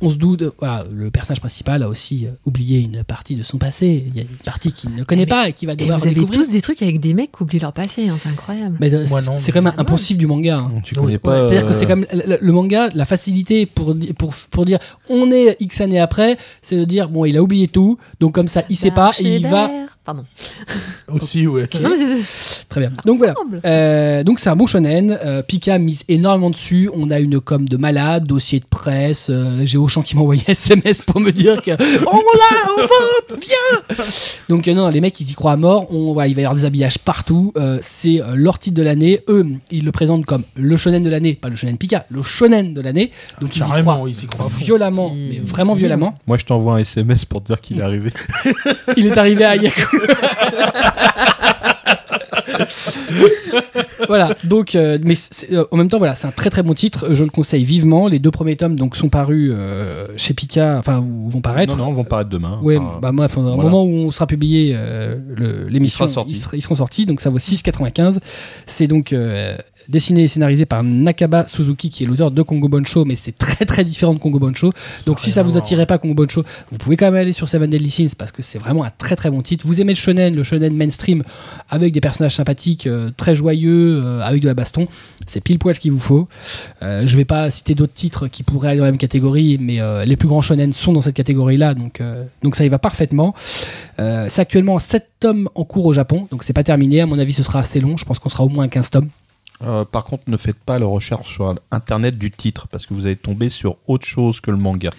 On 0.02 0.10
se 0.10 0.16
doute, 0.16 0.44
voilà, 0.58 0.84
le 0.92 1.10
personnage 1.10 1.40
principal 1.40 1.82
a 1.82 1.88
aussi 1.88 2.26
euh, 2.26 2.30
oublié 2.44 2.80
une 2.80 3.02
partie 3.02 3.34
de 3.34 3.42
son 3.42 3.56
passé. 3.56 4.04
Il 4.06 4.14
y 4.14 4.18
a 4.20 4.22
une 4.24 4.36
partie 4.44 4.70
qu'il 4.70 4.94
ne 4.94 5.02
connaît 5.04 5.22
mais- 5.22 5.26
pas 5.26 5.48
et 5.48 5.54
qu'il 5.54 5.66
va 5.66 5.72
Et 5.72 5.76
devoir 5.76 5.98
vous 5.98 6.04
avez 6.04 6.14
découvrir. 6.14 6.38
tous 6.42 6.50
des 6.50 6.60
trucs 6.60 6.82
avec 6.82 7.00
des 7.00 7.14
mecs 7.14 7.32
qui 7.32 7.42
oublient 7.42 7.58
leur 7.60 7.72
passé, 7.72 8.06
hein, 8.10 8.16
c'est 8.22 8.28
incroyable. 8.28 8.76
Mais, 8.78 8.92
euh, 8.92 9.06
Moi, 9.08 9.22
c'est- 9.22 9.26
non, 9.30 9.38
c'est 9.38 9.52
quand 9.52 9.62
même 9.62 9.72
un 9.78 9.84
poncif 9.84 10.18
du 10.18 10.26
manga. 10.26 10.58
hein. 10.58 10.82
Tu 10.84 10.94
connais 10.94 11.16
pas. 11.16 11.44
Ouais, 11.44 11.48
C'est-à-dire 11.48 11.66
que 11.66 11.72
c'est 11.72 11.86
comme 11.86 12.04
le, 12.12 12.36
le 12.38 12.52
manga, 12.52 12.90
la 12.94 13.06
facilité 13.06 13.64
pour, 13.64 13.94
di- 13.94 14.12
pour, 14.12 14.34
pour 14.50 14.66
dire 14.66 14.78
on 15.08 15.30
est 15.32 15.56
X 15.60 15.80
années 15.80 15.98
après, 15.98 16.36
c'est 16.60 16.76
de 16.76 16.84
dire 16.84 17.08
bon, 17.08 17.24
il 17.24 17.34
a 17.38 17.42
oublié 17.42 17.66
tout, 17.66 17.96
donc 18.20 18.34
comme 18.34 18.48
ça, 18.48 18.64
il 18.68 18.76
sait 18.76 18.90
pas 18.90 19.12
et 19.18 19.36
il 19.36 19.46
va. 19.46 19.70
Pardon. 20.06 20.24
Aussi, 21.12 21.46
ouais. 21.48 21.68
Non, 21.80 21.90
mais 21.90 21.96
c'est- 22.24 22.68
Très 22.68 22.80
bien. 22.80 22.92
Donc 23.04 23.18
voilà. 23.18 23.34
Euh, 23.64 24.22
donc 24.22 24.38
c'est 24.38 24.48
un 24.48 24.54
bon 24.56 24.66
shonen. 24.66 25.18
Euh, 25.24 25.42
Pika 25.42 25.78
mise 25.78 26.04
énormément 26.08 26.50
dessus. 26.50 26.88
On 26.94 27.10
a 27.10 27.18
une 27.18 27.40
com 27.40 27.68
de 27.68 27.76
malade, 27.76 28.24
dossier 28.24 28.60
de 28.60 28.64
presse. 28.66 29.26
Euh, 29.30 29.62
J'ai 29.64 29.78
Auchan 29.78 30.02
qui 30.02 30.14
m'a 30.14 30.22
envoyé 30.22 30.42
SMS 30.48 31.02
pour 31.02 31.20
me 31.20 31.32
dire 31.32 31.60
que 31.60 31.72
on 31.72 31.74
l'a, 31.76 32.72
on 32.78 32.80
vote, 32.82 33.44
viens. 33.44 33.96
Donc 34.48 34.68
euh, 34.68 34.74
non, 34.74 34.88
les 34.88 35.00
mecs 35.00 35.18
ils 35.20 35.28
y 35.30 35.34
croient 35.34 35.52
à 35.52 35.56
mort. 35.56 35.92
On, 35.92 36.12
voilà, 36.12 36.28
il 36.28 36.34
va 36.34 36.42
y 36.42 36.44
avoir 36.44 36.56
des 36.58 36.64
habillages 36.64 36.98
partout. 36.98 37.52
Euh, 37.56 37.78
c'est 37.82 38.20
euh, 38.22 38.34
leur 38.34 38.58
titre 38.60 38.76
de 38.76 38.82
l'année. 38.82 39.20
Eux, 39.28 39.44
ils 39.72 39.84
le 39.84 39.90
présentent 39.92 40.24
comme 40.26 40.42
le 40.56 40.76
shonen 40.76 41.02
de 41.02 41.10
l'année, 41.10 41.34
pas 41.34 41.48
le 41.48 41.56
shonen 41.56 41.76
Pika, 41.78 42.06
le 42.10 42.22
shonen 42.22 42.74
de 42.74 42.80
l'année. 42.80 43.10
Donc 43.40 43.56
ils 43.56 43.58
y 43.58 43.62
croient 43.62 44.04
ils 44.06 44.22
y 44.24 44.26
croient 44.26 44.50
violemment, 44.56 45.12
mais 45.14 45.40
vraiment 45.44 45.74
violemment. 45.74 46.16
Moi, 46.28 46.36
je 46.38 46.44
t'envoie 46.44 46.74
un 46.74 46.78
SMS 46.78 47.24
pour 47.24 47.42
te 47.42 47.48
dire 47.48 47.60
qu'il 47.60 47.78
est 47.78 47.82
arrivé. 47.82 48.10
Il 48.96 49.06
est 49.08 49.18
arrivé 49.18 49.44
à 49.44 49.56
Yaku. 49.66 49.95
voilà, 54.08 54.30
donc, 54.44 54.74
euh, 54.74 54.98
mais 55.02 55.14
euh, 55.52 55.64
en 55.70 55.76
même 55.76 55.88
temps, 55.88 55.98
voilà, 55.98 56.14
c'est 56.14 56.26
un 56.26 56.32
très 56.32 56.50
très 56.50 56.62
bon 56.62 56.74
titre. 56.74 57.14
Je 57.14 57.24
le 57.24 57.30
conseille 57.30 57.64
vivement. 57.64 58.08
Les 58.08 58.18
deux 58.18 58.30
premiers 58.30 58.56
tomes 58.56 58.76
donc 58.76 58.96
sont 58.96 59.08
parus 59.08 59.52
euh, 59.54 60.08
chez 60.16 60.34
Pika, 60.34 60.76
enfin, 60.78 60.98
ou 60.98 61.28
vont 61.28 61.40
paraître. 61.40 61.76
Non, 61.76 61.86
non, 61.86 61.92
vont 61.92 62.04
paraître 62.04 62.30
demain. 62.30 62.58
Ouais, 62.62 62.76
Enfin, 62.76 62.98
bah 63.00 63.12
bref, 63.12 63.36
au 63.38 63.42
voilà. 63.42 63.62
moment 63.62 63.84
où 63.84 63.88
on 63.88 64.10
sera 64.10 64.26
publié 64.26 64.76
l'émission, 65.68 66.06
ils, 66.26 66.62
seront 66.62 66.74
sortis, 66.74 67.06
donc 67.06 67.20
ça 67.20 67.30
vaut 67.30 67.38
6,95. 67.38 68.18
C'est 68.66 68.86
donc 68.86 69.14
dessiné 69.88 70.24
et 70.24 70.28
scénarisé 70.28 70.66
par 70.66 70.82
Nakaba 70.82 71.46
Suzuki, 71.48 71.90
qui 71.90 72.04
est 72.04 72.06
l'auteur 72.06 72.30
de 72.30 72.42
Kongo 72.42 72.68
Boncho, 72.68 73.04
mais 73.04 73.16
c'est 73.16 73.36
très 73.36 73.64
très 73.64 73.84
différent 73.84 74.14
de 74.14 74.18
Kongo 74.18 74.38
Boncho. 74.38 74.72
Donc 75.06 75.20
si 75.20 75.30
ça 75.30 75.42
vous 75.42 75.56
attirait 75.56 75.86
pas 75.86 75.98
Kongo 75.98 76.14
Boncho, 76.14 76.44
vous 76.70 76.78
pouvez 76.78 76.96
quand 76.96 77.06
même 77.06 77.20
aller 77.20 77.32
sur 77.32 77.48
Seven 77.48 77.70
Deadly 77.70 77.90
Sins 77.90 78.14
parce 78.16 78.32
que 78.32 78.42
c'est 78.42 78.58
vraiment 78.58 78.84
un 78.84 78.90
très 78.96 79.16
très 79.16 79.30
bon 79.30 79.42
titre. 79.42 79.66
Vous 79.66 79.80
aimez 79.80 79.92
le 79.92 79.98
shonen, 79.98 80.34
le 80.34 80.42
shonen 80.42 80.74
mainstream 80.74 81.22
avec 81.68 81.92
des 81.92 82.00
personnages 82.00 82.34
sympathiques, 82.34 82.86
euh, 82.86 83.10
très 83.16 83.34
joyeux, 83.34 84.02
euh, 84.02 84.20
avec 84.22 84.42
de 84.42 84.46
la 84.46 84.54
baston, 84.54 84.88
c'est 85.26 85.40
pile 85.40 85.58
poil 85.58 85.74
ce 85.74 85.80
qu'il 85.80 85.92
vous 85.92 86.00
faut. 86.00 86.28
Euh, 86.82 87.06
je 87.06 87.16
vais 87.16 87.24
pas 87.24 87.50
citer 87.50 87.74
d'autres 87.74 87.92
titres 87.92 88.28
qui 88.28 88.42
pourraient 88.42 88.68
aller 88.68 88.78
dans 88.78 88.84
la 88.84 88.90
même 88.90 88.98
catégorie, 88.98 89.58
mais 89.60 89.80
euh, 89.80 90.04
les 90.04 90.16
plus 90.16 90.28
grands 90.28 90.42
shonen 90.42 90.72
sont 90.72 90.92
dans 90.92 91.00
cette 91.00 91.14
catégorie-là, 91.16 91.74
donc 91.74 92.02
donc 92.42 92.56
ça 92.56 92.64
y 92.64 92.68
va 92.68 92.78
parfaitement. 92.78 93.34
C'est 93.98 94.38
actuellement 94.38 94.78
7 94.78 95.08
tomes 95.20 95.48
en 95.54 95.64
cours 95.64 95.86
au 95.86 95.92
Japon, 95.92 96.28
donc 96.30 96.42
c'est 96.42 96.52
pas 96.52 96.64
terminé. 96.64 97.00
À 97.00 97.06
mon 97.06 97.18
avis, 97.18 97.32
ce 97.32 97.42
sera 97.42 97.60
assez 97.60 97.80
long. 97.80 97.96
Je 97.96 98.04
pense 98.04 98.18
qu'on 98.18 98.28
sera 98.28 98.44
au 98.44 98.48
moins 98.48 98.64
à 98.64 98.68
15 98.68 98.90
tomes. 98.90 99.08
Euh, 99.64 99.84
par 99.84 100.04
contre, 100.04 100.24
ne 100.28 100.36
faites 100.36 100.58
pas 100.58 100.78
la 100.78 100.86
recherche 100.86 101.32
sur 101.34 101.54
internet 101.70 102.18
du 102.18 102.30
titre 102.30 102.68
parce 102.68 102.84
que 102.84 102.92
vous 102.94 103.06
allez 103.06 103.16
tomber 103.16 103.48
sur 103.48 103.76
autre 103.86 104.06
chose 104.06 104.40
que 104.40 104.50
le 104.50 104.56
manga. 104.58 104.90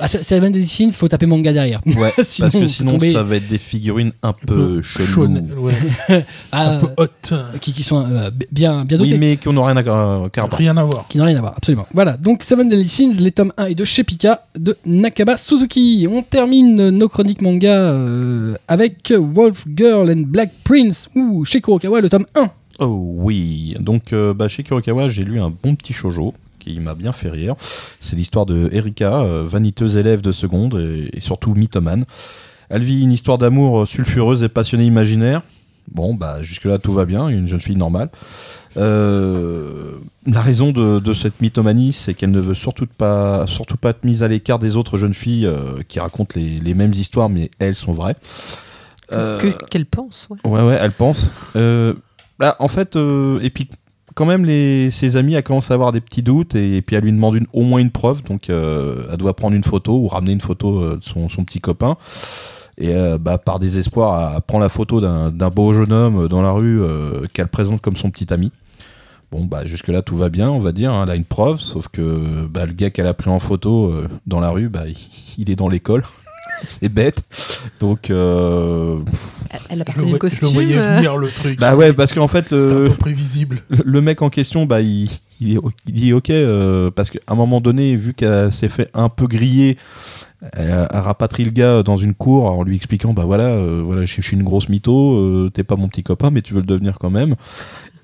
Ah, 0.00 0.08
Seven 0.08 0.52
Deadly 0.52 0.66
Sins, 0.66 0.92
faut 0.92 1.06
taper 1.08 1.26
manga 1.26 1.52
derrière. 1.52 1.80
Ouais, 1.86 2.12
Sinon, 2.22 2.48
parce 2.50 2.54
que 2.64 2.66
sinon, 2.66 2.98
ça 2.98 3.22
va 3.22 3.36
être 3.36 3.48
des 3.48 3.58
figurines 3.58 4.12
un 4.22 4.32
peu 4.32 4.82
cheloues. 4.82 5.28
ouais. 5.58 5.74
Ah, 6.52 6.70
un 6.76 6.80
peu 6.80 6.88
hot. 6.98 7.36
qui, 7.60 7.72
qui 7.72 7.82
sont 7.84 8.04
euh, 8.10 8.30
bien, 8.50 8.84
bien 8.84 8.98
dotés. 8.98 9.12
Oui, 9.12 9.18
mais 9.18 9.36
qui 9.36 9.48
n'ont 9.48 9.64
rien 9.64 9.76
à 9.76 9.82
euh. 9.86 10.28
Rien 10.50 10.76
à 10.76 10.84
voir. 10.84 11.06
Qui 11.08 11.18
n'ont 11.18 11.24
rien 11.26 11.36
à 11.36 11.40
voir, 11.40 11.54
absolument. 11.56 11.86
Voilà, 11.94 12.16
donc 12.16 12.42
Seven 12.42 12.68
Deadly 12.68 12.88
Sins, 12.88 13.12
les 13.20 13.30
tomes 13.30 13.52
1 13.56 13.66
et 13.66 13.74
2 13.74 13.84
chez 13.84 14.02
Pika 14.04 14.46
de 14.58 14.76
Nakaba 14.84 15.36
Suzuki. 15.36 16.08
On 16.10 16.22
termine 16.22 16.90
nos 16.90 17.08
chroniques 17.08 17.42
manga 17.42 17.76
euh, 17.78 18.54
avec 18.66 19.12
Wolf 19.16 19.64
Girl 19.76 20.10
and 20.10 20.24
Black 20.26 20.50
Prince, 20.64 21.08
ou 21.14 21.44
chez 21.44 21.60
Kurokawa, 21.60 22.00
le 22.00 22.08
tome 22.08 22.26
1. 22.34 22.50
Oh 22.80 23.14
oui, 23.16 23.74
donc 23.78 24.12
euh, 24.12 24.32
bah, 24.34 24.48
chez 24.48 24.62
Kurokawa, 24.62 25.08
j'ai 25.08 25.22
lu 25.22 25.38
un 25.40 25.50
bon 25.50 25.74
petit 25.74 25.92
shoujo 25.92 26.34
qui 26.58 26.80
m'a 26.80 26.94
bien 26.94 27.12
fait 27.12 27.28
rire. 27.30 27.54
C'est 28.00 28.16
l'histoire 28.16 28.46
de 28.46 28.68
Erika, 28.72 29.20
euh, 29.20 29.44
vaniteuse 29.46 29.96
élève 29.96 30.22
de 30.22 30.32
seconde 30.32 30.76
et, 30.78 31.10
et 31.16 31.20
surtout 31.20 31.54
mythomane. 31.54 32.04
Elle 32.70 32.82
vit 32.82 33.02
une 33.02 33.12
histoire 33.12 33.36
d'amour 33.38 33.86
sulfureuse 33.86 34.42
et 34.42 34.48
passionnée 34.48 34.84
imaginaire. 34.86 35.42
Bon, 35.92 36.14
bah 36.14 36.42
jusque-là 36.42 36.78
tout 36.78 36.92
va 36.92 37.04
bien, 37.04 37.28
une 37.28 37.48
jeune 37.48 37.60
fille 37.60 37.76
normale. 37.76 38.10
Euh, 38.76 39.94
la 40.26 40.40
raison 40.40 40.70
de, 40.70 41.00
de 41.00 41.12
cette 41.12 41.40
mythomanie, 41.40 41.92
c'est 41.92 42.14
qu'elle 42.14 42.30
ne 42.30 42.40
veut 42.40 42.54
surtout 42.54 42.86
pas, 42.86 43.46
surtout 43.46 43.76
pas 43.76 43.90
être 43.90 44.04
mise 44.04 44.22
à 44.22 44.28
l'écart 44.28 44.58
des 44.58 44.76
autres 44.76 44.96
jeunes 44.98 45.14
filles 45.14 45.50
qui 45.88 45.98
racontent 46.00 46.38
les, 46.38 46.60
les 46.60 46.74
mêmes 46.74 46.92
histoires, 46.92 47.28
mais 47.28 47.50
elles 47.58 47.74
sont 47.74 47.92
vraies. 47.92 48.16
Euh, 49.12 49.38
Que- 49.38 49.64
Qu'elle 49.66 49.86
pense, 49.86 50.28
ouais. 50.30 50.38
Ouais, 50.48 50.62
ouais, 50.62 50.78
elle 50.80 50.92
pense. 50.92 51.32
Euh, 51.56 51.94
bah, 52.40 52.56
en 52.58 52.68
fait, 52.68 52.96
euh, 52.96 53.38
et 53.40 53.50
puis 53.50 53.68
quand 54.14 54.26
même, 54.26 54.44
les, 54.44 54.90
ses 54.90 55.16
amis, 55.16 55.34
elle 55.34 55.42
commence 55.42 55.70
à 55.70 55.74
avoir 55.74 55.92
des 55.92 56.00
petits 56.00 56.22
doutes 56.22 56.54
et, 56.54 56.82
puis 56.82 56.96
elle 56.96 57.04
lui 57.04 57.12
demande 57.12 57.36
une, 57.36 57.46
au 57.52 57.62
moins 57.62 57.80
une 57.80 57.90
preuve. 57.90 58.22
Donc, 58.22 58.50
euh, 58.50 59.06
elle 59.10 59.18
doit 59.18 59.36
prendre 59.36 59.54
une 59.54 59.64
photo 59.64 59.98
ou 59.98 60.08
ramener 60.08 60.32
une 60.32 60.40
photo 60.40 60.80
euh, 60.80 60.96
de 60.96 61.04
son, 61.04 61.28
petit 61.44 61.60
copain. 61.60 61.96
Et 62.78 62.94
euh, 62.94 63.18
bah, 63.18 63.38
par 63.38 63.58
désespoir, 63.58 64.34
elle 64.34 64.42
prend 64.42 64.58
la 64.58 64.68
photo 64.68 65.00
d'un 65.00 65.50
beau 65.50 65.72
jeune 65.72 65.92
homme 65.92 66.28
dans 66.28 66.42
la 66.42 66.50
rue 66.50 66.82
euh, 66.82 67.26
qu'elle 67.32 67.48
présente 67.48 67.80
comme 67.82 67.96
son 67.96 68.10
petit 68.10 68.32
ami. 68.32 68.50
Bon, 69.30 69.44
bah, 69.44 69.64
jusque-là, 69.64 70.02
tout 70.02 70.16
va 70.16 70.28
bien, 70.28 70.50
on 70.50 70.58
va 70.58 70.72
dire. 70.72 70.92
hein. 70.92 71.04
Elle 71.04 71.10
a 71.10 71.16
une 71.16 71.24
preuve, 71.24 71.60
sauf 71.60 71.86
que 71.88 72.46
bah, 72.46 72.66
le 72.66 72.72
gars 72.72 72.90
qu'elle 72.90 73.06
a 73.06 73.14
pris 73.14 73.30
en 73.30 73.38
photo 73.38 73.92
euh, 73.92 74.08
dans 74.26 74.40
la 74.40 74.50
rue, 74.50 74.68
bah, 74.68 74.84
il 75.38 75.50
est 75.50 75.56
dans 75.56 75.68
l'école. 75.68 76.02
C'est 76.64 76.88
bête. 76.88 77.22
Donc, 77.80 78.10
euh, 78.10 78.98
Elle- 79.70 79.82
a 79.82 79.84
Je 79.88 79.92
pas 79.92 79.92
le, 79.96 80.02
le 80.02 80.06
je 80.08 80.12
le 80.12 80.18
costume. 80.18 80.48
voyais 80.48 80.76
euh, 80.78 80.96
venir, 80.96 81.16
le 81.16 81.28
truc. 81.28 81.58
bah 81.58 81.74
ouais, 81.76 81.92
parce 81.92 82.12
qu'en 82.12 82.28
fait, 82.28 82.48
C'était 82.48 82.56
un 82.56 82.78
le, 82.78 82.88
peu 82.88 82.94
prévisible. 82.96 83.62
le, 83.70 83.78
le 83.84 84.00
mec 84.00 84.22
en 84.22 84.30
question, 84.30 84.66
bah, 84.66 84.80
il, 84.80 85.08
il, 85.40 85.56
est, 85.56 85.60
il 85.86 85.92
dit 85.94 86.12
ok, 86.12 86.30
euh, 86.30 86.90
parce 86.90 87.10
qu'à 87.10 87.20
un 87.28 87.34
moment 87.34 87.60
donné, 87.60 87.96
vu 87.96 88.14
qu'elle 88.14 88.52
s'est 88.52 88.68
fait 88.68 88.90
un 88.94 89.08
peu 89.08 89.26
griller, 89.26 89.76
elle, 90.54 90.88
elle 90.90 90.98
rapatrie 91.00 91.44
le 91.44 91.50
gars 91.50 91.82
dans 91.82 91.96
une 91.96 92.14
cour 92.14 92.46
en 92.46 92.62
lui 92.62 92.76
expliquant 92.76 93.12
bah 93.12 93.24
voilà, 93.24 93.44
euh, 93.44 93.82
voilà 93.84 94.04
je, 94.04 94.16
je 94.16 94.22
suis 94.22 94.36
une 94.36 94.42
grosse 94.42 94.68
mytho, 94.68 95.14
euh, 95.16 95.50
t'es 95.52 95.64
pas 95.64 95.76
mon 95.76 95.88
petit 95.88 96.02
copain, 96.02 96.30
mais 96.30 96.42
tu 96.42 96.54
veux 96.54 96.60
le 96.60 96.66
devenir 96.66 96.98
quand 96.98 97.10
même. 97.10 97.34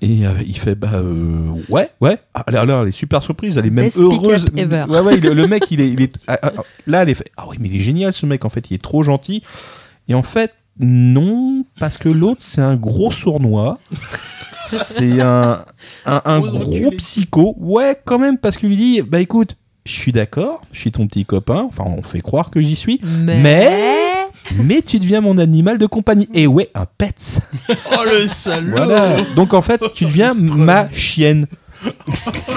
Et 0.01 0.27
euh, 0.27 0.33
il 0.45 0.57
fait 0.57 0.75
bah 0.75 0.91
euh, 0.93 1.49
ouais. 1.69 1.89
Ouais. 2.01 2.17
Ah, 2.35 2.45
là, 2.49 2.63
là 2.65 2.81
elle 2.83 2.89
est 2.89 2.91
super 2.91 3.23
surprise 3.23 3.57
elle 3.57 3.65
est 3.65 3.71
même 3.71 3.85
Best 3.85 3.97
heureuse. 3.99 4.45
pick-up 4.45 4.57
ever. 4.57 4.85
ouais 4.89 4.99
ouais 5.01 5.17
il- 5.17 5.23
le 5.23 5.47
mec 5.47 5.71
il 5.71 5.81
est, 5.81 5.89
il 5.89 6.01
est 6.01 6.13
ah, 6.27 6.37
ah, 6.43 6.51
là 6.85 7.01
elle 7.01 7.09
est 7.09 7.15
fait 7.15 7.31
ah 7.37 7.45
oui 7.49 7.57
mais 7.59 7.67
il 7.69 7.75
est 7.75 7.79
génial 7.79 8.13
ce 8.13 8.25
mec 8.27 8.45
en 8.45 8.49
fait 8.49 8.69
il 8.69 8.75
est 8.75 8.83
trop 8.83 9.01
gentil. 9.01 9.41
Et 10.07 10.13
en 10.13 10.21
fait 10.23 10.53
non 10.79 11.65
parce 11.79 11.97
que 11.97 12.09
l'autre 12.09 12.41
c'est 12.43 12.61
un 12.61 12.75
gros 12.75 13.09
sournois. 13.11 13.77
C'est 14.69 15.21
un 15.21 15.63
un, 16.05 16.39
gros 16.41 16.91
psycho. 16.91 17.55
Ouais 17.57 17.97
quand 18.03 18.19
même 18.19 18.37
parce 18.37 18.57
qu'il 18.57 18.67
lui 18.67 18.75
dit 18.75 19.01
bah 19.01 19.21
écoute 19.21 19.55
je 19.87 19.93
suis 19.93 20.11
d'accord 20.11 20.61
je 20.71 20.79
suis 20.81 20.91
ton 20.91 21.07
petit 21.07 21.25
copain 21.25 21.65
enfin 21.67 21.83
on 21.87 22.03
fait 22.03 22.21
croire 22.21 22.51
que 22.51 22.61
j'y 22.61 22.75
suis 22.75 22.99
Mais. 23.03 23.39
Mais- 23.39 23.93
mais 24.63 24.81
tu 24.81 24.99
deviens 24.99 25.19
mon 25.19 25.37
animal 25.39 25.77
de 25.77 25.85
compagnie 25.87 26.29
et 26.33 26.47
ouais 26.47 26.69
un 26.73 26.85
pets 26.97 27.41
Oh 27.69 28.03
le 28.05 28.27
salaud 28.27 28.71
voilà. 28.77 29.17
Donc 29.35 29.53
en 29.53 29.61
fait, 29.61 29.81
tu 29.93 30.05
deviens 30.05 30.33
ma 30.35 30.89
chienne. 30.91 31.47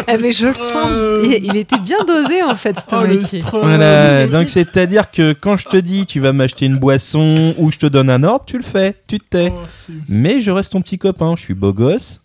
Ah, 0.06 0.16
mais 0.20 0.32
je 0.32 0.46
le 0.46 0.54
sens. 0.54 0.88
Il, 1.24 1.40
il 1.44 1.56
était 1.56 1.78
bien 1.78 1.98
dosé, 2.06 2.42
en 2.42 2.54
fait, 2.54 2.76
ce 2.78 2.94
Oh 2.94 3.06
mec. 3.06 3.44
Voilà. 3.52 4.26
Donc 4.28 4.48
c'est-à-dire 4.48 5.10
que 5.10 5.32
quand 5.32 5.56
je 5.56 5.66
te 5.68 5.76
dis 5.76 6.06
tu 6.06 6.20
vas 6.20 6.32
m'acheter 6.32 6.66
une 6.66 6.78
boisson 6.78 7.54
ou 7.58 7.70
je 7.72 7.78
te 7.78 7.86
donne 7.86 8.08
un 8.08 8.22
ordre, 8.22 8.44
tu 8.46 8.56
le 8.56 8.62
fais, 8.62 8.94
tu 9.06 9.18
te 9.18 9.24
tais. 9.28 9.52
Oh, 9.54 9.58
c'est- 9.86 9.92
Mais 10.08 10.40
je 10.40 10.50
reste 10.50 10.72
ton 10.72 10.80
petit 10.82 10.98
copain, 10.98 11.34
je 11.36 11.42
suis 11.42 11.54
beau 11.54 11.72
gosse. 11.72 12.19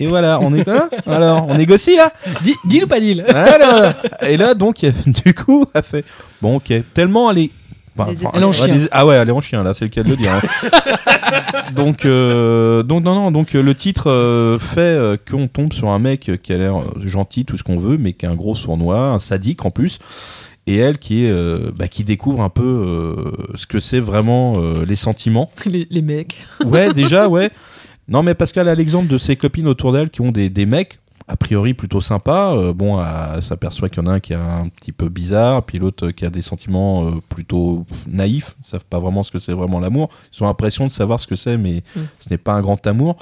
Et 0.00 0.06
voilà, 0.06 0.38
on 0.40 0.54
est 0.54 0.64
quoi? 0.64 0.88
Alors, 1.06 1.46
on 1.48 1.54
négocie 1.56 1.96
là? 1.96 2.12
Di- 2.42 2.54
Deal 2.64 2.84
ou 2.84 2.86
pas 2.86 3.00
deal 3.00 3.24
Voilà. 3.28 3.94
Et 4.22 4.36
là 4.36 4.54
donc 4.54 4.84
du 5.24 5.34
coup, 5.34 5.66
elle 5.74 5.82
fait 5.82 6.04
bon 6.40 6.56
OK, 6.56 6.72
tellement 6.94 7.30
elle 7.30 7.38
est 7.38 7.50
Enfin, 8.00 8.12
Elle 8.32 8.42
est 8.42 8.44
en 8.44 8.48
ouais, 8.50 8.52
chien. 8.52 8.78
Ah 8.92 9.04
ouais, 9.06 9.16
elle 9.16 9.28
est 9.28 9.32
en 9.32 9.40
chien 9.40 9.64
là, 9.64 9.74
c'est 9.74 9.84
le 9.84 9.90
cas 9.90 10.04
de 10.04 10.10
le 10.10 10.16
dire. 10.16 10.30
hein. 10.32 10.40
donc, 11.74 12.04
euh, 12.04 12.84
donc 12.84 13.02
non, 13.02 13.14
non, 13.16 13.32
donc 13.32 13.56
euh, 13.56 13.62
le 13.62 13.74
titre 13.74 14.08
euh, 14.08 14.56
fait 14.60 14.78
euh, 14.80 15.16
qu'on 15.28 15.48
tombe 15.48 15.72
sur 15.72 15.88
un 15.88 15.98
mec 15.98 16.30
qui 16.42 16.52
a 16.52 16.58
l'air 16.58 16.76
gentil, 17.04 17.44
tout 17.44 17.56
ce 17.56 17.64
qu'on 17.64 17.76
veut, 17.78 17.96
mais 17.98 18.12
qui 18.12 18.24
est 18.24 18.28
un 18.28 18.36
gros 18.36 18.54
sournois, 18.54 19.00
un 19.00 19.18
sadique 19.18 19.64
en 19.64 19.70
plus. 19.70 19.98
Et 20.68 20.76
elle 20.76 20.98
qui 20.98 21.24
est, 21.24 21.30
euh, 21.30 21.72
bah, 21.74 21.88
qui 21.88 22.04
découvre 22.04 22.42
un 22.42 22.50
peu 22.50 22.62
euh, 22.62 23.32
ce 23.56 23.66
que 23.66 23.80
c'est 23.80 24.00
vraiment 24.00 24.54
euh, 24.58 24.84
les 24.86 24.94
sentiments. 24.96 25.50
Les, 25.66 25.88
les 25.90 26.02
mecs. 26.02 26.36
Ouais, 26.64 26.92
déjà, 26.92 27.26
ouais. 27.28 27.50
Non, 28.08 28.22
mais 28.22 28.34
qu'elle 28.34 28.68
a 28.68 28.74
l'exemple 28.74 29.08
de 29.08 29.18
ses 29.18 29.36
copines 29.36 29.68
autour 29.68 29.92
d'elle 29.92 30.10
qui 30.10 30.20
ont 30.22 30.30
des, 30.32 30.48
des 30.48 30.66
mecs, 30.66 30.98
a 31.28 31.36
priori 31.36 31.74
plutôt 31.74 32.00
sympas. 32.00 32.56
Euh, 32.56 32.72
bon, 32.72 32.98
elle 33.34 33.42
s'aperçoit 33.42 33.88
qu'il 33.90 34.02
y 34.02 34.06
en 34.06 34.10
a 34.10 34.14
un 34.14 34.20
qui 34.20 34.32
est 34.32 34.36
un 34.36 34.68
petit 34.68 34.92
peu 34.92 35.08
bizarre, 35.10 35.62
puis 35.64 35.78
l'autre 35.78 36.10
qui 36.10 36.24
a 36.24 36.30
des 36.30 36.40
sentiments 36.42 37.06
euh, 37.06 37.10
plutôt 37.28 37.84
naïfs, 38.06 38.56
ils 38.64 38.68
savent 38.68 38.84
pas 38.88 38.98
vraiment 38.98 39.22
ce 39.22 39.30
que 39.30 39.38
c'est 39.38 39.52
vraiment 39.52 39.78
l'amour. 39.78 40.08
Ils 40.32 40.42
ont 40.42 40.46
l'impression 40.46 40.86
de 40.86 40.90
savoir 40.90 41.20
ce 41.20 41.26
que 41.26 41.36
c'est, 41.36 41.56
mais 41.58 41.82
Mm. 41.94 42.00
ce 42.18 42.30
n'est 42.30 42.38
pas 42.38 42.54
un 42.54 42.62
grand 42.62 42.84
amour. 42.86 43.16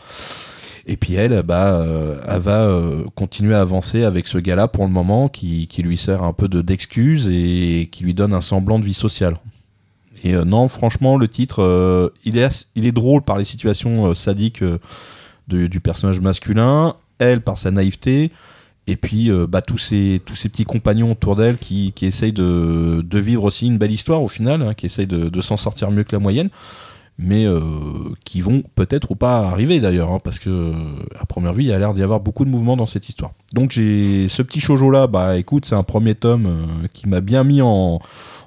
Et 0.87 0.97
puis 0.97 1.15
elle, 1.15 1.43
bah, 1.43 1.81
euh, 1.81 2.21
elle 2.29 2.39
va 2.39 2.71
continuer 3.17 3.57
à 3.57 3.61
avancer 3.61 4.05
avec 4.05 4.29
ce 4.29 4.39
gars-là 4.39 4.69
pour 4.69 4.85
le 4.85 4.91
moment, 4.91 5.29
qui, 5.29 5.67
qui 5.67 5.83
lui 5.83 5.97
sert 5.99 6.23
un 6.23 6.33
peu 6.33 6.47
de 6.47 6.63
d'excuse 6.63 7.27
et 7.29 7.89
qui 7.91 8.05
lui 8.05 8.15
donne 8.15 8.33
un 8.33 8.41
semblant 8.41 8.79
de 8.79 8.85
vie 8.85 8.95
sociale. 8.95 9.35
Et 10.27 10.35
euh, 10.35 10.45
non, 10.45 10.67
franchement, 10.67 11.17
le 11.17 11.29
titre, 11.29 11.63
euh, 11.63 12.09
il, 12.25 12.37
est 12.37 12.93
drôle 12.93 13.23
par 13.23 13.39
les 13.39 13.45
situations 13.45 14.11
euh, 14.11 14.15
sadiques 14.15 14.65
du 15.47 15.81
personnage 15.81 16.19
masculin, 16.19 16.97
elle 17.21 17.43
par 17.43 17.59
sa 17.59 17.71
naïveté, 17.71 18.33
et 18.89 18.97
puis 18.97 19.31
bah, 19.49 19.63
tous, 19.63 19.79
ces, 19.79 20.21
petits 20.25 20.65
compagnons 20.65 21.13
autour 21.13 21.37
d'elle 21.37 21.57
qui, 21.57 21.93
qui 21.93 22.07
essayent 22.07 22.33
de, 22.33 23.05
vivre 23.13 23.45
aussi 23.45 23.67
une 23.67 23.79
belle 23.79 23.93
histoire 23.93 24.25
au 24.25 24.27
final, 24.27 24.63
hein, 24.63 24.75
qui 24.75 24.87
essayent 24.87 25.07
de, 25.07 25.41
s'en 25.41 25.57
sortir 25.57 25.93
mieux 25.93 26.03
que 26.03 26.17
la 26.17 26.19
moyenne, 26.19 26.49
mais 27.17 27.47
qui 28.25 28.41
vont 28.41 28.65
peut-être 28.75 29.13
ou 29.13 29.15
pas 29.15 29.47
arriver 29.47 29.79
d'ailleurs, 29.79 30.11
hein, 30.11 30.19
parce 30.25 30.41
que 30.41 30.73
à 31.17 31.27
première 31.27 31.53
vue, 31.53 31.63
il 31.63 31.69
y 31.69 31.73
a 31.73 31.79
l'air 31.79 31.95
d'y 31.95 32.03
avoir 32.03 32.19
beaucoup 32.19 32.45
de 32.45 32.51
mouvements 32.51 32.77
dans 32.77 32.87
cette 32.87 33.09
histoire. 33.09 33.31
Donc 33.53 33.71
j'ai 33.71 34.27
ce 34.29 34.43
petit 34.43 34.59
shoujo 34.59 34.91
là, 34.91 35.07
bah 35.07 35.37
écoute, 35.37 35.65
c'est 35.65 35.77
un 35.77 35.85
premier 35.85 36.17
tome 36.17 36.67
qui 36.93 37.09
m'a 37.09 37.21
bien 37.21 37.45
mis 37.45 37.63
en, 37.63 38.01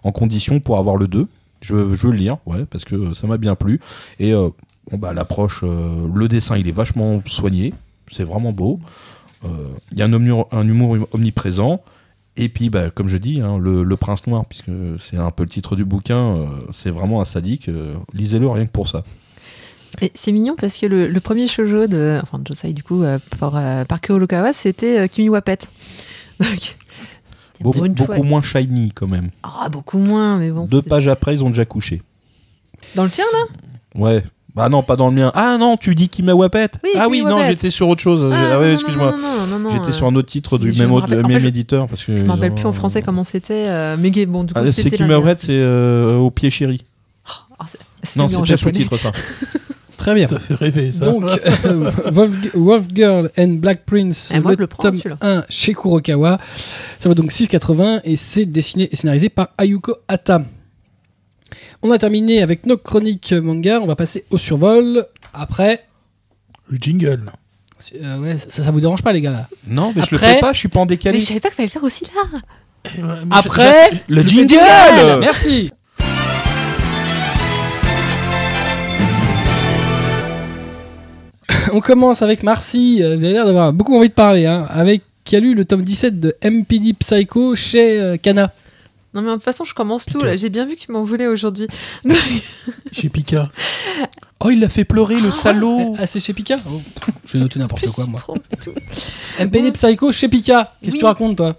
en 0.04 0.12
condition 0.12 0.60
pour 0.60 0.78
avoir 0.78 0.98
le 0.98 1.08
2. 1.08 1.30
Je, 1.62 1.76
veux- 1.76 2.12
le 2.12 2.18
lire, 2.18 2.38
ouais, 2.46 2.66
parce 2.66 2.86
que 2.86 3.14
ça 3.14 3.28
m'a 3.28 3.38
bien 3.38 3.56
plu. 3.56 3.80
Et 4.20 4.34
euh, 4.34 4.50
bon, 4.90 4.98
bah, 4.98 5.14
l'approche, 5.14 5.62
euh, 5.64 6.08
le 6.14 6.28
dessin, 6.28 6.58
il 6.58 6.68
est 6.68 6.74
vachement 6.74 7.22
soigné. 7.26 7.74
C'est 8.12 8.24
vraiment 8.24 8.52
beau. 8.52 8.80
Euh, 9.46 9.68
Il 9.92 10.00
y 10.00 10.02
a 10.02 10.06
un 10.06 10.14
humour, 10.14 10.48
un 10.52 10.68
humour 10.68 10.98
omniprésent. 11.12 11.82
Et 12.38 12.48
puis, 12.48 12.70
bah, 12.70 12.90
comme 12.90 13.10
je 13.10 13.18
dis, 13.18 13.42
hein, 13.42 13.58
le, 13.58 13.84
prince 13.98 14.26
noir, 14.28 14.46
puisque 14.46 14.72
c'est 15.02 15.18
un 15.18 15.32
peu 15.32 15.44
le 15.44 15.50
titre 15.50 15.76
du 15.76 15.84
bouquin, 15.84 16.36
euh, 16.36 16.46
c'est 16.72 16.90
vraiment 16.90 17.22
un 17.22 17.26
sadique. 17.26 17.68
euh, 17.68 17.96
Lisez-le 18.14 18.48
rien 18.48 18.66
que 18.66 18.72
pour 18.72 18.88
ça. 18.88 19.04
C'est 20.14 20.32
mignon 20.32 20.56
parce 20.58 20.78
que 20.78 20.86
le, 20.86 21.20
premier 21.20 21.48
shoujo 21.48 21.88
de, 21.88 22.20
enfin, 22.22 22.40
de 22.40 22.48
Josai, 22.48 22.74
du 22.74 22.84
coup, 22.84 23.04
euh, 23.04 23.20
par, 23.40 23.56
euh, 23.58 23.84
par 23.86 24.00
c'était 24.54 25.00
euh, 25.00 25.08
Kimi 25.08 25.30
wa 25.30 25.42
Pet. 25.42 25.70
Donc, 26.40 26.78
Une 27.60 27.94
beaucoup 27.94 28.14
fois- 28.14 28.24
moins 28.24 28.42
shiny 28.42 28.92
quand 28.94 29.08
même. 29.08 29.30
Ah, 29.44 29.68
beaucoup 29.70 29.98
moins, 29.98 30.38
mais 30.38 30.52
bon. 30.52 30.66
Deux 30.66 30.82
pages 30.82 31.08
après, 31.08 31.34
ils 31.36 31.44
ont 31.44 31.50
déjà 31.50 31.66
couché. 31.66 32.02
Dans 32.96 33.04
le 33.04 33.10
tien, 33.10 33.26
là? 33.34 34.00
Ouais. 34.02 34.24
Bah 34.56 34.68
non, 34.68 34.82
pas 34.82 34.96
dans 34.96 35.10
le 35.10 35.16
mien. 35.16 35.32
Ah 35.36 35.58
non, 35.60 35.78
tu 35.78 35.94
dis 35.96 36.10
Kima 36.10 36.34
Wapet 36.34 36.70
Oui, 36.84 36.90
Ah 36.98 37.08
oui, 37.08 37.24
non, 37.24 37.42
j'étais 37.44 37.70
sur 37.70 37.88
autre 37.88 38.02
chose. 38.02 38.22
Ah, 38.34 38.60
ouais, 38.60 38.68
non, 38.68 38.74
excuse-moi. 38.74 39.12
non, 39.12 39.18
non, 39.18 39.48
non, 39.48 39.60
non, 39.60 39.70
J'étais 39.70 39.90
euh, 39.90 39.92
sur 39.92 40.08
un 40.08 40.16
autre 40.16 40.28
titre 40.30 40.58
du 40.58 40.72
même, 40.74 40.92
autre- 40.92 41.08
rappelle- 41.16 41.46
éditeur. 41.46 41.88
Parce 41.88 42.04
que 42.04 42.18
Je 42.18 42.24
me 42.24 42.32
rappelle 42.32 42.56
plus 42.56 42.66
en 42.66 42.74
français 42.74 43.02
comment 43.02 43.24
c'était, 43.24 43.68
euh, 43.70 43.96
mais 43.98 44.10
bon, 44.26 44.44
du 44.44 44.54
coup, 44.54 44.60
Ah, 44.62 44.66
c'est 44.66 44.82
c'était. 44.84 44.98
Kima 44.98 45.10
la 45.10 45.20
Wapet, 45.20 45.36
c'est 45.40 45.48
euh, 45.52 46.18
au 46.18 46.32
pied 46.32 46.50
chéri. 46.50 46.84
Ah, 47.60 47.66
c'est- 47.68 47.78
c'est 48.04 48.20
en 48.22 48.28
c'était 48.28 48.46
japonais. 48.46 48.74
sous-titre 48.86 48.98
ça. 48.98 49.12
Très 50.00 50.16
bien. 50.16 50.26
Ça 50.28 50.40
fait 50.40 50.54
rêver, 50.56 50.92
ça. 50.92 51.06
Donc, 51.06 51.24
euh, 51.66 51.92
Wolf, 52.12 52.32
Wolf 52.56 52.86
Girl 52.96 53.30
and 53.38 53.56
Black 53.60 53.86
Prince, 53.86 54.32
Eh, 54.34 54.40
moi, 54.40 54.52
le, 54.52 54.56
je 54.58 54.62
le 54.62 54.68
prends, 54.68 54.84
tome 54.84 54.94
celui-là. 54.96 55.18
1 55.22 55.46
chez 55.50 55.74
Kurokawa. 55.74 56.40
Ça 57.00 57.10
vaut 57.10 57.16
donc 57.16 57.32
6,80 57.32 58.00
et 58.06 58.16
c'est 58.16 58.46
dessiné 58.46 58.88
et 58.92 58.96
scénarisé 58.96 59.28
par 59.30 59.50
Ayuko 59.58 59.98
Hata. 60.08 60.42
On 61.84 61.92
a 61.92 61.98
terminé 61.98 62.42
avec 62.42 62.66
nos 62.66 62.78
chroniques 62.78 63.34
manga. 63.34 63.80
On 63.82 63.88
va 63.88 63.96
passer 63.96 64.24
au 64.32 64.38
survol. 64.38 65.06
Après, 65.34 65.86
Le 66.70 66.78
jingle. 66.80 67.32
euh, 68.02 68.18
ouais, 68.20 68.38
ça, 68.40 68.64
ça 68.64 68.72
vous 68.72 68.80
dérange 68.82 69.02
pas, 69.04 69.12
les 69.14 69.22
gars 69.22 69.32
là? 69.32 69.48
Non, 69.68 69.92
mais 69.96 70.02
je 70.04 70.12
le 70.12 70.18
fais 70.18 70.40
pas, 70.40 70.54
je 70.54 70.60
suis 70.60 70.70
pas 70.70 70.80
en 70.80 70.84
Mais 70.86 70.90
décalé. 70.90 71.20
je 71.20 71.26
savais 71.26 71.40
pas 71.42 71.50
qu'il 71.50 71.58
fallait 71.58 71.68
le 71.68 71.72
faire 71.74 71.84
aussi 71.84 72.06
là. 72.06 72.40
Après, 73.32 73.92
Le 74.08 74.24
jingle 74.24 74.50
jingle 74.50 75.20
Merci 75.20 75.72
On 81.74 81.82
commence 81.82 82.22
avec 82.22 82.44
Marcy. 82.44 82.98
Vous 82.98 83.04
avez 83.06 83.32
l'air 83.32 83.46
d'avoir 83.46 83.74
beaucoup 83.74 83.96
envie 83.96 84.10
de 84.10 84.14
parler. 84.14 84.46
Hein, 84.46 84.68
avec 84.70 85.04
qui 85.24 85.36
a 85.36 85.40
lu 85.40 85.54
le 85.54 85.66
tome 85.66 85.84
17 85.84 86.20
de 86.20 86.36
MPD 86.44 86.94
Psycho 86.94 87.56
chez 87.56 88.00
euh, 88.00 88.18
Kana. 88.18 88.52
Non, 89.14 89.22
mais 89.22 89.30
de 89.30 89.34
toute 89.36 89.44
façon, 89.44 89.64
je 89.64 89.74
commence 89.74 90.06
tout 90.06 90.22
là. 90.22 90.38
J'ai 90.38 90.50
bien 90.50 90.66
vu 90.66 90.76
que 90.76 90.82
tu 90.82 90.92
m'en 90.92 91.04
voulais 91.04 91.26
aujourd'hui. 91.28 91.68
Chez 92.92 93.10
Pika. 93.10 93.50
Oh, 94.42 94.50
il 94.50 94.62
l'a 94.62 94.70
fait 94.70 94.86
pleurer, 94.86 95.20
le 95.20 95.32
salaud 95.32 95.98
Ah, 96.00 96.08
c'est 96.08 96.22
chez 96.22 96.32
Pika 96.32 96.56
oh, 96.66 96.82
Je 97.26 97.34
vais 97.34 97.40
noter 97.40 97.60
n'importe 97.60 97.86
quoi, 97.88 98.06
moi. 98.06 98.22
MPD 99.38 99.74
Psycho 99.74 100.14
chez 100.14 100.30
Pika. 100.30 100.64
Qu'est-ce 100.82 100.92
que 100.92 100.96
Oui. 100.96 101.00
tu 101.00 101.06
racontes, 101.06 101.36
toi? 101.36 101.58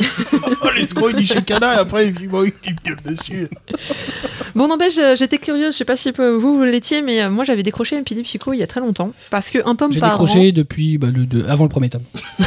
Oh, 0.00 0.68
les 0.76 0.84
gros, 0.86 1.10
il 1.10 1.16
dit 1.16 1.32
et 1.32 1.52
après, 1.78 2.08
il 2.08 2.28
bon, 2.28 2.44
il 2.44 2.72
me 2.72 2.76
gueule 2.84 3.02
dessus. 3.04 3.48
Bon, 4.54 4.68
n'empêche, 4.68 4.98
euh, 4.98 5.16
j'étais 5.16 5.38
curieuse. 5.38 5.72
Je 5.74 5.78
sais 5.78 5.84
pas 5.84 5.96
si 5.96 6.12
euh, 6.18 6.36
vous, 6.36 6.56
vous 6.56 6.64
l'étiez, 6.64 7.02
mais 7.02 7.22
euh, 7.22 7.30
moi, 7.30 7.44
j'avais 7.44 7.62
décroché 7.62 7.98
MPD 8.00 8.22
Psycho 8.22 8.52
il 8.52 8.58
y 8.58 8.62
a 8.62 8.66
très 8.66 8.80
longtemps. 8.80 9.12
Parce 9.30 9.50
que 9.50 9.58
un 9.66 9.74
tome 9.74 9.92
J'ai 9.92 10.00
par 10.00 10.10
décroché 10.12 10.52
depuis 10.52 10.98
bah, 10.98 11.08
le, 11.14 11.26
de- 11.26 11.44
avant 11.44 11.64
le 11.64 11.70
premier 11.70 11.90
tome. 11.90 12.02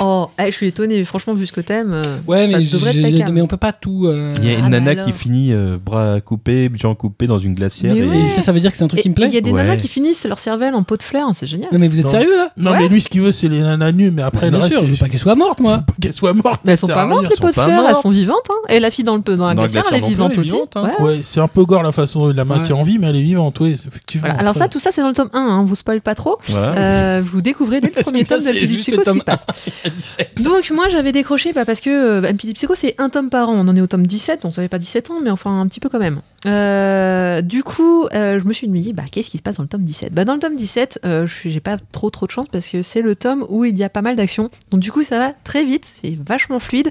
Oh, 0.00 0.28
eh, 0.38 0.46
je 0.46 0.50
suis 0.56 0.66
étonnée. 0.66 1.04
Franchement, 1.04 1.34
vu 1.34 1.46
ce 1.46 1.52
que 1.52 1.60
t'aimes. 1.60 1.92
euh, 1.92 2.18
Ouais, 2.26 2.50
ça 2.50 2.58
mais, 2.58 2.64
devrait 2.64 2.96
être 2.96 3.18
ta 3.18 3.24
cam. 3.24 3.34
mais 3.34 3.40
on 3.40 3.46
peut 3.46 3.56
pas 3.56 3.72
tout. 3.72 4.06
euh, 4.06 4.32
Il 4.42 4.44
y 4.46 4.50
a 4.50 4.58
une 4.58 4.60
Ah, 4.66 4.68
bah 4.70 4.80
nana 4.80 4.94
qui 4.96 5.12
finit 5.12 5.52
euh, 5.52 5.78
bras 5.84 6.20
coupés, 6.20 6.70
jambes 6.74 6.96
coupées 6.96 7.26
dans 7.26 7.38
une 7.38 7.54
glacière. 7.54 7.94
Mais 7.94 8.00
et... 8.00 8.08
ouais. 8.08 8.18
Et 8.26 8.30
ça, 8.30 8.42
ça 8.42 8.52
veut 8.52 8.60
dire 8.60 8.70
que 8.70 8.76
c'est 8.76 8.84
un 8.84 8.88
truc 8.88 9.00
Et 9.00 9.02
qui 9.02 9.10
me 9.10 9.14
il 9.16 9.24
y 9.24 9.28
plaît 9.28 9.38
a 9.38 9.40
des 9.40 9.50
Ouais. 9.52 9.62
nanas 9.62 9.76
qui 9.76 9.88
finissent 9.88 10.24
leur 10.24 10.38
cervelle 10.38 10.74
en 10.74 10.82
pot 10.82 10.96
de 10.96 11.02
fleurs. 11.02 11.28
C'est 11.34 11.46
génial. 11.46 11.68
Non, 11.72 11.78
mais 11.78 11.88
vous 11.88 11.98
êtes 11.98 12.04
Non. 12.06 12.10
sérieux 12.10 12.36
là 12.36 12.48
Non, 12.56 12.72
Ouais. 12.72 12.78
mais 12.80 12.88
lui, 12.88 13.00
ce 13.00 13.08
qu'il 13.08 13.20
veut, 13.20 13.32
c'est 13.32 13.48
les 13.48 13.60
nanas 13.62 13.92
nues, 13.92 14.10
mais 14.10 14.22
après, 14.22 14.50
Bien 14.50 14.58
le 14.58 14.64
reste, 14.64 14.76
sûr, 14.76 14.82
je 14.84 14.90
veux 14.90 14.94
c'est- 14.96 15.04
pas 15.04 15.08
qu'elle 15.08 15.20
soit 15.20 15.34
morte, 15.34 15.60
moi. 15.60 15.82
Qu'elle 16.00 16.12
soit 16.12 16.32
morte. 16.32 16.60
Mais 16.64 16.72
elles 16.72 16.78
ça 16.78 16.82
sont 16.82 16.86
sert 16.88 16.96
pas 16.96 17.02
à 17.02 17.06
mortes, 17.06 17.20
rien. 17.20 17.30
les 17.30 17.36
sont 17.36 17.42
pots 17.42 17.48
de 17.50 17.54
pas 17.54 17.64
fleurs. 17.66 17.78
Elles 17.86 17.90
mortes. 17.92 18.02
sont 18.02 18.10
vivantes. 18.10 18.36
Hein. 18.50 18.54
Et 18.74 18.80
la 18.80 18.90
fille 18.90 19.04
dans, 19.04 19.16
le, 19.16 19.22
dans 19.22 19.30
la 19.32 19.36
Dans 19.54 19.62
la 19.62 19.68
glacière, 19.68 19.84
elle 19.90 19.98
est 19.98 20.00
non 20.00 20.08
vivante 20.08 20.32
plus, 20.32 20.40
elle 20.40 20.46
est 20.46 20.50
aussi. 20.50 20.50
vivante, 20.52 20.76
hein. 20.76 20.90
Ouais. 21.00 21.04
Ouais, 21.04 21.20
c'est 21.22 21.40
un 21.40 21.48
peu 21.48 21.64
gore 21.64 21.82
la 21.82 21.92
façon 21.92 22.20
dont 22.24 22.30
il 22.30 22.36
la 22.36 22.44
maintient 22.44 22.76
en 22.76 22.82
vie, 22.82 22.98
mais 22.98 23.08
elle 23.08 23.16
est 23.16 23.22
vivante, 23.22 23.58
oui, 23.60 23.72
effectivement. 23.86 24.26
Voilà. 24.26 24.40
Alors 24.40 24.54
ça, 24.54 24.68
tout 24.68 24.80
ça, 24.80 24.90
c'est 24.92 25.00
dans 25.02 25.08
le 25.08 25.14
tome 25.14 25.28
1. 25.32 25.38
Hein. 25.40 25.62
Vous 25.64 25.76
spoil 25.76 26.00
pas 26.00 26.14
trop. 26.14 26.38
Voilà. 26.48 26.76
Euh, 26.78 27.22
vous 27.24 27.40
découvrez 27.40 27.80
dès 27.80 27.92
le 27.94 28.02
premier 28.02 28.24
bien, 28.24 28.36
tome 28.36 28.44
c'est 28.46 28.52
d'MPD 28.52 28.66
juste 28.72 28.80
Psycho 28.80 28.96
le 28.98 29.04
ce 29.04 29.10
qui 29.10 29.10
tome 29.10 29.20
se 29.20 29.24
passe. 29.24 29.46
Il 29.66 29.72
y 29.84 29.86
a 29.86 29.90
17. 29.90 30.42
Donc 30.42 30.70
moi 30.70 30.88
j'avais 30.88 31.12
décroché 31.12 31.52
bah, 31.52 31.64
parce 31.64 31.80
que 31.80 31.90
euh, 31.90 32.32
MPD 32.32 32.52
Psycho 32.54 32.74
c'est 32.74 32.94
un 32.98 33.08
tome 33.08 33.30
par 33.30 33.48
an. 33.48 33.54
On 33.54 33.68
en 33.68 33.76
est 33.76 33.80
au 33.80 33.86
tome 33.86 34.06
17, 34.06 34.42
donc 34.42 34.54
ça 34.54 34.62
fait 34.62 34.68
pas 34.68 34.78
17 34.78 35.10
ans, 35.10 35.20
mais 35.22 35.30
enfin 35.30 35.60
un 35.60 35.66
petit 35.68 35.80
peu 35.80 35.88
quand 35.88 35.98
même. 35.98 36.20
Euh, 36.46 37.40
du 37.40 37.62
coup, 37.62 38.06
euh, 38.14 38.40
je 38.40 38.44
me 38.44 38.52
suis 38.52 38.66
dit 38.68 38.92
bah 38.92 39.04
qu'est-ce 39.10 39.30
qui 39.30 39.38
se 39.38 39.42
passe 39.42 39.56
dans 39.56 39.62
le 39.62 39.68
tome 39.68 39.84
17 39.84 40.12
Bah 40.12 40.24
dans 40.24 40.34
le 40.34 40.40
tome 40.40 40.56
17, 40.56 41.00
euh, 41.04 41.26
je 41.26 41.32
suis- 41.34 41.50
j'ai 41.50 41.60
pas 41.60 41.76
trop 41.92 42.10
trop 42.10 42.26
de 42.26 42.32
chance 42.32 42.46
parce 42.50 42.66
que 42.68 42.82
c'est 42.82 43.02
le 43.02 43.14
tome 43.14 43.44
où 43.48 43.64
il 43.64 43.76
y 43.78 43.84
a 43.84 43.88
pas 43.88 44.02
mal 44.02 44.16
d'action. 44.16 44.50
Donc 44.70 44.80
du 44.80 44.90
coup 44.90 45.02
ça 45.02 45.18
va 45.18 45.32
très 45.44 45.64
vite, 45.64 45.86
c'est 46.02 46.18
vachement 46.20 46.58
fluide 46.58 46.90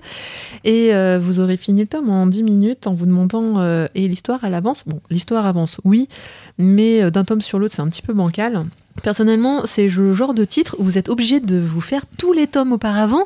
et 0.63 0.91
vous 1.19 1.39
aurez 1.39 1.57
fini 1.57 1.82
le 1.82 1.88
tome 1.88 2.09
en 2.09 2.28
10 2.28 2.43
minutes 2.43 2.88
en 2.88 2.93
vous 2.93 3.05
demandant 3.05 3.61
et 3.95 4.07
l'histoire 4.07 4.39
elle 4.43 4.53
avance? 4.53 4.84
Bon, 4.86 5.01
l'histoire 5.09 5.45
avance, 5.45 5.80
oui, 5.84 6.07
mais 6.57 7.09
d'un 7.11 7.24
tome 7.24 7.41
sur 7.41 7.59
l'autre 7.59 7.74
c'est 7.76 7.82
un 7.82 7.89
petit 7.89 8.01
peu 8.01 8.13
bancal. 8.13 8.65
Personnellement, 9.03 9.65
c'est 9.65 9.87
le 9.87 10.13
genre 10.13 10.33
de 10.33 10.45
titre 10.45 10.75
où 10.79 10.83
vous 10.83 10.97
êtes 10.97 11.09
obligé 11.09 11.39
de 11.39 11.57
vous 11.57 11.81
faire 11.81 12.05
tous 12.17 12.33
les 12.33 12.47
tomes 12.47 12.73
auparavant 12.73 13.25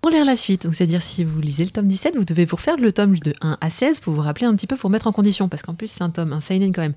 pour 0.00 0.10
lire 0.10 0.24
la 0.24 0.36
suite. 0.36 0.66
C'est-à-dire, 0.72 1.02
si 1.02 1.22
vous 1.24 1.40
lisez 1.40 1.64
le 1.64 1.70
tome 1.70 1.86
17, 1.86 2.16
vous 2.16 2.24
devez 2.24 2.44
vous 2.44 2.56
refaire 2.56 2.76
le 2.76 2.92
tome 2.92 3.16
de 3.16 3.34
1 3.40 3.58
à 3.60 3.70
16 3.70 4.00
pour 4.00 4.12
vous 4.14 4.20
rappeler 4.20 4.46
un 4.46 4.54
petit 4.56 4.66
peu, 4.66 4.76
pour 4.76 4.90
mettre 4.90 5.06
en 5.06 5.12
condition. 5.12 5.48
Parce 5.48 5.62
qu'en 5.62 5.74
plus, 5.74 5.88
c'est 5.88 6.02
un 6.02 6.10
tome, 6.10 6.32
un 6.32 6.40
seinen 6.40 6.72
quand 6.72 6.82
même, 6.82 6.94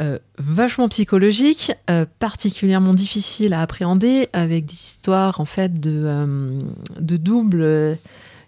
euh, 0.00 0.18
vachement 0.38 0.88
psychologique, 0.88 1.72
euh, 1.90 2.06
particulièrement 2.18 2.94
difficile 2.94 3.54
à 3.54 3.60
appréhender, 3.60 4.28
avec 4.32 4.66
des 4.66 4.74
histoires, 4.74 5.40
en 5.40 5.44
fait, 5.44 5.78
de, 5.78 6.02
euh, 6.04 6.58
de 6.98 7.16
double. 7.16 7.98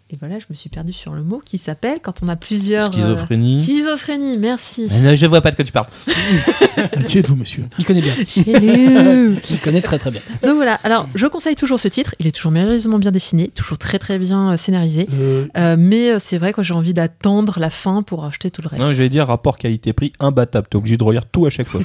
Et 0.09 0.17
voilà, 0.21 0.39
je 0.39 0.45
me 0.49 0.55
suis 0.55 0.69
perdue 0.69 0.93
sur 0.93 1.15
le 1.15 1.25
mot 1.25 1.43
qui 1.45 1.59
s'appelle, 1.59 1.99
quand 2.01 2.23
on 2.23 2.29
a 2.29 2.37
plusieurs. 2.37 2.91
euh, 2.91 2.93
Schizophrénie. 2.93 3.61
Schizophrénie, 3.65 4.37
merci. 4.37 4.89
je 4.89 5.27
vois 5.27 5.41
pas 5.41 5.51
de 5.51 5.57
quoi 5.57 5.65
tu 5.65 5.73
parles. 5.73 5.89
Qui 7.09 7.19
êtes-vous, 7.19 7.35
monsieur 7.35 7.65
Il 7.79 7.85
connaît 7.85 8.03
bien. 8.03 8.13
Il 8.37 9.61
connaît 9.63 9.81
très 9.83 9.99
très 9.99 10.11
bien. 10.13 10.21
Donc 10.45 10.55
voilà, 10.57 10.75
alors 10.85 11.09
je 11.17 11.27
conseille 11.27 11.57
toujours 11.57 11.81
ce 11.81 11.89
titre, 11.89 12.15
il 12.21 12.27
est 12.27 12.33
toujours 12.33 12.53
merveilleusement 12.53 12.99
bien 12.99 13.11
dessiné, 13.11 13.49
toujours 13.49 13.79
très 13.79 13.99
très 13.99 14.19
bien 14.19 14.53
euh, 14.53 14.57
scénarisé, 14.57 15.07
Euh, 15.19 15.47
Euh, 15.57 15.77
mais 15.79 16.11
euh, 16.13 16.19
c'est 16.21 16.39
vrai 16.39 16.53
que 16.53 16.63
j'ai 16.63 16.75
envie 16.75 16.93
d'attendre 16.95 17.59
la 17.59 17.71
fin 17.71 18.03
pour 18.03 18.25
acheter 18.25 18.51
tout 18.51 18.63
le 18.63 18.69
reste. 18.69 18.83
Non, 18.83 18.93
j'allais 18.93 19.09
dire 19.09 19.27
rapport 19.27 19.59
qualité-prix 19.59 20.13
imbattable. 20.21 20.69
T'es 20.71 20.77
obligé 20.77 20.97
de 20.97 21.05
relire 21.05 21.27
tout 21.27 21.47
à 21.47 21.51
chaque 21.51 21.67
fois. 21.69 21.81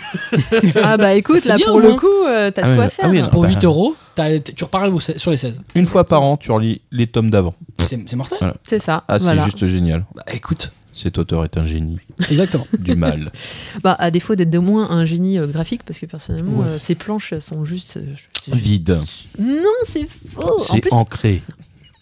Ah 0.84 0.98
bah 0.98 1.14
écoute, 1.16 1.46
là 1.46 1.56
bien, 1.56 1.66
pour 1.68 1.80
le 1.80 1.90
moins. 1.90 1.98
coup, 1.98 2.08
euh, 2.28 2.52
t'as 2.52 2.62
Ah 2.64 2.68
de 2.68 2.72
oui, 2.72 2.76
quoi 2.78 2.86
ah 2.86 2.90
faire. 2.90 3.10
oui, 3.10 3.22
non. 3.22 3.30
Pour 3.30 3.42
bah. 3.44 3.50
8 3.50 3.64
euros, 3.64 3.96
t'as- 4.40 4.54
tu 4.54 4.64
reparles 4.64 4.94
au- 4.94 5.00
sur 5.00 5.32
les 5.32 5.38
16. 5.38 5.62
Une 5.76 5.86
fois 5.86 6.06
par 6.06 6.22
an, 6.24 6.38
tu 6.38 6.52
relis 6.52 6.82
les 6.92 7.08
tomes 7.08 7.30
d'avant. 7.30 7.56
C'est 7.80 8.00
c'est 8.08 8.16
mortel. 8.16 8.54
C'est 8.68 8.80
ça, 8.82 9.04
Ah, 9.08 9.18
voilà. 9.18 9.40
c'est 9.44 9.46
juste 9.52 9.66
génial. 9.68 10.06
Bah 10.16 10.24
écoute, 10.34 10.72
Cet 10.94 11.18
auteur 11.18 11.46
est 11.46 11.56
un 11.58 11.66
génie 11.66 12.00
Exactement. 12.30 12.68
du 12.80 12.96
mal. 12.96 13.32
Bah, 13.84 13.96
à 13.98 14.12
défaut 14.12 14.36
d'être 14.36 14.50
de 14.50 14.60
moins 14.60 14.90
un 14.92 15.06
génie 15.06 15.40
euh, 15.40 15.48
graphique, 15.48 15.84
parce 15.86 15.98
que 16.00 16.06
personnellement, 16.06 16.60
Ouais, 16.60 16.68
euh, 16.68 16.72
c'est- 16.72 16.80
ces 16.88 16.96
planches 16.96 17.34
sont 17.40 17.64
juste. 17.64 17.96
euh, 17.96 18.04
je- 18.46 18.52
je- 18.52 18.58
Vide. 18.58 19.00
Non, 19.40 19.64
c'est 19.86 20.06
faux. 20.06 20.58
En 20.60 20.60
C'est 20.60 20.82
plus, 20.82 20.92
ancré. 20.92 21.44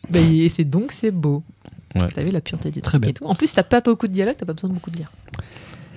bah, 0.10 0.18
et 0.20 0.50
c'est 0.50 0.64
donc 0.64 0.92
c'est 0.92 1.12
beau. 1.12 1.44
Ouais. 1.96 2.08
T'as 2.16 2.24
vu 2.24 2.32
la 2.32 2.42
pureté 2.42 2.72
du 2.72 2.82
Très 2.82 2.94
truc 2.94 3.02
bien. 3.04 3.12
et 3.12 3.14
tout. 3.14 3.26
En 3.26 3.36
plus, 3.36 3.54
t'as 3.54 3.62
pas 3.64 3.82
beaucoup 3.82 4.08
de 4.08 4.14
dialogue, 4.14 4.36
t'as 4.40 4.46
pas 4.48 4.54
besoin 4.54 4.70
de 4.72 4.76
beaucoup 4.76 4.90
de 4.90 4.98
lire. 4.98 5.12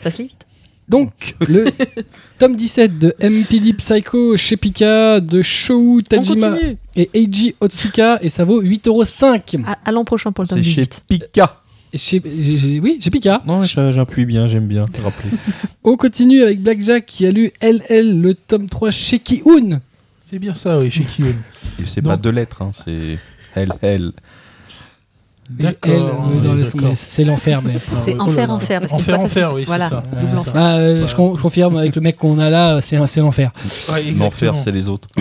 Ça 0.02 0.10
se 0.10 0.18
lit 0.20 0.28
vite. 0.28 0.44
Donc, 0.92 1.34
le 1.48 1.64
tome 2.38 2.54
17 2.54 2.98
de 2.98 3.14
MPD 3.20 3.72
Psycho 3.72 4.36
chez 4.36 4.56
Pika 4.56 5.18
de 5.20 5.42
Shou 5.42 6.00
Tajima 6.02 6.56
et 6.94 7.08
Eiji 7.14 7.54
Otsuka 7.60 8.18
et 8.22 8.28
ça 8.28 8.44
vaut 8.44 8.62
8,5€. 8.62 9.64
À, 9.64 9.78
à 9.84 9.90
l'an 9.90 10.04
prochain 10.04 10.30
pour 10.32 10.42
le 10.44 10.48
tome 10.48 10.58
C'est 10.62 10.64
chez 10.70 10.82
18. 10.82 11.04
Pika. 11.08 11.58
Et 11.94 11.98
chez- 11.98 12.22
j'ai- 12.24 12.58
j'ai- 12.58 12.80
Oui, 12.80 12.98
chez 13.02 13.10
Pika. 13.10 13.42
Non, 13.46 13.64
j'a- 13.64 13.90
j'appuie 13.92 14.24
bien, 14.26 14.46
j'aime 14.48 14.66
bien. 14.66 14.86
On 15.84 15.96
continue 15.96 16.42
avec 16.42 16.60
Blackjack 16.62 17.06
qui 17.06 17.26
a 17.26 17.30
lu 17.32 17.50
LL, 17.60 18.20
le 18.20 18.34
tome 18.34 18.68
3 18.68 18.90
chez 18.90 19.18
Ki-un. 19.18 19.80
C'est 20.30 20.38
bien 20.38 20.54
ça, 20.54 20.78
oui, 20.78 20.90
chez 20.90 21.04
Kiyun. 21.04 21.34
Et 21.80 21.86
C'est 21.86 22.02
pas 22.02 22.16
deux 22.16 22.30
lettres, 22.30 22.62
hein, 22.62 22.72
c'est 22.84 23.18
L, 23.54 23.68
L. 23.82 24.12
Et 24.12 24.51
D'accord. 25.50 26.30
C'est 26.94 27.24
l'enfer. 27.24 27.60
Mais... 27.62 27.74
C'est 28.04 28.18
enfer, 28.18 28.50
enfer. 28.50 28.80
Parce 28.80 28.92
Enfer, 28.92 29.20
enfer, 29.20 29.54
oui, 29.54 29.62
c'est 29.62 29.66
Voilà, 29.66 29.88
ça. 29.88 30.02
Bah, 30.54 30.76
euh, 30.76 31.06
je, 31.06 31.14
con- 31.14 31.36
je 31.36 31.42
confirme 31.42 31.76
avec 31.76 31.94
le 31.96 32.00
mec 32.00 32.16
qu'on 32.16 32.38
a 32.38 32.48
là, 32.48 32.80
c'est 32.80 33.04
c'est 33.06 33.20
l'enfer. 33.20 33.50
L'enfer, 34.16 34.56
c'est 34.56 34.70
les 34.72 34.88
autres. 34.88 35.08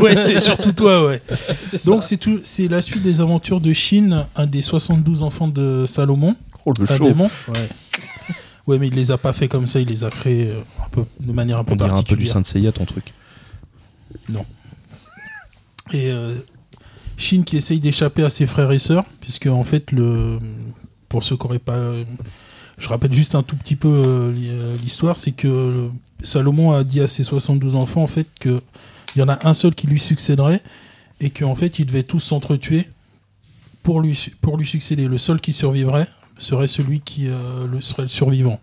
Ouais, 0.00 0.40
surtout 0.40 0.72
toi, 0.72 1.06
ouais. 1.06 1.22
Donc 1.84 2.04
c'est 2.04 2.16
tout, 2.16 2.40
c'est 2.42 2.68
la 2.68 2.82
suite 2.82 3.02
des 3.02 3.20
aventures 3.20 3.60
de 3.60 3.72
Shin, 3.72 4.26
un 4.36 4.46
des 4.46 4.62
72 4.62 5.22
enfants 5.22 5.48
de 5.48 5.84
Salomon. 5.86 6.34
Oh, 6.66 6.72
le 6.78 6.86
chaud. 6.86 7.04
Ouais. 7.06 7.28
ouais, 8.66 8.78
mais 8.78 8.88
il 8.88 8.94
les 8.94 9.10
a 9.10 9.18
pas 9.18 9.32
fait 9.32 9.48
comme 9.48 9.66
ça, 9.66 9.80
il 9.80 9.88
les 9.88 10.04
a 10.04 10.10
créés 10.10 10.50
euh, 10.50 10.60
un 10.84 10.88
peu 10.90 11.04
de 11.20 11.32
manière 11.32 11.58
un 11.58 11.64
peu 11.64 11.72
On 11.72 11.76
dirait 11.76 11.90
un 11.90 11.94
peu 11.94 11.96
du 12.02 12.04
particulière. 12.26 12.32
Saint 12.34 12.44
Seiya, 12.44 12.72
ton 12.72 12.84
truc. 12.84 13.14
Et 15.92 16.10
euh, 16.10 16.34
Shin 17.18 17.42
qui 17.42 17.56
essaye 17.56 17.80
d'échapper 17.80 18.22
à 18.22 18.30
ses 18.30 18.46
frères 18.46 18.70
et 18.72 18.78
sœurs, 18.78 19.04
puisque 19.20 19.46
en 19.46 19.64
fait 19.64 19.92
le, 19.92 20.38
pour 21.08 21.24
ceux 21.24 21.36
qui 21.36 21.44
n'auraient 21.44 21.58
pas, 21.58 21.92
je 22.78 22.88
rappelle 22.88 23.12
juste 23.12 23.34
un 23.34 23.42
tout 23.42 23.56
petit 23.56 23.76
peu 23.76 23.88
euh, 23.88 24.32
euh, 24.32 24.76
l'histoire, 24.78 25.16
c'est 25.16 25.32
que 25.32 25.48
euh, 25.48 25.88
Salomon 26.22 26.72
a 26.72 26.84
dit 26.84 27.00
à 27.00 27.08
ses 27.08 27.24
72 27.24 27.74
enfants 27.74 28.02
en 28.02 28.06
fait 28.06 28.28
que 28.38 28.62
il 29.16 29.18
y 29.18 29.22
en 29.22 29.28
a 29.28 29.48
un 29.48 29.54
seul 29.54 29.74
qui 29.74 29.86
lui 29.86 29.98
succéderait 29.98 30.62
et 31.20 31.30
qu'en 31.30 31.56
fait 31.56 31.78
ils 31.78 31.86
devaient 31.86 32.04
tous 32.04 32.20
s'entretuer 32.20 32.88
pour 33.82 34.00
lui 34.00 34.14
succéder. 34.64 35.08
Le 35.08 35.18
seul 35.18 35.40
qui 35.40 35.52
survivrait 35.52 36.06
serait 36.38 36.68
celui 36.68 37.00
qui 37.00 37.26
serait 37.80 38.02
le 38.02 38.08
survivant. 38.08 38.60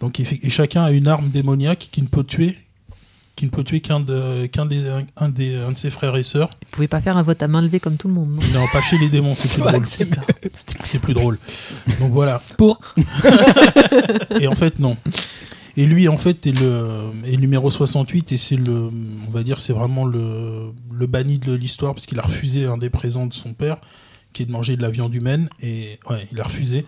Donc 0.00 0.18
et 0.18 0.50
chacun 0.50 0.82
a 0.82 0.92
une 0.92 1.06
arme 1.06 1.28
démoniaque 1.28 1.88
qui 1.92 2.00
ne 2.00 2.06
peut 2.06 2.24
tuer 2.24 2.56
qui 3.40 3.46
ne 3.46 3.50
peut 3.50 3.64
tuer 3.64 3.80
qu'un 3.80 4.00
de, 4.00 4.44
qu'un 4.44 4.66
des, 4.66 4.86
un, 4.86 5.06
un 5.16 5.30
des, 5.30 5.56
un 5.56 5.72
de 5.72 5.78
ses 5.78 5.88
frères 5.88 6.14
et 6.14 6.22
sœurs. 6.22 6.50
Vous 6.50 6.68
pouvez 6.72 6.88
pas 6.88 7.00
faire 7.00 7.16
un 7.16 7.22
vote 7.22 7.42
à 7.42 7.48
main 7.48 7.62
levée 7.62 7.80
comme 7.80 7.96
tout 7.96 8.06
le 8.06 8.12
monde, 8.12 8.32
non 8.32 8.42
Non, 8.52 8.66
pas 8.70 8.82
chez 8.82 8.98
les 8.98 9.08
démons, 9.08 9.34
c'est 9.34 9.48
C'est 9.84 10.04
plus 10.04 10.20
drôle. 10.20 10.28
c'est 10.84 11.00
plus 11.00 11.14
drôle. 11.14 11.38
Donc 12.00 12.12
voilà. 12.12 12.42
Pour. 12.58 12.82
Et 14.38 14.46
en 14.46 14.54
fait, 14.54 14.78
non. 14.78 14.98
Et 15.78 15.86
lui, 15.86 16.06
en 16.06 16.18
fait, 16.18 16.46
est 16.46 16.60
le, 16.60 17.12
est 17.24 17.30
le 17.30 17.38
numéro 17.38 17.70
68 17.70 18.30
et 18.32 18.36
c'est 18.36 18.56
le, 18.56 18.90
on 19.26 19.30
va 19.30 19.42
dire, 19.42 19.58
c'est 19.58 19.72
vraiment 19.72 20.04
le, 20.04 20.72
le 20.92 21.06
banni 21.06 21.38
de 21.38 21.54
l'histoire 21.54 21.94
parce 21.94 22.04
qu'il 22.04 22.18
a 22.18 22.22
refusé 22.22 22.66
un 22.66 22.76
des 22.76 22.90
présents 22.90 23.24
de 23.24 23.32
son 23.32 23.54
père, 23.54 23.78
qui 24.34 24.42
est 24.42 24.46
de 24.46 24.52
manger 24.52 24.76
de 24.76 24.82
la 24.82 24.90
viande 24.90 25.14
humaine. 25.14 25.48
Et 25.62 25.98
ouais, 26.10 26.28
il 26.30 26.38
a 26.40 26.44
refusé. 26.44 26.84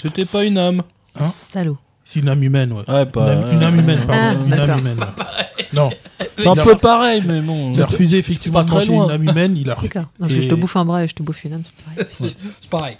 C'était 0.00 0.24
pas 0.24 0.44
une 0.44 0.56
âme. 0.56 0.84
Hein? 1.16 1.28
Salaud. 1.32 1.78
C'est 2.08 2.20
une 2.20 2.28
âme 2.28 2.40
humaine, 2.44 2.72
ouais. 2.72 2.88
Ouais, 2.88 3.04
pas. 3.04 3.32
une, 3.34 3.38
âme, 3.40 3.50
une 3.56 3.62
âme 3.64 3.78
humaine, 3.80 3.98
Ah, 4.04 4.06
pardon. 4.06 4.44
une 4.44 4.50
d'accord. 4.50 4.70
âme 4.70 4.78
humaine. 4.78 4.96
Non, 5.72 5.90
C'est 6.38 6.46
un 6.46 6.54
peu 6.54 6.76
pareil, 6.76 7.22
mais 7.26 7.40
bon. 7.40 7.72
il 7.74 7.82
a 7.82 7.86
refusé 7.86 8.16
effectivement 8.18 8.62
de 8.62 8.70
manger 8.70 8.92
une 8.94 9.10
âme 9.10 9.22
humaine. 9.24 9.56
Il 9.56 9.68
a 9.68 9.74
refusé. 9.74 9.92
D'accord. 9.92 10.10
Non, 10.20 10.28
je- 10.28 10.40
Je 10.40 10.48
te 10.48 10.54
Et- 10.54 10.56
bouffe 10.56 10.76
un 10.76 10.84
bras 10.84 11.02
et 11.02 11.08
je 11.08 11.14
te 11.14 11.22
bouffe 11.24 11.42
une 11.44 11.54
âme. 11.54 11.62
c'est 11.66 11.84
pareil. 11.84 12.36
C'est 12.60 12.70
pareil. 12.70 12.96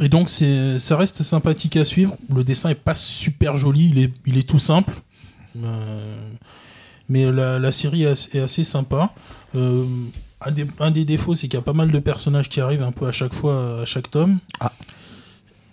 Et 0.00 0.08
donc 0.08 0.30
c'est, 0.30 0.78
ça 0.78 0.96
reste 0.96 1.22
sympathique 1.22 1.76
à 1.76 1.84
suivre. 1.84 2.16
Le 2.34 2.42
dessin 2.44 2.70
est 2.70 2.74
pas 2.74 2.94
super 2.94 3.58
joli, 3.58 3.90
il 3.90 3.98
est, 3.98 4.12
il 4.24 4.38
est 4.38 4.48
tout 4.48 4.58
simple. 4.58 4.94
Euh, 5.62 6.16
mais 7.10 7.30
la, 7.30 7.58
la 7.58 7.72
série 7.72 8.04
est 8.04 8.06
assez, 8.06 8.38
est 8.38 8.40
assez 8.40 8.64
sympa. 8.64 9.12
Euh, 9.54 9.84
un, 10.40 10.50
des, 10.50 10.66
un 10.80 10.90
des 10.90 11.04
défauts, 11.04 11.34
c'est 11.34 11.46
qu'il 11.48 11.58
y 11.58 11.60
a 11.60 11.62
pas 11.62 11.74
mal 11.74 11.90
de 11.92 11.98
personnages 11.98 12.48
qui 12.48 12.60
arrivent 12.62 12.82
un 12.82 12.90
peu 12.92 13.06
à 13.06 13.12
chaque 13.12 13.34
fois, 13.34 13.82
à 13.82 13.84
chaque 13.84 14.10
tome. 14.10 14.38
Ah. 14.60 14.72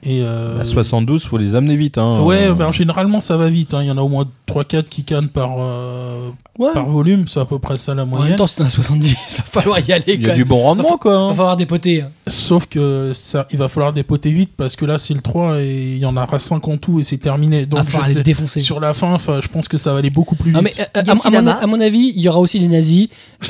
Et 0.06 0.22
euh, 0.22 0.60
À 0.60 0.66
72, 0.66 1.24
faut 1.24 1.38
les 1.38 1.56
amener 1.56 1.76
vite. 1.78 1.97
Hein. 1.97 2.20
Ouais, 2.22 2.51
ben, 2.54 2.72
généralement 2.72 3.20
ça 3.22 3.38
va 3.38 3.49
vite. 3.49 3.74
hein. 3.74 3.80
Il 3.84 3.88
y 3.88 3.91
en 3.91 3.97
a 3.97 4.01
au 4.01 4.10
moins 4.10 4.26
3-4 4.47 4.84
qui 4.89 5.04
cannent 5.06 5.30
par, 5.30 5.51
euh, 5.60 6.30
Ouais. 6.60 6.72
par 6.74 6.86
volume, 6.86 7.26
c'est 7.28 7.39
à 7.39 7.45
peu 7.45 7.58
près 7.58 7.78
ça 7.78 7.95
la 7.95 8.04
En 8.04 8.06
même 8.06 8.16
moyenne. 8.18 8.36
temps, 8.36 8.45
c'est 8.47 8.62
un 8.62 8.70
70, 8.70 9.10
il 9.30 9.38
va 9.38 9.43
falloir 9.43 9.80
y 9.80 9.91
aller. 9.93 10.04
Il 10.08 10.22
y 10.22 10.24
quand 10.26 10.32
a 10.32 10.36
du 10.36 10.43
bon 10.45 10.62
rendement, 10.62 10.97
quoi. 10.97 11.14
Il 11.14 11.16
hein. 11.16 11.28
va 11.30 11.34
falloir 11.34 11.56
dépoter. 11.58 12.04
Sauf 12.28 12.66
que 12.66 13.12
ça, 13.16 13.47
il 13.51 13.58
va 13.58 13.70
falloir 13.70 13.93
dépoter 13.93 14.32
vite 14.32 14.51
parce 14.58 14.76
que 14.76 14.86
là 14.86 14.97
c'est 14.97 15.14
le 15.14 15.22
3 15.22 15.62
et 15.62 15.93
il 15.93 15.97
y 15.99 16.06
en 16.06 16.18
aura 16.18 16.38
5 16.38 16.68
en 16.68 16.78
tout 16.78 16.99
et 16.99 17.04
c'est 17.04 17.18
terminé. 17.18 17.66
Donc 17.66 17.86
je 17.88 18.45
sais- 18.47 18.60
sur 18.60 18.80
la 18.82 18.93
fin, 18.93 19.18
je 19.18 19.47
pense 19.47 19.68
que 19.70 19.78
ça 19.78 19.93
va 19.93 19.99
aller 19.99 20.10
beaucoup 20.10 20.36
plus 20.36 20.51
vite. 20.51 20.56
Non, 20.56 20.62
mais 20.62 20.74
euh, 20.80 21.01
à, 21.01 21.16
mon, 21.16 21.30
Dama. 21.32 21.54
à 21.62 21.66
mon 21.68 21.80
avis, 21.80 22.12
il 22.16 22.22
y 22.22 22.28
aura 22.28 22.39
aussi 22.39 22.60
des 22.60 22.68
nazis. 22.68 23.08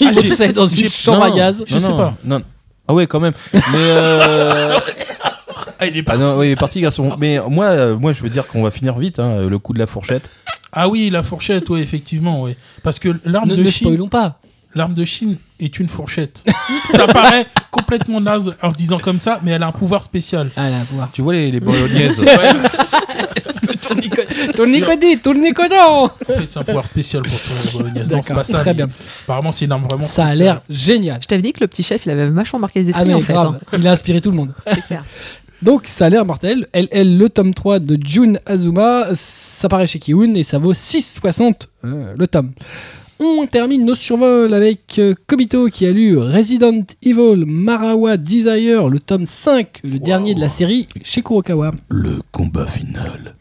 Ils 0.00 0.12
vont 0.14 0.20
j'ai- 0.22 0.28
tous 0.28 0.40
aller 0.40 0.52
dans 0.52 0.66
une 0.66 0.88
chambre 0.88 1.18
Non, 1.26 1.32
à 1.32 1.36
gaz. 1.36 1.64
Je 1.66 1.78
sais 1.78 1.88
non, 1.88 1.96
pas. 1.96 2.14
non. 2.24 2.42
Ah 2.88 2.94
ouais, 2.94 3.06
quand 3.08 3.18
même. 3.18 3.32
Mais 3.52 3.60
euh... 3.74 4.78
Ah, 5.78 5.86
il 5.86 5.96
est 5.96 6.00
ah 6.00 6.02
parti. 6.16 6.20
non, 6.22 6.38
oui, 6.38 6.48
il 6.48 6.50
est 6.52 6.56
parti, 6.56 6.80
garçon. 6.80 7.16
Mais 7.18 7.38
moi, 7.48 7.66
euh, 7.66 7.96
moi, 7.96 8.12
je 8.12 8.22
veux 8.22 8.28
dire 8.30 8.46
qu'on 8.46 8.62
va 8.62 8.70
finir 8.70 8.98
vite. 8.98 9.18
Hein, 9.18 9.46
le 9.48 9.58
coup 9.58 9.72
de 9.72 9.78
la 9.78 9.86
fourchette. 9.86 10.28
Ah 10.72 10.88
oui, 10.88 11.10
la 11.10 11.22
fourchette, 11.22 11.68
oui, 11.70 11.80
effectivement, 11.80 12.42
oui. 12.42 12.56
Parce 12.82 12.98
que 12.98 13.08
l'arme 13.24 13.48
Ne, 13.50 13.56
de 13.56 13.62
ne 13.62 13.68
Chine, 13.70 13.86
spoilons 13.88 14.08
pas. 14.08 14.40
l'arme 14.74 14.94
de 14.94 15.04
Chine 15.04 15.36
est 15.60 15.78
une 15.78 15.88
fourchette. 15.88 16.44
ça 16.92 17.06
paraît 17.06 17.46
complètement 17.70 18.20
naze 18.20 18.54
en 18.62 18.72
disant 18.72 18.98
comme 18.98 19.18
ça, 19.18 19.40
mais 19.42 19.52
elle 19.52 19.62
a 19.62 19.68
un 19.68 19.72
pouvoir 19.72 20.02
spécial. 20.02 20.50
Ah 20.56 20.68
là, 20.70 20.76
voir. 20.92 21.10
Tu 21.12 21.22
vois 21.22 21.32
les, 21.34 21.50
les 21.50 21.60
bolognaises 21.60 22.20
Tournicodé, 24.54 25.16
tournicodon 25.18 26.04
En 26.04 26.08
fait, 26.26 26.46
c'est 26.48 26.58
un 26.58 26.64
pouvoir 26.64 26.86
spécial 26.86 27.22
pour 27.22 27.32
ton 27.40 27.78
bolognaise. 27.78 28.10
Non, 28.10 28.20
c'est 28.22 28.32
D'accord, 28.34 28.36
pas 28.36 28.44
ça. 28.44 28.58
très 28.58 28.70
mais 28.70 28.74
bien. 28.86 28.88
Apparemment, 29.24 29.52
c'est 29.52 29.64
une 29.64 29.72
arme 29.72 29.84
vraiment 29.84 30.02
Ça 30.06 30.24
a 30.24 30.28
spéciale. 30.28 30.44
l'air 30.46 30.60
génial. 30.68 31.18
Je 31.22 31.26
t'avais 31.28 31.42
dit 31.42 31.52
que 31.52 31.60
le 31.60 31.68
petit 31.68 31.82
chef, 31.82 32.04
il 32.04 32.10
avait 32.10 32.28
vachement 32.28 32.58
marqué 32.58 32.80
les 32.82 32.86
Ah 32.88 32.90
esprits 32.90 33.06
mais 33.08 33.14
en 33.14 33.20
fait. 33.20 33.32
grave, 33.32 33.58
hein. 33.62 33.76
il 33.78 33.86
a 33.86 33.92
inspiré 33.92 34.20
tout 34.20 34.30
le 34.30 34.36
monde. 34.36 34.52
C'est 34.66 34.84
clair. 34.84 35.04
Donc 35.62 35.86
ça 35.86 36.06
a 36.06 36.08
l'air 36.10 36.24
mortel. 36.24 36.66
LL, 36.74 37.16
le 37.16 37.28
tome 37.28 37.54
3 37.54 37.78
de 37.78 37.98
Jun 38.02 38.34
Azuma, 38.44 39.08
ça 39.14 39.68
paraît 39.68 39.86
chez 39.86 39.98
Kiun 39.98 40.34
et 40.34 40.42
ça 40.42 40.58
vaut 40.58 40.74
6,60 40.74 41.54
euh, 41.84 42.14
le 42.16 42.26
tome. 42.26 42.52
On 43.18 43.46
termine 43.46 43.86
nos 43.86 43.94
survols 43.94 44.52
avec 44.52 44.98
euh, 44.98 45.14
Kobito 45.26 45.68
qui 45.68 45.86
a 45.86 45.90
lu 45.90 46.18
Resident 46.18 46.82
Evil 47.02 47.44
Marawa 47.46 48.18
Desire, 48.18 48.88
le 48.88 48.98
tome 48.98 49.24
5, 49.24 49.80
le 49.84 49.98
dernier 49.98 50.34
de 50.34 50.40
la 50.40 50.50
série 50.50 50.88
chez 51.02 51.22
Kurokawa. 51.22 51.72
Le 51.88 52.18
combat 52.30 52.66
final. 52.66 53.34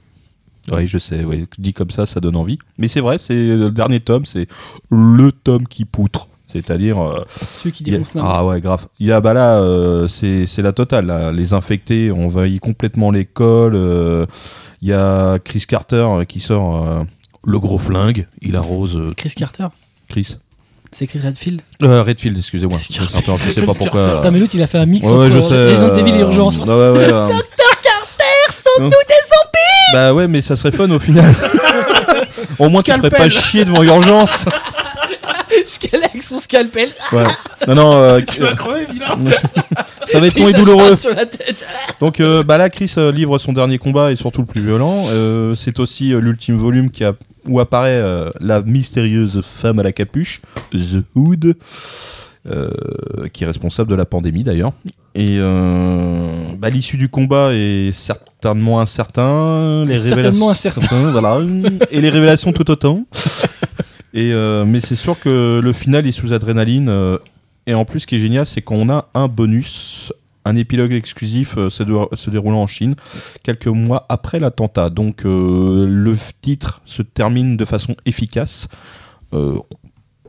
Oui, 0.71 0.87
je 0.87 0.97
sais, 0.97 1.25
oui. 1.25 1.45
dit 1.57 1.73
comme 1.73 1.91
ça, 1.91 2.05
ça 2.05 2.21
donne 2.21 2.37
envie. 2.37 2.57
Mais 2.77 2.87
c'est 2.87 3.01
vrai, 3.01 3.17
c'est 3.17 3.35
le 3.35 3.69
dernier 3.69 3.99
tome, 3.99 4.25
c'est 4.25 4.47
le 4.89 5.31
tome 5.31 5.67
qui 5.67 5.83
poutre. 5.83 6.29
C'est-à-dire. 6.61 6.99
euh, 7.03 7.25
Ceux 7.61 7.69
qui 7.69 7.83
a- 7.83 7.91
défoncent 7.91 8.13
la 8.15 8.21
ah 8.25 8.45
ouais, 8.45 8.61
grave. 8.61 8.87
Il 8.99 9.07
y 9.07 9.11
a, 9.11 9.19
bah 9.21 9.33
là, 9.33 9.57
euh, 9.57 10.07
c'est 10.07 10.45
c'est 10.45 10.61
la 10.61 10.71
totale. 10.71 11.05
là. 11.07 11.31
Les 11.31 11.53
infectés 11.53 12.11
envahissent 12.11 12.59
complètement 12.61 13.11
l'école. 13.11 13.73
euh, 13.75 14.25
Il 14.81 14.89
y 14.89 14.93
a 14.93 15.37
Chris 15.39 15.65
Carter 15.67 16.05
euh, 16.07 16.23
qui 16.25 16.39
sort 16.39 16.85
euh, 16.87 17.03
le 17.45 17.59
gros 17.59 17.77
flingue. 17.77 18.27
Il 18.41 18.55
arrose 18.55 18.95
euh, 18.97 19.09
Chris 19.17 19.33
Carter 19.35 19.67
Chris. 20.09 20.37
C'est 20.91 21.07
Chris 21.07 21.19
Redfield 21.25 21.61
Euh, 21.83 22.03
Redfield, 22.03 22.37
excusez-moi. 22.37 22.79
Carter, 22.79 23.33
je 23.37 23.51
sais 23.51 23.61
pas 23.61 23.73
pourquoi. 23.73 24.01
Carter. 24.03 24.17
Putain 24.19 24.31
mais 24.31 24.39
l'autre 24.39 24.55
il 24.55 24.63
a 24.63 24.67
fait 24.67 24.77
un 24.77 24.85
mix 24.85 25.05
Ouais, 25.09 25.25
entre 25.25 25.29
je 25.29 25.41
sais. 25.41 25.69
Resident 25.73 25.95
Evil 25.97 26.11
et 26.15 26.19
Urgence. 26.21 26.59
ouais, 26.59 26.65
ouais, 26.65 26.89
ouais, 26.91 27.11
euh. 27.13 27.27
Sauve-nous 28.49 28.89
des 28.89 28.95
zombies? 29.27 29.93
Bah 29.93 30.13
ouais, 30.13 30.27
mais 30.27 30.41
ça 30.41 30.55
serait 30.55 30.71
fun 30.71 30.89
au 30.89 30.99
final. 30.99 31.33
au 32.59 32.69
moins, 32.69 32.81
tu 32.81 32.91
ferais 32.91 32.99
Scalpel. 33.09 33.11
pas 33.11 33.29
chier 33.29 33.65
devant 33.65 33.83
Urgence. 33.83 34.45
Scal- 35.67 36.03
avec 36.09 36.21
son 36.23 36.37
scalpel. 36.37 36.89
Ouais. 37.11 37.23
Non, 37.67 37.75
non, 37.75 37.93
euh, 37.93 38.21
Tu 38.31 38.41
vas 38.41 38.53
crever, 38.53 38.85
vilain 38.91 39.07
ça 40.07 40.19
va 40.19 40.27
être 40.27 40.37
long 40.39 40.49
et 40.49 40.53
douloureux. 40.53 40.87
charge 40.89 40.99
sur 40.99 41.13
la 41.15 41.25
tête. 41.25 41.65
Donc 41.99 42.19
euh, 42.19 42.43
bah 42.43 42.57
là, 42.57 42.69
Chris 42.69 42.93
euh, 42.97 43.11
livre 43.11 43.37
son 43.37 43.53
dernier 43.53 43.77
combat 43.77 44.11
et 44.11 44.15
surtout 44.15 44.41
le 44.41 44.47
plus 44.47 44.61
violent. 44.61 45.05
Euh, 45.09 45.55
c'est 45.55 45.79
aussi 45.79 46.13
euh, 46.13 46.19
l'ultime 46.19 46.57
volume 46.57 46.91
qui 46.91 47.03
a, 47.03 47.13
où 47.47 47.59
apparaît 47.59 47.89
euh, 47.91 48.29
la 48.41 48.61
mystérieuse 48.61 49.41
femme 49.41 49.79
à 49.79 49.83
la 49.83 49.91
capuche, 49.91 50.41
The 50.71 51.03
Hood, 51.15 51.55
euh, 52.51 52.69
qui 53.33 53.43
est 53.43 53.47
responsable 53.47 53.89
de 53.89 53.95
la 53.95 54.05
pandémie 54.05 54.43
d'ailleurs. 54.43 54.73
Et 55.17 55.37
euh, 55.39 56.27
bah, 56.57 56.69
l'issue 56.69 56.97
du 56.97 57.07
combat 57.07 57.51
est 57.53 57.91
certainement 57.93 58.81
incertain. 58.81 59.85
Les 59.85 59.95
Certainement 59.97 60.47
révélations- 60.51 60.67
incertain. 60.67 61.11
voilà. 61.11 61.39
Et 61.89 62.01
les 62.01 62.09
révélations 62.09 62.51
tout 62.51 62.69
autant. 62.69 63.05
Euh, 64.15 64.65
mais 64.65 64.79
c'est 64.79 64.95
sûr 64.95 65.19
que 65.19 65.59
le 65.63 65.73
final 65.73 66.07
est 66.07 66.11
sous 66.11 66.33
adrénaline. 66.33 66.89
euh, 66.89 67.17
et 67.67 67.73
en 67.73 67.83
plus, 67.85 68.01
ce 68.01 68.07
qui 68.07 68.15
est 68.15 68.19
génial, 68.19 68.45
c'est 68.45 68.61
qu'on 68.61 68.89
a 68.89 69.09
un 69.13 69.27
bonus 69.27 70.13
un 70.47 70.55
épilogue 70.55 70.91
exclusif 70.93 71.57
euh, 71.57 71.71
se, 71.71 71.81
dé- 71.81 72.05
se 72.13 72.29
déroulant 72.29 72.61
en 72.61 72.67
Chine 72.67 72.93
quelques 73.41 73.65
mois 73.67 74.05
après 74.09 74.39
l'attentat. 74.39 74.91
Donc 74.91 75.21
le 75.25 76.15
titre 76.41 76.81
se 76.85 77.01
termine 77.01 77.57
de 77.57 77.65
façon 77.65 77.95
efficace. 78.05 78.67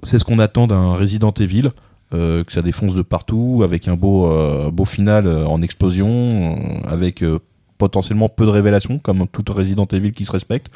C'est 0.02 0.18
ce 0.18 0.24
qu'on 0.24 0.38
attend 0.38 0.66
d'un 0.66 0.94
Resident 0.94 1.32
Evil. 1.38 1.70
que 2.10 2.44
ça 2.48 2.62
défonce 2.62 2.94
de 2.94 3.02
partout, 3.02 3.60
avec 3.62 3.88
un 3.88 3.94
beau, 3.94 4.70
beau 4.70 4.84
final 4.86 5.28
en 5.28 5.60
explosion, 5.62 6.56
avec 6.88 7.22
potentiellement 7.78 8.28
peu 8.28 8.44
de 8.46 8.50
révélations, 8.50 8.98
comme 8.98 9.26
tout 9.30 9.44
Resident 9.52 9.86
Evil 9.92 10.12
qui 10.12 10.24
se 10.24 10.32
respecte. 10.32 10.68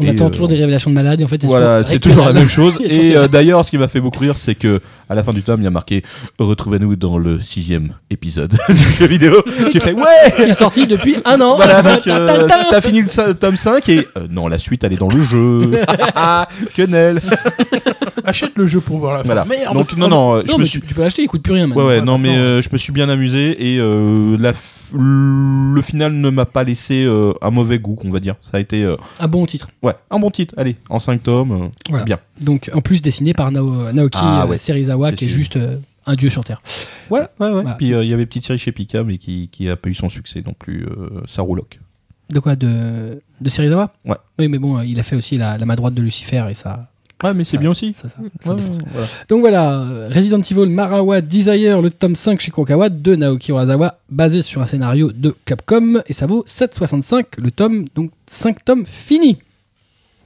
On 0.00 0.04
Et, 0.04 0.10
attend 0.10 0.26
euh, 0.26 0.30
toujours 0.30 0.48
des 0.48 0.56
révélations 0.56 0.90
de 0.90 0.94
malade 0.94 1.20
et 1.20 1.24
en 1.24 1.28
fait, 1.28 1.44
Voilà, 1.44 1.84
c'est 1.84 1.98
toujours 1.98 2.24
la 2.24 2.32
même 2.32 2.48
chose. 2.48 2.78
Et 2.84 3.16
euh, 3.16 3.28
d'ailleurs, 3.28 3.64
ce 3.64 3.70
qui 3.70 3.78
m'a 3.78 3.88
fait 3.88 4.00
beaucoup 4.00 4.20
rire, 4.20 4.36
c'est 4.38 4.54
que 4.54 4.80
à 5.08 5.14
la 5.14 5.22
fin 5.22 5.32
du 5.32 5.42
tome, 5.42 5.60
il 5.60 5.64
y 5.64 5.66
a 5.66 5.70
marqué 5.70 6.02
Retrouvez-nous 6.38 6.96
dans 6.96 7.18
le 7.18 7.40
sixième 7.40 7.92
épisode 8.10 8.56
du 8.68 8.76
jeu 8.98 9.06
vidéo. 9.06 9.42
J'ai 9.72 9.80
fait 9.80 9.92
Ouais 9.92 10.04
qui 10.36 10.42
est 10.42 10.52
sorti 10.52 10.86
depuis 10.86 11.16
un 11.24 11.40
an. 11.40 11.56
Voilà, 11.56 11.82
donc 11.82 12.06
euh, 12.06 12.48
t'as 12.70 12.80
fini 12.80 13.02
le 13.02 13.34
tome 13.34 13.56
5 13.56 13.88
et 13.88 14.06
euh, 14.16 14.26
non, 14.30 14.48
la 14.48 14.58
suite 14.58 14.84
elle 14.84 14.92
est 14.92 14.96
dans 15.00 15.08
le 15.08 15.22
jeu. 15.22 15.70
Quenelle. 16.74 17.20
Achète 18.24 18.52
le 18.56 18.66
jeu 18.66 18.80
pour 18.80 18.98
voir 18.98 19.12
la 19.14 19.18
fin. 19.20 19.24
Voilà. 19.26 19.44
Merde. 19.44 19.74
Donc 19.74 19.96
non, 19.96 20.08
non, 20.08 20.34
euh, 20.36 20.42
je 20.46 20.52
Non, 20.52 20.58
me 20.58 20.64
suis. 20.64 20.80
tu, 20.80 20.86
tu 20.88 20.94
peux 20.94 21.02
l'acheter, 21.02 21.22
il 21.22 21.28
coûte 21.28 21.42
plus 21.42 21.52
rien 21.54 21.64
Ouais, 21.64 21.68
maintenant. 21.74 21.86
ouais, 21.88 21.98
Ah, 22.00 22.04
non, 22.04 22.18
mais 22.18 22.36
euh, 22.36 22.60
je 22.62 22.68
me 22.72 22.76
suis 22.78 22.92
bien 22.92 23.08
amusé 23.08 23.72
et 23.74 23.78
euh, 23.78 24.36
la 24.38 24.52
f- 24.52 24.94
le 24.94 25.82
final 25.82 26.12
ne 26.12 26.30
m'a 26.38 26.46
pas 26.46 26.64
laissé 26.64 27.04
euh, 27.04 27.32
un 27.42 27.50
mauvais 27.50 27.78
goût, 27.78 27.98
on 28.04 28.10
va 28.10 28.20
dire. 28.20 28.36
Ça 28.42 28.56
a 28.56 28.60
été, 28.60 28.82
euh, 28.84 28.96
Un 29.20 29.28
bon 29.28 29.44
titre. 29.46 29.68
ouais, 29.82 29.94
un 30.10 30.18
bon 30.18 30.30
titre. 30.30 30.54
Allez, 30.56 30.76
en 30.88 30.98
5 30.98 31.22
tomes, 31.22 31.52
euh, 31.52 31.68
Voilà. 31.90 32.04
bien. 32.04 32.18
Donc, 32.40 32.70
en 32.74 32.80
plus 32.80 33.02
dessiné 33.02 33.34
par 33.34 33.50
Nao- 33.52 33.92
Naoki 33.92 34.18
Ah, 34.20 34.46
ouais. 34.46 34.58
Serizawa, 34.58 35.12
qui 35.12 35.26
est 35.26 35.28
juste 35.28 35.58
un 36.06 36.14
dieu 36.14 36.30
sur 36.30 36.44
Terre. 36.44 36.60
Ouais, 37.10 37.20
ouais, 37.20 37.26
ouais. 37.46 37.50
Voilà. 37.62 37.74
Puis 37.74 37.88
il 37.90 38.04
y 38.08 38.14
avait 38.14 38.26
Petite 38.26 38.46
Série 38.46 38.58
chez 38.58 38.72
Pika, 38.72 39.04
mais 39.04 39.18
qui, 39.18 39.48
qui 39.48 39.68
a 39.68 39.76
pas 39.76 39.88
eu 39.90 39.94
son 39.94 40.08
succès 40.08 40.42
non 40.46 40.54
plus, 40.58 40.84
euh, 40.86 41.20
Sarouloc. 41.26 41.80
De 42.30 42.40
quoi? 42.40 42.56
De, 42.56 43.22
de 43.40 43.48
Serizawa? 43.48 43.92
Ouais. 44.04 44.16
Oui, 44.38 44.48
mais 44.48 44.58
bon, 44.58 44.80
il 44.82 44.98
a 45.00 45.02
fait 45.02 45.16
aussi 45.16 45.36
la, 45.38 45.56
la 45.58 45.64
main 45.66 45.74
droite 45.76 45.94
de 45.94 46.02
Lucifer 46.02 46.44
et 46.50 46.54
ça. 46.54 46.88
Ouais, 47.24 47.34
mais 47.34 47.42
c'est 47.44 47.58
bien 47.58 47.70
aussi. 47.70 47.92
Ça, 47.94 48.08
ça, 48.08 48.16
ça 48.40 48.50
Ouais, 48.50 48.56
défonce. 48.56 48.78
voilà. 48.92 49.06
Donc 49.28 49.40
voilà, 49.40 49.84
Resident 50.08 50.40
Evil 50.40 50.66
Marawa 50.72 51.20
Desire, 51.20 51.82
le 51.82 51.90
tome 51.90 52.14
5 52.14 52.40
chez 52.40 52.50
Kurokawa 52.52 52.88
de 52.90 53.16
Naoki 53.16 53.50
Urasawa, 53.50 53.98
basé 54.08 54.42
sur 54.42 54.60
un 54.62 54.66
scénario 54.66 55.10
de 55.12 55.34
Capcom, 55.44 56.00
et 56.06 56.12
ça 56.12 56.26
vaut 56.26 56.44
7,65 56.46 57.24
le 57.38 57.50
tome, 57.50 57.86
donc 57.96 58.10
5 58.30 58.64
tomes 58.64 58.84
finis. 58.86 59.38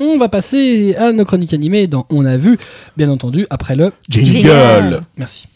On 0.00 0.18
va 0.18 0.28
passer 0.28 0.94
à 0.96 1.12
nos 1.12 1.24
chroniques 1.24 1.54
animées 1.54 1.86
dans 1.86 2.06
On 2.10 2.24
a 2.26 2.36
vu, 2.36 2.58
bien 2.96 3.08
entendu, 3.08 3.46
après 3.50 3.76
le... 3.76 3.92
Jingle. 4.08 5.02
Merci. 5.16 5.46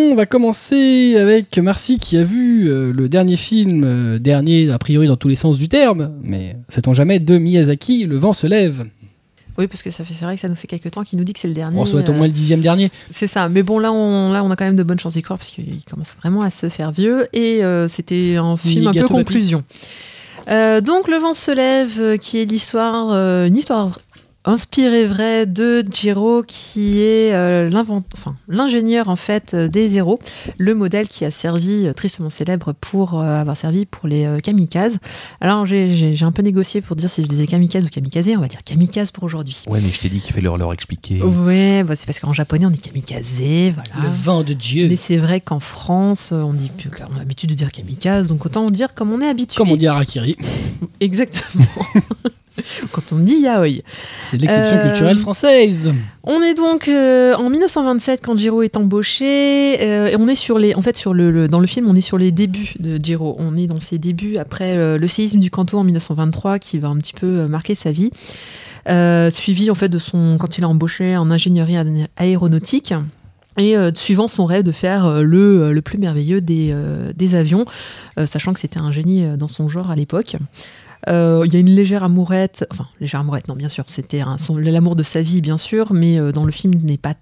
On 0.00 0.14
va 0.14 0.26
commencer 0.26 1.16
avec 1.16 1.58
Marcy 1.58 1.98
qui 1.98 2.16
a 2.18 2.22
vu 2.22 2.70
euh, 2.70 2.92
le 2.92 3.08
dernier 3.08 3.36
film, 3.36 3.82
euh, 3.84 4.18
dernier 4.18 4.70
a 4.70 4.78
priori 4.78 5.08
dans 5.08 5.16
tous 5.16 5.26
les 5.26 5.34
sens 5.34 5.58
du 5.58 5.68
terme, 5.68 6.12
mais 6.22 6.56
sait-on 6.68 6.92
jamais, 6.92 7.18
de 7.18 7.36
Miyazaki, 7.36 8.04
Le 8.04 8.16
vent 8.16 8.32
se 8.32 8.46
lève. 8.46 8.84
Oui, 9.58 9.66
parce 9.66 9.82
que 9.82 9.90
ça 9.90 10.04
fait, 10.04 10.14
c'est 10.14 10.24
vrai 10.24 10.36
que 10.36 10.40
ça 10.40 10.48
nous 10.48 10.54
fait 10.54 10.68
quelques 10.68 10.92
temps 10.92 11.02
qu'il 11.02 11.18
nous 11.18 11.24
dit 11.24 11.32
que 11.32 11.40
c'est 11.40 11.48
le 11.48 11.54
dernier. 11.54 11.80
On 11.80 11.84
souhaite 11.84 12.08
au 12.08 12.12
euh, 12.12 12.16
moins 12.16 12.28
le 12.28 12.32
dixième 12.32 12.60
dernier. 12.60 12.92
C'est 13.10 13.26
ça, 13.26 13.48
mais 13.48 13.64
bon 13.64 13.80
là 13.80 13.92
on, 13.92 14.30
là 14.30 14.44
on 14.44 14.50
a 14.52 14.56
quand 14.56 14.66
même 14.66 14.76
de 14.76 14.84
bonnes 14.84 15.00
chances 15.00 15.14
d'y 15.14 15.22
croire 15.22 15.38
parce 15.38 15.50
qu'il 15.50 15.82
commence 15.90 16.14
vraiment 16.20 16.42
à 16.42 16.50
se 16.50 16.68
faire 16.68 16.92
vieux 16.92 17.26
et 17.32 17.62
c'était 17.88 18.36
un 18.36 18.56
film 18.56 18.86
un 18.86 18.92
peu 18.92 19.08
conclusion. 19.08 19.64
Donc 20.46 21.08
Le 21.08 21.18
vent 21.18 21.34
se 21.34 21.50
lève, 21.50 22.18
qui 22.18 22.38
est 22.38 22.44
l'histoire, 22.44 23.12
une 23.46 23.56
histoire 23.56 23.98
inspirée 24.44 25.04
vraie 25.04 25.44
de 25.46 25.84
Jiro, 25.90 26.42
qui 26.46 27.00
est 27.00 27.34
euh, 27.34 27.68
l'invent- 27.68 28.02
enfin, 28.14 28.36
l'ingénieur 28.48 29.08
en 29.08 29.16
fait 29.16 29.52
euh, 29.52 29.68
des 29.68 29.88
zéros, 29.90 30.18
le 30.56 30.74
modèle 30.74 31.06
qui 31.08 31.24
a 31.24 31.30
servi 31.30 31.86
euh, 31.86 31.92
tristement 31.92 32.30
célèbre 32.30 32.72
pour 32.80 33.20
euh, 33.20 33.24
avoir 33.40 33.56
servi 33.56 33.84
pour 33.84 34.08
les 34.08 34.24
euh, 34.24 34.38
kamikazes. 34.38 34.96
Alors 35.40 35.66
j'ai- 35.66 36.14
un 36.22 36.32
peu 36.32 36.42
négocié 36.42 36.80
pour 36.80 36.96
dire 36.96 37.10
si 37.10 37.22
je 37.22 37.26
disais 37.28 37.46
kamikaze 37.46 37.84
ou 37.84 37.88
kamikaze, 37.88 38.28
on 38.36 38.40
va 38.40 38.48
dire 38.48 38.62
kamikaze 38.64 39.10
pour 39.10 39.24
aujourd'hui. 39.24 39.62
Ouais, 39.66 39.80
mais 39.82 39.90
je 39.92 40.00
t'ai 40.00 40.08
dit 40.08 40.20
qu'il 40.20 40.32
fallait 40.32 40.44
leur, 40.44 40.56
leur 40.56 40.72
expliquer. 40.72 41.20
Ouais, 41.22 41.82
bah, 41.84 41.94
c'est 41.96 42.06
parce 42.06 42.20
qu'en 42.20 42.32
japonais 42.32 42.64
on 42.66 42.70
dit 42.70 42.80
kamikaze, 42.80 43.42
voilà. 43.74 44.08
Le 44.08 44.08
vent 44.14 44.44
de 44.44 44.54
Dieu. 44.54 44.88
Mais 44.88 44.96
c'est 44.96 45.16
vrai 45.18 45.40
qu'en 45.40 45.60
France, 45.60 46.32
on, 46.32 46.52
dit, 46.54 46.70
on 47.12 47.16
a 47.16 47.18
l'habitude 47.18 47.50
de 47.50 47.54
dire 47.54 47.70
kamikaze, 47.70 48.28
donc 48.28 48.46
autant 48.46 48.64
dire 48.66 48.94
comme 48.94 49.12
on 49.12 49.20
est 49.20 49.28
habitué. 49.28 49.56
Comme 49.58 49.70
on 49.72 49.76
dit 49.76 49.86
Harakiri. 49.86 50.36
Exactement. 51.00 51.64
Quand 52.92 53.12
on 53.12 53.18
dit 53.18 53.36
yaoi. 53.40 53.82
C'est 54.30 54.36
l'exception 54.40 54.76
Euh, 54.76 54.82
culturelle 54.84 55.18
française. 55.18 55.92
On 56.24 56.42
est 56.42 56.54
donc 56.54 56.88
euh, 56.88 57.34
en 57.34 57.48
1927 57.50 58.20
quand 58.24 58.36
Jiro 58.36 58.62
est 58.62 58.76
embauché. 58.76 59.76
euh, 59.80 60.08
et 60.08 60.16
on 60.16 60.28
est 60.28 60.34
sur 60.34 60.58
les, 60.58 60.74
en 60.74 60.82
fait, 60.82 60.96
sur 60.96 61.14
le, 61.14 61.30
le- 61.30 61.48
dans 61.48 61.60
le 61.60 61.66
film, 61.66 61.88
on 61.88 61.94
est 61.94 62.00
sur 62.00 62.18
les 62.18 62.30
débuts 62.32 62.74
de 62.78 62.98
Jiro. 63.02 63.36
On 63.38 63.56
est 63.56 63.66
dans 63.66 63.80
ses 63.80 63.98
débuts 63.98 64.36
après 64.36 64.76
euh, 64.76 64.98
le 64.98 65.08
séisme 65.08 65.40
du 65.40 65.50
Kanto 65.50 65.78
en 65.78 65.84
1923 65.84 66.58
qui 66.58 66.78
va 66.78 66.88
un 66.88 66.96
petit 66.96 67.12
peu 67.14 67.26
euh, 67.26 67.48
marquer 67.48 67.74
sa 67.74 67.92
vie. 67.92 68.10
Euh, 68.88 69.30
suivi 69.30 69.70
en 69.70 69.74
fait 69.74 69.88
de 69.88 69.98
son 69.98 70.36
quand 70.38 70.56
il 70.56 70.64
a 70.64 70.68
embauché 70.68 71.16
en 71.16 71.30
ingénierie 71.30 71.76
aé- 71.76 72.06
aéronautique. 72.16 72.94
Et 73.60 73.76
euh, 73.76 73.90
suivant 73.92 74.28
son 74.28 74.44
rêve 74.44 74.62
de 74.62 74.70
faire 74.70 75.04
euh, 75.04 75.22
le, 75.22 75.62
euh, 75.62 75.72
le 75.72 75.82
plus 75.82 75.98
merveilleux 75.98 76.40
des, 76.40 76.70
euh, 76.72 77.12
des 77.16 77.34
avions, 77.34 77.64
euh, 78.16 78.24
sachant 78.24 78.52
que 78.52 78.60
c'était 78.60 78.80
un 78.80 78.92
génie 78.92 79.24
euh, 79.24 79.36
dans 79.36 79.48
son 79.48 79.68
genre 79.68 79.90
à 79.90 79.96
l'époque. 79.96 80.36
Euh, 81.08 81.42
Il 81.46 81.52
y 81.52 81.56
a 81.56 81.60
une 81.60 81.70
légère 81.70 82.02
amourette, 82.02 82.66
enfin 82.72 82.86
légère 83.00 83.20
amourette, 83.20 83.48
non 83.48 83.54
bien 83.54 83.68
sûr, 83.68 83.84
c'était 83.86 84.22
l'amour 84.48 84.96
de 84.96 85.02
sa 85.02 85.22
vie 85.22 85.40
bien 85.40 85.58
sûr, 85.58 85.92
mais 85.92 86.18
euh, 86.18 86.32
dans 86.32 86.44
le 86.44 86.52
film 86.52 86.74
n'est 86.82 86.98
pas 86.98 87.14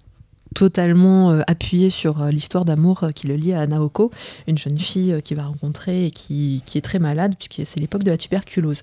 totalement 0.55 1.31
euh, 1.31 1.41
appuyé 1.47 1.89
sur 1.89 2.23
l'histoire 2.25 2.65
d'amour 2.65 3.09
qui 3.13 3.27
le 3.27 3.35
lie 3.35 3.53
à 3.53 3.67
Naoko, 3.67 4.11
une 4.47 4.57
jeune 4.57 4.79
fille 4.79 5.21
qu'il 5.23 5.37
va 5.37 5.45
rencontrer 5.45 6.05
et 6.05 6.11
qui, 6.11 6.63
qui 6.65 6.77
est 6.77 6.81
très 6.81 6.99
malade 6.99 7.35
puisque 7.37 7.67
c'est 7.67 7.79
l'époque 7.79 8.03
de 8.03 8.09
la 8.09 8.17
tuberculose. 8.17 8.81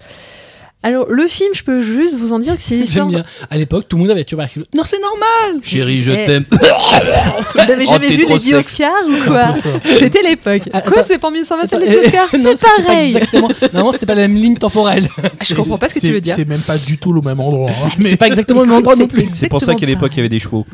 Alors 0.84 1.06
le 1.08 1.26
film, 1.28 1.50
je 1.54 1.62
peux 1.64 1.80
juste 1.82 2.14
vous 2.16 2.32
en 2.32 2.38
dire 2.38 2.54
que 2.56 2.60
c'est 2.62 2.76
l'histoire. 2.76 3.08
J'aime 3.10 3.22
bien. 3.22 3.24
À 3.50 3.56
l'époque, 3.56 3.86
tout 3.88 3.96
le 3.96 4.02
monde 4.02 4.10
avait 4.10 4.20
la 4.20 4.24
tuberculose. 4.24 4.66
Non, 4.74 4.82
c'est 4.86 5.00
normal 5.00 5.60
Chérie, 5.62 5.96
je 5.96 6.10
Eh. 6.12 6.24
t'aime. 6.26 6.44
Vous 6.50 7.58
n'avez 7.58 7.84
Oh, 7.86 7.90
jamais 7.92 8.08
vu 8.08 8.26
les 8.28 8.38
sexe. 8.38 8.52
Oscars 8.80 8.90
ou 9.08 9.16
quoi. 9.30 9.54
C'était 9.98 10.22
l'époque. 10.22 10.62
Ah, 10.72 10.82
Quoi, 10.82 11.02
c'est 11.08 11.18
pas 11.18 11.28
en 11.28 11.30
1927 11.30 11.74
Attends, 11.74 11.84
les 11.90 11.96
eh, 11.96 12.06
Oscars 12.06 12.28
non, 12.40 12.52
C'est 12.56 12.84
pareil. 12.84 13.16
exactement. 13.16 13.48
Normalement, 13.72 13.92
c'est 13.98 14.06
pas 14.06 14.14
la 14.14 14.26
même 14.26 14.36
ligne 14.36 14.56
temporelle. 14.56 15.08
Je 15.42 15.54
comprends 15.54 15.78
pas 15.78 15.88
ce 15.88 15.94
que 15.94 16.00
tu 16.00 16.12
veux 16.12 16.20
dire. 16.20 16.34
C'est 16.36 16.46
même 16.48 16.60
pas 16.60 16.76
du 16.78 16.98
tout 16.98 17.12
le 17.12 17.20
même 17.22 17.40
endroit. 17.40 17.70
hein. 17.70 17.88
Mais 17.98 18.10
c'est 18.10 18.16
pas 18.16 18.26
exactement 18.26 18.60
le 18.60 18.66
même 18.68 18.76
endroit 18.78 18.94
non 18.96 19.06
plus. 19.08 19.28
C'est 19.32 19.48
pour 19.48 19.62
ça 19.62 19.74
qu'à 19.74 19.86
l'époque 19.86 20.12
il 20.14 20.18
y 20.18 20.20
avait 20.20 20.28
des 20.28 20.38
chevaux. 20.38 20.66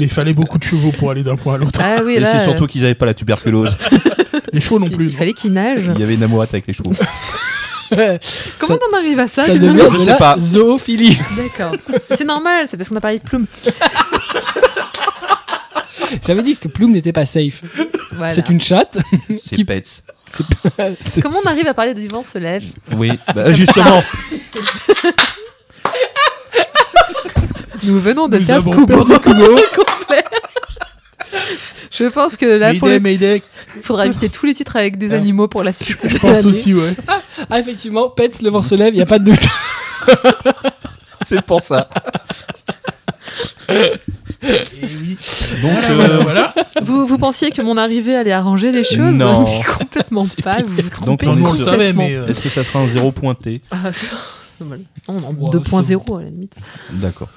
il 0.00 0.08
fallait 0.10 0.34
beaucoup 0.34 0.58
de 0.58 0.64
chevaux 0.64 0.92
pour 0.92 1.10
aller 1.10 1.22
d'un 1.24 1.36
point 1.36 1.54
à 1.54 1.58
l'autre. 1.58 1.80
Ah 1.82 2.02
oui, 2.04 2.14
Et 2.16 2.24
c'est 2.24 2.40
surtout 2.44 2.66
qu'ils 2.66 2.84
avaient 2.84 2.94
pas 2.94 3.06
la 3.06 3.14
tuberculose. 3.14 3.76
Les 4.52 4.60
chevaux 4.62 4.78
non 4.78 4.86
euh, 4.86 4.90
plus. 4.90 5.06
il 5.08 5.16
fallait 5.16 5.32
qu'il 5.34 5.52
nage. 5.52 5.90
Il 5.94 6.00
y 6.00 6.02
avait 6.04 6.14
une 6.14 6.22
amourette 6.22 6.50
avec 6.54 6.66
les 6.66 6.72
chevaux. 6.72 6.92
Comment 8.60 8.76
t'en 8.78 8.96
arrives 8.98 9.18
à 9.18 9.28
ça, 9.28 9.46
ça 9.46 9.52
devient 9.54 9.88
de 9.90 9.98
sais 10.00 10.06
la 10.06 10.16
pas. 10.16 10.36
zoophilie. 10.38 11.18
D'accord. 11.36 11.72
C'est 12.14 12.24
normal, 12.24 12.66
c'est 12.68 12.76
parce 12.76 12.88
qu'on 12.88 12.96
a 12.96 13.00
parlé 13.00 13.18
de 13.18 13.24
plume. 13.24 13.46
J'avais 16.26 16.42
dit 16.42 16.56
que 16.56 16.68
Plume 16.68 16.92
n'était 16.92 17.12
pas 17.12 17.26
safe. 17.26 17.62
Voilà. 18.12 18.34
C'est 18.34 18.48
une 18.48 18.60
chatte. 18.60 18.96
C'est 19.42 19.56
Qui- 19.56 19.64
Pets. 19.64 20.02
C'est 21.06 21.20
Comment 21.22 21.38
on 21.44 21.48
arrive 21.48 21.66
à 21.68 21.74
parler 21.74 21.92
de 21.94 22.06
vent 22.10 22.22
se 22.22 22.38
lève 22.38 22.64
Oui, 22.92 23.12
bah, 23.34 23.52
justement. 23.52 24.02
Nous 27.84 27.98
venons 28.00 28.28
de 28.28 28.38
Nous 28.38 28.46
perdre 28.46 28.72
avons 28.72 28.86
Kubo. 28.86 29.04
Complet. 29.04 30.24
Je 31.90 32.04
pense 32.04 32.36
que 32.36 32.46
là, 32.46 32.72
pour 32.74 32.88
Mayday, 32.88 32.94
le- 32.94 33.00
Mayday. 33.00 33.42
Il 33.76 33.82
faudra 33.82 34.06
éviter 34.06 34.28
tous 34.28 34.46
les 34.46 34.54
titres 34.54 34.76
avec 34.76 34.96
des 34.98 35.08
Ouais. 35.08 35.16
animaux 35.16 35.48
pour 35.48 35.62
la 35.62 35.72
suite. 35.72 35.98
Je 36.04 36.16
pense 36.18 36.44
aussi, 36.44 36.74
ouais. 36.74 36.94
Ah, 37.50 37.58
effectivement, 37.58 38.08
Pets, 38.08 38.42
le 38.42 38.50
vent 38.50 38.62
se 38.62 38.74
lève, 38.74 38.92
il 38.94 38.96
n'y 38.96 39.02
a 39.02 39.06
pas 39.06 39.18
de 39.18 39.24
doute. 39.24 39.46
C'est 41.22 41.42
pour 41.42 41.60
ça. 41.62 41.88
Et 43.68 44.00
oui. 44.42 45.18
Donc, 45.62 45.72
Voilà, 45.72 45.90
euh, 45.90 46.18
voilà. 46.22 46.54
Vous, 46.82 47.06
vous 47.06 47.18
pensiez 47.18 47.50
que 47.50 47.60
mon 47.60 47.76
arrivée 47.76 48.14
allait 48.14 48.32
arranger 48.32 48.72
les 48.72 48.84
choses 48.84 49.14
Non. 49.14 49.44
Mais 49.44 49.62
complètement 49.64 50.26
pas. 50.42 50.58
Vous 50.66 50.82
vous 50.82 50.88
trompez 50.90 51.26
Donc, 51.26 51.38
on 51.46 51.52
le 51.52 51.58
savait, 51.58 51.92
mais. 51.92 52.14
euh, 52.16 52.26
est-ce 52.28 52.40
que 52.40 52.48
ça 52.48 52.64
sera 52.64 52.78
un 52.78 52.86
zéro 52.86 53.12
pointé 53.12 53.60
Ah. 53.70 53.90
Non, 54.60 54.76
non, 55.20 55.34
Wow, 55.38 55.50
2.0 55.52 56.18
à 56.18 56.22
la 56.22 56.30
limite. 56.30 56.52
D'accord. 56.92 57.28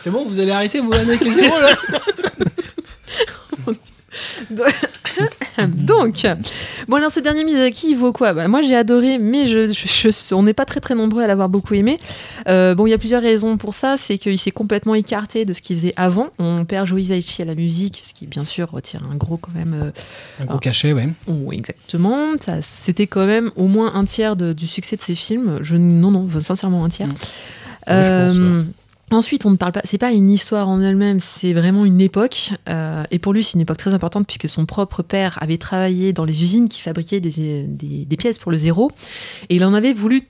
C'est 0.00 0.10
bon, 0.10 0.26
vous 0.28 0.38
allez 0.38 0.50
arrêter, 0.50 0.80
vous 0.80 0.92
avec 0.92 1.20
les 1.20 1.30
zéros 1.32 1.58
là 1.60 1.76
Donc, 5.66 6.26
bon 6.88 6.96
alors 6.96 7.10
ce 7.10 7.20
dernier 7.20 7.44
Miyazaki, 7.44 7.90
il 7.90 7.96
vaut 7.96 8.12
quoi? 8.12 8.32
Bah, 8.34 8.48
Moi 8.48 8.62
j'ai 8.62 8.74
adoré, 8.76 9.18
mais 9.18 9.46
je, 9.48 9.66
je- 9.72 10.08
je- 10.10 10.34
on 10.34 10.42
n'est 10.42 10.52
pas 10.54 10.64
très 10.64 10.80
très 10.80 10.94
nombreux 10.94 11.22
à 11.22 11.26
l'avoir 11.26 11.48
beaucoup 11.48 11.74
aimé. 11.74 11.98
Euh, 12.48 12.74
bon, 12.74 12.86
il 12.86 12.90
y 12.90 12.92
a 12.94 12.98
plusieurs 12.98 13.22
raisons 13.22 13.56
pour 13.56 13.74
ça. 13.74 13.96
C'est 13.98 14.18
qu'il 14.18 14.38
s'est 14.38 14.50
complètement 14.50 14.94
écarté 14.94 15.44
de 15.44 15.52
ce 15.52 15.60
qu'il 15.60 15.76
faisait 15.76 15.94
avant. 15.96 16.28
On 16.38 16.64
perd 16.64 16.86
Joe 16.86 17.00
Hisaishi 17.00 17.42
à 17.42 17.44
la 17.44 17.54
musique, 17.54 18.02
ce 18.06 18.14
qui 18.14 18.26
bien 18.26 18.44
sûr 18.44 18.70
retire 18.70 19.02
un 19.10 19.16
gros 19.16 19.36
quand 19.36 19.52
même. 19.54 19.74
euh, 19.74 19.90
Un 20.40 20.44
gros 20.44 20.58
cachet, 20.58 20.92
ouais. 20.92 21.08
oh, 21.26 21.52
exactement. 21.52 22.36
Ça, 22.40 22.62
c'était 22.62 23.06
quand 23.06 23.26
même 23.26 23.50
au 23.56 23.66
moins 23.66 23.94
un 23.94 24.04
tiers 24.04 24.36
de- 24.36 24.52
du 24.52 24.66
succès 24.66 24.96
de 24.96 25.02
ses 25.02 25.14
films. 25.14 25.58
Je 25.60 25.76
non 25.76 26.10
non, 26.10 26.28
sincèrement 26.40 26.84
un 26.84 26.88
tiers. 26.88 27.08
Mm. 27.08 27.12
Ouais, 27.90 27.94
je 28.04 28.26
pense, 28.28 28.36
Euh, 28.38 28.62
Ensuite, 29.10 29.46
on 29.46 29.50
ne 29.50 29.56
parle 29.56 29.72
pas, 29.72 29.80
c'est 29.84 29.98
pas 29.98 30.10
une 30.10 30.28
histoire 30.30 30.68
en 30.68 30.82
elle-même, 30.82 31.20
c'est 31.20 31.54
vraiment 31.54 31.84
une 31.84 32.00
époque. 32.00 32.52
euh, 32.68 33.04
et 33.10 33.18
pour 33.18 33.32
lui, 33.32 33.42
c'est 33.42 33.54
une 33.54 33.62
époque 33.62 33.78
très 33.78 33.94
importante 33.94 34.26
puisque 34.26 34.48
son 34.48 34.66
propre 34.66 35.02
père 35.02 35.38
avait 35.40 35.56
travaillé 35.56 36.12
dans 36.12 36.24
les 36.24 36.42
usines 36.42 36.68
qui 36.68 36.82
fabriquaient 36.82 37.20
des, 37.20 38.16
pièces 38.18 38.38
pour 38.38 38.52
le 38.52 38.58
zéro. 38.58 38.90
Et 39.48 39.56
il 39.56 39.64
en 39.64 39.72
avait 39.72 39.94
voulu 39.94 40.28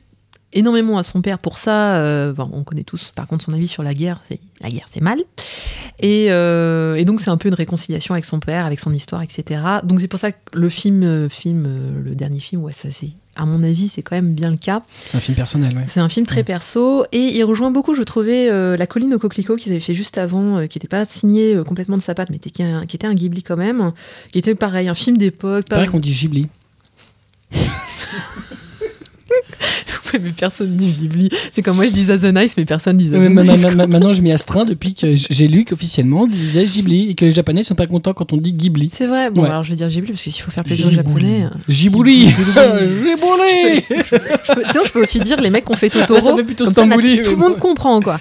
énormément 0.52 0.96
à 0.96 1.02
son 1.02 1.22
père 1.22 1.38
pour 1.38 1.58
ça. 1.58 1.96
euh, 1.96 2.32
bon, 2.32 2.48
on 2.52 2.62
connaît 2.62 2.84
tous, 2.84 3.12
par 3.14 3.26
contre, 3.26 3.44
son 3.44 3.52
avis 3.52 3.68
sur 3.68 3.82
la 3.82 3.94
guerre. 3.94 4.22
La 4.60 4.70
guerre, 4.70 4.86
c'est 4.92 5.02
mal. 5.02 5.22
Et, 5.98 6.28
euh, 6.30 6.94
et 6.94 7.04
donc, 7.04 7.20
c'est 7.20 7.30
un 7.30 7.36
peu 7.36 7.48
une 7.48 7.54
réconciliation 7.54 8.14
avec 8.14 8.24
son 8.24 8.38
père, 8.38 8.64
avec 8.64 8.78
son 8.78 8.92
histoire, 8.92 9.22
etc. 9.22 9.60
Donc, 9.82 10.00
c'est 10.00 10.08
pour 10.08 10.20
ça 10.20 10.30
que 10.30 10.38
le 10.52 10.68
film, 10.68 11.28
film 11.28 11.66
le 12.04 12.14
dernier 12.14 12.38
film, 12.40 12.62
ouais, 12.62 12.72
ça 12.72 12.88
c'est, 12.92 13.10
à 13.38 13.46
mon 13.46 13.62
avis, 13.62 13.88
c'est 13.88 14.02
quand 14.02 14.16
même 14.16 14.32
bien 14.34 14.50
le 14.50 14.56
cas. 14.56 14.82
C'est 15.06 15.16
un 15.16 15.20
film 15.20 15.36
personnel, 15.36 15.74
ouais. 15.76 15.84
C'est 15.86 16.00
un 16.00 16.08
film 16.08 16.26
très 16.26 16.42
perso 16.44 17.04
et 17.12 17.18
il 17.36 17.44
rejoint 17.44 17.70
beaucoup, 17.70 17.94
je 17.94 18.02
trouvais, 18.02 18.50
euh, 18.50 18.76
La 18.76 18.86
colline 18.86 19.14
au 19.14 19.18
coquelicot 19.18 19.56
qu'ils 19.56 19.72
avaient 19.72 19.80
fait 19.80 19.94
juste 19.94 20.18
avant, 20.18 20.58
euh, 20.58 20.66
qui 20.66 20.76
n'était 20.78 20.88
pas 20.88 21.04
signé 21.06 21.54
euh, 21.54 21.64
complètement 21.64 21.96
de 21.96 22.02
sa 22.02 22.14
patte, 22.14 22.28
mais 22.30 22.38
qui, 22.38 22.62
un- 22.62 22.84
qui 22.84 22.96
était 22.96 23.06
un 23.06 23.14
Ghibli 23.14 23.42
quand 23.42 23.56
même, 23.56 23.92
qui 24.32 24.38
était 24.38 24.54
pareil, 24.54 24.88
un 24.88 24.94
film 24.94 25.16
d'époque. 25.16 25.64
C'est 25.68 25.70
Pas... 25.70 25.76
vrai 25.76 25.86
qu'on 25.86 26.00
dit 26.00 26.12
Ghibli. 26.12 26.48
Ouais, 30.12 30.20
mais 30.22 30.30
personne 30.30 30.76
dit 30.76 30.96
Ghibli. 31.00 31.28
C'est 31.52 31.62
comme 31.62 31.76
moi 31.76 31.84
je 31.86 31.90
dis 31.90 32.06
The 32.06 32.24
Nice, 32.24 32.54
mais 32.56 32.64
personne 32.64 32.96
dit 32.96 33.08
The 33.08 33.12
Ouais, 33.12 33.28
mais 33.28 33.28
ma- 33.30 33.42
Nice. 33.52 33.62
ma- 33.64 33.74
ma- 33.74 33.86
Maintenant, 33.86 34.12
je 34.12 34.22
m'y 34.22 34.32
astreins 34.32 34.64
depuis 34.64 34.94
que 34.94 35.14
j'ai 35.14 35.48
lu 35.48 35.64
qu'officiellement, 35.64 36.26
ils 36.26 36.36
disaient 36.38 36.64
Ghibli 36.64 37.10
et 37.10 37.14
que 37.14 37.24
les 37.24 37.30
Japonais 37.30 37.62
sont 37.62 37.74
pas 37.74 37.86
contents 37.86 38.12
quand 38.14 38.32
on 38.32 38.36
dit 38.36 38.52
Ghibli. 38.52 38.88
C'est 38.90 39.06
vrai, 39.06 39.30
bon 39.30 39.42
Ouais. 39.42 39.48
alors 39.48 39.62
je 39.62 39.70
vais 39.70 39.76
dire 39.76 39.88
Ghibli 39.88 40.12
parce 40.12 40.22
que 40.24 40.30
s'il 40.30 40.42
faut 40.42 40.50
faire 40.50 40.64
plaisir 40.64 40.86
aux 40.86 40.90
japonais. 40.90 41.44
euh, 41.44 41.48
Ghibli 41.68 42.26
Ghibli. 42.26 42.26
Ghibli 43.04 43.84
je 43.88 44.54
peux- 44.54 44.62
sinon 44.70 44.84
je 44.84 44.90
peux 44.92 45.02
aussi 45.02 45.18
dire 45.20 45.40
les 45.40 45.50
mecs 45.50 45.64
qui 45.64 45.72
ont 45.72 45.76
fait 45.76 45.90
Totoro. 45.90 46.14
Là, 46.20 46.20
ça 46.30 46.36
fait 46.36 46.44
plutôt 46.44 46.66
Stambouli, 46.66 47.22
tout 47.22 47.30
le 47.32 47.36
monde 47.36 47.58
comprend 47.58 48.00
quoi. 48.00 48.20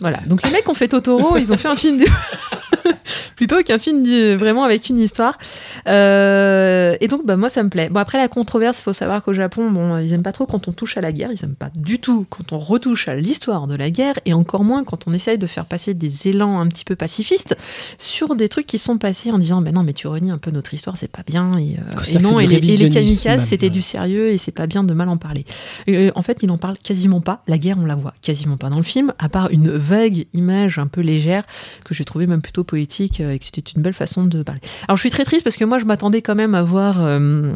Voilà. 0.00 0.18
Donc 0.26 0.42
les 0.44 0.50
mecs 0.50 0.64
qui 0.64 0.70
ont 0.70 0.74
fait 0.74 0.88
Totoro, 0.88 1.36
ils 1.36 1.52
ont 1.52 1.56
fait 1.56 1.68
un 1.68 1.76
film 1.76 1.98
de- 1.98 2.04
plutôt 3.36 3.62
qu'un 3.62 3.78
film 3.78 4.04
vraiment 4.36 4.64
avec 4.64 4.88
une 4.88 4.98
histoire. 4.98 5.38
Euh, 5.86 6.96
et 7.00 7.08
donc 7.08 7.24
bah 7.26 7.36
moi 7.36 7.48
ça 7.48 7.62
me 7.62 7.68
plaît. 7.68 7.88
Bon 7.88 8.00
après 8.00 8.18
la 8.18 8.28
controverse, 8.28 8.80
il 8.80 8.82
faut 8.82 8.92
savoir 8.92 9.22
qu'au 9.22 9.32
Japon, 9.32 9.70
bon 9.70 9.98
ils 9.98 10.12
aiment 10.12 10.22
pas 10.22 10.32
trop 10.32 10.46
quand 10.46 10.68
on 10.68 10.72
touche 10.72 10.96
à 10.96 11.00
la 11.00 11.12
guerre, 11.12 11.30
ils 11.32 11.44
aiment 11.44 11.54
pas 11.54 11.70
du 11.74 11.98
tout 11.98 12.26
quand 12.28 12.52
on 12.52 12.58
retouche 12.58 13.08
à 13.08 13.16
l'histoire 13.16 13.66
de 13.66 13.74
la 13.74 13.90
guerre 13.90 14.14
et 14.24 14.32
encore 14.32 14.64
moins 14.64 14.84
quand 14.84 15.06
on 15.06 15.12
essaye 15.12 15.38
de 15.38 15.46
faire 15.46 15.66
passer 15.66 15.94
des 15.94 16.28
élans 16.28 16.60
un 16.60 16.66
petit 16.66 16.84
peu 16.84 16.96
pacifistes 16.96 17.56
sur 17.98 18.34
des 18.34 18.48
trucs 18.48 18.66
qui 18.66 18.78
sont 18.78 18.98
passés 18.98 19.30
en 19.30 19.38
disant 19.38 19.60
ben 19.62 19.74
non 19.74 19.82
mais 19.82 19.92
tu 19.92 20.06
renies 20.06 20.30
un 20.30 20.38
peu 20.38 20.50
notre 20.50 20.74
histoire, 20.74 20.96
c'est 20.96 21.10
pas 21.10 21.22
bien 21.26 21.52
et, 21.58 21.76
euh, 21.78 22.02
et 22.12 22.18
non 22.18 22.40
et 22.40 22.46
les, 22.46 22.56
et 22.56 22.76
les 22.76 22.88
kamikazes 22.88 23.44
c'était 23.44 23.70
du 23.70 23.82
sérieux 23.82 24.30
et 24.30 24.38
c'est 24.38 24.52
pas 24.52 24.66
bien 24.66 24.84
de 24.84 24.94
mal 24.94 25.08
en 25.08 25.16
parler. 25.16 25.44
Et, 25.86 25.96
euh, 25.96 26.12
en 26.14 26.22
fait, 26.22 26.38
il 26.42 26.50
en 26.50 26.58
parle 26.58 26.76
quasiment 26.78 27.20
pas. 27.20 27.42
La 27.46 27.58
guerre, 27.58 27.76
on 27.80 27.86
la 27.86 27.94
voit 27.94 28.14
quasiment 28.22 28.56
pas 28.56 28.70
dans 28.70 28.76
le 28.76 28.82
film, 28.82 29.12
à 29.18 29.28
part 29.28 29.50
une 29.50 29.70
vague 29.70 30.26
image 30.34 30.78
un 30.78 30.86
peu 30.86 31.00
légère 31.00 31.44
que 31.84 31.94
j'ai 31.94 32.04
trouvé 32.04 32.26
même 32.26 32.42
plutôt 32.42 32.64
poétique 32.64 32.77
euh, 33.20 33.32
et 33.32 33.38
que 33.38 33.44
c'était 33.44 33.60
une 33.74 33.82
belle 33.82 33.94
façon 33.94 34.24
de 34.24 34.42
parler. 34.42 34.60
Alors, 34.86 34.96
je 34.96 35.02
suis 35.02 35.10
très 35.10 35.24
triste 35.24 35.44
parce 35.44 35.56
que 35.56 35.64
moi, 35.64 35.78
je 35.78 35.84
m'attendais 35.84 36.22
quand 36.22 36.34
même 36.34 36.54
à 36.54 36.62
voir. 36.62 36.96
euh, 37.00 37.52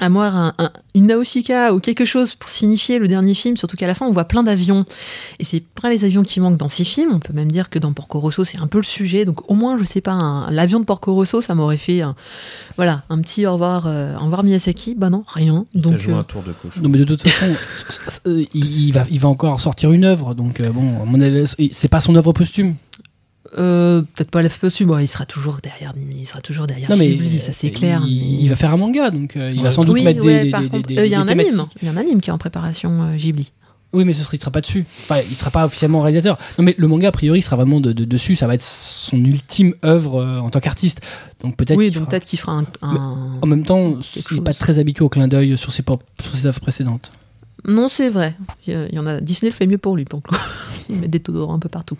à 0.00 0.08
voir 0.08 0.34
un- 0.36 0.52
un- 0.58 0.72
une 0.96 1.06
Nausicaa 1.06 1.72
ou 1.72 1.78
quelque 1.78 2.04
chose 2.04 2.34
pour 2.34 2.50
signifier 2.50 2.98
le 2.98 3.06
dernier 3.06 3.32
film, 3.32 3.56
surtout 3.56 3.76
qu'à 3.76 3.86
la 3.86 3.94
fin 3.94 4.04
on 4.06 4.10
voit 4.10 4.24
plein 4.24 4.42
d'avions. 4.42 4.84
Et 5.38 5.44
c'est 5.44 5.60
pas 5.60 5.88
les 5.88 6.02
avions 6.04 6.24
qui 6.24 6.40
manquent 6.40 6.56
dans 6.56 6.68
ces 6.68 6.82
films. 6.82 7.10
On 7.12 7.20
peut 7.20 7.32
même 7.32 7.52
dire 7.52 7.70
que 7.70 7.78
dans 7.78 7.92
Porco 7.92 8.18
Rosso 8.18 8.44
c'est 8.44 8.58
un 8.60 8.66
peu 8.66 8.78
le 8.78 8.84
sujet. 8.84 9.24
Donc 9.24 9.48
au 9.48 9.54
moins, 9.54 9.78
je 9.78 9.84
sais 9.84 10.00
pas, 10.00 10.48
l'avion 10.50 10.80
de 10.80 10.84
Porco 10.84 11.14
Rosso, 11.14 11.40
ça 11.42 11.54
m'aurait 11.54 11.76
fait 11.76 12.00
un, 12.00 12.16
voilà, 12.76 13.04
un 13.08 13.20
petit 13.20 13.46
au 13.46 13.52
revoir, 13.52 13.86
euh, 13.86 14.16
au 14.16 14.24
revoir 14.24 14.42
Miyazaki. 14.42 14.96
Bah 14.96 15.10
non, 15.10 15.22
rien. 15.32 15.64
T'as 15.72 15.78
Donc 15.80 15.98
joué 15.98 16.12
euh, 16.12 16.18
un 16.18 16.24
tour 16.24 16.42
de 16.42 16.50
cochon. 16.60 16.80
Non, 16.82 16.88
mais 16.88 16.98
de 16.98 17.04
toute 17.04 17.22
façon, 17.22 17.54
il, 18.26 18.46
il 18.54 18.92
va, 18.92 19.04
il 19.12 19.20
va 19.20 19.28
encore 19.28 19.60
sortir 19.60 19.92
une 19.92 20.02
œuvre, 20.04 20.34
donc 20.34 20.60
euh, 20.60 20.70
bon, 20.70 21.02
à 21.02 21.04
mon 21.04 21.20
avis, 21.20 21.44
c'est 21.70 21.88
pas 21.88 22.00
son 22.00 22.16
œuvre 22.16 22.32
posthume. 22.32 22.74
Euh, 23.58 24.02
peut-être 24.02 24.30
pas 24.30 24.42
la 24.42 24.48
possible. 24.48 24.90
Bon, 24.90 24.98
il 24.98 25.06
sera 25.08 25.26
toujours 25.26 25.58
derrière. 25.62 25.92
Il 26.18 26.26
sera 26.26 26.40
toujours 26.40 26.66
derrière 26.66 26.90
Non, 26.90 26.96
mais 26.96 27.08
Ghibli, 27.10 27.38
ça 27.40 27.52
c'est 27.52 27.66
il- 27.68 27.72
clair. 27.72 28.02
Il, 28.06 28.18
mais- 28.20 28.42
il 28.42 28.48
va 28.48 28.56
faire 28.56 28.72
un 28.72 28.76
manga, 28.76 29.10
donc 29.10 29.36
euh, 29.36 29.52
il 29.54 29.62
va 29.62 29.70
sans 29.70 29.82
doute 29.82 29.94
oui, 29.94 30.02
mettre 30.04 30.24
ouais, 30.24 30.44
des, 30.44 30.52
des- 30.52 30.68
contre, 30.68 30.88
des- 30.88 30.98
euh, 30.98 31.06
il 31.06 31.12
y 31.12 31.14
a 31.14 31.22
des 31.22 31.30
un 31.30 31.38
anime. 31.38 31.66
Il 31.82 31.86
y 31.86 31.88
a 31.88 31.92
un 31.92 31.96
anime 31.96 32.20
qui 32.20 32.30
est 32.30 32.32
en 32.32 32.38
préparation 32.38 33.14
Ghibli. 33.16 33.52
Oui, 33.92 34.04
mais 34.04 34.12
ce 34.12 34.24
sera, 34.24 34.34
il 34.34 34.40
sera 34.40 34.50
pas 34.50 34.60
dessus. 34.60 34.84
Enfin, 35.02 35.20
il 35.30 35.36
sera 35.36 35.52
pas 35.52 35.64
officiellement 35.66 36.00
réalisateur. 36.00 36.36
Non, 36.58 36.64
mais 36.64 36.74
le 36.76 36.88
manga, 36.88 37.08
a 37.08 37.12
priori, 37.12 37.42
sera 37.42 37.54
vraiment 37.54 37.80
de, 37.80 37.92
de- 37.92 38.04
dessus. 38.04 38.34
Ça 38.34 38.48
va 38.48 38.54
être 38.54 38.62
son 38.62 39.18
ultime 39.24 39.74
œuvre 39.84 40.24
en 40.42 40.50
tant 40.50 40.58
qu'artiste. 40.58 41.00
Donc 41.42 41.56
peut-être. 41.56 41.78
Oui, 41.78 41.84
qu'il 41.86 41.94
donc 41.94 42.00
fera- 42.04 42.10
peut-être 42.10 42.24
qu'il 42.24 42.38
fera 42.40 42.52
un. 42.54 42.66
un- 42.82 43.38
En 43.40 43.46
même 43.46 43.62
temps, 43.64 43.98
il 44.30 44.36
n'est 44.36 44.42
pas 44.42 44.54
très 44.54 44.78
habitué 44.80 45.04
au 45.04 45.08
clin 45.08 45.28
d'œil 45.28 45.56
sur 45.56 45.70
ses, 45.70 45.82
pop- 45.82 46.02
sur 46.20 46.34
ses 46.34 46.46
œuvres 46.46 46.60
précédentes. 46.60 47.10
Non, 47.66 47.88
c'est 47.88 48.08
vrai. 48.10 48.34
Il 48.66 48.88
y 48.92 48.98
en 48.98 49.06
a. 49.06 49.20
Disney 49.20 49.50
le 49.50 49.56
fait 49.56 49.66
mieux 49.66 49.78
pour 49.78 49.96
lui, 49.96 50.04
pour 50.04 50.20
le. 50.30 50.36
Il 50.90 50.96
met 50.96 51.08
des 51.08 51.20
taux 51.20 51.50
un 51.50 51.58
peu 51.58 51.68
partout. 51.70 51.96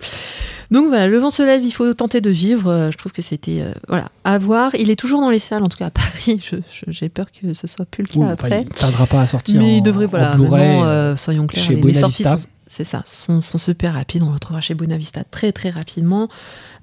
Donc 0.70 0.88
voilà, 0.88 1.06
le 1.08 1.16
vent 1.18 1.30
se 1.30 1.42
lève, 1.42 1.64
il 1.64 1.70
faut 1.70 1.92
tenter 1.94 2.20
de 2.20 2.28
vivre. 2.30 2.68
Euh, 2.70 2.90
Je 2.90 2.98
trouve 2.98 3.12
que 3.12 3.22
c'était 3.22 3.62
euh, 3.62 3.72
voilà 3.88 4.08
à 4.24 4.38
voir. 4.38 4.74
Il 4.74 4.90
est 4.90 4.96
toujours 4.96 5.20
dans 5.22 5.30
les 5.30 5.38
salles, 5.38 5.62
en 5.62 5.68
tout 5.68 5.78
cas 5.78 5.86
à 5.86 5.90
Paris. 5.90 6.40
J'ai 6.88 7.08
peur 7.08 7.26
que 7.30 7.54
ce 7.54 7.66
soit 7.66 7.86
plus 7.86 8.02
le 8.02 8.08
cas 8.08 8.18
Oui, 8.18 8.24
enfin, 8.24 8.32
après. 8.34 8.62
il 8.62 8.68
tardera 8.74 9.06
pas 9.06 9.22
à 9.22 9.26
sortir. 9.26 9.56
Mais 9.58 9.64
en- 9.64 9.76
il 9.76 9.82
devrait, 9.82 10.06
voilà, 10.06 10.36
maintenant, 10.36 10.84
euh, 10.84 11.16
soyons 11.16 11.46
clairs, 11.46 11.64
chez 11.64 11.76
les, 11.76 11.82
les 11.82 11.94
sorties 11.94 12.24
sont, 12.24 12.38
c'est 12.66 12.84
ça, 12.84 13.02
sont, 13.06 13.40
sont 13.40 13.58
super 13.58 13.94
rapides. 13.94 14.22
On 14.22 14.28
le 14.28 14.34
retrouvera 14.34 14.60
chez 14.60 14.74
Buena 14.74 14.98
Vista 14.98 15.24
très 15.24 15.52
très 15.52 15.70
rapidement. 15.70 16.28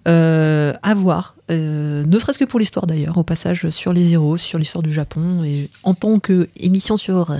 Euh, 0.08 0.74
à 0.82 0.96
voir, 0.96 1.36
euh, 1.52 2.04
ne 2.04 2.18
serait-ce 2.20 2.40
que 2.40 2.46
pour 2.46 2.60
l'histoire 2.60 2.88
d'ailleurs, 2.88 3.20
au 3.20 3.24
passage 3.24 3.70
sur 3.70 3.94
les 3.94 4.14
héros, 4.14 4.38
sur 4.38 4.58
l'histoire 4.58 4.82
du 4.82 4.92
Japon, 4.92 5.44
et 5.44 5.70
en 5.84 5.94
tant 5.94 6.18
que 6.18 6.50
émission 6.58 6.98
sur 6.98 7.30
euh, 7.30 7.38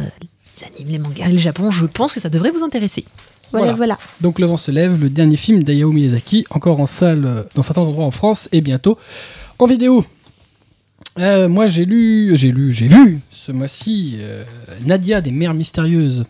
les 0.62 0.68
animes, 0.76 0.92
les 0.92 1.00
mangas, 1.00 1.28
et 1.30 1.34
le 1.34 1.38
Japon, 1.40 1.72
je 1.72 1.86
pense 1.86 2.14
que 2.14 2.20
ça 2.20 2.30
devrait 2.30 2.52
vous 2.52 2.64
intéresser. 2.64 3.06
Voilà, 3.52 3.66
Voilà. 3.74 3.78
voilà. 3.78 3.98
Donc 4.22 4.40
Le 4.40 4.46
vent 4.46 4.58
se 4.58 4.72
lève, 4.72 5.00
le 5.00 5.10
dernier 5.10 5.36
film 5.36 5.64
d'Ayao 5.64 5.92
Miyazaki, 5.92 6.46
encore 6.52 6.80
en 6.80 6.86
salle 6.86 7.46
dans 7.56 7.62
certains 7.64 7.82
endroits 7.82 8.06
en 8.06 8.12
France 8.12 8.48
et 8.52 8.62
bientôt 8.62 8.98
en 9.60 9.66
vidéo. 9.66 10.06
Euh, 11.20 11.50
moi 11.50 11.68
j'ai 11.68 11.84
lu, 11.84 12.32
j'ai 12.38 12.52
lu, 12.52 12.72
j'ai 12.72 12.88
vu 12.88 13.20
ce 13.30 13.52
mois-ci 13.52 14.18
euh, 14.20 14.44
Nadia 14.86 15.20
des 15.20 15.32
mers 15.32 15.54
mystérieuses, 15.54 16.24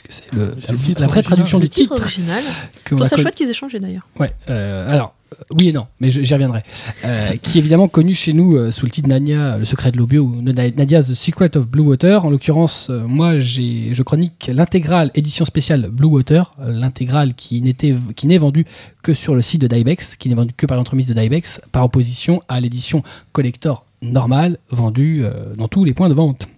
puisque 0.00 0.06
c'est 0.10 0.32
le, 0.34 0.54
C'est 0.60 0.72
le 0.72 0.78
la, 0.78 0.84
titre 0.84 1.00
la 1.02 1.06
vraie 1.06 1.18
original. 1.18 1.24
traduction 1.24 1.58
Le 1.58 1.64
du 1.64 1.68
titre 1.68 1.94
titre. 1.94 2.04
original. 2.06 2.42
que 2.84 2.90
Je 2.90 2.96
trouve 2.96 3.08
ça 3.08 3.16
chouette 3.16 3.34
qu'ils 3.34 3.50
échangent 3.50 3.74
d'ailleurs. 3.74 4.06
Ouais, 4.18 4.30
euh, 4.48 4.90
alors, 4.92 5.14
euh, 5.32 5.44
oui 5.52 5.68
et 5.68 5.72
non, 5.72 5.86
mais 6.00 6.10
j'y 6.10 6.32
reviendrai. 6.32 6.62
Euh, 7.04 7.36
qui 7.42 7.58
est 7.58 7.60
évidemment 7.60 7.88
connu 7.88 8.14
chez 8.14 8.32
nous 8.32 8.56
euh, 8.56 8.70
sous 8.70 8.86
le 8.86 8.90
titre 8.90 9.08
Nadia, 9.08 9.58
le 9.58 9.64
secret 9.64 9.92
de 9.92 9.98
l'eau 9.98 10.06
bio, 10.06 10.22
ou 10.24 10.42
Nadia's 10.42 11.06
The 11.08 11.14
Secret 11.14 11.56
of 11.56 11.68
Blue 11.68 11.82
Water. 11.84 12.24
En 12.24 12.30
l'occurrence, 12.30 12.88
euh, 12.90 13.02
moi, 13.06 13.38
je 13.38 14.02
chronique 14.02 14.50
l'intégrale 14.52 15.10
édition 15.14 15.44
spéciale 15.44 15.88
Blue 15.88 16.08
Water, 16.08 16.54
euh, 16.60 16.72
l'intégrale 16.72 17.34
qui 17.34 17.60
n'est 17.62 18.38
vendue 18.38 18.64
que 19.02 19.12
sur 19.14 19.34
le 19.34 19.42
site 19.42 19.60
de 19.60 19.66
Dybex, 19.66 20.16
qui 20.16 20.28
n'est 20.30 20.34
vendue 20.34 20.54
que 20.56 20.66
par 20.66 20.76
l'entremise 20.76 21.06
de 21.08 21.14
Dybex, 21.14 21.60
par 21.72 21.84
opposition 21.84 22.42
à 22.48 22.60
l'édition 22.60 23.02
collector 23.32 23.84
normale, 24.02 24.58
vendue 24.70 25.20
euh, 25.24 25.54
dans 25.56 25.68
tous 25.68 25.84
les 25.84 25.94
points 25.94 26.08
de 26.08 26.14
vente. 26.14 26.48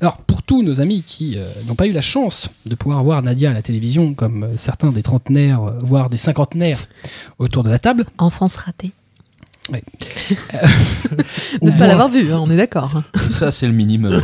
Alors, 0.00 0.16
pour 0.18 0.42
tous 0.42 0.62
nos 0.62 0.80
amis 0.80 1.02
qui 1.06 1.36
euh, 1.38 1.46
n'ont 1.66 1.74
pas 1.74 1.86
eu 1.86 1.92
la 1.92 2.00
chance 2.00 2.48
de 2.66 2.74
pouvoir 2.74 3.02
voir 3.04 3.22
Nadia 3.22 3.50
à 3.50 3.54
la 3.54 3.62
télévision, 3.62 4.14
comme 4.14 4.42
euh, 4.44 4.56
certains 4.56 4.90
des 4.90 5.02
trentenaires, 5.02 5.62
euh, 5.62 5.78
voire 5.80 6.08
des 6.08 6.16
cinquantenaires 6.16 6.80
autour 7.38 7.62
de 7.62 7.70
la 7.70 7.78
table, 7.78 8.06
Enfance 8.18 8.56
ratée. 8.56 8.92
Ouais. 9.70 9.82
Au 11.60 11.68
pas 11.68 11.76
moins. 11.76 11.86
l'avoir 11.86 12.08
vu, 12.08 12.32
hein, 12.32 12.40
on 12.42 12.50
est 12.50 12.56
d'accord. 12.56 12.96
hein. 12.96 13.04
Ça, 13.30 13.52
c'est 13.52 13.66
le 13.68 13.72
minimum. 13.72 14.20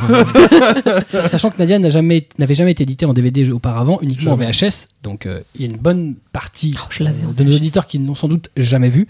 sachant 1.11 1.51
que 1.51 1.59
Nadia 1.59 1.79
n'a 1.79 1.91
jamais, 1.91 2.27
n'avait 2.39 2.57
jamais 2.57 2.73
été 2.73 2.83
édité 2.83 3.07
en 3.07 3.13
DVD 3.13 3.49
auparavant, 3.53 4.01
uniquement 4.03 4.33
en 4.33 4.37
VHS, 4.37 4.89
donc 5.05 5.27
euh, 5.27 5.41
il 5.55 5.61
y 5.61 5.65
a 5.65 5.71
une 5.71 5.77
bonne 5.77 6.17
partie 6.33 6.75
Oh, 6.77 7.03
euh, 7.03 7.11
de 7.37 7.45
nos 7.45 7.55
auditeurs 7.55 7.87
qui 7.87 8.01
ne 8.01 8.07
l'ont 8.09 8.17
sans 8.17 8.27
doute 8.27 8.51
jamais 8.57 8.89
vu. 8.89 9.07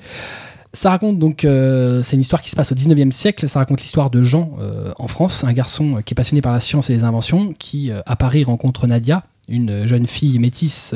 Ça 0.74 0.90
raconte 0.90 1.19
donc, 1.19 1.45
euh, 1.45 2.03
c'est 2.03 2.15
une 2.15 2.20
histoire 2.20 2.43
qui 2.43 2.51
se 2.51 2.57
passe 2.57 2.73
au 2.73 2.74
19e 2.74 3.11
siècle, 3.11 3.49
ça 3.49 3.59
raconte 3.59 3.81
l'histoire 3.81 4.11
de 4.11 4.23
Jean 4.23 4.57
euh, 4.61 4.93
en 4.99 5.09
France, 5.09 5.45
un 5.45 5.53
garçon 5.53 5.97
euh, 5.97 6.01
qui 6.03 6.12
est 6.12 6.16
passionné 6.16 6.43
par 6.43 6.53
la 6.53 6.61
science 6.61 6.90
et 6.90 6.93
les 6.93 7.05
inventions, 7.05 7.55
qui 7.59 7.90
à 7.90 8.16
Paris 8.16 8.45
rencontre 8.45 8.86
Nadia, 8.86 9.24
une 9.49 9.86
jeune 9.86 10.07
fille 10.07 10.39
métisse, 10.39 10.95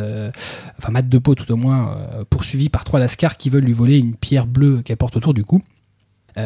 enfin 0.79 0.93
mate 0.93 1.09
de 1.09 1.19
peau 1.19 1.35
tout 1.35 1.51
au 1.51 1.57
moins, 1.57 1.97
poursuivie 2.29 2.69
par 2.69 2.85
trois 2.85 3.01
lascars 3.01 3.39
qui 3.39 3.49
veulent 3.49 3.65
lui 3.65 3.73
voler 3.73 3.99
une 3.99 4.15
pierre 4.15 4.47
bleue 4.47 4.83
qu'elle 4.83 4.99
porte 4.99 5.17
autour 5.17 5.33
du 5.33 5.43
cou. 5.43 5.63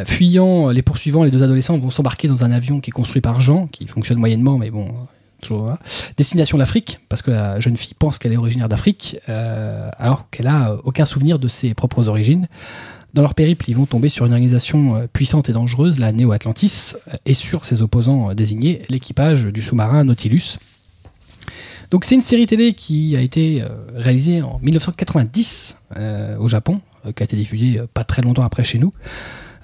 Fuyant 0.05 0.69
les 0.69 0.83
poursuivants, 0.83 1.25
les 1.25 1.33
deux 1.33 1.43
adolescents 1.43 1.79
vont 1.79 1.91
s'embarquer 1.91 2.29
dans 2.29 2.45
un 2.45 2.53
avion 2.53 2.81
qui 2.81 2.91
est 2.91 2.93
construit 2.93 3.23
par 3.23 3.41
Jean, 3.41 3.67
qui 3.67 3.89
fonctionne 3.89 4.19
moyennement, 4.19 4.57
mais 4.57 4.71
bon, 4.71 4.95
toujours. 5.43 5.63
voilà. 5.63 5.81
Destination 6.17 6.59
l'Afrique, 6.59 7.01
parce 7.09 7.23
que 7.23 7.33
la 7.33 7.59
jeune 7.59 7.77
fille 7.77 7.95
pense 7.99 8.19
qu'elle 8.19 8.33
est 8.33 8.37
originaire 8.37 8.69
d'Afrique, 8.69 9.19
alors 9.27 10.31
qu'elle 10.31 10.47
a 10.47 10.77
aucun 10.85 11.07
souvenir 11.07 11.41
de 11.41 11.49
ses 11.49 11.75
propres 11.75 12.07
origines. 12.09 12.47
Dans 13.17 13.23
leur 13.23 13.35
périple, 13.35 13.71
ils 13.71 13.75
vont 13.75 13.87
tomber 13.87 14.11
sur 14.11 14.27
une 14.27 14.35
organisation 14.35 14.97
euh, 14.97 15.07
puissante 15.11 15.49
et 15.49 15.53
dangereuse, 15.53 15.99
la 15.99 16.13
Néo-Atlantis, 16.13 16.93
euh, 17.09 17.17
et 17.25 17.33
sur 17.33 17.65
ses 17.65 17.81
opposants 17.81 18.29
euh, 18.29 18.35
désignés, 18.35 18.83
l'équipage 18.91 19.45
du 19.47 19.63
sous-marin 19.63 20.05
Nautilus. 20.05 20.59
Donc 21.91 22.05
c'est 22.05 22.15
une 22.15 22.21
série 22.21 22.45
télé 22.45 22.75
qui 22.75 23.17
a 23.17 23.23
été 23.23 23.65
réalisée 23.95 24.43
en 24.43 24.59
1990 24.61 25.77
euh, 25.97 26.37
au 26.37 26.49
Japon, 26.49 26.83
qui 27.15 27.23
a 27.23 27.25
été 27.25 27.37
diffusée 27.37 27.81
pas 27.95 28.05
très 28.05 28.21
longtemps 28.21 28.43
après 28.43 28.65
chez 28.65 28.81
nous, 28.81 28.93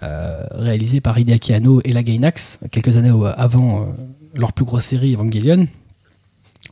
réalisée 0.01 1.01
par 1.01 1.19
Hideaki 1.19 1.53
Anno 1.53 1.81
et 1.85 1.93
la 1.93 2.05
Gainax, 2.05 2.61
quelques 2.71 2.97
années 2.97 3.13
avant 3.37 3.93
leur 4.35 4.53
plus 4.53 4.65
grosse 4.65 4.85
série 4.85 5.15
Evangelion. 5.15 5.67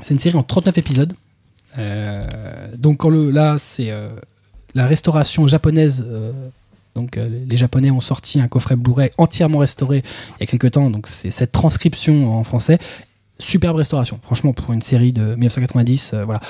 C'est 0.02 0.14
une 0.14 0.20
série 0.20 0.36
en 0.36 0.44
39 0.44 0.78
épisodes, 0.78 1.14
donc 2.78 3.04
là, 3.04 3.56
c'est 3.58 3.92
la 4.76 4.86
restauration 4.86 5.48
japonaise. 5.48 6.06
Donc 6.94 7.16
euh, 7.16 7.28
les 7.46 7.56
Japonais 7.56 7.90
ont 7.90 8.00
sorti 8.00 8.40
un 8.40 8.48
coffret 8.48 8.76
Blu-ray 8.76 9.10
entièrement 9.18 9.58
restauré 9.58 10.02
il 10.38 10.40
y 10.40 10.42
a 10.44 10.46
quelques 10.46 10.72
temps. 10.72 10.90
Donc 10.90 11.06
c'est 11.06 11.30
cette 11.30 11.52
transcription 11.52 12.34
en 12.34 12.44
français. 12.44 12.78
Superbe 13.38 13.76
restauration. 13.76 14.18
Franchement, 14.22 14.52
pour 14.52 14.72
une 14.72 14.82
série 14.82 15.12
de 15.12 15.34
1990, 15.34 16.12
euh, 16.12 16.24
voilà. 16.24 16.40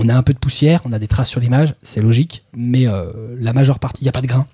On 0.00 0.08
a 0.08 0.14
un 0.14 0.22
peu 0.22 0.32
de 0.32 0.38
poussière, 0.38 0.80
on 0.84 0.92
a 0.92 1.00
des 1.00 1.08
traces 1.08 1.28
sur 1.28 1.40
l'image, 1.40 1.74
c'est 1.82 2.00
logique, 2.00 2.44
mais 2.54 2.86
euh, 2.86 3.10
la 3.36 3.52
majeure 3.52 3.80
partie, 3.80 4.02
il 4.02 4.04
n'y 4.04 4.08
a 4.08 4.12
pas 4.12 4.20
de 4.20 4.28
grain. 4.28 4.46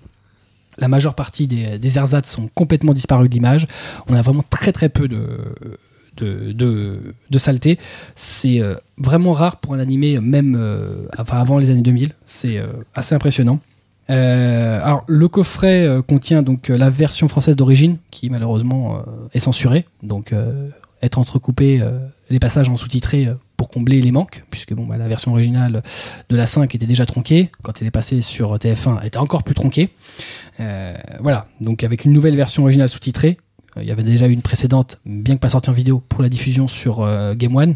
La 0.79 0.87
majeure 0.87 1.13
partie 1.13 1.45
des, 1.45 1.77
des 1.77 1.97
ersatz 1.99 2.27
sont 2.27 2.49
complètement 2.55 2.93
disparus 2.93 3.29
de 3.29 3.33
l'image. 3.35 3.67
On 4.09 4.15
a 4.15 4.23
vraiment 4.23 4.43
très 4.49 4.71
très 4.71 4.89
peu 4.89 5.07
de, 5.07 5.55
de, 6.17 7.15
de, 7.29 7.37
saleté. 7.37 7.77
C'est 8.15 8.59
vraiment 8.97 9.33
rare 9.33 9.57
pour 9.57 9.75
un 9.75 9.79
animé, 9.79 10.19
même 10.19 10.59
avant 11.17 11.59
les 11.59 11.69
années 11.69 11.83
2000. 11.83 12.13
C'est 12.25 12.59
assez 12.95 13.13
impressionnant. 13.13 13.61
Euh, 14.09 14.79
alors, 14.83 15.03
le 15.07 15.27
coffret 15.27 15.85
euh, 15.85 16.01
contient 16.01 16.43
donc 16.43 16.69
euh, 16.69 16.77
la 16.77 16.89
version 16.89 17.27
française 17.27 17.55
d'origine, 17.55 17.97
qui 18.11 18.29
malheureusement 18.29 19.03
est 19.33 19.39
censurée. 19.39 19.85
Donc, 20.03 20.33
être 21.01 21.17
entrecoupé 21.17 21.81
les 22.29 22.39
passages 22.39 22.69
en 22.69 22.77
sous-titré 22.77 23.29
pour 23.57 23.69
combler 23.69 24.01
les 24.01 24.11
manques, 24.11 24.43
puisque 24.49 24.73
bah, 24.73 24.97
la 24.97 25.07
version 25.07 25.31
originale 25.31 25.83
de 26.29 26.35
la 26.35 26.47
5 26.47 26.73
était 26.73 26.85
déjà 26.85 27.05
tronquée. 27.05 27.49
Quand 27.61 27.73
elle 27.81 27.87
est 27.87 27.91
passée 27.91 28.21
sur 28.21 28.55
TF1, 28.55 28.97
elle 29.01 29.07
était 29.07 29.17
encore 29.17 29.43
plus 29.43 29.55
tronquée. 29.55 29.89
Voilà, 31.19 31.47
donc 31.61 31.83
avec 31.83 32.05
une 32.05 32.13
nouvelle 32.13 32.35
version 32.35 32.63
originale 32.63 32.89
sous-titrée, 32.89 33.37
il 33.77 33.83
y 33.83 33.91
avait 33.91 34.03
déjà 34.03 34.27
une 34.27 34.41
précédente, 34.41 34.99
bien 35.05 35.35
que 35.35 35.41
pas 35.41 35.49
sortie 35.49 35.69
en 35.69 35.73
vidéo, 35.73 36.01
pour 36.07 36.21
la 36.21 36.29
diffusion 36.29 36.67
sur 36.67 37.05
Game 37.35 37.55
One. 37.55 37.75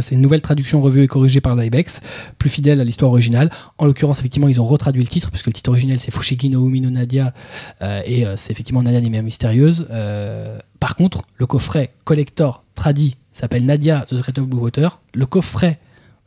C'est 0.00 0.14
une 0.16 0.20
nouvelle 0.20 0.42
traduction 0.42 0.82
revue 0.82 1.02
et 1.04 1.06
corrigée 1.06 1.40
par 1.40 1.56
Dybex, 1.56 2.00
plus 2.36 2.50
fidèle 2.50 2.80
à 2.80 2.84
l'histoire 2.84 3.10
originale. 3.12 3.48
En 3.78 3.86
l'occurrence, 3.86 4.18
effectivement, 4.18 4.48
ils 4.48 4.60
ont 4.60 4.66
retraduit 4.66 5.02
le 5.02 5.08
titre, 5.08 5.30
puisque 5.30 5.46
le 5.46 5.52
titre 5.52 5.70
original 5.70 6.00
c'est 6.00 6.10
Fushigi 6.10 6.50
no 6.50 6.66
Umi 6.66 6.80
no 6.80 6.90
Nadia, 6.90 7.32
euh, 7.80 8.02
et 8.04 8.26
euh, 8.26 8.34
c'est 8.36 8.50
effectivement 8.52 8.82
Nadia 8.82 9.00
des 9.00 9.08
mers 9.08 9.22
mystérieuses. 9.22 9.86
Euh, 9.90 10.58
par 10.80 10.96
contre, 10.96 11.22
le 11.36 11.46
coffret 11.46 11.90
collector 12.04 12.64
tradi 12.74 13.16
s'appelle 13.32 13.64
Nadia 13.64 14.04
The 14.08 14.16
Secret 14.16 14.38
of 14.40 14.48
Blue 14.48 14.60
Water. 14.60 15.00
Le 15.14 15.26
coffret 15.26 15.78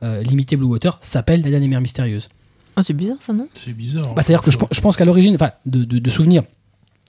euh, 0.02 0.22
limité 0.24 0.56
Blue 0.56 0.68
Water 0.68 0.98
s'appelle 1.02 1.42
Nadia 1.42 1.60
des 1.60 1.68
mers 1.68 1.82
mystérieuses. 1.82 2.30
Ah, 2.78 2.84
c'est 2.84 2.94
bizarre 2.94 3.18
ça, 3.20 3.34
non? 3.34 3.50
C'est 3.54 3.74
bizarre. 3.76 4.14
Bah, 4.16 4.24
C'est-à-dire 4.24 4.42
que 4.44 4.50
je, 4.50 4.58
pen- 4.58 4.70
je 4.72 4.80
pense 4.80 4.96
qu'à 4.96 5.04
l'origine, 5.04 5.36
enfin, 5.36 5.52
de, 5.66 5.84
de, 5.84 6.00
de 6.00 6.10
souvenir, 6.10 6.44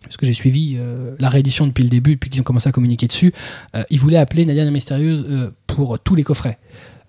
parce 0.02 0.16
que 0.16 0.26
j'ai 0.26 0.32
suivi 0.32 0.74
euh, 0.76 1.14
la 1.20 1.28
réédition 1.28 1.68
depuis 1.68 1.84
le 1.84 1.88
début, 1.88 2.14
depuis 2.14 2.28
qu'ils 2.30 2.40
ont 2.40 2.44
commencé 2.44 2.68
à 2.68 2.72
communiquer 2.72 3.06
dessus, 3.06 3.32
euh, 3.76 3.84
ils 3.88 4.00
voulaient 4.00 4.16
appeler 4.16 4.44
Nadia 4.44 4.64
la 4.64 4.72
Mystérieuse 4.72 5.24
euh, 5.30 5.50
pour 5.74 5.98
tous 5.98 6.14
les 6.14 6.22
coffrets. 6.24 6.58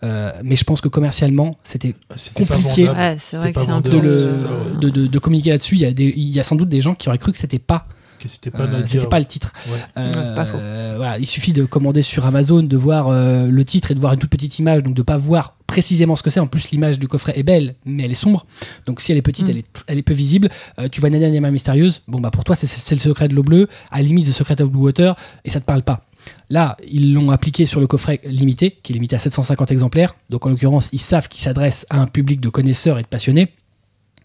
Euh, 0.03 0.31
mais 0.43 0.57
je 0.57 0.65
pense 0.65 0.81
que 0.81 0.89
commercialement, 0.89 1.57
c'était 1.63 1.93
pas 2.09 2.15
compliqué. 2.33 2.89
Ouais, 2.89 3.15
vrai 3.33 3.53
que 3.53 3.59
de, 3.59 3.65
vendeur. 3.65 4.01
le, 4.01 4.31
c'est 4.33 4.39
ça, 4.41 4.47
ouais. 4.51 4.79
de, 4.81 4.89
de- 4.89 5.07
de 5.07 5.19
communiquer 5.19 5.51
là-dessus. 5.51 5.75
Il 5.75 5.81
y, 5.81 5.85
a 5.85 5.93
des- 5.93 6.13
il 6.15 6.29
y 6.29 6.39
a 6.41 6.43
sans 6.43 6.57
doute 6.57 6.67
des 6.67 6.81
gens 6.81 6.93
qui 6.93 7.07
auraient 7.07 7.17
cru 7.17 7.31
que 7.31 7.37
c'était 7.37 7.57
pas, 7.57 7.87
Que 8.19 8.27
c'était 8.27 8.51
pas 8.51 8.63
euh, 8.63 8.67
Nadia. 8.67 8.85
c'était 8.87 9.05
pas 9.07 9.19
le 9.19 9.25
titre. 9.25 9.53
Ouais. 9.69 9.77
Euh, 9.97 10.35
pas 10.35 10.45
faux. 10.45 10.57
voilà, 10.57 11.17
il 11.19 11.25
suffit 11.25 11.53
de 11.53 11.63
commander 11.63 12.01
sur 12.01 12.25
Amazon, 12.25 12.63
de 12.63 12.75
voir 12.77 13.07
euh, 13.07 13.47
le 13.47 13.63
titre 13.63 13.91
et 13.91 13.95
de 13.95 13.99
voir 14.01 14.11
une 14.11 14.19
toute 14.19 14.29
petite 14.29 14.59
image, 14.59 14.83
donc 14.83 14.93
de 14.93 15.01
pas 15.03 15.15
voir 15.15 15.55
précisément 15.67 16.17
ce 16.17 16.23
que 16.23 16.29
c'est. 16.29 16.41
En 16.41 16.47
plus, 16.47 16.69
l'image 16.71 16.99
du 16.99 17.07
coffret 17.07 17.31
est 17.37 17.43
belle, 17.43 17.75
mais 17.85 18.03
elle 18.03 18.11
est 18.11 18.15
sombre. 18.15 18.45
Donc 18.85 18.99
si 18.99 19.13
elle 19.13 19.17
est 19.17 19.21
petite, 19.21 19.47
Mm. 19.47 19.51
elle, 19.51 19.57
est, 19.59 19.65
elle 19.87 19.97
est 19.99 20.03
peu 20.03 20.13
visible. 20.13 20.49
Euh, 20.79 20.89
tu 20.91 20.99
vois 20.99 21.11
Nadia 21.11 21.29
Niama 21.29 21.49
mystérieuse. 21.49 22.01
Bon 22.09 22.19
bah 22.19 22.29
pour 22.29 22.43
toi, 22.43 22.57
c'est- 22.57 22.67
c'est 22.67 22.95
le 22.95 22.99
secret 22.99 23.29
de 23.29 23.35
l'eau 23.35 23.43
bleue, 23.43 23.69
à 23.89 23.99
la 23.99 24.03
limite 24.03 24.27
The 24.27 24.31
Secret 24.33 24.61
of 24.61 24.69
Blue 24.69 24.81
Water, 24.81 25.15
et 25.45 25.49
ça 25.49 25.61
te 25.61 25.65
parle 25.65 25.81
pas. 25.83 26.03
Là, 26.49 26.77
ils 26.87 27.13
l'ont 27.13 27.31
appliqué 27.31 27.65
sur 27.65 27.79
le 27.79 27.87
coffret 27.87 28.19
limité, 28.25 28.77
qui 28.83 28.91
est 28.91 28.95
limité 28.95 29.15
à 29.15 29.19
750 29.19 29.71
exemplaires. 29.71 30.15
Donc 30.29 30.45
en 30.45 30.49
l'occurrence, 30.49 30.89
ils 30.93 30.99
savent 30.99 31.27
qu'il 31.27 31.41
s'adresse 31.41 31.85
à 31.89 31.99
un 31.99 32.07
public 32.07 32.39
de 32.39 32.49
connaisseurs 32.49 32.99
et 32.99 33.03
de 33.03 33.07
passionnés. 33.07 33.53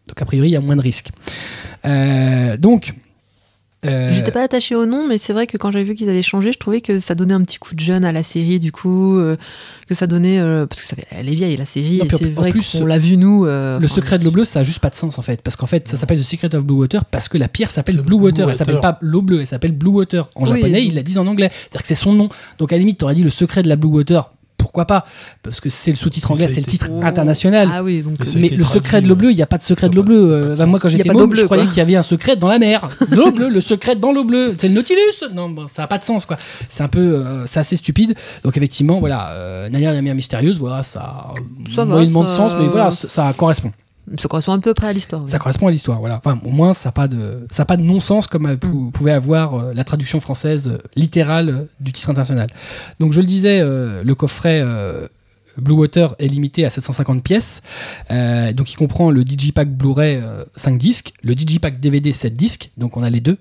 Donc 0.07 0.21
a 0.21 0.25
priori, 0.25 0.49
il 0.49 0.53
y 0.53 0.57
a 0.57 0.61
moins 0.61 0.77
de 0.77 0.83
risques. 0.83 1.11
Euh, 1.85 2.57
donc. 2.57 2.95
Euh, 3.87 4.13
J'étais 4.13 4.33
pas 4.33 4.43
attachée 4.43 4.75
au 4.75 4.87
nom, 4.87 5.07
mais 5.07 5.19
c'est 5.19 5.33
vrai 5.33 5.47
que 5.47 5.57
quand 5.57 5.71
j'avais 5.71 5.85
vu 5.85 5.95
qu'ils 5.95 6.09
avaient 6.09 6.23
changé, 6.23 6.53
je 6.53 6.59
trouvais 6.59 6.81
que 6.81 6.99
ça 6.99 7.15
donnait 7.15 7.35
un 7.35 7.43
petit 7.43 7.59
coup 7.59 7.75
de 7.75 7.81
jeune 7.81 8.05
à 8.05 8.11
la 8.13 8.23
série, 8.23 8.59
du 8.59 8.73
coup, 8.73 9.17
euh, 9.19 9.37
que 9.89 9.95
ça 9.95 10.07
donnait. 10.07 10.41
euh, 10.41 10.67
parce 10.67 10.83
que 10.83 10.89
ça 10.89 10.97
fait, 10.97 11.07
elle 11.11 11.29
est 11.29 11.35
vieille, 11.35 11.57
la 11.57 11.65
série, 11.65 12.01
c'est 12.11 12.33
vrai 12.33 12.51
plus, 12.51 12.73
qu'on 12.73 12.87
l'a 12.87 12.99
vu, 12.99 13.17
nous. 13.17 13.47
euh, 13.47 13.79
Le 13.79 13.85
enfin, 13.87 13.95
secret 13.95 14.19
de 14.19 14.25
l'eau 14.25 14.31
bleue, 14.33 14.45
ça 14.45 14.61
a 14.61 14.63
juste 14.65 14.81
pas 14.81 14.91
de 14.91 14.95
sens 14.97 15.19
en 15.19 15.23
fait. 15.23 15.41
Parce 15.43 15.55
qu'en 15.57 15.67
fait, 15.67 15.87
ça 15.89 15.97
s'appelle 15.97 16.19
The 16.19 16.25
Secret 16.25 16.55
of 16.55 16.65
Blue 16.65 16.77
Water 16.77 17.05
parce 17.05 17.29
que 17.29 17.39
la 17.39 17.47
pierre 17.49 17.71
s'appelle 17.71 17.97
Blue 17.97 18.17
Blue 18.17 18.25
Water. 18.25 18.41
Elle 18.41 18.47
Water. 18.47 18.59
s'appelle 18.59 18.81
pas 18.81 18.99
l'eau 19.01 19.23
bleue, 19.23 19.41
elle 19.41 19.47
s'appelle 19.47 19.73
Blue 19.73 19.91
Water. 19.91 20.29
En 20.35 20.43
Oui, 20.43 20.49
japonais, 20.49 20.79
donc- 20.81 20.89
ils 20.89 20.95
la 20.95 21.03
disent 21.03 21.19
en 21.19 21.27
anglais. 21.27 21.51
C'est-à-dire 21.53 21.83
que 21.83 21.87
c'est 21.89 21.95
son 21.95 22.13
nom. 22.13 22.29
Donc 22.59 22.73
à 22.73 22.77
la 22.77 22.81
limite, 22.81 22.99
t'aurais 22.99 23.15
dit 23.15 23.23
le 23.23 23.31
secret 23.31 23.63
de 23.63 23.69
la 23.69 23.77
Blue 23.77 23.89
Water. 23.91 24.31
Pourquoi 24.85 25.01
pas 25.01 25.07
Parce 25.43 25.61
que 25.61 25.69
c'est 25.71 25.91
le 25.91 25.97
sous-titre 25.97 26.31
anglais, 26.31 26.47
c'est 26.49 26.61
le 26.61 26.67
titre 26.67 26.89
Oh. 26.93 27.01
international. 27.03 27.69
Ah 27.73 27.83
oui, 27.83 28.03
donc. 28.03 28.15
Mais 28.37 28.49
le 28.49 28.59
traduit, 28.63 28.79
secret 28.79 29.03
de 29.03 29.09
l'eau 29.09 29.17
bleue, 29.17 29.31
il 29.33 29.37
n'y 29.37 29.43
a 29.43 29.47
pas 29.47 29.59
de 29.59 29.63
secret 29.63 29.89
de 29.89 29.95
l'eau 29.95 30.03
a 30.03 30.05
pas- 30.05 30.09
bleue. 30.11 30.33
Euh, 30.33 30.53
de 30.55 30.59
bah, 30.59 30.67
moi, 30.67 30.79
quand 30.79 30.89
j'étais 30.89 31.11
môme, 31.13 31.35
je 31.35 31.45
croyais 31.45 31.67
qu'il 31.67 31.77
y 31.79 31.81
avait 31.81 31.97
un 31.97 32.03
secret 32.03 32.37
dans 32.37 32.49
la 32.49 32.59
mer. 32.59 32.89
l'eau 33.11 33.33
bleue, 33.33 33.49
le 33.49 33.61
secret 33.61 33.97
dans 33.97 34.13
l'eau 34.13 34.25
bleue. 34.25 34.55
C'est 34.59 34.69
le 34.69 34.75
Nautilus 34.75 34.99
Non, 35.35 35.49
bon, 35.51 35.67
ça 35.69 35.83
n'a 35.83 35.89
pas 35.89 35.99
de 35.99 36.05
sens, 36.05 36.27
quoi. 36.27 36.37
C'est 36.69 36.83
un 36.83 36.89
peu, 36.89 37.01
euh, 37.01 37.47
c'est 37.47 37.61
assez 37.61 37.77
stupide. 37.77 38.15
Donc 38.45 38.57
effectivement, 38.57 39.01
voilà, 39.01 39.31
euh, 39.33 39.69
Nadia 39.69 39.93
la 39.93 40.01
mer 40.03 40.15
mystérieuse, 40.15 40.59
voilà, 40.59 40.83
ça 40.83 41.01
a 41.01 41.35
Ça 41.75 41.85
va, 41.85 41.95
moyennement 41.95 42.23
de 42.23 42.29
sens, 42.29 42.53
mais 42.59 42.67
voilà, 42.69 42.91
ça, 42.93 43.09
ça 43.09 43.35
correspond. 43.37 43.73
Ça 44.19 44.29
correspond 44.29 44.53
à 44.53 44.59
peu 44.59 44.75
près 44.75 44.87
à 44.89 44.93
l'histoire. 44.93 45.23
oui. 45.25 45.31
Ça 45.31 45.39
correspond 45.39 45.67
à 45.67 45.71
l'histoire, 45.71 45.99
voilà. 46.01 46.17
Enfin, 46.25 46.39
au 46.45 46.51
moins, 46.51 46.73
ça 46.73 46.89
n'a 46.89 46.93
pas 46.93 47.09
de, 47.09 47.47
ça 47.51 47.63
a 47.63 47.67
pas 47.67 47.77
de 47.77 47.83
non-sens 47.83 48.27
comme 48.27 48.57
pou- 48.57 48.91
pouvait 48.93 49.13
avoir 49.13 49.55
euh, 49.55 49.73
la 49.75 49.85
traduction 49.85 50.21
française 50.21 50.69
euh, 50.69 50.79
littérale 50.97 51.49
euh, 51.49 51.65
du 51.81 51.93
titre 51.93 52.11
international. 52.11 52.49
Donc, 53.01 53.13
je 53.13 53.21
le 53.21 53.27
disais, 53.27 53.61
euh, 53.61 54.03
le 54.03 54.15
coffret 54.15 54.61
euh, 54.65 55.07
Blue 55.57 55.75
Water 55.75 56.15
est 56.21 56.29
limité 56.29 56.65
à 56.65 56.71
750 56.71 57.23
pièces. 57.23 57.63
Euh, 58.13 58.53
donc, 58.53 58.73
il 58.73 58.77
comprend 58.77 59.11
le 59.11 59.25
Digipack 59.25 59.69
Blu-ray 59.69 60.17
euh, 60.23 60.45
5 60.55 60.79
disques, 60.79 61.13
le 61.23 61.35
Digipack 61.35 61.81
DVD 61.81 62.13
7 62.13 62.33
disques. 62.35 62.71
Donc, 62.77 62.97
on 62.97 63.03
a 63.03 63.11
les 63.11 63.21
deux. 63.21 63.39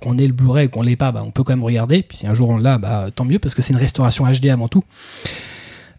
Qu'on 0.00 0.18
ait 0.18 0.26
le 0.26 0.32
Blu-ray 0.32 0.66
ou 0.66 0.70
qu'on 0.70 0.82
l'ait 0.82 0.96
pas, 0.96 1.12
bah, 1.12 1.22
on 1.24 1.30
peut 1.30 1.44
quand 1.44 1.52
même 1.52 1.62
regarder. 1.64 2.02
Puis, 2.02 2.18
si 2.18 2.26
un 2.26 2.34
jour 2.34 2.48
on 2.48 2.56
l'a, 2.58 2.78
bah, 2.78 3.10
tant 3.14 3.24
mieux 3.24 3.38
parce 3.38 3.54
que 3.54 3.62
c'est 3.62 3.72
une 3.72 3.78
restauration 3.78 4.24
HD 4.26 4.46
avant 4.46 4.66
tout. 4.68 4.82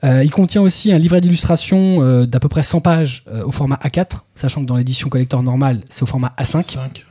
Euh, 0.03 0.23
il 0.23 0.31
contient 0.31 0.61
aussi 0.61 0.91
un 0.91 0.99
livret 0.99 1.21
d'illustration 1.21 2.01
euh, 2.01 2.25
d'à 2.25 2.39
peu 2.39 2.49
près 2.49 2.63
100 2.63 2.81
pages 2.81 3.23
euh, 3.27 3.45
au 3.45 3.51
format 3.51 3.75
A4, 3.75 4.21
sachant 4.35 4.61
que 4.61 4.65
dans 4.65 4.75
l'édition 4.75 5.09
collector 5.09 5.41
normale, 5.43 5.83
c'est 5.89 6.03
au 6.03 6.07
format 6.07 6.33
A5. 6.37 6.63
Cinq. 6.63 7.05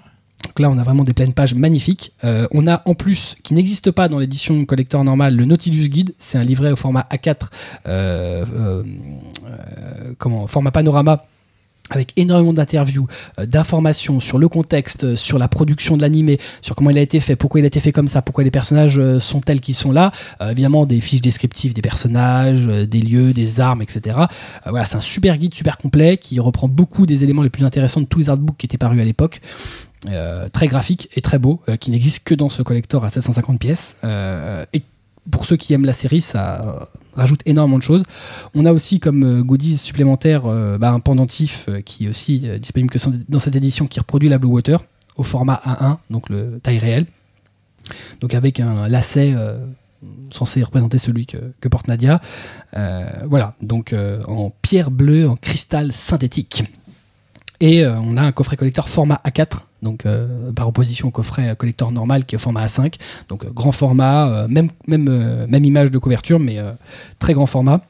Donc 0.44 0.58
là, 0.58 0.70
on 0.70 0.78
a 0.78 0.82
vraiment 0.82 1.04
des 1.04 1.14
pleines 1.14 1.32
pages 1.32 1.54
magnifiques. 1.54 2.12
Euh, 2.24 2.46
on 2.50 2.66
a 2.66 2.82
en 2.84 2.94
plus, 2.94 3.36
qui 3.42 3.54
n'existe 3.54 3.90
pas 3.90 4.08
dans 4.08 4.18
l'édition 4.18 4.64
collector 4.64 5.02
normale, 5.04 5.36
le 5.36 5.44
Nautilus 5.44 5.88
Guide. 5.88 6.14
C'est 6.18 6.38
un 6.38 6.42
livret 6.42 6.72
au 6.72 6.76
format 6.76 7.06
A4, 7.10 7.36
euh, 7.86 8.44
euh, 8.54 8.82
euh, 9.44 10.12
comment, 10.18 10.46
format 10.46 10.70
panorama 10.70 11.24
avec 11.90 12.12
énormément 12.16 12.52
d'interviews, 12.52 13.06
euh, 13.38 13.46
d'informations 13.46 14.20
sur 14.20 14.38
le 14.38 14.48
contexte, 14.48 15.04
euh, 15.04 15.16
sur 15.16 15.38
la 15.38 15.48
production 15.48 15.96
de 15.96 16.02
l'animé, 16.02 16.38
sur 16.60 16.74
comment 16.74 16.90
il 16.90 16.98
a 16.98 17.02
été 17.02 17.20
fait, 17.20 17.36
pourquoi 17.36 17.60
il 17.60 17.64
a 17.64 17.66
été 17.66 17.80
fait 17.80 17.92
comme 17.92 18.08
ça, 18.08 18.22
pourquoi 18.22 18.44
les 18.44 18.50
personnages 18.50 18.98
euh, 18.98 19.18
sont 19.18 19.40
tels 19.40 19.60
qu'ils 19.60 19.74
sont 19.74 19.92
là. 19.92 20.12
Évidemment, 20.40 20.86
des 20.86 21.00
fiches 21.00 21.20
descriptives 21.20 21.74
des 21.74 21.82
personnages, 21.82 22.66
des 22.66 23.00
lieux, 23.00 23.32
des 23.32 23.60
armes, 23.60 23.82
etc. 23.82 24.16
Voilà, 24.66 24.84
c'est 24.84 24.96
un 24.96 25.00
super 25.00 25.36
guide, 25.36 25.54
super 25.54 25.78
complet, 25.78 26.16
qui 26.16 26.40
reprend 26.40 26.68
beaucoup 26.68 27.06
des 27.06 27.24
éléments 27.24 27.42
les 27.42 27.50
plus 27.50 27.64
intéressants 27.64 28.00
de 28.00 28.06
tous 28.06 28.18
les 28.18 28.30
artbooks 28.30 28.56
qui 28.56 28.66
étaient 28.66 28.78
parus 28.78 29.00
à 29.00 29.04
l'époque. 29.04 29.40
Très 30.52 30.66
graphique 30.68 31.08
et 31.14 31.20
très 31.20 31.38
beau, 31.38 31.60
qui 31.80 31.90
n'existe 31.90 32.24
que 32.24 32.34
dans 32.34 32.48
ce 32.48 32.62
collector 32.62 33.04
à 33.04 33.10
750 33.10 33.58
pièces. 33.58 33.96
Et 34.72 34.82
pour 35.30 35.44
ceux 35.44 35.56
qui 35.56 35.72
aiment 35.74 35.86
la 35.86 35.94
série, 35.94 36.20
ça 36.20 36.88
rajoute 37.14 37.40
énormément 37.46 37.78
de 37.78 37.82
choses. 37.82 38.02
On 38.54 38.64
a 38.66 38.72
aussi 38.72 39.00
comme 39.00 39.24
euh, 39.24 39.42
goodies 39.42 39.78
supplémentaires 39.78 40.46
euh, 40.46 40.78
bah, 40.78 40.90
un 40.90 41.00
pendentif 41.00 41.66
euh, 41.68 41.80
qui 41.80 42.06
est 42.06 42.08
aussi 42.08 42.38
disponible 42.58 42.90
que 42.90 42.98
dans 43.28 43.38
cette 43.38 43.56
édition 43.56 43.86
qui 43.86 44.00
reproduit 44.00 44.28
la 44.28 44.38
Blue 44.38 44.50
Water 44.50 44.80
au 45.16 45.22
format 45.22 45.60
A1, 45.66 45.98
donc 46.10 46.28
le 46.28 46.58
taille 46.62 46.78
réelle. 46.78 47.06
Donc 48.20 48.34
avec 48.34 48.60
un 48.60 48.88
lacet 48.88 49.34
censé 50.30 50.62
représenter 50.62 50.98
celui 50.98 51.26
que, 51.26 51.68
porte 51.68 51.88
Nadia. 51.88 52.20
Voilà, 52.72 53.54
donc 53.60 53.94
en 54.26 54.50
pierre 54.62 54.90
bleue, 54.90 55.28
en 55.28 55.36
cristal 55.36 55.92
synthétique. 55.92 56.64
Et 57.60 57.84
on 57.84 58.16
a 58.16 58.22
un 58.22 58.32
coffret 58.32 58.56
collector 58.56 58.88
format 58.88 59.20
A4, 59.26 59.58
donc 59.82 60.06
euh, 60.06 60.52
par 60.52 60.68
opposition 60.68 61.08
au 61.08 61.10
coffret 61.10 61.54
collector 61.56 61.92
normal 61.92 62.24
qui 62.24 62.36
est 62.36 62.38
format 62.38 62.64
A5. 62.66 62.94
Donc 63.28 63.44
euh, 63.44 63.50
grand 63.50 63.72
format, 63.72 64.28
euh, 64.28 64.48
même, 64.48 64.70
même, 64.86 65.46
même 65.46 65.64
image 65.64 65.90
de 65.90 65.98
couverture, 65.98 66.38
mais 66.38 66.58
très 67.18 67.34
grand 67.34 67.46
format. 67.46 67.80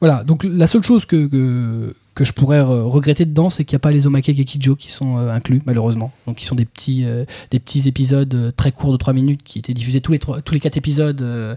Voilà, 0.00 0.22
donc 0.22 0.44
la 0.44 0.66
seule 0.66 0.82
chose 0.82 1.06
que, 1.06 1.94
que 2.14 2.24
je 2.24 2.32
pourrais 2.32 2.60
regretter 2.60 3.24
dedans, 3.24 3.50
c'est 3.50 3.64
qu'il 3.64 3.74
n'y 3.74 3.78
a 3.78 3.80
pas 3.80 3.90
les 3.90 4.06
Omake 4.06 4.26
Gekijo 4.36 4.76
qui 4.76 4.92
sont 4.92 5.18
euh, 5.18 5.30
inclus, 5.30 5.60
malheureusement. 5.66 6.12
Donc, 6.26 6.40
ils 6.42 6.46
sont 6.46 6.54
des 6.54 6.64
petits, 6.64 7.04
euh, 7.04 7.24
des 7.50 7.58
petits 7.58 7.88
épisodes 7.88 8.32
euh, 8.34 8.52
très 8.56 8.70
courts 8.70 8.92
de 8.92 8.96
3 8.96 9.12
minutes 9.12 9.42
qui 9.42 9.58
étaient 9.58 9.74
diffusés 9.74 10.00
tous 10.00 10.12
les, 10.12 10.18
trois- 10.20 10.40
tous 10.40 10.54
les 10.54 10.60
4 10.60 10.76
épisodes 10.76 11.20
euh, 11.22 11.56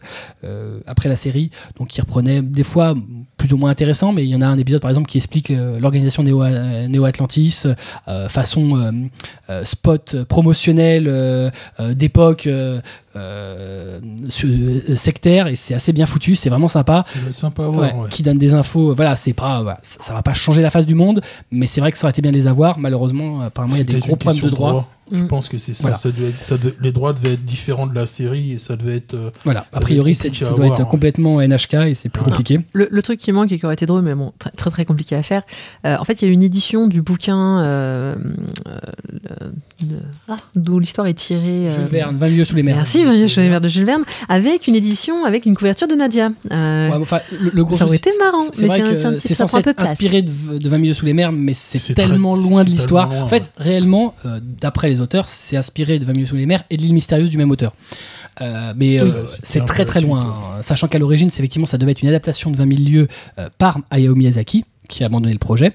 après 0.87 1.09
la 1.09 1.15
série. 1.15 1.51
Donc, 1.79 1.89
qui 1.89 2.01
reprenaient 2.01 2.41
des 2.41 2.63
fois 2.63 2.95
plus 3.37 3.53
ou 3.53 3.57
moins 3.57 3.69
intéressants, 3.69 4.13
mais 4.13 4.23
il 4.23 4.29
y 4.29 4.35
en 4.35 4.41
a 4.41 4.47
un 4.47 4.57
épisode 4.57 4.81
par 4.81 4.89
exemple 4.89 5.07
qui 5.07 5.17
explique 5.17 5.49
l'organisation 5.79 6.23
Néo- 6.23 6.43
Néo-Atlantis 6.87 7.63
façon 8.29 9.09
spot 9.63 10.23
promotionnel 10.23 11.51
d'époque 11.93 12.49
euh, 13.15 13.99
sectaire 14.95 15.47
et 15.47 15.55
c'est 15.55 15.73
assez 15.73 15.93
bien 15.93 16.05
foutu, 16.05 16.35
c'est 16.35 16.49
vraiment 16.49 16.67
sympa. 16.67 17.03
Ça 17.07 17.19
être 17.27 17.35
sympa 17.35 17.67
Ouais, 17.67 17.93
ouais. 17.93 18.09
qui 18.09 18.23
donne 18.23 18.37
des 18.37 18.53
infos. 18.53 18.93
Voilà, 18.95 19.15
c'est 19.15 19.33
pas, 19.33 19.61
voilà, 19.61 19.79
ça, 19.81 19.97
ça 20.01 20.13
va 20.13 20.21
pas 20.21 20.33
changer 20.47 20.61
la 20.61 20.69
face 20.69 20.85
du 20.85 20.95
monde, 20.95 21.21
mais 21.51 21.67
c'est 21.67 21.81
vrai 21.81 21.91
que 21.91 21.97
ça 21.97 22.05
aurait 22.05 22.11
été 22.11 22.21
bien 22.21 22.31
de 22.31 22.37
les 22.37 22.47
avoir. 22.47 22.79
Malheureusement, 22.79 23.41
apparemment, 23.41 23.75
il 23.75 23.79
y 23.79 23.81
a 23.81 23.83
des 23.83 23.99
gros 23.99 24.15
problèmes 24.15 24.41
de 24.41 24.49
question 24.49 24.49
droit. 24.49 24.87
Je 25.11 25.17
Mm. 25.23 25.27
pense 25.27 25.47
que 25.49 25.57
c'est 25.57 25.73
ça. 25.73 25.83
Voilà. 25.83 25.95
ça, 25.97 26.11
devait 26.11 26.29
être- 26.29 26.43
ça 26.43 26.57
devait- 26.57 26.75
les 26.81 26.91
droits 26.91 27.13
devaient 27.13 27.33
être 27.33 27.43
différents 27.45 27.87
de 27.87 27.95
la 27.95 28.07
série 28.07 28.53
et 28.53 28.59
ça 28.59 28.75
devait 28.75 28.97
être. 28.97 29.13
euh, 29.13 29.29
Voilà, 29.45 29.65
a 29.73 29.79
priori, 29.79 30.15
ça 30.15 30.29
doit 30.29 30.49
avoir, 30.49 30.73
être 30.73 30.81
hein. 30.81 30.85
complètement 30.85 31.41
NHK 31.41 31.73
et 31.87 31.95
c'est 31.95 32.09
plus 32.09 32.19
Voilà. 32.19 32.37
compliqué. 32.37 32.59
Le, 32.73 32.87
le 32.91 33.01
truc 33.01 33.19
qui 33.19 33.31
manque 33.31 33.51
et 33.51 33.57
qui 33.59 33.65
aurait 33.65 33.75
été 33.75 33.85
drôle, 33.85 34.01
mais 34.01 34.15
bon, 34.15 34.33
très 34.39 34.51
très, 34.51 34.69
très 34.69 34.85
compliqué 34.85 35.15
à 35.15 35.23
faire. 35.23 35.43
euh, 35.85 35.95
en 35.99 36.03
fait, 36.03 36.21
il 36.21 36.25
y 36.27 36.29
a 36.29 36.33
une 36.33 36.43
édition 36.43 36.87
du 36.87 37.01
bouquin 37.01 37.61
euh, 37.61 38.15
euh, 38.67 38.77
ah, 40.27 40.37
d'où 40.55 40.79
l'histoire 40.79 41.07
est 41.07 41.13
tirée. 41.13 41.67
euh, 41.67 41.71
Jules 41.71 41.85
Verne, 41.91 42.17
20 42.17 42.29
milieux 42.29 42.45
sous 42.45 42.55
les 42.55 42.63
mers. 42.63 42.75
Merci, 42.75 43.03
Virginie 43.03 43.29
Chevalier 43.29 43.59
de 43.59 43.67
Jules 43.67 43.85
Verne, 43.85 44.03
avec 44.29 44.67
une 44.67 44.75
édition 44.75 45.25
avec 45.25 45.45
une 45.45 45.55
couverture 45.55 45.87
de 45.87 45.95
Nadia. 45.95 46.29
Euh, 46.51 46.89
Ouais, 46.89 46.95
mais 46.97 47.01
enfin, 47.03 47.19
le, 47.39 47.51
le 47.53 47.65
gros 47.65 47.77
ça 47.77 47.85
aurait 47.85 47.97
été 47.97 48.09
marrant, 48.19 48.43
mais 48.59 48.67
c'est 48.95 49.05
un- 49.05 49.19
censé 49.19 49.45
prend 49.45 49.57
un 49.57 49.61
peu 49.61 49.69
être 49.71 49.81
inspiré 49.81 50.21
de, 50.21 50.57
de 50.57 50.69
20 50.69 50.77
milieux 50.77 50.93
sous 50.93 51.05
les 51.05 51.13
mers, 51.13 51.31
mais 51.31 51.53
c'est 51.53 51.93
tellement 51.93 52.35
très- 52.35 52.43
loin 52.49 52.63
de 52.63 52.69
l'histoire. 52.69 53.11
En 53.11 53.27
fait, 53.27 53.43
réellement, 53.57 54.13
d'après 54.61 54.89
les 54.89 54.96
auteurs, 55.01 55.27
c'est 55.27 55.57
inspiré 55.57 55.99
de 55.99 56.05
20 56.05 56.13
milieux 56.13 56.25
sous 56.25 56.35
les 56.35 56.45
mers 56.45 56.63
et 56.69 56.77
de 56.77 56.81
l'île 56.81 56.93
mystérieuse 56.93 57.29
du 57.29 57.37
même 57.37 57.51
auteur. 57.51 57.73
Euh, 58.41 58.73
mais 58.75 58.99
euh, 58.99 59.09
bah, 59.09 59.17
c'est 59.43 59.65
très 59.65 59.85
très 59.85 60.01
loin. 60.01 60.19
hein. 60.19 60.61
Sachant 60.61 60.87
qu'à 60.87 60.99
l'origine, 60.99 61.29
c'est 61.29 61.39
effectivement, 61.39 61.65
ça 61.65 61.77
devait 61.77 61.91
être 61.91 62.01
une 62.01 62.09
adaptation 62.09 62.51
de 62.51 62.57
20 62.57 62.77
000 62.77 62.89
lieux 62.89 63.07
euh, 63.39 63.49
par 63.57 63.79
Hayao 63.89 64.15
Miyazaki, 64.15 64.65
qui 64.87 65.03
a 65.03 65.07
abandonné 65.07 65.33
le 65.33 65.39
projet, 65.39 65.73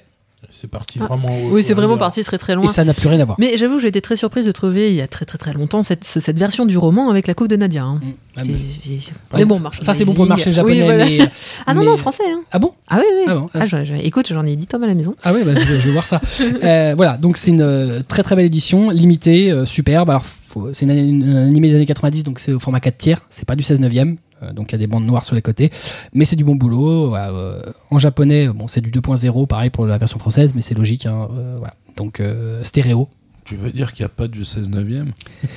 C'est 0.54 0.70
parti 0.70 0.98
Ah. 1.02 1.06
vraiment. 1.06 1.28
au- 1.34 1.48
oui, 1.54 1.62
c'est 1.62 1.72
vraiment 1.72 1.96
parti 1.96 2.22
très 2.22 2.36
très 2.36 2.52
et 2.52 2.56
loin. 2.56 2.68
ça 2.68 2.84
n'a 2.84 2.92
plus 2.92 3.08
rien 3.08 3.18
à 3.20 3.24
voir. 3.24 3.36
Mais 3.40 3.56
j'avoue, 3.56 3.80
j'ai 3.80 3.88
été 3.88 4.02
très 4.02 4.16
surprise 4.16 4.44
de 4.44 4.52
trouver 4.52 4.90
il 4.90 4.94
y 4.96 5.00
a 5.00 5.06
très 5.06 5.24
très 5.24 5.38
très 5.38 5.54
longtemps 5.54 5.82
cette, 5.82 6.04
ce- 6.04 6.20
cette 6.20 6.38
version 6.38 6.66
du 6.66 6.76
roman 6.76 7.08
avec 7.10 7.26
la 7.26 7.32
couve 7.34 7.48
de 7.48 7.56
Nadia. 7.56 7.82
hein. 7.84 8.00
Mm. 8.02 8.10
Ah, 8.36 8.40
C'est- 8.44 8.50
mais- 8.50 8.98
Mais 9.38 9.44
bon, 9.46 9.58
marche. 9.60 9.80
Ça, 9.80 9.94
c'est 9.94 10.04
bon 10.04 10.12
pour 10.14 10.24
le 10.24 10.28
marché 10.28 10.52
japonais. 10.52 10.80
Oui, 10.80 10.84
voilà. 10.84 11.04
mais- 11.06 11.18
Ah 11.66 11.72
non, 11.74 11.80
mais- 11.80 11.86
non, 11.86 11.96
français. 11.96 12.22
hein. 12.30 12.42
Ah 12.52 12.58
bon? 12.58 12.72
Ah 12.88 12.98
oui, 12.98 13.04
oui. 13.16 13.24
Ah 13.28 13.34
bon 13.34 13.46
Ah, 13.54 13.66
je- 13.66 13.84
je- 13.84 13.94
écoute, 13.94 14.28
j'en 14.30 14.44
ai 14.44 14.54
10 14.56 14.66
tomes 14.66 14.84
à 14.84 14.86
la 14.86 14.94
maison. 14.94 15.14
Ah 15.24 15.32
ouais, 15.32 15.42
bah, 15.44 15.52
je, 15.54 15.60
vais, 15.66 15.80
je 15.80 15.86
vais 15.86 15.92
voir 15.92 16.06
ça. 16.06 16.20
Euh, 16.62 16.92
voilà, 16.96 17.16
donc 17.16 17.38
c'est 17.38 17.50
une 17.50 17.60
euh, 17.62 18.00
très 18.06 18.22
très 18.22 18.36
belle 18.36 18.44
édition, 18.46 18.90
limitée, 18.90 19.50
euh, 19.50 19.64
superbe. 19.64 20.10
Alors, 20.10 20.24
faut- 20.24 20.72
c'est 20.74 20.84
une, 20.84 20.90
une- 20.92 21.28
un 21.28 21.46
animé 21.48 21.68
des 21.70 21.76
années 21.76 21.86
90, 21.86 22.24
donc 22.24 22.38
c'est 22.38 22.52
au 22.52 22.58
format 22.58 22.80
4 22.80 22.98
tiers, 22.98 23.20
c'est 23.30 23.46
pas 23.46 23.56
du 23.56 23.62
16 23.62 23.80
neuvième, 23.80 24.12
euh, 24.12 24.31
donc 24.52 24.70
il 24.70 24.72
y 24.72 24.74
a 24.76 24.78
des 24.78 24.86
bandes 24.86 25.06
noires 25.06 25.24
sur 25.24 25.34
les 25.34 25.42
côtés, 25.42 25.70
mais 26.12 26.24
c'est 26.24 26.36
du 26.36 26.44
bon 26.44 26.56
boulot. 26.56 27.14
euh, 27.14 27.60
en 27.90 27.98
japonais, 27.98 28.48
bon, 28.48 28.66
c'est 28.68 28.80
du 28.80 28.90
2.0, 28.90 29.46
pareil 29.46 29.70
pour 29.70 29.86
la 29.86 29.98
version 29.98 30.18
française, 30.18 30.52
mais 30.54 30.62
c'est 30.62 30.74
logique. 30.74 31.06
hein, 31.06 31.28
euh. 31.32 31.58
Donc 31.96 32.20
euh, 32.20 32.62
stéréo. 32.64 33.08
Tu 33.44 33.56
veux 33.56 33.70
dire 33.70 33.92
qu'il 33.92 34.04
n'y 34.04 34.06
a 34.06 34.08
pas 34.14 34.28
du 34.28 34.44
16 34.44 34.70
neuvième 34.70 35.10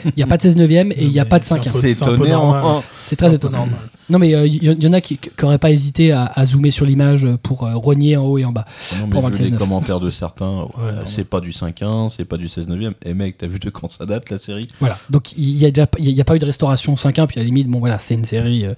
Il 0.05 0.13
n'y 0.17 0.23
a 0.23 0.27
pas 0.27 0.37
de 0.37 0.41
16 0.41 0.55
neuvième 0.55 0.91
et 0.91 1.03
il 1.03 1.09
n'y 1.11 1.19
a 1.19 1.25
pas 1.25 1.37
de 1.39 1.45
c'est 1.45 1.53
un 1.53 1.57
5 1.57 1.71
peu- 1.71 1.93
C'est 1.93 2.01
normal. 2.31 2.63
en- 2.63 2.83
C'est 2.97 3.15
très 3.15 3.33
étonnant. 3.33 3.67
Non, 4.09 4.17
mais 4.19 4.29
il 4.47 4.63
y, 4.63 4.67
y 4.83 4.87
en 4.87 4.93
a 4.93 5.01
qui 5.01 5.19
n'auraient 5.41 5.59
pas 5.59 5.69
hésité 5.71 6.11
à, 6.11 6.25
à 6.25 6.45
zoomer 6.45 6.71
sur 6.71 6.85
l'image 6.85 7.27
pour 7.43 7.63
euh, 7.63 7.75
rogner 7.75 8.17
en 8.17 8.23
haut 8.25 8.37
et 8.39 8.45
en 8.45 8.51
bas. 8.51 8.65
Non, 8.99 9.07
Pour 9.09 9.23
mais 9.29 9.35
vu 9.37 9.43
les 9.43 9.49
26,9. 9.51 9.57
commentaires 9.57 9.99
de 9.99 10.09
certains, 10.09 10.61
ouais, 10.63 10.67
Ouais, 10.83 10.91
non, 10.93 11.01
c'est 11.05 11.23
pas 11.25 11.39
du 11.39 11.51
5-1, 11.51 12.09
c'est 12.09 12.25
pas 12.25 12.37
du 12.37 12.47
16 12.47 12.67
neuvième. 12.67 12.93
Et 13.05 13.13
mec, 13.13 13.37
t'as 13.37 13.47
vu 13.47 13.59
de 13.59 13.69
quand 13.69 13.87
ça 13.89 14.05
date 14.05 14.29
la 14.31 14.37
série? 14.39 14.67
Voilà, 14.79 14.97
donc 15.11 15.31
il 15.37 15.55
n'y 15.55 15.65
a, 15.65 15.69
déjà 15.69 15.85
pas- 15.87 15.99
il 15.99 16.09
y 16.09 16.21
a 16.21 16.25
pas 16.25 16.35
eu 16.35 16.39
de 16.39 16.45
restauration 16.45 16.95
5.1, 16.95 17.27
puis 17.27 17.39
à 17.39 17.43
la 17.43 17.45
limite, 17.45 17.67
bon 17.67 17.79
voilà, 17.79 17.99
c'est 17.99 18.15
une 18.15 18.25
série. 18.25 18.65
euh, 18.65 18.73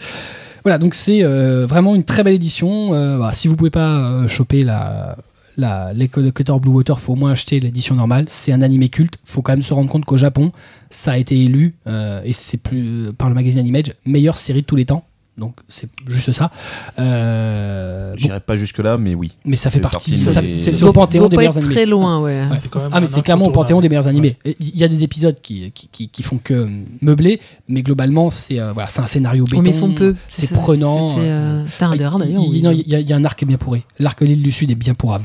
Voilà, 0.64 0.78
donc 0.80 0.94
c'est 0.96 1.24
euh, 1.24 1.66
vraiment 1.66 1.96
une 1.96 2.04
très 2.04 2.24
belle 2.24 2.36
édition. 2.36 2.94
Euh, 2.94 3.16
voilà, 3.18 3.34
si 3.34 3.48
vous 3.48 3.56
pouvez 3.56 3.70
pas 3.70 4.00
euh, 4.00 4.28
choper 4.28 4.64
la, 4.64 5.16
la, 5.58 5.92
les 5.94 6.08
collecteurs 6.08 6.60
Blue 6.60 6.72
Water, 6.72 7.00
faut 7.00 7.14
au 7.14 7.16
moins 7.16 7.32
acheter 7.32 7.60
l'édition 7.60 7.96
normale. 7.96 8.26
C'est 8.30 8.52
un 8.52 8.62
animé 8.62 8.90
culte. 8.90 9.18
faut 9.24 9.42
quand 9.42 9.54
même 9.54 9.64
se 9.64 9.74
rendre 9.74 9.90
compte 9.90 10.06
qu'au 10.06 10.18
Japon, 10.18 10.52
ça 10.90 11.14
a 11.14 11.18
été 11.18 11.36
élu, 11.44 11.76
euh, 11.88 12.22
et 12.24 12.32
c'est 12.34 12.58
plus 12.58 13.12
par 13.18 13.30
le 13.30 13.36
magazine 13.36 13.60
Animage, 13.60 13.94
meilleure 14.06 14.38
série 14.38 14.62
de 14.62 14.66
tous 14.68 14.76
les 14.76 14.86
temps. 14.86 15.04
Donc 15.38 15.54
c'est 15.68 15.88
juste 16.08 16.32
ça. 16.32 16.50
Euh, 16.98 18.12
bon, 18.12 18.18
J'irai 18.18 18.40
pas 18.40 18.56
jusque-là, 18.56 18.98
mais 18.98 19.14
oui. 19.14 19.34
mais 19.46 19.56
ça 19.56 19.70
fait 19.70 19.80
partie. 19.80 20.18
C'est 20.18 20.82
au 20.84 20.92
panthéon 20.94 21.28
des 21.28 21.36
pas 21.36 21.42
meilleurs 21.42 21.58
être 21.58 21.64
animés. 21.64 21.74
très 21.76 21.86
loin, 21.86 22.20
ouais. 22.22 22.42
Quand 22.72 22.80
même 22.82 22.90
Ah, 22.92 23.00
mais 23.02 23.08
c'est 23.08 23.22
clairement 23.22 23.46
au 23.46 23.52
panthéon 23.52 23.80
des 23.80 23.90
meilleurs 23.90 24.08
animés. 24.08 24.38
Ouais. 24.46 24.56
Il 24.60 24.76
y 24.78 24.84
a 24.84 24.88
des 24.88 25.04
épisodes 25.04 25.40
qui, 25.42 25.72
qui, 25.72 25.90
qui, 25.92 26.10
qui 26.10 26.24
font 26.24 26.40
que 26.44 26.68
meubler, 27.02 27.40
mais 27.68 27.84
globalement, 27.84 28.32
c'est 28.32 28.60
euh, 28.60 28.74
voilà, 28.74 28.90
c'est 28.90 29.02
un 29.02 29.06
scénario 29.06 29.44
béton. 29.44 29.62
Mais 29.62 29.74
sont 29.74 29.92
peu. 29.94 30.16
C'est 30.28 30.52
prenant. 30.52 31.10
C'était 31.10 31.22
euh, 31.26 31.66
un 31.82 31.96
des 31.96 32.06
rares 32.06 32.18
d'ailleurs. 32.18 32.42
Il, 32.44 32.68
oui. 32.68 32.84
y, 32.88 32.96
a- 32.96 33.00
il 33.00 33.08
y 33.10 33.14
a 33.14 33.16
un 33.16 33.24
arc 33.26 33.44
bien 33.46 33.58
pourri. 33.58 33.84
L'arc 34.00 34.20
l'île 34.22 34.42
du 34.42 34.52
Sud 34.52 34.72
est 34.72 34.76
bien 34.76 34.96
pourrave. 34.96 35.22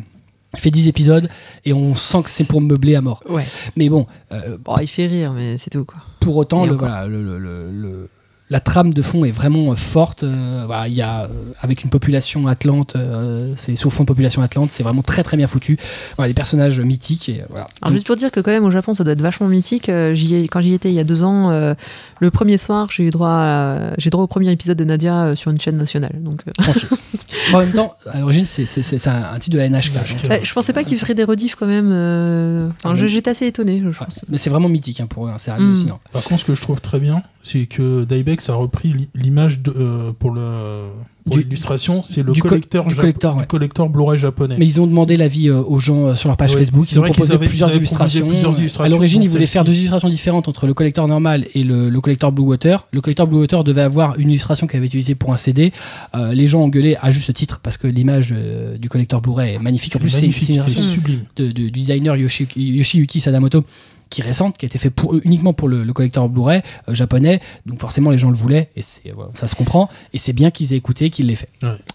Il 0.54 0.60
fait 0.60 0.70
10 0.70 0.88
épisodes 0.88 1.28
et 1.64 1.72
on 1.72 1.94
sent 1.94 2.22
que 2.24 2.30
c'est 2.30 2.44
pour 2.44 2.60
meubler 2.60 2.94
à 2.94 3.00
mort. 3.00 3.22
Ouais. 3.28 3.44
Mais 3.76 3.88
bon, 3.88 4.06
euh, 4.32 4.58
Bon, 4.62 4.76
il 4.78 4.86
fait 4.86 5.06
rire, 5.06 5.32
mais 5.32 5.56
c'est 5.58 5.70
tout 5.70 5.84
quoi. 5.84 5.98
pour 6.20 6.36
autant, 6.36 6.64
Et 6.64 6.68
le, 6.68 6.74
encore. 6.74 6.88
voilà, 6.88 7.06
le- 7.06 7.22
le- 7.22 7.38
le- 7.38 7.70
le- 7.70 8.08
la 8.52 8.60
trame 8.60 8.92
de 8.92 9.02
fond 9.02 9.24
est 9.24 9.30
vraiment 9.30 9.72
euh, 9.72 9.74
forte. 9.76 10.22
euh, 10.24 10.66
y 10.88 11.00
a, 11.02 11.24
euh, 11.24 11.28
avec 11.60 11.82
une 11.84 11.90
population 11.90 12.46
atlante, 12.46 12.94
euh, 12.96 13.52
c'est 13.56 13.74
sur 13.76 13.92
fond 13.92 14.02
de 14.04 14.08
population 14.08 14.42
atlante, 14.42 14.70
c'est 14.70 14.82
vraiment 14.82 15.02
très 15.02 15.22
très 15.22 15.36
bien 15.36 15.46
foutu. 15.46 15.78
Voilà, 16.16 16.28
les 16.28 16.34
personnages 16.34 16.78
mythiques. 16.80 17.28
Et, 17.30 17.42
voilà. 17.48 17.66
Alors 17.80 17.92
juste 17.94 18.06
pour 18.06 18.16
dire 18.16 18.30
que 18.30 18.40
quand 18.40 18.50
même 18.50 18.64
au 18.64 18.70
Japon 18.70 18.94
ça 18.94 19.04
doit 19.04 19.14
être 19.14 19.22
vachement 19.22 19.48
mythique. 19.48 19.88
euh, 19.88 20.14
ai- 20.14 20.48
quand 20.48 20.60
j'y 20.60 20.74
étais 20.74 20.90
il 20.90 20.94
y 20.94 21.00
a 21.00 21.04
deux 21.04 21.24
ans, 21.24 21.50
euh, 21.50 21.74
le 22.20 22.30
premier 22.30 22.58
soir 22.58 22.88
j'ai 22.90 23.04
eu 23.04 23.10
droit, 23.10 23.28
à- 23.30 23.94
j'ai 23.98 24.10
droit 24.10 24.24
au 24.24 24.28
premier 24.28 24.50
épisode 24.52 24.76
de 24.76 24.84
Nadia 24.84 25.24
euh, 25.24 25.34
sur 25.34 25.50
une 25.50 25.58
chaîne 25.60 25.76
nationale. 25.78 26.12
Donc 26.20 26.42
euh, 26.46 26.72
en 27.54 27.58
même 27.60 27.72
temps, 27.72 27.94
à 28.12 28.20
l'origine, 28.20 28.46
c'est 28.46 28.66
c'est- 28.66 28.82
c'est 28.82 29.08
un, 29.08 29.22
un 29.34 29.38
titre 29.38 29.54
de 29.54 29.58
la 29.60 29.66
NHK. 29.68 29.92
Donc, 30.28 30.40
je 30.44 30.52
pensais 30.52 30.72
pas 30.72 30.84
qu'il 30.84 30.98
ferait 30.98 31.14
des 31.14 31.24
rediffs 31.24 31.54
quand 31.54 31.66
même. 31.66 31.90
euh, 31.92 32.68
enfin, 32.84 32.94
j'étais 32.96 33.30
assez 33.30 33.46
étonné. 33.46 33.80
Je 33.80 33.88
ouais. 33.88 33.94
pense. 33.98 34.20
Mais 34.28 34.38
c'est 34.38 34.50
vraiment 34.50 34.68
mythique 34.68 35.00
hein, 35.00 35.06
pour 35.06 35.26
eux, 35.26 35.30
hein, 35.30 35.36
c'est 35.38 35.50
Mm. 35.50 35.54
hallucinant. 35.54 36.00
Par 36.12 36.22
contre, 36.22 36.40
ce 36.40 36.44
que 36.44 36.54
je 36.54 36.60
trouve 36.60 36.80
très 36.80 37.00
bien, 37.00 37.22
c'est 37.42 37.66
que 37.66 38.04
Dybex 38.04 38.48
a 38.50 38.54
repris 38.54 38.92
li- 38.92 39.08
l'image 39.14 39.60
de, 39.60 39.72
euh, 39.76 40.12
pour 40.18 40.30
le 40.30 40.88
pour 41.24 41.36
l'illustration, 41.36 42.02
c'est 42.02 42.24
le 42.24 42.32
du 42.32 42.42
co- 42.42 42.48
collecteur 42.48 42.84
du 42.84 42.96
ouais. 42.96 43.12
Blu-ray 43.88 44.18
japonais. 44.18 44.56
Mais 44.58 44.66
ils 44.66 44.80
ont 44.80 44.88
demandé 44.88 45.16
l'avis 45.16 45.48
euh, 45.48 45.62
aux 45.62 45.78
gens 45.78 46.06
euh, 46.08 46.14
sur 46.16 46.28
leur 46.28 46.36
page 46.36 46.52
Ouais, 46.52 46.58
Facebook. 46.58 46.90
Ils 46.90 46.98
ont 46.98 47.02
qu'ils 47.02 47.12
proposé 47.12 47.34
avaient- 47.34 47.46
plusieurs, 47.46 47.68
ils 47.68 47.72
avaient 47.72 47.78
illustrations. 47.78 48.26
plusieurs 48.26 48.80
À 48.80 48.88
l'origine, 48.88 49.22
ils 49.22 49.28
voulaient 49.28 49.46
faire 49.46 49.64
deux 49.64 49.72
illustrations 49.72 50.08
différentes 50.08 50.48
entre 50.48 50.66
le 50.66 50.74
collector 50.74 51.06
normal 51.06 51.46
et 51.54 51.62
le, 51.62 51.90
le 51.90 52.00
collector 52.00 52.32
Blue 52.32 52.42
Water. 52.44 52.88
Le 52.92 53.00
collector 53.00 53.28
Blue 53.28 53.38
Water 53.38 53.62
devait 53.62 53.82
avoir 53.82 54.18
une 54.18 54.30
illustration 54.30 54.66
qui 54.66 54.76
avait 54.76 54.86
été 54.86 54.96
utilisée 54.98 55.14
pour 55.14 55.32
un 55.32 55.36
CD. 55.36 55.72
Euh, 56.16 56.34
les 56.34 56.48
gens 56.48 56.62
ont 56.62 56.68
gueulé 56.68 56.96
à 57.00 57.12
juste 57.12 57.32
titre 57.34 57.60
parce 57.62 57.76
que 57.76 57.86
l'image 57.86 58.34
du 58.80 58.88
collector 58.88 59.20
Blu-ray 59.20 59.54
est 59.54 59.58
magnifique. 59.60 59.94
En 59.94 60.00
plus, 60.00 60.10
c'est 60.10 60.26
une 60.26 60.32
illustration 60.32 60.80
sublime. 60.82 61.20
de- 61.36 61.46
de- 61.46 61.52
du 61.52 61.70
designer 61.70 62.16
Yoshi- 62.16 62.48
Yoshiyuki 62.56 63.20
Sadamoto 63.20 63.62
qui 64.12 64.20
est 64.20 64.24
récente, 64.24 64.56
qui 64.58 64.64
a 64.64 64.68
été 64.68 64.78
fait 64.78 64.90
pour, 64.90 65.14
uniquement 65.24 65.52
pour 65.52 65.68
le, 65.68 65.82
le 65.84 65.92
collector 65.92 66.28
Blu-ray 66.28 66.62
euh, 66.88 66.94
japonais. 66.94 67.40
Donc 67.66 67.80
forcément, 67.80 68.10
les 68.10 68.18
gens 68.18 68.30
le 68.30 68.36
voulaient 68.36 68.70
et 68.76 68.82
c'est 68.82 69.12
ça 69.34 69.48
se 69.48 69.54
comprend. 69.54 69.88
Et 70.14 70.18
c'est 70.18 70.32
bien 70.32 70.50
qu'ils 70.50 70.72
aient 70.72 70.76
écouté, 70.76 71.10
qu'ils 71.10 71.26
l'aient 71.26 71.34
fait. 71.34 71.48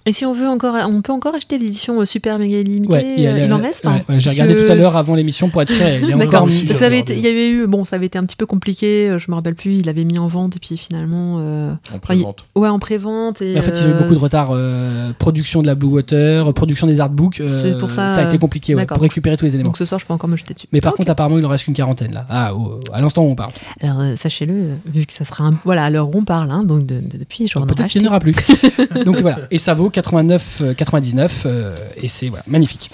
Et 0.05 0.13
si 0.13 0.25
on 0.25 0.33
veut 0.33 0.47
encore, 0.47 0.75
on 0.89 1.01
peut 1.01 1.13
encore 1.13 1.35
acheter 1.35 1.57
l'édition 1.57 2.01
euh, 2.01 2.05
super 2.05 2.39
méga 2.39 2.57
illimitée. 2.59 2.93
Ouais, 2.93 3.27
euh, 3.27 3.35
a- 3.35 3.45
il 3.45 3.53
en 3.53 3.57
reste. 3.57 3.85
ouais, 3.85 3.91
hein, 3.93 4.01
ouais, 4.09 4.19
J'ai 4.19 4.29
regardé 4.31 4.55
que 4.55 4.65
tout 4.65 4.71
à 4.71 4.75
l'heure 4.75 4.97
avant 4.97 5.15
l'émission 5.15 5.49
pour 5.49 5.61
être 5.61 5.71
sûr. 5.71 5.85
il 5.85 6.07
Ça 6.73 6.87
il 6.89 7.19
y 7.19 7.27
avait 7.27 7.49
eu, 7.49 7.67
bon, 7.67 7.85
ça 7.85 7.95
avait 7.95 8.05
été 8.07 8.17
un 8.17 8.25
petit 8.25 8.35
peu 8.35 8.45
compliqué. 8.45 9.09
euh, 9.09 9.17
Je 9.19 9.29
me 9.29 9.35
rappelle 9.35 9.55
plus. 9.55 9.75
Il 9.75 9.89
avait 9.89 10.03
mis 10.05 10.17
en 10.19 10.27
vente 10.27 10.55
et 10.55 10.59
puis 10.59 10.77
finalement, 10.77 11.37
euh, 11.39 11.73
En 11.93 11.99
prévente. 11.99 12.45
ouais, 12.55 12.69
en 12.69 12.79
prévente. 12.79 13.41
Et 13.41 13.57
en 13.57 13.61
fait, 13.61 13.71
il 13.79 13.83
y 13.83 13.85
a 13.85 13.89
eu 13.89 13.93
euh, 13.93 13.99
beaucoup 14.01 14.13
de 14.15 14.19
retard. 14.19 14.49
euh, 14.51 15.11
production 15.19 15.61
de 15.61 15.67
la 15.67 15.75
Blue 15.75 15.87
Water, 15.89 16.47
euh, 16.47 16.53
production 16.53 16.87
des 16.87 16.99
artbooks. 16.99 17.39
euh, 17.41 17.61
C'est 17.61 17.77
pour 17.77 17.89
ça, 17.89 18.05
a 18.05 18.27
été 18.27 18.37
compliqué 18.37 18.75
pour 18.75 18.97
récupérer 19.01 19.37
tous 19.37 19.45
les 19.45 19.53
éléments. 19.55 19.69
Donc 19.69 19.77
ce 19.77 19.85
soir, 19.85 19.99
je 19.99 20.05
peux 20.05 20.13
encore 20.13 20.29
me 20.29 20.35
jeter 20.35 20.53
dessus. 20.53 20.67
Mais 20.71 20.81
par 20.81 20.93
contre, 20.93 21.11
apparemment, 21.11 21.37
il 21.37 21.45
en 21.45 21.49
reste 21.49 21.65
qu'une 21.65 21.73
quarantaine 21.73 22.06
là. 22.13 22.25
Ah, 22.29 22.55
au- 22.55 22.79
à 22.93 23.01
l'instant 23.01 23.23
où 23.23 23.29
on 23.29 23.35
parle. 23.35 23.51
Alors, 23.81 23.99
euh, 24.01 24.15
sachez-le, 24.15 24.53
euh, 24.53 24.75
vu 24.85 25.05
que 25.05 25.13
ça 25.13 25.25
sera 25.25 25.45
un... 25.45 25.59
Voilà, 25.63 25.85
à 25.85 25.89
l'heure 25.89 26.07
où 26.09 26.17
on 26.17 26.23
parle, 26.23 26.51
hein, 26.51 26.63
donc 26.63 26.85
de- 26.85 26.99
de- 26.99 27.17
depuis, 27.17 27.49
aurai 27.55 27.67
Peut-être 27.67 27.87
qu'il 27.89 28.01
n'y 28.01 28.07
en 28.07 28.11
aura 28.11 28.19
plus. 28.19 28.33
Donc 29.05 29.17
voilà. 29.17 29.39
Et 29.51 29.57
ça 29.57 29.73
vaut 29.73 29.89
89,99. 29.89 31.29
euh, 31.45 31.75
et 31.97 32.07
c'est 32.07 32.27
voilà, 32.29 32.43
magnifique. 32.47 32.89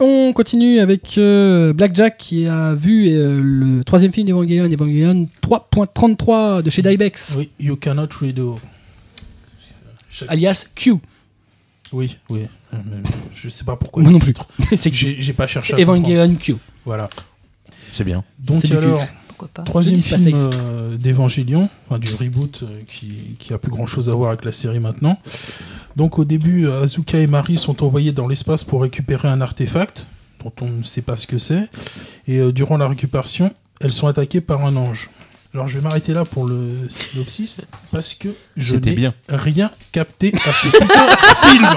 On 0.00 0.32
continue 0.32 0.80
avec 0.80 1.16
euh, 1.18 1.72
Blackjack 1.72 2.18
qui 2.18 2.46
a 2.48 2.74
vu 2.74 3.08
euh, 3.10 3.40
le 3.42 3.84
troisième 3.84 4.12
film 4.12 4.26
d'Evangelion, 4.26 4.64
Evangelion 4.64 5.28
3.33 5.42 6.62
de 6.62 6.70
chez 6.70 6.82
Dybex, 6.82 7.34
Oui, 7.38 7.50
You 7.60 7.76
Cannot 7.76 8.08
Read 8.20 8.40
alias 10.28 10.66
Q. 10.74 10.94
Oui, 11.92 12.18
oui. 12.28 12.46
Euh, 12.72 12.76
Je 13.34 13.48
sais 13.48 13.64
pas 13.64 13.76
pourquoi. 13.76 14.02
Moi 14.02 14.10
non 14.12 14.18
plus. 14.18 14.34
c'est 14.76 14.90
Q. 14.90 15.16
J'ai 15.20 15.32
pas 15.32 15.46
cherché 15.46 15.72
comprendre. 15.74 16.00
Evangelion 16.06 16.34
Q. 16.36 16.56
Voilà. 16.84 17.08
C'est 17.94 18.04
bien. 18.04 18.24
Donc 18.38 18.64
alors, 18.70 19.06
pas. 19.54 19.62
Troisième 19.62 20.00
film 20.00 20.32
euh, 20.34 20.96
d'Evangélion, 20.96 21.68
enfin, 21.88 21.98
du 21.98 22.12
reboot 22.14 22.62
euh, 22.62 22.80
qui, 22.86 23.36
qui 23.38 23.52
a 23.52 23.58
plus 23.58 23.70
grand 23.70 23.86
chose 23.86 24.08
à 24.08 24.14
voir 24.14 24.30
avec 24.30 24.44
la 24.44 24.52
série 24.52 24.80
maintenant. 24.80 25.18
Donc 25.96 26.18
au 26.18 26.24
début, 26.24 26.66
euh, 26.66 26.82
Azuka 26.82 27.18
et 27.18 27.26
Marie 27.26 27.58
sont 27.58 27.84
envoyés 27.84 28.12
dans 28.12 28.26
l'espace 28.26 28.64
pour 28.64 28.82
récupérer 28.82 29.28
un 29.28 29.40
artefact 29.40 30.08
dont 30.42 30.52
on 30.60 30.68
ne 30.68 30.82
sait 30.82 31.02
pas 31.02 31.16
ce 31.16 31.26
que 31.26 31.38
c'est. 31.38 31.68
Et 32.26 32.38
euh, 32.38 32.52
durant 32.52 32.76
la 32.76 32.88
récupération, 32.88 33.52
elles 33.80 33.92
sont 33.92 34.06
attaquées 34.06 34.40
par 34.40 34.64
un 34.64 34.76
ange. 34.76 35.08
Alors 35.54 35.68
je 35.68 35.78
vais 35.78 35.82
m'arrêter 35.82 36.12
là 36.14 36.24
pour 36.24 36.46
le 36.48 36.88
synopsis 36.88 37.60
parce 37.92 38.14
que 38.14 38.28
je 38.56 38.74
n'ai 38.74 38.90
bien. 38.90 39.14
rien 39.28 39.70
capté 39.92 40.32
à 40.44 40.52
ce 40.52 40.66
putain 40.66 41.06
de 41.06 41.48
film. 41.48 41.68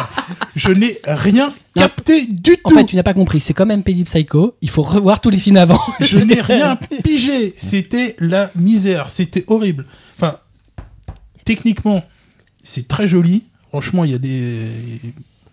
Je 0.55 0.69
n'ai 0.69 0.97
rien 1.05 1.53
capté 1.75 2.25
du 2.25 2.53
En 2.63 2.69
tout. 2.69 2.75
fait, 2.75 2.85
tu 2.85 2.95
n'as 2.95 3.03
pas 3.03 3.13
compris. 3.13 3.39
C'est 3.39 3.53
comme 3.53 3.71
MPD 3.71 4.03
Psycho. 4.05 4.55
Il 4.63 4.69
faut 4.71 4.81
revoir 4.81 5.21
tous 5.21 5.29
les 5.29 5.37
films 5.37 5.57
avant. 5.57 5.79
Je 5.99 6.17
n'ai 6.17 6.41
rien 6.41 6.79
pigé. 7.03 7.53
C'était 7.55 8.15
la 8.17 8.49
misère. 8.55 9.11
C'était 9.11 9.43
horrible. 9.45 9.85
Enfin, 10.17 10.37
techniquement, 11.45 12.03
c'est 12.63 12.87
très 12.87 13.07
joli. 13.07 13.43
Franchement, 13.69 14.05
il 14.05 14.11
y 14.11 14.15
a 14.15 14.17
des. 14.17 14.59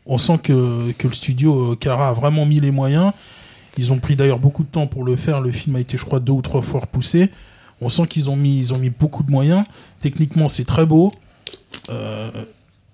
On 0.06 0.16
sent 0.16 0.38
que, 0.42 0.92
que 0.92 1.08
le 1.08 1.12
studio 1.12 1.72
euh, 1.72 1.76
Kara 1.76 2.08
a 2.08 2.12
vraiment 2.14 2.46
mis 2.46 2.60
les 2.60 2.70
moyens. 2.70 3.12
Ils 3.76 3.92
ont 3.92 3.98
pris 3.98 4.16
d'ailleurs 4.16 4.38
beaucoup 4.38 4.62
de 4.62 4.68
temps 4.68 4.86
pour 4.86 5.04
le 5.04 5.14
faire. 5.16 5.42
Le 5.42 5.52
film 5.52 5.76
a 5.76 5.80
été, 5.80 5.98
je 5.98 6.04
crois, 6.06 6.20
deux 6.20 6.32
ou 6.32 6.40
trois 6.40 6.62
fois 6.62 6.80
repoussé. 6.80 7.28
On 7.80 7.88
sent 7.88 8.06
qu'ils 8.06 8.30
ont 8.30 8.36
mis, 8.36 8.58
ils 8.58 8.72
ont 8.74 8.78
mis 8.78 8.90
beaucoup 8.90 9.22
de 9.22 9.30
moyens. 9.30 9.64
Techniquement, 10.00 10.48
c'est 10.48 10.64
très 10.64 10.86
beau. 10.86 11.12
Euh, 11.90 12.30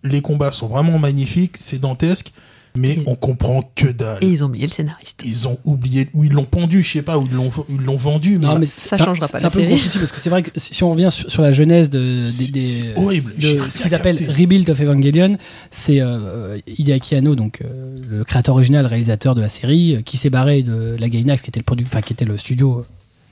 les 0.03 0.21
combats 0.23 0.53
sont 0.53 0.69
vraiment 0.69 0.99
magnifiques. 0.99 1.57
C'est 1.59 1.79
dantesque. 1.79 2.33
Mais 2.77 2.93
Et- 2.95 3.03
on 3.07 3.17
comprend 3.17 3.69
que 3.75 3.89
dalle. 3.89 4.23
Et 4.23 4.29
ils 4.29 4.45
ont 4.45 4.47
oublié 4.47 4.65
le 4.65 4.73
scénariste. 4.73 5.23
Ils 5.25 5.49
ont 5.49 5.59
oublié, 5.65 6.09
ou 6.15 6.23
ils 6.23 6.33
l'ont 6.33 6.45
pendu, 6.45 6.85
je 6.85 6.93
sais 6.93 7.03
pas, 7.03 7.19
ou 7.19 7.27
ils 7.27 7.33
l'ont, 7.35 7.51
ils 7.69 7.79
l'ont 7.85 7.97
vendu. 7.97 8.39
Mais 8.39 8.47
Non, 8.47 8.59
mais 8.61 8.67
Ça 8.67 8.95
un- 8.95 8.99
changera 9.07 9.27
pas 9.27 9.41
C'est 9.41 9.45
un 9.45 9.51
peu 9.51 9.63
gros 9.65 9.77
souci 9.77 9.99
parce 9.99 10.13
que 10.13 10.19
c'est 10.19 10.31
vrai 10.31 10.45
que 10.45 10.51
si 10.55 10.85
on 10.85 10.93
revient 10.93 11.09
sur, 11.11 11.29
sur 11.33 11.43
la 11.43 11.51
genèse 11.51 11.91
de, 11.91 12.27
des, 12.27 12.31
c'est, 12.31 12.53
des- 12.53 12.61
c'est 12.61 12.97
horrible. 12.97 13.35
de 13.37 13.61
ce 13.69 13.83
qu'ils 13.83 13.93
appellent. 13.93 14.25
Rebuild 14.31 14.71
of 14.71 14.79
Evangelion, 14.81 15.37
c'est 15.73 16.01
euh, 16.01 16.59
Hideaki 16.69 17.17
Anno, 17.17 17.35
donc 17.35 17.61
euh, 17.61 17.97
le 18.09 18.23
créateur 18.23 18.55
original, 18.55 18.87
réalisateur 18.87 19.35
de 19.35 19.41
la 19.41 19.49
série, 19.49 19.97
euh, 19.97 20.03
qui 20.03 20.17
s'est 20.17 20.31
barré 20.31 20.63
de 20.63 20.95
la 20.97 21.09
Gainax, 21.09 21.43
qui 21.43 21.51
était 21.51 21.59
le 21.59 21.65
produit, 21.65 21.85
enfin 21.87 22.03
qui 22.03 22.13
était 22.13 22.25
le 22.25 22.37
studio 22.39 22.87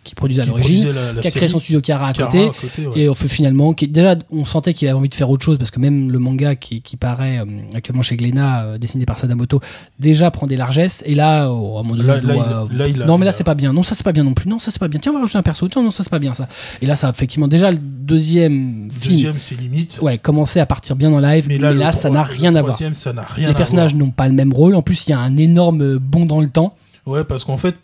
qui 0.08 0.14
produisait 0.14 0.42
à 0.42 0.46
l'origine, 0.46 0.92
qui 1.20 1.28
a 1.28 1.30
créé 1.30 1.48
son 1.48 1.58
studio 1.60 1.80
Kara 1.80 2.08
à 2.08 2.12
Kara 2.12 2.30
côté. 2.30 2.44
à 2.44 2.52
côté, 2.60 2.86
ouais. 2.86 3.00
Et 3.00 3.08
on 3.08 3.14
fait 3.14 3.28
finalement, 3.28 3.72
qui, 3.74 3.86
déjà, 3.88 4.16
on 4.30 4.44
sentait 4.44 4.74
qu'il 4.74 4.88
avait 4.88 4.98
envie 4.98 5.08
de 5.08 5.14
faire 5.14 5.28
autre 5.30 5.44
chose 5.44 5.58
parce 5.58 5.70
que 5.70 5.78
même 5.80 6.10
le 6.10 6.18
manga 6.18 6.54
qui, 6.56 6.82
qui 6.82 6.96
paraît 6.96 7.38
euh, 7.38 7.44
actuellement 7.74 8.02
chez 8.02 8.16
Glénat, 8.16 8.62
euh, 8.64 8.78
dessiné 8.78 9.04
par 9.04 9.18
Sadamoto, 9.18 9.60
déjà 10.00 10.30
prend 10.30 10.46
des 10.46 10.56
largesses. 10.56 11.02
Et 11.06 11.14
là, 11.14 11.50
oh, 11.50 11.78
à 11.78 11.82
donné, 11.82 12.02
Là- 12.02 12.18
il 12.22 12.26
là, 12.26 12.34
doit- 12.34 12.68
il- 12.70 12.76
là, 12.78 12.88
il 12.88 13.02
a- 13.02 13.06
non, 13.06 13.18
mais 13.18 13.26
là, 13.26 13.32
c'est 13.32 13.44
pas 13.44 13.54
bien. 13.54 13.72
Non, 13.72 13.82
ça, 13.82 13.94
c'est 13.94 14.02
pas 14.04 14.12
bien 14.12 14.24
non 14.24 14.34
plus. 14.34 14.48
Non, 14.48 14.58
ça, 14.58 14.70
c'est 14.70 14.78
pas 14.80 14.88
bien. 14.88 14.98
Tiens, 15.00 15.12
on 15.12 15.16
va 15.16 15.20
rajouter 15.20 15.38
un 15.38 15.42
perso. 15.42 15.68
Tiens, 15.68 15.82
non, 15.82 15.90
ça, 15.90 16.02
c'est 16.02 16.10
pas 16.10 16.18
bien 16.18 16.34
ça. 16.34 16.48
Et 16.82 16.86
là, 16.86 16.96
ça, 16.96 17.10
effectivement, 17.10 17.48
déjà, 17.48 17.70
le 17.70 17.78
deuxième 17.78 18.88
film, 18.90 19.14
Deuxième, 19.14 19.38
c'est 19.38 19.60
limite. 19.60 19.98
ouais, 20.02 20.18
commençait 20.18 20.60
à 20.60 20.66
partir 20.66 20.96
bien 20.96 21.10
dans 21.10 21.20
live. 21.20 21.44
Mais 21.48 21.58
là, 21.58 21.92
ça 21.92 22.10
n'a 22.10 22.22
rien 22.22 22.54
à 22.54 22.60
voir. 22.62 22.74
troisième, 22.74 22.94
ça 22.94 23.12
n'a 23.12 23.22
rien 23.22 23.48
Les 23.48 23.54
personnages 23.54 23.94
n'ont 23.94 24.10
pas 24.10 24.26
le 24.28 24.34
même 24.34 24.52
rôle. 24.52 24.74
En 24.74 24.82
plus, 24.82 25.06
il 25.06 25.10
y 25.10 25.12
a 25.12 25.18
un 25.20 25.36
énorme 25.36 25.98
bond 25.98 26.26
dans 26.26 26.40
le 26.40 26.48
temps. 26.48 26.74
Ouais, 27.06 27.24
parce 27.24 27.44
qu'en 27.44 27.56
fait, 27.56 27.74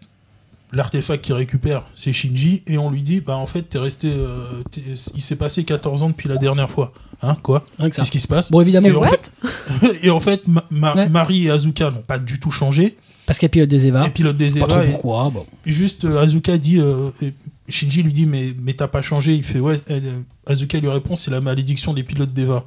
l'artefact 0.75 1.25
qu'il 1.25 1.35
récupère, 1.35 1.85
c'est 1.97 2.13
Shinji, 2.13 2.63
et 2.67 2.79
on 2.79 2.91
lui 2.91 3.03
dit, 3.03 3.21
bah 3.21 3.37
en 3.37 3.47
fait, 3.47 3.63
t'es 3.63 3.79
resté, 3.79 4.09
euh, 4.15 4.63
t'es- 4.71 4.81
il 5.15 5.21
s'est 5.23 5.37
passé 5.37 5.65
14 5.65 6.03
ans 6.03 6.09
depuis 6.11 6.29
la 6.29 6.37
dernière 6.37 6.71
fois. 6.71 6.93
Hein, 7.23 7.37
quoi 7.43 7.65
Rien 7.79 7.89
que 7.91 7.97
ça. 7.97 8.03
Qu'est-ce 8.03 8.11
qui 8.13 8.19
se 8.21 8.29
passe 8.29 8.51
Bon, 8.51 8.61
évidemment, 8.61 8.89
et, 8.89 8.93
en 8.93 9.01
What 9.01 9.09
fait, 9.09 9.99
et 10.07 10.11
en 10.11 10.21
fait, 10.21 10.47
Ma- 10.47 10.65
Ma- 10.71 10.95
Ouais. 10.95 11.09
Marie 11.09 11.47
et 11.47 11.51
Azuka 11.51 11.91
n'ont 11.91 12.03
pas 12.03 12.19
du 12.19 12.39
tout 12.41 12.51
changé. 12.51 12.97
parce 13.27 13.39
qu'elle 13.39 13.49
pilote 13.51 13.69
des 13.71 13.87
Eva. 13.87 14.07
Et 14.07 14.11
pilote 14.11 14.37
des 14.37 14.51
Pas 14.51 14.67
trop 14.67 14.73
Eva. 14.73 14.85
et- 14.85 14.91
pourquoi. 14.91 15.31
Bon. 15.31 15.47
Juste, 15.65 16.05
euh, 16.05 16.21
Azuka 16.21 16.59
dit, 16.59 16.79
euh, 16.81 17.11
et 17.23 17.33
Shinji 17.69 18.03
lui 18.03 18.13
dit, 18.13 18.27
mais, 18.27 18.53
mais 18.63 18.75
t'as 18.75 18.89
pas 18.89 19.01
changé. 19.03 19.35
Il 19.35 19.45
fait, 19.45 19.61
ouais, 19.61 19.81
elle, 19.87 20.05
euh, 20.05 20.21
Azuka 20.47 20.79
lui 20.79 20.89
répond, 20.91 21.17
c'est 21.17 21.31
la 21.31 21.41
malédiction 21.41 21.95
des 21.95 22.03
pilotes 22.03 22.35
d'Eva. 22.35 22.65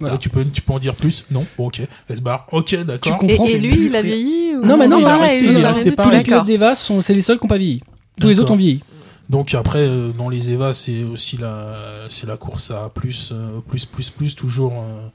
Voilà. 0.00 0.14
Ouais, 0.14 0.18
tu, 0.20 0.28
peux, 0.28 0.44
tu 0.44 0.62
peux 0.62 0.72
en 0.72 0.78
dire 0.78 0.94
plus 0.94 1.24
Non 1.30 1.44
Bon, 1.56 1.66
ok. 1.66 1.80
Elle 2.08 2.16
se 2.16 2.20
barre. 2.22 2.46
Ok, 2.52 2.74
d'accord. 2.84 3.18
Tu 3.18 3.26
Et, 3.26 3.28
comprends 3.36 3.46
et 3.48 3.58
lui, 3.58 3.86
il 3.86 3.96
a 3.96 4.02
vieilli 4.02 4.54
ou... 4.56 4.64
Non, 4.64 4.76
mais 4.76 4.86
non, 4.88 4.98
il 4.98 5.02
est 5.02 5.04
pareil, 5.04 5.38
resté- 5.40 5.50
il 5.50 5.56
est 5.56 5.62
non, 5.62 5.68
resté 5.68 5.96
tous 5.96 6.10
les 6.10 6.22
pilotes 6.22 6.44
d'Eva, 6.46 6.74
sont- 6.74 7.02
c'est 7.02 7.14
les 7.14 7.22
seuls 7.22 7.38
qui 7.38 7.44
n'ont 7.46 7.48
pas 7.48 7.58
vieilli. 7.58 7.82
Tous 8.20 8.28
les 8.28 8.38
autres 8.40 8.52
ont 8.52 8.56
vieilli. 8.56 8.80
Donc 9.28 9.52
après, 9.52 9.80
euh, 9.80 10.10
dans 10.16 10.30
les 10.30 10.52
Eva, 10.52 10.72
c'est 10.72 11.04
aussi 11.04 11.36
la, 11.36 11.74
c'est 12.08 12.26
la 12.26 12.38
course 12.38 12.70
à 12.70 12.88
plus, 12.88 13.28
euh, 13.30 13.60
plus, 13.68 13.84
plus, 13.84 14.08
plus, 14.08 14.34
toujours 14.34 14.72
euh, 14.72 15.06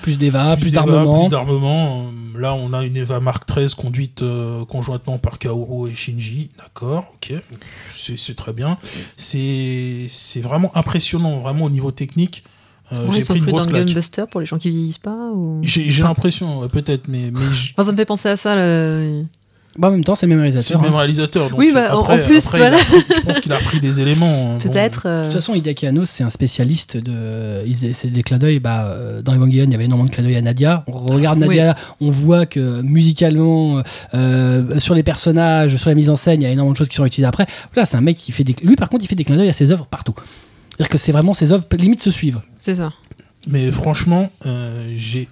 Plus 0.00 0.16
d'Eva, 0.16 0.56
plus, 0.56 0.70
d'Eva, 0.70 0.84
d'armement. 0.86 1.20
plus 1.20 1.28
d'armement. 1.28 2.10
Là, 2.38 2.54
on 2.54 2.72
a 2.72 2.84
une 2.84 2.96
Eva 2.96 3.20
Mark 3.20 3.46
XIII 3.52 3.74
conduite 3.76 4.22
euh, 4.22 4.64
conjointement 4.64 5.18
par 5.18 5.38
Kaoru 5.38 5.90
et 5.90 5.94
Shinji. 5.94 6.48
D'accord, 6.56 7.04
ok, 7.16 7.34
c'est 7.82 8.18
c'est 8.18 8.34
très 8.34 8.54
bien. 8.54 8.78
C'est 9.18 10.06
c'est 10.08 10.40
vraiment 10.40 10.74
impressionnant, 10.74 11.40
vraiment 11.40 11.66
au 11.66 11.70
niveau 11.70 11.90
technique. 11.90 12.44
Euh, 12.92 13.06
Ouais, 13.06 13.12
J'ai 13.12 13.18
ils 13.18 13.24
sont 13.24 13.32
pris 13.34 13.38
une 13.40 13.44
dans 13.46 13.50
grosse 13.52 13.66
le 13.66 13.70
claque. 13.72 13.86
Gunbuster 13.86 14.24
pour 14.30 14.40
les 14.40 14.46
gens 14.46 14.58
qui 14.58 14.68
vieillissent 14.70 14.98
pas 14.98 15.30
ou... 15.34 15.60
J'ai 15.62 16.02
l'impression, 16.02 16.60
ouais, 16.60 16.68
peut-être, 16.68 17.08
mais, 17.08 17.30
mais 17.32 17.40
j- 17.54 17.72
Enfin, 17.76 17.86
ça 17.86 17.92
me 17.92 17.96
fait 17.96 18.04
penser 18.04 18.28
à 18.28 18.36
ça. 18.36 18.56
le- 18.56 19.24
Bah, 19.78 19.86
en 19.88 19.90
même 19.92 20.02
temps, 20.02 20.16
c'est 20.16 20.26
le 20.26 20.30
même 20.34 20.38
c'est 20.50 20.50
réalisateur. 20.58 20.80
le 20.82 20.86
même 20.88 20.94
hein. 20.94 20.98
réalisateur. 20.98 21.50
donc 21.50 21.58
Oui, 21.58 21.70
bah, 21.72 21.96
en- 21.96 22.00
après- 22.00 22.22
en 22.24 22.26
plus, 22.26 22.44
après, 22.44 22.58
voilà. 22.58 22.76
pris- 22.78 22.96
je 23.16 23.20
pense 23.20 23.40
qu'il 23.40 23.52
a 23.52 23.58
pris 23.58 23.78
des 23.80 24.00
éléments. 24.00 24.54
bon. 24.54 24.58
Peut-être. 24.58 25.04
De 25.04 25.08
euh, 25.12 25.24
toute 25.26 25.34
façon, 25.34 25.54
Hideaki 25.54 25.86
Anno, 25.86 26.04
c'est 26.04 26.24
un 26.24 26.30
spécialiste 26.30 26.96
de. 26.96 27.64
C'est 27.92 28.10
des 28.10 28.22
clins 28.24 28.38
d'œil. 28.38 28.58
Bah, 28.58 28.86
euh, 28.86 29.22
dans 29.22 29.32
Evangelion, 29.34 29.64
il 29.64 29.70
y 29.70 29.74
avait 29.76 29.84
énormément 29.84 30.08
de 30.08 30.12
clins 30.12 30.24
d'œil 30.24 30.34
à 30.36 30.42
Nadia. 30.42 30.82
On 30.88 30.92
regarde 30.98 31.38
Nadia, 31.38 31.76
on 32.00 32.10
voit 32.10 32.46
que 32.46 32.80
musicalement, 32.82 33.82
euh, 34.14 34.80
sur 34.80 34.94
les 34.96 35.04
personnages, 35.04 35.76
sur 35.76 35.88
la 35.88 35.94
mise 35.94 36.10
en 36.10 36.16
scène, 36.16 36.40
il 36.40 36.44
y 36.44 36.46
a 36.48 36.50
énormément 36.50 36.72
de 36.72 36.76
choses 36.76 36.88
qui 36.88 36.96
sont 36.96 37.06
utilisées 37.06 37.28
après. 37.28 37.46
Voilà, 37.72 37.86
c'est 37.86 37.96
un 37.96 38.00
mec 38.00 38.16
qui 38.16 38.32
fait 38.32 38.42
des. 38.42 38.56
Lui, 38.64 38.74
par 38.74 38.88
contre, 38.88 39.04
il 39.04 39.06
fait 39.06 39.14
des 39.14 39.24
clins 39.24 39.36
d'œil 39.36 39.48
à 39.48 39.52
ses 39.52 39.70
œuvres 39.70 39.86
partout. 39.86 40.14
C'est-à-dire 40.70 40.88
que 40.88 40.98
c'est 40.98 41.12
vraiment 41.12 41.34
ses 41.34 41.52
œuvres 41.52 41.64
limite 41.78 42.02
se 42.02 42.10
suivent. 42.10 42.40
C'est 42.62 42.74
ça. 42.76 42.92
Mais 43.46 43.70
franchement, 43.72 44.30
euh, 44.46 44.94
j'ai 44.96 45.28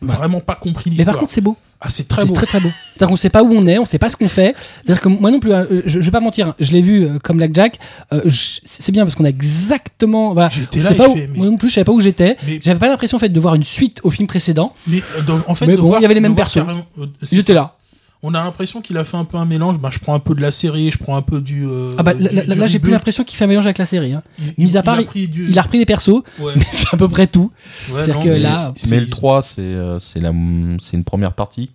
vraiment 0.00 0.40
pas 0.40 0.56
compris 0.56 0.90
Mais 0.90 0.96
l'histoire. 0.96 1.14
par 1.14 1.20
contre, 1.20 1.32
c'est 1.32 1.40
beau. 1.40 1.56
ah, 1.80 1.88
c'est 1.90 2.08
très 2.08 2.22
C'est 2.22 2.28
beau. 2.28 2.34
très 2.34 2.46
très 2.46 2.58
beau. 2.60 2.70
C'est-à-dire 2.92 3.08
qu'on 3.08 3.16
sait 3.16 3.30
pas 3.30 3.44
où 3.44 3.52
on 3.52 3.66
est, 3.68 3.78
on 3.78 3.84
sait 3.84 3.98
pas 3.98 4.08
ce 4.08 4.16
qu'on 4.16 4.28
fait. 4.28 4.56
C'est-à-dire 4.84 5.00
que 5.00 5.08
moi 5.08 5.30
non 5.30 5.38
plus, 5.38 5.52
hein, 5.54 5.66
je, 5.70 5.80
je 5.86 5.98
vais 6.00 6.10
pas 6.10 6.18
mentir, 6.20 6.48
hein, 6.48 6.54
je 6.58 6.72
l'ai 6.72 6.82
vu 6.82 7.04
euh, 7.04 7.18
comme 7.22 7.36
Black 7.36 7.54
Jack. 7.54 7.78
euh, 8.12 8.20
c'est 8.28 8.90
bien 8.90 9.04
parce 9.04 9.14
qu'on 9.14 9.24
a 9.24 9.28
exactement. 9.28 10.32
Voilà, 10.32 10.48
J'étais 10.48 10.80
là 10.82 10.92
pas 10.94 11.08
où- 11.08 11.14
mais- 11.14 11.28
moi 11.28 11.46
non 11.46 11.56
plus, 11.56 11.68
je 11.68 11.74
savais 11.74 11.84
pas 11.84 11.92
où 11.92 12.00
j'étais. 12.00 12.36
Mais- 12.46 12.58
J'avais 12.62 12.80
pas 12.80 12.88
l'impression 12.88 13.16
en 13.16 13.20
fait 13.20 13.28
de 13.28 13.40
voir 13.40 13.54
une 13.54 13.62
suite 13.64 14.00
au 14.02 14.10
film 14.10 14.26
précédent. 14.26 14.74
Mais 14.88 15.02
euh, 15.16 15.22
dans- 15.22 15.40
en 15.46 15.54
fait, 15.54 15.66
Mais 15.66 15.76
de 15.76 15.80
bon, 15.80 15.86
voir- 15.88 16.00
il 16.00 16.02
y 16.02 16.04
avait 16.06 16.14
les 16.14 16.20
mêmes 16.20 16.32
euh, 16.38 17.06
c'est 17.22 17.36
J'étais 17.36 17.52
ça. 17.52 17.54
là. 17.54 17.76
On 18.24 18.34
a 18.34 18.44
l'impression 18.44 18.80
qu'il 18.80 18.96
a 18.98 19.04
fait 19.04 19.16
un 19.16 19.24
peu 19.24 19.36
un 19.36 19.44
mélange. 19.46 19.78
Ben, 19.78 19.90
je 19.90 19.98
prends 19.98 20.14
un 20.14 20.20
peu 20.20 20.34
de 20.36 20.40
la 20.40 20.52
série, 20.52 20.92
je 20.92 20.98
prends 20.98 21.16
un 21.16 21.22
peu 21.22 21.40
du. 21.40 21.66
euh, 21.66 21.90
Ah 21.98 22.04
bah 22.04 22.14
du- 22.14 22.22
là, 22.22 22.30
là- 22.32 22.54
du 22.54 22.60
là, 22.60 22.66
j'ai 22.66 22.78
plus 22.78 22.92
l'impression 22.92 23.24
qu'il 23.24 23.36
fait 23.36 23.44
un 23.44 23.48
mélange 23.48 23.66
avec 23.66 23.78
la 23.78 23.86
série. 23.86 24.12
hein. 24.12 24.22
Il- 24.56 24.64
mis 24.64 24.76
à 24.76 24.82
part, 24.84 25.00
il 25.00 25.04
a 25.04 25.06
pris 25.06 25.26
du. 25.28 25.48
Il 25.50 25.58
a 25.58 25.62
repris 25.62 25.78
les 25.78 25.86
persos, 25.86 26.22
Ouais, 26.38 26.52
mais 26.56 26.64
c'est 26.70 26.86
à 26.92 26.96
peu 26.96 27.08
près 27.08 27.26
tout. 27.26 27.50
ouais, 27.88 27.94
c'est-à-dire 27.96 28.14
non, 28.16 28.22
que 28.22 28.28
mais 28.28 28.38
là- 28.38 28.72
c'est- 28.76 28.90
Mais 28.90 29.00
le 29.00 29.08
3, 29.08 29.42
c'est 29.42 29.60
euh, 29.60 29.98
c'est 29.98 30.20
la- 30.20 30.32
c'est 30.80 30.96
une 30.96 31.02
première 31.04 31.32
partie. 31.32 31.70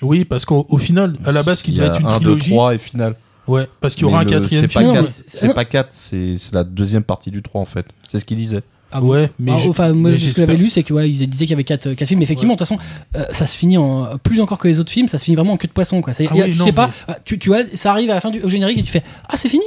Oui, 0.00 0.24
parce 0.24 0.44
qu'au 0.46 0.66
au 0.70 0.78
final, 0.78 1.14
à 1.24 1.30
la 1.32 1.42
base, 1.42 1.60
qui 1.62 1.70
Il 1.72 1.74
y 1.74 1.76
devait 1.80 1.90
a 1.90 1.92
être 1.92 2.00
une 2.00 2.06
1, 2.06 2.18
2, 2.18 2.18
trilogie. 2.20 2.50
3 2.50 2.74
et 2.74 2.78
final. 2.78 3.14
Ouais, 3.46 3.66
parce 3.80 3.94
qu'il 3.94 4.04
y 4.04 4.06
aura 4.06 4.18
Mais 4.24 4.32
un 4.32 4.34
le- 4.36 4.40
quatrième 4.40 4.62
C'est 4.68 4.72
pas 4.72 4.80
film. 4.80 4.94
Non, 4.94 5.02
mais 5.02 5.08
4, 5.08 5.22
c'est- 5.26 5.54
pas 5.54 5.64
4, 5.66 5.88
c'est 5.92 6.36
c'est 6.38 6.54
la 6.54 6.64
deuxième 6.64 7.02
partie 7.02 7.30
du 7.30 7.42
3 7.42 7.60
en 7.60 7.64
fait. 7.66 7.86
C'est 8.08 8.18
ce 8.18 8.24
qu'il 8.24 8.36
disait. 8.38 8.62
Ah 8.92 9.02
Ouais, 9.02 9.30
mais 9.38 9.52
Ah, 9.54 9.68
enfin, 9.68 9.92
moi, 9.92 10.10
mais 10.10 10.18
ce 10.18 10.28
que 10.28 10.36
j'avais 10.36 10.56
lu, 10.56 10.68
c'est 10.68 10.82
que 10.82 10.92
ouais, 10.92 11.08
ils 11.10 11.28
disaient 11.28 11.44
qu'il 11.46 11.50
y 11.50 11.52
avait 11.54 11.64
quatre, 11.64 11.92
quatre 11.94 12.06
films. 12.08 12.18
Mais 12.20 12.24
effectivement, 12.24 12.54
de 12.54 12.58
toute 12.58 12.68
façon, 12.68 12.80
euh, 13.16 13.24
ça 13.32 13.46
se 13.46 13.56
finit 13.56 13.78
en 13.78 14.18
plus 14.22 14.40
encore 14.40 14.58
que 14.58 14.68
les 14.68 14.78
autres 14.80 14.92
films. 14.92 15.08
Ça 15.08 15.18
se 15.18 15.24
finit 15.24 15.36
vraiment 15.36 15.54
en 15.54 15.56
queue 15.56 15.68
de 15.68 15.72
poisson, 15.72 16.00
quoi. 16.02 16.12
Ça, 16.14 16.24
Ah 16.30 16.34
y 16.36 16.40
a- 16.42 16.44
oui, 16.44 16.52
tu 16.52 16.58
non, 16.58 16.64
sais 16.66 16.72
pas, 16.72 16.88
mais- 17.08 17.14
ah, 17.14 17.18
tu, 17.24 17.38
tu 17.38 17.48
vois, 17.48 17.60
ça 17.74 17.90
arrive 17.92 18.10
à 18.10 18.14
la 18.14 18.20
fin 18.20 18.30
du 18.30 18.40
au 18.42 18.48
générique 18.48 18.78
et 18.78 18.82
tu 18.82 18.90
fais 18.92 19.02
ah 19.28 19.36
c'est 19.36 19.48
fini. 19.48 19.64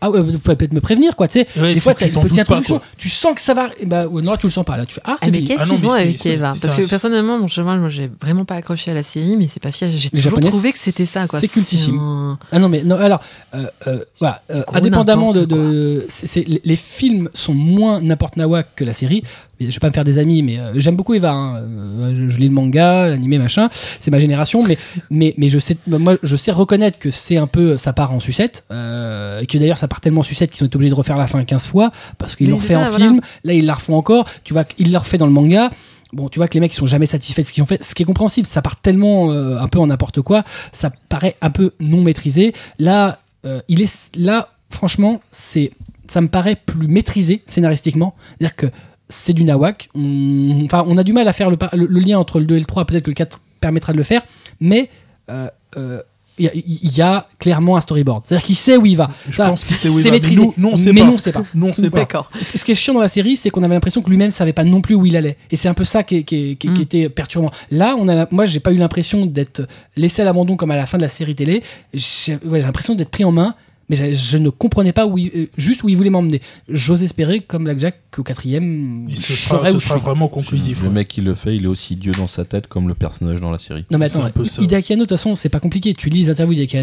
Ah 0.00 0.10
ouais, 0.10 0.20
vous 0.20 0.38
pouvez 0.38 0.56
peut-être 0.56 0.72
me 0.72 0.80
prévenir, 0.80 1.16
quoi. 1.16 1.28
Tu 1.28 1.40
sais, 1.40 1.46
Ouais, 1.60 1.74
des 1.74 1.80
fois 1.80 1.94
t'as 1.94 2.06
une 2.06 2.12
petite 2.12 2.34
pas, 2.36 2.40
introduction. 2.42 2.80
tu 2.98 3.08
sens 3.08 3.34
que 3.34 3.40
ça 3.40 3.54
va. 3.54 3.70
Et 3.80 3.86
bah 3.86 4.06
ouais, 4.06 4.22
non, 4.22 4.36
tu 4.36 4.46
le 4.46 4.52
sens 4.52 4.64
pas 4.64 4.76
là. 4.76 4.84
Tu 4.86 4.94
fais 4.94 5.00
ah 5.04 5.16
Ah, 5.20 5.26
mais 5.30 5.42
qu'est-ce 5.42 5.62
Ah 5.62 5.66
qu'ils 5.66 5.86
ont 5.86 5.92
avec 5.92 6.26
Eva 6.26 6.52
Parce 6.60 6.74
que 6.76 6.88
personnellement, 6.88 7.38
bon, 7.38 7.46
moi, 7.64 7.88
j'ai 7.88 8.10
vraiment 8.20 8.44
pas 8.44 8.56
accroché 8.56 8.90
à 8.90 8.94
la 8.94 9.02
série, 9.02 9.36
mais 9.36 9.48
c'est 9.48 9.60
parce 9.60 9.76
que 9.76 9.90
j'ai 9.90 10.10
toujours 10.10 10.22
Japonais, 10.32 10.48
trouvé 10.50 10.72
que 10.72 10.78
c'était 10.78 11.06
ça. 11.06 11.26
quoi. 11.26 11.40
c'est 11.40 11.48
cultissime. 11.48 11.98
un- 11.98 12.38
Ah 12.52 12.58
non 12.58 12.68
mais 12.68 12.82
non 12.82 12.96
alors 12.96 13.20
euh, 13.54 13.66
euh, 13.86 13.98
voilà 14.18 14.42
euh, 14.50 14.62
indépendamment 14.72 15.32
de, 15.32 16.04
c'est, 16.08 16.46
les- 16.46 16.60
les 16.64 16.76
films 16.76 17.28
sont 17.34 17.54
moins 17.54 18.00
n'importe 18.00 18.36
nawak 18.36 18.68
que 18.76 18.84
la 18.84 18.92
série 18.92 19.22
je 19.60 19.66
vais 19.66 19.72
pas 19.80 19.88
me 19.88 19.92
faire 19.92 20.04
des 20.04 20.18
amis 20.18 20.42
mais 20.42 20.58
euh, 20.58 20.72
j'aime 20.76 20.96
beaucoup 20.96 21.14
Eva 21.14 21.32
hein. 21.32 21.56
Euh, 21.56 22.14
je, 22.14 22.28
je 22.28 22.38
lis 22.38 22.48
le 22.48 22.54
manga 22.54 23.08
l'animé 23.08 23.38
machin 23.38 23.68
c'est 24.00 24.10
ma 24.10 24.18
génération 24.18 24.62
mais 24.62 24.78
mais 25.10 25.34
mais 25.36 25.48
je 25.48 25.58
sais 25.58 25.76
moi 25.86 26.16
je 26.22 26.36
sais 26.36 26.52
reconnaître 26.52 26.98
que 26.98 27.10
c'est 27.10 27.36
un 27.36 27.46
peu 27.46 27.76
ça 27.76 27.92
part 27.92 28.12
en 28.12 28.20
sucette 28.20 28.64
euh, 28.70 29.40
et 29.40 29.46
que 29.46 29.58
d'ailleurs 29.58 29.78
ça 29.78 29.88
part 29.88 30.00
tellement 30.00 30.20
en 30.20 30.24
sucette 30.24 30.50
qu'ils 30.50 30.58
sont 30.58 30.74
obligés 30.74 30.90
de 30.90 30.94
refaire 30.94 31.16
la 31.16 31.26
fin 31.26 31.42
15 31.42 31.66
fois 31.66 31.92
parce 32.18 32.36
qu'ils 32.36 32.50
l'ont 32.50 32.58
fait 32.58 32.74
ça, 32.74 32.80
en 32.80 32.84
voilà. 32.90 32.96
film 32.96 33.20
là 33.44 33.52
ils 33.52 33.66
la 33.66 33.74
refont 33.74 33.96
encore 33.96 34.26
tu 34.44 34.52
vois 34.52 34.64
qu'ils 34.64 34.92
la 34.92 34.98
refait 34.98 35.18
dans 35.18 35.26
le 35.26 35.32
manga 35.32 35.70
Bon, 36.14 36.28
tu 36.28 36.38
vois 36.38 36.46
que 36.46 36.54
les 36.54 36.60
mecs 36.60 36.72
ils 36.72 36.76
sont 36.76 36.86
jamais 36.86 37.06
satisfaits 37.06 37.42
de 37.42 37.46
ce 37.46 37.52
qu'ils 37.52 37.62
ont 37.64 37.66
fait, 37.66 37.82
ce 37.82 37.92
qui 37.92 38.04
est 38.04 38.06
compréhensible. 38.06 38.46
Ça 38.46 38.62
part 38.62 38.76
tellement 38.76 39.32
euh, 39.32 39.58
un 39.58 39.66
peu 39.66 39.80
en 39.80 39.88
n'importe 39.88 40.22
quoi, 40.22 40.44
ça 40.72 40.90
paraît 41.08 41.34
un 41.40 41.50
peu 41.50 41.72
non 41.80 42.02
maîtrisé. 42.02 42.54
Là, 42.78 43.18
euh, 43.44 43.60
il 43.66 43.82
est 43.82 44.10
là, 44.14 44.50
franchement, 44.70 45.20
c'est, 45.32 45.72
ça 46.08 46.20
me 46.20 46.28
paraît 46.28 46.54
plus 46.54 46.86
maîtrisé 46.86 47.42
scénaristiquement. 47.46 48.14
C'est-à-dire 48.38 48.54
que 48.54 48.66
c'est 49.08 49.32
du 49.32 49.44
nawak. 49.44 49.88
On, 49.94 50.62
enfin, 50.64 50.84
on 50.86 50.96
a 50.98 51.04
du 51.04 51.12
mal 51.12 51.28
à 51.28 51.32
faire 51.32 51.50
le, 51.50 51.56
par- 51.56 51.74
le- 51.76 51.86
le 51.86 52.00
lien 52.00 52.18
entre 52.18 52.38
le 52.40 52.46
2 52.46 52.56
et 52.56 52.60
le 52.60 52.64
3. 52.64 52.84
Peut-être 52.86 53.04
que 53.04 53.10
le 53.10 53.14
4 53.14 53.40
permettra 53.60 53.92
de 53.92 53.98
le 53.98 54.04
faire, 54.04 54.22
mais 54.60 54.90
euh, 55.30 55.48
euh, 55.76 56.00
il 56.36 56.46
y, 56.46 56.48
a- 56.48 56.52
il 56.54 56.96
y 56.96 57.00
a 57.00 57.28
clairement 57.38 57.76
un 57.76 57.80
storyboard. 57.80 58.24
C'est-à-dire 58.26 58.44
qu'il 58.44 58.56
sait 58.56 58.76
où 58.76 58.84
il 58.86 58.96
va. 58.96 59.08
Je 59.30 59.36
Ça, 59.36 59.46
pense 59.48 59.62
qu'il 59.62 59.76
sait 59.76 59.88
où 59.88 59.98
il 60.00 60.02
c'est 60.02 60.08
va. 60.08 60.16
mais 60.16 60.20
maîtrisé. 60.20 60.40
Nous, 60.40 60.52
nous, 60.56 60.68
on 60.70 60.76
sait 60.76 60.92
mais 60.92 61.02
pas. 61.02 61.06
nous, 61.06 61.12
on 61.12 61.18
sait 61.18 61.30
pas. 61.32 61.42
Nous, 61.54 61.66
on 61.68 61.72
sait 61.72 61.90
pas. 61.90 61.98
D'accord. 61.98 62.28
Ce 62.42 62.58
ce 62.58 62.64
qui 62.64 62.72
est 62.72 62.74
chiant 62.74 62.92
dans 62.92 63.00
la 63.00 63.08
série, 63.08 63.36
c'est 63.36 63.50
qu'on 63.50 63.62
avait 63.62 63.74
l'impression 63.74 64.02
que 64.02 64.10
lui-même 64.10 64.32
savait 64.32 64.52
pas 64.52 64.64
non 64.64 64.80
plus 64.80 64.96
où 64.96 65.06
il 65.06 65.16
allait. 65.16 65.36
Et 65.52 65.56
c'est 65.56 65.68
un 65.68 65.74
peu 65.74 65.84
ça 65.84 66.02
qui, 66.02 66.16
est- 66.16 66.22
qui 66.24 66.34
est- 66.50 66.54
qui- 66.56 66.72
qui 66.72 66.80
Mm. 66.80 66.82
était 66.82 67.08
perturbant. 67.08 67.50
Là, 67.70 67.94
on 67.98 68.08
a, 68.08 68.14
la- 68.16 68.28
moi, 68.32 68.46
j'ai 68.46 68.58
pas 68.58 68.72
eu 68.72 68.76
l'impression 68.78 69.26
d'être 69.26 69.62
laissé 69.96 70.22
à 70.22 70.24
l'abandon 70.24 70.56
comme 70.56 70.72
à 70.72 70.76
la 70.76 70.86
fin 70.86 70.96
de 70.98 71.02
la 71.02 71.08
série 71.08 71.36
télé. 71.36 71.62
J'ai 71.92 72.34
ouais, 72.44 72.58
j'ai 72.60 72.66
l'impression 72.66 72.96
d'être 72.96 73.10
pris 73.10 73.24
en 73.24 73.30
main, 73.32 73.54
mais 73.88 73.96
je, 73.96 74.12
je 74.12 74.38
ne 74.38 74.48
comprenais 74.48 74.92
pas 74.92 75.06
où 75.06 75.18
il- 75.18 75.30
euh, 75.34 75.46
juste 75.56 75.82
où 75.82 75.88
il 75.88 75.96
voulait 75.96 76.10
m'emmener. 76.10 76.40
J'ose 76.68 77.02
espérer, 77.02 77.40
comme 77.40 77.64
Blackjack, 77.64 77.96
qu'au 78.10 78.22
quatrième, 78.22 79.08
Et 79.10 79.14
je 79.14 79.20
ce 79.20 79.32
sera, 79.34 79.68
ce 79.70 79.98
vraiment 79.98 80.28
conclusif. 80.28 80.82
Le 80.82 80.88
ouais. 80.88 80.94
mec 80.94 81.08
qui 81.08 81.20
le 81.20 81.34
fait, 81.34 81.56
il 81.56 81.64
est 81.64 81.68
aussi 81.68 81.96
Dieu 81.96 82.12
dans 82.12 82.28
sa 82.28 82.44
tête 82.44 82.66
comme 82.66 82.88
le 82.88 82.94
personnage 82.94 83.40
dans 83.40 83.50
la 83.50 83.58
série. 83.58 83.84
Non 83.90 83.98
mais 83.98 84.06
attends, 84.06 84.24
un 84.24 84.30
peu 84.30 84.44
ça. 84.44 84.62
Hideaki 84.62 84.92
Anno, 84.92 85.02
de 85.04 85.08
toute 85.08 85.16
façon, 85.18 85.36
c'est 85.36 85.48
pas 85.48 85.60
compliqué. 85.60 85.94
Tu 85.94 86.08
lis 86.08 86.22
les 86.24 86.30
interviews 86.30 86.54
d'Hideaki 86.54 86.76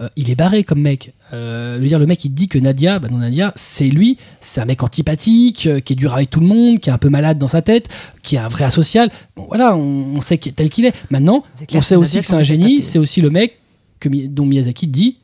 euh, 0.00 0.08
il 0.16 0.30
est 0.30 0.34
barré 0.34 0.64
comme 0.64 0.80
mec. 0.80 1.12
Euh, 1.32 1.76
je 1.76 1.82
veux 1.82 1.88
dire, 1.88 1.98
le 1.98 2.06
mec, 2.06 2.24
il 2.24 2.30
te 2.30 2.34
dit 2.36 2.48
que 2.48 2.58
Nadia, 2.58 2.98
bah 2.98 3.08
non, 3.10 3.18
Nadia, 3.18 3.52
c'est 3.56 3.88
lui, 3.88 4.18
c'est 4.40 4.60
un 4.60 4.64
mec 4.64 4.82
antipathique, 4.82 5.66
euh, 5.66 5.80
qui 5.80 5.92
est 5.92 5.96
dur 5.96 6.12
avec 6.14 6.30
tout 6.30 6.40
le 6.40 6.46
monde, 6.46 6.80
qui 6.80 6.90
est 6.90 6.92
un 6.92 6.98
peu 6.98 7.08
malade 7.08 7.38
dans 7.38 7.48
sa 7.48 7.62
tête, 7.62 7.88
qui 8.22 8.34
est 8.36 8.38
un 8.38 8.48
vrai 8.48 8.64
asocial. 8.64 9.10
Bon, 9.36 9.46
voilà, 9.48 9.76
on, 9.76 10.16
on 10.16 10.20
sait 10.20 10.38
qu'il- 10.38 10.52
tel 10.52 10.70
qu'il 10.70 10.84
est. 10.86 10.92
Maintenant, 11.10 11.44
clair 11.68 11.78
on 11.78 11.80
sait 11.82 11.96
aussi 11.96 12.16
Nadia, 12.16 12.20
que 12.22 12.26
c'est 12.26 12.34
un 12.34 12.42
génie, 12.42 12.82
c'est 12.82 12.98
aussi 12.98 13.20
le 13.20 13.30
mec 13.30 13.58
que, 14.00 14.08
dont 14.08 14.44
Miyazaki 14.46 14.86
dit. 14.86 15.16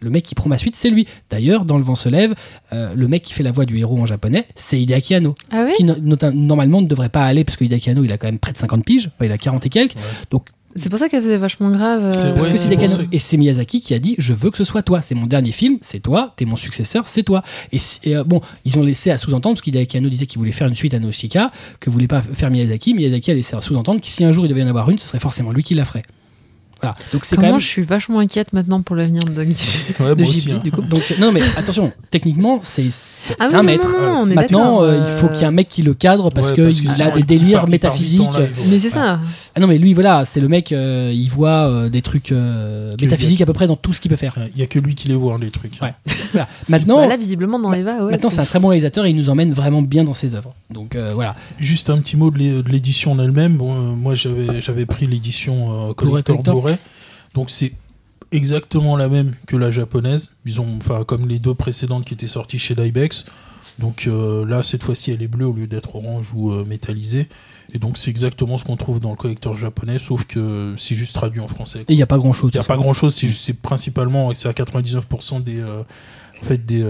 Le 0.00 0.10
mec 0.10 0.24
qui 0.24 0.34
prend 0.34 0.48
ma 0.48 0.58
suite, 0.58 0.76
c'est 0.76 0.90
lui. 0.90 1.06
D'ailleurs, 1.30 1.64
dans 1.64 1.76
Le 1.78 1.84
vent 1.84 1.96
se 1.96 2.08
lève, 2.08 2.34
euh, 2.72 2.92
le 2.94 3.08
mec 3.08 3.22
qui 3.22 3.32
fait 3.34 3.42
la 3.42 3.50
voix 3.52 3.64
du 3.64 3.78
héros 3.78 3.98
en 3.98 4.06
japonais, 4.06 4.46
c'est 4.54 4.80
Hideaki 4.80 5.14
Anno 5.16 5.34
Ah 5.50 5.64
oui 5.66 5.72
qui 5.76 5.84
no- 5.84 5.96
normalement 6.32 6.80
ne 6.82 6.86
devrait 6.86 7.08
pas 7.08 7.24
aller 7.24 7.44
parce 7.44 7.56
que 7.56 7.64
Hideaki 7.64 7.90
Anno 7.90 8.04
il 8.04 8.12
a 8.12 8.18
quand 8.18 8.28
même 8.28 8.38
près 8.38 8.52
de 8.52 8.56
50 8.58 8.84
piges, 8.84 9.06
enfin, 9.14 9.24
il 9.26 9.32
a 9.32 9.38
40 9.38 9.66
et 9.66 9.68
quelques. 9.68 9.94
C'est 10.76 10.90
pour 10.90 10.98
ça 10.98 11.08
qu'elle 11.08 11.22
faisait 11.22 11.38
vachement 11.38 11.70
grave. 11.70 12.04
euh, 12.04 12.12
C'est- 12.12 12.34
Parce 12.34 12.48
Ouais, 12.48 12.54
que 12.54 12.58
Hideaki 12.74 12.84
Anno. 12.84 13.08
Et 13.10 13.18
c'est 13.18 13.36
Miyazaki 13.36 13.80
qui 13.80 13.94
a 13.94 13.98
dit 13.98 14.14
Je 14.18 14.32
veux 14.34 14.50
que 14.50 14.56
ce 14.58 14.64
soit 14.64 14.82
toi. 14.82 15.00
C'est 15.02 15.14
mon 15.16 15.26
dernier 15.26 15.50
film, 15.50 15.78
c'est 15.80 15.98
toi. 15.98 16.34
T'es 16.36 16.44
mon 16.44 16.56
successeur, 16.56 17.08
c'est 17.08 17.22
toi. 17.24 17.42
Et, 17.72 17.78
euh, 18.14 18.22
bon, 18.22 18.40
ils 18.64 18.78
ont 18.78 18.82
laissé 18.84 19.10
à 19.10 19.18
sous-entendre, 19.18 19.54
parce 19.56 19.62
qu'Hideaki 19.62 19.96
Anno 19.96 20.08
disait 20.08 20.26
qu'il 20.26 20.38
voulait 20.38 20.52
faire 20.52 20.68
une 20.68 20.74
suite 20.74 20.94
à 20.94 21.00
Nausicaa, 21.00 21.50
que 21.80 21.90
voulait 21.90 22.06
pas 22.06 22.20
faire 22.22 22.50
Miyazaki. 22.50 22.94
Miyazaki 22.94 23.30
a 23.30 23.34
laissé 23.34 23.56
à 23.56 23.60
sous-entendre 23.62 24.00
que 24.00 24.06
si 24.06 24.22
un 24.24 24.30
jour 24.30 24.44
il 24.44 24.48
devait 24.48 24.60
y 24.60 24.64
en 24.64 24.68
avoir 24.68 24.88
une, 24.90 24.98
ce 24.98 25.08
serait 25.08 25.18
forcément 25.18 25.50
lui 25.50 25.62
qui 25.64 25.74
la 25.74 25.84
ferait. 25.86 26.02
Voilà. 26.80 26.94
Donc 27.12 27.24
c'est 27.24 27.36
quand 27.36 27.42
Comment 27.42 27.52
même. 27.54 27.60
je 27.60 27.66
suis 27.66 27.82
vachement 27.82 28.20
inquiète 28.20 28.52
maintenant 28.52 28.82
pour 28.82 28.94
l'avenir 28.96 29.22
de 29.24 29.30
Ouais, 29.30 29.44
de 30.14 30.22
moi 30.22 30.30
aussi. 30.30 30.40
Ghibli, 30.46 30.52
hein. 30.52 30.60
du 30.62 30.70
coup. 30.70 30.82
Donc, 30.82 31.02
non, 31.18 31.32
mais 31.32 31.40
attention, 31.56 31.92
techniquement, 32.10 32.60
c'est 32.62 32.88
Ah 33.38 33.46
oui, 33.48 33.54
un 33.54 33.56
non, 33.58 33.62
maître. 33.64 33.96
non, 34.00 34.26
Maintenant, 34.34 34.82
euh, 34.82 34.96
il 34.96 35.00
euh, 35.02 35.18
faut 35.18 35.28
qu'il 35.28 35.38
y 35.38 35.42
ait 35.42 35.46
un 35.46 35.50
mec 35.50 35.68
qui 35.68 35.82
le 35.82 35.94
cadre 35.94 36.30
parce 36.30 36.50
Ouais, 36.50 36.54
qu'il 36.54 36.64
que 36.84 36.88
a 36.88 36.92
sinon, 36.94 37.14
des 37.14 37.20
il 37.20 37.26
délires 37.26 37.64
il 37.66 37.70
métaphysiques. 37.70 38.30
ouais. 38.32 38.50
Mais 38.70 38.78
c'est 38.78 38.90
ça. 38.90 39.20
Ah 39.54 39.60
non, 39.60 39.66
mais 39.66 39.78
lui, 39.78 39.92
voilà, 39.94 40.24
c'est 40.24 40.40
le 40.40 40.48
mec, 40.48 40.72
euh, 40.72 41.10
il 41.14 41.28
voit 41.30 41.66
euh, 41.68 41.88
des 41.88 42.02
trucs 42.02 42.32
euh, 42.32 42.96
Que 42.96 43.04
métaphysiques 43.04 43.40
a- 43.40 43.44
à 43.44 43.46
peu 43.46 43.52
près 43.52 43.66
dans 43.66 43.76
tout 43.76 43.92
ce 43.92 44.00
qu'il 44.00 44.10
peut 44.10 44.16
faire. 44.16 44.34
Il 44.54 44.60
y 44.60 44.62
a 44.62 44.66
que 44.66 44.78
lui 44.78 44.94
qui 44.94 45.08
les 45.08 45.14
voit, 45.14 45.36
les 45.40 45.50
trucs. 45.50 45.78
Ouais. 45.82 45.92
Voilà. 46.32 46.46
Maintenant, 46.68 46.96
Bah 46.98 47.06
là, 47.06 47.16
visiblement, 47.16 47.58
dans 47.58 47.72
Eva, 47.72 48.04
ouais. 48.04 48.10
maintenant 48.10 48.28
c'est 48.28 48.40
un 48.40 48.44
très 48.44 48.58
bon 48.60 48.68
réalisateur 48.68 49.06
et 49.06 49.10
il 49.10 49.16
nous 49.16 49.30
emmène 49.30 49.52
vraiment 49.52 49.80
bien 49.80 50.04
dans 50.04 50.12
ses 50.12 50.34
œuvres. 50.34 50.52
Donc 50.70 50.94
euh, 50.94 51.12
voilà. 51.14 51.34
Juste 51.58 51.88
un 51.88 51.98
petit 51.98 52.16
mot 52.18 52.30
de 52.30 52.38
l'é- 52.38 52.62
de 52.62 52.68
l'édition 52.70 53.12
en 53.12 53.18
elle-même. 53.18 53.58
Euh, 53.62 53.94
moi, 53.96 54.14
j'avais 54.14 54.60
j'avais 54.60 54.84
pris 54.84 55.06
l'édition 55.06 55.88
euh, 55.88 55.94
collector 55.94 56.36
Donc, 57.34 57.50
c'est 57.50 57.72
exactement 58.32 58.96
la 58.96 59.08
même 59.08 59.34
que 59.46 59.56
la 59.56 59.70
japonaise. 59.70 60.30
Ils 60.44 60.60
ont, 60.60 60.78
enfin, 60.78 61.04
comme 61.04 61.28
les 61.28 61.38
deux 61.38 61.54
précédentes 61.54 62.04
qui 62.04 62.14
étaient 62.14 62.28
sorties 62.28 62.58
chez 62.58 62.74
Dybex. 62.74 63.24
Donc 63.78 64.08
euh, 64.08 64.44
là, 64.44 64.62
cette 64.62 64.82
fois-ci, 64.82 65.12
elle 65.12 65.22
est 65.22 65.28
bleue 65.28 65.46
au 65.46 65.52
lieu 65.52 65.66
d'être 65.68 65.94
orange 65.94 66.26
ou 66.34 66.50
euh, 66.50 66.64
métallisée. 66.64 67.28
Et 67.72 67.78
donc, 67.78 67.96
c'est 67.96 68.10
exactement 68.10 68.58
ce 68.58 68.64
qu'on 68.64 68.76
trouve 68.76 68.98
dans 68.98 69.10
le 69.10 69.16
collector 69.16 69.56
japonais, 69.56 69.98
sauf 69.98 70.24
que 70.24 70.74
c'est 70.76 70.96
juste 70.96 71.14
traduit 71.14 71.40
en 71.40 71.48
français. 71.48 71.80
Et 71.80 71.92
il 71.92 71.96
n'y 71.96 72.02
a 72.02 72.06
pas 72.06 72.18
grand 72.18 72.32
chose. 72.32 72.50
Il 72.52 72.56
n'y 72.56 72.64
a 72.64 72.66
pas 72.66 72.76
grand 72.76 72.92
chose, 72.92 73.14
c'est 73.14 73.52
principalement, 73.52 74.34
c'est 74.34 74.48
à 74.48 74.52
99% 74.52 75.44
des, 75.44 75.60
euh, 75.60 75.82
en 76.42 76.44
fait, 76.44 76.64
des, 76.64 76.82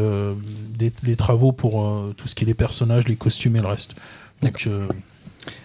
des, 0.79 0.93
les 1.03 1.17
travaux 1.17 1.53
pour 1.53 2.15
tout 2.17 2.29
ce 2.29 2.35
qui 2.35 2.45
est 2.45 2.47
les 2.47 2.55
personnages, 2.55 3.09
les 3.09 3.17
costumes 3.17 3.57
et 3.57 3.61
le 3.61 3.67
reste. 3.67 3.95
Donc, 4.43 4.69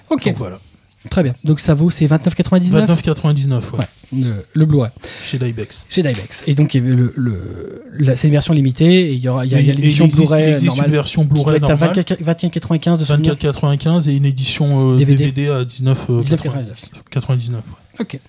Ok, 0.10 0.26
donc 0.26 0.38
voilà. 0.38 0.60
Très 1.09 1.23
bien. 1.23 1.34
Donc 1.43 1.59
ça 1.59 1.73
vaut, 1.73 1.89
c'est 1.89 2.05
29,99 2.05 2.85
29,99 2.88 3.49
ouais, 3.51 3.61
Ouais, 3.80 3.88
le, 4.13 4.34
le 4.53 4.65
Blu-ray 4.65 4.89
chez 5.23 5.38
Dybex. 5.38 5.88
chez 5.89 6.03
Dybex. 6.03 6.43
Et 6.47 6.53
donc 6.55 6.73
le, 6.73 7.13
le- 7.15 8.15
c'est 8.15 8.27
une 8.27 8.34
version 8.34 8.53
limitée 8.53 9.09
et 9.09 9.13
il 9.13 9.19
y 9.19 9.27
aura, 9.27 9.45
il 9.45 9.51
y 9.51 9.55
a, 9.55 9.59
l'édition 9.61 10.05
existe, 10.05 10.21
il 10.23 10.25
Blu-ray 10.27 10.51
existe 10.51 10.67
normale. 10.67 10.85
une 10.88 10.91
version 10.93 11.25
Blu-ray 11.25 11.59
normale, 11.59 11.80
24 11.95 12.21
24,95 12.21 12.99
de 12.99 13.05
souvenir. 13.05 13.34
24,95 13.35 14.09
et 14.09 14.15
une 14.15 14.25
édition 14.25 14.91
euh, 14.93 14.97
DVD. 14.97 15.25
DVD. 15.31 15.49
à 15.49 15.63
19,99. 15.63 16.23
19,99. 16.23 16.65
99, 17.09 17.55
ouais. 17.57 17.61
Ok. 17.99 18.19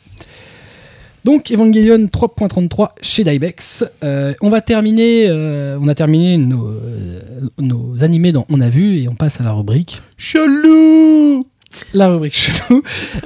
Donc 1.24 1.50
Evangelion 1.50 2.06
3.33 2.12 2.88
chez 3.00 3.24
Dybex. 3.24 3.84
Euh, 4.04 4.34
on 4.42 4.50
va 4.50 4.60
terminer, 4.60 5.26
euh, 5.28 5.78
on 5.80 5.88
a 5.88 5.94
terminé 5.94 6.36
nos, 6.36 6.66
euh, 6.68 7.20
nos 7.58 8.02
animés 8.04 8.30
dans 8.32 8.44
On 8.50 8.60
a 8.60 8.68
vu 8.68 8.98
et 8.98 9.08
on 9.08 9.14
passe 9.14 9.40
à 9.40 9.44
la 9.44 9.52
rubrique. 9.52 10.02
Chelou 10.18 11.46
La 11.92 12.08
rubrique 12.08 12.34
chelou. 12.36 12.82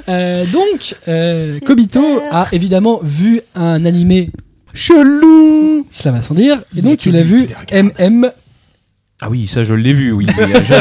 Euh, 0.08 0.44
donc, 0.46 0.94
euh. 1.08 1.58
Kobito 1.66 2.22
a 2.30 2.46
évidemment 2.52 3.00
vu 3.02 3.40
un 3.54 3.84
animé, 3.84 4.30
Chelou 4.74 5.86
cela 5.90 6.16
va 6.16 6.22
sans 6.22 6.34
dire, 6.34 6.58
et 6.74 6.78
Il 6.78 6.82
donc 6.82 7.06
il 7.06 7.16
a 7.16 7.22
vu. 7.22 7.48
MM. 7.72 8.30
Ah 9.20 9.28
oui, 9.30 9.48
ça 9.48 9.64
je 9.64 9.74
l'ai 9.74 9.92
vu, 9.94 10.12
oui. 10.12 10.26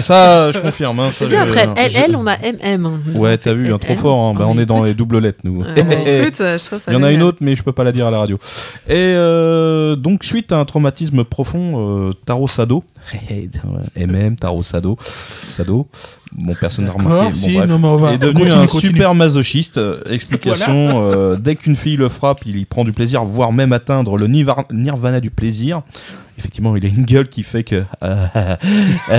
Ça, 0.02 0.52
je 0.52 0.60
confirme. 0.60 1.00
Hein, 1.00 1.10
ça, 1.12 1.26
je- 1.28 1.36
après, 1.36 1.68
elle, 1.96 2.16
on 2.16 2.28
a 2.28 2.38
MM. 2.38 3.00
Ouais, 3.16 3.36
t'as 3.40 3.54
vu, 3.54 3.74
hein, 3.74 3.80
trop 3.80 3.96
fort. 3.96 4.20
hein. 4.20 4.34
Bah, 4.38 4.42
Ah, 4.44 4.52
on 4.54 4.60
est 4.60 4.68
dans 4.68 4.84
les 4.84 4.94
doubles 4.94 5.18
lettres, 5.18 5.40
nous. 5.44 5.62
Ouais, 5.64 6.22
écoute, 6.22 6.36
je 6.38 6.64
trouve 6.64 6.80
ça 6.80 6.92
Il 6.92 6.94
y 6.94 6.98
en 6.98 7.02
a 7.04 7.12
une 7.12 7.24
autre, 7.24 7.40
mais 7.42 7.56
je 7.56 7.64
peux 7.64 7.72
pas 7.72 7.84
la 7.84 7.92
dire 7.92 8.06
à 8.06 8.12
la 8.12 8.20
radio. 8.20 8.38
Et 8.88 8.94
euh, 9.16 9.96
donc, 9.96 10.24
suite 10.24 10.52
à 10.52 10.58
un 10.58 10.66
traumatisme 10.66 11.24
profond, 11.24 12.10
euh, 12.10 12.14
Taro 12.28 12.48
Sado, 12.48 12.84
MM, 13.96 14.36
Taro 14.36 14.62
Sado, 14.62 14.98
Sado, 15.48 15.88
bon, 16.34 16.54
personne 16.60 16.86
n'a 16.86 16.92
remarqué, 16.92 17.10
D'accord, 17.16 17.30
bon, 17.30 17.34
si, 17.34 17.54
bref, 17.58 17.70
non, 17.70 17.80
mais 17.80 17.88
on 17.88 17.98
va 17.98 18.14
est 18.14 18.18
devenu 18.18 18.42
continue, 18.44 18.62
un 18.64 18.66
continue. 18.68 18.92
super 18.94 19.16
masochiste. 19.16 19.78
Euh, 19.78 20.02
Explication, 20.10 21.04
euh, 21.06 21.36
dès 21.38 21.56
qu'une 21.56 21.76
fille 21.76 21.96
le 21.98 22.10
frappe, 22.10 22.42
il 22.46 22.58
y 22.58 22.66
prend 22.66 22.84
du 22.84 22.92
plaisir, 22.94 23.24
voire 23.26 23.52
même 23.54 23.74
atteindre 23.74 24.18
le 24.18 24.28
nirvana 24.28 25.20
du 25.20 25.30
plaisir. 25.32 25.82
Effectivement, 26.40 26.76
il 26.76 26.86
a 26.86 26.90
une 26.90 27.04
gueule 27.06 27.28
qui 27.30 27.42
fait 27.44 27.64
que... 27.64 27.84
Oh, 29.10 29.16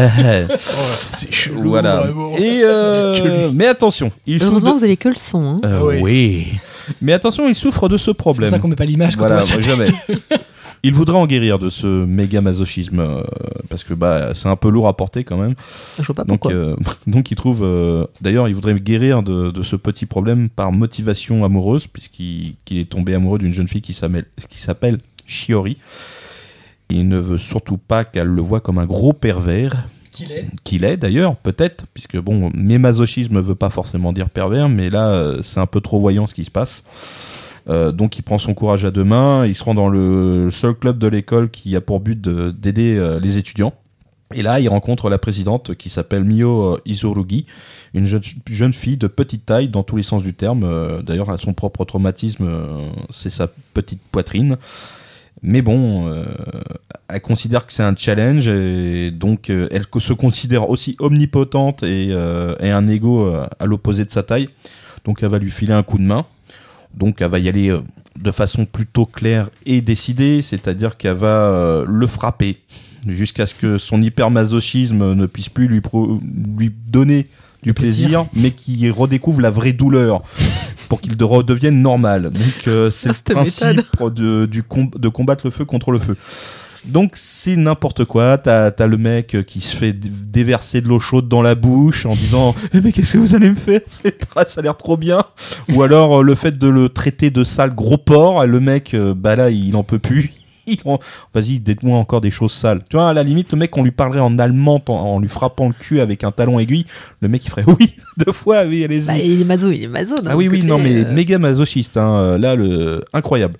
C'est 1.04 1.32
chelou, 1.32 1.70
voilà. 1.70 2.04
Et 2.38 2.60
euh, 2.62 3.50
mais 3.54 3.66
attention, 3.66 4.12
il 4.26 4.38
souffre 4.38 4.50
Heureusement 4.52 4.74
de... 4.74 4.78
vous 4.78 4.84
avez 4.84 4.96
que 4.96 5.08
le 5.08 5.16
son. 5.16 5.44
hein. 5.44 5.60
Euh, 5.64 5.78
Ah 5.80 5.84
oui. 5.84 5.98
oui. 6.02 6.46
Mais 7.02 7.12
attention, 7.12 7.48
il 7.48 7.54
souffre 7.54 7.88
de 7.88 7.96
ce 7.96 8.04
C'est 8.06 8.14
pour 8.14 8.32
problème. 8.32 8.50
ça 8.50 8.58
qu'on 8.58 8.68
met 8.68 8.76
pas 8.76 8.84
l'image 8.84 9.16
quand 9.16 9.26
Voilà, 9.26 9.42
on 9.42 9.60
jamais. 9.60 9.86
Il 10.82 10.94
voudrait 10.94 11.18
en 11.18 11.26
guérir 11.26 11.58
de 11.58 11.70
ce 11.70 11.86
méga 11.86 12.40
masochisme 12.40 13.00
euh, 13.00 13.22
parce 13.68 13.84
que 13.84 13.94
bah 13.94 14.32
c'est 14.34 14.48
un 14.48 14.56
peu 14.56 14.68
lourd 14.68 14.88
à 14.88 14.96
porter 14.96 15.24
quand 15.24 15.36
même. 15.36 15.54
Je 15.98 16.02
vois 16.04 16.14
pas 16.14 16.24
Donc 16.24 16.40
pourquoi. 16.40 16.52
euh, 16.52 16.76
donc 17.06 17.30
il 17.30 17.36
trouve 17.36 17.64
euh, 17.64 18.06
d'ailleurs 18.20 18.48
il 18.48 18.54
voudrait 18.54 18.74
guérir 18.74 19.22
de, 19.22 19.50
de 19.50 19.62
ce 19.62 19.76
petit 19.76 20.06
problème 20.06 20.48
par 20.48 20.70
motivation 20.72 21.44
amoureuse 21.44 21.86
puisqu'il 21.86 22.54
qu'il 22.64 22.78
est 22.78 22.88
tombé 22.88 23.14
amoureux 23.14 23.38
d'une 23.38 23.52
jeune 23.52 23.68
fille 23.68 23.82
qui 23.82 23.92
s'appelle 23.92 24.98
Shiori. 25.26 25.78
Il 26.90 27.08
ne 27.08 27.18
veut 27.18 27.38
surtout 27.38 27.76
pas 27.76 28.04
qu'elle 28.04 28.28
le 28.28 28.42
voie 28.42 28.60
comme 28.60 28.78
un 28.78 28.86
gros 28.86 29.12
pervers 29.12 29.88
Qu'il 30.12 30.32
est. 30.32 30.46
qu'il 30.64 30.84
est 30.84 30.96
d'ailleurs, 30.96 31.36
peut-être, 31.36 31.84
puisque 31.92 32.16
bon, 32.16 32.50
mes 32.54 32.78
masochisme 32.78 33.40
veut 33.40 33.54
pas 33.54 33.68
forcément 33.68 34.14
dire 34.14 34.30
pervers, 34.30 34.70
mais 34.70 34.88
là, 34.88 35.34
c'est 35.42 35.60
un 35.60 35.66
peu 35.66 35.82
trop 35.82 36.00
voyant 36.00 36.26
ce 36.26 36.32
qui 36.32 36.46
se 36.46 36.50
passe. 36.50 36.84
Euh, 37.68 37.92
donc 37.92 38.16
il 38.18 38.22
prend 38.22 38.38
son 38.38 38.54
courage 38.54 38.84
à 38.84 38.90
deux 38.90 39.04
mains, 39.04 39.46
il 39.46 39.54
se 39.54 39.62
rend 39.62 39.74
dans 39.74 39.88
le 39.88 40.50
seul 40.50 40.74
club 40.74 40.98
de 40.98 41.06
l'école 41.06 41.50
qui 41.50 41.76
a 41.76 41.80
pour 41.80 42.00
but 42.00 42.18
de- 42.20 42.50
d'aider 42.50 42.96
euh, 42.96 43.20
les 43.20 43.36
étudiants. 43.36 43.74
Et 44.34 44.42
là, 44.42 44.60
il 44.60 44.68
rencontre 44.68 45.08
la 45.08 45.18
présidente 45.18 45.74
qui 45.74 45.88
s'appelle 45.90 46.24
Mio 46.24 46.74
euh, 46.74 46.80
Izurugi, 46.86 47.46
une 47.94 48.06
jeune, 48.06 48.22
jeune 48.50 48.72
fille 48.72 48.96
de 48.96 49.06
petite 49.06 49.46
taille 49.46 49.68
dans 49.68 49.82
tous 49.82 49.96
les 49.96 50.02
sens 50.02 50.22
du 50.22 50.34
terme. 50.34 50.66
D'ailleurs, 51.02 51.38
son 51.40 51.54
propre 51.54 51.84
traumatisme, 51.86 52.46
c'est 53.08 53.30
sa 53.30 53.48
petite 53.72 54.02
poitrine. 54.12 54.56
Mais 55.42 55.62
bon, 55.62 56.12
elle 57.08 57.20
considère 57.22 57.64
que 57.64 57.72
c'est 57.72 57.82
un 57.84 57.96
challenge 57.96 58.48
et 58.48 59.10
donc 59.10 59.48
elle 59.48 59.84
se 59.98 60.12
considère 60.12 60.68
aussi 60.68 60.96
omnipotente 60.98 61.82
et, 61.82 62.08
et 62.08 62.70
un 62.70 62.88
ego 62.88 63.32
à 63.58 63.64
l'opposé 63.64 64.04
de 64.04 64.10
sa 64.10 64.22
taille. 64.22 64.50
Donc 65.06 65.22
elle 65.22 65.30
va 65.30 65.38
lui 65.38 65.50
filer 65.50 65.72
un 65.72 65.82
coup 65.82 65.96
de 65.96 66.02
main. 66.02 66.26
Donc 66.94 67.20
elle 67.20 67.30
va 67.30 67.38
y 67.38 67.48
aller 67.48 67.70
euh, 67.70 67.80
de 68.18 68.30
façon 68.32 68.64
plutôt 68.64 69.06
claire 69.06 69.48
et 69.66 69.80
décidée, 69.80 70.42
c'est-à-dire 70.42 70.96
qu'elle 70.96 71.16
va 71.16 71.26
euh, 71.28 71.84
le 71.86 72.06
frapper 72.06 72.58
jusqu'à 73.06 73.46
ce 73.46 73.54
que 73.54 73.78
son 73.78 74.02
hypermasochisme 74.02 75.14
ne 75.14 75.26
puisse 75.26 75.48
plus 75.48 75.68
lui, 75.68 75.80
pro- 75.80 76.20
lui 76.58 76.72
donner 76.88 77.28
du 77.62 77.72
plaisir. 77.74 78.24
plaisir, 78.24 78.26
mais 78.34 78.50
qu'il 78.50 78.90
redécouvre 78.90 79.40
la 79.40 79.50
vraie 79.50 79.72
douleur 79.72 80.22
pour 80.88 81.00
qu'il 81.00 81.16
de- 81.16 81.24
redevienne 81.24 81.80
normal. 81.80 82.30
Donc 82.30 82.68
euh, 82.68 82.90
c'est 82.92 83.10
Ah, 83.10 83.12
le 83.28 83.34
méthode. 83.40 83.84
principe 83.86 84.14
de, 84.14 84.46
du 84.46 84.62
com- 84.62 84.90
de 84.96 85.08
combattre 85.08 85.46
le 85.46 85.50
feu 85.50 85.64
contre 85.64 85.90
le 85.92 85.98
feu. 85.98 86.16
Donc 86.84 87.12
c'est 87.14 87.56
n'importe 87.56 88.04
quoi. 88.04 88.38
T'as 88.38 88.70
as 88.76 88.86
le 88.86 88.96
mec 88.96 89.36
qui 89.46 89.60
se 89.60 89.74
fait 89.74 89.92
déverser 89.92 90.80
de 90.80 90.88
l'eau 90.88 91.00
chaude 91.00 91.28
dans 91.28 91.42
la 91.42 91.54
bouche 91.54 92.06
en 92.06 92.14
disant 92.14 92.54
eh 92.72 92.80
mais 92.80 92.92
qu'est-ce 92.92 93.14
que 93.14 93.18
vous 93.18 93.34
allez 93.34 93.50
me 93.50 93.56
faire? 93.56 93.80
Ça 93.88 94.60
a 94.60 94.62
l'air 94.62 94.76
trop 94.76 94.96
bien. 94.96 95.24
Ou 95.72 95.82
alors 95.82 96.20
euh, 96.20 96.22
le 96.22 96.34
fait 96.34 96.56
de 96.56 96.68
le 96.68 96.88
traiter 96.88 97.30
de 97.30 97.44
sale 97.44 97.74
gros 97.74 97.98
porc. 97.98 98.46
Le 98.46 98.60
mec 98.60 98.94
euh, 98.94 99.14
bah 99.14 99.36
là 99.36 99.50
il 99.50 99.76
en 99.76 99.82
peut 99.82 99.98
plus. 99.98 100.32
Vas-y, 101.34 101.60
dites-moi 101.60 101.98
encore 101.98 102.20
des 102.20 102.30
choses 102.30 102.52
sales. 102.52 102.82
Tu 102.88 102.96
vois, 102.96 103.08
à 103.08 103.12
la 103.14 103.22
limite, 103.22 103.52
le 103.52 103.58
mec, 103.58 103.76
on 103.76 103.82
lui 103.82 103.90
parlerait 103.90 104.20
en 104.20 104.38
allemand 104.38 104.82
en, 104.88 104.92
en 104.92 105.18
lui 105.18 105.28
frappant 105.28 105.68
le 105.68 105.72
cul 105.72 106.00
avec 106.00 106.24
un 106.24 106.30
talon 106.30 106.58
aiguille. 106.58 106.84
Le 107.20 107.28
mec, 107.28 107.44
il 107.44 107.50
ferait 107.50 107.64
oui, 107.80 107.94
deux 108.18 108.32
fois, 108.32 108.64
oui, 108.66 108.84
allez-y. 108.84 109.06
Bah, 109.06 109.18
il 109.18 109.40
est 109.40 109.44
mazo, 109.44 109.70
il 109.70 109.84
est 109.84 109.90
Ah 110.26 110.36
oui, 110.36 110.48
oui, 110.50 110.64
non, 110.64 110.78
mais 110.78 111.04
euh, 111.04 111.12
méga 111.12 111.38
masochiste, 111.38 111.96
hein, 111.96 112.36
là, 112.38 112.54
le... 112.54 113.02
incroyable. 113.12 113.54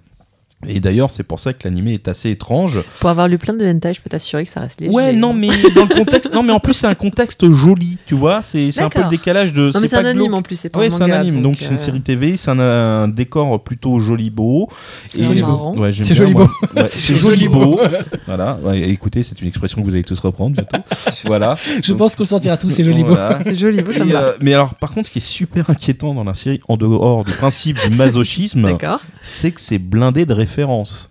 Et 0.67 0.81
d'ailleurs, 0.81 1.13
c'est 1.13 1.23
pour 1.23 1.39
ça 1.39 1.53
que 1.53 1.61
l'animé 1.65 1.95
est 1.95 2.09
assez 2.09 2.31
étrange. 2.31 2.81
Pour 2.99 3.11
avoir 3.11 3.29
lu 3.29 3.39
plein 3.39 3.55
de 3.55 3.65
hentai, 3.65 3.95
je 3.95 4.01
peux 4.01 4.11
t'assurer 4.11 4.45
que 4.45 4.51
ça 4.51 4.59
reste 4.61 4.81
léger. 4.81 4.93
Ouais, 4.93 5.13
non, 5.13 5.33
mais 5.33 5.51
dans 5.75 5.83
le 5.85 5.95
contexte, 5.95 6.33
non, 6.35 6.43
mais 6.43 6.53
en 6.53 6.59
plus, 6.59 6.75
c'est 6.75 6.89
un 6.89 6.97
contexte 6.97 7.49
joli, 7.49 7.97
tu 8.07 8.17
vois, 8.17 8.43
c'est 8.43 8.77
un 8.81 8.89
peu 8.89 9.03
le 9.05 9.09
décalage 9.09 9.53
de. 9.53 9.71
Non, 9.73 9.81
mais 9.81 9.87
c'est 9.87 9.97
un 9.97 10.03
pas 10.03 10.09
anime 10.09 10.35
en 10.35 10.43
plus, 10.43 10.57
c'est 10.57 10.69
pas 10.69 10.81
Ouais, 10.81 10.87
un 10.87 10.91
c'est 10.91 11.03
un 11.05 11.11
anime, 11.11 11.43
donc 11.43 11.59
c'est 11.61 11.69
une 11.69 11.75
euh, 11.75 11.79
série 11.79 12.01
TV, 12.01 12.37
c'est 12.37 12.51
un, 12.51 12.59
un 12.59 13.09
décor 13.09 13.63
plutôt 13.63 14.01
joli 14.01 14.31
beau. 14.31 14.69
C'est 15.11 15.23
joli 15.23 15.43
marrant. 15.43 15.77
Ouais, 15.77 15.93
C'est 15.93 16.15
joli 16.15 16.35
beau. 16.35 16.49
Ouais, 16.75 16.89
c'est 16.89 17.15
joli 17.17 17.49
beau. 17.49 17.81
Voilà, 18.27 18.59
ouais, 18.63 18.81
écoutez, 18.91 19.23
c'est 19.23 19.41
une 19.41 19.49
expression 19.49 19.81
que 19.81 19.87
vous 19.87 19.95
allez 19.95 20.03
tous 20.05 20.19
reprendre 20.19 20.57
bientôt. 20.57 20.79
voilà. 21.25 21.57
Je 21.83 21.93
pense 21.93 22.17
qu'on 22.17 22.25
le 22.25 22.29
sentira 22.29 22.57
tous, 22.57 22.71
c'est 22.71 22.83
joli 22.85 23.05
beau. 23.05 23.11
Voilà. 23.11 23.39
C'est 23.45 23.55
joli, 23.55 23.81
beau, 23.81 23.93
ça 23.93 24.05
me 24.05 24.13
va. 24.13 24.23
euh, 24.23 24.33
mais 24.41 24.55
alors, 24.55 24.75
par 24.75 24.91
contre, 24.93 25.07
ce 25.07 25.13
qui 25.13 25.19
est 25.19 25.23
super 25.23 25.71
inquiétant 25.71 26.15
dans 26.15 26.25
la 26.25 26.35
série, 26.35 26.61
en 26.69 26.77
dehors 26.77 27.25
du 27.25 27.33
principe 27.33 27.79
du 27.89 27.97
masochisme, 27.97 28.77
c'est 29.21 29.53
que 29.53 29.61
c'est 29.61 29.79
blindé 29.79 30.27
de 30.27 30.33
références. 30.49 31.11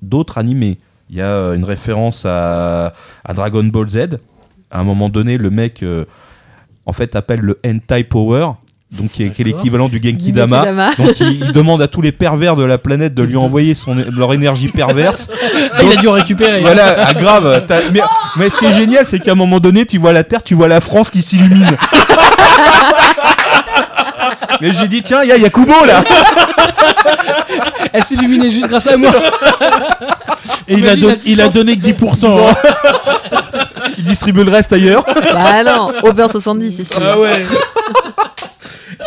D'autres 0.00 0.38
animés. 0.38 0.78
Il 1.10 1.16
y 1.16 1.20
a 1.20 1.26
euh, 1.26 1.54
une 1.54 1.64
référence 1.64 2.24
à, 2.24 2.94
à 3.24 3.34
Dragon 3.34 3.64
Ball 3.64 3.88
Z. 3.88 4.18
À 4.70 4.80
un 4.80 4.84
moment 4.84 5.08
donné, 5.08 5.38
le 5.38 5.50
mec, 5.50 5.82
euh, 5.82 6.04
en 6.86 6.92
fait, 6.92 7.16
appelle 7.16 7.40
le 7.40 7.58
Hentai 7.66 8.04
Power, 8.04 8.50
donc 8.92 9.10
qui 9.10 9.24
est, 9.24 9.30
qui 9.30 9.42
est 9.42 9.44
D'accord. 9.44 9.58
l'équivalent 9.58 9.88
du 9.88 10.00
Genki 10.02 10.32
Dama. 10.32 10.64
Genkidama. 10.64 10.94
Donc 10.96 11.20
il, 11.20 11.44
il 11.46 11.52
demande 11.52 11.82
à 11.82 11.88
tous 11.88 12.00
les 12.00 12.12
pervers 12.12 12.54
de 12.56 12.62
la 12.62 12.78
planète 12.78 13.14
de 13.14 13.22
lui 13.22 13.36
envoyer 13.46 13.74
son, 13.74 13.94
leur 13.94 14.32
énergie 14.32 14.68
perverse. 14.68 15.28
Ah, 15.32 15.82
il 15.82 15.92
a 15.92 15.96
dû 15.96 16.08
en 16.08 16.12
récupérer. 16.12 16.60
Voilà, 16.60 16.94
ah, 17.06 17.14
grave. 17.14 17.66
Mais, 17.92 18.00
mais 18.38 18.48
ce 18.48 18.58
qui 18.58 18.66
est 18.66 18.72
génial, 18.72 19.04
c'est 19.04 19.18
qu'à 19.18 19.32
un 19.32 19.34
moment 19.34 19.58
donné, 19.58 19.84
tu 19.84 19.98
vois 19.98 20.12
la 20.12 20.24
Terre, 20.24 20.42
tu 20.42 20.54
vois 20.54 20.68
la 20.68 20.80
France 20.80 21.10
qui 21.10 21.22
s'illumine. 21.22 21.66
mais 24.60 24.72
j'ai 24.72 24.88
dit, 24.88 25.02
tiens, 25.02 25.22
il 25.22 25.28
y 25.28 25.32
a 25.32 25.36
Yakubo 25.36 25.72
là. 25.86 26.02
Elle 27.92 28.02
s'est 28.02 28.14
illuminée 28.14 28.48
juste 28.50 28.68
grâce 28.68 28.86
à 28.86 28.96
moi. 28.96 29.12
Et 30.66 30.74
il 30.74 30.86
a, 30.88 30.94
Imagine 30.94 31.00
don- 31.02 31.08
la 31.08 31.14
il 31.24 31.40
a 31.40 31.44
puissance. 31.48 31.54
donné 31.54 31.76
que 31.78 31.82
10%. 31.86 32.48
hein. 32.48 32.54
Il 33.98 34.04
distribue 34.04 34.44
le 34.44 34.50
reste 34.50 34.72
ailleurs. 34.72 35.04
Bah 35.32 35.62
non, 35.64 35.90
over 36.02 36.28
70 36.28 36.78
ici. 36.78 36.92
ah 37.00 37.18
ouais. 37.18 37.44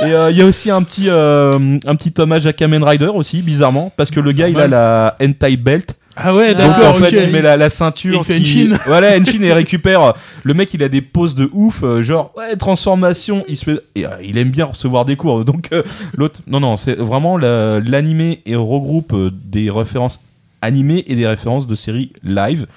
Et 0.01 0.11
euh, 0.13 0.31
il 0.31 0.37
y 0.37 0.41
a 0.41 0.45
aussi 0.45 0.71
un 0.71 0.81
petit, 0.83 1.05
euh, 1.09 1.51
un 1.85 1.95
petit 1.95 2.13
hommage 2.19 2.47
à 2.47 2.53
Kamen 2.53 2.83
Rider 2.83 3.07
aussi, 3.13 3.41
bizarrement, 3.41 3.91
parce 3.95 4.09
que 4.09 4.19
le 4.19 4.31
gars, 4.31 4.47
il 4.47 4.59
a 4.59 4.67
la 4.67 5.15
hentai 5.21 5.57
belt. 5.57 5.93
Ah 6.15 6.35
ouais, 6.35 6.49
Donc 6.53 6.67
d'accord. 6.67 6.89
en 6.91 6.93
fait, 6.95 7.11
il 7.25 7.31
met 7.31 7.41
la, 7.41 7.55
la 7.57 7.69
ceinture. 7.69 8.23
Il 8.27 8.33
fait 8.33 8.39
qui... 8.39 8.67
Voilà, 8.85 9.17
Henshin 9.17 9.41
et 9.43 9.47
il 9.47 9.53
récupère. 9.53 10.13
Le 10.43 10.53
mec, 10.53 10.73
il 10.73 10.83
a 10.83 10.89
des 10.89 11.01
poses 11.01 11.35
de 11.35 11.49
ouf, 11.53 11.83
euh, 11.83 12.01
genre 12.01 12.31
ouais, 12.37 12.55
transformation. 12.57 13.43
Il 13.47 13.55
se 13.57 13.65
fait, 13.65 13.79
et, 13.95 14.05
euh, 14.05 14.09
il 14.23 14.37
aime 14.37 14.49
bien 14.49 14.65
recevoir 14.65 15.05
des 15.05 15.15
cours. 15.15 15.45
Donc 15.45 15.69
euh, 15.71 15.83
l'autre, 16.13 16.41
non 16.47 16.59
non, 16.59 16.75
c'est 16.77 16.95
vraiment 16.95 17.37
la- 17.37 17.79
l'animé 17.79 18.41
et 18.45 18.55
regroupe 18.55 19.13
euh, 19.13 19.31
des 19.45 19.69
références 19.69 20.19
animées 20.61 21.03
et 21.07 21.15
des 21.15 21.27
références 21.27 21.65
de 21.67 21.75
séries 21.75 22.11
live. 22.23 22.67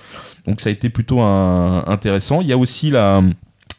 Donc 0.47 0.61
ça 0.61 0.69
a 0.69 0.73
été 0.73 0.89
plutôt 0.89 1.21
un- 1.21 1.85
intéressant. 1.87 2.41
Il 2.41 2.47
y 2.47 2.53
a 2.53 2.57
aussi 2.59 2.91
la 2.91 3.21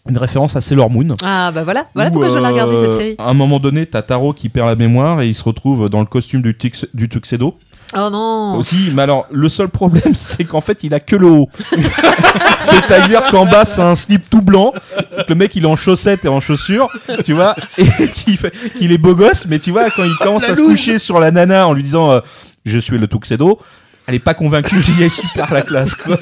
une 0.07 0.19
référence 0.19 0.55
à 0.55 0.61
Sailor 0.61 0.91
Moon. 0.91 1.15
Ah 1.23 1.51
bah 1.51 1.63
voilà, 1.63 1.87
voilà 1.95 2.09
où, 2.11 2.13
pourquoi 2.13 2.29
je 2.29 2.37
l'ai 2.37 2.45
regardé 2.47 2.75
euh, 2.75 2.89
cette 2.91 2.97
série. 2.99 3.15
À 3.17 3.27
un 3.27 3.33
moment 3.33 3.59
donné, 3.59 3.87
t'as 3.87 4.03
Taro 4.03 4.33
qui 4.33 4.49
perd 4.49 4.67
la 4.67 4.75
mémoire 4.75 5.21
et 5.21 5.27
il 5.27 5.33
se 5.33 5.43
retrouve 5.43 5.89
dans 5.89 5.99
le 5.99 6.05
costume 6.05 6.43
du, 6.43 6.53
tux- 6.53 6.85
du 6.93 7.09
tuxedo. 7.09 7.57
Oh 7.93 8.09
non. 8.09 8.55
Aussi, 8.57 8.91
mais 8.93 9.03
alors 9.03 9.25
le 9.31 9.47
seul 9.49 9.69
problème, 9.69 10.13
c'est 10.15 10.43
qu'en 10.45 10.61
fait, 10.61 10.83
il 10.83 10.93
a 10.93 10.99
que 10.99 11.15
le 11.15 11.27
haut. 11.27 11.49
C'est-à-dire 12.59 13.23
qu'en 13.29 13.45
bas, 13.45 13.65
c'est 13.65 13.81
un 13.81 13.95
slip 13.95 14.29
tout 14.29 14.41
blanc. 14.41 14.71
que 14.97 15.23
Le 15.29 15.35
mec, 15.35 15.55
il 15.55 15.63
est 15.63 15.67
en 15.67 15.75
chaussettes 15.75 16.25
et 16.25 16.27
en 16.27 16.39
chaussures, 16.39 16.89
tu 17.23 17.33
vois, 17.33 17.55
et 17.77 17.85
qu'il 18.09 18.37
fait- 18.37 18.53
qu'il 18.77 18.91
est 18.91 18.97
beau 18.97 19.15
gosse, 19.15 19.45
mais 19.47 19.59
tu 19.59 19.71
vois, 19.71 19.89
quand 19.91 20.03
il 20.03 20.15
commence 20.17 20.43
La 20.47 20.53
à 20.53 20.55
se 20.55 20.61
loose. 20.61 20.71
coucher 20.71 20.99
sur 20.99 21.19
la 21.19 21.31
nana 21.31 21.67
en 21.67 21.73
lui 21.73 21.83
disant 21.83 22.11
euh, 22.11 22.19
Je 22.65 22.79
suis 22.79 22.97
le 22.97 23.07
tuxedo, 23.07 23.59
elle 24.07 24.15
est 24.15 24.19
pas 24.19 24.33
convaincue 24.33 24.81
qu'il 24.81 25.01
est 25.01 25.09
super 25.09 25.53
la 25.53 25.61
classe, 25.61 25.95
quoi. 25.95 26.17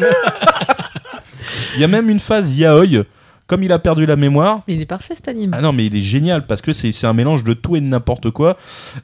Il 1.75 1.81
y 1.81 1.83
a 1.83 1.87
même 1.87 2.09
une 2.09 2.19
phase 2.19 2.55
yaoi, 2.57 3.03
comme 3.53 3.61
il 3.63 3.71
a 3.71 3.77
perdu 3.77 4.07
la 4.07 4.15
mémoire, 4.15 4.61
Mais 4.67 4.73
il 4.73 4.81
est 4.81 4.87
parfait 4.87 5.13
cet 5.13 5.27
anime. 5.27 5.51
ah 5.53 5.61
non, 5.61 5.73
mais 5.73 5.85
il 5.85 5.95
est 5.95 6.01
génial 6.01 6.47
parce 6.47 6.63
que 6.63 6.73
c'est 6.73 7.05
un 7.05 7.13
mélange 7.13 7.43
de 7.43 7.53
tout 7.53 7.75
et 7.75 7.81
de 7.81 7.85
n'importe 7.85 8.31
quoi. 8.31 8.57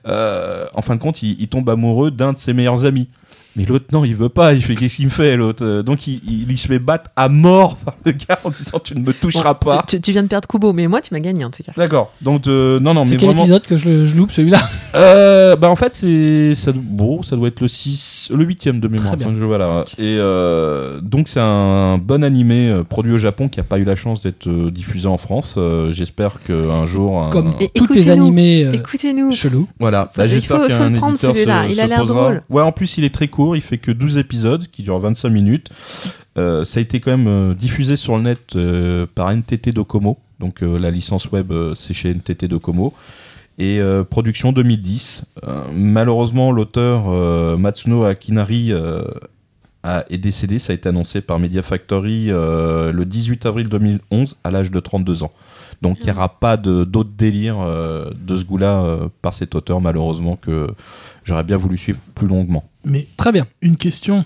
Euh, 0.08 0.66
en 0.74 0.82
fin 0.82 0.96
de 0.96 1.00
compte, 1.00 1.22
il, 1.22 1.40
il 1.40 1.48
tombe 1.50 1.70
amoureux 1.70 2.10
d'un 2.10 2.34
de 2.34 2.40
ses 2.40 2.54
meilleurs 2.54 2.84
amis. 2.84 3.10
Mais 3.56 3.66
l'autre, 3.66 3.86
non, 3.92 4.06
il 4.06 4.16
veut 4.16 4.30
pas. 4.30 4.54
Il 4.54 4.62
fait 4.62 4.76
qu'est-ce 4.76 4.98
qu'il 4.98 5.06
me 5.06 5.10
fait, 5.10 5.36
l'autre? 5.36 5.66
Euh, 5.66 5.82
Donc, 5.84 6.08
il, 6.08 6.22
il, 6.26 6.50
il 6.52 6.58
se 6.58 6.68
fait 6.68 6.80
battre 6.80 7.10
à 7.16 7.30
mort 7.30 7.76
par 7.78 7.96
le 8.06 8.12
gars 8.12 8.40
en 8.44 8.50
disant 8.52 8.80
Tu 8.84 8.96
ne 8.96 9.02
me 9.02 9.12
toucheras 9.14 9.54
Bon, 9.54 9.72
pas. 9.72 9.84
Tu, 9.88 10.00
tu 10.00 10.12
viens 10.12 10.24
de 10.24 10.28
perdre 10.28 10.48
Kubo, 10.48 10.72
mais 10.72 10.88
moi 10.88 11.02
tu 11.02 11.14
m'as 11.14 11.20
gagné 11.20 11.44
en 11.44 11.50
tout 11.50 11.64
cas. 11.64 11.72
D'accord. 11.76 12.12
Donc, 12.22 12.48
euh, 12.48 12.80
non, 12.80 12.94
non, 12.94 13.04
C'est 13.04 13.12
mais 13.12 13.18
quel 13.18 13.30
vraiment. 13.30 13.42
épisode 13.44 13.64
que 13.64 13.78
je, 13.78 14.16
loupe 14.16 14.32
celui-là 14.32 14.70
Euh, 14.96 15.56
bah, 15.56 15.70
en 15.70 15.76
fait, 15.76 15.96
c'est. 15.96 16.54
Ça, 16.56 16.72
bon, 16.76 17.24
ça 17.24 17.36
doit 17.36 17.48
être 17.48 17.62
le 17.62 17.68
6. 17.68 18.32
Le 18.36 18.44
8 18.46 18.68
de 18.80 18.88
mémoire. 18.88 19.08
Très 19.10 19.18
bien. 19.18 19.28
Enfin, 19.28 19.40
je- 19.40 19.46
voilà. 19.46 19.84
Et 19.98 20.16
euh, 20.18 21.00
donc, 21.02 21.28
c'est 21.28 21.40
un 21.42 21.98
bon 21.98 22.24
animé 22.24 22.74
produit 22.88 23.14
au 23.14 23.18
Japon 23.18 23.50
qui 23.50 23.60
n'a 23.60 23.64
pas 23.64 23.78
eu 23.80 23.84
la 23.84 23.96
chance 23.96 24.22
d'être 24.22 24.48
diffusé 24.70 25.08
en 25.08 25.18
France. 25.18 25.56
Euh, 25.58 25.92
J'espère 25.92 26.42
qu'un 26.44 26.86
jour. 26.86 27.22
un- 27.24 27.30
Comme 27.30 27.52
Et 27.60 27.70
tous 27.70 27.86
les 27.94 28.00
écoutez-nous. 28.02 28.24
animés 28.26 28.64
euh, 28.66 28.74
Écoutez-nous. 28.74 29.32
chelous. 29.32 29.68
Voilà, 29.80 30.12
bah, 30.16 30.26
Il 30.26 30.30
j'espère 30.32 30.62
faut- 30.62 30.68
qu'un 30.68 30.78
faut 30.78 30.84
le 30.90 30.96
prendre, 30.98 31.14
éditeur 31.14 31.34
celui-là. 31.36 31.64
se- 31.66 31.70
Il 31.72 31.76
se 31.76 31.82
a 31.82 31.88
l'air 31.88 32.00
posera. 32.00 32.22
drôle. 32.22 32.44
Ouais, 32.50 32.62
en 32.62 32.72
plus, 32.72 32.98
il 32.98 33.04
est 33.04 33.14
très 33.14 33.28
court, 33.40 33.56
il 33.56 33.62
fait 33.62 33.78
que 33.78 33.92
12 33.92 34.18
épisodes 34.18 34.68
qui 34.68 34.84
durent 34.84 35.00
25 35.00 35.30
minutes. 35.30 35.70
Euh, 36.38 36.66
ça 36.66 36.80
a 36.80 36.82
été 36.82 37.00
quand 37.00 37.12
même 37.12 37.28
euh, 37.30 37.54
diffusé 37.54 37.96
sur 37.96 38.18
le 38.18 38.24
net 38.24 38.58
euh, 38.58 39.06
par 39.16 39.32
NTT 39.34 39.72
Docomo. 39.72 40.18
Donc 40.42 40.60
la 40.62 40.92
licence 40.92 41.32
web, 41.32 41.54
c'est 41.76 41.94
chez 41.94 42.14
NTT 42.14 42.50
Docomo. 42.50 42.94
Et 43.58 43.82
production 44.10 44.52
2010. 44.54 45.24
Euh, 45.44 45.66
malheureusement, 45.74 46.54
l'auteur 46.54 47.58
Matsuno 47.58 48.04
Akinari 48.04 48.72
est 49.84 50.18
décédé. 50.18 50.60
Ça 50.60 50.72
a 50.72 50.76
été 50.76 50.88
annoncé 50.88 51.22
par 51.22 51.40
Media 51.40 51.62
Factory 51.62 52.28
le 52.28 53.04
18 53.04 53.46
avril 53.46 53.68
2011 53.68 54.38
à 54.46 54.52
l'âge 54.52 54.72
de 54.72 54.80
32 54.80 55.24
ans. 55.24 55.32
Donc 55.82 55.98
il 56.00 56.06
n'y 56.06 56.12
aura 56.12 56.40
pas 56.40 56.56
d'autres 56.56 57.12
délires 57.18 57.60
de 57.60 58.36
ce 58.38 58.46
goût-là 58.46 59.10
par 59.22 59.34
cet 59.34 59.56
auteur, 59.56 59.82
malheureusement, 59.82 60.38
que 60.38 60.68
j'aurais 61.26 61.44
bien 61.44 61.58
voulu 61.58 61.76
suivre 61.78 62.00
plus 62.16 62.28
longuement. 62.28 62.69
Mais 62.86 63.08
Très 63.18 63.32
bien. 63.32 63.46
une 63.62 63.76
question. 63.76 64.24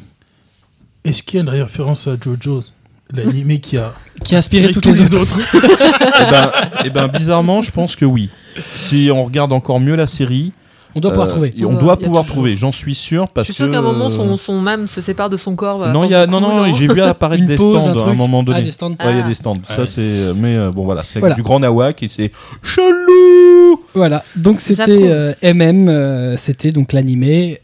Est-ce 1.04 1.24
qu'il 1.24 1.38
y 1.38 1.40
a 1.40 1.44
une 1.44 1.50
référence 1.50 2.08
à 2.08 2.16
JoJo's 2.20 2.72
L'animé 3.14 3.60
qui 3.60 3.78
a 3.78 3.94
Qui 4.24 4.36
a 4.36 4.40
inspiré 4.40 4.72
toutes 4.74 4.84
tous 4.84 4.94
les 4.94 5.00
les 5.02 5.14
autres. 5.14 5.38
et, 5.40 6.32
ben, 6.32 6.50
eh 6.86 6.90
ben, 6.90 7.08
bizarrement, 7.08 7.62
je 7.62 7.70
pense 7.72 7.96
que 7.96 8.06
oui. 8.06 8.30
Si 8.76 9.10
on 9.14 9.26
regarde 9.26 9.52
encore 9.54 9.80
mieux 9.80 9.96
la 9.96 10.08
série, 10.08 10.52
On 10.96 11.00
doit 11.00 11.12
pouvoir 11.12 11.28
euh, 11.28 11.32
trouver. 11.32 11.54
et 11.58 11.66
on 11.66 11.72
On 11.72 11.74
doit 11.74 11.98
pouvoir 11.98 12.24
toujours- 12.24 12.26
trouver, 12.26 12.56
j'en 12.56 12.72
suis 12.72 12.96
sûr. 12.96 13.28
Parce 13.28 13.48
Je 13.48 13.54
suis 13.54 13.58
sûr 13.58 13.68
que- 13.68 13.74
qu'à 13.74 13.80
un 13.80 13.82
moment 13.84 14.10
son, 14.10 14.36
son 14.38 14.66
âme 14.66 14.88
se 14.88 15.02
sépare 15.02 15.30
de 15.30 15.38
son 15.38 15.56
corps. 15.56 15.84
à 15.84 15.92
Non, 15.92 16.06
y 16.06 16.16
a, 16.16 16.26
non, 16.26 16.40
non, 16.42 16.72
j'ai 16.74 16.88
vu 16.88 17.02
apparaître 17.02 17.46
des 17.48 17.58
stands 17.58 17.88
un 17.88 17.98
à 17.98 18.10
un 18.10 18.14
moment 18.14 18.42
donné. 18.42 18.60
Ah, 18.60 18.62
des 18.64 18.72
stands. 18.72 18.92
Ouais, 18.92 18.98
il 19.12 19.18
y 19.18 19.20
a 19.20 19.24
Ah. 19.26 19.28
des 19.28 19.36
stands. 19.36 19.58
Ça, 19.68 19.82
Ouais. 19.82 19.88
c'est. 19.88 20.34
Mais 20.36 20.56
euh, 20.56 20.72
bon, 20.72 20.86
voilà, 20.86 21.02
c'est 21.04 21.20
Voilà. 21.20 21.36
du 21.36 21.44
grand 21.44 21.60
nawak 21.60 22.02
et 22.02 22.08
c'est 22.08 22.32
chelou. 22.62 23.82
Voilà. 23.94 24.24
Donc 24.36 24.60
c'était 24.62 24.86
euh, 24.90 25.34
MM, 25.44 25.88
euh, 25.90 26.38
c'était 26.38 26.72
donc 26.72 26.94
l'animé. 26.94 27.60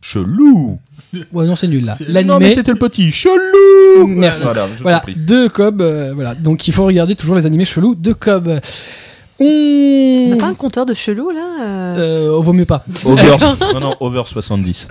Chelou. 0.00 0.78
Ouais, 1.32 1.46
non, 1.46 1.54
c'est 1.56 1.68
nul 1.68 1.84
là. 1.84 1.94
C'est- 1.96 2.04
Non, 2.08 2.12
mais 2.12 2.22
L'animé. 2.24 2.50
c'était 2.54 2.72
le 2.72 2.78
petit 2.78 3.10
chelou. 3.10 4.06
Merci. 4.06 4.42
Voilà, 4.42 4.68
je 4.76 4.82
Voilà, 4.82 5.02
deux 5.16 5.48
Cobb. 5.48 5.80
euh, 5.82 6.12
voilà. 6.14 6.34
Donc 6.34 6.68
il 6.68 6.74
faut 6.74 6.84
regarder 6.84 7.14
toujours 7.16 7.36
les 7.36 7.46
animés 7.46 7.64
chelous 7.64 7.94
de 7.94 8.12
Cobb. 8.12 8.60
On. 9.40 9.44
On 9.46 10.30
n'a 10.30 10.36
pas 10.36 10.46
un 10.46 10.54
compteur 10.54 10.84
de 10.84 10.94
chelou 10.94 11.30
là 11.30 11.40
euh 11.62 12.28
Euh, 12.36 12.40
vaut 12.40 12.52
mieux 12.52 12.64
pas. 12.64 12.84
Over, 13.04 13.36
non, 13.74 13.80
non, 13.80 13.94
over 14.00 14.22
70. 14.26 14.88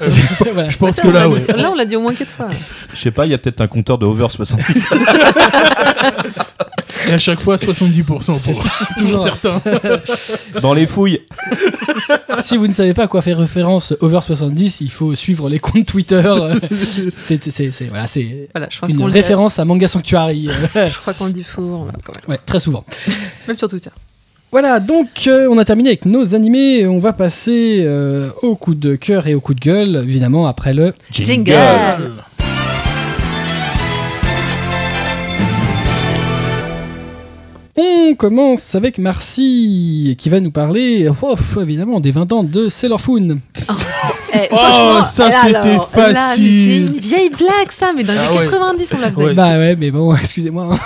Voilà. 0.53 0.69
Je 0.69 0.77
pense 0.77 0.95
Ça, 0.95 1.01
que 1.01 1.07
on 1.09 1.11
là, 1.11 1.27
ouais. 1.29 1.41
dit- 1.41 1.61
Là, 1.61 1.69
on 1.71 1.75
l'a 1.75 1.83
dit 1.85 1.97
au 1.97 2.01
moins 2.01 2.13
quatre 2.13 2.31
fois. 2.31 2.47
Je 2.93 2.97
sais 2.97 3.11
pas, 3.11 3.25
il 3.25 3.31
y 3.31 3.33
a 3.33 3.37
peut-être 3.37 3.59
un 3.61 3.67
compteur 3.67 3.97
de 3.97 4.05
over 4.05 4.27
70. 4.29 4.87
Et 7.07 7.11
à 7.13 7.19
chaque 7.19 7.39
fois, 7.41 7.55
70%. 7.55 8.37
C'est 8.39 8.51
Pour, 8.51 8.63
toujours. 8.97 9.23
certains. 9.23 9.61
Dans 10.61 10.73
les 10.73 10.85
fouilles. 10.87 11.21
si 12.43 12.57
vous 12.57 12.67
ne 12.67 12.73
savez 12.73 12.93
pas 12.93 13.03
à 13.03 13.07
quoi 13.07 13.21
faire 13.21 13.37
référence 13.39 13.93
Over 14.01 14.19
70, 14.21 14.81
il 14.81 14.91
faut 14.91 15.15
suivre 15.15 15.49
les 15.49 15.59
comptes 15.59 15.85
Twitter. 15.85 16.21
c'est 17.11 17.43
c'est- 17.49 17.71
c'est- 17.71 17.85
voilà, 17.85 18.07
c'est 18.07 18.49
Voilà, 18.53 18.67
je 18.69 18.77
crois 18.77 18.89
qu'on 18.89 18.95
une 19.07 19.11
référence 19.13 19.59
à 19.59 19.65
Manga 19.65 19.87
Sanctuary. 19.87 20.49
euh, 20.75 20.89
Je 20.89 20.97
crois 20.97 21.13
qu'on 21.13 21.25
le 21.25 21.31
dit 21.31 21.43
faux. 21.43 21.61
voilà, 21.61 21.93
quand 22.05 22.13
même. 22.15 22.23
ouais, 22.35 22.39
très 22.45 22.59
souvent. 22.59 22.83
Même 23.47 23.57
sur 23.57 23.67
Twitter. 23.67 23.89
Voilà, 24.51 24.79
donc 24.79 25.07
euh, 25.27 25.47
on 25.51 25.57
a 25.57 25.65
terminé 25.65 25.89
avec 25.89 26.05
nos 26.05 26.33
animés. 26.33 26.87
On 26.87 26.99
va 26.99 27.11
passer 27.11 27.81
euh, 27.81 28.29
au 28.41 28.55
coup 28.55 28.75
de 28.75 28.95
cœur 28.95 29.27
et 29.27 29.35
au 29.35 29.41
coup 29.41 29.53
de 29.53 29.59
gueule, 29.59 30.03
évidemment, 30.07 30.47
après 30.47 30.73
le. 30.73 30.93
Jingle. 31.11 31.53
On 37.79 38.15
commence 38.15 38.73
avec 38.73 38.97
Marcy 38.97 40.15
qui 40.17 40.29
va 40.29 40.39
nous 40.39 40.49
parler, 40.49 41.07
oh, 41.21 41.35
évidemment, 41.61 41.99
des 41.99 42.09
20 42.09 42.31
ans 42.31 42.43
de 42.43 42.69
Sailor 42.69 42.99
Moon. 43.07 43.37
Eh, 44.33 44.49
Oh, 44.51 44.99
ça, 45.05 45.31
c'était 45.31 45.77
facile. 45.91 46.85
C'est 46.87 46.93
une 46.93 46.99
vieille 46.99 47.29
blague, 47.29 47.71
ça, 47.71 47.93
mais 47.95 48.03
dans 48.03 48.13
les 48.13 48.19
Ah 48.19 48.27
années 48.27 48.37
ouais. 48.39 48.43
90, 48.45 48.93
on 48.97 48.99
la 49.01 49.11
faisait. 49.11 49.23
Ouais, 49.23 49.33
bah 49.33 49.57
ouais, 49.57 49.75
mais 49.77 49.89
bon, 49.89 50.13
excusez-moi. 50.21 50.77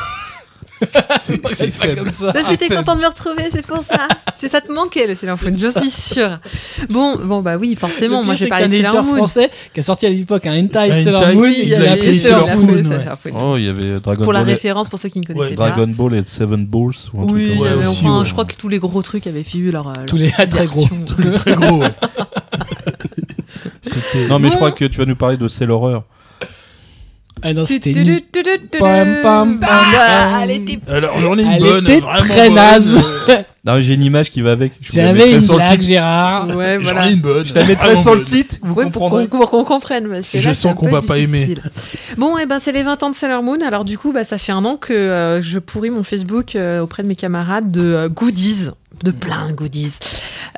C'est 1.20 1.72
faible. 1.72 2.02
comme 2.04 2.12
ça. 2.12 2.34
Parce 2.34 2.48
que 2.48 2.56
t'es 2.56 2.66
faible. 2.66 2.78
content 2.80 2.96
de 2.96 3.02
me 3.02 3.08
retrouver, 3.08 3.44
c'est 3.52 3.66
pour 3.66 3.84
ça. 3.84 4.08
C'est 4.36 4.48
ça 4.48 4.60
te 4.62 4.72
manquait 4.72 5.06
le 5.08 5.14
Sailor 5.16 5.38
Moon, 5.44 5.54
je 5.56 5.70
suis 5.80 5.90
sûre. 5.92 6.40
Bon, 6.90 7.18
bon 7.18 7.42
bah 7.42 7.58
oui, 7.58 7.76
forcément, 7.76 8.22
Le 8.22 8.26
moi 8.26 8.36
j'ai 8.36 8.46
c'est 8.46 8.50
parlé 8.50 8.68
de 8.68 8.74
a 8.74 8.78
Sailor 8.78 8.94
éditeur 8.96 9.06
Moon. 9.06 9.16
français 9.18 9.52
qui 9.74 9.80
a 9.80 9.84
sorti 9.84 10.06
à 10.08 10.10
l'époque 10.10 10.46
un 10.48 10.58
hentai 10.60 10.92
Un 10.92 11.04
Sailor 11.04 11.28
Moon. 11.36 11.46
il 11.46 11.60
Il 11.60 11.68
y 11.68 11.70
l'a 11.72 11.78
avait 11.78 11.88
appelé 11.90 12.14
Sailor 12.20 12.48
Sailor 12.48 12.60
Moon, 12.64 12.84
Oh, 13.36 13.58
il 13.58 13.66
y 13.66 13.70
avait 13.70 14.00
Dragon 14.00 14.24
Pour 14.24 14.34
la 14.34 14.40
Ball, 14.40 14.50
et- 14.50 14.54
référence, 14.54 14.90
pour 14.90 14.98
ceux 14.98 15.10
qui 15.10 15.20
ne 15.20 15.26
connaissaient 15.26 15.56
pas. 15.56 15.70
Dragon 15.70 15.88
Ball 15.96 16.16
et 16.16 16.24
Seven 16.26 16.66
Balls 16.66 16.82
ou 17.14 17.22
un 17.22 17.28
truc 17.28 17.36
Oui, 17.36 17.48
comme 17.50 17.56
il 17.56 17.56
y 17.58 17.62
Ouais, 17.62 17.68
avait- 17.70 17.82
aussi, 17.88 18.02
enfin, 18.06 18.20
ouais. 18.20 18.26
je 18.26 18.32
crois 18.34 18.46
que 18.46 18.56
tous 18.56 18.70
les 18.70 18.80
gros 18.80 19.02
trucs 19.04 19.28
avaient 19.28 19.44
fait 19.44 19.60
leur. 19.60 19.84
leur 19.94 20.06
Tous 20.08 20.18
les 20.18 20.32
très 20.32 20.66
gros. 20.66 20.88
Tous 21.06 21.22
les 21.22 21.32
très 21.38 21.54
gros. 21.56 21.84
Non, 24.30 24.40
mais 24.40 24.50
je 24.50 24.56
crois 24.56 24.72
que 24.72 24.86
tu 24.86 24.98
vas 24.98 25.06
nous 25.06 25.16
parler 25.16 25.38
de 25.38 25.48
Sailor 25.48 26.04
Ah 27.44 27.54
non, 27.54 27.66
c'était 27.66 27.92
Pam, 28.80 29.18
pam, 29.24 29.60
Ah, 29.68 30.42
elle 30.44 30.52
était 30.52 30.80
Alors 30.92 31.20
j'en 31.20 31.38
ai 31.38 31.44
une 31.44 31.52
Elle 31.54 31.60
bonne, 31.62 31.84
était 31.86 32.00
vraiment 32.00 32.20
très 32.24 32.46
bonne. 32.48 32.56
naze. 32.56 33.04
Non, 33.64 33.80
j'ai 33.80 33.94
une 33.94 34.02
image 34.02 34.32
qui 34.32 34.42
va 34.42 34.54
avec. 34.54 34.72
Je 34.82 34.92
vous 34.92 34.98
la 34.98 35.04
J'avais 35.06 35.18
mettrai 35.20 35.34
une 35.34 35.42
sur 35.42 35.54
le 35.54 35.60
blague, 35.60 35.82
site. 35.82 35.88
Gérard. 35.90 36.48
Ouais, 36.56 36.78
J'en 36.78 36.82
voilà. 36.94 37.08
ai 37.08 37.14
une 37.14 37.20
bonne. 37.20 37.46
Je 37.46 37.54
la 37.54 37.64
mettrai 37.64 37.86
vraiment 37.90 38.02
sur 38.02 38.12
le 38.14 38.18
bonne. 38.18 38.26
site. 38.26 38.60
Vous 38.64 38.74
Ouais, 38.74 38.84
pour 38.86 38.94
comprendrez. 38.94 39.28
qu'on 39.28 39.38
pour 39.38 39.52
qu'on 39.52 39.64
comprenne. 39.64 40.08
Parce 40.10 40.30
que 40.30 40.40
Je 40.40 40.48
là, 40.48 40.54
sens 40.56 40.74
qu'on 40.76 40.86
peut 40.86 40.92
va 40.94 41.02
pas 41.04 41.20
aimer. 41.20 41.46
difficile. 41.46 41.62
Bon, 42.18 42.40
et 42.40 42.48
ben 42.48 42.58
c'est 42.60 42.72
les 42.72 42.82
20 42.82 43.04
ans 43.04 43.12
de 43.12 43.16
Sailor 43.16 43.44
Moon. 43.44 43.60
Alors 43.64 43.86
du 43.86 44.00
coup, 44.00 44.14
bah, 44.14 44.24
ça 44.24 44.40
fait 44.40 44.52
un 44.52 44.66
an 44.66 44.78
que 44.78 44.94
euh, 44.94 45.44
je 45.44 45.60
pourris 45.60 45.92
mon 45.92 46.02
Facebook 46.02 46.56
euh, 46.56 46.80
auprès 46.82 47.04
de 47.04 47.08
mes 47.08 47.16
camarades 47.16 47.70
de 47.70 47.84
euh, 47.84 48.10
goodies, 48.10 48.70
de 49.04 49.12
plein 49.12 49.48
de 49.50 49.54
goodies. 49.54 49.94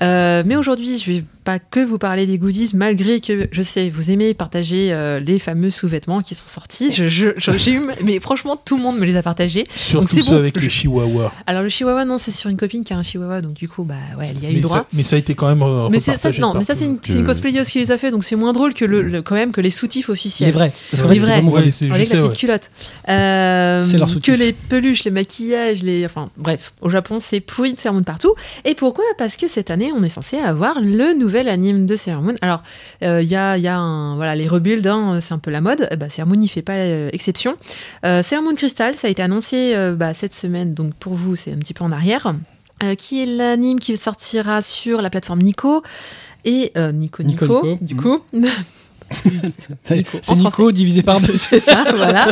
Euh, 0.02 0.44
mais 0.46 0.56
aujourd'hui, 0.56 0.98
je 0.98 1.12
vais 1.12 1.24
pas 1.44 1.60
que 1.60 1.82
vous 1.82 1.98
parler 1.98 2.26
des 2.26 2.38
goodies, 2.38 2.72
malgré 2.74 3.20
que 3.20 3.48
je 3.52 3.62
sais, 3.62 3.90
vous 3.90 4.10
aimez 4.10 4.34
partager 4.34 4.94
euh, 4.94 5.20
les 5.20 5.40
fameux 5.40 5.70
sous-vêtements 5.70 6.22
qui 6.22 6.36
sont 6.36 6.48
sortis. 6.48 6.92
Je, 6.92 7.08
je- 7.08 7.30
je- 7.38 7.52
j'ai 7.52 7.72
eu, 7.74 7.82
mais 8.04 8.20
franchement, 8.22 8.56
tout 8.56 8.78
le 8.78 8.84
monde 8.84 8.98
me 8.98 9.06
les 9.06 9.18
a 9.18 9.24
partagés. 9.24 9.68
Surtout 9.76 10.08
c'est 10.08 10.22
ceux 10.22 10.32
bon. 10.32 10.38
avec 10.38 10.60
les 10.62 10.70
chihuahuas. 10.70 11.32
Alors 11.46 11.62
le 11.64 11.70
chihuahua, 11.70 12.06
non, 12.06 12.18
c'est 12.18 12.32
sur 12.32 12.50
une 12.50 12.56
copine 12.58 12.84
qui 12.86 12.94
a 12.94 12.98
un 12.98 13.04
chihuahua, 13.04 13.42
donc 13.42 13.54
du 13.54 13.68
coup, 13.68 13.84
bah 13.84 13.96
ouais, 14.20 14.30
elle 14.36 14.42
y 14.42 14.46
a 14.48 14.52
eu 14.52 14.56
Mais 14.56 14.62
droit. 14.62 14.78
ça, 14.80 14.86
mais 14.94 15.04
ça 15.04 15.18
a 15.18 15.20
été 15.20 15.36
quand 15.36 15.48
même. 15.48 15.62
euh, 15.64 15.90
Mais 15.90 16.00
c'est 16.00 16.18
ça, 16.18 16.32
non, 16.40 16.54
mais 16.54 16.64
ça 16.64 16.76
c'est 16.76 16.86
une, 16.86 16.96
partout. 16.96 17.12
c'est 17.12 17.18
une 17.18 17.24
que- 17.24 17.28
cosplayeuse 17.28 17.68
qui 17.68 17.80
les 17.80 17.92
a 17.92 17.98
fait, 17.98 18.10
donc 18.12 18.24
c'est 18.24 18.38
moins 18.38 18.54
drôle 18.54 18.74
que 18.74 18.86
le, 18.86 19.02
le- 19.02 19.22
quand 19.22 19.36
même 19.36 19.52
que 19.52 19.60
les 19.62 19.70
soutifs 19.70 20.08
officiels. 20.10 20.52
vrai. 20.54 20.72
Parce 20.92 21.02
c'est 21.04 21.08
vrai. 21.08 21.18
vraiment 21.20 21.52
Ouais, 21.52 21.72
c'est- 21.72 21.88
je 21.88 21.94
Avec 21.94 22.10
la 22.10 22.20
ouais. 22.22 22.28
petite 22.30 22.40
culotte. 22.40 22.72
Euh, 23.10 23.84
C'est 23.84 23.98
leur 23.98 24.08
que 24.08 24.14
soutif. 24.14 24.38
les 24.40 24.54
peluches, 24.54 25.04
les 25.04 25.12
maquillages, 25.12 25.84
les. 25.84 26.06
Enfin, 26.06 26.26
bref, 26.38 26.74
au 26.82 26.90
Japon, 26.90 27.18
c'est 27.20 27.42
pourri 27.42 27.74
de 27.74 27.80
Sailor 27.80 27.96
Moon 27.96 28.04
Et 28.66 28.76
pourquoi? 28.76 29.04
Parce 29.18 29.38
que 29.38 29.48
cette 29.48 29.72
année, 29.72 29.92
on 29.96 30.04
est 30.04 30.10
censé 30.10 30.38
avoir 30.38 30.80
le 30.82 31.14
nouvel 31.14 31.50
anime 31.50 31.86
de 31.86 31.96
Sailor 31.96 32.22
Moon. 32.22 32.36
Alors, 32.42 32.64
euh, 33.04 33.22
il 33.22 33.30
y 33.30 33.36
a, 33.36 33.58
il 33.58 33.64
y 33.64 33.68
a 33.68 33.78
un. 33.78 34.16
Voilà, 34.16 34.36
les 34.36 34.48
rebuilds, 34.48 34.88
hein, 34.88 35.20
c'est 35.22 35.34
un 35.34 35.40
peu 35.40 35.52
la 35.52 35.62
mode. 35.62 35.88
Eh 35.92 35.96
ben, 35.96 36.10
Sailor 36.10 36.28
Moon 36.30 36.38
n'y 36.38 36.48
fait 36.48 36.62
pas 36.62 36.74
euh, 36.74 37.10
exception. 37.14 37.56
Euh, 38.06 38.24
Sailor 38.24 38.44
Moon 38.44 38.56
Crystal, 38.56 38.96
ça 38.96 39.08
a 39.08 39.10
été 39.10 39.22
annoncé 39.22 39.74
euh, 39.76 39.94
bah, 39.96 40.14
cette 40.14 40.34
semaine, 40.34 40.74
donc 40.74 40.94
pour 40.96 41.14
vous, 41.14 41.36
c'est 41.36 41.52
un 41.52 41.58
petit 41.58 41.74
peu 41.74 41.84
en 41.84 41.92
arrière. 41.92 42.34
Euh, 42.84 42.96
qui 42.96 43.24
est 43.24 43.26
l'anime 43.26 43.80
qui 43.80 43.96
sortira 43.98 44.62
sur 44.62 45.02
la 45.02 45.10
plateforme 45.10 45.42
Nico. 45.42 45.84
Et 46.46 46.72
euh, 46.76 46.92
Nico, 46.92 47.24
Nico, 47.24 47.46
Nico, 47.46 47.66
Nico. 47.68 47.86
du 47.86 47.96
coup. 47.96 48.20
C'est 49.82 50.36
Nico, 50.36 50.72
divisé 50.72 51.02
par 51.02 51.20
deux. 51.22 51.38
c'est 51.38 51.60
ça, 51.60 51.84
voilà. 51.96 52.28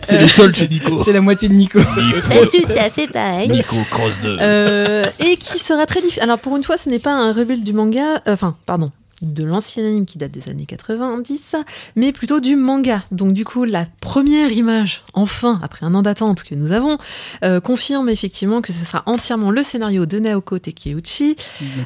C'est 0.00 0.20
le 0.20 0.28
seul 0.28 0.54
chez 0.54 0.68
Nico. 0.68 1.02
C'est 1.04 1.12
la 1.12 1.20
moitié 1.20 1.48
de 1.48 1.54
Nico. 1.54 1.78
C'est 1.80 2.60
tout 2.62 2.72
à 2.76 2.90
fait 2.90 3.06
pareil. 3.08 3.48
Nico 3.48 3.76
Cross 3.90 4.14
2. 4.22 4.38
Euh, 4.40 5.06
et 5.20 5.36
qui 5.36 5.58
sera 5.58 5.86
très 5.86 6.00
difficile. 6.00 6.22
Alors 6.22 6.38
pour 6.38 6.56
une 6.56 6.62
fois, 6.64 6.76
ce 6.76 6.88
n'est 6.88 6.98
pas 6.98 7.12
un 7.14 7.32
rebuild 7.32 7.64
du 7.64 7.72
manga, 7.72 8.16
euh, 8.28 8.34
enfin, 8.34 8.56
pardon, 8.66 8.90
de 9.22 9.44
l'ancien 9.44 9.82
anime 9.84 10.04
qui 10.04 10.18
date 10.18 10.30
des 10.32 10.50
années 10.50 10.66
90, 10.66 11.56
mais 11.96 12.12
plutôt 12.12 12.38
du 12.40 12.54
manga. 12.54 13.02
Donc 13.10 13.32
du 13.32 13.44
coup, 13.46 13.64
la 13.64 13.86
première 14.00 14.52
image, 14.52 15.02
enfin, 15.14 15.58
après 15.62 15.86
un 15.86 15.94
an 15.94 16.02
d'attente 16.02 16.42
que 16.42 16.54
nous 16.54 16.70
avons, 16.72 16.98
euh, 17.42 17.60
confirme 17.60 18.10
effectivement 18.10 18.60
que 18.60 18.74
ce 18.74 18.84
sera 18.84 19.02
entièrement 19.06 19.50
le 19.50 19.62
scénario 19.62 20.04
de 20.04 20.18
Naoko 20.18 20.58
Takeuchi, 20.58 21.36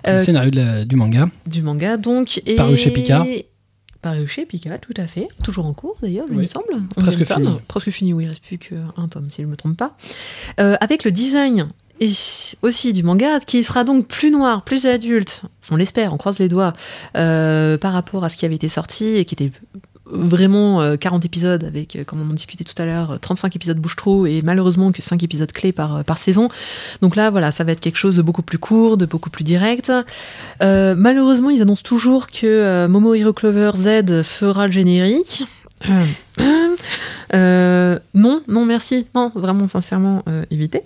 Euh, 0.09 0.19
Le 0.19 0.25
scénario 0.25 0.51
de 0.51 0.57
la- 0.57 0.85
du 0.85 0.97
manga. 0.97 1.29
du 1.47 1.63
manga 1.63 1.97
donc. 1.97 2.43
Et... 2.47 2.57
Paru 2.57 2.77
chez 2.77 2.91
Pika. 2.91 3.25
Paru 4.03 4.27
chez 4.27 4.47
Pika, 4.47 4.79
tout 4.79 4.95
à 4.97 5.07
fait. 5.07 5.29
Toujours 5.45 5.67
en 5.67 5.75
cours 5.75 5.97
d'ailleurs, 6.03 6.25
il 6.31 6.37
Oui. 6.37 6.43
me 6.43 6.47
semble. 6.47 6.67
On 6.97 7.01
Presque 7.03 7.25
fini. 7.25 7.49
Presque 7.69 7.91
fini, 7.91 8.13
oui, 8.15 8.25
il 8.25 8.29
reste 8.29 8.43
plus 8.43 8.57
qu'un 8.59 9.09
tome 9.11 9.31
si 9.31 9.43
je 9.43 9.47
ne 9.47 9.51
me 9.51 9.57
trompe 9.57 9.77
pas. 9.77 9.97
Euh, 10.59 10.77
avec 10.81 11.05
le 11.05 11.13
design 11.13 11.69
et 12.01 12.09
aussi 12.63 12.95
du 12.95 13.03
manga 13.03 13.41
qui 13.41 13.63
sera 13.63 13.85
donc 13.85 14.07
plus 14.09 14.31
noir, 14.31 14.63
plus 14.63 14.87
adulte, 14.87 15.43
on 15.71 15.77
l'espère, 15.77 16.15
on 16.15 16.17
croise 16.17 16.39
les 16.39 16.49
doigts, 16.49 16.73
euh, 17.17 17.77
par 17.77 17.93
rapport 17.93 18.25
à 18.25 18.31
ce 18.31 18.39
qui 18.39 18.47
avait 18.47 18.55
été 18.55 18.71
sorti 18.71 19.05
et 19.05 19.27
qui 19.27 19.35
était 19.35 19.53
vraiment 20.13 20.81
euh, 20.83 20.97
40 20.97 21.25
épisodes 21.25 21.65
avec, 21.65 21.97
euh, 21.97 22.05
comme 22.05 22.21
on 22.21 22.31
en 22.31 22.35
discutait 22.35 22.65
tout 22.65 22.81
à 22.81 22.85
l'heure, 22.85 23.13
euh, 23.13 23.19
35 23.19 23.57
épisodes 23.57 23.79
bouche-trou 23.79 24.27
et 24.27 24.43
malheureusement 24.43 24.93
que 24.93 25.03
5 25.03 25.23
épisodes 25.23 25.51
clés 25.53 25.73
par, 25.73 25.97
euh, 25.97 26.03
saison. 26.17 26.49
Donc 27.01 27.17
là, 27.17 27.31
voilà, 27.31 27.51
ça 27.51 27.65
va 27.65 27.73
être 27.73 27.81
quelque 27.81 27.97
chose 27.97 28.17
de 28.17 28.23
beaucoup 28.23 28.43
plus 28.43 28.59
court, 28.59 28.97
de 28.97 29.07
beaucoup 29.07 29.31
plus 29.31 29.45
direct. 29.45 29.91
Euh, 30.63 30.95
malheureusement, 30.97 31.51
ils 31.51 31.63
annoncent 31.63 31.83
toujours 31.83 32.27
que 32.27 32.47
euh, 32.47 32.89
Momo 32.89 33.15
Hero 33.15 33.33
Clover 33.33 33.71
Z 33.75 34.23
fera 34.23 34.67
le 34.67 34.73
générique. 34.73 35.45
Euh, 35.89 36.05
euh, 37.35 37.99
non, 38.15 38.43
non, 38.49 38.65
merci. 38.65 39.07
Non, 39.15 39.31
vraiment, 39.35 39.69
sincèrement, 39.69 40.23
euh, 40.29 40.45
évitez. 40.51 40.83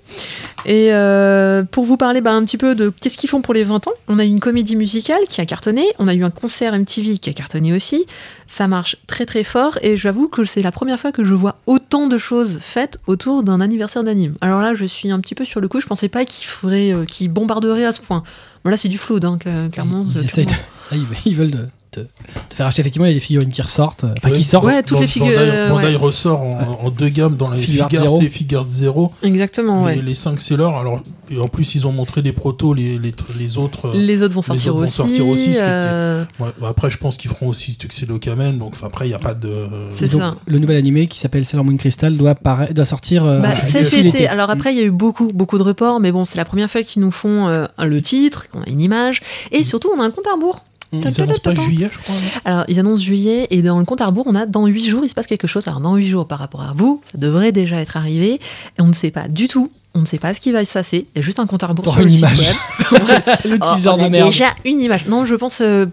Et 0.66 0.88
euh, 0.92 1.62
pour 1.64 1.84
vous 1.84 1.96
parler 1.96 2.20
bah, 2.20 2.32
un 2.32 2.44
petit 2.44 2.58
peu 2.58 2.74
de 2.74 2.90
qu'est-ce 2.90 3.16
qu'ils 3.18 3.28
font 3.30 3.40
pour 3.42 3.54
les 3.54 3.64
20 3.64 3.86
ans, 3.88 3.92
on 4.08 4.18
a 4.18 4.24
eu 4.24 4.28
une 4.28 4.40
comédie 4.40 4.76
musicale 4.76 5.20
qui 5.28 5.40
a 5.40 5.46
cartonné, 5.46 5.84
on 5.98 6.08
a 6.08 6.14
eu 6.14 6.22
un 6.24 6.30
concert 6.30 6.72
MTV 6.78 7.18
qui 7.18 7.30
a 7.30 7.32
cartonné 7.32 7.72
aussi. 7.72 8.04
Ça 8.46 8.68
marche 8.68 8.96
très 9.06 9.26
très 9.26 9.42
fort 9.44 9.78
et 9.82 9.96
j'avoue 9.96 10.28
que 10.28 10.44
c'est 10.44 10.62
la 10.62 10.72
première 10.72 10.98
fois 11.00 11.12
que 11.12 11.24
je 11.24 11.34
vois 11.34 11.56
autant 11.66 12.06
de 12.06 12.18
choses 12.18 12.58
faites 12.60 12.98
autour 13.06 13.42
d'un 13.42 13.60
anniversaire 13.60 14.04
d'anime. 14.04 14.34
Alors 14.40 14.60
là, 14.60 14.74
je 14.74 14.84
suis 14.84 15.10
un 15.10 15.20
petit 15.20 15.34
peu 15.34 15.44
sur 15.44 15.60
le 15.60 15.68
coup, 15.68 15.80
je 15.80 15.86
pensais 15.86 16.08
pas 16.08 16.24
qu'ils 16.24 16.46
ferait, 16.46 16.92
qu'ils 17.08 17.30
bombarderaient 17.30 17.84
à 17.86 17.92
ce 17.92 18.00
point. 18.00 18.22
Bon, 18.64 18.70
là, 18.70 18.76
c'est 18.76 18.88
du 18.88 18.98
flou, 18.98 19.18
donc 19.20 19.46
clairement. 19.72 20.06
Ils 20.14 20.24
essayent 20.24 20.46
de- 20.46 20.52
Ah, 20.90 20.94
ils, 20.96 21.06
ils 21.24 21.36
veulent 21.36 21.50
de, 21.50 21.66
de- 21.96 22.02
de 22.02 22.54
faire 22.54 22.66
acheter 22.66 22.80
effectivement 22.80 23.06
il 23.06 23.10
y 23.10 23.12
a 23.12 23.14
des 23.14 23.20
figurines 23.20 23.50
qui 23.50 23.62
ressortent. 23.62 24.04
Enfin, 24.04 24.30
Ouais. 24.30 24.36
qui 24.36 24.44
sortent. 24.44 24.64
Ouais, 24.66 24.82
toutes 24.82 25.00
les 25.00 25.06
figures, 25.06 25.28
Bandai, 25.28 25.50
euh, 25.50 25.68
Bandai 25.70 25.86
ouais. 25.88 25.96
ressort 25.96 26.40
en, 26.42 26.78
en 26.84 26.90
deux 26.90 27.08
gammes 27.08 27.36
dans 27.36 27.50
les 27.50 27.60
Figure 27.60 27.88
zéro. 27.90 28.20
C, 28.20 28.28
Figure 28.28 28.64
0. 28.68 29.12
Exactement, 29.22 29.84
ouais. 29.84 29.96
Les, 29.96 30.02
les 30.02 30.14
5 30.14 30.40
sellers. 30.40 30.64
Alors, 30.64 31.00
et 31.30 31.38
en 31.38 31.48
plus, 31.48 31.74
ils 31.74 31.86
ont 31.86 31.92
montré 31.92 32.22
des 32.22 32.32
protos, 32.32 32.74
les, 32.74 32.98
les, 32.98 33.14
les 33.38 33.58
autres. 33.58 33.88
euh, 33.88 33.92
Les 33.94 34.22
autres 34.22 34.34
vont 34.34 34.42
sortir 34.42 34.72
autres 34.74 34.78
vont 34.80 34.84
aussi. 34.84 34.92
sortir 34.96 35.26
aussi, 35.28 35.42
ce 35.44 35.48
qui 35.48 35.54
était- 35.56 35.62
euh, 35.64 36.24
ouais, 36.40 36.48
bah 36.60 36.68
après, 36.68 36.90
je 36.90 36.98
pense 36.98 37.16
qu'ils 37.16 37.30
feront 37.30 37.48
aussi 37.48 37.76
Tuxedo 37.76 38.18
Kamen. 38.18 38.58
Donc, 38.58 38.72
enfin, 38.74 38.86
après, 38.88 39.06
il 39.06 39.08
n'y 39.08 39.14
a 39.14 39.18
pas 39.18 39.34
de. 39.34 39.66
C'est 39.90 40.08
ça. 40.08 40.34
Le 40.46 40.58
nouvel 40.58 40.76
animé 40.76 41.06
qui 41.06 41.18
s'appelle 41.18 41.44
Sailor 41.44 41.64
Moon 41.64 41.76
Crystal 41.76 42.14
doit, 42.16 42.34
paraître- 42.34 42.74
doit 42.74 42.84
sortir 42.84 43.24
euh, 43.24 43.40
Bah, 43.40 43.48
Ah, 43.52 43.56
cet 43.66 43.82
d'ici 43.84 43.94
été. 43.96 44.02
l'été. 44.02 44.28
Alors 44.28 44.50
après, 44.50 44.72
il 44.72 44.78
y 44.78 44.82
a 44.82 44.84
eu 44.84 44.90
beaucoup, 44.90 45.32
beaucoup 45.32 45.58
de 45.58 45.62
reports, 45.62 45.98
mais 46.00 46.12
bon, 46.12 46.24
c'est 46.24 46.36
la 46.36 46.44
première 46.44 46.70
fois 46.70 46.82
qu'ils 46.82 47.02
nous 47.02 47.10
font 47.10 47.48
euh, 47.48 47.66
le 47.82 48.02
titre, 48.02 48.48
qu'on 48.50 48.60
a 48.62 48.68
une 48.68 48.80
image, 48.80 49.20
et 49.52 49.62
surtout, 49.64 49.90
on 49.96 50.00
a 50.00 50.04
un 50.04 50.10
compte 50.10 50.26
à 50.26 50.34
rebours. 50.34 50.64
Ils 50.92 51.20
annoncent 51.20 51.40
pas 51.40 51.54
juillet, 51.54 51.90
je 51.92 51.98
crois. 51.98 52.14
Alors, 52.44 52.64
ils 52.68 52.78
annoncent 52.78 53.02
juillet, 53.02 53.46
et 53.50 53.62
dans 53.62 53.78
le 53.78 53.84
compte 53.84 54.00
à 54.00 54.06
rebours, 54.06 54.26
on 54.28 54.34
a 54.34 54.46
dans 54.46 54.66
8 54.66 54.88
jours, 54.88 55.00
il 55.04 55.08
se 55.08 55.14
passe 55.14 55.26
quelque 55.26 55.46
chose. 55.48 55.66
Alors, 55.66 55.80
dans 55.80 55.96
8 55.96 56.06
jours, 56.08 56.26
par 56.28 56.38
rapport 56.38 56.62
à 56.62 56.72
vous, 56.76 57.00
ça 57.10 57.18
devrait 57.18 57.50
déjà 57.52 57.80
être 57.80 57.96
arrivé, 57.96 58.34
et 58.34 58.40
on 58.80 58.86
ne 58.86 58.92
sait 58.92 59.10
pas 59.10 59.26
du 59.28 59.48
tout. 59.48 59.70
On 59.96 60.00
ne 60.00 60.06
sait 60.06 60.18
pas 60.18 60.34
ce 60.34 60.40
qui 60.40 60.50
va 60.52 60.64
se 60.64 60.72
passer. 60.72 61.06
Il 61.14 61.18
y 61.18 61.20
a 61.20 61.22
juste 61.22 61.38
un 61.38 61.46
compte 61.46 61.62
à 61.62 61.68
rebours 61.68 61.84
sur 61.92 61.96
le 61.98 62.04
une 62.04 62.10
site 62.10 62.18
image. 62.20 62.38
web. 62.40 63.00
le 63.44 63.58
Oh, 63.60 63.74
teaser 63.74 63.88
on 63.90 63.96
de 63.96 64.02
a 64.02 64.08
merde. 64.10 64.28
déjà 64.30 64.46
une 64.64 64.80
image. 64.80 65.06
Non, 65.06 65.24
je 65.24 65.34
pense. 65.36 65.60
euh, 65.60 65.86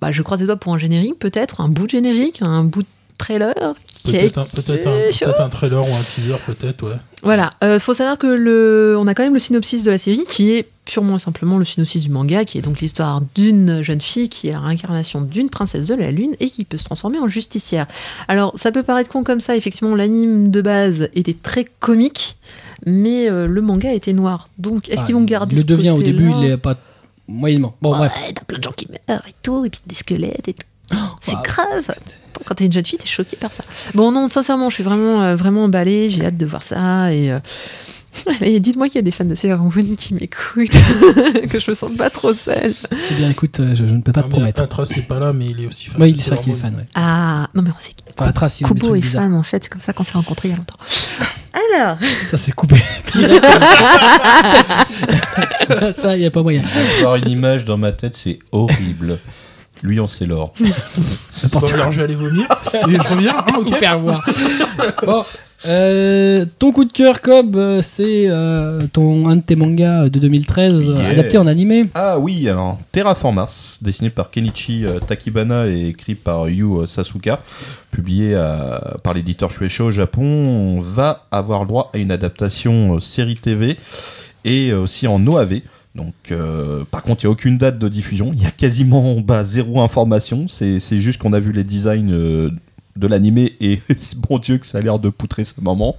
bah, 0.00 0.12
je 0.12 0.22
croise 0.22 0.38
les 0.40 0.46
doigts 0.46 0.56
pour 0.56 0.72
un 0.74 0.78
générique, 0.78 1.18
peut-être, 1.18 1.60
un 1.60 1.68
bout 1.68 1.86
de 1.86 1.90
générique, 1.90 2.40
un 2.40 2.62
bout 2.62 2.82
de 2.82 2.88
trailer. 3.18 3.52
Peut-être 4.04 4.38
un, 4.38 4.44
peut-être 4.44 4.86
un, 4.86 4.90
quelque 5.10 5.24
peut-être 5.24 5.40
un 5.40 5.48
trailer 5.48 5.82
ou 5.82 5.92
un 5.92 6.02
teaser, 6.02 6.36
peut-être, 6.46 6.84
ouais. 6.84 6.94
Voilà, 7.24 7.54
euh, 7.64 7.80
faut 7.80 7.94
savoir 7.94 8.16
que 8.16 8.28
le, 8.28 8.96
on 8.96 9.08
a 9.08 9.14
quand 9.14 9.24
même 9.24 9.34
le 9.34 9.40
synopsis 9.40 9.82
de 9.82 9.90
la 9.90 9.98
série 9.98 10.22
qui 10.28 10.52
est 10.52 10.68
purement 10.88 11.16
et 11.16 11.18
simplement 11.18 11.58
le 11.58 11.66
synopsis 11.66 12.02
du 12.02 12.08
manga, 12.08 12.46
qui 12.46 12.56
est 12.56 12.62
donc 12.62 12.80
l'histoire 12.80 13.20
d'une 13.34 13.82
jeune 13.82 14.00
fille 14.00 14.30
qui 14.30 14.48
est 14.48 14.52
la 14.52 14.60
réincarnation 14.60 15.20
d'une 15.20 15.50
princesse 15.50 15.84
de 15.84 15.94
la 15.94 16.10
lune 16.10 16.34
et 16.40 16.48
qui 16.48 16.64
peut 16.64 16.78
se 16.78 16.84
transformer 16.84 17.18
en 17.18 17.28
justicière. 17.28 17.86
Alors, 18.26 18.54
ça 18.56 18.72
peut 18.72 18.82
paraître 18.82 19.10
con 19.10 19.22
comme 19.22 19.40
ça, 19.40 19.54
effectivement, 19.54 19.94
l'anime 19.94 20.50
de 20.50 20.62
base 20.62 21.10
était 21.14 21.36
très 21.40 21.66
comique, 21.78 22.38
mais 22.86 23.30
euh, 23.30 23.46
le 23.46 23.60
manga 23.60 23.92
était 23.92 24.14
noir. 24.14 24.48
Donc, 24.56 24.88
est-ce 24.88 25.02
Ah, 25.02 25.04
qu'ils 25.04 25.14
vont 25.14 25.24
garder 25.24 25.56
le 25.56 25.60
ce 25.60 25.66
devient 25.66 25.90
au 25.90 26.02
début, 26.02 26.32
il 26.40 26.44
est 26.46 26.56
pas 26.56 26.78
moyennement. 27.28 27.76
Bon, 27.82 27.90
bref. 27.90 28.12
Ouais, 28.26 28.32
t'as 28.32 28.44
plein 28.44 28.58
de 28.58 28.62
gens 28.64 28.72
qui 28.72 28.88
meurent 28.88 29.28
et 29.28 29.34
tout, 29.42 29.66
et 29.66 29.70
puis 29.70 29.80
des 29.86 29.94
squelettes 29.94 30.48
et 30.48 30.54
tout. 30.54 30.66
C'est 31.20 31.34
bah, 31.34 31.42
grave. 31.44 31.98
Quand 32.46 32.54
t'es 32.54 32.64
une 32.64 32.72
jeune 32.72 32.86
fille, 32.86 32.98
t'es 32.98 33.06
choquée 33.06 33.36
par 33.36 33.52
ça. 33.52 33.62
Bon, 33.94 34.10
non, 34.10 34.30
sincèrement, 34.30 34.70
je 34.70 34.76
suis 34.76 34.84
vraiment, 34.84 35.20
euh, 35.22 35.36
vraiment 35.36 35.64
emballée. 35.64 36.08
J'ai 36.08 36.24
hâte 36.24 36.38
de 36.38 36.46
voir 36.46 36.62
ça. 36.62 37.12
Et, 37.12 37.30
euh, 37.30 37.40
allez, 38.40 38.60
dites-moi 38.60 38.86
qu'il 38.88 38.96
y 38.96 38.98
a 38.98 39.02
des 39.02 39.10
fans 39.10 39.24
de 39.24 39.34
Sailor 39.34 39.58
Moon 39.60 39.70
qui 39.96 40.14
m'écoutent, 40.14 40.70
que 41.50 41.58
je 41.58 41.70
me 41.70 41.74
sens 41.74 41.90
pas 41.96 42.10
trop 42.10 42.32
seule. 42.32 42.72
Eh 43.10 43.14
bien, 43.14 43.30
écoute, 43.30 43.60
euh, 43.60 43.74
je, 43.74 43.86
je 43.86 43.94
ne 43.94 44.00
peux 44.00 44.12
pas 44.12 44.20
Ah, 44.24 44.28
te 44.28 44.30
promettre. 44.30 44.60
Atra, 44.60 44.84
c'est 44.84 45.02
pas 45.02 45.18
là, 45.18 45.32
mais 45.32 45.46
il 45.46 45.60
est 45.62 45.66
aussi 45.66 45.86
fan. 45.88 46.02
Oui, 46.02 46.14
c'est 46.16 46.24
Sailor 46.24 46.36
vrai 46.42 46.44
qu'il 46.44 46.52
est 46.54 46.62
fan. 46.62 46.74
Ouais. 46.76 46.86
Ah, 46.94 47.48
non, 47.54 47.62
mais 47.62 47.70
on 47.76 47.80
sait 47.80 47.90
que 47.92 47.96
Enfin, 48.16 48.26
la 48.26 48.32
trace, 48.32 48.60
il 48.60 48.64
y 48.64 48.66
a 48.66 48.72
des 48.72 48.80
Kubo 48.80 48.94
est 48.96 49.00
fan, 49.00 49.32
en 49.34 49.42
fait. 49.42 49.62
C'est 49.64 49.70
comme 49.70 49.80
ça 49.80 49.92
qu'on 49.92 50.02
s'est 50.04 50.12
rencontrés 50.12 50.48
il 50.48 50.50
y 50.52 50.54
a 50.54 50.56
longtemps. 50.56 50.74
Alors, 51.76 51.98
Ça, 52.26 52.36
c'est 52.36 52.52
coupé. 52.52 52.76
ça, 55.94 56.16
il 56.16 56.20
n'y 56.20 56.26
a 56.26 56.30
pas 56.30 56.42
moyen. 56.42 56.62
Avoir 56.98 57.16
une 57.16 57.28
image 57.28 57.64
dans 57.64 57.76
ma 57.76 57.92
tête, 57.92 58.16
c'est 58.16 58.38
horrible. 58.52 59.18
Lui, 59.82 60.00
on 60.00 60.08
sait 60.08 60.26
l'or. 60.26 60.52
Alors 61.70 61.92
je 61.92 61.98
vais 61.98 62.04
aller 62.04 62.14
vomir. 62.16 62.48
Et 62.88 62.92
je 62.92 62.98
reviens. 62.98 63.36
hein, 63.38 63.52
ok. 63.58 63.68
Vous 63.68 63.72
faire 63.76 63.98
voir. 64.00 64.24
Bon, 65.06 65.24
euh, 65.66 66.44
ton 66.58 66.72
coup 66.72 66.84
de 66.84 66.92
cœur, 66.92 67.20
Cobb, 67.20 67.56
euh, 67.56 67.82
c'est 67.82 68.24
euh, 68.28 68.80
ton 68.92 69.28
un 69.28 69.36
de 69.36 69.40
tes 69.42 69.56
mangas 69.56 70.08
de 70.08 70.18
2013 70.18 70.88
euh, 70.88 70.94
Yeah. 70.98 71.08
adapté 71.08 71.38
en 71.38 71.46
animé. 71.46 71.86
Ah 71.94 72.18
oui, 72.18 72.48
alors 72.48 72.78
Terraform 72.92 73.36
Mars, 73.36 73.78
dessiné 73.82 74.10
par 74.10 74.30
Kenichi 74.30 74.84
euh, 74.86 75.00
Takibana 75.00 75.66
et 75.66 75.88
écrit 75.88 76.14
par 76.14 76.48
Yu 76.48 76.86
Sasuka, 76.86 77.40
publié 77.90 78.34
par 79.02 79.14
l'éditeur 79.14 79.50
Shueisha 79.50 79.84
au 79.84 79.90
Japon, 79.90 80.22
on 80.22 80.80
va 80.80 81.26
avoir 81.30 81.66
droit 81.66 81.90
à 81.94 81.98
une 81.98 82.10
adaptation 82.10 83.00
série 83.00 83.34
TV 83.36 83.76
et 84.44 84.72
aussi 84.72 85.06
en 85.06 85.26
OAV. 85.26 85.60
Donc, 85.94 86.14
euh, 86.30 86.84
par 86.90 87.02
contre, 87.02 87.24
il 87.24 87.26
n'y 87.26 87.30
a 87.30 87.32
aucune 87.32 87.58
date 87.58 87.78
de 87.78 87.88
diffusion. 87.88 88.30
Il 88.32 88.40
y 88.42 88.46
a 88.46 88.50
quasiment 88.52 89.16
bah, 89.20 89.42
zéro 89.42 89.80
information. 89.80 90.46
C'est 90.48 90.78
c'est 90.78 90.98
juste 90.98 91.18
qu'on 91.20 91.32
a 91.32 91.40
vu 91.40 91.50
les 91.50 91.64
designs 91.64 92.10
euh, 92.12 92.50
de 92.98 93.06
l'animé 93.06 93.54
et 93.60 93.80
bon 94.28 94.38
Dieu 94.38 94.58
que 94.58 94.66
ça 94.66 94.78
a 94.78 94.80
l'air 94.80 94.98
de 94.98 95.08
poutrer 95.10 95.44
sa 95.44 95.60
maman. 95.62 95.94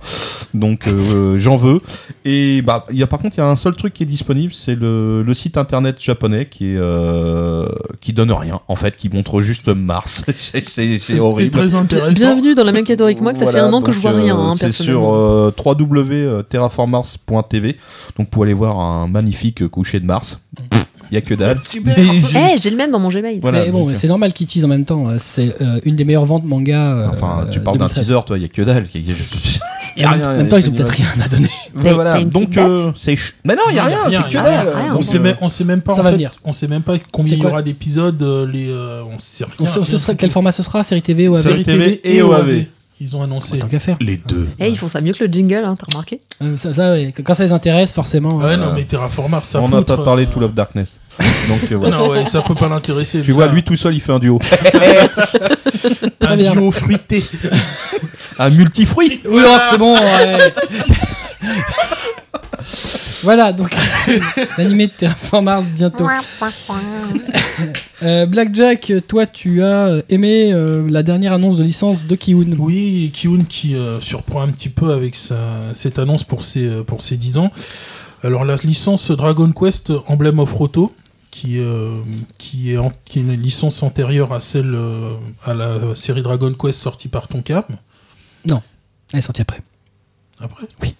Donc, 0.54 0.88
euh, 0.88 1.38
j'en 1.40 1.56
veux. 1.56 1.82
Et 2.26 2.62
bah, 2.62 2.86
il 2.92 2.98
y 2.98 3.04
a 3.04 3.08
par 3.08 3.20
contre, 3.20 3.38
il 3.38 3.40
y 3.40 3.44
a 3.44 3.48
un 3.48 3.56
seul 3.56 3.76
truc 3.76 3.94
qui 3.94 4.04
est 4.04 4.08
disponible, 4.08 4.52
c'est 4.54 4.76
le, 4.76 5.24
le 5.24 5.34
site 5.34 5.58
internet 5.58 6.02
japonais 6.02 6.46
qui 6.48 6.74
est 6.74 6.78
euh, 6.78 7.68
qui 8.02 8.14
donne 8.14 8.32
rien. 8.32 8.60
En 8.68 8.76
fait, 8.76 8.96
qui 8.98 9.10
montre 9.10 9.40
juste 9.42 9.70
Mars. 9.70 10.24
C'est- 10.36 11.20
horrible. 11.20 11.52
très 11.52 11.76
intéressant. 11.76 12.14
bienvenue 12.14 12.56
dans 12.56 12.64
la 12.64 12.72
même 12.72 12.84
catégorie 12.84 13.16
que 13.16 13.22
moi, 13.22 13.34
que 13.34 13.40
ça 13.40 13.52
fait 13.52 13.60
un 13.60 13.72
an 13.74 13.82
que 13.82 13.92
je 13.92 14.00
vois 14.00 14.12
euh, 14.12 14.22
rien, 14.22 14.38
hein, 14.38 14.56
c'est 14.58 14.72
sur 14.72 15.14
euh, 15.14 15.52
www.terraformars.tv. 15.64 17.78
Donc, 18.18 18.30
pour 18.30 18.44
aller 18.44 18.54
voir 18.54 18.80
un 18.80 19.08
magnifique 19.08 19.68
coucher 19.68 20.00
de 20.00 20.06
Mars. 20.06 20.40
Il 21.12 21.16
y 21.16 21.18
a 21.18 21.22
que 21.22 21.34
dalle. 21.34 21.60
Super. 21.64 21.96
Mais 21.98 22.04
Eh, 22.18 22.22
j'ai- 22.22 22.58
j'ai 22.62 22.70
le 22.70 22.76
même 22.78 22.92
dans 22.92 23.00
mon 23.00 23.10
Gmail. 23.10 23.40
Voilà, 23.42 23.66
Mais 23.66 23.72
bon, 23.72 23.88
donc, 23.88 23.96
c'est 23.96 24.08
normal 24.08 24.32
qu'ils 24.34 24.48
teasent 24.48 24.66
en 24.66 24.68
même 24.68 24.86
temps. 24.86 25.08
euh, 25.10 25.16
C'est 25.18 25.56
euh, 25.62 25.80
une 25.86 25.96
des 25.96 26.04
meilleures 26.04 26.26
ventes 26.26 26.46
manga. 26.46 26.78
euh, 26.94 27.08
Enfin, 27.10 27.48
tu 27.52 27.60
euh, 27.60 27.62
parles 27.64 27.78
d'un 27.78 27.86
2013. 27.86 28.06
teaser, 28.08 28.20
toi, 28.26 28.38
il 28.38 28.42
y 28.44 28.46
a 28.46 28.48
que 28.50 28.62
dalle. 28.62 28.86
Y 28.94 29.12
a- 29.12 29.16
Et 29.98 30.06
en 30.06 30.12
même, 30.12 30.22
en 30.28 30.34
même 30.38 30.50
temps, 30.50 30.58
ils 30.58 30.70
ont 30.70 30.72
peut-être 30.72 30.90
rien 30.92 31.08
à 31.24 31.28
donner. 31.28 31.50
Ouais, 31.76 31.94
voilà. 31.94 32.20
Donc, 32.22 32.58
euh, 32.58 32.92
c'est. 32.98 33.16
Mais 33.46 33.56
non, 33.56 33.62
il 33.70 33.76
y 33.76 33.80
a 33.80 33.84
rien, 33.86 33.98
c'est 34.12 34.30
que 34.30 34.34
dalle. 34.44 34.74
On 34.96 35.02
sait 35.02 35.18
euh, 35.18 35.22
même, 35.22 35.36
on 35.42 35.50
sait 35.50 35.64
même 35.66 35.82
pas 35.82 35.94
ça 35.96 36.02
en 36.02 36.04
va 36.04 36.10
fait, 36.10 36.16
venir. 36.16 36.32
on 36.44 36.52
sait 36.54 36.68
même 36.68 36.82
pas 36.82 36.96
combien 37.12 37.34
il 37.36 37.40
y 37.42 37.46
aura 37.46 37.62
d'épisodes. 37.62 38.22
euh, 38.22 38.46
Les, 38.48 38.70
euh, 38.70 39.04
on 39.04 39.18
sait 39.20 39.46
rien. 39.46 39.54
On 39.80 39.86
sait, 39.86 40.16
quel 40.16 40.32
format 40.32 40.52
ce 40.52 40.64
sera 40.64 40.84
Série 40.84 41.02
TV 41.02 41.28
ou 41.30 41.36
Série 41.38 41.60
AV 41.60 41.64
TV 41.64 42.02
et 42.04 42.22
OAV. 42.22 42.66
Ils 43.02 43.16
ont 43.16 43.22
annoncé. 43.22 43.58
Tant 43.60 43.68
qu'à 43.68 43.80
faire. 43.80 43.96
Les 44.02 44.18
deux. 44.18 44.50
Eh, 44.60 44.68
ils 44.68 44.78
font 44.78 44.90
ça 44.90 45.00
mieux 45.00 45.14
que 45.14 45.24
le 45.24 45.32
jingle, 45.32 45.64
hein, 45.64 45.78
t'as 45.80 45.86
remarqué 45.90 46.20
Euh, 46.42 46.58
Ça, 46.58 46.74
ça, 46.74 46.92
ouais, 46.92 47.14
Quand 47.24 47.34
ça 47.34 47.46
les 47.46 47.54
intéresse, 47.54 47.94
forcément. 47.94 48.36
Ouais, 48.36 48.44
euh, 48.46 48.58
non, 48.58 48.74
mais 48.76 48.84
Terraformars, 48.84 49.46
ça 49.46 49.62
On 49.62 49.70
n'a 49.70 49.78
poutre, 49.78 49.96
pas 49.96 50.04
parlé 50.04 50.24
euh, 50.26 50.30
Tout 50.30 50.42
Love 50.42 50.54
Darkness. 50.54 51.00
Donc, 51.48 51.72
euh, 51.72 51.76
voilà. 51.78 51.98
Non, 51.98 52.10
ouais, 52.10 52.26
ça 52.26 52.42
peut 52.42 52.56
pas 52.56 52.68
l'intéresser. 52.68 53.22
Tu 53.22 53.32
vois, 53.32 53.46
là, 53.46 53.54
lui 53.54 53.64
tout 53.64 53.78
seul, 53.78 53.94
il 53.94 54.02
fait 54.02 54.12
un 54.12 54.20
duo. 54.20 54.38
un 56.22 56.36
bien. 56.36 56.52
duo 56.54 56.72
fruité. 56.72 57.24
Un 58.38 58.50
multifruit. 58.50 59.22
Oui, 59.26 59.44
oh, 59.46 59.58
c'est 59.72 59.78
bon. 59.78 59.94
ouais. 59.96 60.54
voilà, 63.24 63.54
donc 63.54 63.74
l'animé 64.58 64.88
de 64.88 64.92
Terraform 64.92 65.46
Mars 65.46 65.64
bientôt. 65.76 66.06
Euh, 68.02 68.26
Blackjack, 68.26 68.94
toi, 69.08 69.26
tu 69.26 69.62
as 69.64 70.02
aimé 70.10 70.52
euh, 70.54 70.88
la 70.90 71.04
dernière 71.04 71.34
annonce 71.34 71.58
de 71.58 71.64
licence 71.64 72.06
de 72.06 72.16
Kiun. 72.16 72.56
Oui, 72.58 73.12
Kiun 73.14 73.44
qui 73.48 73.76
euh, 73.76 74.00
surprend 74.02 74.42
un 74.42 74.50
petit 74.50 74.70
peu 74.70 74.94
avec 74.94 75.16
sa, 75.16 75.38
cette 75.74 76.00
annonce 76.00 76.24
pour 76.24 76.44
ses, 76.44 76.68
euh, 76.68 76.84
pour 76.84 77.02
ses 77.02 77.18
10 77.18 77.38
ans. 77.38 77.52
Alors 78.24 78.46
la 78.46 78.56
licence 78.64 79.12
Dragon 79.12 79.52
Quest 79.52 79.92
Emblem 80.08 80.40
of 80.40 80.52
Roto, 80.54 80.94
qui, 81.32 81.60
euh, 81.60 81.90
qui, 82.38 82.74
est 82.74 82.78
en- 82.78 82.92
qui 83.06 83.20
est 83.20 83.22
une 83.22 83.34
licence 83.40 83.84
antérieure 83.84 84.34
à 84.34 84.40
celle 84.40 84.74
euh, 84.76 85.12
à 85.44 85.54
la 85.54 85.96
série 85.96 86.22
Dragon 86.22 86.54
Quest 86.54 86.80
sortie 86.82 87.08
par 87.10 87.28
Tonkam. 87.28 87.64
Elle 89.14 89.20
est 89.20 89.22
sortie 89.22 89.42
après. 89.42 89.62
Après? 90.40 90.68
Oui. 90.82 90.96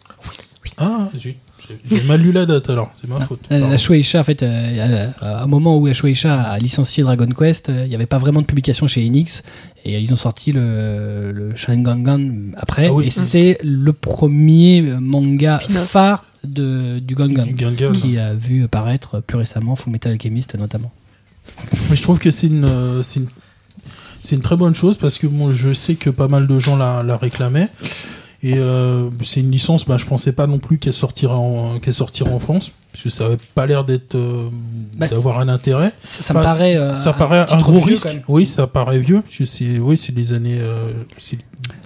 Ah, 0.78 1.10
zut. 1.18 1.38
J'ai 1.92 2.04
mal 2.04 2.22
lu 2.22 2.32
la 2.32 2.46
date 2.46 2.70
alors, 2.70 2.92
c'est 3.00 3.08
ma 3.10 3.20
Non. 3.20 3.26
faute. 3.26 3.40
La, 3.50 3.58
Pardon. 3.60 3.72
la 3.72 3.78
Shueisha, 3.78 4.20
en 4.20 4.24
fait, 4.24 4.44
euh, 4.44 4.48
euh, 4.48 5.10
à 5.22 5.44
un 5.44 5.48
moment 5.48 5.78
où 5.78 5.86
la 5.88 5.94
Shueisha 5.94 6.42
a 6.42 6.60
licencié 6.60 7.04
Dragon 7.04 7.28
Quest, 7.28 7.70
euh, 7.70 7.84
il 7.86 7.90
n'y 7.90 7.96
avait 7.96 8.06
pas 8.06 8.18
vraiment 8.18 8.42
de 8.42 8.46
publication 8.46 8.88
chez 8.88 9.06
Enix. 9.06 9.44
Et 9.86 9.96
euh, 9.96 10.00
ils 10.00 10.12
ont 10.12 10.18
sorti 10.18 10.52
le, 10.52 11.32
le 11.32 11.56
Sharingan 11.56 12.54
après. 12.58 12.88
Ah 12.88 12.94
oui. 12.94 13.08
Et 13.08 13.12
c'est 13.12 13.58
le 13.64 13.94
premier 13.94 14.82
euh, 14.82 15.00
manga 15.00 15.60
phare 15.60 16.26
de, 16.44 17.00
du 17.00 17.16
Gangan. 17.16 17.46
Qui 17.94 18.18
a 18.18 18.34
vu 18.34 18.68
paraître 18.68 19.20
plus 19.20 19.38
récemment 19.38 19.76
Full 19.76 19.92
Metal 19.94 20.12
Alchemist 20.12 20.56
notamment. 20.56 20.92
Mais 21.90 21.96
je 21.96 22.02
trouve 22.02 22.20
que 22.20 22.32
c'est 22.32 22.48
une, 22.48 22.66
euh, 22.66 23.02
c'est 23.04 23.22
une, 23.22 23.28
c'est 24.24 24.36
une 24.36 24.42
très 24.42 24.56
bonne 24.58 24.76
chose 24.76 24.98
parce 24.98 25.18
que 25.18 25.28
bon, 25.28 25.54
je 25.54 25.74
sais 25.74 25.96
que 25.96 26.10
pas 26.10 26.28
mal 26.28 26.46
de 26.48 26.60
gens 26.60 26.76
la, 26.76 27.04
la 27.04 27.18
réclamaient. 27.18 27.70
Et 28.42 28.58
euh, 28.58 29.10
c'est 29.22 29.42
une 29.42 29.52
licence, 29.52 29.86
bah, 29.86 29.98
je 29.98 30.06
pensais 30.06 30.32
pas 30.32 30.48
non 30.48 30.60
plus 30.60 30.78
qu'elle 30.78 30.94
sortirait 30.94 31.34
en, 31.34 31.80
qu'elle 31.80 31.94
sortirait 31.94 32.32
en 32.32 32.40
France, 32.40 32.72
parce 32.92 33.04
que 33.04 33.10
ça 33.10 33.26
avait 33.26 33.38
pas 33.54 33.66
l'air 33.66 33.84
d'être, 33.84 34.16
euh, 34.16 34.50
Bah, 34.96 35.08
d'avoir 35.08 35.40
un 35.40 35.50
intérêt. 35.50 35.92
Ça, 36.04 36.24
ça 36.24 36.34
me 36.34 36.42
paraît, 36.42 36.78
euh, 36.78 36.94
ça 36.94 37.12
paraît 37.12 37.46
un 37.52 37.60
gros 37.60 37.82
risque. 37.82 38.08
Oui, 38.30 38.46
ça 38.46 38.66
paraît 38.66 39.00
vieux, 39.00 39.22
parce 39.22 39.36
que 39.36 39.46
c'est, 39.46 39.80
oui, 39.80 39.98
c'est 39.98 40.14
des 40.14 40.32
années, 40.32 40.58
euh, 40.58 40.90
c'est 41.18 41.38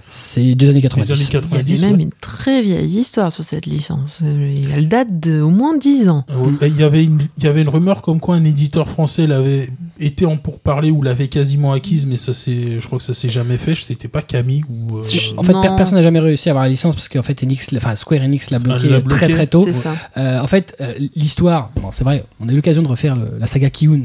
C'est 0.08 0.54
deux 0.54 0.66
années 0.70 0.80
des 0.80 0.82
90. 0.88 1.10
années 1.12 1.20
Il 1.28 1.32
y 1.32 1.36
avait 1.36 1.46
90. 1.48 1.82
même 1.82 1.96
ouais. 1.96 2.02
une 2.04 2.10
très 2.20 2.62
vieille 2.62 2.98
histoire 3.00 3.32
sur 3.32 3.42
cette 3.42 3.66
licence. 3.66 4.20
Elle 4.22 4.86
date 4.88 5.18
d'au 5.18 5.50
moins 5.50 5.76
10 5.76 6.08
ans. 6.08 6.24
Euh, 6.30 6.36
ouais, 6.60 6.68
Il 6.70 6.76
y 6.78 6.84
avait 6.84 7.02
une, 7.04 7.20
il 7.38 7.44
y 7.44 7.46
avait 7.48 7.62
une 7.62 7.68
rumeur 7.68 8.00
comme 8.02 8.20
quoi 8.20 8.36
un 8.36 8.44
éditeur 8.44 8.88
français 8.88 9.26
l'avait 9.26 9.68
été 9.98 10.26
en 10.26 10.36
pourparler 10.36 10.90
ou 10.92 11.02
l'avait 11.02 11.26
quasiment 11.28 11.72
acquise, 11.72 12.06
mais 12.06 12.16
ça 12.16 12.32
c'est, 12.34 12.80
je 12.80 12.86
crois 12.86 12.98
que 12.98 13.04
ça 13.04 13.14
s'est 13.14 13.28
jamais 13.28 13.56
fait. 13.58 13.74
C'était 13.74 14.06
pas 14.08 14.22
Camille 14.22 14.62
ou. 14.68 14.98
euh, 14.98 15.02
En 15.36 15.42
fait, 15.42 15.52
Non. 15.52 15.62
per- 15.62 15.70
personne 15.76 15.96
n'a 15.96 16.02
jamais 16.02 16.20
réussi 16.20 16.48
à 16.48 16.52
avoir 16.52 16.64
la 16.64 16.70
licence 16.70 16.94
parce 16.94 17.08
qu'en 17.08 17.22
fait, 17.22 17.42
Enix, 17.42 17.72
l'a- 17.72 17.78
enfin, 17.78 17.96
Square 17.96 18.22
Enix 18.22 18.50
l'a 18.50 18.58
bloqué, 18.60 18.88
l'a 18.88 19.00
bloqué. 19.00 19.16
très 19.26 19.28
très 19.34 19.46
tôt. 19.48 19.62
C'est 19.64 19.72
ça. 19.74 19.94
Euh, 20.16 20.38
en 20.40 20.46
fait, 20.46 20.76
euh, 20.80 20.94
l'histoire, 21.16 21.70
bon, 21.80 21.90
c'est 21.90 22.04
vrai, 22.04 22.24
on 22.40 22.48
a 22.48 22.52
eu 22.52 22.56
l'occasion 22.56 22.82
de 22.82 22.88
refaire 22.88 23.16
le- 23.16 23.32
la 23.40 23.46
saga 23.48 23.70
Kiun 23.70 24.02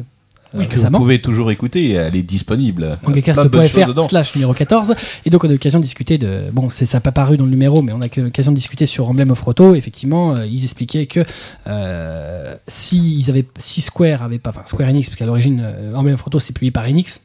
Oui, 0.53 0.67
que 0.67 0.75
vous 0.77 0.89
pouvez 0.89 1.21
toujours 1.21 1.51
écouter, 1.51 1.91
elle 1.91 2.15
est 2.15 2.23
disponible. 2.23 2.97
Mangacast.fr 3.03 3.85
dedans. 3.87 4.07
slash 4.07 4.33
numéro 4.35 4.53
14 4.53 4.95
et 5.25 5.29
donc 5.29 5.43
on 5.43 5.47
a 5.47 5.51
eu 5.51 5.53
l'occasion 5.53 5.79
de 5.79 5.83
discuter 5.83 6.17
de 6.17 6.45
bon 6.51 6.69
c'est 6.69 6.85
ça 6.87 6.97
n'a 6.97 7.01
pas 7.01 7.11
paru 7.11 7.37
dans 7.37 7.45
le 7.45 7.51
numéro 7.51 7.81
mais 7.83 7.91
on 7.93 8.01
a 8.01 8.07
eu 8.07 8.21
l'occasion 8.23 8.51
de 8.51 8.55
discuter 8.57 8.85
sur 8.87 9.07
Emblem 9.07 9.29
of 9.31 9.41
Roto 9.41 9.75
effectivement 9.75 10.35
euh, 10.35 10.45
ils 10.47 10.63
expliquaient 10.63 11.05
que 11.05 11.23
euh, 11.67 12.55
si 12.67 13.19
ils 13.19 13.29
avaient 13.29 13.45
si 13.57 13.81
Square 13.81 14.23
avait 14.23 14.39
pas 14.39 14.49
enfin 14.49 14.63
Square 14.65 14.89
Enix 14.89 15.09
parce 15.09 15.17
qu'à 15.19 15.25
l'origine 15.25 15.61
euh, 15.63 15.93
Emblem 15.93 16.15
of 16.15 16.21
Roto 16.21 16.39
c'est 16.39 16.53
publié 16.53 16.71
par 16.71 16.85
Enix 16.85 17.21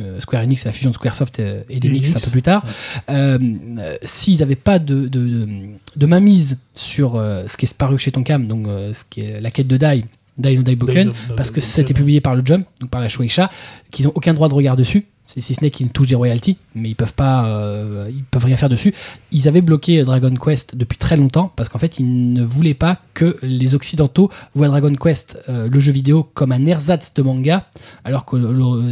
euh, 0.00 0.20
Square 0.20 0.42
Enix 0.42 0.62
c'est 0.62 0.68
la 0.68 0.72
fusion 0.72 0.90
de 0.90 0.94
Squaresoft 0.94 1.38
et, 1.40 1.62
et 1.68 1.80
d'Enix 1.80 2.08
un 2.08 2.12
Enix. 2.12 2.24
peu 2.26 2.30
plus 2.30 2.42
tard 2.42 2.64
euh, 3.10 3.38
euh, 3.78 3.96
s'ils 4.02 4.38
n'avaient 4.38 4.56
pas 4.56 4.78
de, 4.78 5.08
de, 5.08 5.26
de, 5.26 5.48
de 5.96 6.06
mainmise 6.06 6.58
sur 6.74 7.16
euh, 7.16 7.44
ce 7.48 7.56
qui 7.56 7.66
est 7.66 7.76
paru 7.76 7.98
chez 7.98 8.12
Tonkam 8.12 8.46
donc 8.46 8.66
euh, 8.66 8.92
ce 8.94 9.02
qui 9.08 9.20
est 9.22 9.40
la 9.40 9.50
quête 9.50 9.66
de 9.68 9.76
Dai 9.76 10.04
Dai 10.38 10.56
no 10.56 10.62
Daiboken 10.62 11.12
parce 11.36 11.50
que 11.50 11.60
ouais. 11.60 11.94
publié 11.94 12.20
par 12.20 12.34
le 12.34 12.42
Jump, 12.44 12.66
donc 12.80 12.90
par 12.90 13.00
la 13.00 13.08
Shueisha, 13.08 13.50
qu'ils 13.90 14.06
n'ont 14.06 14.12
aucun 14.14 14.34
droit 14.34 14.48
de 14.48 14.54
regard 14.54 14.76
dessus, 14.76 15.06
si 15.26 15.54
ce 15.54 15.62
n'est 15.62 15.70
qu'ils 15.70 15.86
ne 15.86 15.90
touchent 15.90 16.08
des 16.08 16.14
royalties, 16.14 16.56
mais 16.74 16.88
ils 16.88 16.94
peuvent 16.94 17.14
pas, 17.14 17.46
euh, 17.48 18.10
ils 18.10 18.24
peuvent 18.24 18.44
rien 18.44 18.56
faire 18.56 18.68
dessus. 18.68 18.94
Ils 19.30 19.46
avaient 19.46 19.60
bloqué 19.60 20.02
Dragon 20.02 20.34
Quest 20.34 20.74
depuis 20.74 20.96
très 20.96 21.16
longtemps 21.16 21.52
parce 21.54 21.68
qu'en 21.68 21.78
fait 21.78 21.98
ils 21.98 22.32
ne 22.32 22.42
voulaient 22.42 22.74
pas 22.74 22.98
que 23.14 23.36
les 23.42 23.74
occidentaux 23.74 24.30
voient 24.54 24.68
Dragon 24.68 24.94
Quest, 24.94 25.38
euh, 25.48 25.68
le 25.68 25.80
jeu 25.80 25.92
vidéo, 25.92 26.22
comme 26.22 26.52
un 26.52 26.64
ersatz 26.64 27.12
de 27.14 27.22
manga, 27.22 27.66
alors 28.04 28.24
que 28.24 28.36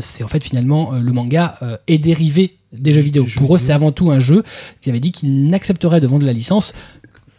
c'est 0.01 0.25
en 0.25 0.29
fait 0.29 0.45
finalement 0.45 0.95
euh, 0.95 1.01
le 1.01 1.13
manga 1.13 1.57
euh, 1.63 1.77
est 1.87 1.99
dérivé 1.99 2.57
des 2.73 2.93
jeux 2.93 3.01
vidéo. 3.01 3.25
Des 3.25 3.31
jeux 3.31 3.41
Pour 3.41 3.55
eux, 3.55 3.59
c'est 3.59 3.73
avant 3.73 3.93
tout 3.93 4.11
un 4.11 4.19
jeu. 4.19 4.43
Ils 4.85 4.91
avaient 4.91 5.01
dit 5.01 5.13
qu'ils 5.13 5.49
n'accepteraient 5.49 6.01
de 6.01 6.07
vendre 6.07 6.27
la 6.27 6.33
licence 6.33 6.75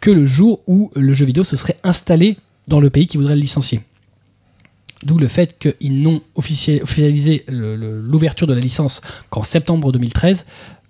que 0.00 0.10
le 0.10 0.24
jour 0.24 0.60
où 0.66 0.90
le 0.96 1.12
jeu 1.12 1.24
vidéo 1.24 1.44
se 1.44 1.56
serait 1.56 1.76
installé 1.84 2.36
dans 2.66 2.80
le 2.80 2.90
pays 2.90 3.06
qui 3.06 3.16
voudrait 3.16 3.34
le 3.34 3.40
licencier. 3.40 3.80
D'où 5.04 5.16
le 5.18 5.28
fait 5.28 5.56
qu'ils 5.58 6.02
n'ont 6.02 6.20
officialisé 6.34 7.44
l'ouverture 7.48 8.46
de 8.46 8.54
la 8.54 8.60
licence 8.60 9.00
qu'en 9.30 9.42
septembre 9.44 9.92
2013, 9.92 10.44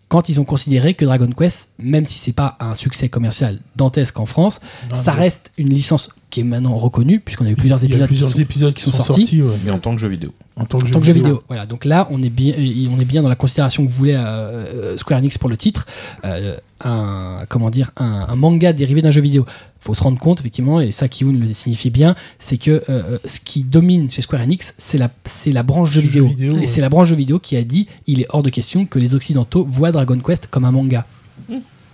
quand 0.09 0.31
ils 0.31 0.41
ont 0.41 0.45
considéré 0.45 0.95
que 0.95 1.05
Dragon 1.05 1.29
Quest, 1.31 1.69
même 1.79 2.07
si 2.07 2.19
c'est 2.19 2.33
pas 2.33 2.57
un 2.61 2.73
succès 2.75 3.11
commercial 3.11 3.59
dantesque 3.77 4.19
en 4.19 4.25
France, 4.25 4.61
Non, 4.89 4.97
ça 4.97 5.13
mais 5.13 5.21
reste 5.21 5.51
une 5.59 5.69
licence 5.69 6.09
qui 6.31 6.41
est 6.41 6.45
maintenant 6.45 6.77
reconnue, 6.77 7.21
puisqu'on 7.21 7.45
a 7.47 7.51
eu 7.51 7.55
plusieurs 7.57 7.83
il 7.85 7.91
y 7.91 7.93
a 7.93 8.05
épisodes, 8.05 8.09
plusieurs 8.09 8.29
qui 8.31 8.35
sont- 8.37 8.41
épisodes 8.43 8.75
qui 8.75 8.85
qui 8.85 8.91
sont, 8.91 8.97
sont 8.99 9.03
sortis. 9.03 9.23
sortis, 9.25 9.43
ouais, 9.43 9.55
Mais 9.65 9.71
en 9.71 9.79
tant 9.79 9.95
que 9.95 10.01
jeu 10.01 10.09
vidéo. 10.09 10.33
en 10.57 10.65
tant 10.65 10.79
que, 10.79 10.87
en 10.87 10.91
tant 10.91 10.99
que 11.01 11.05
jeu 11.07 11.13
vidéo. 11.13 11.43
Voilà, 11.49 11.67
donc 11.67 11.85
là, 11.85 12.07
on 12.11 12.21
est 12.23 12.29
bien, 12.31 12.55
euh, 12.59 12.89
on 12.91 12.99
est 13.01 13.05
bien 13.07 13.23
dans 13.23 13.29
la 13.31 13.37
considération 13.37 13.85
que 13.87 13.91
voulait 13.91 14.17
euh, 14.17 14.97
Square 14.99 15.21
Enix 15.21 15.37
pour 15.39 15.49
le 15.51 15.57
titre, 15.59 15.87
euh, 16.25 16.57
un 16.83 17.45
comment 17.49 17.69
dire, 17.71 17.91
un, 17.97 18.27
un 18.29 18.37
manga 18.37 18.73
dérivé 18.75 19.01
d'un 19.03 19.11
jeu 19.11 19.21
vidéo. 19.23 19.45
Faut 19.81 19.95
se 19.95 20.03
rendre 20.03 20.19
compte 20.19 20.41
effectivement, 20.41 20.81
et 20.81 20.91
ça 20.91 21.09
Kiun 21.09 21.33
le 21.39 21.53
signifie 21.53 21.91
bien, 21.91 22.15
c'est 22.39 22.59
que 22.59 22.83
euh, 22.89 23.19
ce 23.25 23.39
qui 23.41 23.63
domine 23.63 24.11
chez 24.11 24.23
Square 24.23 24.43
Enix, 24.43 24.75
c'est 24.79 24.99
la, 24.99 25.09
c'est 25.25 25.53
la 25.53 25.63
branche 25.63 25.93
jeu 25.93 26.01
vidéo, 26.01 26.27
vidéo, 26.27 26.53
et 26.57 26.59
ouais. 26.61 26.67
c'est 26.67 26.81
la 26.81 26.89
branche 26.89 27.09
jeu 27.09 27.17
vidéo 27.17 27.39
qui 27.39 27.57
a 27.57 27.63
dit, 27.63 27.87
il 28.07 28.21
est 28.21 28.27
hors 28.31 28.43
de 28.43 28.51
question 28.51 28.87
que 28.87 28.99
les 28.99 29.15
occidentaux 29.15 29.65
voient 29.69 29.93
Dragon 29.93 30.19
Quest 30.19 30.49
comme 30.49 30.65
un 30.65 30.73
manga. 30.73 31.07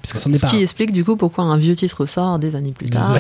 parce 0.01 0.13
que 0.15 0.19
c'en 0.19 0.33
est 0.33 0.39
Ce 0.39 0.47
qui 0.47 0.63
explique 0.63 0.93
du 0.93 1.05
coup 1.05 1.17
pourquoi 1.17 1.45
un 1.45 1.57
vieux 1.59 1.77
titre 1.77 2.07
sort 2.07 2.39
des 2.39 2.57
années 2.57 2.73
plus 2.73 2.89
tard. 2.91 3.17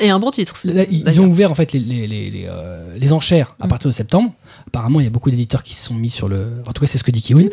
Et, 0.00 0.06
et 0.06 0.10
un 0.10 0.18
bon 0.18 0.30
titre. 0.30 0.58
Là, 0.64 0.84
ils, 0.90 1.20
ont 1.20 1.26
ouvert 1.26 1.50
en 1.50 1.54
fait 1.54 1.72
les, 1.74 1.80
les, 1.80 2.06
les, 2.06 2.30
les, 2.30 2.46
euh, 2.48 2.96
les 2.96 3.12
enchères 3.12 3.56
à 3.60 3.66
Mm. 3.66 3.68
partir 3.68 3.88
de 3.90 3.94
septembre. 3.94 4.32
Apparemment, 4.66 5.00
il 5.00 5.04
y 5.04 5.06
a 5.06 5.10
beaucoup 5.10 5.30
d'éditeurs 5.30 5.62
qui 5.62 5.74
se 5.74 5.84
sont 5.84 5.94
mis 5.94 6.10
sur 6.10 6.28
le. 6.28 6.62
En 6.66 6.72
tout 6.72 6.80
cas, 6.80 6.86
c'est 6.86 6.98
ce 6.98 7.04
que 7.04 7.10
dit 7.10 7.20
Kiwin. 7.22 7.50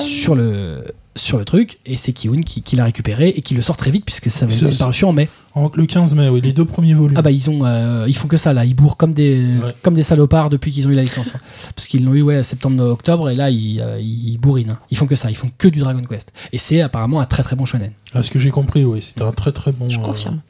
Sur 0.00 0.34
le, 0.34 0.84
sur 1.16 1.38
le 1.38 1.44
truc. 1.44 1.78
Et 1.86 1.96
c'est 1.96 2.12
Kiwin 2.12 2.44
qui, 2.44 2.62
qui 2.62 2.76
l'a 2.76 2.84
récupéré 2.84 3.28
et 3.28 3.40
qui 3.42 3.54
le 3.54 3.62
sort 3.62 3.76
très 3.76 3.90
vite 3.90 4.04
puisque 4.04 4.30
ça 4.30 4.46
c'est 4.50 4.78
parution 4.78 5.08
en 5.10 5.12
mai. 5.12 5.28
En- 5.54 5.70
le 5.72 5.86
15 5.86 6.14
mai, 6.16 6.28
oui, 6.28 6.40
les 6.40 6.52
deux 6.52 6.64
premiers 6.64 6.94
volumes. 6.94 7.16
Ah 7.16 7.22
bah 7.22 7.30
ils 7.30 7.48
ont 7.48 7.64
euh, 7.64 8.06
ils 8.08 8.16
font 8.16 8.26
que 8.26 8.36
ça 8.36 8.52
là, 8.52 8.64
ils 8.64 8.74
bourrent 8.74 8.96
comme 8.96 9.14
des 9.14 9.44
Ouais. 9.62 9.74
comme 9.82 9.94
des 9.94 10.02
salopards 10.02 10.50
depuis 10.50 10.72
qu'ils 10.72 10.88
ont 10.88 10.90
eu 10.90 10.96
la 10.96 11.02
licence. 11.02 11.34
hein. 11.36 11.38
Parce 11.76 11.86
qu'ils 11.86 12.04
l'ont 12.04 12.14
eu 12.14 12.22
ouais 12.22 12.42
septembre 12.42 12.82
octobre 12.84 13.30
et 13.30 13.36
là 13.36 13.50
ils, 13.50 13.80
euh, 13.80 14.00
ils 14.00 14.36
bourrinent. 14.38 14.72
hein. 14.72 14.78
Ils 14.90 14.96
font 14.96 15.06
que 15.06 15.16
ça, 15.16 15.30
ils 15.30 15.36
font 15.36 15.50
que 15.56 15.68
du 15.68 15.78
Dragon 15.78 16.02
Quest. 16.04 16.32
Et 16.52 16.58
c'est 16.58 16.80
apparemment 16.80 17.20
un 17.20 17.26
très 17.26 17.42
très 17.44 17.54
bon 17.56 17.64
shonen. 17.64 17.92
À 18.12 18.22
ce 18.22 18.30
que 18.30 18.38
j'ai 18.40 18.50
compris, 18.50 18.84
oui, 18.84 19.00
c'était 19.00 19.22
un 19.22 19.32
très 19.32 19.52
très 19.52 19.70
bon. 19.72 19.88
Je 19.88 19.98
euh, 19.98 20.02
confirme. 20.02 20.40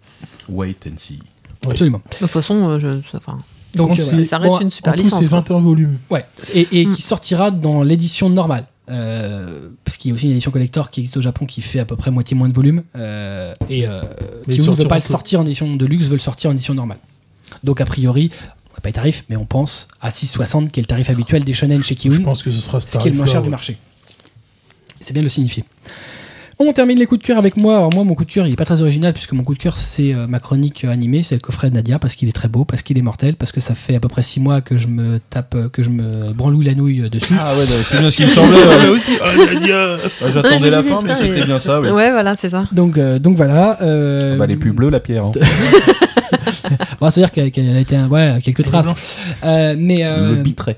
Wait 0.48 0.76
and 0.86 0.94
see. 0.98 1.18
Ouais. 1.66 1.72
Absolument. 1.72 2.00
De 2.10 2.16
toute 2.18 2.30
façon, 2.30 2.56
euh, 2.70 2.78
je, 2.78 3.16
enfin, 3.16 3.38
Donc 3.74 3.98
euh, 3.98 4.16
ouais. 4.16 4.24
ça 4.24 4.38
reste 4.38 4.50
Bon, 4.52 4.60
une 4.60 4.66
En 4.66 4.70
super 4.70 4.94
tout, 4.94 5.02
licence. 5.02 5.22
c'est 5.22 5.28
quoi. 5.28 5.38
21 5.38 5.60
volumes. 5.60 5.98
Ouais, 6.10 6.24
et, 6.54 6.66
et 6.80 6.86
Mm. 6.86 6.94
qui 6.94 7.02
sortira 7.02 7.50
dans 7.50 7.82
l'édition 7.82 8.28
normale. 8.30 8.66
Euh, 8.90 9.70
parce 9.82 9.96
qu'il 9.96 10.10
y 10.10 10.12
a 10.12 10.14
aussi 10.14 10.26
une 10.26 10.32
édition 10.32 10.50
collector 10.50 10.90
qui 10.90 11.00
existe 11.00 11.16
au 11.16 11.22
Japon 11.22 11.46
qui 11.46 11.62
fait 11.62 11.78
à 11.78 11.84
peu 11.84 11.96
près 11.96 12.10
moitié 12.10 12.36
moins 12.36 12.48
de 12.48 12.52
volume. 12.52 12.82
Euh, 12.96 13.54
et 13.70 13.86
euh, 13.86 14.02
qui 14.48 14.60
ne 14.60 14.70
veut 14.70 14.88
pas 14.88 14.96
le 14.96 15.02
sortir 15.02 15.40
en 15.40 15.44
édition 15.44 15.74
de 15.74 15.86
luxe, 15.86 16.06
veut 16.06 16.14
le 16.14 16.18
sortir 16.18 16.50
en 16.50 16.52
édition 16.52 16.74
normale. 16.74 16.98
Donc 17.62 17.80
a 17.80 17.86
priori, 17.86 18.30
on 18.70 18.74
n'a 18.74 18.80
pas 18.80 18.88
les 18.90 18.94
tarifs, 18.94 19.24
mais 19.28 19.36
on 19.36 19.46
pense 19.46 19.88
à 20.00 20.10
6,60 20.10 20.70
qui 20.70 20.80
est 20.80 20.82
le 20.82 20.86
tarif 20.86 21.08
habituel 21.08 21.44
des 21.44 21.52
shonen 21.52 21.82
chez 21.82 21.94
Je 21.94 22.00
Kiwin, 22.00 22.22
pense 22.22 22.42
que 22.42 22.50
ce 22.50 22.60
sera 22.60 22.80
ce 22.80 22.90
ce 22.90 22.98
qui 22.98 23.08
est 23.08 23.10
le 23.10 23.16
moins 23.16 23.26
cher 23.26 23.42
du 23.42 23.48
marché. 23.48 23.78
C'est 25.00 25.12
bien 25.12 25.22
de 25.22 25.26
le 25.26 25.30
signifier. 25.30 25.64
On 26.58 26.72
termine 26.72 26.98
les 26.98 27.06
coups 27.06 27.20
de 27.20 27.26
cœur 27.26 27.36
avec 27.38 27.56
moi. 27.56 27.76
Alors 27.76 27.92
moi, 27.92 28.04
mon 28.04 28.14
coup 28.14 28.24
de 28.24 28.30
cœur, 28.30 28.46
il 28.46 28.52
est 28.52 28.56
pas 28.56 28.64
très 28.64 28.80
original 28.80 29.12
puisque 29.12 29.32
mon 29.32 29.42
coup 29.42 29.54
de 29.54 29.58
cœur, 29.58 29.76
c'est 29.76 30.14
euh, 30.14 30.26
ma 30.28 30.38
chronique 30.38 30.84
euh, 30.84 30.90
animée, 30.92 31.22
c'est 31.24 31.34
le 31.34 31.40
coffret 31.40 31.68
de 31.68 31.74
Nadia 31.74 31.98
parce 31.98 32.14
qu'il 32.14 32.28
est 32.28 32.32
très 32.32 32.46
beau, 32.48 32.64
parce 32.64 32.82
qu'il 32.82 32.96
est 32.96 33.02
mortel, 33.02 33.34
parce 33.34 33.50
que 33.50 33.60
ça 33.60 33.74
fait 33.74 33.96
à 33.96 34.00
peu 34.00 34.06
près 34.08 34.22
6 34.22 34.38
mois 34.40 34.60
que 34.60 34.76
je 34.76 34.86
me 34.86 35.18
tape, 35.30 35.54
euh, 35.56 35.68
que 35.68 35.82
je 35.82 35.90
me 35.90 36.32
branlouille 36.32 36.66
la 36.66 36.74
nouille 36.74 37.10
dessus. 37.10 37.34
Ah 37.40 37.54
ouais, 37.56 37.64
c'est 37.86 37.98
bien 37.98 38.10
ce 38.10 38.16
qui 38.16 38.24
me 38.24 38.30
semblait. 38.30 38.56
Ouais. 38.56 38.78
là 38.84 38.90
aussi, 38.90 39.12
oh, 39.20 39.52
Nadia 39.54 39.94
Ouais, 39.96 40.00
Ouais, 40.22 40.30
J'attendais 40.30 40.60
me 40.60 40.70
la 40.70 40.82
fin, 40.82 40.94
mais 40.94 40.98
putain, 41.00 41.16
c'était 41.16 41.40
mais- 41.40 41.46
bien 41.46 41.58
ça, 41.58 41.80
oui. 41.80 41.88
Ouais, 41.88 42.10
voilà, 42.12 42.36
c'est 42.36 42.50
ça. 42.50 42.66
Donc, 42.72 42.98
euh, 42.98 43.18
donc 43.18 43.36
voilà. 43.36 43.78
euh, 43.82 44.36
Bah, 44.36 44.44
elle 44.44 44.52
est 44.52 44.56
plus 44.56 44.72
bleue, 44.72 44.90
la 44.90 45.00
pierre. 45.00 45.24
hein. 45.26 45.32
On 47.00 47.04
va 47.06 47.10
se 47.10 47.20
dire 47.20 47.30
qu'elle 47.30 47.50
qu'elle 47.50 47.76
a 47.76 47.80
été, 47.80 47.96
un- 47.96 48.08
ouais, 48.08 48.38
quelques 48.42 48.64
traces. 48.64 48.86
Euh, 49.44 49.74
mais, 49.76 50.04
euh, 50.04 50.30
Le 50.30 50.42
bitrait. 50.42 50.76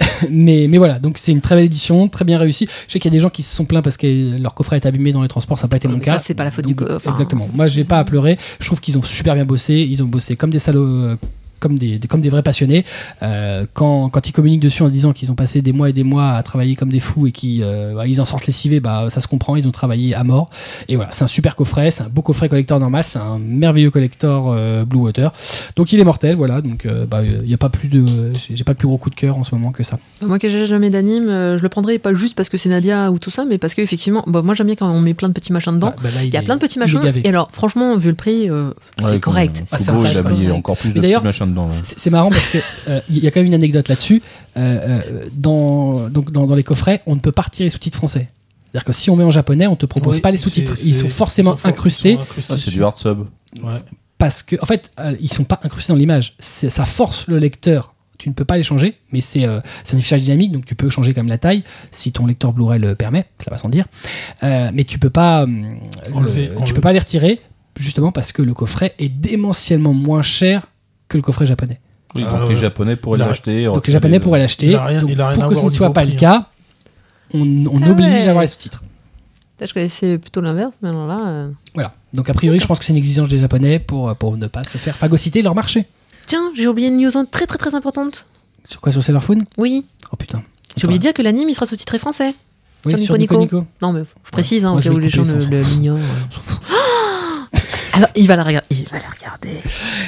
mais, 0.30 0.66
mais 0.68 0.78
voilà, 0.78 0.98
donc 0.98 1.18
c'est 1.18 1.32
une 1.32 1.40
très 1.40 1.56
belle 1.56 1.64
édition, 1.64 2.08
très 2.08 2.24
bien 2.24 2.38
réussie. 2.38 2.68
Je 2.86 2.92
sais 2.92 2.98
qu'il 2.98 3.10
y 3.10 3.14
a 3.14 3.16
des 3.16 3.20
gens 3.20 3.30
qui 3.30 3.42
se 3.42 3.54
sont 3.54 3.64
plaints 3.64 3.82
parce 3.82 3.96
que 3.96 4.38
leur 4.38 4.54
coffret 4.54 4.76
est 4.76 4.86
abîmé 4.86 5.12
dans 5.12 5.22
les 5.22 5.28
transports, 5.28 5.58
ça 5.58 5.64
n'a 5.64 5.68
pas 5.68 5.76
été 5.76 5.88
mon 5.88 5.98
cas. 5.98 6.14
ça, 6.14 6.18
c'est 6.18 6.34
pas 6.34 6.44
la 6.44 6.50
faute 6.50 6.66
du 6.66 6.74
Donc, 6.74 6.88
enfin, 6.90 7.10
Exactement. 7.10 7.48
Moi, 7.54 7.66
j'ai 7.66 7.84
pas 7.84 7.98
à 7.98 8.04
pleurer. 8.04 8.38
Je 8.58 8.66
trouve 8.66 8.80
qu'ils 8.80 8.98
ont 8.98 9.02
super 9.02 9.34
bien 9.34 9.44
bossé. 9.44 9.74
Ils 9.74 10.02
ont 10.02 10.06
bossé 10.06 10.36
comme 10.36 10.50
des 10.50 10.58
salauds. 10.58 11.16
Comme 11.60 11.78
des, 11.78 11.98
des- 11.98 12.08
comme 12.08 12.20
des 12.22 12.30
vrais 12.30 12.42
passionnés. 12.42 12.84
Euh, 13.22 13.66
quand, 13.74 14.08
quand 14.08 14.26
ils 14.28 14.32
communiquent 14.32 14.62
dessus 14.62 14.82
en 14.82 14.88
disant 14.88 15.12
qu'ils 15.12 15.30
ont 15.30 15.34
passé 15.34 15.60
des 15.62 15.72
mois 15.72 15.90
et 15.90 15.92
des 15.92 16.02
mois 16.04 16.30
à 16.32 16.42
travailler 16.42 16.74
comme 16.74 16.88
des 16.88 17.00
fous 17.00 17.26
et 17.26 17.32
qu'ils 17.32 17.62
euh, 17.62 17.94
bah, 17.94 18.06
ils 18.06 18.20
en 18.20 18.24
sortent 18.24 18.46
lessivés, 18.46 18.80
bah, 18.80 19.06
ça 19.10 19.20
se 19.20 19.28
comprend, 19.28 19.56
ils 19.56 19.68
ont 19.68 19.70
travaillé 19.70 20.14
à 20.14 20.24
mort. 20.24 20.48
Et 20.88 20.96
voilà, 20.96 21.10
c'est 21.12 21.24
un 21.24 21.28
super 21.28 21.54
coffret, 21.56 21.90
c'est 21.90 22.02
un 22.02 22.08
beau 22.08 22.22
coffret 22.22 22.48
collector 22.48 22.80
normal, 22.80 23.04
c'est 23.04 23.18
un 23.18 23.38
merveilleux 23.38 23.90
collector 23.90 24.52
euh, 24.52 24.84
Blue 24.84 25.00
Water. 25.00 25.32
Donc 25.76 25.92
il 25.92 26.00
est 26.00 26.04
mortel, 26.04 26.34
voilà. 26.36 26.60
Donc 26.62 26.86
euh, 26.86 27.04
bah, 27.04 27.20
il 27.24 27.48
y 27.48 27.54
a 27.54 27.58
pas 27.58 27.68
plus 27.68 27.88
de, 27.88 28.32
j'ai 28.34 28.56
j'ai 28.56 28.64
pas 28.64 28.74
plus 28.74 28.86
gros 28.88 28.96
coup 28.98 29.10
de 29.10 29.14
cœur 29.14 29.36
en 29.36 29.44
ce 29.44 29.54
moment 29.54 29.70
que 29.70 29.82
ça. 29.82 29.98
Moi 30.26 30.38
qui 30.38 30.48
j'ai 30.50 30.66
jamais 30.66 30.90
d'anime, 30.90 31.26
je 31.28 31.62
le 31.62 31.68
prendrais 31.68 31.98
pas 31.98 32.14
juste 32.14 32.34
parce 32.34 32.48
que 32.48 32.56
c'est 32.56 32.68
Nadia 32.70 33.10
ou 33.10 33.18
tout 33.18 33.30
ça, 33.30 33.44
mais 33.44 33.58
parce 33.58 33.74
que 33.74 33.82
effectivement, 33.82 34.24
bah, 34.26 34.40
moi 34.42 34.54
j'aime 34.54 34.66
bien 34.66 34.76
quand 34.76 34.90
on 34.90 35.00
met 35.00 35.14
plein 35.14 35.28
de 35.28 35.34
petits 35.34 35.52
machins 35.52 35.74
dedans. 35.74 35.92
Ah, 35.96 36.00
bah, 36.02 36.08
là, 36.14 36.24
Il 36.24 36.32
y 36.32 36.36
a 36.36 36.40
est- 36.40 36.44
plein 36.44 36.56
de 36.56 36.60
petits 36.60 36.78
machins. 36.78 37.00
Et 37.24 37.28
alors, 37.28 37.50
franchement, 37.52 37.96
vu 37.96 38.08
le 38.08 38.14
prix, 38.14 38.48
euh, 38.48 38.70
c'est 38.98 39.04
Ouais, 39.10 39.20
correct. 39.20 39.64
Ah, 39.72 39.76
c'est 39.78 39.90
encore 40.52 40.76
plus 40.76 40.92
de 40.94 41.00
d'ailleurs, 41.00 41.20
petits 41.20 41.26
machins 41.28 41.49
dedans. 41.50 41.68
C'est 41.70 42.10
marrant 42.10 42.30
parce 42.30 42.48
que 42.48 42.58
euh, 42.88 43.00
y 43.10 43.26
a 43.26 43.30
quand 43.30 43.40
même 43.40 43.46
une 43.48 43.54
anecdote 43.54 43.88
là-dessus. 43.88 44.22
Euh, 44.56 44.60
euh, 45.06 45.26
dans, 45.34 46.08
donc 46.08 46.30
dans, 46.32 46.46
dans 46.46 46.54
les 46.54 46.62
coffrets, 46.62 47.02
on 47.06 47.14
ne 47.14 47.20
peut 47.20 47.32
pas 47.32 47.42
retirer 47.42 47.64
les 47.64 47.70
sous-titres 47.70 47.98
français. 47.98 48.28
C'est-à-dire 48.72 48.84
que 48.84 48.92
si 48.92 49.10
on 49.10 49.16
met 49.16 49.24
en 49.24 49.30
japonais, 49.30 49.66
on 49.66 49.76
te 49.76 49.86
propose 49.86 50.16
Oui, 50.16 50.20
pas 50.20 50.30
les 50.30 50.38
sous-titres. 50.38 50.76
Ils 50.84 50.94
sont 50.94 51.08
forcément 51.08 51.50
ils 51.52 51.54
sont 51.54 51.58
for- 51.58 51.70
incrustés 51.70 52.18
Ah, 52.20 52.56
c'est 52.58 52.70
du 52.70 52.82
hard 52.84 52.96
sub. 52.96 53.20
Ouais. 53.62 53.72
parce 54.16 54.42
que, 54.42 54.56
en 54.62 54.66
fait, 54.66 54.90
euh, 55.00 55.16
ils 55.20 55.32
sont 55.32 55.44
pas 55.44 55.58
incrustés 55.64 55.92
dans 55.92 55.98
l'image. 55.98 56.34
C'est- 56.38 56.70
Ça 56.70 56.84
force 56.84 57.26
le 57.26 57.38
lecteur. 57.38 57.94
Tu 58.18 58.28
ne 58.28 58.34
peux 58.34 58.44
pas 58.44 58.56
les 58.58 58.62
changer, 58.62 58.98
mais 59.12 59.22
c'est 59.22 59.46
euh, 59.46 59.60
un 59.60 59.96
affichage 59.96 60.20
dynamique, 60.22 60.52
donc 60.52 60.66
tu 60.66 60.74
peux 60.74 60.90
changer 60.90 61.14
comme 61.14 61.26
la 61.28 61.38
taille 61.38 61.64
si 61.90 62.12
ton 62.12 62.26
lecteur 62.26 62.52
Blu-ray 62.52 62.78
le 62.78 62.94
permet. 62.94 63.24
Ça 63.42 63.50
va 63.50 63.56
sans 63.56 63.70
dire. 63.70 63.86
Euh, 64.42 64.70
mais 64.74 64.84
tu 64.84 64.98
peux 64.98 65.08
pas, 65.10 65.44
hum, 65.44 65.78
le- 66.06 66.14
Enlever- 66.14 66.50
tu 66.66 66.74
peux 66.74 66.82
pas 66.82 66.92
les 66.92 66.98
retirer 66.98 67.40
justement 67.78 68.12
parce 68.12 68.30
que 68.32 68.42
le 68.42 68.52
coffret 68.52 68.94
est 68.98 69.08
démentiellement 69.08 69.94
moins 69.94 70.20
cher 70.22 70.66
que 71.10 71.18
le 71.18 71.22
coffret 71.22 71.44
japonais. 71.44 71.78
Oui, 72.14 72.24
Ah, 72.26 72.38
donc 72.40 72.48
les 72.48 72.54
ouais. 72.54 72.60
Japonais 72.60 72.96
pourraient 72.96 73.18
l'acheter. 73.18 73.64
Donc 73.66 73.86
les 73.86 73.92
Japonais 73.92 74.18
pourraient 74.20 74.38
l'acheter. 74.38 74.72
Pour 74.72 75.48
que 75.50 75.54
ce 75.56 75.64
ne 75.66 75.70
soit 75.70 75.92
pas 75.92 76.02
le 76.04 76.08
prix, 76.08 76.16
cas, 76.16 76.46
on, 77.34 77.40
on 77.66 77.82
Ah 77.84 77.90
oblige 77.90 78.08
ouais. 78.08 78.26
à 78.26 78.30
avoir 78.30 78.42
les 78.42 78.48
sous-titres. 78.48 78.82
Je 79.62 79.74
connaissais 79.74 80.16
plutôt 80.16 80.40
l'inverse, 80.40 80.72
mais 80.82 80.88
alors 80.88 81.06
là. 81.06 81.18
euh, 81.22 81.50
Voilà. 81.74 81.92
Donc 82.14 82.30
a 82.30 82.34
priori, 82.34 82.58
je 82.58 82.66
pense 82.66 82.78
que 82.78 82.84
c'est 82.86 82.92
une 82.94 82.96
exigence 82.96 83.28
des 83.28 83.38
Japonais 83.38 83.78
pour, 83.78 84.16
pour 84.16 84.36
ne 84.38 84.46
pas 84.46 84.64
se 84.64 84.78
faire 84.78 84.96
phagocyter 84.96 85.42
leur 85.42 85.54
marché. 85.54 85.84
Tiens, 86.26 86.50
j'ai 86.56 86.66
oublié 86.66 86.88
une 86.88 86.96
news 86.98 87.10
très 87.30 87.46
très 87.46 87.58
très 87.58 87.74
importante. 87.74 88.26
Sur 88.64 88.80
quoi 88.80 88.90
Sur 88.90 89.02
Sailor 89.02 89.22
Phone 89.22 89.44
Oui, 89.58 89.84
Oh 90.12 90.16
putain. 90.16 90.42
j'ai 90.76 90.86
oublié 90.86 90.98
de 90.98 91.02
dire 91.02 91.12
que 91.14 91.20
l'anime 91.22 91.48
il 91.50 91.54
sera 91.54 91.66
sous-titré 91.66 91.98
français. 91.98 92.34
Oui, 92.86 92.92
sur 92.92 93.00
sur 93.00 93.18
Nico 93.18 93.36
Nico 93.38 93.58
Nico. 93.58 93.66
Non, 93.82 93.92
mais 93.92 94.02
je 94.24 94.30
précise, 94.30 94.64
hein, 94.64 94.70
Moi, 94.70 94.78
au 94.80 94.82
cas 94.82 94.90
où 94.90 94.98
les 94.98 95.10
gens 95.10 95.22
le, 95.22 95.28
ça, 95.28 95.34
on 95.34 95.36
le- 95.38 95.42
s'en 95.42 95.68
fout. 95.68 95.70
l'ignorent. 95.76 95.98
Alors, 98.00 98.10
il 98.16 98.26
va 98.26 98.36
la 98.36 98.44
regarder. 98.44 98.66
Il 98.70 98.84
va 98.88 98.98
la 98.98 99.10
regarder. 99.10 99.60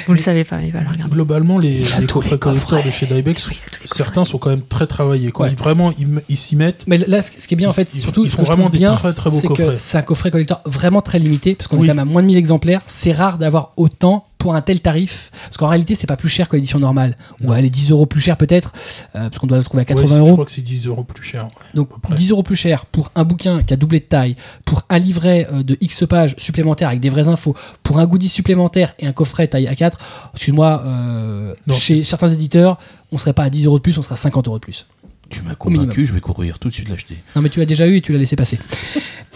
Vous 0.07 0.13
le 0.13 0.19
savez 0.19 0.43
pas, 0.43 0.59
il 0.61 0.71
va 0.71 0.83
la 0.83 0.89
regarder. 0.89 1.13
Globalement, 1.13 1.59
les, 1.59 1.83
coffrets 2.11 2.39
collecteurs 2.39 2.83
de 2.83 2.89
chez 2.89 3.05
Dybex, 3.05 3.49
Oui, 3.49 3.57
certains 3.85 4.25
sont 4.25 4.39
quand 4.39 4.49
même 4.49 4.63
très 4.63 4.87
travaillés. 4.87 5.31
Quoi. 5.31 5.45
Ouais. 5.45 5.51
Ils, 5.51 5.57
vraiment, 5.59 5.93
ils, 6.27 6.37
s'y 6.37 6.55
mettent. 6.55 6.85
Mais 6.87 6.97
là, 6.97 7.21
ce 7.21 7.29
qui 7.31 7.53
est 7.53 7.57
bien 7.57 7.69
en 7.69 7.71
fait, 7.71 7.93
ils- 7.93 8.01
surtout, 8.01 8.25
ils 8.25 8.31
font 8.31 8.41
vraiment 8.41 8.69
des 8.71 8.79
bien, 8.79 8.95
très, 8.95 9.13
très 9.13 9.29
beaux 9.29 9.35
c'est 9.39 9.47
que 9.47 9.53
coffrets. 9.53 9.77
c'est 9.77 9.97
un 9.99 10.01
coffret 10.01 10.31
collector 10.31 10.61
vraiment 10.65 11.01
très 11.01 11.19
limité, 11.19 11.53
parce 11.53 11.67
qu'on 11.67 11.77
Oui. 11.77 11.85
est 11.85 11.89
quand 11.89 11.95
même 11.95 12.07
à 12.07 12.11
moins 12.11 12.23
de 12.23 12.27
1000 12.27 12.37
exemplaires. 12.37 12.81
C'est 12.87 13.11
rare 13.11 13.37
d'avoir 13.37 13.73
autant 13.77 14.25
pour 14.43 14.55
un 14.55 14.61
tel 14.61 14.81
tarif, 14.81 15.31
parce 15.45 15.55
qu'en 15.55 15.69
réalité, 15.69 15.95
c'est 15.95 16.05
pas 16.05 16.17
plus 16.17 16.27
cher 16.27 16.49
que 16.49 16.57
l'édition 16.57 16.77
normale, 16.77 17.15
ou 17.41 17.47
Non. 17.47 17.55
elle 17.55 17.63
est 17.63 17.69
10 17.69 17.91
euros 17.91 18.05
plus 18.05 18.19
cher 18.19 18.35
peut-être, 18.35 18.73
euh, 19.15 19.29
parce 19.29 19.37
qu'on 19.39 19.47
doit 19.47 19.57
la 19.57 19.63
trouver 19.63 19.83
à 19.83 19.85
80 19.85 20.01
Ouais, 20.03 20.07
c'est- 20.09 20.15
Je 20.15 20.19
euros. 20.19 20.31
crois 20.33 20.43
que 20.45 20.51
c'est 20.51 20.61
10 20.61 20.85
euros 20.87 21.05
plus 21.05 21.23
cher. 21.23 21.45
ouais. 21.45 21.49
Donc 21.73 21.87
peu 21.89 21.99
près. 22.01 22.13
10 22.15 22.31
euros 22.31 22.43
plus 22.43 22.57
cher 22.57 22.85
pour 22.85 23.09
un 23.15 23.23
bouquin 23.23 23.63
qui 23.63 23.73
a 23.73 23.77
doublé 23.77 24.01
de 24.01 24.05
taille, 24.05 24.35
pour 24.65 24.83
un 24.89 24.99
livret 24.99 25.47
euh, 25.53 25.63
de 25.63 25.77
X 25.79 26.03
pages 26.09 26.35
supplémentaires 26.37 26.89
avec 26.89 26.99
des 26.99 27.09
vraies 27.09 27.29
infos, 27.29 27.55
pour 27.83 27.99
un 27.99 28.05
goodie 28.05 28.27
supplémentaire 28.27 28.95
et 28.99 29.07
un 29.07 29.13
coffret 29.13 29.47
taille 29.47 29.65
A4. 29.67 29.93
Excuse-moi, 30.33 30.83
euh, 30.85 31.55
chez 31.71 32.03
certains 32.03 32.29
éditeurs, 32.29 32.79
on 33.13 33.17
serait 33.17 33.31
pas 33.31 33.43
à 33.43 33.49
10 33.49 33.65
euros 33.65 33.77
de 33.77 33.81
plus, 33.81 33.97
on 33.97 34.01
serait 34.01 34.13
à 34.13 34.17
50 34.17 34.47
euros 34.49 34.57
de 34.57 34.61
plus. 34.63 34.87
Tu 35.29 35.41
m'as 35.41 35.55
convaincu, 35.55 36.05
je 36.05 36.13
vais 36.13 36.19
courir 36.19 36.59
tout 36.59 36.67
de 36.67 36.73
suite 36.73 36.89
l'acheter. 36.89 37.23
Non 37.35 37.41
mais 37.41 37.49
tu 37.49 37.59
l'as 37.59 37.65
déjà 37.65 37.87
eu 37.87 37.95
et 37.95 38.01
tu 38.01 38.11
l'as 38.11 38.19
laissé 38.19 38.35
passer. 38.35 38.59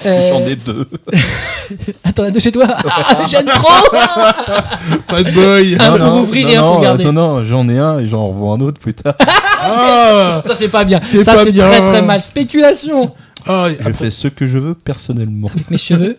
Euh, 0.06 0.30
J'en 0.30 0.46
ai 0.46 0.56
deux. 0.56 0.88
Attends, 2.04 2.24
un 2.24 2.32
de 2.32 2.40
chez 2.40 2.52
toi 2.52 2.68
Ah, 2.90 3.26
J'aime 3.30 3.46
trop 3.48 3.98
Bad 5.10 5.34
boy 5.34 5.76
Un 5.80 5.98
pour 5.98 6.16
ouvrir 6.22 6.50
et 6.50 6.56
un 6.56 6.62
pour 6.62 6.76
non, 6.76 6.82
garder. 6.82 7.04
Non, 7.06 7.14
non, 7.14 7.44
j'en 7.44 7.68
ai 7.68 7.80
un 7.80 8.00
et 8.00 8.08
j'en 8.08 8.28
revois 8.28 8.54
un 8.56 8.62
autre 8.62 8.80
plus 8.80 8.94
tard. 8.94 9.16
Ah, 9.20 10.42
Ça 10.46 10.54
c'est 10.56 10.68
pas 10.68 10.84
bien. 10.84 11.02
Ça 11.02 11.24
pas 11.34 11.44
c'est 11.44 11.52
très 11.52 11.80
très 11.80 12.02
mal. 12.02 12.22
Spéculation 12.22 13.14
ah, 13.48 13.68
Je 13.80 13.92
fais 13.92 14.12
ce 14.12 14.28
que 14.28 14.46
je 14.46 14.60
veux 14.60 14.76
personnellement. 14.76 15.50
Avec 15.54 15.72
mes 15.72 15.78
cheveux. 15.78 16.18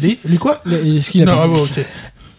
les, 0.00 0.18
les 0.24 0.36
quoi? 0.38 0.62
Les- 0.64 1.02
ce 1.02 1.10
qu'il 1.10 1.22
a 1.22 1.26
Non, 1.26 1.36
pas 1.36 1.42
ah 1.44 1.48
bon, 1.48 1.62
ok. 1.64 1.84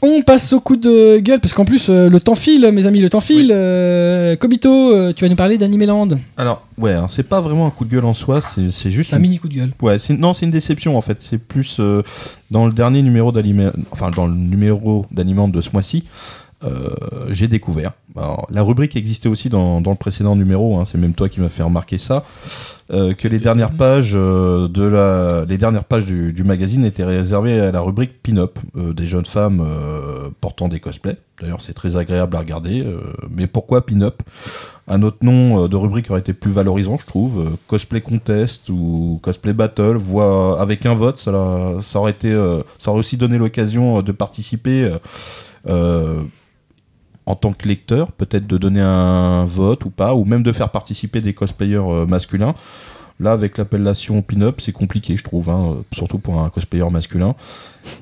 On 0.05 0.21
passe 0.21 0.51
au 0.51 0.59
coup 0.59 0.75
de 0.75 1.19
gueule 1.19 1.39
parce 1.39 1.53
qu'en 1.53 1.63
plus 1.63 1.87
euh, 1.89 2.09
le 2.09 2.19
temps 2.19 2.35
file, 2.35 2.69
mes 2.73 2.85
amis, 2.85 2.99
le 2.99 3.09
temps 3.09 3.21
file. 3.21 3.51
Euh, 3.53 4.35
Kobito, 4.35 4.91
euh, 4.91 5.13
tu 5.13 5.23
vas 5.23 5.29
nous 5.29 5.37
parler 5.37 5.57
d'Animeland. 5.57 6.09
Alors, 6.35 6.67
ouais, 6.77 6.91
hein, 6.91 7.05
c'est 7.07 7.23
pas 7.23 7.39
vraiment 7.39 7.67
un 7.67 7.69
coup 7.69 7.85
de 7.85 7.91
gueule 7.91 8.03
en 8.03 8.13
soi, 8.13 8.41
c'est 8.41 8.69
c'est 8.69 8.91
juste. 8.91 9.11
C'est 9.11 9.15
un 9.15 9.19
une- 9.19 9.23
mini 9.23 9.39
coup 9.39 9.47
de 9.47 9.53
gueule. 9.55 9.71
Ouais, 9.81 9.97
c'est- 9.99 10.13
non, 10.17 10.33
c'est 10.33 10.45
une 10.45 10.51
déception 10.51 10.97
en 10.97 11.01
fait. 11.01 11.21
C'est 11.21 11.37
plus 11.37 11.77
euh, 11.79 12.03
dans 12.51 12.65
le 12.65 12.73
dernier 12.73 13.01
numéro 13.01 13.31
d'anime, 13.31 13.71
enfin 13.91 14.11
dans 14.11 14.27
le 14.27 14.35
numéro 14.35 15.05
d'animant 15.09 15.47
de 15.47 15.61
ce 15.61 15.69
mois-ci, 15.71 16.03
j'ai 17.29 17.47
découvert. 17.47 17.91
Alors, 18.15 18.47
la 18.49 18.61
rubrique 18.63 18.95
existait 18.95 19.29
aussi 19.29 19.49
dans, 19.49 19.81
dans 19.81 19.91
le 19.91 19.97
précédent 19.97 20.35
numéro. 20.35 20.77
hein, 20.77 20.85
c'est 20.85 20.97
même 20.97 21.13
toi 21.13 21.29
qui 21.29 21.41
m'as 21.41 21.49
fait 21.49 21.63
remarquer 21.63 21.97
ça. 21.97 22.23
euh, 22.91 23.13
que 23.13 23.27
les 23.27 23.39
dernières 23.39 23.71
pages 23.71 24.13
euh, 24.15 24.67
de 24.67 24.83
la, 24.83 25.45
les 25.45 25.57
dernières 25.57 25.83
pages 25.85 26.05
du, 26.05 26.33
du 26.33 26.43
magazine 26.43 26.85
étaient 26.85 27.03
réservées 27.03 27.59
à 27.59 27.71
la 27.71 27.81
rubrique 27.81 28.21
pin-up, 28.21 28.59
euh, 28.77 28.93
des 28.93 29.07
jeunes 29.07 29.25
femmes 29.25 29.61
euh, 29.65 30.29
portant 30.41 30.67
des 30.67 30.79
cosplays. 30.79 31.17
D'ailleurs, 31.41 31.61
c'est 31.61 31.73
très 31.73 31.95
agréable 31.97 32.35
à 32.35 32.39
regarder. 32.39 32.81
euh, 32.81 32.99
mais 33.29 33.47
pourquoi 33.47 33.85
pin-up? 33.85 34.21
Un 34.87 35.01
autre 35.01 35.17
nom 35.21 35.63
euh, 35.63 35.67
de 35.67 35.75
rubrique 35.77 36.11
aurait 36.11 36.19
été 36.19 36.33
plus 36.33 36.51
valorisant, 36.51 36.97
je 36.99 37.05
trouve. 37.05 37.39
euh, 37.39 37.49
cosplay 37.67 38.01
contest 38.01 38.69
ou 38.69 39.19
cosplay 39.23 39.53
battle, 39.53 39.95
voire 39.95 40.61
avec 40.61 40.85
un 40.85 40.93
vote, 40.93 41.17
ça, 41.17 41.31
aurait 41.99 42.11
été, 42.11 42.31
euh, 42.31 42.61
ça 42.77 42.91
aurait 42.91 42.99
aussi 42.99 43.17
donné 43.17 43.37
l'occasion 43.37 43.99
euh, 43.99 44.01
de 44.01 44.11
participer. 44.11 44.83
euh, 44.83 44.97
euh, 45.67 46.21
en 47.25 47.35
tant 47.35 47.53
que 47.53 47.67
lecteur, 47.67 48.11
peut-être 48.11 48.47
de 48.47 48.57
donner 48.57 48.81
un 48.81 49.45
vote 49.45 49.85
ou 49.85 49.89
pas, 49.89 50.13
ou 50.13 50.25
même 50.25 50.43
de 50.43 50.51
faire 50.51 50.69
participer 50.69 51.21
des 51.21 51.33
cosplayers 51.33 51.77
euh, 51.77 52.05
masculins. 52.05 52.55
Là, 53.19 53.31
avec 53.31 53.57
l'appellation 53.59 54.23
pin-up, 54.23 54.59
c'est 54.59 54.71
compliqué, 54.71 55.15
je 55.15 55.23
trouve, 55.23 55.49
hein, 55.49 55.77
surtout 55.93 56.17
pour 56.17 56.41
un 56.41 56.49
cosplayer 56.49 56.89
masculin. 56.89 57.35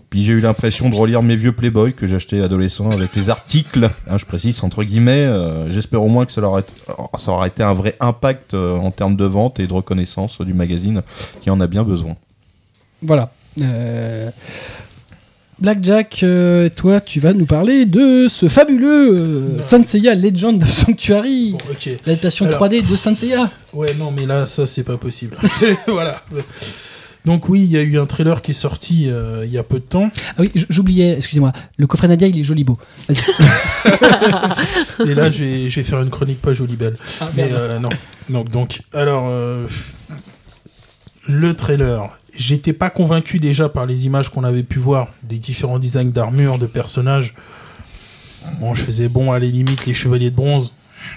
Puis 0.10 0.24
j'ai 0.24 0.32
eu 0.34 0.40
l'impression 0.40 0.90
de 0.90 0.96
relire 0.96 1.22
mes 1.22 1.36
vieux 1.36 1.52
Playboy 1.52 1.94
que 1.94 2.08
j'achetais 2.08 2.42
adolescent 2.42 2.90
avec 2.92 3.14
les 3.16 3.30
articles, 3.30 3.92
hein, 4.08 4.18
je 4.18 4.26
précise, 4.26 4.64
entre 4.64 4.84
guillemets. 4.84 5.26
euh, 5.26 5.70
J'espère 5.70 6.02
au 6.02 6.08
moins 6.08 6.26
que 6.26 6.32
été, 6.32 6.74
ça 7.18 7.32
aura 7.32 7.48
été 7.48 7.62
un 7.62 7.74
vrai 7.74 7.98
impact 8.00 8.54
euh, 8.54 8.78
en 8.78 8.92
termes 8.92 9.18
de 9.18 9.26
vente 9.26 9.60
et 9.60 9.68
de 9.68 9.74
reconnaissance 9.74 10.40
du 10.42 10.54
magazine 10.54 11.02
qui 11.42 11.50
en 11.50 11.60
a 11.60 11.68
bien 11.68 11.84
besoin. 11.84 12.16
Voilà. 13.04 13.32
Blackjack, 15.62 16.22
euh, 16.24 16.70
toi, 16.76 17.00
tu 17.02 17.20
vas 17.20 17.34
nous 17.34 17.46
parler 17.46 17.86
de 17.86 18.28
ce 18.28 18.48
fabuleux 18.50 19.10
euh, 19.16 19.58
Non. 19.58 19.62
Saint 19.64 19.84
Seiya 19.84 20.16
Legend 20.16 20.64
of 20.64 20.70
Sanctuary, 20.70 21.52
Bon, 21.52 21.60
ok. 21.72 21.90
l'adaptation 22.08 22.48
Alors- 22.48 22.60
3D 22.68 22.82
de 22.90 22.96
Saint 22.96 23.16
Seiya. 23.16 23.52
Ouais, 23.72 23.94
non, 23.94 24.10
mais 24.12 24.26
là, 24.26 24.48
ça, 24.48 24.66
c'est 24.66 24.84
pas 24.84 24.98
possible. 24.98 25.38
voilà. 25.88 26.24
Donc 27.26 27.48
oui, 27.50 27.62
il 27.62 27.72
y 27.72 27.78
a 27.78 27.84
eu 27.84 28.00
un 28.00 28.08
trailer 28.08 28.42
qui 28.42 28.50
est 28.52 28.56
sorti 28.56 29.06
euh, 29.08 29.44
il 29.46 29.52
y 29.52 29.60
a 29.60 29.64
peu 29.64 29.76
de 29.78 29.84
temps. 29.84 30.10
Ah 30.30 30.40
oui, 30.40 30.50
j- 30.56 30.66
j'oubliais, 30.70 31.14
excusez-moi, 31.18 31.54
le 31.78 31.86
coffret 31.86 32.08
Nadia, 32.08 32.28
il 32.28 32.40
est 32.40 32.44
joli 32.44 32.64
beau. 32.64 32.80
Et 35.06 35.14
là, 35.14 35.32
je 35.32 35.44
vais, 35.44 35.70
je 35.70 35.76
vais 35.80 35.84
faire 35.84 36.02
une 36.02 36.10
chronique 36.10 36.42
pas 36.42 36.54
jolie 36.54 36.76
belle. 36.76 36.98
Ah, 37.20 37.30
Mais 37.36 37.44
merde. 37.44 37.56
euh, 37.56 37.78
non. 37.80 37.90
Donc, 38.30 38.50
donc, 38.50 38.82
alors, 38.94 39.28
euh, 39.30 39.68
le 41.28 41.54
trailer. 41.54 42.10
J'étais 42.36 42.74
pas 42.74 42.90
convaincu 42.90 43.40
déjà 43.40 43.70
par 43.70 43.86
les 43.86 44.06
images 44.06 44.30
qu'on 44.30 44.44
avait 44.44 44.64
pu 44.64 44.80
voir 44.80 45.10
des 45.24 45.38
différents 45.38 45.80
designs 45.80 46.12
d'armure, 46.12 46.58
de 46.60 46.66
personnages. 46.66 47.34
Bon, 48.60 48.74
je 48.74 48.82
faisais 48.82 49.10
bon 49.10 49.32
à 49.32 49.40
les 49.40 49.52
limites 49.52 49.86
les 49.86 49.94
chevaliers 49.94 50.32
de 50.32 50.36
bronze. 50.36 50.74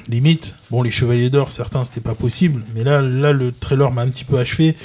Limite. 0.09 0.55
Bon, 0.71 0.83
les 0.83 0.91
chevaliers 0.91 1.31
d'or, 1.31 1.53
certains, 1.53 1.85
c'était 1.85 2.01
pas 2.01 2.15
possible. 2.15 2.65
Mais 2.75 2.85
là, 2.85 3.01
là, 3.01 3.33
le 3.33 3.53
trailer 3.53 3.91
m'a 3.93 4.03
un 4.03 4.09
petit 4.09 4.25
peu 4.25 4.39
achevé. 4.39 4.77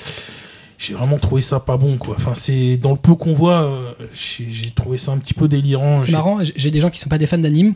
J'ai 0.82 0.94
vraiment 0.94 1.18
trouvé 1.18 1.42
ça 1.42 1.60
pas 1.60 1.76
bon, 1.76 1.98
quoi. 1.98 2.16
Enfin, 2.18 2.34
c'est 2.36 2.78
dans 2.78 2.92
le 2.92 2.98
peu 2.98 3.14
qu'on 3.14 3.34
voit, 3.34 3.64
euh, 3.64 3.92
j'ai 4.16 4.72
trouvé 4.72 4.98
ça 4.98 5.12
un 5.12 5.18
petit 5.18 5.34
peu 5.34 5.50
délirant. 5.50 6.02
C'est 6.06 6.14
marrant, 6.14 6.40
j'ai- 6.56 6.72
des 6.72 6.80
gens 6.80 6.90
qui 6.90 7.00
sont 7.00 7.10
pas 7.10 7.18
des 7.18 7.28
fans 7.28 7.38
d'anime, 7.38 7.74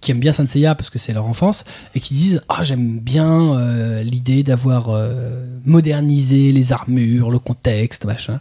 qui 0.00 0.10
aiment 0.10 0.20
bien 0.20 0.32
Saint 0.32 0.46
Seiya 0.46 0.74
parce 0.74 0.88
que 0.88 0.98
c'est 0.98 1.12
leur 1.12 1.26
enfance, 1.26 1.64
et 1.94 2.00
qui 2.00 2.14
disent 2.14 2.40
Ah, 2.48 2.62
j'aime 2.62 2.98
bien 2.98 3.58
euh, 3.58 4.02
l'idée 4.02 4.42
d'avoir 4.42 4.88
euh, 4.88 5.44
modernisé 5.66 6.50
les 6.52 6.72
armures, 6.72 7.30
le 7.30 7.38
contexte, 7.38 8.06
machin. 8.06 8.40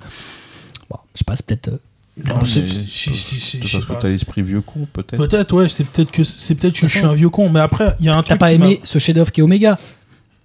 Bon, 0.89 0.97
je 1.17 1.23
pas, 1.25 1.35
c'est 1.35 1.45
peut-être. 1.45 1.67
euh, 1.67 1.77
Non, 2.25 2.35
Mais 2.39 2.45
c'est- 2.45 3.59
parce 3.59 3.71
que 3.73 3.87
pas. 3.87 3.95
t'as 4.01 4.07
l'esprit 4.07 4.41
vieux 4.41 4.61
con, 4.61 4.87
peut-être. 4.93 5.17
Peut-être, 5.17 5.53
ouais, 5.53 5.67
c'est 5.67 5.83
peut-être 5.83 6.11
que 6.11 6.23
c'est 6.23 6.55
peut-être 6.55 6.75
que 6.79 6.87
je 6.87 6.97
suis 6.97 7.03
un 7.05 7.13
vieux 7.13 7.27
con, 7.29 7.49
mais 7.49 7.59
après 7.59 7.93
il 7.99 8.05
y 8.05 8.09
a 8.09 8.15
un 8.15 8.23
T'as 8.23 8.37
truc. 8.37 8.39
pas 8.39 8.53
qui 8.53 8.59
m'a- 8.59 8.65
aimé 8.67 8.79
ce 8.83 8.97
chef-d'œuvre 8.99 9.33
qui 9.33 9.41
est 9.41 9.43
Omega 9.43 9.77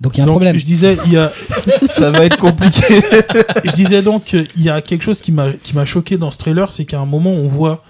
Donc 0.01 0.17
il 0.17 0.19
y 0.19 0.21
a 0.21 0.25
un 0.25 0.27
donc, 0.27 0.37
problème. 0.37 0.59
Je 0.59 0.65
disais, 0.65 0.97
il 1.07 1.13
y 1.13 1.17
a, 1.19 1.31
Ça 1.87 2.11
va 2.11 2.25
être 2.25 2.39
compliqué. 2.39 2.83
je 3.65 3.73
disais 3.73 4.03
donc 4.03 4.25
qu'il 4.25 4.63
y 4.63 4.71
a 4.71 4.81
quelque 4.81 5.03
chose 5.03 5.21
qui 5.21 5.33
m'a 5.33 5.53
qui 5.53 5.75
m'a 5.75 5.85
choqué 5.85 6.17
dans 6.17 6.31
ce 6.31 6.39
trailer, 6.39 6.71
c'est 6.71 6.85
qu'à 6.85 7.01
un 7.01 7.07
moment 7.07 7.33
on 7.33 7.49
voit 7.49 7.85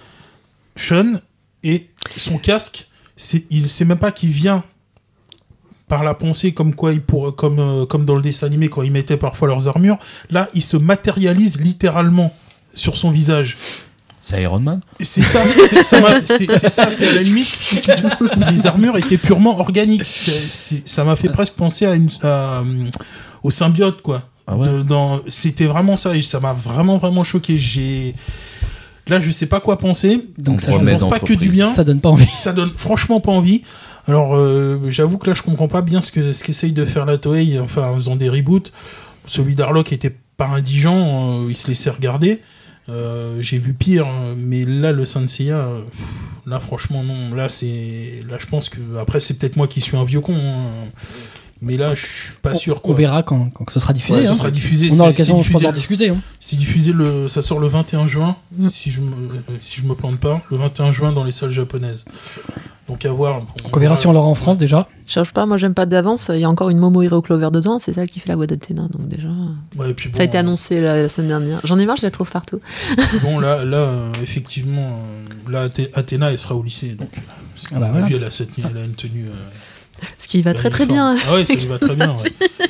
Sean 0.76 1.14
et 1.62 1.90
son 2.16 2.38
casque, 2.38 2.88
c'est 3.16 3.44
il 3.50 3.68
sait 3.68 3.84
même 3.84 3.98
pas 3.98 4.12
qu'il 4.12 4.30
vient 4.30 4.64
par 5.86 6.04
la 6.04 6.14
pensée 6.14 6.52
comme 6.52 6.74
quoi 6.74 6.92
il 6.92 7.02
pourrait 7.02 7.32
comme 7.32 7.58
euh, 7.58 7.86
comme 7.86 8.04
dans 8.04 8.14
le 8.14 8.22
dessin 8.22 8.46
animé 8.46 8.68
quand 8.68 8.82
ils 8.82 8.92
mettaient 8.92 9.16
parfois 9.16 9.48
leurs 9.48 9.68
armures, 9.68 9.98
là 10.30 10.48
il 10.54 10.62
se 10.62 10.76
matérialise 10.76 11.60
littéralement 11.60 12.34
sur 12.74 12.96
son 12.96 13.10
visage. 13.10 13.56
C'est 14.30 14.42
Iron 14.42 14.60
Man 14.60 14.80
C'est 15.00 15.22
ça, 15.22 15.40
c'est 16.26 16.68
ça, 16.70 16.90
c'est 16.92 17.12
la 17.12 17.22
limite. 17.22 17.48
Les 18.50 18.66
armures 18.66 18.96
étaient 18.96 19.18
purement 19.18 19.58
organiques. 19.58 20.04
Ça 20.84 21.04
m'a 21.04 21.16
fait 21.16 21.28
presque 21.28 21.54
penser 21.54 21.86
à 21.86 21.94
une, 21.94 22.08
à, 22.22 22.60
euh, 22.60 22.62
au 23.42 23.50
symbiote, 23.50 24.02
quoi. 24.02 24.22
Ah 24.46 24.56
ouais 24.56 24.68
C'était 25.28 25.66
vraiment 25.66 25.96
ça, 25.96 26.16
et 26.16 26.22
ça 26.22 26.40
m'a 26.40 26.52
vraiment, 26.52 26.98
vraiment 26.98 27.24
choqué. 27.24 27.58
J'ai. 27.58 28.14
Là, 29.06 29.20
je 29.20 29.30
sais 29.30 29.46
pas 29.46 29.60
quoi 29.60 29.78
penser. 29.78 30.24
Donc 30.38 30.56
On 30.56 30.58
ça, 30.58 30.72
Je 30.72 30.84
ne 30.84 30.90
pense 30.92 31.08
pas 31.10 31.18
que 31.18 31.32
du 31.34 31.48
bien. 31.48 31.74
ça 31.74 31.82
donne 31.84 32.00
pas 32.00 32.10
envie. 32.10 32.28
Ça 32.34 32.52
donne 32.52 32.72
franchement 32.76 33.18
pas 33.20 33.32
envie. 33.32 33.62
Alors, 34.06 34.34
euh, 34.36 34.78
j'avoue 34.88 35.18
que 35.18 35.28
là, 35.28 35.34
je 35.34 35.42
comprends 35.42 35.68
pas 35.68 35.82
bien 35.82 36.00
ce 36.00 36.10
que 36.12 36.32
ce 36.32 36.42
qu'essaye 36.44 36.72
de 36.72 36.84
faire 36.84 37.06
la 37.06 37.18
Toei, 37.18 37.58
enfin, 37.60 37.88
en 37.88 37.94
faisant 37.94 38.16
des 38.16 38.28
reboots. 38.28 38.70
Celui 39.26 39.54
d'Arlock 39.54 39.92
était 39.92 40.16
pas 40.36 40.46
indigent, 40.46 41.42
euh, 41.42 41.46
il 41.48 41.56
se 41.56 41.68
laissait 41.68 41.90
regarder. 41.90 42.40
Euh, 42.88 43.38
J'ai 43.40 43.58
vu 43.58 43.72
pire, 43.72 44.06
euh, 44.08 44.34
mais 44.36 44.64
là, 44.64 44.92
le 44.92 45.04
Saint 45.04 45.26
Seiya, 45.28 45.58
euh, 45.58 45.80
là, 46.46 46.58
franchement, 46.60 47.04
non. 47.04 47.34
Là, 47.34 47.48
c'est, 47.48 48.22
là, 48.28 48.36
je 48.40 48.46
pense 48.46 48.68
que 48.68 48.78
après, 48.98 49.20
c'est 49.20 49.34
peut-être 49.34 49.56
moi 49.56 49.68
qui 49.68 49.80
suis 49.80 49.96
un 49.96 50.04
vieux 50.04 50.20
con, 50.20 50.34
hein. 50.36 50.88
mais 51.62 51.76
là, 51.76 51.94
je 51.94 52.00
suis 52.00 52.32
pas 52.42 52.54
sûr. 52.54 52.78
On 52.78 52.80
Quoi. 52.80 52.94
verra 52.96 53.22
quand, 53.22 53.50
quand 53.50 53.68
ce 53.70 53.78
sera 53.78 53.92
diffusé. 53.92 54.18
Ouais, 54.18 54.22
ce 54.24 54.30
hein. 54.30 54.34
sera 54.34 54.50
diffusé. 54.50 54.88
On 54.92 54.98
aura 55.00 55.08
l'occasion, 55.10 55.40
je 55.42 55.52
pense, 55.52 55.62
d'en 55.62 55.72
discuter. 55.72 56.08
hein. 56.08 56.18
c'est 56.40 56.56
diffusé 56.56 56.92
le, 56.92 57.28
ça 57.28 57.42
sort 57.42 57.60
le 57.60 57.68
21 57.68 58.08
juin, 58.08 58.36
Mm. 58.56 58.70
si 58.70 58.90
je 58.90 59.00
me, 59.00 59.12
euh, 59.12 59.38
si 59.60 59.80
je 59.80 59.86
me 59.86 59.94
plante 59.94 60.18
pas, 60.18 60.42
le 60.50 60.56
21 60.56 60.90
juin 60.90 61.12
dans 61.12 61.22
les 61.22 61.32
salles 61.32 61.52
japonaises. 61.52 62.04
Donc 62.90 63.04
à 63.04 63.12
voir. 63.12 63.40
Donc 63.40 63.76
on 63.76 63.80
verra 63.80 63.96
si 63.96 64.06
on 64.08 64.12
l'aura 64.12 64.26
en 64.26 64.34
France 64.34 64.58
déjà. 64.58 64.86
Je 65.06 65.12
cherche 65.12 65.32
pas, 65.32 65.46
moi 65.46 65.56
j'aime 65.56 65.74
pas 65.74 65.86
d'avance. 65.86 66.30
Il 66.34 66.40
y 66.40 66.44
a 66.44 66.48
encore 66.50 66.70
une 66.70 66.78
Momo 66.78 67.02
Hero 67.02 67.22
Clover 67.22 67.50
dedans, 67.52 67.78
c'est 67.78 67.92
ça 67.92 68.06
qui 68.06 68.18
fait 68.20 68.28
la 68.28 68.36
voix 68.36 68.46
d'Athéna. 68.46 68.88
Donc 68.88 69.08
déjà, 69.08 69.28
Ouais, 69.78 69.90
et 69.90 69.94
puis 69.94 70.10
ça 70.12 70.22
a 70.22 70.24
été 70.24 70.36
annoncé 70.38 70.80
la, 70.80 71.00
la 71.02 71.08
semaine 71.08 71.28
dernière. 71.28 71.60
J'en 71.64 71.78
ai 71.78 71.86
marre, 71.86 71.96
je 71.96 72.02
la 72.02 72.10
trouve 72.10 72.30
partout. 72.30 72.60
Bon, 73.22 73.38
là, 73.38 73.64
là 73.64 73.76
euh, 73.78 74.12
effectivement, 74.22 75.00
euh, 75.46 75.50
là, 75.52 75.68
Athé- 75.68 75.90
Athéna, 75.94 76.32
elle 76.32 76.38
sera 76.38 76.54
au 76.56 76.62
lycée. 76.62 76.96
Donc, 76.96 77.10
euh, 77.16 77.20
Ah 77.74 77.78
bah 77.78 77.88
voilà. 77.90 78.06
avis, 78.06 78.16
elle 78.16 78.24
a, 78.24 78.30
cette, 78.30 78.50
elle 78.58 78.76
a 78.76 78.84
une 78.84 78.94
tenue. 78.94 79.26
euh, 79.28 80.04
Ce 80.18 80.26
qui 80.28 80.42
va 80.42 80.52
très 80.54 80.70
très 80.70 80.86
bien. 80.86 81.14
Ah 81.28 81.34
ouais, 81.34 81.46
ça 81.46 81.54
lui 81.54 81.66
va 81.66 81.78
très 81.78 81.94
bien. 81.94 82.14
ouais. 82.16 82.32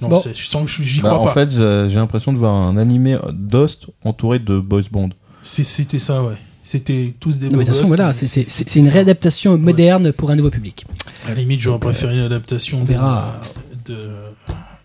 Non, 0.00 0.08
Bon. 0.08 0.22
je 0.34 0.46
sens 0.46 0.64
que 0.70 0.82
j'y 0.82 1.00
Bah, 1.00 1.10
crois 1.10 1.20
en 1.20 1.24
pas. 1.26 1.34
fait, 1.34 1.50
euh, 1.58 1.88
j'ai 1.88 1.96
l'impression 1.96 2.32
de 2.32 2.38
voir 2.38 2.54
un 2.54 2.76
animé 2.78 3.18
d'Ost 3.32 3.86
entouré 4.04 4.38
de 4.38 4.58
boys 4.58 4.82
band. 4.90 5.10
C'était 5.42 5.98
ça, 5.98 6.22
ouais. 6.22 6.34
C'était 6.70 7.12
tous 7.18 7.40
des 7.40 7.48
Non, 7.48 7.56
mais 7.58 7.64
de 7.64 7.70
toute 7.70 7.74
façon, 7.80 7.88
voilà, 7.88 8.12
c'est- 8.12 8.76
une 8.76 8.86
réadaptation 8.86 9.58
moderne 9.58 10.12
pour 10.12 10.30
un 10.30 10.36
nouveau 10.36 10.50
public. 10.50 10.86
À 11.26 11.30
la 11.30 11.34
limite, 11.34 11.58
j'aurais 11.58 11.80
préféré 11.80 12.14
une 12.14 12.20
adaptation 12.20 12.78
On 12.78 12.84
de, 12.84 12.88
verra. 12.90 13.40
de, 13.86 13.96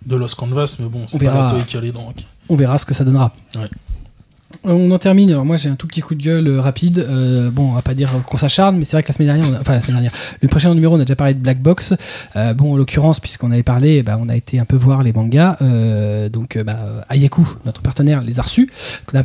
de 0.08 0.16
Lost 0.16 0.34
Canvas, 0.34 0.78
mais 0.80 0.88
bon, 0.88 1.02
On 1.04 1.08
c'est 1.08 1.20
pas 1.20 1.26
verra. 1.26 1.44
la 1.44 1.50
Toei 1.52 1.64
qui 1.68 1.78
a 1.78 1.82
les 1.82 1.92
dents. 1.92 2.08
ok. 2.10 2.24
On 2.50 2.56
verra 2.56 2.80
ce 2.80 2.88
que 2.88 2.96
ça 2.96 3.04
donnera. 3.04 3.34
Ouais. 3.56 3.70
On 4.64 4.92
en 4.92 5.00
termine. 5.00 5.30
Alors 5.32 5.46
moi 5.46 5.58
j'ai 5.58 5.70
un 5.70 5.76
tout 5.76 5.88
petit 5.88 6.02
coup 6.02 6.16
de 6.16 6.24
gueule 6.24 6.48
euh, 6.48 6.62
rapide. 6.62 7.00
Euh, 7.00 7.50
bon, 7.52 7.70
on 7.70 7.74
va 7.74 7.82
pas 7.82 7.94
dire 7.94 8.12
qu'on 8.26 8.38
s'acharne, 8.38 8.78
mais 8.78 8.86
c'est 8.86 8.96
vrai 8.96 9.04
que 9.04 9.10
la 9.10 9.14
semaine 9.14 9.28
dernière, 9.28 9.62
enfin 9.62 9.74
la 9.74 9.82
semaine 9.82 9.96
dernière, 9.96 10.14
le 10.42 10.48
prochain 10.48 10.74
numéro, 10.74 10.96
on 10.96 11.00
a 11.00 11.04
déjà 11.04 11.16
parlé 11.16 11.34
de 11.34 11.40
Black 11.40 11.62
Box. 11.62 11.94
Euh, 12.36 12.54
bon, 12.54 12.74
en 12.74 12.78
l'occurrence, 12.78 13.20
puisqu'on 13.20 13.52
avait 13.52 13.64
parlé, 13.64 14.04
bah, 14.04 14.18
on 14.20 14.30
a 14.30 14.36
été 14.36 14.60
un 14.60 14.66
peu 14.66 14.76
voir 14.76 15.04
les 15.04 15.14
mangas. 15.14 15.58
Donc, 16.30 16.58
bah, 16.58 17.06
Ayaku, 17.10 17.48
notre 17.66 17.82
partenaire, 17.82 18.22
les 18.22 18.40
a 18.40 18.44
reçus. 18.44 18.70
On 19.14 19.18
a, 19.18 19.24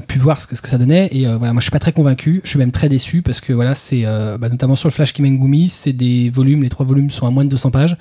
pu, 0.00 0.18
voir 0.18 0.40
ce 0.40 0.46
que, 0.46 0.68
ça 0.68 0.78
donnait. 0.78 1.08
Et 1.12 1.26
voilà, 1.26 1.52
moi 1.52 1.60
je 1.60 1.64
suis 1.64 1.70
pas 1.70 1.78
très 1.78 1.92
convaincu. 1.92 2.40
Je 2.44 2.50
suis 2.50 2.58
même 2.58 2.72
très 2.72 2.88
déçu 2.88 3.22
parce 3.22 3.40
que 3.40 3.52
voilà, 3.52 3.74
c'est 3.74 4.02
bah, 4.02 4.48
notamment 4.48 4.74
sur 4.74 4.88
le 4.88 4.92
Flash 4.92 5.12
Kimengumi, 5.12 5.68
c'est 5.68 5.92
des 5.92 6.30
volumes. 6.30 6.62
Les 6.62 6.68
trois 6.68 6.86
volumes 6.86 7.10
sont 7.10 7.26
à 7.26 7.30
moins 7.30 7.44
de 7.44 7.50
200 7.50 7.70
pages, 7.70 7.96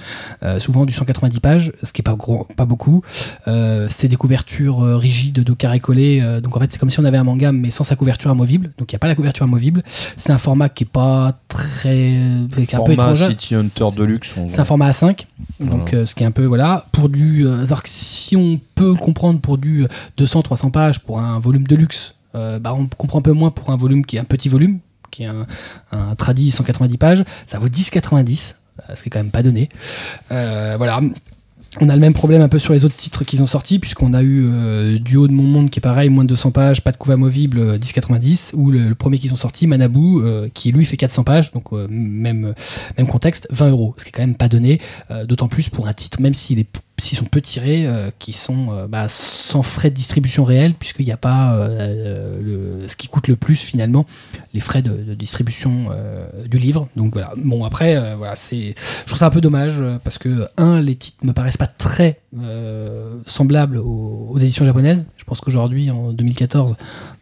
souvent 0.60 0.86
du 0.86 0.94
190 0.94 1.40
pages, 1.40 1.72
ce 1.84 1.92
qui 1.92 2.02
est 2.02 2.04
pas 2.04 2.16
gros, 2.16 2.48
pas 2.56 2.66
beaucoup. 2.66 3.02
C'est 3.46 4.08
des 4.08 4.16
couvertures 4.16 4.80
rigides 4.80 5.44
de 5.44 5.54
carré 5.54 5.80
collé. 5.80 6.22
Euh, 6.42 6.44
donc 6.44 6.58
en 6.58 6.60
fait, 6.60 6.72
c'est 6.72 6.78
comme 6.78 6.90
si 6.90 7.00
on 7.00 7.06
avait 7.06 7.18
un 7.18 7.24
manga 7.24 7.52
mais 7.52 7.72
sans 7.72 7.84
sa 7.84 7.96
couverture 7.96 8.32
amovible. 8.32 8.72
Donc 8.78 8.92
il 8.92 8.96
n'y 8.96 8.98
a 8.98 9.00
pas 9.00 9.08
la 9.08 9.16
couverture 9.16 9.44
amovible. 9.46 9.84
C'est 10.18 10.32
un 10.32 10.38
format 10.38 10.70
qui 10.70 10.84
est 10.84 10.90
pas 10.92 11.40
très, 11.48 11.98
est 12.74 12.76
un 12.76 12.84
peu 12.84 12.96
Format 12.96 13.14
étrange. 13.14 13.28
City 13.30 13.56
Hunter 13.56 13.90
C'est 14.48 14.60
un 14.60 14.66
format 14.66 14.90
A5, 14.92 15.26
donc 15.60 15.70
Voilà. 15.90 15.98
euh, 15.98 16.06
ce 16.06 16.16
qui 16.16 16.24
est 16.24 16.26
un 16.26 16.32
peu 16.32 16.46
voilà 16.46 16.86
pour 16.92 17.10
du. 17.10 17.46
euh, 17.46 17.64
alors 17.66 17.84
que 17.84 17.90
si 17.90 18.36
on 18.36 18.60
peut 18.76 18.90
le 18.90 18.96
comprendre 18.98 19.40
pour 19.40 19.58
du 19.58 19.86
200-300 20.18 20.72
pages 20.72 21.00
pour 21.00 21.20
un 21.20 21.40
volume 21.40 21.66
de 21.68 21.76
luxe, 21.76 22.16
euh, 22.36 22.60
bah 22.60 22.74
on 22.78 22.88
comprend 22.88 23.20
un 23.20 23.24
peu 23.24 23.34
moins 23.34 23.52
pour 23.52 23.70
un 23.72 23.76
volume 23.78 24.06
qui 24.06 24.18
est 24.18 24.20
un 24.20 24.24
petit 24.26 24.50
volume, 24.50 24.80
qui 25.12 25.24
est 25.24 25.28
un, 25.28 25.46
un 25.92 26.16
tradi 26.16 26.52
190 26.52 26.98
pages. 26.98 27.24
Ça 27.48 27.60
vaut 27.60 27.68
10,90, 27.68 28.56
euh, 28.90 28.96
ce 28.96 29.04
qui 29.04 29.10
est 29.10 29.12
quand 29.12 29.20
même 29.20 29.32
pas 29.32 29.44
donné. 29.44 29.70
Euh, 30.32 30.76
voilà. 30.78 31.02
On 31.80 31.88
a 31.88 31.96
le 31.96 32.02
même 32.02 32.14
problème 32.14 32.42
un 32.42 32.50
peu 32.50 32.60
sur 32.60 32.74
les 32.74 32.84
autres 32.84 32.98
titres 32.98 33.24
qu'ils 33.24 33.42
ont 33.42 33.46
sortis, 33.46 33.80
puisqu'on 33.80 34.14
a 34.14 34.22
eu 34.22 34.44
euh, 34.44 35.00
Duo 35.00 35.28
de 35.28 35.32
Mon 35.32 35.44
Monde 35.44 35.70
qui 35.70 35.80
est 35.80 35.82
pareil, 35.82 36.10
moins 36.10 36.26
de 36.26 36.30
200 36.30 36.52
pages, 36.52 36.82
pas 36.82 36.92
de 36.92 36.98
couve 36.98 37.12
amovible, 37.12 37.60
euh, 37.60 37.78
10,90, 37.78 38.56
ou 38.56 38.72
le, 38.72 38.90
le 38.90 38.96
premier 38.96 39.18
qu'ils 39.20 39.32
ont 39.32 39.38
sorti, 39.38 39.68
Manabu, 39.68 40.18
euh, 40.18 40.50
qui 40.54 40.74
lui 40.74 40.84
fait 40.84 40.98
400 40.98 41.24
pages, 41.24 41.52
donc 41.54 41.72
euh, 41.72 41.88
même, 41.90 42.54
même 42.98 43.08
contexte, 43.08 43.48
20 43.52 43.70
euros, 43.70 43.94
ce 43.98 44.04
qui 44.04 44.10
est 44.10 44.12
quand 44.12 44.22
même 44.22 44.36
pas 44.36 44.50
donné, 44.50 44.82
euh, 45.12 45.26
d'autant 45.26 45.48
plus 45.48 45.70
pour 45.70 45.88
un 45.88 45.94
titre, 45.94 46.22
même 46.22 46.34
s'il 46.34 46.60
est 46.60 46.68
s'ils 47.02 47.18
sont 47.18 47.26
peu 47.26 47.42
tirés, 47.42 47.86
euh, 47.88 48.12
qui 48.20 48.34
sont 48.34 48.72
euh, 48.72 48.88
bah, 48.88 49.08
sans 49.10 49.64
frais 49.64 49.90
de 49.90 49.96
distribution 49.96 50.44
réels, 50.44 50.74
puisqu'il 50.74 51.06
n'y 51.06 51.12
a 51.12 51.18
pas 51.18 51.56
euh, 51.56 52.88
ce 52.88 52.96
qui 52.96 53.08
coûte 53.08 53.28
le 53.28 53.36
plus 53.36 53.56
finalement, 53.56 54.06
les 54.54 54.60
frais 54.60 54.82
de, 54.82 55.14
distribution 55.16 55.90
du 56.46 56.58
livre. 56.58 56.88
Donc 56.96 57.14
voilà. 57.14 57.34
Bon 57.38 57.66
après, 57.66 58.16
voilà, 58.16 58.36
je 58.36 58.74
trouve 59.06 59.18
ça 59.18 59.26
un 59.26 59.30
peu 59.30 59.42
dommage 59.42 59.84
parce 60.04 60.18
que 60.18 60.48
un, 60.58 60.80
les 60.80 60.96
titres 60.96 61.18
me 61.24 61.34
paraissent 61.34 61.58
pas 61.58 61.68
très 61.68 62.20
semblables 63.26 63.78
aux, 63.78 64.38
éditions 64.38 64.66
japonaises. 64.66 65.06
Je 65.18 65.24
pense 65.24 65.42
qu'aujourd'hui, 65.42 65.92
en 65.92 66.14
2014, 66.14 66.76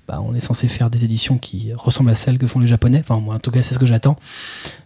bah, 0.08 0.22
on 0.24 0.34
est 0.36 0.40
censé 0.40 0.68
faire 0.68 0.90
des 0.90 1.06
éditions 1.06 1.38
qui 1.38 1.74
ressemblent 1.74 2.12
à 2.12 2.16
celles 2.16 2.38
que 2.38 2.48
font 2.48 2.60
les 2.60 2.68
japonais. 2.68 3.00
Enfin, 3.00 3.20
moi, 3.20 3.36
en 3.36 3.40
tout 3.40 3.52
cas, 3.52 3.62
c'est 3.62 3.74
ce 3.74 3.80
que 3.80 3.86
j'attends. 3.86 4.18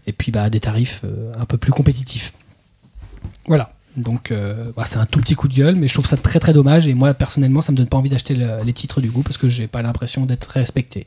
Et 0.07 0.13
puis, 0.13 0.31
bah, 0.31 0.49
des 0.49 0.59
tarifs 0.59 1.03
un 1.37 1.45
peu 1.45 1.57
plus 1.57 1.71
compétitifs. 1.71 2.33
Voilà. 3.47 3.73
Donc 3.95 4.31
euh, 4.31 4.71
c'est 4.85 4.97
un 4.97 5.05
tout 5.05 5.19
petit 5.19 5.35
coup 5.35 5.47
de 5.47 5.53
gueule, 5.53 5.75
mais 5.75 5.87
je 5.87 5.93
trouve 5.93 6.05
ça 6.07 6.17
très 6.17 6.39
très 6.39 6.51
dommage. 6.53 6.87
Et 6.87 6.93
moi 6.93 7.13
personnellement, 7.13 7.61
ça 7.61 7.71
me 7.71 7.77
donne 7.77 7.87
pas 7.87 7.97
envie 7.97 8.09
d'acheter 8.09 8.33
le- 8.35 8.63
les 8.65 8.73
titres 8.73 9.01
du 9.01 9.09
goût 9.09 9.21
parce 9.21 9.37
que 9.37 9.47
j'ai 9.49 9.67
pas 9.67 9.81
l'impression 9.83 10.25
d'être 10.25 10.45
respecté. 10.51 11.05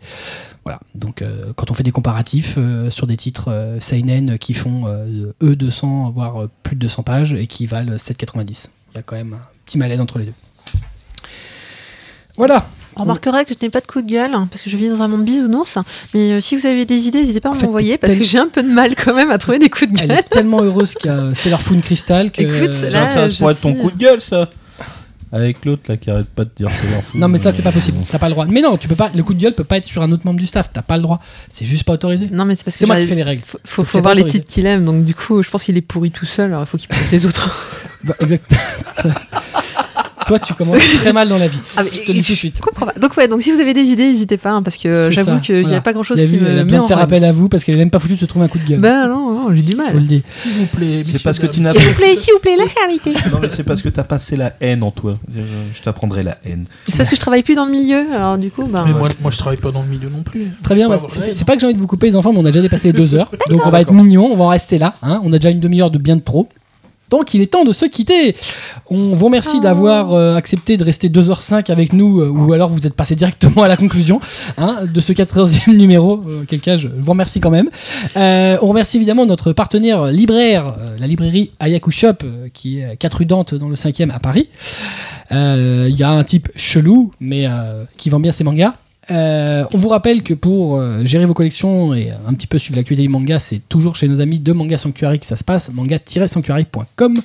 Voilà. 0.64 0.78
Donc 0.94 1.20
euh, 1.22 1.52
quand 1.56 1.70
on 1.70 1.74
fait 1.74 1.82
des 1.82 1.90
comparatifs 1.92 2.54
euh, 2.58 2.90
sur 2.90 3.06
des 3.06 3.16
titres 3.16 3.76
seinen 3.80 4.38
qui 4.38 4.54
font 4.54 4.84
euh, 4.86 5.32
eux 5.42 5.56
200 5.56 6.10
voire 6.10 6.48
plus 6.62 6.76
de 6.76 6.80
200 6.80 7.02
pages 7.02 7.32
et 7.32 7.46
qui 7.48 7.66
valent 7.66 7.96
7,90, 7.96 8.68
il 8.92 8.96
y 8.96 8.98
a 8.98 9.02
quand 9.02 9.16
même 9.16 9.32
un 9.34 9.40
petit 9.64 9.78
malaise 9.78 10.00
entre 10.00 10.18
les 10.18 10.26
deux. 10.26 10.34
Voilà. 12.36 12.68
On 12.98 13.02
remarquera 13.02 13.44
que 13.44 13.52
je 13.52 13.64
n'ai 13.64 13.70
pas 13.70 13.80
de 13.80 13.86
coup 13.86 14.00
de 14.02 14.06
gueule 14.10 14.32
parce 14.50 14.62
que 14.62 14.70
je 14.70 14.76
vis 14.76 14.88
dans 14.88 15.02
un 15.02 15.08
monde 15.08 15.24
bisounours. 15.24 15.76
Mais 16.14 16.32
euh, 16.32 16.40
si 16.40 16.56
vous 16.56 16.64
avez 16.66 16.84
des 16.86 17.06
idées, 17.08 17.20
n'hésitez 17.20 17.40
pas 17.40 17.50
à 17.50 17.54
m'envoyer 17.54 17.98
parce 17.98 18.14
que 18.14 18.24
j'ai 18.24 18.38
un 18.38 18.48
peu 18.48 18.62
de 18.62 18.68
mal 18.70 18.94
quand 18.96 19.14
même 19.14 19.30
à 19.30 19.38
trouver 19.38 19.58
des 19.58 19.68
coups 19.68 19.92
de 19.92 19.98
Elle 20.00 20.08
gueule. 20.08 20.18
est 20.18 20.22
tellement 20.30 20.62
heureuse 20.62 20.94
qu'il 20.94 21.10
y 21.10 21.14
a 21.14 21.34
Sailor 21.34 21.60
Moon 21.70 21.80
Crystal 21.80 22.30
que. 22.32 22.42
Écoute, 22.42 22.72
Ça, 22.72 22.88
là, 22.88 23.10
ça 23.10 23.28
je 23.28 23.38
pourrait 23.38 23.52
être 23.52 23.60
ton 23.60 23.74
coup 23.74 23.90
de 23.90 23.98
gueule, 23.98 24.20
ça. 24.20 24.48
Avec 25.32 25.64
l'autre 25.64 25.82
là 25.88 25.96
qui 25.96 26.08
arrête 26.08 26.28
pas 26.28 26.44
de 26.44 26.50
dire 26.56 26.70
Sailor 26.70 27.02
Moon. 27.12 27.20
Non 27.20 27.28
mais 27.28 27.38
ça 27.38 27.50
c'est 27.52 27.60
pas 27.60 27.70
Euh, 27.70 27.72
possible, 27.72 27.98
t'as 28.08 28.18
pas 28.18 28.28
le 28.28 28.32
droit. 28.34 28.46
Mais 28.46 28.62
non, 28.62 28.76
tu 28.76 28.86
peux 28.88 28.94
pas. 28.94 29.10
Le 29.14 29.22
coup 29.24 29.34
de 29.34 29.40
gueule 29.42 29.54
peut 29.54 29.64
pas 29.64 29.76
être 29.76 29.84
sur 29.84 30.00
un 30.00 30.10
autre 30.12 30.22
membre 30.24 30.38
du 30.38 30.46
staff, 30.46 30.70
t'as 30.72 30.82
pas 30.82 30.96
le 30.96 31.02
droit. 31.02 31.20
C'est 31.50 31.64
juste 31.66 31.82
pas 31.84 31.94
autorisé. 31.94 32.28
Non, 32.32 32.44
mais 32.44 32.54
c'est 32.54 32.64
parce 32.64 32.76
que 32.76 32.80
C'est 32.80 32.86
moi 32.86 32.96
qui 32.96 33.06
fais 33.08 33.16
les 33.16 33.24
règles. 33.24 33.42
faut, 33.64 33.84
faut, 33.84 34.00
voir 34.00 34.14
les 34.14 34.24
titres 34.26 34.46
qu'il 34.46 34.64
aime. 34.66 34.84
Donc 34.84 35.04
du 35.04 35.14
coup, 35.14 35.42
je 35.42 35.50
pense 35.50 35.64
qu'il 35.64 35.76
est 35.76 35.80
pourri 35.82 36.12
tout 36.12 36.26
seul. 36.26 36.50
Alors 36.52 36.62
il 36.62 36.66
faut 36.66 36.78
qu'il 36.78 36.88
pousse 36.88 37.10
les 37.12 37.26
autres. 37.26 37.50
Bah, 38.04 38.14
exact. 38.20 38.44
Toi, 40.26 40.38
tu 40.40 40.54
commences 40.54 40.78
très 41.00 41.12
mal 41.12 41.28
dans 41.28 41.38
la 41.38 41.48
vie. 41.48 41.58
Ah, 41.76 41.82
mais- 41.84 41.90
Je 41.92 42.04
te 42.04 42.12
le 42.12 42.18
dis 42.18 42.24
tout 42.24 42.32
de 42.32 42.36
suite. 42.36 42.56
Je 42.56 42.60
comprends 42.62 42.86
pas. 42.86 42.92
Donc 43.00 43.16
ouais, 43.16 43.28
donc 43.28 43.42
si 43.42 43.52
vous 43.52 43.60
avez 43.60 43.74
des 43.74 43.84
idées, 43.84 44.08
n'hésitez 44.08 44.36
pas 44.36 44.50
hein, 44.50 44.62
parce 44.62 44.76
que 44.76 45.10
j'avoue 45.12 45.38
qu'il 45.40 45.56
n'y 45.56 45.62
voilà. 45.62 45.78
a 45.78 45.80
pas 45.80 45.92
grand 45.92 46.02
chose 46.02 46.18
qui 46.18 46.26
vu, 46.26 46.40
me 46.40 46.46
elle 46.48 46.58
a 46.58 46.64
met 46.64 46.70
bien 46.70 46.80
en 46.80 46.82
de 46.82 46.88
faire 46.88 46.98
appel 46.98 47.24
à 47.24 47.32
vous 47.32 47.48
parce 47.48 47.62
qu'elle 47.64 47.76
est 47.76 47.78
même 47.78 47.90
pas 47.90 47.98
foutue 48.00 48.14
de 48.14 48.18
se 48.18 48.24
trouver 48.24 48.44
un 48.44 48.48
coup 48.48 48.58
de 48.58 48.64
gueule. 48.64 48.80
Ben 48.80 49.06
non, 49.08 49.32
non, 49.32 49.54
j'ai 49.54 49.62
du 49.62 49.70
je 49.72 49.76
vous 49.76 49.82
le 49.82 49.92
mal. 49.94 50.02
dis. 50.06 50.22
S'il 50.42 50.52
vous 50.52 50.66
plaît, 50.66 51.02
C'est 51.04 51.22
parce 51.22 51.38
que 51.38 51.46
tu 51.46 51.60
n'as 51.60 51.72
S'il 51.72 51.80
vous 51.82 51.94
plaît, 51.94 52.16
s'il 52.16 52.32
vous 52.34 52.40
plaît, 52.40 52.56
la 52.56 52.68
charité. 52.68 53.12
Non 53.32 53.38
mais 53.40 53.48
c'est 53.48 53.62
parce 53.64 53.82
que 53.82 53.88
t'as 53.88 54.04
passé 54.04 54.36
la 54.36 54.54
haine 54.60 54.82
en 54.82 54.90
toi. 54.90 55.14
Je, 55.34 55.82
t'apprendrai 55.82 56.22
la 56.22 56.38
haine. 56.44 56.66
C'est 56.88 56.96
parce 56.96 57.10
que 57.10 57.16
je 57.16 57.20
travaille 57.20 57.42
plus 57.42 57.54
dans 57.54 57.66
le 57.66 57.72
milieu. 57.72 58.02
Alors 58.12 58.38
du 58.38 58.50
coup, 58.50 58.64
ben. 58.64 58.84
Mais 58.86 58.92
moi, 58.92 59.08
moi, 59.20 59.30
je 59.30 59.38
travaille 59.38 59.58
pas 59.58 59.70
dans 59.70 59.82
le 59.82 59.88
milieu 59.88 60.08
non 60.08 60.22
plus. 60.22 60.46
Très 60.62 60.74
bien, 60.74 60.88
bah, 60.88 60.98
c'est 61.08 61.44
pas 61.44 61.54
que 61.54 61.60
j'ai 61.60 61.66
envie 61.66 61.74
de 61.74 61.80
vous 61.80 61.86
couper 61.86 62.06
les 62.06 62.16
enfants, 62.16 62.32
mais 62.32 62.38
on 62.38 62.44
a 62.44 62.50
déjà 62.50 62.62
dépassé 62.62 62.92
les 62.92 62.98
deux 62.98 63.14
heures. 63.14 63.30
Donc 63.50 63.64
on 63.66 63.70
va 63.70 63.80
être 63.80 63.92
mignon, 63.92 64.28
on 64.32 64.36
va 64.36 64.44
en 64.44 64.48
rester 64.48 64.78
là. 64.78 64.94
hein. 65.02 65.20
On 65.24 65.32
a 65.32 65.38
déjà 65.38 65.50
une 65.50 65.60
demi-heure 65.60 65.90
de 65.90 65.98
bien 65.98 66.16
de 66.16 66.20
trop. 66.22 66.48
Donc 67.10 67.34
il 67.34 67.40
est 67.40 67.46
temps 67.46 67.64
de 67.64 67.72
se 67.72 67.84
quitter. 67.84 68.36
On 68.90 69.14
vous 69.14 69.26
remercie 69.26 69.60
d'avoir 69.60 70.12
euh, 70.12 70.34
accepté 70.34 70.76
de 70.76 70.84
rester 70.84 71.08
2h05 71.08 71.70
avec 71.70 71.92
nous, 71.92 72.20
euh, 72.20 72.28
ou 72.28 72.52
alors 72.52 72.68
vous 72.68 72.86
êtes 72.86 72.94
passé 72.94 73.14
directement 73.14 73.62
à 73.62 73.68
la 73.68 73.76
conclusion 73.76 74.20
hein, 74.58 74.80
de 74.92 75.00
ce 75.00 75.12
14e 75.12 75.72
numéro. 75.76 76.22
Euh, 76.28 76.44
quel 76.48 76.60
cas, 76.60 76.76
je 76.76 76.88
vous 76.88 77.10
remercie 77.10 77.40
quand 77.40 77.50
même. 77.50 77.70
Euh, 78.16 78.58
on 78.62 78.68
remercie 78.68 78.96
évidemment 78.96 79.26
notre 79.26 79.52
partenaire 79.52 80.06
libraire, 80.06 80.76
la 80.98 81.06
librairie 81.06 81.52
Ayaku 81.60 81.90
Shop, 81.90 82.16
qui 82.52 82.80
est 82.80 82.84
à 82.84 82.96
4 82.96 83.18
rue 83.18 83.26
Dante 83.26 83.54
dans 83.54 83.68
le 83.68 83.76
5e 83.76 84.10
à 84.10 84.18
Paris. 84.18 84.48
Il 85.30 85.96
y 85.96 86.02
a 86.02 86.10
un 86.10 86.24
type 86.24 86.48
chelou, 86.56 87.10
mais 87.20 87.46
qui 87.96 88.10
vend 88.10 88.20
bien 88.20 88.32
ses 88.32 88.44
mangas. 88.44 88.74
Euh, 89.10 89.64
on 89.72 89.78
vous 89.78 89.88
rappelle 89.88 90.22
que 90.22 90.34
pour 90.34 90.76
euh, 90.76 91.04
gérer 91.04 91.26
vos 91.26 91.34
collections 91.34 91.94
et 91.94 92.10
un 92.26 92.34
petit 92.34 92.46
peu 92.46 92.58
suivre 92.58 92.76
l'actualité 92.76 93.02
du 93.02 93.08
manga, 93.08 93.38
c'est 93.38 93.60
toujours 93.68 93.94
chez 93.94 94.08
nos 94.08 94.20
amis 94.20 94.38
de 94.38 94.52
Manga 94.52 94.76
Sanctuary 94.78 95.20
que 95.20 95.26
ça 95.26 95.36
se 95.36 95.44
passe, 95.44 95.72
manga-sanctuary.com. 95.72 97.20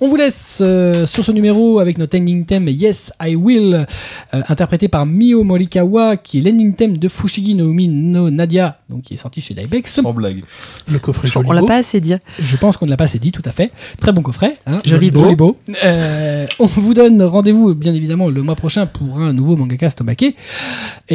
On 0.00 0.08
vous 0.08 0.16
laisse 0.16 0.58
euh, 0.60 1.06
sur 1.06 1.24
ce 1.24 1.32
numéro 1.32 1.78
avec 1.78 1.98
notre 1.98 2.18
ending 2.18 2.44
theme 2.44 2.68
Yes 2.68 3.12
I 3.22 3.36
Will, 3.36 3.86
euh, 4.34 4.42
interprété 4.48 4.88
par 4.88 5.06
Mio 5.06 5.44
Morikawa, 5.44 6.16
qui 6.16 6.38
est 6.38 6.40
l'ending 6.42 6.74
theme 6.74 6.96
de 6.96 7.08
Fushigi 7.08 7.54
no 7.54 7.70
Umi 7.70 7.88
no 7.88 8.30
Nadia, 8.30 8.78
donc 8.88 9.02
qui 9.02 9.14
est 9.14 9.18
sorti 9.18 9.40
chez 9.40 9.54
Daibex. 9.54 9.92
Sans 9.94 10.12
blague. 10.12 10.42
Le 10.90 10.98
coffret 10.98 11.28
On 11.36 11.52
l'a 11.52 11.62
pas 11.62 11.76
assez 11.76 12.00
dit. 12.00 12.14
Je 12.40 12.56
pense 12.56 12.76
qu'on 12.76 12.86
ne 12.86 12.90
l'a 12.90 12.96
pas 12.96 13.04
assez 13.04 13.18
dit, 13.18 13.30
tout 13.30 13.42
à 13.44 13.52
fait. 13.52 13.70
Très 14.00 14.12
bon 14.12 14.22
coffret. 14.22 14.58
Hein 14.66 14.80
Joli 14.84 15.10
beau. 15.10 15.34
beau. 15.36 15.56
Euh, 15.84 16.46
on 16.58 16.66
vous 16.66 16.94
donne 16.94 17.22
rendez-vous, 17.22 17.74
bien 17.74 17.94
évidemment, 17.94 18.28
le 18.28 18.42
mois 18.42 18.56
prochain 18.56 18.86
pour 18.86 19.20
un 19.20 19.32
nouveau 19.32 19.56
Mangacast 19.56 20.00
au 20.00 20.04
baquet. 20.04 20.34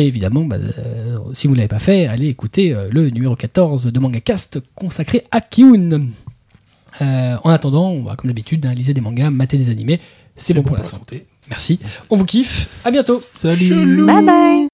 Et 0.05 0.09
évidemment, 0.09 0.45
bah, 0.45 0.57
euh, 0.57 1.17
si 1.33 1.47
vous 1.47 1.53
ne 1.53 1.57
l'avez 1.57 1.67
pas 1.67 1.79
fait, 1.79 2.05
allez 2.05 2.27
écouter 2.27 2.75
euh, 2.75 2.89
le 2.91 3.09
numéro 3.09 3.35
14 3.35 3.87
de 3.87 3.99
Mangacast 3.99 4.59
consacré 4.75 5.23
à 5.31 5.41
Kiun. 5.41 6.09
Euh, 7.01 7.35
en 7.43 7.49
attendant, 7.49 7.89
on 7.89 8.03
va, 8.03 8.15
comme 8.15 8.29
d'habitude, 8.29 8.67
hein, 8.67 8.75
lisez 8.75 8.93
des 8.93 9.01
mangas, 9.01 9.31
mater 9.31 9.57
des 9.57 9.71
animés. 9.71 9.99
C'est 10.37 10.53
bon, 10.53 10.61
pour 10.61 10.77
la 10.77 10.83
santé. 10.83 10.97
santé. 10.99 11.27
Merci. 11.49 11.79
On 12.11 12.17
vous 12.17 12.25
kiffe. 12.25 12.69
À 12.85 12.91
bientôt. 12.91 13.23
Salut. 13.33 14.05
Bye 14.05 14.25
bye. 14.25 14.67